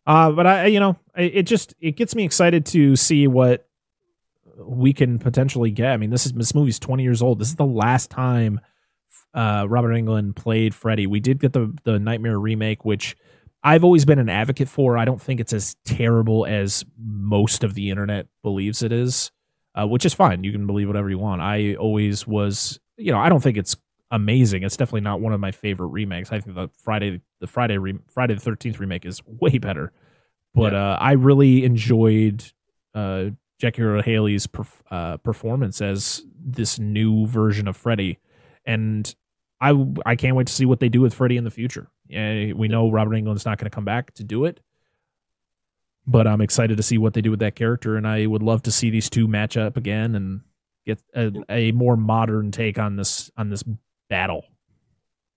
Uh, 0.06 0.30
but 0.30 0.46
I, 0.46 0.66
you 0.66 0.80
know, 0.80 0.96
it, 1.16 1.42
just 1.42 1.74
it 1.80 1.96
gets 1.96 2.14
me 2.14 2.24
excited 2.24 2.64
to 2.66 2.94
see 2.94 3.26
what 3.26 3.66
we 4.58 4.92
can 4.92 5.18
potentially 5.18 5.70
get. 5.70 5.92
I 5.92 5.96
mean, 5.96 6.10
this 6.10 6.26
is 6.26 6.32
this 6.32 6.54
movie's 6.54 6.78
twenty 6.78 7.02
years 7.02 7.22
old. 7.22 7.40
This 7.40 7.48
is 7.48 7.56
the 7.56 7.66
last 7.66 8.10
time 8.10 8.60
uh, 9.34 9.66
Robert 9.68 9.90
Englund 9.90 10.36
played 10.36 10.74
Freddy. 10.74 11.06
We 11.06 11.20
did 11.20 11.40
get 11.40 11.52
the 11.52 11.74
the 11.84 11.98
Nightmare 11.98 12.38
remake, 12.38 12.84
which 12.84 13.16
I've 13.62 13.82
always 13.82 14.04
been 14.04 14.20
an 14.20 14.28
advocate 14.28 14.68
for. 14.68 14.96
I 14.96 15.04
don't 15.04 15.20
think 15.20 15.40
it's 15.40 15.52
as 15.52 15.74
terrible 15.84 16.46
as 16.46 16.84
most 16.96 17.64
of 17.64 17.74
the 17.74 17.90
internet 17.90 18.28
believes 18.42 18.82
it 18.82 18.92
is, 18.92 19.32
uh, 19.74 19.86
which 19.86 20.06
is 20.06 20.14
fine. 20.14 20.44
You 20.44 20.52
can 20.52 20.66
believe 20.68 20.86
whatever 20.86 21.10
you 21.10 21.18
want. 21.18 21.42
I 21.42 21.74
always 21.74 22.26
was, 22.26 22.78
you 22.96 23.10
know, 23.10 23.18
I 23.18 23.28
don't 23.28 23.42
think 23.42 23.56
it's 23.56 23.76
amazing. 24.10 24.62
It's 24.62 24.76
definitely 24.76 25.02
not 25.02 25.20
one 25.20 25.32
of 25.32 25.40
my 25.40 25.52
favorite 25.52 25.88
remakes. 25.88 26.32
I 26.32 26.40
think 26.40 26.56
the 26.56 26.68
Friday 26.82 27.20
the 27.40 27.46
Friday 27.46 27.78
re- 27.78 27.98
Friday 28.08 28.34
the 28.34 28.40
Thirteenth 28.40 28.78
remake 28.80 29.04
is 29.04 29.20
way 29.26 29.58
better. 29.58 29.92
But 30.54 30.72
uh, 30.72 30.96
I 30.98 31.12
really 31.12 31.64
enjoyed 31.64 32.42
uh, 32.94 33.26
Jackie 33.58 33.82
Earle 33.82 34.02
Haley's 34.02 34.46
perf- 34.46 34.80
uh, 34.90 35.18
performance 35.18 35.82
as 35.82 36.22
this 36.42 36.78
new 36.78 37.26
version 37.26 37.68
of 37.68 37.76
Freddy, 37.76 38.18
and 38.64 39.14
I 39.60 39.74
I 40.06 40.16
can't 40.16 40.34
wait 40.34 40.46
to 40.46 40.52
see 40.52 40.64
what 40.64 40.80
they 40.80 40.88
do 40.88 41.02
with 41.02 41.12
Freddy 41.12 41.36
in 41.36 41.44
the 41.44 41.50
future. 41.50 41.90
Yeah, 42.08 42.52
we 42.54 42.68
know 42.68 42.90
Robert 42.90 43.14
Englund's 43.14 43.44
not 43.44 43.58
going 43.58 43.70
to 43.70 43.74
come 43.74 43.84
back 43.84 44.14
to 44.14 44.24
do 44.24 44.46
it, 44.46 44.60
but 46.06 46.26
I'm 46.26 46.40
excited 46.40 46.78
to 46.78 46.82
see 46.82 46.96
what 46.96 47.12
they 47.12 47.20
do 47.20 47.30
with 47.30 47.40
that 47.40 47.54
character, 47.54 47.96
and 47.96 48.06
I 48.08 48.26
would 48.26 48.42
love 48.42 48.62
to 48.62 48.72
see 48.72 48.88
these 48.88 49.10
two 49.10 49.28
match 49.28 49.58
up 49.58 49.76
again 49.76 50.14
and 50.14 50.40
get 50.86 51.02
a, 51.14 51.32
a 51.50 51.72
more 51.72 51.96
modern 51.96 52.50
take 52.50 52.78
on 52.78 52.96
this 52.96 53.30
on 53.36 53.50
this 53.50 53.64
battle. 54.08 54.44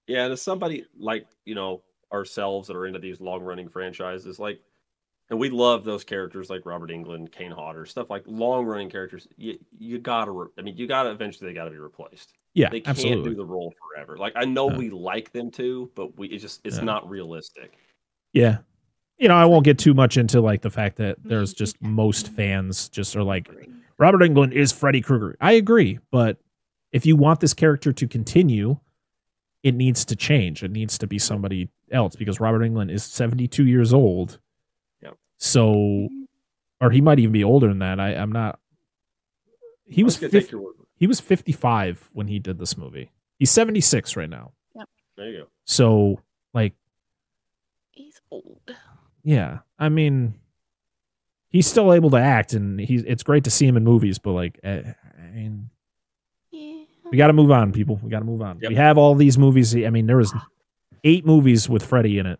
Yeah, 0.07 0.23
and 0.23 0.33
as 0.33 0.41
somebody 0.41 0.85
like 0.97 1.27
you 1.45 1.55
know 1.55 1.81
ourselves 2.11 2.67
that 2.67 2.75
are 2.75 2.85
into 2.87 2.99
these 2.99 3.21
long 3.21 3.41
running 3.41 3.69
franchises, 3.69 4.39
like, 4.39 4.59
and 5.29 5.39
we 5.39 5.49
love 5.49 5.83
those 5.83 6.03
characters 6.03 6.49
like 6.49 6.65
Robert 6.65 6.89
Englund, 6.89 7.31
Kane 7.31 7.51
Hodder, 7.51 7.85
stuff 7.85 8.09
like 8.09 8.23
long 8.25 8.65
running 8.65 8.89
characters. 8.89 9.27
You 9.37 9.59
you 9.77 9.99
gotta, 9.99 10.31
re- 10.31 10.47
I 10.57 10.61
mean, 10.63 10.75
you 10.77 10.87
gotta 10.87 11.11
eventually 11.11 11.47
they 11.49 11.53
gotta 11.53 11.69
be 11.71 11.77
replaced. 11.77 12.33
Yeah, 12.55 12.69
They 12.69 12.79
can't 12.81 12.97
absolutely. 12.97 13.29
do 13.29 13.35
the 13.35 13.45
role 13.45 13.71
forever. 13.79 14.17
Like 14.17 14.33
I 14.35 14.45
know 14.45 14.71
Yeah. 14.71 14.77
we 14.77 14.89
like 14.89 15.31
them 15.31 15.51
too, 15.51 15.91
but 15.95 16.17
we 16.17 16.27
it 16.29 16.39
just 16.39 16.61
it's 16.65 16.77
Yeah. 16.77 16.83
not 16.83 17.07
realistic. 17.07 17.77
Yeah. 18.33 18.57
You 19.19 19.27
know, 19.27 19.35
I 19.35 19.45
won't 19.45 19.65
get 19.65 19.77
too 19.77 19.93
much 19.93 20.17
into 20.17 20.41
like 20.41 20.61
the 20.63 20.71
fact 20.71 20.95
that 20.97 21.17
there's 21.23 21.53
just 21.53 21.75
most 21.81 22.29
fans 22.29 22.89
just 22.89 23.15
are 23.15 23.23
like 23.23 23.47
Robert 23.99 24.21
Englund 24.21 24.53
is 24.53 24.71
Freddy 24.71 25.01
Krueger. 25.01 25.35
I 25.39 25.51
agree, 25.53 25.99
but 26.09 26.37
if 26.91 27.05
you 27.05 27.15
want 27.15 27.39
this 27.39 27.53
character 27.53 27.93
to 27.93 28.07
continue, 28.07 28.77
it 29.63 29.73
needs 29.75 30.05
to 30.05 30.15
change. 30.15 30.63
It 30.63 30.71
needs 30.71 30.97
to 30.99 31.07
be 31.07 31.19
somebody 31.19 31.69
else 31.91 32.15
because 32.15 32.39
Robert 32.39 32.61
Englund 32.61 32.91
is 32.91 33.03
72 33.03 33.65
years 33.65 33.93
old. 33.93 34.39
Yep. 35.01 35.17
So 35.37 36.07
or 36.81 36.91
he 36.91 37.01
might 37.01 37.19
even 37.19 37.33
be 37.33 37.43
older 37.43 37.67
than 37.67 37.79
that. 37.79 37.99
I 37.99 38.15
I'm 38.15 38.31
not 38.31 38.59
he 39.85 40.01
I'm 40.01 40.05
was 40.05 40.17
50, 40.17 40.39
take 40.39 40.51
your 40.51 40.61
word. 40.61 40.75
he 40.95 41.07
was 41.07 41.19
55 41.19 42.09
when 42.13 42.27
he 42.27 42.39
did 42.39 42.57
this 42.59 42.77
movie. 42.77 43.11
He's 43.37 43.51
76 43.51 44.15
right 44.15 44.29
now. 44.29 44.51
Yep. 44.75 44.89
There 45.17 45.29
you 45.29 45.37
go. 45.39 45.47
So 45.65 46.21
like 46.53 46.73
He's 47.91 48.21
old. 48.31 48.61
Yeah, 49.23 49.59
I 49.77 49.89
mean, 49.89 50.35
he's 51.49 51.67
still 51.67 51.91
able 51.93 52.09
to 52.11 52.17
act, 52.17 52.53
and 52.53 52.79
he's 52.79 53.03
it's 53.03 53.23
great 53.23 53.43
to 53.43 53.51
see 53.51 53.67
him 53.67 53.75
in 53.75 53.83
movies. 53.83 54.19
But 54.19 54.31
like, 54.31 54.57
eh, 54.63 54.93
I 55.21 55.31
mean, 55.31 55.69
Yeah. 55.71 55.78
We 57.11 57.17
got 57.17 57.27
to 57.27 57.33
move 57.33 57.51
on, 57.51 57.71
people. 57.71 57.99
We 58.03 58.09
got 58.09 58.19
to 58.19 58.25
move 58.25 58.41
on. 58.41 58.59
Yep. 58.61 58.69
We 58.69 58.75
have 58.75 58.97
all 58.97 59.15
these 59.15 59.37
movies. 59.37 59.75
I 59.75 59.89
mean, 59.89 60.05
there 60.07 60.17
was 60.17 60.33
eight 61.03 61.25
movies 61.25 61.67
with 61.69 61.83
Freddy 61.85 62.19
in 62.19 62.25
it. 62.25 62.39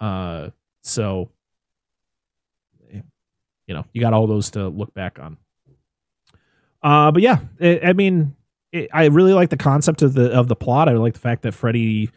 Uh, 0.00 0.50
so 0.82 1.30
you 2.92 3.74
know, 3.74 3.84
you 3.92 4.00
got 4.00 4.12
all 4.12 4.26
those 4.26 4.50
to 4.50 4.68
look 4.68 4.92
back 4.94 5.18
on. 5.20 5.36
Uh, 6.82 7.10
but 7.12 7.22
yeah, 7.22 7.38
I 7.60 7.80
I 7.84 7.92
mean, 7.92 8.34
it, 8.72 8.88
I 8.92 9.06
really 9.06 9.32
like 9.32 9.50
the 9.50 9.56
concept 9.56 10.02
of 10.02 10.14
the 10.14 10.32
of 10.32 10.48
the 10.48 10.56
plot. 10.56 10.88
I 10.88 10.92
like 10.94 11.14
the 11.14 11.20
fact 11.20 11.42
that 11.42 11.52
Freddy 11.52 12.10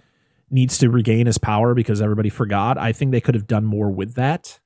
needs 0.49 0.77
to 0.79 0.89
regain 0.89 1.25
his 1.25 1.37
power 1.37 1.73
because 1.75 2.01
everybody 2.01 2.29
forgot. 2.29 2.77
I 2.77 2.91
think 2.91 3.11
they 3.11 3.21
could 3.21 3.35
have 3.35 3.47
done 3.47 3.65
more 3.65 3.89
with 3.91 4.15
that. 4.15 4.59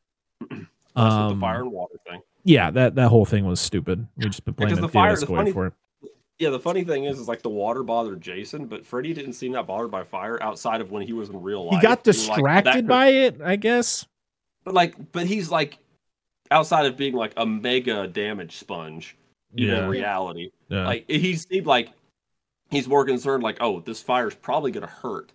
Um, 0.95 1.35
the 1.35 1.39
fire 1.41 1.61
and 1.61 1.71
water 1.71 1.95
thing. 2.09 2.21
yeah, 2.43 2.71
that 2.71 2.95
that 2.95 3.09
whole 3.09 3.25
thing 3.25 3.45
was 3.45 3.59
stupid. 3.59 4.07
We 4.17 4.25
just 4.27 4.45
been 4.45 4.53
Yeah, 4.57 4.65
'cause 4.67 4.75
blaming 4.75 4.81
the 4.81 4.89
fire- 4.89 5.15
the 5.15 5.25
funny- 5.25 5.51
for 5.51 5.67
it. 5.67 5.73
Yeah, 6.39 6.51
the 6.51 6.59
funny 6.59 6.83
thing 6.83 7.05
is, 7.05 7.19
is 7.19 7.27
like 7.27 7.41
the 7.41 7.49
water 7.49 7.81
bothered 7.81 8.21
Jason, 8.21 8.67
but 8.67 8.85
Freddy 8.85 9.13
didn't 9.13 9.33
seem 9.33 9.53
that 9.53 9.65
bothered 9.65 9.89
by 9.89 10.03
fire 10.03 10.41
outside 10.43 10.81
of 10.81 10.91
when 10.91 11.01
he 11.01 11.13
was 11.13 11.29
in 11.29 11.41
real 11.41 11.65
life. 11.65 11.75
He 11.75 11.81
got 11.81 12.03
being 12.03 12.17
like, 12.27 12.35
distracted 12.35 12.73
could- 12.73 12.87
by 12.87 13.07
it, 13.07 13.41
I 13.43 13.55
guess. 13.55 14.05
but 14.63 14.73
like, 14.75 15.11
but 15.11 15.25
he's 15.25 15.49
like 15.49 15.79
outside 16.51 16.85
of 16.85 16.95
being 16.95 17.13
like 17.13 17.33
a 17.37 17.45
mega 17.45 18.07
damage 18.07 18.57
sponge. 18.57 19.15
You 19.53 19.69
know, 19.71 19.83
in 19.83 19.89
reality, 19.89 20.51
yeah. 20.69 20.85
like 20.85 21.05
he 21.09 21.35
seemed 21.35 21.65
like 21.65 21.89
he's 22.69 22.87
more 22.87 23.05
concerned, 23.05 23.41
like, 23.41 23.57
oh, 23.61 23.79
this 23.79 24.01
fire's 24.01 24.35
probably 24.35 24.71
gonna 24.71 24.85
hurt, 24.85 25.31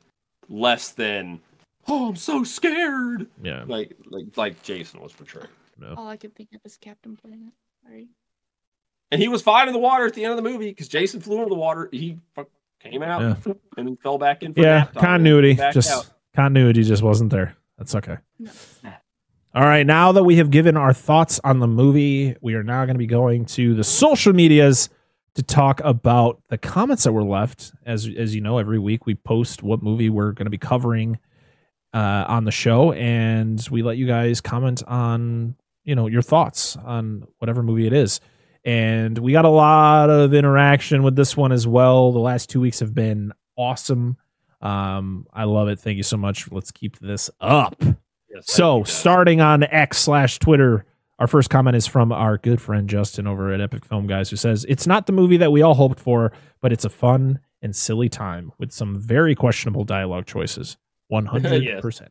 less 0.48 0.90
than, 0.90 1.40
oh, 1.88 2.10
I'm 2.10 2.16
so 2.16 2.44
scared. 2.44 3.26
yeah. 3.42 3.64
Like, 3.66 3.96
like, 4.10 4.36
like 4.36 4.62
Jason 4.62 5.00
was 5.00 5.12
portraying, 5.12 5.48
No. 5.78 5.94
All 5.96 6.06
I 6.08 6.16
can 6.18 6.30
think 6.30 6.50
of 6.54 6.60
is 6.64 6.76
Captain 6.76 7.16
Planet. 7.16 7.52
Sorry. 7.82 8.06
And 9.12 9.20
he 9.22 9.28
was 9.28 9.42
fine 9.42 9.68
in 9.68 9.72
the 9.72 9.78
water 9.78 10.06
at 10.06 10.14
the 10.14 10.24
end 10.24 10.32
of 10.32 10.36
the 10.42 10.42
movie 10.50 10.70
because 10.70 10.88
Jason 10.88 11.20
flew 11.20 11.36
into 11.38 11.50
the 11.50 11.54
water. 11.54 11.88
He 11.92 12.18
came 12.80 13.02
out 13.04 13.20
Yeah. 13.46 13.52
and 13.76 14.00
fell 14.00 14.18
back 14.18 14.42
in. 14.42 14.52
For 14.54 14.60
Yeah, 14.62 14.78
nap 14.78 14.86
time 14.88 14.96
and 14.96 15.02
continuity 15.06 15.54
just 15.72 15.90
out. 15.92 16.10
continuity 16.34 16.82
just 16.82 17.02
wasn't 17.02 17.30
there. 17.30 17.54
That's 17.78 17.94
okay. 17.94 18.16
All 19.54 19.62
right, 19.64 19.86
now 19.86 20.12
that 20.12 20.24
we 20.24 20.36
have 20.36 20.50
given 20.50 20.78
our 20.78 20.94
thoughts 20.94 21.38
on 21.44 21.58
the 21.58 21.66
movie, 21.66 22.34
we 22.40 22.54
are 22.54 22.62
now 22.62 22.86
going 22.86 22.94
to 22.94 22.98
be 22.98 23.06
going 23.06 23.44
to 23.46 23.74
the 23.74 23.84
social 23.84 24.32
medias 24.32 24.88
to 25.34 25.42
talk 25.42 25.80
about 25.84 26.40
the 26.48 26.56
comments 26.56 27.04
that 27.04 27.12
were 27.12 27.22
left. 27.22 27.72
As 27.84 28.08
as 28.16 28.34
you 28.34 28.40
know, 28.40 28.56
every 28.58 28.78
week 28.78 29.04
we 29.04 29.14
post 29.14 29.62
what 29.62 29.82
movie 29.82 30.08
we're 30.08 30.32
going 30.32 30.46
to 30.46 30.50
be 30.50 30.56
covering 30.58 31.18
uh, 31.92 32.24
on 32.28 32.44
the 32.44 32.50
show, 32.50 32.92
and 32.92 33.66
we 33.70 33.82
let 33.82 33.98
you 33.98 34.06
guys 34.06 34.40
comment 34.40 34.82
on 34.86 35.54
you 35.84 35.94
know 35.94 36.06
your 36.06 36.22
thoughts 36.22 36.76
on 36.76 37.26
whatever 37.38 37.62
movie 37.62 37.86
it 37.86 37.92
is. 37.92 38.20
And 38.64 39.18
we 39.18 39.32
got 39.32 39.44
a 39.44 39.48
lot 39.50 40.08
of 40.10 40.34
interaction 40.34 41.02
with 41.02 41.16
this 41.16 41.36
one 41.36 41.52
as 41.52 41.66
well. 41.66 42.12
The 42.12 42.20
last 42.20 42.48
two 42.48 42.60
weeks 42.60 42.80
have 42.80 42.94
been 42.94 43.32
awesome. 43.56 44.16
Um, 44.60 45.26
I 45.32 45.44
love 45.44 45.68
it. 45.68 45.80
Thank 45.80 45.96
you 45.96 46.04
so 46.04 46.16
much. 46.16 46.50
Let's 46.52 46.70
keep 46.70 46.98
this 47.00 47.28
up. 47.40 47.82
Yes, 48.32 48.44
So, 48.46 48.84
starting 48.84 49.40
on 49.40 49.64
X 49.64 49.98
slash 49.98 50.38
Twitter, 50.38 50.86
our 51.18 51.26
first 51.26 51.50
comment 51.50 51.76
is 51.76 51.86
from 51.86 52.12
our 52.12 52.38
good 52.38 52.60
friend 52.60 52.88
Justin 52.88 53.26
over 53.26 53.52
at 53.52 53.60
Epic 53.60 53.84
Film 53.84 54.06
Guys, 54.06 54.30
who 54.30 54.36
says, 54.36 54.64
It's 54.68 54.86
not 54.86 55.06
the 55.06 55.12
movie 55.12 55.36
that 55.38 55.50
we 55.52 55.62
all 55.62 55.74
hoped 55.74 55.98
for, 55.98 56.32
but 56.60 56.72
it's 56.72 56.84
a 56.84 56.90
fun 56.90 57.40
and 57.60 57.74
silly 57.74 58.08
time 58.08 58.52
with 58.58 58.72
some 58.72 58.98
very 58.98 59.34
questionable 59.34 59.84
dialogue 59.84 60.26
choices. 60.26 60.76
100%. 61.12 62.08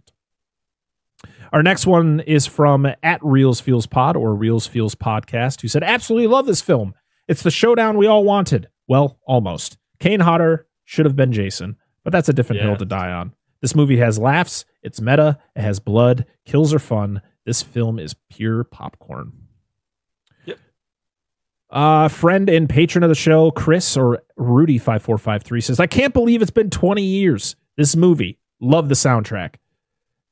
Our 1.54 1.64
next 1.64 1.86
one 1.86 2.22
is 2.22 2.48
from 2.48 2.88
at 3.04 3.24
Reels 3.24 3.60
Feels 3.60 3.86
Pod 3.86 4.16
or 4.16 4.36
Reels 4.36 4.68
Feels 4.68 4.96
Podcast, 4.96 5.62
who 5.62 5.68
said, 5.68 5.84
Absolutely 5.84 6.28
love 6.28 6.46
this 6.46 6.62
film. 6.62 6.94
It's 7.28 7.44
the 7.44 7.52
showdown 7.52 7.98
we 7.98 8.08
all 8.08 8.24
wanted. 8.24 8.70
Well, 8.88 9.20
almost. 9.26 9.78
Kane 10.00 10.22
Hodder 10.22 10.68
should 10.86 11.06
have 11.06 11.16
been 11.16 11.32
Jason, 11.32 11.78
but 12.04 12.12
that's 12.12 12.30
a 12.30 12.34
different 12.34 12.62
hill 12.62 12.76
to 12.78 12.86
die 12.86 13.12
on. 13.12 13.34
This 13.62 13.76
movie 13.76 13.98
has 13.98 14.18
laughs, 14.18 14.66
it's 14.82 15.00
meta, 15.00 15.38
it 15.56 15.62
has 15.62 15.80
blood, 15.80 16.26
kills 16.46 16.74
are 16.74 16.80
fun. 16.80 17.22
This 17.46 17.62
film 17.62 18.00
is 18.00 18.16
pure 18.30 18.64
popcorn. 18.64 19.34
Yep. 20.46 20.60
Uh, 21.70 22.08
friend 22.08 22.50
and 22.50 22.68
patron 22.68 23.04
of 23.04 23.10
the 23.10 23.16
show, 23.16 23.52
Chris 23.52 23.96
or 23.96 24.24
Rudy5453 24.40 25.64
says, 25.64 25.80
I 25.80 25.88
can't 25.88 26.14
believe 26.14 26.42
it's 26.42 26.52
been 26.52 26.70
20 26.70 27.04
years. 27.04 27.56
This 27.78 27.96
movie, 27.96 28.40
love 28.60 28.90
the 28.90 28.96
soundtrack. 28.96 29.56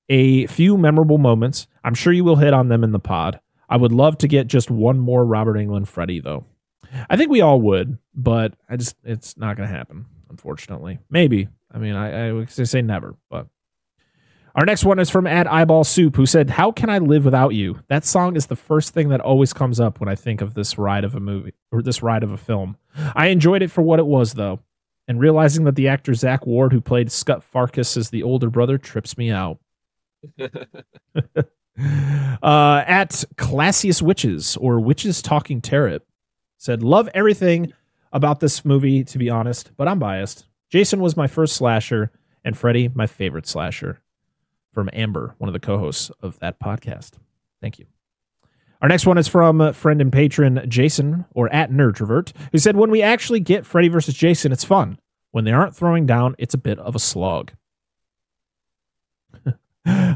A 0.10 0.48
few 0.48 0.78
memorable 0.78 1.18
moments. 1.20 1.68
I'm 1.84 1.94
sure 1.94 2.12
you 2.12 2.24
will 2.24 2.38
hit 2.38 2.54
on 2.54 2.68
them 2.68 2.84
in 2.84 2.92
the 2.92 3.00
pod. 3.00 3.40
I 3.70 3.78
would 3.78 3.92
love 3.92 4.18
to 4.20 4.28
get 4.28 4.48
just 4.48 4.72
one 4.72 4.98
more 4.98 5.24
Robert 5.24 5.56
Englund 5.56 5.88
Freddy, 5.88 6.20
though. 6.20 6.46
I 7.10 7.18
think 7.18 7.30
we 7.30 7.42
all 7.42 7.62
would, 7.62 8.00
but 8.16 8.54
I 8.68 8.78
just, 8.78 8.96
it's 9.04 9.38
not 9.38 9.56
going 9.56 9.70
to 9.70 9.76
happen, 9.76 10.08
unfortunately. 10.30 10.98
Maybe. 11.10 11.48
I 11.72 11.78
mean, 11.78 11.96
I, 11.96 12.30
I 12.30 12.32
would 12.32 12.50
say 12.50 12.82
never, 12.82 13.16
but. 13.30 13.48
Our 14.56 14.66
next 14.66 14.84
one 14.84 14.98
is 14.98 15.12
from 15.12 15.28
at 15.28 15.50
Eyeball 15.50 15.84
Soup, 15.84 16.16
who 16.16 16.26
said, 16.26 16.50
How 16.50 16.72
can 16.72 16.90
I 16.90 16.98
live 16.98 17.24
without 17.24 17.54
you? 17.54 17.82
That 17.88 18.04
song 18.04 18.36
is 18.36 18.48
the 18.48 18.56
first 18.56 18.96
thing 18.96 19.10
that 19.10 19.22
always 19.22 19.54
comes 19.54 19.80
up 19.80 20.00
when 20.00 20.10
I 20.10 20.16
think 20.16 20.42
of 20.42 20.56
this 20.56 20.78
ride 20.78 21.04
of 21.04 21.14
a 21.14 21.20
movie 21.20 21.54
or 21.72 21.84
this 21.84 22.02
ride 22.02 22.24
of 22.24 22.32
a 22.32 22.38
film. 22.38 22.76
I 23.16 23.28
enjoyed 23.28 23.62
it 23.62 23.70
for 23.70 23.84
what 23.84 24.00
it 24.00 24.08
was, 24.08 24.34
though, 24.34 24.60
and 25.08 25.20
realizing 25.20 25.66
that 25.66 25.76
the 25.76 25.88
actor 25.88 26.16
Zack 26.16 26.48
Ward, 26.48 26.74
who 26.74 26.82
played 26.82 27.12
Scut 27.12 27.44
Farkus 27.54 27.96
as 27.96 28.10
the 28.10 28.24
older 28.24 28.50
brother, 28.50 28.80
trips 28.80 29.18
me 29.18 29.30
out. 29.30 29.60
uh, 30.40 30.44
at 32.88 33.24
Classiest 33.36 34.02
Witches 34.02 34.58
or 34.58 34.80
Witches 34.80 35.22
Talking 35.22 35.62
Tarot 35.62 36.00
said, 36.58 36.84
Love 36.84 37.10
everything 37.14 37.74
about 38.12 38.40
this 38.40 38.66
movie, 38.66 39.04
to 39.04 39.18
be 39.18 39.30
honest, 39.30 39.72
but 39.78 39.88
I'm 39.88 40.00
biased. 40.00 40.46
Jason 40.70 41.00
was 41.00 41.18
my 41.18 41.28
first 41.28 41.56
slasher, 41.56 42.12
and 42.44 42.58
Freddy, 42.58 42.90
my 42.94 43.08
favorite 43.08 43.48
slasher. 43.48 44.02
From 44.72 44.90
Amber, 44.94 45.36
one 45.40 45.50
of 45.50 45.54
the 45.54 45.60
co 45.60 45.80
hosts 45.80 46.12
of 46.22 46.38
that 46.40 46.60
podcast. 46.60 47.14
Thank 47.60 47.80
you. 47.80 47.88
Our 48.82 48.88
next 48.88 49.06
one 49.06 49.18
is 49.18 49.28
from 49.28 49.74
friend 49.74 50.00
and 50.00 50.14
patron 50.14 50.64
Jason, 50.70 51.26
or 51.34 51.52
at 51.54 51.72
Nerdtrovert, 51.72 52.34
who 52.52 52.60
said, 52.60 52.78
When 52.78 52.92
we 52.92 53.02
actually 53.02 53.40
get 53.40 53.66
Freddy 53.66 53.90
versus 53.90 54.14
Jason, 54.14 54.52
it's 54.52 54.64
fun. 54.64 55.00
When 55.32 55.44
they 55.44 55.52
aren't 55.52 55.76
throwing 55.76 56.06
down, 56.06 56.36
it's 56.38 56.54
a 56.54 56.60
bit 56.60 56.80
of 56.80 56.96
a 56.96 57.00
slog. 57.00 57.52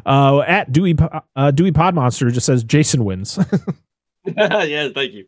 uh, 0.05 0.39
at 0.41 0.71
Dewey, 0.71 0.95
uh, 1.35 1.51
Dewey 1.51 1.71
Podmonster 1.71 2.31
just 2.31 2.45
says 2.45 2.63
Jason 2.63 3.05
wins. 3.05 3.37
yeah, 4.25 4.89
thank 4.89 5.13
you. 5.13 5.25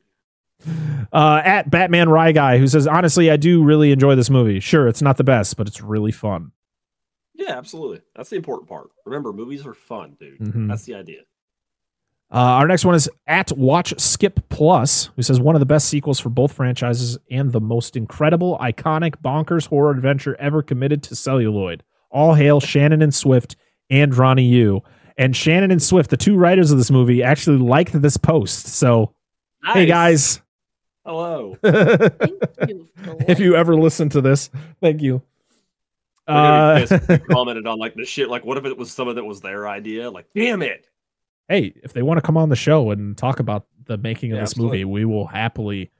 uh, 1.11 1.41
at 1.43 1.69
Batman 1.69 2.09
Rye 2.09 2.31
Guy, 2.31 2.57
who 2.57 2.67
says, 2.67 2.87
Honestly, 2.87 3.29
I 3.29 3.37
do 3.37 3.63
really 3.63 3.91
enjoy 3.91 4.15
this 4.15 4.29
movie. 4.29 4.59
Sure, 4.59 4.87
it's 4.87 5.01
not 5.01 5.17
the 5.17 5.23
best, 5.23 5.57
but 5.57 5.67
it's 5.67 5.81
really 5.81 6.11
fun. 6.11 6.51
Yeah, 7.33 7.57
absolutely. 7.57 8.01
That's 8.15 8.29
the 8.29 8.37
important 8.37 8.69
part. 8.69 8.89
Remember, 9.05 9.33
movies 9.33 9.65
are 9.65 9.73
fun, 9.73 10.15
dude. 10.19 10.39
Mhm. 10.39 10.69
That's 10.69 10.85
the 10.85 10.95
idea. 10.95 11.21
Uh, 12.31 12.37
our 12.37 12.67
next 12.67 12.85
one 12.85 12.95
is 12.95 13.09
at 13.27 13.51
Watch 13.57 13.93
Skip 13.99 14.39
Plus, 14.49 15.09
who 15.15 15.21
says 15.21 15.39
one 15.39 15.55
of 15.55 15.59
the 15.59 15.65
best 15.65 15.87
sequels 15.89 16.19
for 16.19 16.29
both 16.29 16.53
franchises 16.53 17.17
and 17.29 17.51
the 17.51 17.61
most 17.61 17.95
incredible, 17.95 18.57
iconic, 18.59 19.15
bonkers 19.23 19.67
horror 19.67 19.91
adventure 19.91 20.35
ever 20.39 20.61
committed 20.63 21.03
to 21.03 21.15
celluloid. 21.15 21.83
All 22.09 22.33
hail 22.33 22.59
Shannon 22.59 23.01
and 23.01 23.13
Swift 23.13 23.55
and 23.89 24.15
Ronnie 24.15 24.45
Yu. 24.45 24.81
And 25.17 25.35
Shannon 25.35 25.71
and 25.71 25.81
Swift, 25.81 26.09
the 26.09 26.17
two 26.17 26.35
writers 26.35 26.71
of 26.71 26.77
this 26.77 26.91
movie, 26.91 27.23
actually 27.23 27.57
liked 27.57 27.99
this 28.01 28.17
post. 28.17 28.67
So, 28.67 29.13
hey 29.73 29.85
guys, 29.85 30.41
Hello. 31.05 31.55
Thank 31.61 32.69
you. 32.69 32.87
if 33.27 33.39
you 33.39 33.55
ever 33.55 33.75
listen 33.75 34.09
to 34.09 34.21
this, 34.21 34.49
thank 34.81 35.01
you. 35.01 35.21
We're 36.27 36.33
Uh, 36.33 36.79
pissed 36.79 36.91
if 36.93 37.09
you 37.09 37.17
commented 37.29 37.67
on 37.67 37.77
like 37.77 37.93
the 37.93 38.05
shit. 38.05 38.27
Like, 38.29 38.43
what 38.43 38.57
if 38.57 38.65
it 38.65 38.75
was 38.77 38.91
someone 38.91 39.15
that 39.15 39.23
was 39.23 39.39
their 39.41 39.67
idea? 39.67 40.09
Like, 40.09 40.25
damn 40.35 40.61
it. 40.63 40.87
hey, 41.47 41.73
if 41.83 41.93
they 41.93 42.01
want 42.01 42.17
to 42.17 42.21
come 42.23 42.37
on 42.37 42.49
the 42.49 42.55
show 42.55 42.89
and 42.89 43.15
talk 43.15 43.39
about 43.39 43.67
the 43.85 43.97
making 43.97 44.31
of 44.31 44.37
Yeah, 44.37 44.41
this 44.41 44.51
absolutely. 44.53 44.83
movie, 44.83 44.85
we 44.85 45.05
will 45.05 45.27
happily 45.27 45.91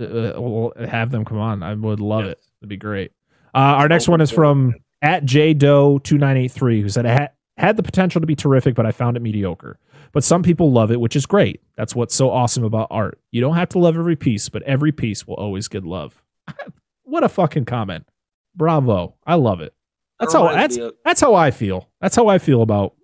uh, 0.00 0.32
we'll 0.36 0.72
have 0.88 1.12
them 1.12 1.24
come 1.24 1.38
on. 1.38 1.62
I 1.62 1.72
would 1.74 2.00
love 2.00 2.24
Yes. 2.24 2.32
it. 2.32 2.38
It'd 2.60 2.68
be 2.68 2.76
great. 2.76 3.12
Uh, 3.54 3.58
our 3.78 3.88
next 3.88 4.08
one 4.08 4.20
is 4.20 4.32
yeah. 4.32 4.36
from 4.36 4.74
at 5.04 5.24
jdoe2983, 5.24 6.80
who 6.80 6.88
said 6.88 7.04
it 7.04 7.10
had, 7.10 7.30
had 7.58 7.76
the 7.76 7.82
potential 7.82 8.20
to 8.22 8.26
be 8.26 8.34
terrific, 8.34 8.74
but 8.74 8.86
I 8.86 8.90
found 8.90 9.16
it 9.16 9.20
mediocre. 9.20 9.78
But 10.12 10.24
some 10.24 10.42
people 10.42 10.72
love 10.72 10.90
it, 10.90 11.00
which 11.00 11.14
is 11.14 11.26
great. 11.26 11.60
That's 11.76 11.94
what's 11.94 12.14
so 12.14 12.30
awesome 12.30 12.64
about 12.64 12.88
art. 12.90 13.20
You 13.30 13.40
don't 13.40 13.56
have 13.56 13.68
to 13.70 13.78
love 13.78 13.96
every 13.96 14.16
piece, 14.16 14.48
but 14.48 14.62
every 14.62 14.92
piece 14.92 15.26
will 15.26 15.34
always 15.34 15.68
get 15.68 15.84
love. 15.84 16.22
what 17.02 17.22
a 17.22 17.28
fucking 17.28 17.66
comment. 17.66 18.08
Bravo. 18.56 19.14
I 19.26 19.34
love 19.34 19.60
it. 19.60 19.74
That's 20.18 20.32
how 20.32 20.52
that's 20.52 20.76
of- 20.78 20.94
that's 21.04 21.20
how 21.20 21.34
I 21.34 21.50
feel. 21.50 21.88
That's 22.00 22.16
how 22.16 22.28
I 22.28 22.38
feel 22.38 22.62
about 22.62 22.94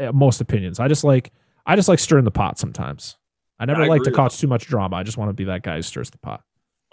uh, 0.00 0.12
most 0.12 0.40
opinions. 0.40 0.80
I 0.80 0.88
just 0.88 1.04
like 1.04 1.30
I 1.66 1.76
just 1.76 1.88
like 1.88 1.98
stirring 1.98 2.24
the 2.24 2.30
pot 2.30 2.58
sometimes. 2.58 3.16
I 3.60 3.66
never 3.66 3.82
I 3.82 3.86
like 3.86 4.02
to 4.04 4.10
cause 4.10 4.38
too 4.38 4.48
much 4.48 4.66
drama. 4.66 4.96
I 4.96 5.02
just 5.02 5.18
want 5.18 5.28
to 5.28 5.34
be 5.34 5.44
that 5.44 5.62
guy 5.62 5.76
who 5.76 5.82
stirs 5.82 6.10
the 6.10 6.18
pot. 6.18 6.42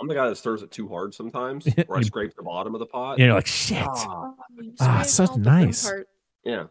I'm 0.01 0.07
the 0.07 0.15
guy 0.15 0.27
that 0.27 0.35
stirs 0.35 0.63
it 0.63 0.71
too 0.71 0.87
hard 0.89 1.13
sometimes, 1.13 1.67
or 1.87 1.97
I 1.97 2.01
scrape 2.01 2.35
the 2.35 2.43
bottom 2.43 2.73
of 2.75 2.79
the 2.79 2.85
pot. 2.87 3.13
And 3.13 3.19
you're 3.27 3.33
like, 3.35 3.47
shit. 3.47 3.77
Ah, 3.87 4.33
Ah, 4.79 5.01
so 5.03 5.25
nice. 5.35 5.89
yeah. 6.43 6.65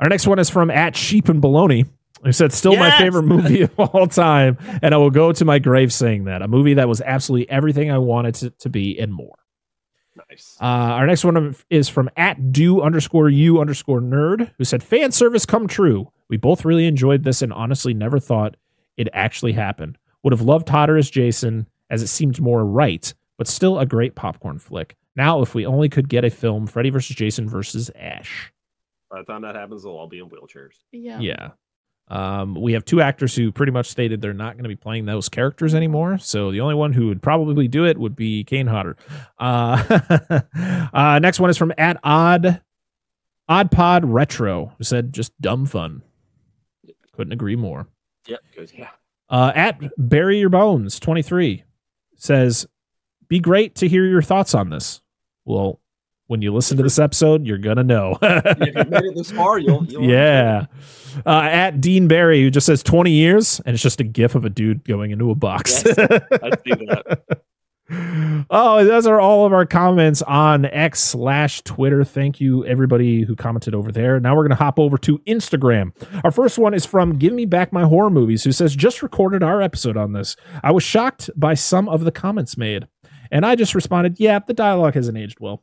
Our 0.00 0.08
next 0.08 0.26
one 0.26 0.38
is 0.38 0.48
from 0.48 0.70
at 0.70 0.96
Sheep 0.96 1.28
and 1.28 1.42
Baloney, 1.42 1.86
who 2.24 2.32
said, 2.32 2.52
Still 2.52 2.76
my 2.76 2.96
favorite 2.98 3.24
movie 3.24 3.62
of 3.62 3.78
all 3.78 4.06
time. 4.06 4.56
And 4.82 4.94
I 4.94 4.96
will 4.96 5.10
go 5.10 5.32
to 5.32 5.44
my 5.44 5.58
grave 5.58 5.92
saying 5.92 6.24
that. 6.24 6.40
A 6.42 6.48
movie 6.48 6.74
that 6.74 6.88
was 6.88 7.00
absolutely 7.00 7.50
everything 7.50 7.90
I 7.90 7.98
wanted 7.98 8.42
it 8.42 8.58
to 8.60 8.68
be 8.68 8.98
and 8.98 9.12
more. 9.12 9.36
Nice. 10.30 10.56
Uh, 10.60 10.64
our 10.64 11.06
next 11.06 11.24
one 11.24 11.54
is 11.70 11.88
from 11.88 12.10
at 12.16 12.52
do 12.52 12.80
underscore 12.82 13.28
you 13.28 13.60
underscore 13.60 14.00
nerd, 14.00 14.50
who 14.58 14.64
said, 14.64 14.82
Fan 14.82 15.10
service 15.12 15.46
come 15.46 15.66
true. 15.66 16.10
We 16.28 16.36
both 16.36 16.64
really 16.64 16.86
enjoyed 16.86 17.24
this 17.24 17.42
and 17.42 17.52
honestly 17.52 17.94
never 17.94 18.18
thought 18.18 18.56
it 18.96 19.08
actually 19.12 19.52
happened. 19.52 19.98
Would 20.22 20.32
have 20.32 20.42
loved 20.42 20.68
Hodder 20.68 20.96
as 20.96 21.10
Jason, 21.10 21.66
as 21.92 22.02
it 22.02 22.08
seemed 22.08 22.40
more 22.40 22.64
right, 22.64 23.14
but 23.38 23.46
still 23.46 23.78
a 23.78 23.86
great 23.86 24.16
popcorn 24.16 24.58
flick. 24.58 24.96
Now, 25.14 25.42
if 25.42 25.54
we 25.54 25.66
only 25.66 25.88
could 25.88 26.08
get 26.08 26.24
a 26.24 26.30
film, 26.30 26.66
Freddy 26.66 26.90
versus 26.90 27.14
Jason 27.14 27.48
versus 27.48 27.90
Ash. 27.94 28.52
By 29.10 29.18
the 29.18 29.24
time 29.24 29.42
that 29.42 29.54
happens, 29.54 29.82
they'll 29.82 29.92
all 29.92 30.08
be 30.08 30.18
in 30.18 30.30
wheelchairs. 30.30 30.72
Yeah. 30.90 31.20
Yeah. 31.20 31.50
Um, 32.08 32.54
we 32.54 32.72
have 32.72 32.84
two 32.84 33.00
actors 33.00 33.34
who 33.34 33.52
pretty 33.52 33.72
much 33.72 33.86
stated 33.86 34.20
they're 34.20 34.32
not 34.32 34.54
going 34.54 34.64
to 34.64 34.68
be 34.68 34.76
playing 34.76 35.04
those 35.04 35.28
characters 35.28 35.74
anymore. 35.74 36.18
So 36.18 36.50
the 36.50 36.60
only 36.60 36.74
one 36.74 36.94
who 36.94 37.08
would 37.08 37.22
probably 37.22 37.68
do 37.68 37.84
it 37.84 37.98
would 37.98 38.16
be 38.16 38.42
Kane 38.44 38.66
Hodder. 38.66 38.96
Uh, 39.38 40.00
uh, 40.92 41.18
next 41.20 41.40
one 41.40 41.50
is 41.50 41.58
from 41.58 41.72
at 41.76 41.98
Odd 42.02 42.62
Odd 43.48 43.70
Pod 43.70 44.04
Retro, 44.04 44.72
who 44.78 44.84
said 44.84 45.12
just 45.12 45.38
dumb 45.40 45.66
fun. 45.66 46.02
Couldn't 47.12 47.32
agree 47.34 47.56
more. 47.56 47.86
Yep. 48.26 48.40
Good. 48.56 48.72
Yeah. 48.74 48.88
Uh, 49.28 49.52
at 49.54 49.80
Bury 49.98 50.38
Your 50.38 50.48
Bones 50.48 50.98
23 50.98 51.64
says, 52.22 52.66
Be 53.28 53.40
great 53.40 53.74
to 53.76 53.88
hear 53.88 54.04
your 54.06 54.22
thoughts 54.22 54.54
on 54.54 54.70
this. 54.70 55.00
Well, 55.44 55.80
when 56.28 56.40
you 56.40 56.54
listen 56.54 56.76
to 56.78 56.82
this 56.82 56.98
episode, 56.98 57.46
you're 57.46 57.58
going 57.58 57.76
to 57.76 57.84
know. 57.84 58.16
if 58.22 58.74
you 58.74 58.90
made 58.90 59.04
it 59.04 59.14
this 59.14 59.30
far, 59.30 59.58
you'll. 59.58 59.84
you'll 59.84 60.04
yeah. 60.04 60.66
Uh, 61.26 61.42
at 61.42 61.80
Dean 61.80 62.08
Barry, 62.08 62.40
who 62.40 62.50
just 62.50 62.64
says 62.64 62.82
20 62.82 63.10
years, 63.10 63.60
and 63.66 63.74
it's 63.74 63.82
just 63.82 64.00
a 64.00 64.04
gif 64.04 64.34
of 64.34 64.44
a 64.44 64.50
dude 64.50 64.84
going 64.84 65.10
into 65.10 65.30
a 65.30 65.34
box. 65.34 65.84
Yes, 65.84 65.98
I 65.98 66.50
see 66.64 66.86
that. 66.86 67.42
oh, 67.90 68.84
those 68.84 69.06
are 69.06 69.20
all 69.20 69.44
of 69.44 69.52
our 69.52 69.66
comments 69.66 70.22
on 70.22 70.64
X 70.66 71.00
slash 71.00 71.62
Twitter. 71.62 72.04
Thank 72.04 72.40
you, 72.40 72.64
everybody 72.64 73.22
who 73.22 73.34
commented 73.34 73.74
over 73.74 73.90
there. 73.90 74.20
Now 74.20 74.34
we're 74.34 74.42
going 74.42 74.56
to 74.56 74.62
hop 74.62 74.78
over 74.78 74.96
to 74.98 75.18
Instagram. 75.20 75.92
Our 76.24 76.30
first 76.30 76.58
one 76.58 76.74
is 76.74 76.86
from 76.86 77.18
Give 77.18 77.32
Me 77.32 77.44
Back 77.44 77.72
My 77.72 77.84
Horror 77.84 78.10
Movies, 78.10 78.44
who 78.44 78.52
says, 78.52 78.76
Just 78.76 79.02
recorded 79.02 79.42
our 79.42 79.60
episode 79.60 79.96
on 79.96 80.12
this. 80.12 80.36
I 80.62 80.72
was 80.72 80.82
shocked 80.82 81.30
by 81.36 81.54
some 81.54 81.88
of 81.88 82.04
the 82.04 82.12
comments 82.12 82.56
made. 82.56 82.86
And 83.30 83.44
I 83.44 83.56
just 83.56 83.74
responded, 83.74 84.20
Yeah, 84.20 84.38
the 84.38 84.54
dialogue 84.54 84.94
hasn't 84.94 85.18
aged 85.18 85.40
well. 85.40 85.62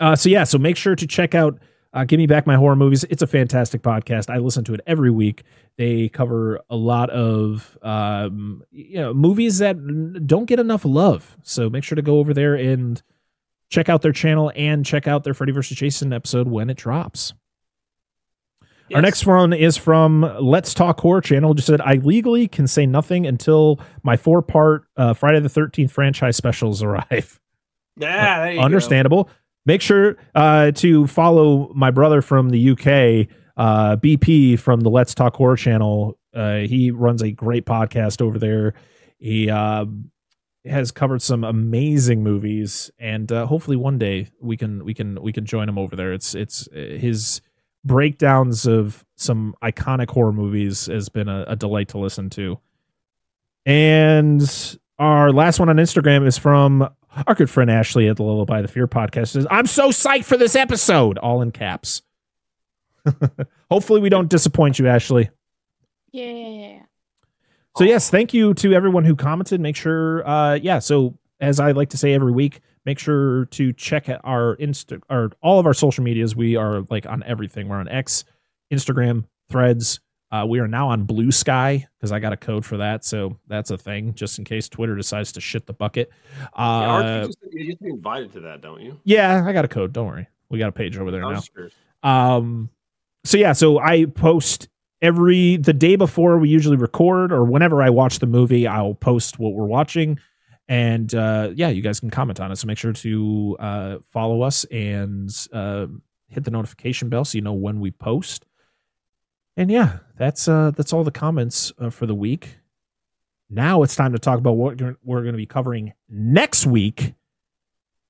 Uh, 0.00 0.16
so, 0.16 0.28
yeah, 0.28 0.44
so 0.44 0.58
make 0.58 0.76
sure 0.76 0.96
to 0.96 1.06
check 1.06 1.34
out 1.34 1.58
uh, 1.94 2.04
Give 2.04 2.18
Me 2.18 2.26
Back 2.26 2.46
My 2.46 2.56
Horror 2.56 2.76
Movies. 2.76 3.04
It's 3.04 3.22
a 3.22 3.26
fantastic 3.26 3.82
podcast. 3.82 4.28
I 4.28 4.38
listen 4.38 4.64
to 4.64 4.74
it 4.74 4.80
every 4.86 5.10
week. 5.10 5.44
They 5.76 6.08
cover 6.08 6.60
a 6.68 6.76
lot 6.76 7.08
of 7.10 7.78
um, 7.82 8.62
you 8.70 8.96
know 8.96 9.14
movies 9.14 9.58
that 9.58 10.26
don't 10.26 10.46
get 10.46 10.60
enough 10.60 10.84
love. 10.84 11.36
So 11.42 11.70
make 11.70 11.84
sure 11.84 11.96
to 11.96 12.02
go 12.02 12.18
over 12.18 12.34
there 12.34 12.54
and 12.54 13.00
check 13.70 13.88
out 13.88 14.02
their 14.02 14.12
channel 14.12 14.52
and 14.54 14.84
check 14.84 15.08
out 15.08 15.24
their 15.24 15.34
Freddy 15.34 15.52
vs. 15.52 15.78
Jason 15.78 16.12
episode 16.12 16.48
when 16.48 16.68
it 16.68 16.76
drops. 16.76 17.32
Our 18.94 19.00
next 19.00 19.24
one 19.24 19.52
is 19.54 19.76
from 19.78 20.30
Let's 20.40 20.74
Talk 20.74 21.00
Horror 21.00 21.22
Channel. 21.22 21.54
Just 21.54 21.66
said 21.66 21.80
I 21.80 21.94
legally 21.94 22.46
can 22.48 22.66
say 22.66 22.86
nothing 22.86 23.26
until 23.26 23.80
my 24.02 24.16
four 24.16 24.42
part 24.42 24.84
uh, 24.96 25.14
Friday 25.14 25.40
the 25.40 25.48
Thirteenth 25.48 25.90
franchise 25.90 26.36
specials 26.36 26.82
arrive. 26.82 27.40
Yeah. 27.96 28.40
There 28.40 28.52
you 28.52 28.60
go. 28.68 28.78
Make 29.66 29.80
sure 29.80 30.16
uh, 30.34 30.72
to 30.72 31.06
follow 31.06 31.72
my 31.74 31.90
brother 31.90 32.20
from 32.20 32.50
the 32.50 32.70
UK, 32.70 33.28
uh, 33.56 33.96
BP 33.96 34.58
from 34.58 34.80
the 34.80 34.90
Let's 34.90 35.14
Talk 35.14 35.36
Horror 35.36 35.56
channel. 35.56 36.18
Uh, 36.34 36.58
he 36.58 36.90
runs 36.90 37.22
a 37.22 37.30
great 37.30 37.64
podcast 37.64 38.20
over 38.20 38.38
there. 38.38 38.74
He 39.18 39.48
uh, 39.48 39.86
has 40.66 40.90
covered 40.90 41.22
some 41.22 41.44
amazing 41.44 42.22
movies, 42.22 42.90
and 42.98 43.30
uh, 43.32 43.46
hopefully 43.46 43.76
one 43.76 43.98
day 43.98 44.28
we 44.40 44.56
can 44.56 44.84
we 44.84 44.92
can 44.92 45.22
we 45.22 45.32
can 45.32 45.46
join 45.46 45.68
him 45.68 45.78
over 45.78 45.96
there. 45.96 46.12
It's 46.12 46.34
it's 46.34 46.68
uh, 46.68 46.98
his 46.98 47.40
breakdowns 47.84 48.66
of 48.66 49.04
some 49.16 49.54
iconic 49.62 50.10
horror 50.10 50.32
movies 50.32 50.86
has 50.86 51.08
been 51.08 51.28
a, 51.28 51.44
a 51.48 51.56
delight 51.56 51.88
to 51.88 51.98
listen 51.98 52.30
to. 52.30 52.58
And 53.66 54.78
our 54.98 55.32
last 55.32 55.58
one 55.58 55.68
on 55.68 55.76
Instagram 55.76 56.26
is 56.26 56.38
from 56.38 56.88
our 57.26 57.34
good 57.34 57.50
friend 57.50 57.70
Ashley 57.70 58.08
at 58.08 58.16
the 58.16 58.22
Lullaby 58.22 58.62
the 58.62 58.68
Fear 58.68 58.86
podcast. 58.88 59.28
Says, 59.28 59.46
I'm 59.50 59.66
so 59.66 59.90
psyched 59.90 60.24
for 60.24 60.36
this 60.36 60.56
episode, 60.56 61.18
all 61.18 61.42
in 61.42 61.50
caps. 61.50 62.02
Hopefully, 63.70 64.00
we 64.00 64.08
don't 64.08 64.28
disappoint 64.28 64.78
you, 64.78 64.88
Ashley. 64.88 65.30
Yeah. 66.12 66.80
So 67.76 67.82
yes, 67.84 68.08
thank 68.08 68.32
you 68.32 68.54
to 68.54 68.72
everyone 68.72 69.04
who 69.04 69.16
commented. 69.16 69.60
Make 69.60 69.74
sure, 69.74 70.26
uh, 70.28 70.54
yeah. 70.54 70.78
So 70.78 71.18
as 71.40 71.58
I 71.58 71.72
like 71.72 71.90
to 71.90 71.96
say 71.96 72.14
every 72.14 72.32
week, 72.32 72.60
make 72.84 72.98
sure 72.98 73.46
to 73.46 73.72
check 73.72 74.08
our 74.22 74.56
Insta 74.56 75.00
or 75.10 75.32
all 75.42 75.58
of 75.58 75.66
our 75.66 75.74
social 75.74 76.04
medias. 76.04 76.36
We 76.36 76.54
are 76.56 76.82
like 76.88 77.06
on 77.06 77.24
everything. 77.24 77.68
We're 77.68 77.76
on 77.76 77.88
X, 77.88 78.24
Instagram, 78.72 79.24
Threads. 79.50 80.00
Uh, 80.34 80.44
we 80.44 80.58
are 80.58 80.66
now 80.66 80.88
on 80.88 81.06
Bluesky 81.06 81.86
because 81.96 82.10
I 82.10 82.18
got 82.18 82.32
a 82.32 82.36
code 82.36 82.66
for 82.66 82.78
that, 82.78 83.04
so 83.04 83.38
that's 83.46 83.70
a 83.70 83.78
thing. 83.78 84.14
Just 84.14 84.36
in 84.40 84.44
case 84.44 84.68
Twitter 84.68 84.96
decides 84.96 85.30
to 85.32 85.40
shit 85.40 85.64
the 85.66 85.72
bucket. 85.72 86.10
Yeah, 86.58 86.64
Uh, 86.64 87.20
you 87.20 87.26
just, 87.28 87.38
you 87.52 87.66
just 87.66 87.82
be 87.82 87.90
invited 87.90 88.32
to 88.32 88.40
that, 88.40 88.60
don't 88.60 88.80
you? 88.80 88.98
yeah, 89.04 89.44
I 89.46 89.52
got 89.52 89.64
a 89.64 89.68
code. 89.68 89.92
Don't 89.92 90.08
worry, 90.08 90.26
we 90.48 90.58
got 90.58 90.70
a 90.70 90.72
page 90.72 90.98
over 90.98 91.12
there 91.12 91.20
now. 91.20 91.40
Um, 92.02 92.68
so 93.22 93.38
yeah, 93.38 93.52
so 93.52 93.78
I 93.78 94.06
post 94.06 94.68
every 95.00 95.56
the 95.56 95.72
day 95.72 95.94
before 95.94 96.36
we 96.38 96.48
usually 96.48 96.78
record, 96.78 97.30
or 97.30 97.44
whenever 97.44 97.80
I 97.80 97.90
watch 97.90 98.18
the 98.18 98.26
movie, 98.26 98.66
I'll 98.66 98.94
post 98.94 99.38
what 99.38 99.52
we're 99.52 99.66
watching, 99.66 100.18
and 100.68 101.14
uh, 101.14 101.50
yeah, 101.54 101.68
you 101.68 101.80
guys 101.80 102.00
can 102.00 102.10
comment 102.10 102.40
on 102.40 102.50
it. 102.50 102.56
So 102.56 102.66
make 102.66 102.78
sure 102.78 102.92
to 102.92 103.56
uh, 103.60 103.98
follow 104.10 104.42
us 104.42 104.64
and 104.64 105.30
uh, 105.52 105.86
hit 106.26 106.42
the 106.42 106.50
notification 106.50 107.08
bell 107.08 107.24
so 107.24 107.38
you 107.38 107.42
know 107.42 107.52
when 107.52 107.78
we 107.78 107.92
post. 107.92 108.46
And 109.56 109.70
yeah, 109.70 109.98
that's 110.16 110.48
uh, 110.48 110.70
that's 110.76 110.92
all 110.92 111.04
the 111.04 111.10
comments 111.10 111.72
uh, 111.78 111.90
for 111.90 112.06
the 112.06 112.14
week. 112.14 112.58
Now 113.50 113.82
it's 113.82 113.94
time 113.96 114.12
to 114.12 114.18
talk 114.18 114.38
about 114.38 114.52
what 114.52 114.80
we're- 114.80 114.96
going 115.22 115.32
to 115.32 115.36
be 115.36 115.46
covering 115.46 115.92
next 116.08 116.66
week 116.66 117.14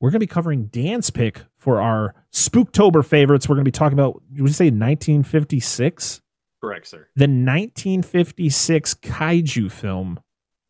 we're 0.01 0.11
going 0.11 0.21
to 0.21 0.27
be 0.27 0.27
covering 0.27 0.67
Dan's 0.67 1.09
pick 1.09 1.41
for 1.57 1.81
our 1.81 2.15
Spooktober 2.31 3.03
favorites. 3.03 3.49
We're 3.49 3.55
going 3.55 3.65
to 3.65 3.69
be 3.69 3.73
talking 3.73 3.95
about, 3.99 4.21
would 4.33 4.49
you 4.49 4.49
say 4.49 4.67
1956? 4.67 6.21
Correct, 6.61 6.87
sir. 6.87 7.09
The 7.17 7.25
1956 7.25 8.95
kaiju 8.97 9.71
film 9.73 10.21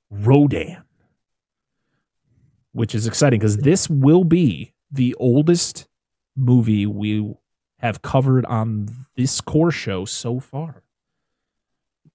Rodan, 0.08 0.84
which 2.70 2.94
is 2.94 3.08
exciting 3.08 3.40
because 3.40 3.56
this 3.56 3.90
will 3.90 4.22
be 4.22 4.72
the 4.92 5.16
oldest 5.18 5.88
movie 6.36 6.86
we 6.86 7.34
have 7.80 8.02
covered 8.02 8.46
on 8.46 8.88
this 9.16 9.40
core 9.40 9.72
show 9.72 10.04
so 10.04 10.38
far. 10.38 10.83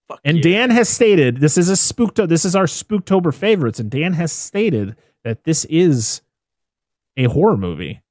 Fuck 0.10 0.20
And 0.26 0.38
yeah. 0.38 0.44
Dan 0.44 0.70
has 0.72 0.90
stated 0.90 1.38
this 1.38 1.58
is 1.58 1.70
a 1.70 1.74
spookto. 1.74 2.28
This 2.28 2.44
is 2.44 2.56
our 2.56 2.66
Spooktober 2.66 3.34
favorites, 3.34 3.80
and 3.80 3.90
Dan 3.90 4.12
has 4.14 4.32
stated 4.34 4.98
that 5.24 5.46
this 5.46 5.64
is 5.66 6.22
a 7.16 7.26
horror 7.26 7.56
movie. 7.58 8.02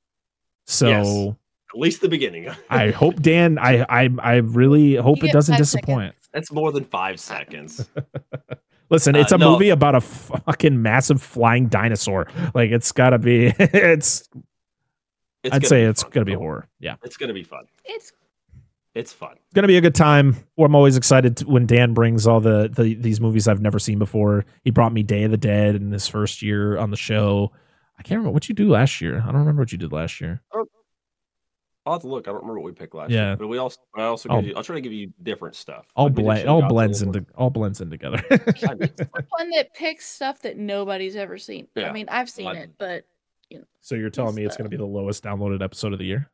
So 0.67 0.89
Yes. 0.89 1.35
at 1.75 1.79
least 1.81 2.01
the 2.01 2.09
beginning. 2.09 2.49
I 2.71 2.91
hope 2.93 3.17
Dan. 3.21 3.59
I 3.59 3.85
I 3.89 4.09
I 4.23 4.35
really 4.37 4.95
hope 4.95 5.23
You 5.23 5.29
it 5.29 5.33
doesn't 5.33 5.55
five 5.55 5.59
disappoint. 5.59 6.15
That's 6.33 6.51
more 6.53 6.73
than 6.73 6.85
five 6.85 7.19
seconds. 7.21 7.89
Listen, 8.91 9.17
Uh, 9.17 9.19
it's 9.21 9.33
a 9.33 9.39
no. 9.39 9.53
movie 9.53 9.69
about 9.71 9.95
a 9.95 10.01
fucking 10.01 10.81
massive 10.81 11.21
flying 11.21 11.67
dinosaur. 11.69 12.27
Like 12.55 12.71
it's 12.71 12.93
got 12.93 13.11
to 13.11 13.19
be. 13.19 13.47
It's. 13.59 14.29
It's 15.45 15.55
I'd 15.55 15.67
say 15.67 15.83
be 15.85 15.89
it's 15.91 16.03
fun. 16.03 16.11
gonna 16.13 16.25
be 16.27 16.35
horror. 16.35 16.67
Yeah, 16.81 16.97
It's 17.05 17.17
gonna 17.17 17.33
be 17.33 17.45
fun. 17.45 17.65
It's 17.85 18.13
It's 18.99 19.13
fun. 19.13 19.33
it's 19.37 19.55
gonna 19.55 19.69
be 19.69 19.77
a 19.77 19.81
good 19.81 19.95
time. 19.95 20.37
I'm 20.59 20.75
always 20.75 20.97
excited 20.97 21.37
to, 21.39 21.47
when 21.47 21.67
Dan 21.67 21.95
brings 21.95 22.27
all 22.27 22.41
the, 22.41 22.69
the 22.69 22.95
these 22.95 23.21
movies 23.21 23.47
I've 23.47 23.61
never 23.61 23.79
seen 23.79 23.99
before. 23.99 24.45
He 24.65 24.71
brought 24.71 24.93
me 24.93 25.03
Day 25.05 25.23
of 25.23 25.31
the 25.31 25.37
Dead 25.37 25.77
in 25.77 25.93
his 25.93 26.09
first 26.09 26.43
year 26.43 26.77
on 26.79 26.91
the 26.91 26.97
show. 26.97 27.53
I 27.99 28.03
can't 28.03 28.19
remember 28.19 28.33
what 28.35 28.49
you 28.49 28.55
do 28.57 28.69
last 28.69 29.01
year. 29.01 29.19
I 29.23 29.27
don't 29.27 29.37
remember 29.37 29.63
what 29.63 29.71
you 29.73 29.79
did 29.79 29.93
last 29.93 30.21
year. 30.21 30.43
Oh. 30.53 30.67
I'll 31.87 31.95
have 31.95 32.03
to 32.03 32.09
look. 32.09 32.29
I 32.29 32.33
don't 32.33 32.41
remember 32.43 32.61
what 32.61 32.67
we 32.67 32.73
picked 32.73 32.95
last 32.95 33.11
Yeah. 33.11 33.29
year. 33.29 33.37
But 33.37 33.47
we 33.47 33.57
also 33.59 33.79
I 33.97 34.03
also 34.03 34.29
I'll- 34.31 34.45
you, 34.45 34.53
I'll 34.57 34.63
try 34.65 34.75
to 34.75 34.81
give 34.83 34.93
you 34.93 35.13
different 35.23 35.55
stuff. 35.55 35.87
All 35.97 36.07
Like 36.07 36.15
blend, 36.17 36.49
all 36.49 36.69
blends 36.69 37.03
Godzilla. 37.03 37.17
into 37.17 37.27
all 37.37 37.51
blends 37.51 37.81
in 37.81 37.91
together. 37.91 38.23
I 38.31 38.75
mean, 38.75 38.91
one 39.31 39.51
that 39.51 39.73
picks 39.75 40.07
stuff 40.07 40.41
that 40.41 40.57
nobody's 40.59 41.17
ever 41.17 41.39
seen. 41.39 41.69
Yeah. 41.77 41.89
I 41.89 41.93
mean, 41.93 42.07
I've 42.11 42.29
seen 42.29 42.45
Like- 42.47 42.59
it, 42.59 42.71
but 42.79 43.05
you 43.49 43.59
know. 43.61 43.65
so 43.81 43.95
you're 43.95 44.11
telling 44.11 44.35
me 44.35 44.45
it's 44.45 44.57
going 44.57 44.67
to 44.67 44.71
be 44.71 44.77
the 44.77 44.85
lowest 44.85 45.25
downloaded 45.25 45.63
episode 45.63 45.93
of 45.95 45.99
the 45.99 46.05
year? 46.05 46.31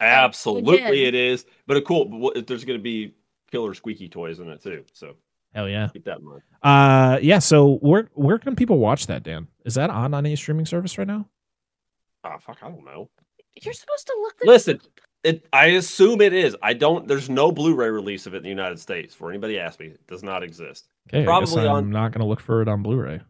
Absolutely, 0.00 1.04
it 1.04 1.14
is. 1.14 1.46
But 1.66 1.76
a 1.76 1.82
cool. 1.82 2.06
but 2.06 2.46
There's 2.46 2.64
going 2.64 2.78
to 2.78 2.82
be 2.82 3.14
killer 3.50 3.74
squeaky 3.74 4.08
toys 4.08 4.38
in 4.40 4.48
it 4.48 4.62
too. 4.62 4.84
So 4.92 5.14
Hell 5.54 5.68
yeah. 5.68 5.88
keep 5.92 6.04
that 6.04 6.18
in 6.18 6.24
mind. 6.24 6.42
Uh, 6.62 7.18
yeah. 7.22 7.38
So 7.38 7.76
where 7.76 8.08
where 8.14 8.38
can 8.38 8.56
people 8.56 8.78
watch 8.78 9.06
that, 9.06 9.22
Dan? 9.22 9.46
Is 9.64 9.74
that 9.74 9.90
on 9.90 10.14
on 10.14 10.26
any 10.26 10.36
streaming 10.36 10.66
service 10.66 10.98
right 10.98 11.06
now? 11.06 11.26
Ah, 12.24 12.38
fuck, 12.38 12.58
I 12.62 12.68
don't 12.68 12.84
know. 12.84 13.08
you're 13.62 13.74
supposed 13.74 14.06
to 14.06 14.16
look. 14.22 14.38
This 14.38 14.46
Listen, 14.48 14.80
it. 15.22 15.46
I 15.52 15.66
assume 15.66 16.20
it 16.22 16.32
is. 16.32 16.56
I 16.62 16.72
don't. 16.74 17.06
There's 17.06 17.28
no 17.30 17.52
Blu-ray 17.52 17.90
release 17.90 18.26
of 18.26 18.34
it 18.34 18.38
in 18.38 18.42
the 18.44 18.48
United 18.48 18.80
States. 18.80 19.14
For 19.14 19.30
anybody 19.30 19.58
ask 19.60 19.78
me, 19.78 19.86
it 19.86 20.06
does 20.06 20.22
not 20.22 20.42
exist. 20.42 20.88
Okay, 21.08 21.18
I 21.18 21.20
guess 21.20 21.26
Probably 21.52 21.68
I'm 21.68 21.74
on- 21.76 21.90
not 21.90 22.12
going 22.12 22.20
to 22.20 22.26
look 22.26 22.40
for 22.40 22.62
it 22.62 22.68
on 22.68 22.82
Blu-ray. 22.82 23.20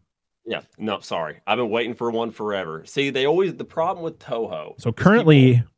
Yeah, 0.46 0.60
no, 0.78 1.00
sorry. 1.00 1.40
I've 1.46 1.56
been 1.58 1.70
waiting 1.70 1.94
for 1.94 2.10
one 2.10 2.30
forever. 2.30 2.84
See, 2.86 3.10
they 3.10 3.26
always 3.26 3.54
the 3.54 3.64
problem 3.64 4.04
with 4.04 4.18
Toho. 4.18 4.80
So 4.80 4.92
currently, 4.92 5.54
people- 5.54 5.68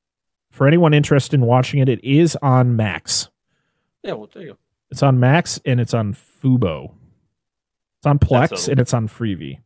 for 0.57 0.67
anyone 0.67 0.95
interested 0.95 1.35
in 1.39 1.45
watching 1.47 1.81
it, 1.81 1.89
it 1.89 2.03
is 2.03 2.37
on 2.41 2.77
Max. 2.77 3.29
yeah, 4.03 4.13
well, 4.15 4.29
there 4.33 4.43
you 4.43 4.49
go. 4.53 4.59
It's 4.91 5.03
on 5.03 5.21
Max 5.21 5.61
and 5.67 5.79
it's 5.81 5.93
on 5.93 6.15
Fubo. 6.15 6.93
It's 7.99 8.07
on 8.07 8.19
Plex 8.19 8.49
That's 8.51 8.69
a- 8.69 8.71
and 8.71 8.81
it's 8.81 8.95
on 8.95 9.09
Freevee. 9.09 9.59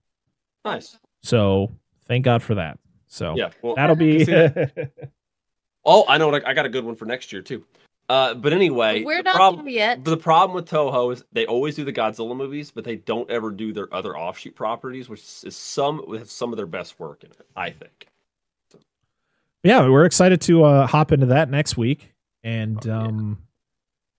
Nice. 0.65 0.99
So 1.23 1.71
thank 2.07 2.25
God 2.25 2.43
for 2.43 2.55
that. 2.57 2.79
So 3.07 3.35
Yeah. 3.37 3.51
Well, 3.63 3.77
that'll 3.77 3.97
be 3.97 4.25
See 4.25 4.33
that? 4.33 4.91
oh, 5.85 6.05
I 6.09 6.19
know. 6.19 6.29
What 6.29 6.45
I, 6.47 6.51
I 6.51 6.55
got 6.55 6.67
a 6.67 6.71
good 6.71 6.85
one 6.85 6.97
for 6.97 7.05
next 7.05 7.33
year 7.33 7.43
too. 7.43 7.65
Uh, 8.09 8.35
but 8.35 8.53
anyway, 8.53 9.05
We're 9.05 9.19
the 9.19 9.23
not 9.25 9.37
problem, 9.37 9.67
there 9.67 9.75
yet. 9.75 10.05
the 10.05 10.17
problem 10.17 10.57
with 10.57 10.69
Toho 10.69 11.13
is 11.13 11.23
they 11.31 11.47
always 11.47 11.77
do 11.77 11.85
the 11.85 11.93
Godzilla 11.93 12.37
movies, 12.37 12.73
but 12.73 12.83
they 12.83 12.97
don't 12.97 13.31
ever 13.31 13.53
do 13.53 13.73
their 13.73 13.93
other 13.95 14.19
offshoot 14.19 14.57
properties, 14.57 15.09
which 15.09 15.21
is 15.45 15.55
some 15.55 16.03
with 16.09 16.29
some 16.29 16.53
of 16.53 16.57
their 16.57 16.67
best 16.67 16.99
work 16.99 17.23
in 17.23 17.31
it. 17.31 17.47
I 17.55 17.71
think. 17.71 18.09
Yeah, 19.63 19.89
we're 19.89 20.05
excited 20.05 20.41
to 20.43 20.65
uh, 20.65 20.87
hop 20.87 21.13
into 21.13 21.27
that 21.27 21.51
next 21.51 21.77
week, 21.77 22.13
and 22.43 22.79
Oh, 22.87 22.89
yeah. 22.91 22.99
um, 23.07 23.39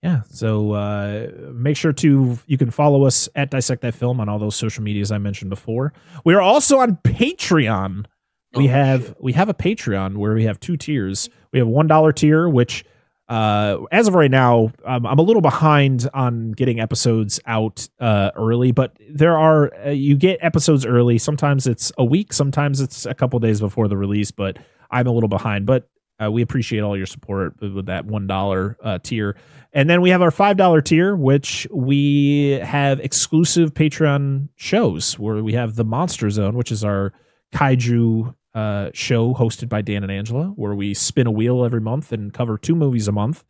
yeah. 0.02 0.20
So 0.30 0.72
uh, 0.72 1.28
make 1.52 1.76
sure 1.76 1.92
to 1.92 2.38
you 2.46 2.58
can 2.58 2.70
follow 2.70 3.04
us 3.04 3.28
at 3.34 3.50
Dissect 3.50 3.82
That 3.82 3.94
Film 3.94 4.20
on 4.20 4.28
all 4.28 4.38
those 4.38 4.56
social 4.56 4.82
medias 4.82 5.12
I 5.12 5.18
mentioned 5.18 5.50
before. 5.50 5.92
We 6.24 6.34
are 6.34 6.40
also 6.40 6.78
on 6.78 6.96
Patreon. 7.04 8.06
We 8.54 8.68
Oh, 8.68 8.72
have 8.72 9.06
shit. 9.06 9.16
we 9.22 9.32
have 9.32 9.48
a 9.48 9.54
Patreon 9.54 10.16
where 10.16 10.34
we 10.34 10.44
have 10.44 10.58
two 10.60 10.76
tiers. 10.76 11.28
We 11.52 11.58
have 11.58 11.68
one 11.68 11.86
dollar 11.86 12.12
tier, 12.12 12.48
which 12.48 12.84
uh, 13.28 13.78
as 13.92 14.08
of 14.08 14.14
right 14.14 14.30
now, 14.30 14.72
um, 14.84 15.06
I'm 15.06 15.18
a 15.18 15.22
little 15.22 15.40
behind 15.40 16.08
on 16.12 16.52
getting 16.52 16.80
episodes 16.80 17.40
out 17.46 17.88
uh, 18.00 18.30
early, 18.36 18.72
but 18.72 18.94
there 19.08 19.38
are 19.38 19.72
uh, 19.86 19.90
you 19.90 20.16
get 20.16 20.38
episodes 20.42 20.84
early. 20.84 21.16
Sometimes 21.18 21.66
it's 21.66 21.92
a 21.96 22.04
week, 22.04 22.32
sometimes 22.32 22.80
it's 22.80 23.06
a 23.06 23.14
couple 23.14 23.38
days 23.38 23.60
before 23.60 23.88
the 23.88 23.96
release, 23.96 24.30
but 24.32 24.58
I'm 24.92 25.06
a 25.06 25.12
little 25.12 25.28
behind. 25.28 25.66
But 25.66 25.88
uh, 26.22 26.30
we 26.30 26.42
appreciate 26.42 26.80
all 26.80 26.96
your 26.96 27.06
support 27.06 27.60
with 27.60 27.86
that 27.86 28.04
one 28.04 28.26
dollar 28.26 28.76
uh, 28.82 28.98
tier, 29.02 29.36
and 29.72 29.90
then 29.90 30.00
we 30.02 30.10
have 30.10 30.22
our 30.22 30.30
five 30.30 30.56
dollar 30.56 30.80
tier, 30.80 31.16
which 31.16 31.66
we 31.72 32.60
have 32.62 33.00
exclusive 33.00 33.74
Patreon 33.74 34.48
shows 34.56 35.18
where 35.18 35.42
we 35.42 35.54
have 35.54 35.74
the 35.74 35.84
Monster 35.84 36.30
Zone, 36.30 36.54
which 36.56 36.70
is 36.70 36.84
our 36.84 37.12
kaiju 37.52 38.34
uh, 38.54 38.90
show 38.92 39.34
hosted 39.34 39.68
by 39.68 39.80
Dan 39.82 40.02
and 40.02 40.12
Angela, 40.12 40.52
where 40.56 40.74
we 40.74 40.94
spin 40.94 41.26
a 41.26 41.30
wheel 41.30 41.64
every 41.64 41.80
month 41.80 42.12
and 42.12 42.32
cover 42.32 42.58
two 42.58 42.74
movies 42.74 43.08
a 43.08 43.12
month. 43.12 43.42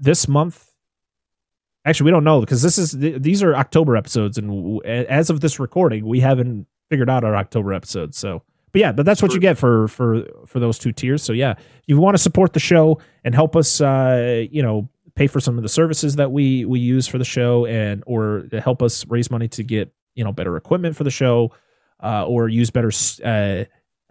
This 0.00 0.26
month, 0.26 0.72
actually, 1.84 2.06
we 2.06 2.10
don't 2.10 2.24
know 2.24 2.40
because 2.40 2.62
this 2.62 2.78
is 2.78 2.92
these 2.92 3.42
are 3.42 3.54
October 3.54 3.96
episodes, 3.96 4.38
and 4.38 4.84
as 4.86 5.30
of 5.30 5.40
this 5.40 5.60
recording, 5.60 6.06
we 6.06 6.20
haven't 6.20 6.66
figured 6.88 7.10
out 7.10 7.22
our 7.22 7.36
October 7.36 7.72
episodes. 7.72 8.16
So, 8.18 8.42
but 8.72 8.80
yeah, 8.80 8.92
but 8.92 9.04
that's 9.04 9.22
what 9.22 9.32
you 9.32 9.40
get 9.40 9.58
for 9.58 9.88
for 9.88 10.24
for 10.46 10.60
those 10.60 10.78
two 10.78 10.92
tiers. 10.92 11.22
So 11.22 11.32
yeah, 11.32 11.52
if 11.52 11.84
you 11.86 11.98
want 11.98 12.16
to 12.16 12.22
support 12.22 12.52
the 12.52 12.60
show 12.60 13.00
and 13.24 13.34
help 13.34 13.56
us, 13.56 13.80
uh, 13.80 14.44
you 14.50 14.62
know, 14.62 14.88
pay 15.14 15.26
for 15.26 15.40
some 15.40 15.56
of 15.56 15.62
the 15.62 15.68
services 15.68 16.16
that 16.16 16.32
we 16.32 16.64
we 16.64 16.80
use 16.80 17.06
for 17.06 17.18
the 17.18 17.24
show, 17.24 17.66
and 17.66 18.02
or 18.06 18.44
help 18.62 18.82
us 18.82 19.06
raise 19.06 19.30
money 19.30 19.48
to 19.48 19.62
get 19.62 19.92
you 20.14 20.24
know 20.24 20.32
better 20.32 20.56
equipment 20.56 20.96
for 20.96 21.04
the 21.04 21.10
show, 21.10 21.52
uh, 22.02 22.24
or 22.26 22.48
use 22.48 22.70
better 22.70 22.92
uh, 23.24 23.64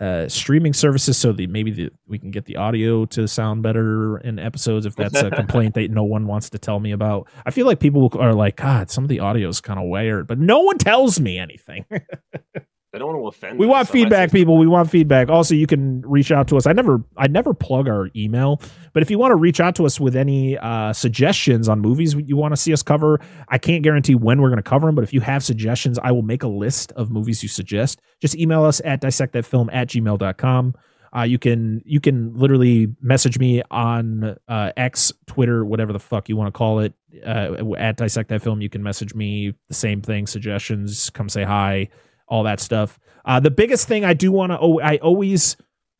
uh, 0.04 0.30
streaming 0.30 0.74
services 0.74 1.18
so 1.18 1.34
that 1.34 1.50
maybe 1.50 1.72
the, 1.72 1.90
we 2.08 2.18
can 2.18 2.32
get 2.32 2.46
the 2.46 2.56
audio 2.56 3.06
to 3.06 3.28
sound 3.28 3.62
better 3.64 4.18
in 4.20 4.40
episodes 4.40 4.86
if 4.86 4.96
that's 4.96 5.22
a 5.22 5.30
complaint 5.36 5.76
that 5.76 5.92
no 5.92 6.04
one 6.04 6.26
wants 6.26 6.50
to 6.50 6.58
tell 6.58 6.80
me 6.80 6.92
about. 6.92 7.28
I 7.46 7.52
feel 7.52 7.66
like 7.66 7.80
people 7.80 8.10
are 8.18 8.34
like, 8.34 8.56
God, 8.56 8.90
some 8.90 9.04
of 9.04 9.10
the 9.10 9.20
audio 9.20 9.50
is 9.50 9.60
kind 9.62 9.80
of 9.80 9.88
weird, 9.88 10.28
but 10.28 10.40
no 10.40 10.62
one 10.62 10.78
tells 10.78 11.20
me 11.20 11.38
anything. 11.38 11.86
I 12.94 12.98
don't 12.98 13.08
want 13.14 13.24
to 13.24 13.28
offend. 13.28 13.60
we 13.60 13.68
want 13.68 13.88
so 13.88 13.92
I 13.92 13.94
say 13.94 14.04
feedback, 14.04 14.32
people. 14.32 14.58
We 14.58 14.66
want 14.66 14.90
feedback. 14.90 15.30
Also, 15.30 15.54
you 15.54 15.68
can 15.68 16.02
reach 16.02 16.32
out 16.32 16.48
to 16.48 16.58
us. 16.58 16.66
I 16.66 16.74
never, 16.74 17.04
I 17.18 17.28
never 17.28 17.54
plug 17.54 17.88
our 17.88 18.10
email, 18.16 18.62
but 18.94 19.04
if 19.04 19.12
you 19.12 19.20
want 19.20 19.32
to 19.32 19.36
reach 19.36 19.60
out 19.60 19.76
to 19.76 19.86
us 19.86 20.00
with 20.00 20.16
any 20.16 20.58
uh, 20.58 20.92
suggestions 20.94 21.70
on 21.70 21.82
movies 21.82 22.16
you 22.16 22.36
want 22.36 22.52
to 22.54 22.58
see 22.58 22.74
us 22.74 22.82
cover, 22.82 23.20
I 23.50 23.60
can't 23.60 23.84
guarantee 23.84 24.16
when 24.16 24.42
we're 24.42 24.50
going 24.50 24.58
to 24.58 24.64
cover 24.64 24.88
them, 24.88 24.96
but 24.96 25.04
if 25.04 25.14
you 25.14 25.22
have 25.22 25.44
suggestions, 25.44 26.00
I 26.00 26.12
will 26.12 26.24
make 26.24 26.42
a 26.42 26.48
list 26.48 26.92
of 26.94 27.12
movies 27.12 27.44
you 27.44 27.50
suggest. 27.50 28.02
Just 28.22 28.36
email 28.36 28.64
us 28.64 28.82
at 28.84 29.02
dissectthatfilm 29.02 29.70
at 29.72 29.90
gmail.com. 29.90 30.76
Uh, 31.16 31.24
you 31.24 31.40
can 31.40 31.82
you 31.86 32.00
can 32.00 32.36
literally 32.38 32.96
message 33.02 33.40
me 33.40 33.64
on 33.72 34.36
uh, 34.48 34.72
X, 34.78 35.12
Twitter, 35.26 35.66
whatever 35.66 35.92
the 35.92 36.00
fuck 36.00 36.30
you 36.30 36.38
want 36.38 36.54
to 36.54 36.58
call 36.58 36.80
it, 36.80 36.94
uh, 37.26 37.74
at 37.78 37.98
dissect 37.98 38.30
that 38.30 38.42
film. 38.42 38.62
You 38.62 38.70
can 38.70 38.84
message 38.84 39.16
me 39.16 39.56
the 39.68 39.74
same 39.74 40.02
thing, 40.02 40.28
suggestions, 40.28 41.10
come 41.10 41.28
say 41.28 41.44
hi, 41.44 41.90
all 42.30 42.44
that 42.44 42.60
stuff. 42.60 43.00
Uh, 43.26 43.40
the 43.40 43.52
biggest 43.52 43.88
thing 43.88 44.06
I 44.06 44.14
do 44.14 44.32
want 44.32 44.52
to, 44.52 44.60
oh, 44.60 44.80
I 44.80 44.98
always, 44.98 45.58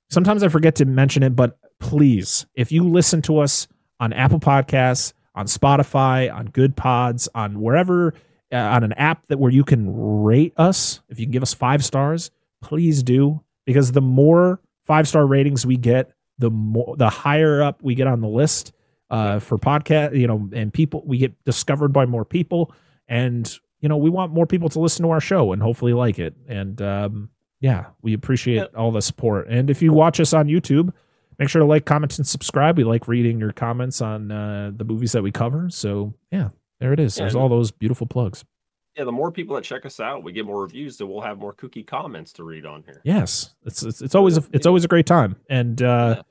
sometimes 0.10 0.44
I 0.44 0.48
forget 0.48 0.76
to 0.76 0.86
mention 0.86 1.24
it, 1.24 1.36
but 1.36 1.58
please, 1.80 2.46
if 2.56 2.72
you 2.72 2.88
listen 2.88 3.22
to 3.24 3.40
us 3.40 3.68
on 4.00 4.14
Apple 4.14 4.40
Podcasts, 4.40 5.14
on 5.36 5.46
Spotify, 5.46 6.34
on 6.34 6.48
Goodpods, 6.50 7.28
on 7.36 7.60
wherever, 7.62 8.14
uh, 8.52 8.56
on 8.56 8.84
an 8.84 8.94
app 8.94 9.28
that 9.28 9.38
where 9.40 9.52
you 9.52 9.64
can 9.64 10.24
rate 10.24 10.54
us, 10.58 11.02
if 11.10 11.20
you 11.20 11.26
can 11.26 11.32
give 11.32 11.44
us 11.44 11.54
five 11.54 11.84
stars, 11.84 12.32
please 12.62 13.04
do, 13.04 13.42
because 13.66 13.92
the 13.92 14.02
more 14.02 14.60
five 14.86 15.08
star 15.08 15.26
ratings 15.26 15.66
we 15.66 15.78
get, 15.78 16.12
the 16.40 16.50
more, 16.50 16.96
the 16.98 17.10
higher 17.10 17.62
up 17.62 17.82
we 17.84 17.96
get 17.96 18.08
on 18.08 18.22
the 18.22 18.28
list 18.28 18.72
uh, 19.10 19.40
for 19.40 19.58
podcast, 19.58 20.18
you 20.18 20.28
know, 20.28 20.50
and 20.54 20.74
people, 20.74 21.04
we 21.06 21.18
get 21.18 21.44
discovered 21.44 21.94
by 21.94 22.06
more 22.06 22.26
people, 22.26 22.74
and 23.08 23.60
you 23.82 23.90
know, 23.90 23.98
we 23.98 24.10
want 24.10 24.34
more 24.34 24.46
people 24.46 24.70
to 24.70 24.80
listen 24.80 25.04
to 25.04 25.12
our 25.12 25.22
show 25.22 25.54
and 25.54 25.62
hopefully 25.62 25.94
like 25.94 26.20
it. 26.20 26.36
And 26.48 26.82
um, 26.82 27.30
yeah, 27.62 27.88
we 28.02 28.14
appreciate 28.14 28.56
Yep. 28.58 28.72
all 28.78 28.92
the 28.92 29.02
support. 29.02 29.48
And 29.50 29.70
if 29.70 29.82
you 29.82 29.94
watch 29.94 30.20
us 30.20 30.34
on 30.34 30.48
YouTube, 30.48 30.92
make 31.38 31.50
sure 31.50 31.60
to 31.62 31.66
like, 31.66 31.86
comment, 31.86 32.18
and 32.18 32.28
subscribe. 32.28 32.78
We 32.78 32.84
like 32.84 33.08
reading 33.08 33.40
your 33.40 33.52
comments 33.54 34.02
on 34.02 34.32
uh, 34.32 34.72
the 34.76 34.84
movies 34.84 35.12
that 35.14 35.24
we 35.24 35.32
cover. 35.32 35.70
So 35.70 36.14
yeah, 36.32 36.50
there 36.80 36.94
it 36.94 37.00
is. 37.00 37.18
Yeah, 37.18 37.24
There's 37.24 37.36
all 37.36 37.50
those 37.50 37.72
beautiful 37.72 38.08
plugs. 38.08 38.44
Yeah, 38.98 39.06
the 39.06 39.12
more 39.14 39.32
people 39.32 39.56
that 39.56 39.64
check 39.64 39.86
us 39.86 40.00
out, 40.02 40.24
we 40.24 40.34
get 40.34 40.46
more 40.46 40.62
reviews, 40.62 40.98
then 40.98 41.08
we'll 41.08 41.22
have 41.22 41.38
more 41.38 41.54
kooky 41.54 41.86
comments 41.88 42.34
to 42.34 42.44
read 42.44 42.66
on 42.66 42.84
here. 42.84 43.00
Yes, 43.06 43.54
it's 43.66 43.82
it's, 43.84 44.02
it's 44.02 44.16
always 44.16 44.38
a, 44.38 44.44
it's 44.52 44.66
always 44.66 44.84
a 44.84 44.90
great 44.90 45.06
time. 45.06 45.38
And 45.50 45.82
uh, 45.82 46.16
Yeah. 46.18 46.22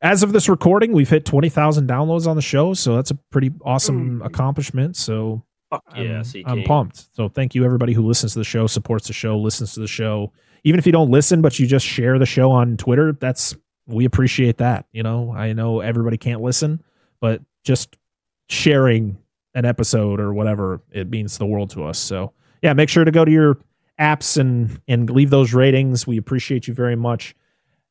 as 0.00 0.22
of 0.24 0.32
this 0.32 0.48
recording, 0.48 0.92
we've 0.92 1.10
hit 1.10 1.24
twenty 1.24 1.48
thousand 1.50 1.88
downloads 1.88 2.26
on 2.26 2.34
the 2.36 2.42
show, 2.42 2.74
so 2.74 2.96
that's 2.96 3.10
a 3.12 3.14
pretty 3.30 3.52
awesome 3.64 4.20
Mm. 4.20 4.26
accomplishment. 4.26 4.96
So 4.96 5.44
Fuck 5.72 5.84
yeah, 5.96 6.22
I'm, 6.34 6.58
I'm 6.58 6.62
pumped. 6.64 7.06
So 7.16 7.30
thank 7.30 7.54
you 7.54 7.64
everybody 7.64 7.94
who 7.94 8.06
listens 8.06 8.34
to 8.34 8.40
the 8.40 8.44
show, 8.44 8.66
supports 8.66 9.06
the 9.06 9.14
show, 9.14 9.38
listens 9.38 9.72
to 9.72 9.80
the 9.80 9.86
show. 9.86 10.30
Even 10.64 10.78
if 10.78 10.84
you 10.84 10.92
don't 10.92 11.10
listen, 11.10 11.40
but 11.40 11.58
you 11.58 11.66
just 11.66 11.86
share 11.86 12.18
the 12.18 12.26
show 12.26 12.50
on 12.50 12.76
Twitter, 12.76 13.12
that's 13.12 13.56
we 13.86 14.04
appreciate 14.04 14.58
that. 14.58 14.84
You 14.92 15.02
know, 15.02 15.32
I 15.32 15.54
know 15.54 15.80
everybody 15.80 16.18
can't 16.18 16.42
listen, 16.42 16.82
but 17.20 17.40
just 17.64 17.96
sharing 18.50 19.16
an 19.54 19.64
episode 19.64 20.20
or 20.20 20.34
whatever, 20.34 20.82
it 20.90 21.08
means 21.08 21.38
the 21.38 21.46
world 21.46 21.70
to 21.70 21.84
us. 21.84 21.98
So 21.98 22.34
yeah, 22.60 22.74
make 22.74 22.90
sure 22.90 23.04
to 23.04 23.10
go 23.10 23.24
to 23.24 23.30
your 23.30 23.58
apps 23.98 24.36
and 24.36 24.78
and 24.88 25.08
leave 25.08 25.30
those 25.30 25.54
ratings. 25.54 26.06
We 26.06 26.18
appreciate 26.18 26.68
you 26.68 26.74
very 26.74 26.96
much. 26.96 27.34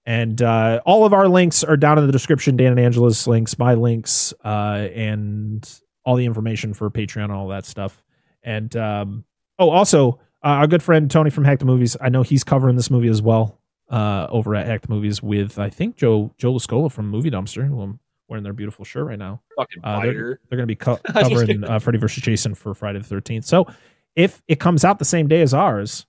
And 0.05 0.39
uh, 0.41 0.81
all 0.85 1.05
of 1.05 1.13
our 1.13 1.27
links 1.27 1.63
are 1.63 1.77
down 1.77 1.97
in 1.97 2.05
the 2.05 2.11
description. 2.11 2.57
Dan 2.57 2.71
and 2.71 2.79
Angela's 2.79 3.27
links, 3.27 3.57
my 3.59 3.73
links, 3.73 4.33
uh, 4.43 4.87
and 4.95 5.67
all 6.03 6.15
the 6.15 6.25
information 6.25 6.73
for 6.73 6.89
Patreon, 6.89 7.25
and 7.25 7.31
all 7.33 7.47
that 7.49 7.65
stuff. 7.65 8.03
And 8.43 8.75
um, 8.75 9.23
oh, 9.59 9.69
also 9.69 10.19
uh, 10.43 10.47
our 10.61 10.67
good 10.67 10.81
friend 10.83 11.09
Tony 11.09 11.29
from 11.29 11.43
Hack 11.45 11.59
the 11.59 11.65
Movies. 11.65 11.95
I 12.01 12.09
know 12.09 12.23
he's 12.23 12.43
covering 12.43 12.75
this 12.75 12.89
movie 12.89 13.09
as 13.09 13.21
well 13.21 13.59
uh, 13.89 14.27
over 14.29 14.55
at 14.55 14.65
Hack 14.65 14.81
the 14.81 14.89
Movies 14.93 15.21
with 15.21 15.59
I 15.59 15.69
think 15.69 15.95
Joe 15.97 16.33
Joe 16.37 16.53
Lascola 16.53 16.91
from 16.91 17.07
Movie 17.09 17.29
Dumpster, 17.31 17.67
who 17.67 17.81
I'm 17.81 17.99
wearing 18.27 18.43
their 18.43 18.53
beautiful 18.53 18.85
shirt 18.85 19.05
right 19.05 19.19
now. 19.19 19.41
Fucking 19.57 19.81
Uh, 19.83 19.99
they're, 20.01 20.13
they're 20.49 20.57
going 20.57 20.59
to 20.59 20.65
be 20.65 20.75
co- 20.75 20.95
covering 21.11 21.63
uh, 21.65 21.79
Freddy 21.79 21.97
vs. 21.99 22.23
Jason 22.23 22.55
for 22.55 22.73
Friday 22.73 22.99
the 22.99 23.15
13th. 23.15 23.43
So 23.43 23.67
if 24.15 24.41
it 24.47 24.59
comes 24.59 24.85
out 24.85 24.99
the 24.99 25.05
same 25.05 25.27
day 25.27 25.41
as 25.41 25.53
ours, 25.53 26.05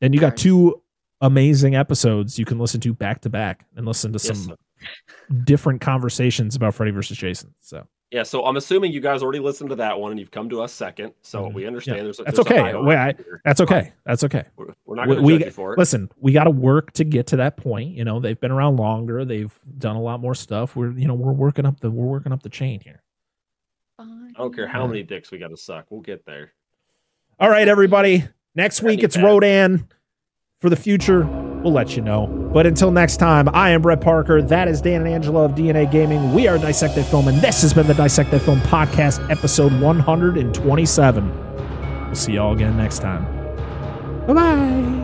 then 0.00 0.12
you 0.12 0.20
got 0.20 0.36
two 0.36 0.82
amazing 1.20 1.74
episodes 1.76 2.38
you 2.38 2.44
can 2.44 2.58
listen 2.58 2.80
to 2.80 2.92
back 2.92 3.20
to 3.22 3.30
back 3.30 3.64
and 3.76 3.86
listen 3.86 4.12
to 4.12 4.18
Yes, 4.18 4.26
some 4.26 4.48
sir. 4.48 4.56
different 5.44 5.80
conversations 5.80 6.56
about 6.56 6.74
Freddy 6.74 6.90
vs. 6.90 7.16
Jason. 7.16 7.54
So 7.60 7.86
Yeah, 8.12 8.24
so 8.24 8.44
I'm 8.44 8.58
assuming 8.58 8.92
you 8.92 9.00
guys 9.00 9.22
already 9.22 9.38
listened 9.38 9.70
to 9.70 9.76
that 9.76 9.98
one 9.98 10.10
and 10.10 10.20
you've 10.20 10.30
come 10.30 10.50
to 10.50 10.60
us 10.60 10.70
second. 10.70 11.14
So 11.22 11.44
Mhm. 11.46 11.54
we 11.54 11.66
understand 11.66 11.96
Yeah. 11.96 12.02
there's 12.04 12.20
a 12.20 12.24
That's 12.24 12.36
there's 12.36 12.46
okay. 12.46 12.58
hierarchy 12.60 12.86
Wait, 12.86 12.96
I- 12.96 13.14
that's 13.42 13.60
okay. 13.62 13.92
That's 14.04 14.22
okay. 14.24 14.44
We're, 14.56 14.66
we're 14.84 14.96
not 14.96 15.08
We- 15.08 15.14
going 15.14 15.18
to 15.22 15.26
we 15.26 15.32
judge 15.32 15.38
get- 15.40 15.46
you 15.46 15.52
for 15.52 15.72
it. 15.72 15.78
Listen, 15.78 16.10
we 16.20 16.32
got 16.32 16.44
to 16.44 16.50
work 16.50 16.92
to 16.92 17.04
get 17.04 17.26
to 17.28 17.36
that 17.36 17.56
point. 17.56 17.94
You 17.96 18.04
know, 18.04 18.20
they've 18.20 18.38
been 18.38 18.50
around 18.50 18.76
longer. 18.76 19.24
They've 19.24 19.58
done 19.78 19.96
a 19.96 20.00
lot 20.02 20.20
more 20.20 20.34
stuff. 20.34 20.76
We're, 20.76 20.90
you 20.92 21.08
know, 21.08 21.14
we're 21.14 21.32
working 21.32 21.64
up 21.64 21.80
the 21.80 21.90
we're 21.90 22.04
working 22.06 22.32
up 22.32 22.42
the 22.42 22.50
chain 22.50 22.80
here. 22.80 23.02
Fine. 23.96 24.34
I 24.36 24.42
don't 24.42 24.54
care 24.54 24.66
how 24.66 24.86
many 24.86 25.02
dicks 25.02 25.30
we 25.30 25.38
got 25.38 25.48
to 25.48 25.56
suck. 25.56 25.86
We'll 25.90 26.02
get 26.02 26.26
there. 26.26 26.52
All 27.40 27.48
right, 27.48 27.66
everybody. 27.66 28.24
Next 28.54 28.82
week 28.82 29.02
it's 29.02 29.16
that. 29.16 29.24
Rodan. 29.24 29.88
For 30.60 30.68
the 30.68 30.76
future, 30.76 31.22
we'll 31.62 31.72
let 31.72 31.96
you 31.96 32.02
know. 32.02 32.41
But 32.52 32.66
until 32.66 32.90
next 32.90 33.16
time, 33.16 33.48
I 33.54 33.70
am 33.70 33.82
Brett 33.82 34.00
Parker. 34.00 34.42
That 34.42 34.68
is 34.68 34.82
Dan 34.82 35.00
and 35.00 35.08
Angela 35.08 35.44
of 35.44 35.52
DNA 35.52 35.90
Gaming. 35.90 36.34
We 36.34 36.48
are 36.48 36.58
Dissected 36.58 37.06
Film, 37.06 37.28
and 37.28 37.38
this 37.38 37.62
has 37.62 37.72
been 37.72 37.86
the 37.86 37.94
Dissected 37.94 38.42
Film 38.42 38.60
Podcast, 38.60 39.28
episode 39.30 39.72
127. 39.80 42.06
We'll 42.06 42.14
see 42.14 42.34
y'all 42.34 42.52
again 42.52 42.76
next 42.76 42.98
time. 42.98 43.24
Bye 44.26 44.34
bye. 44.34 45.01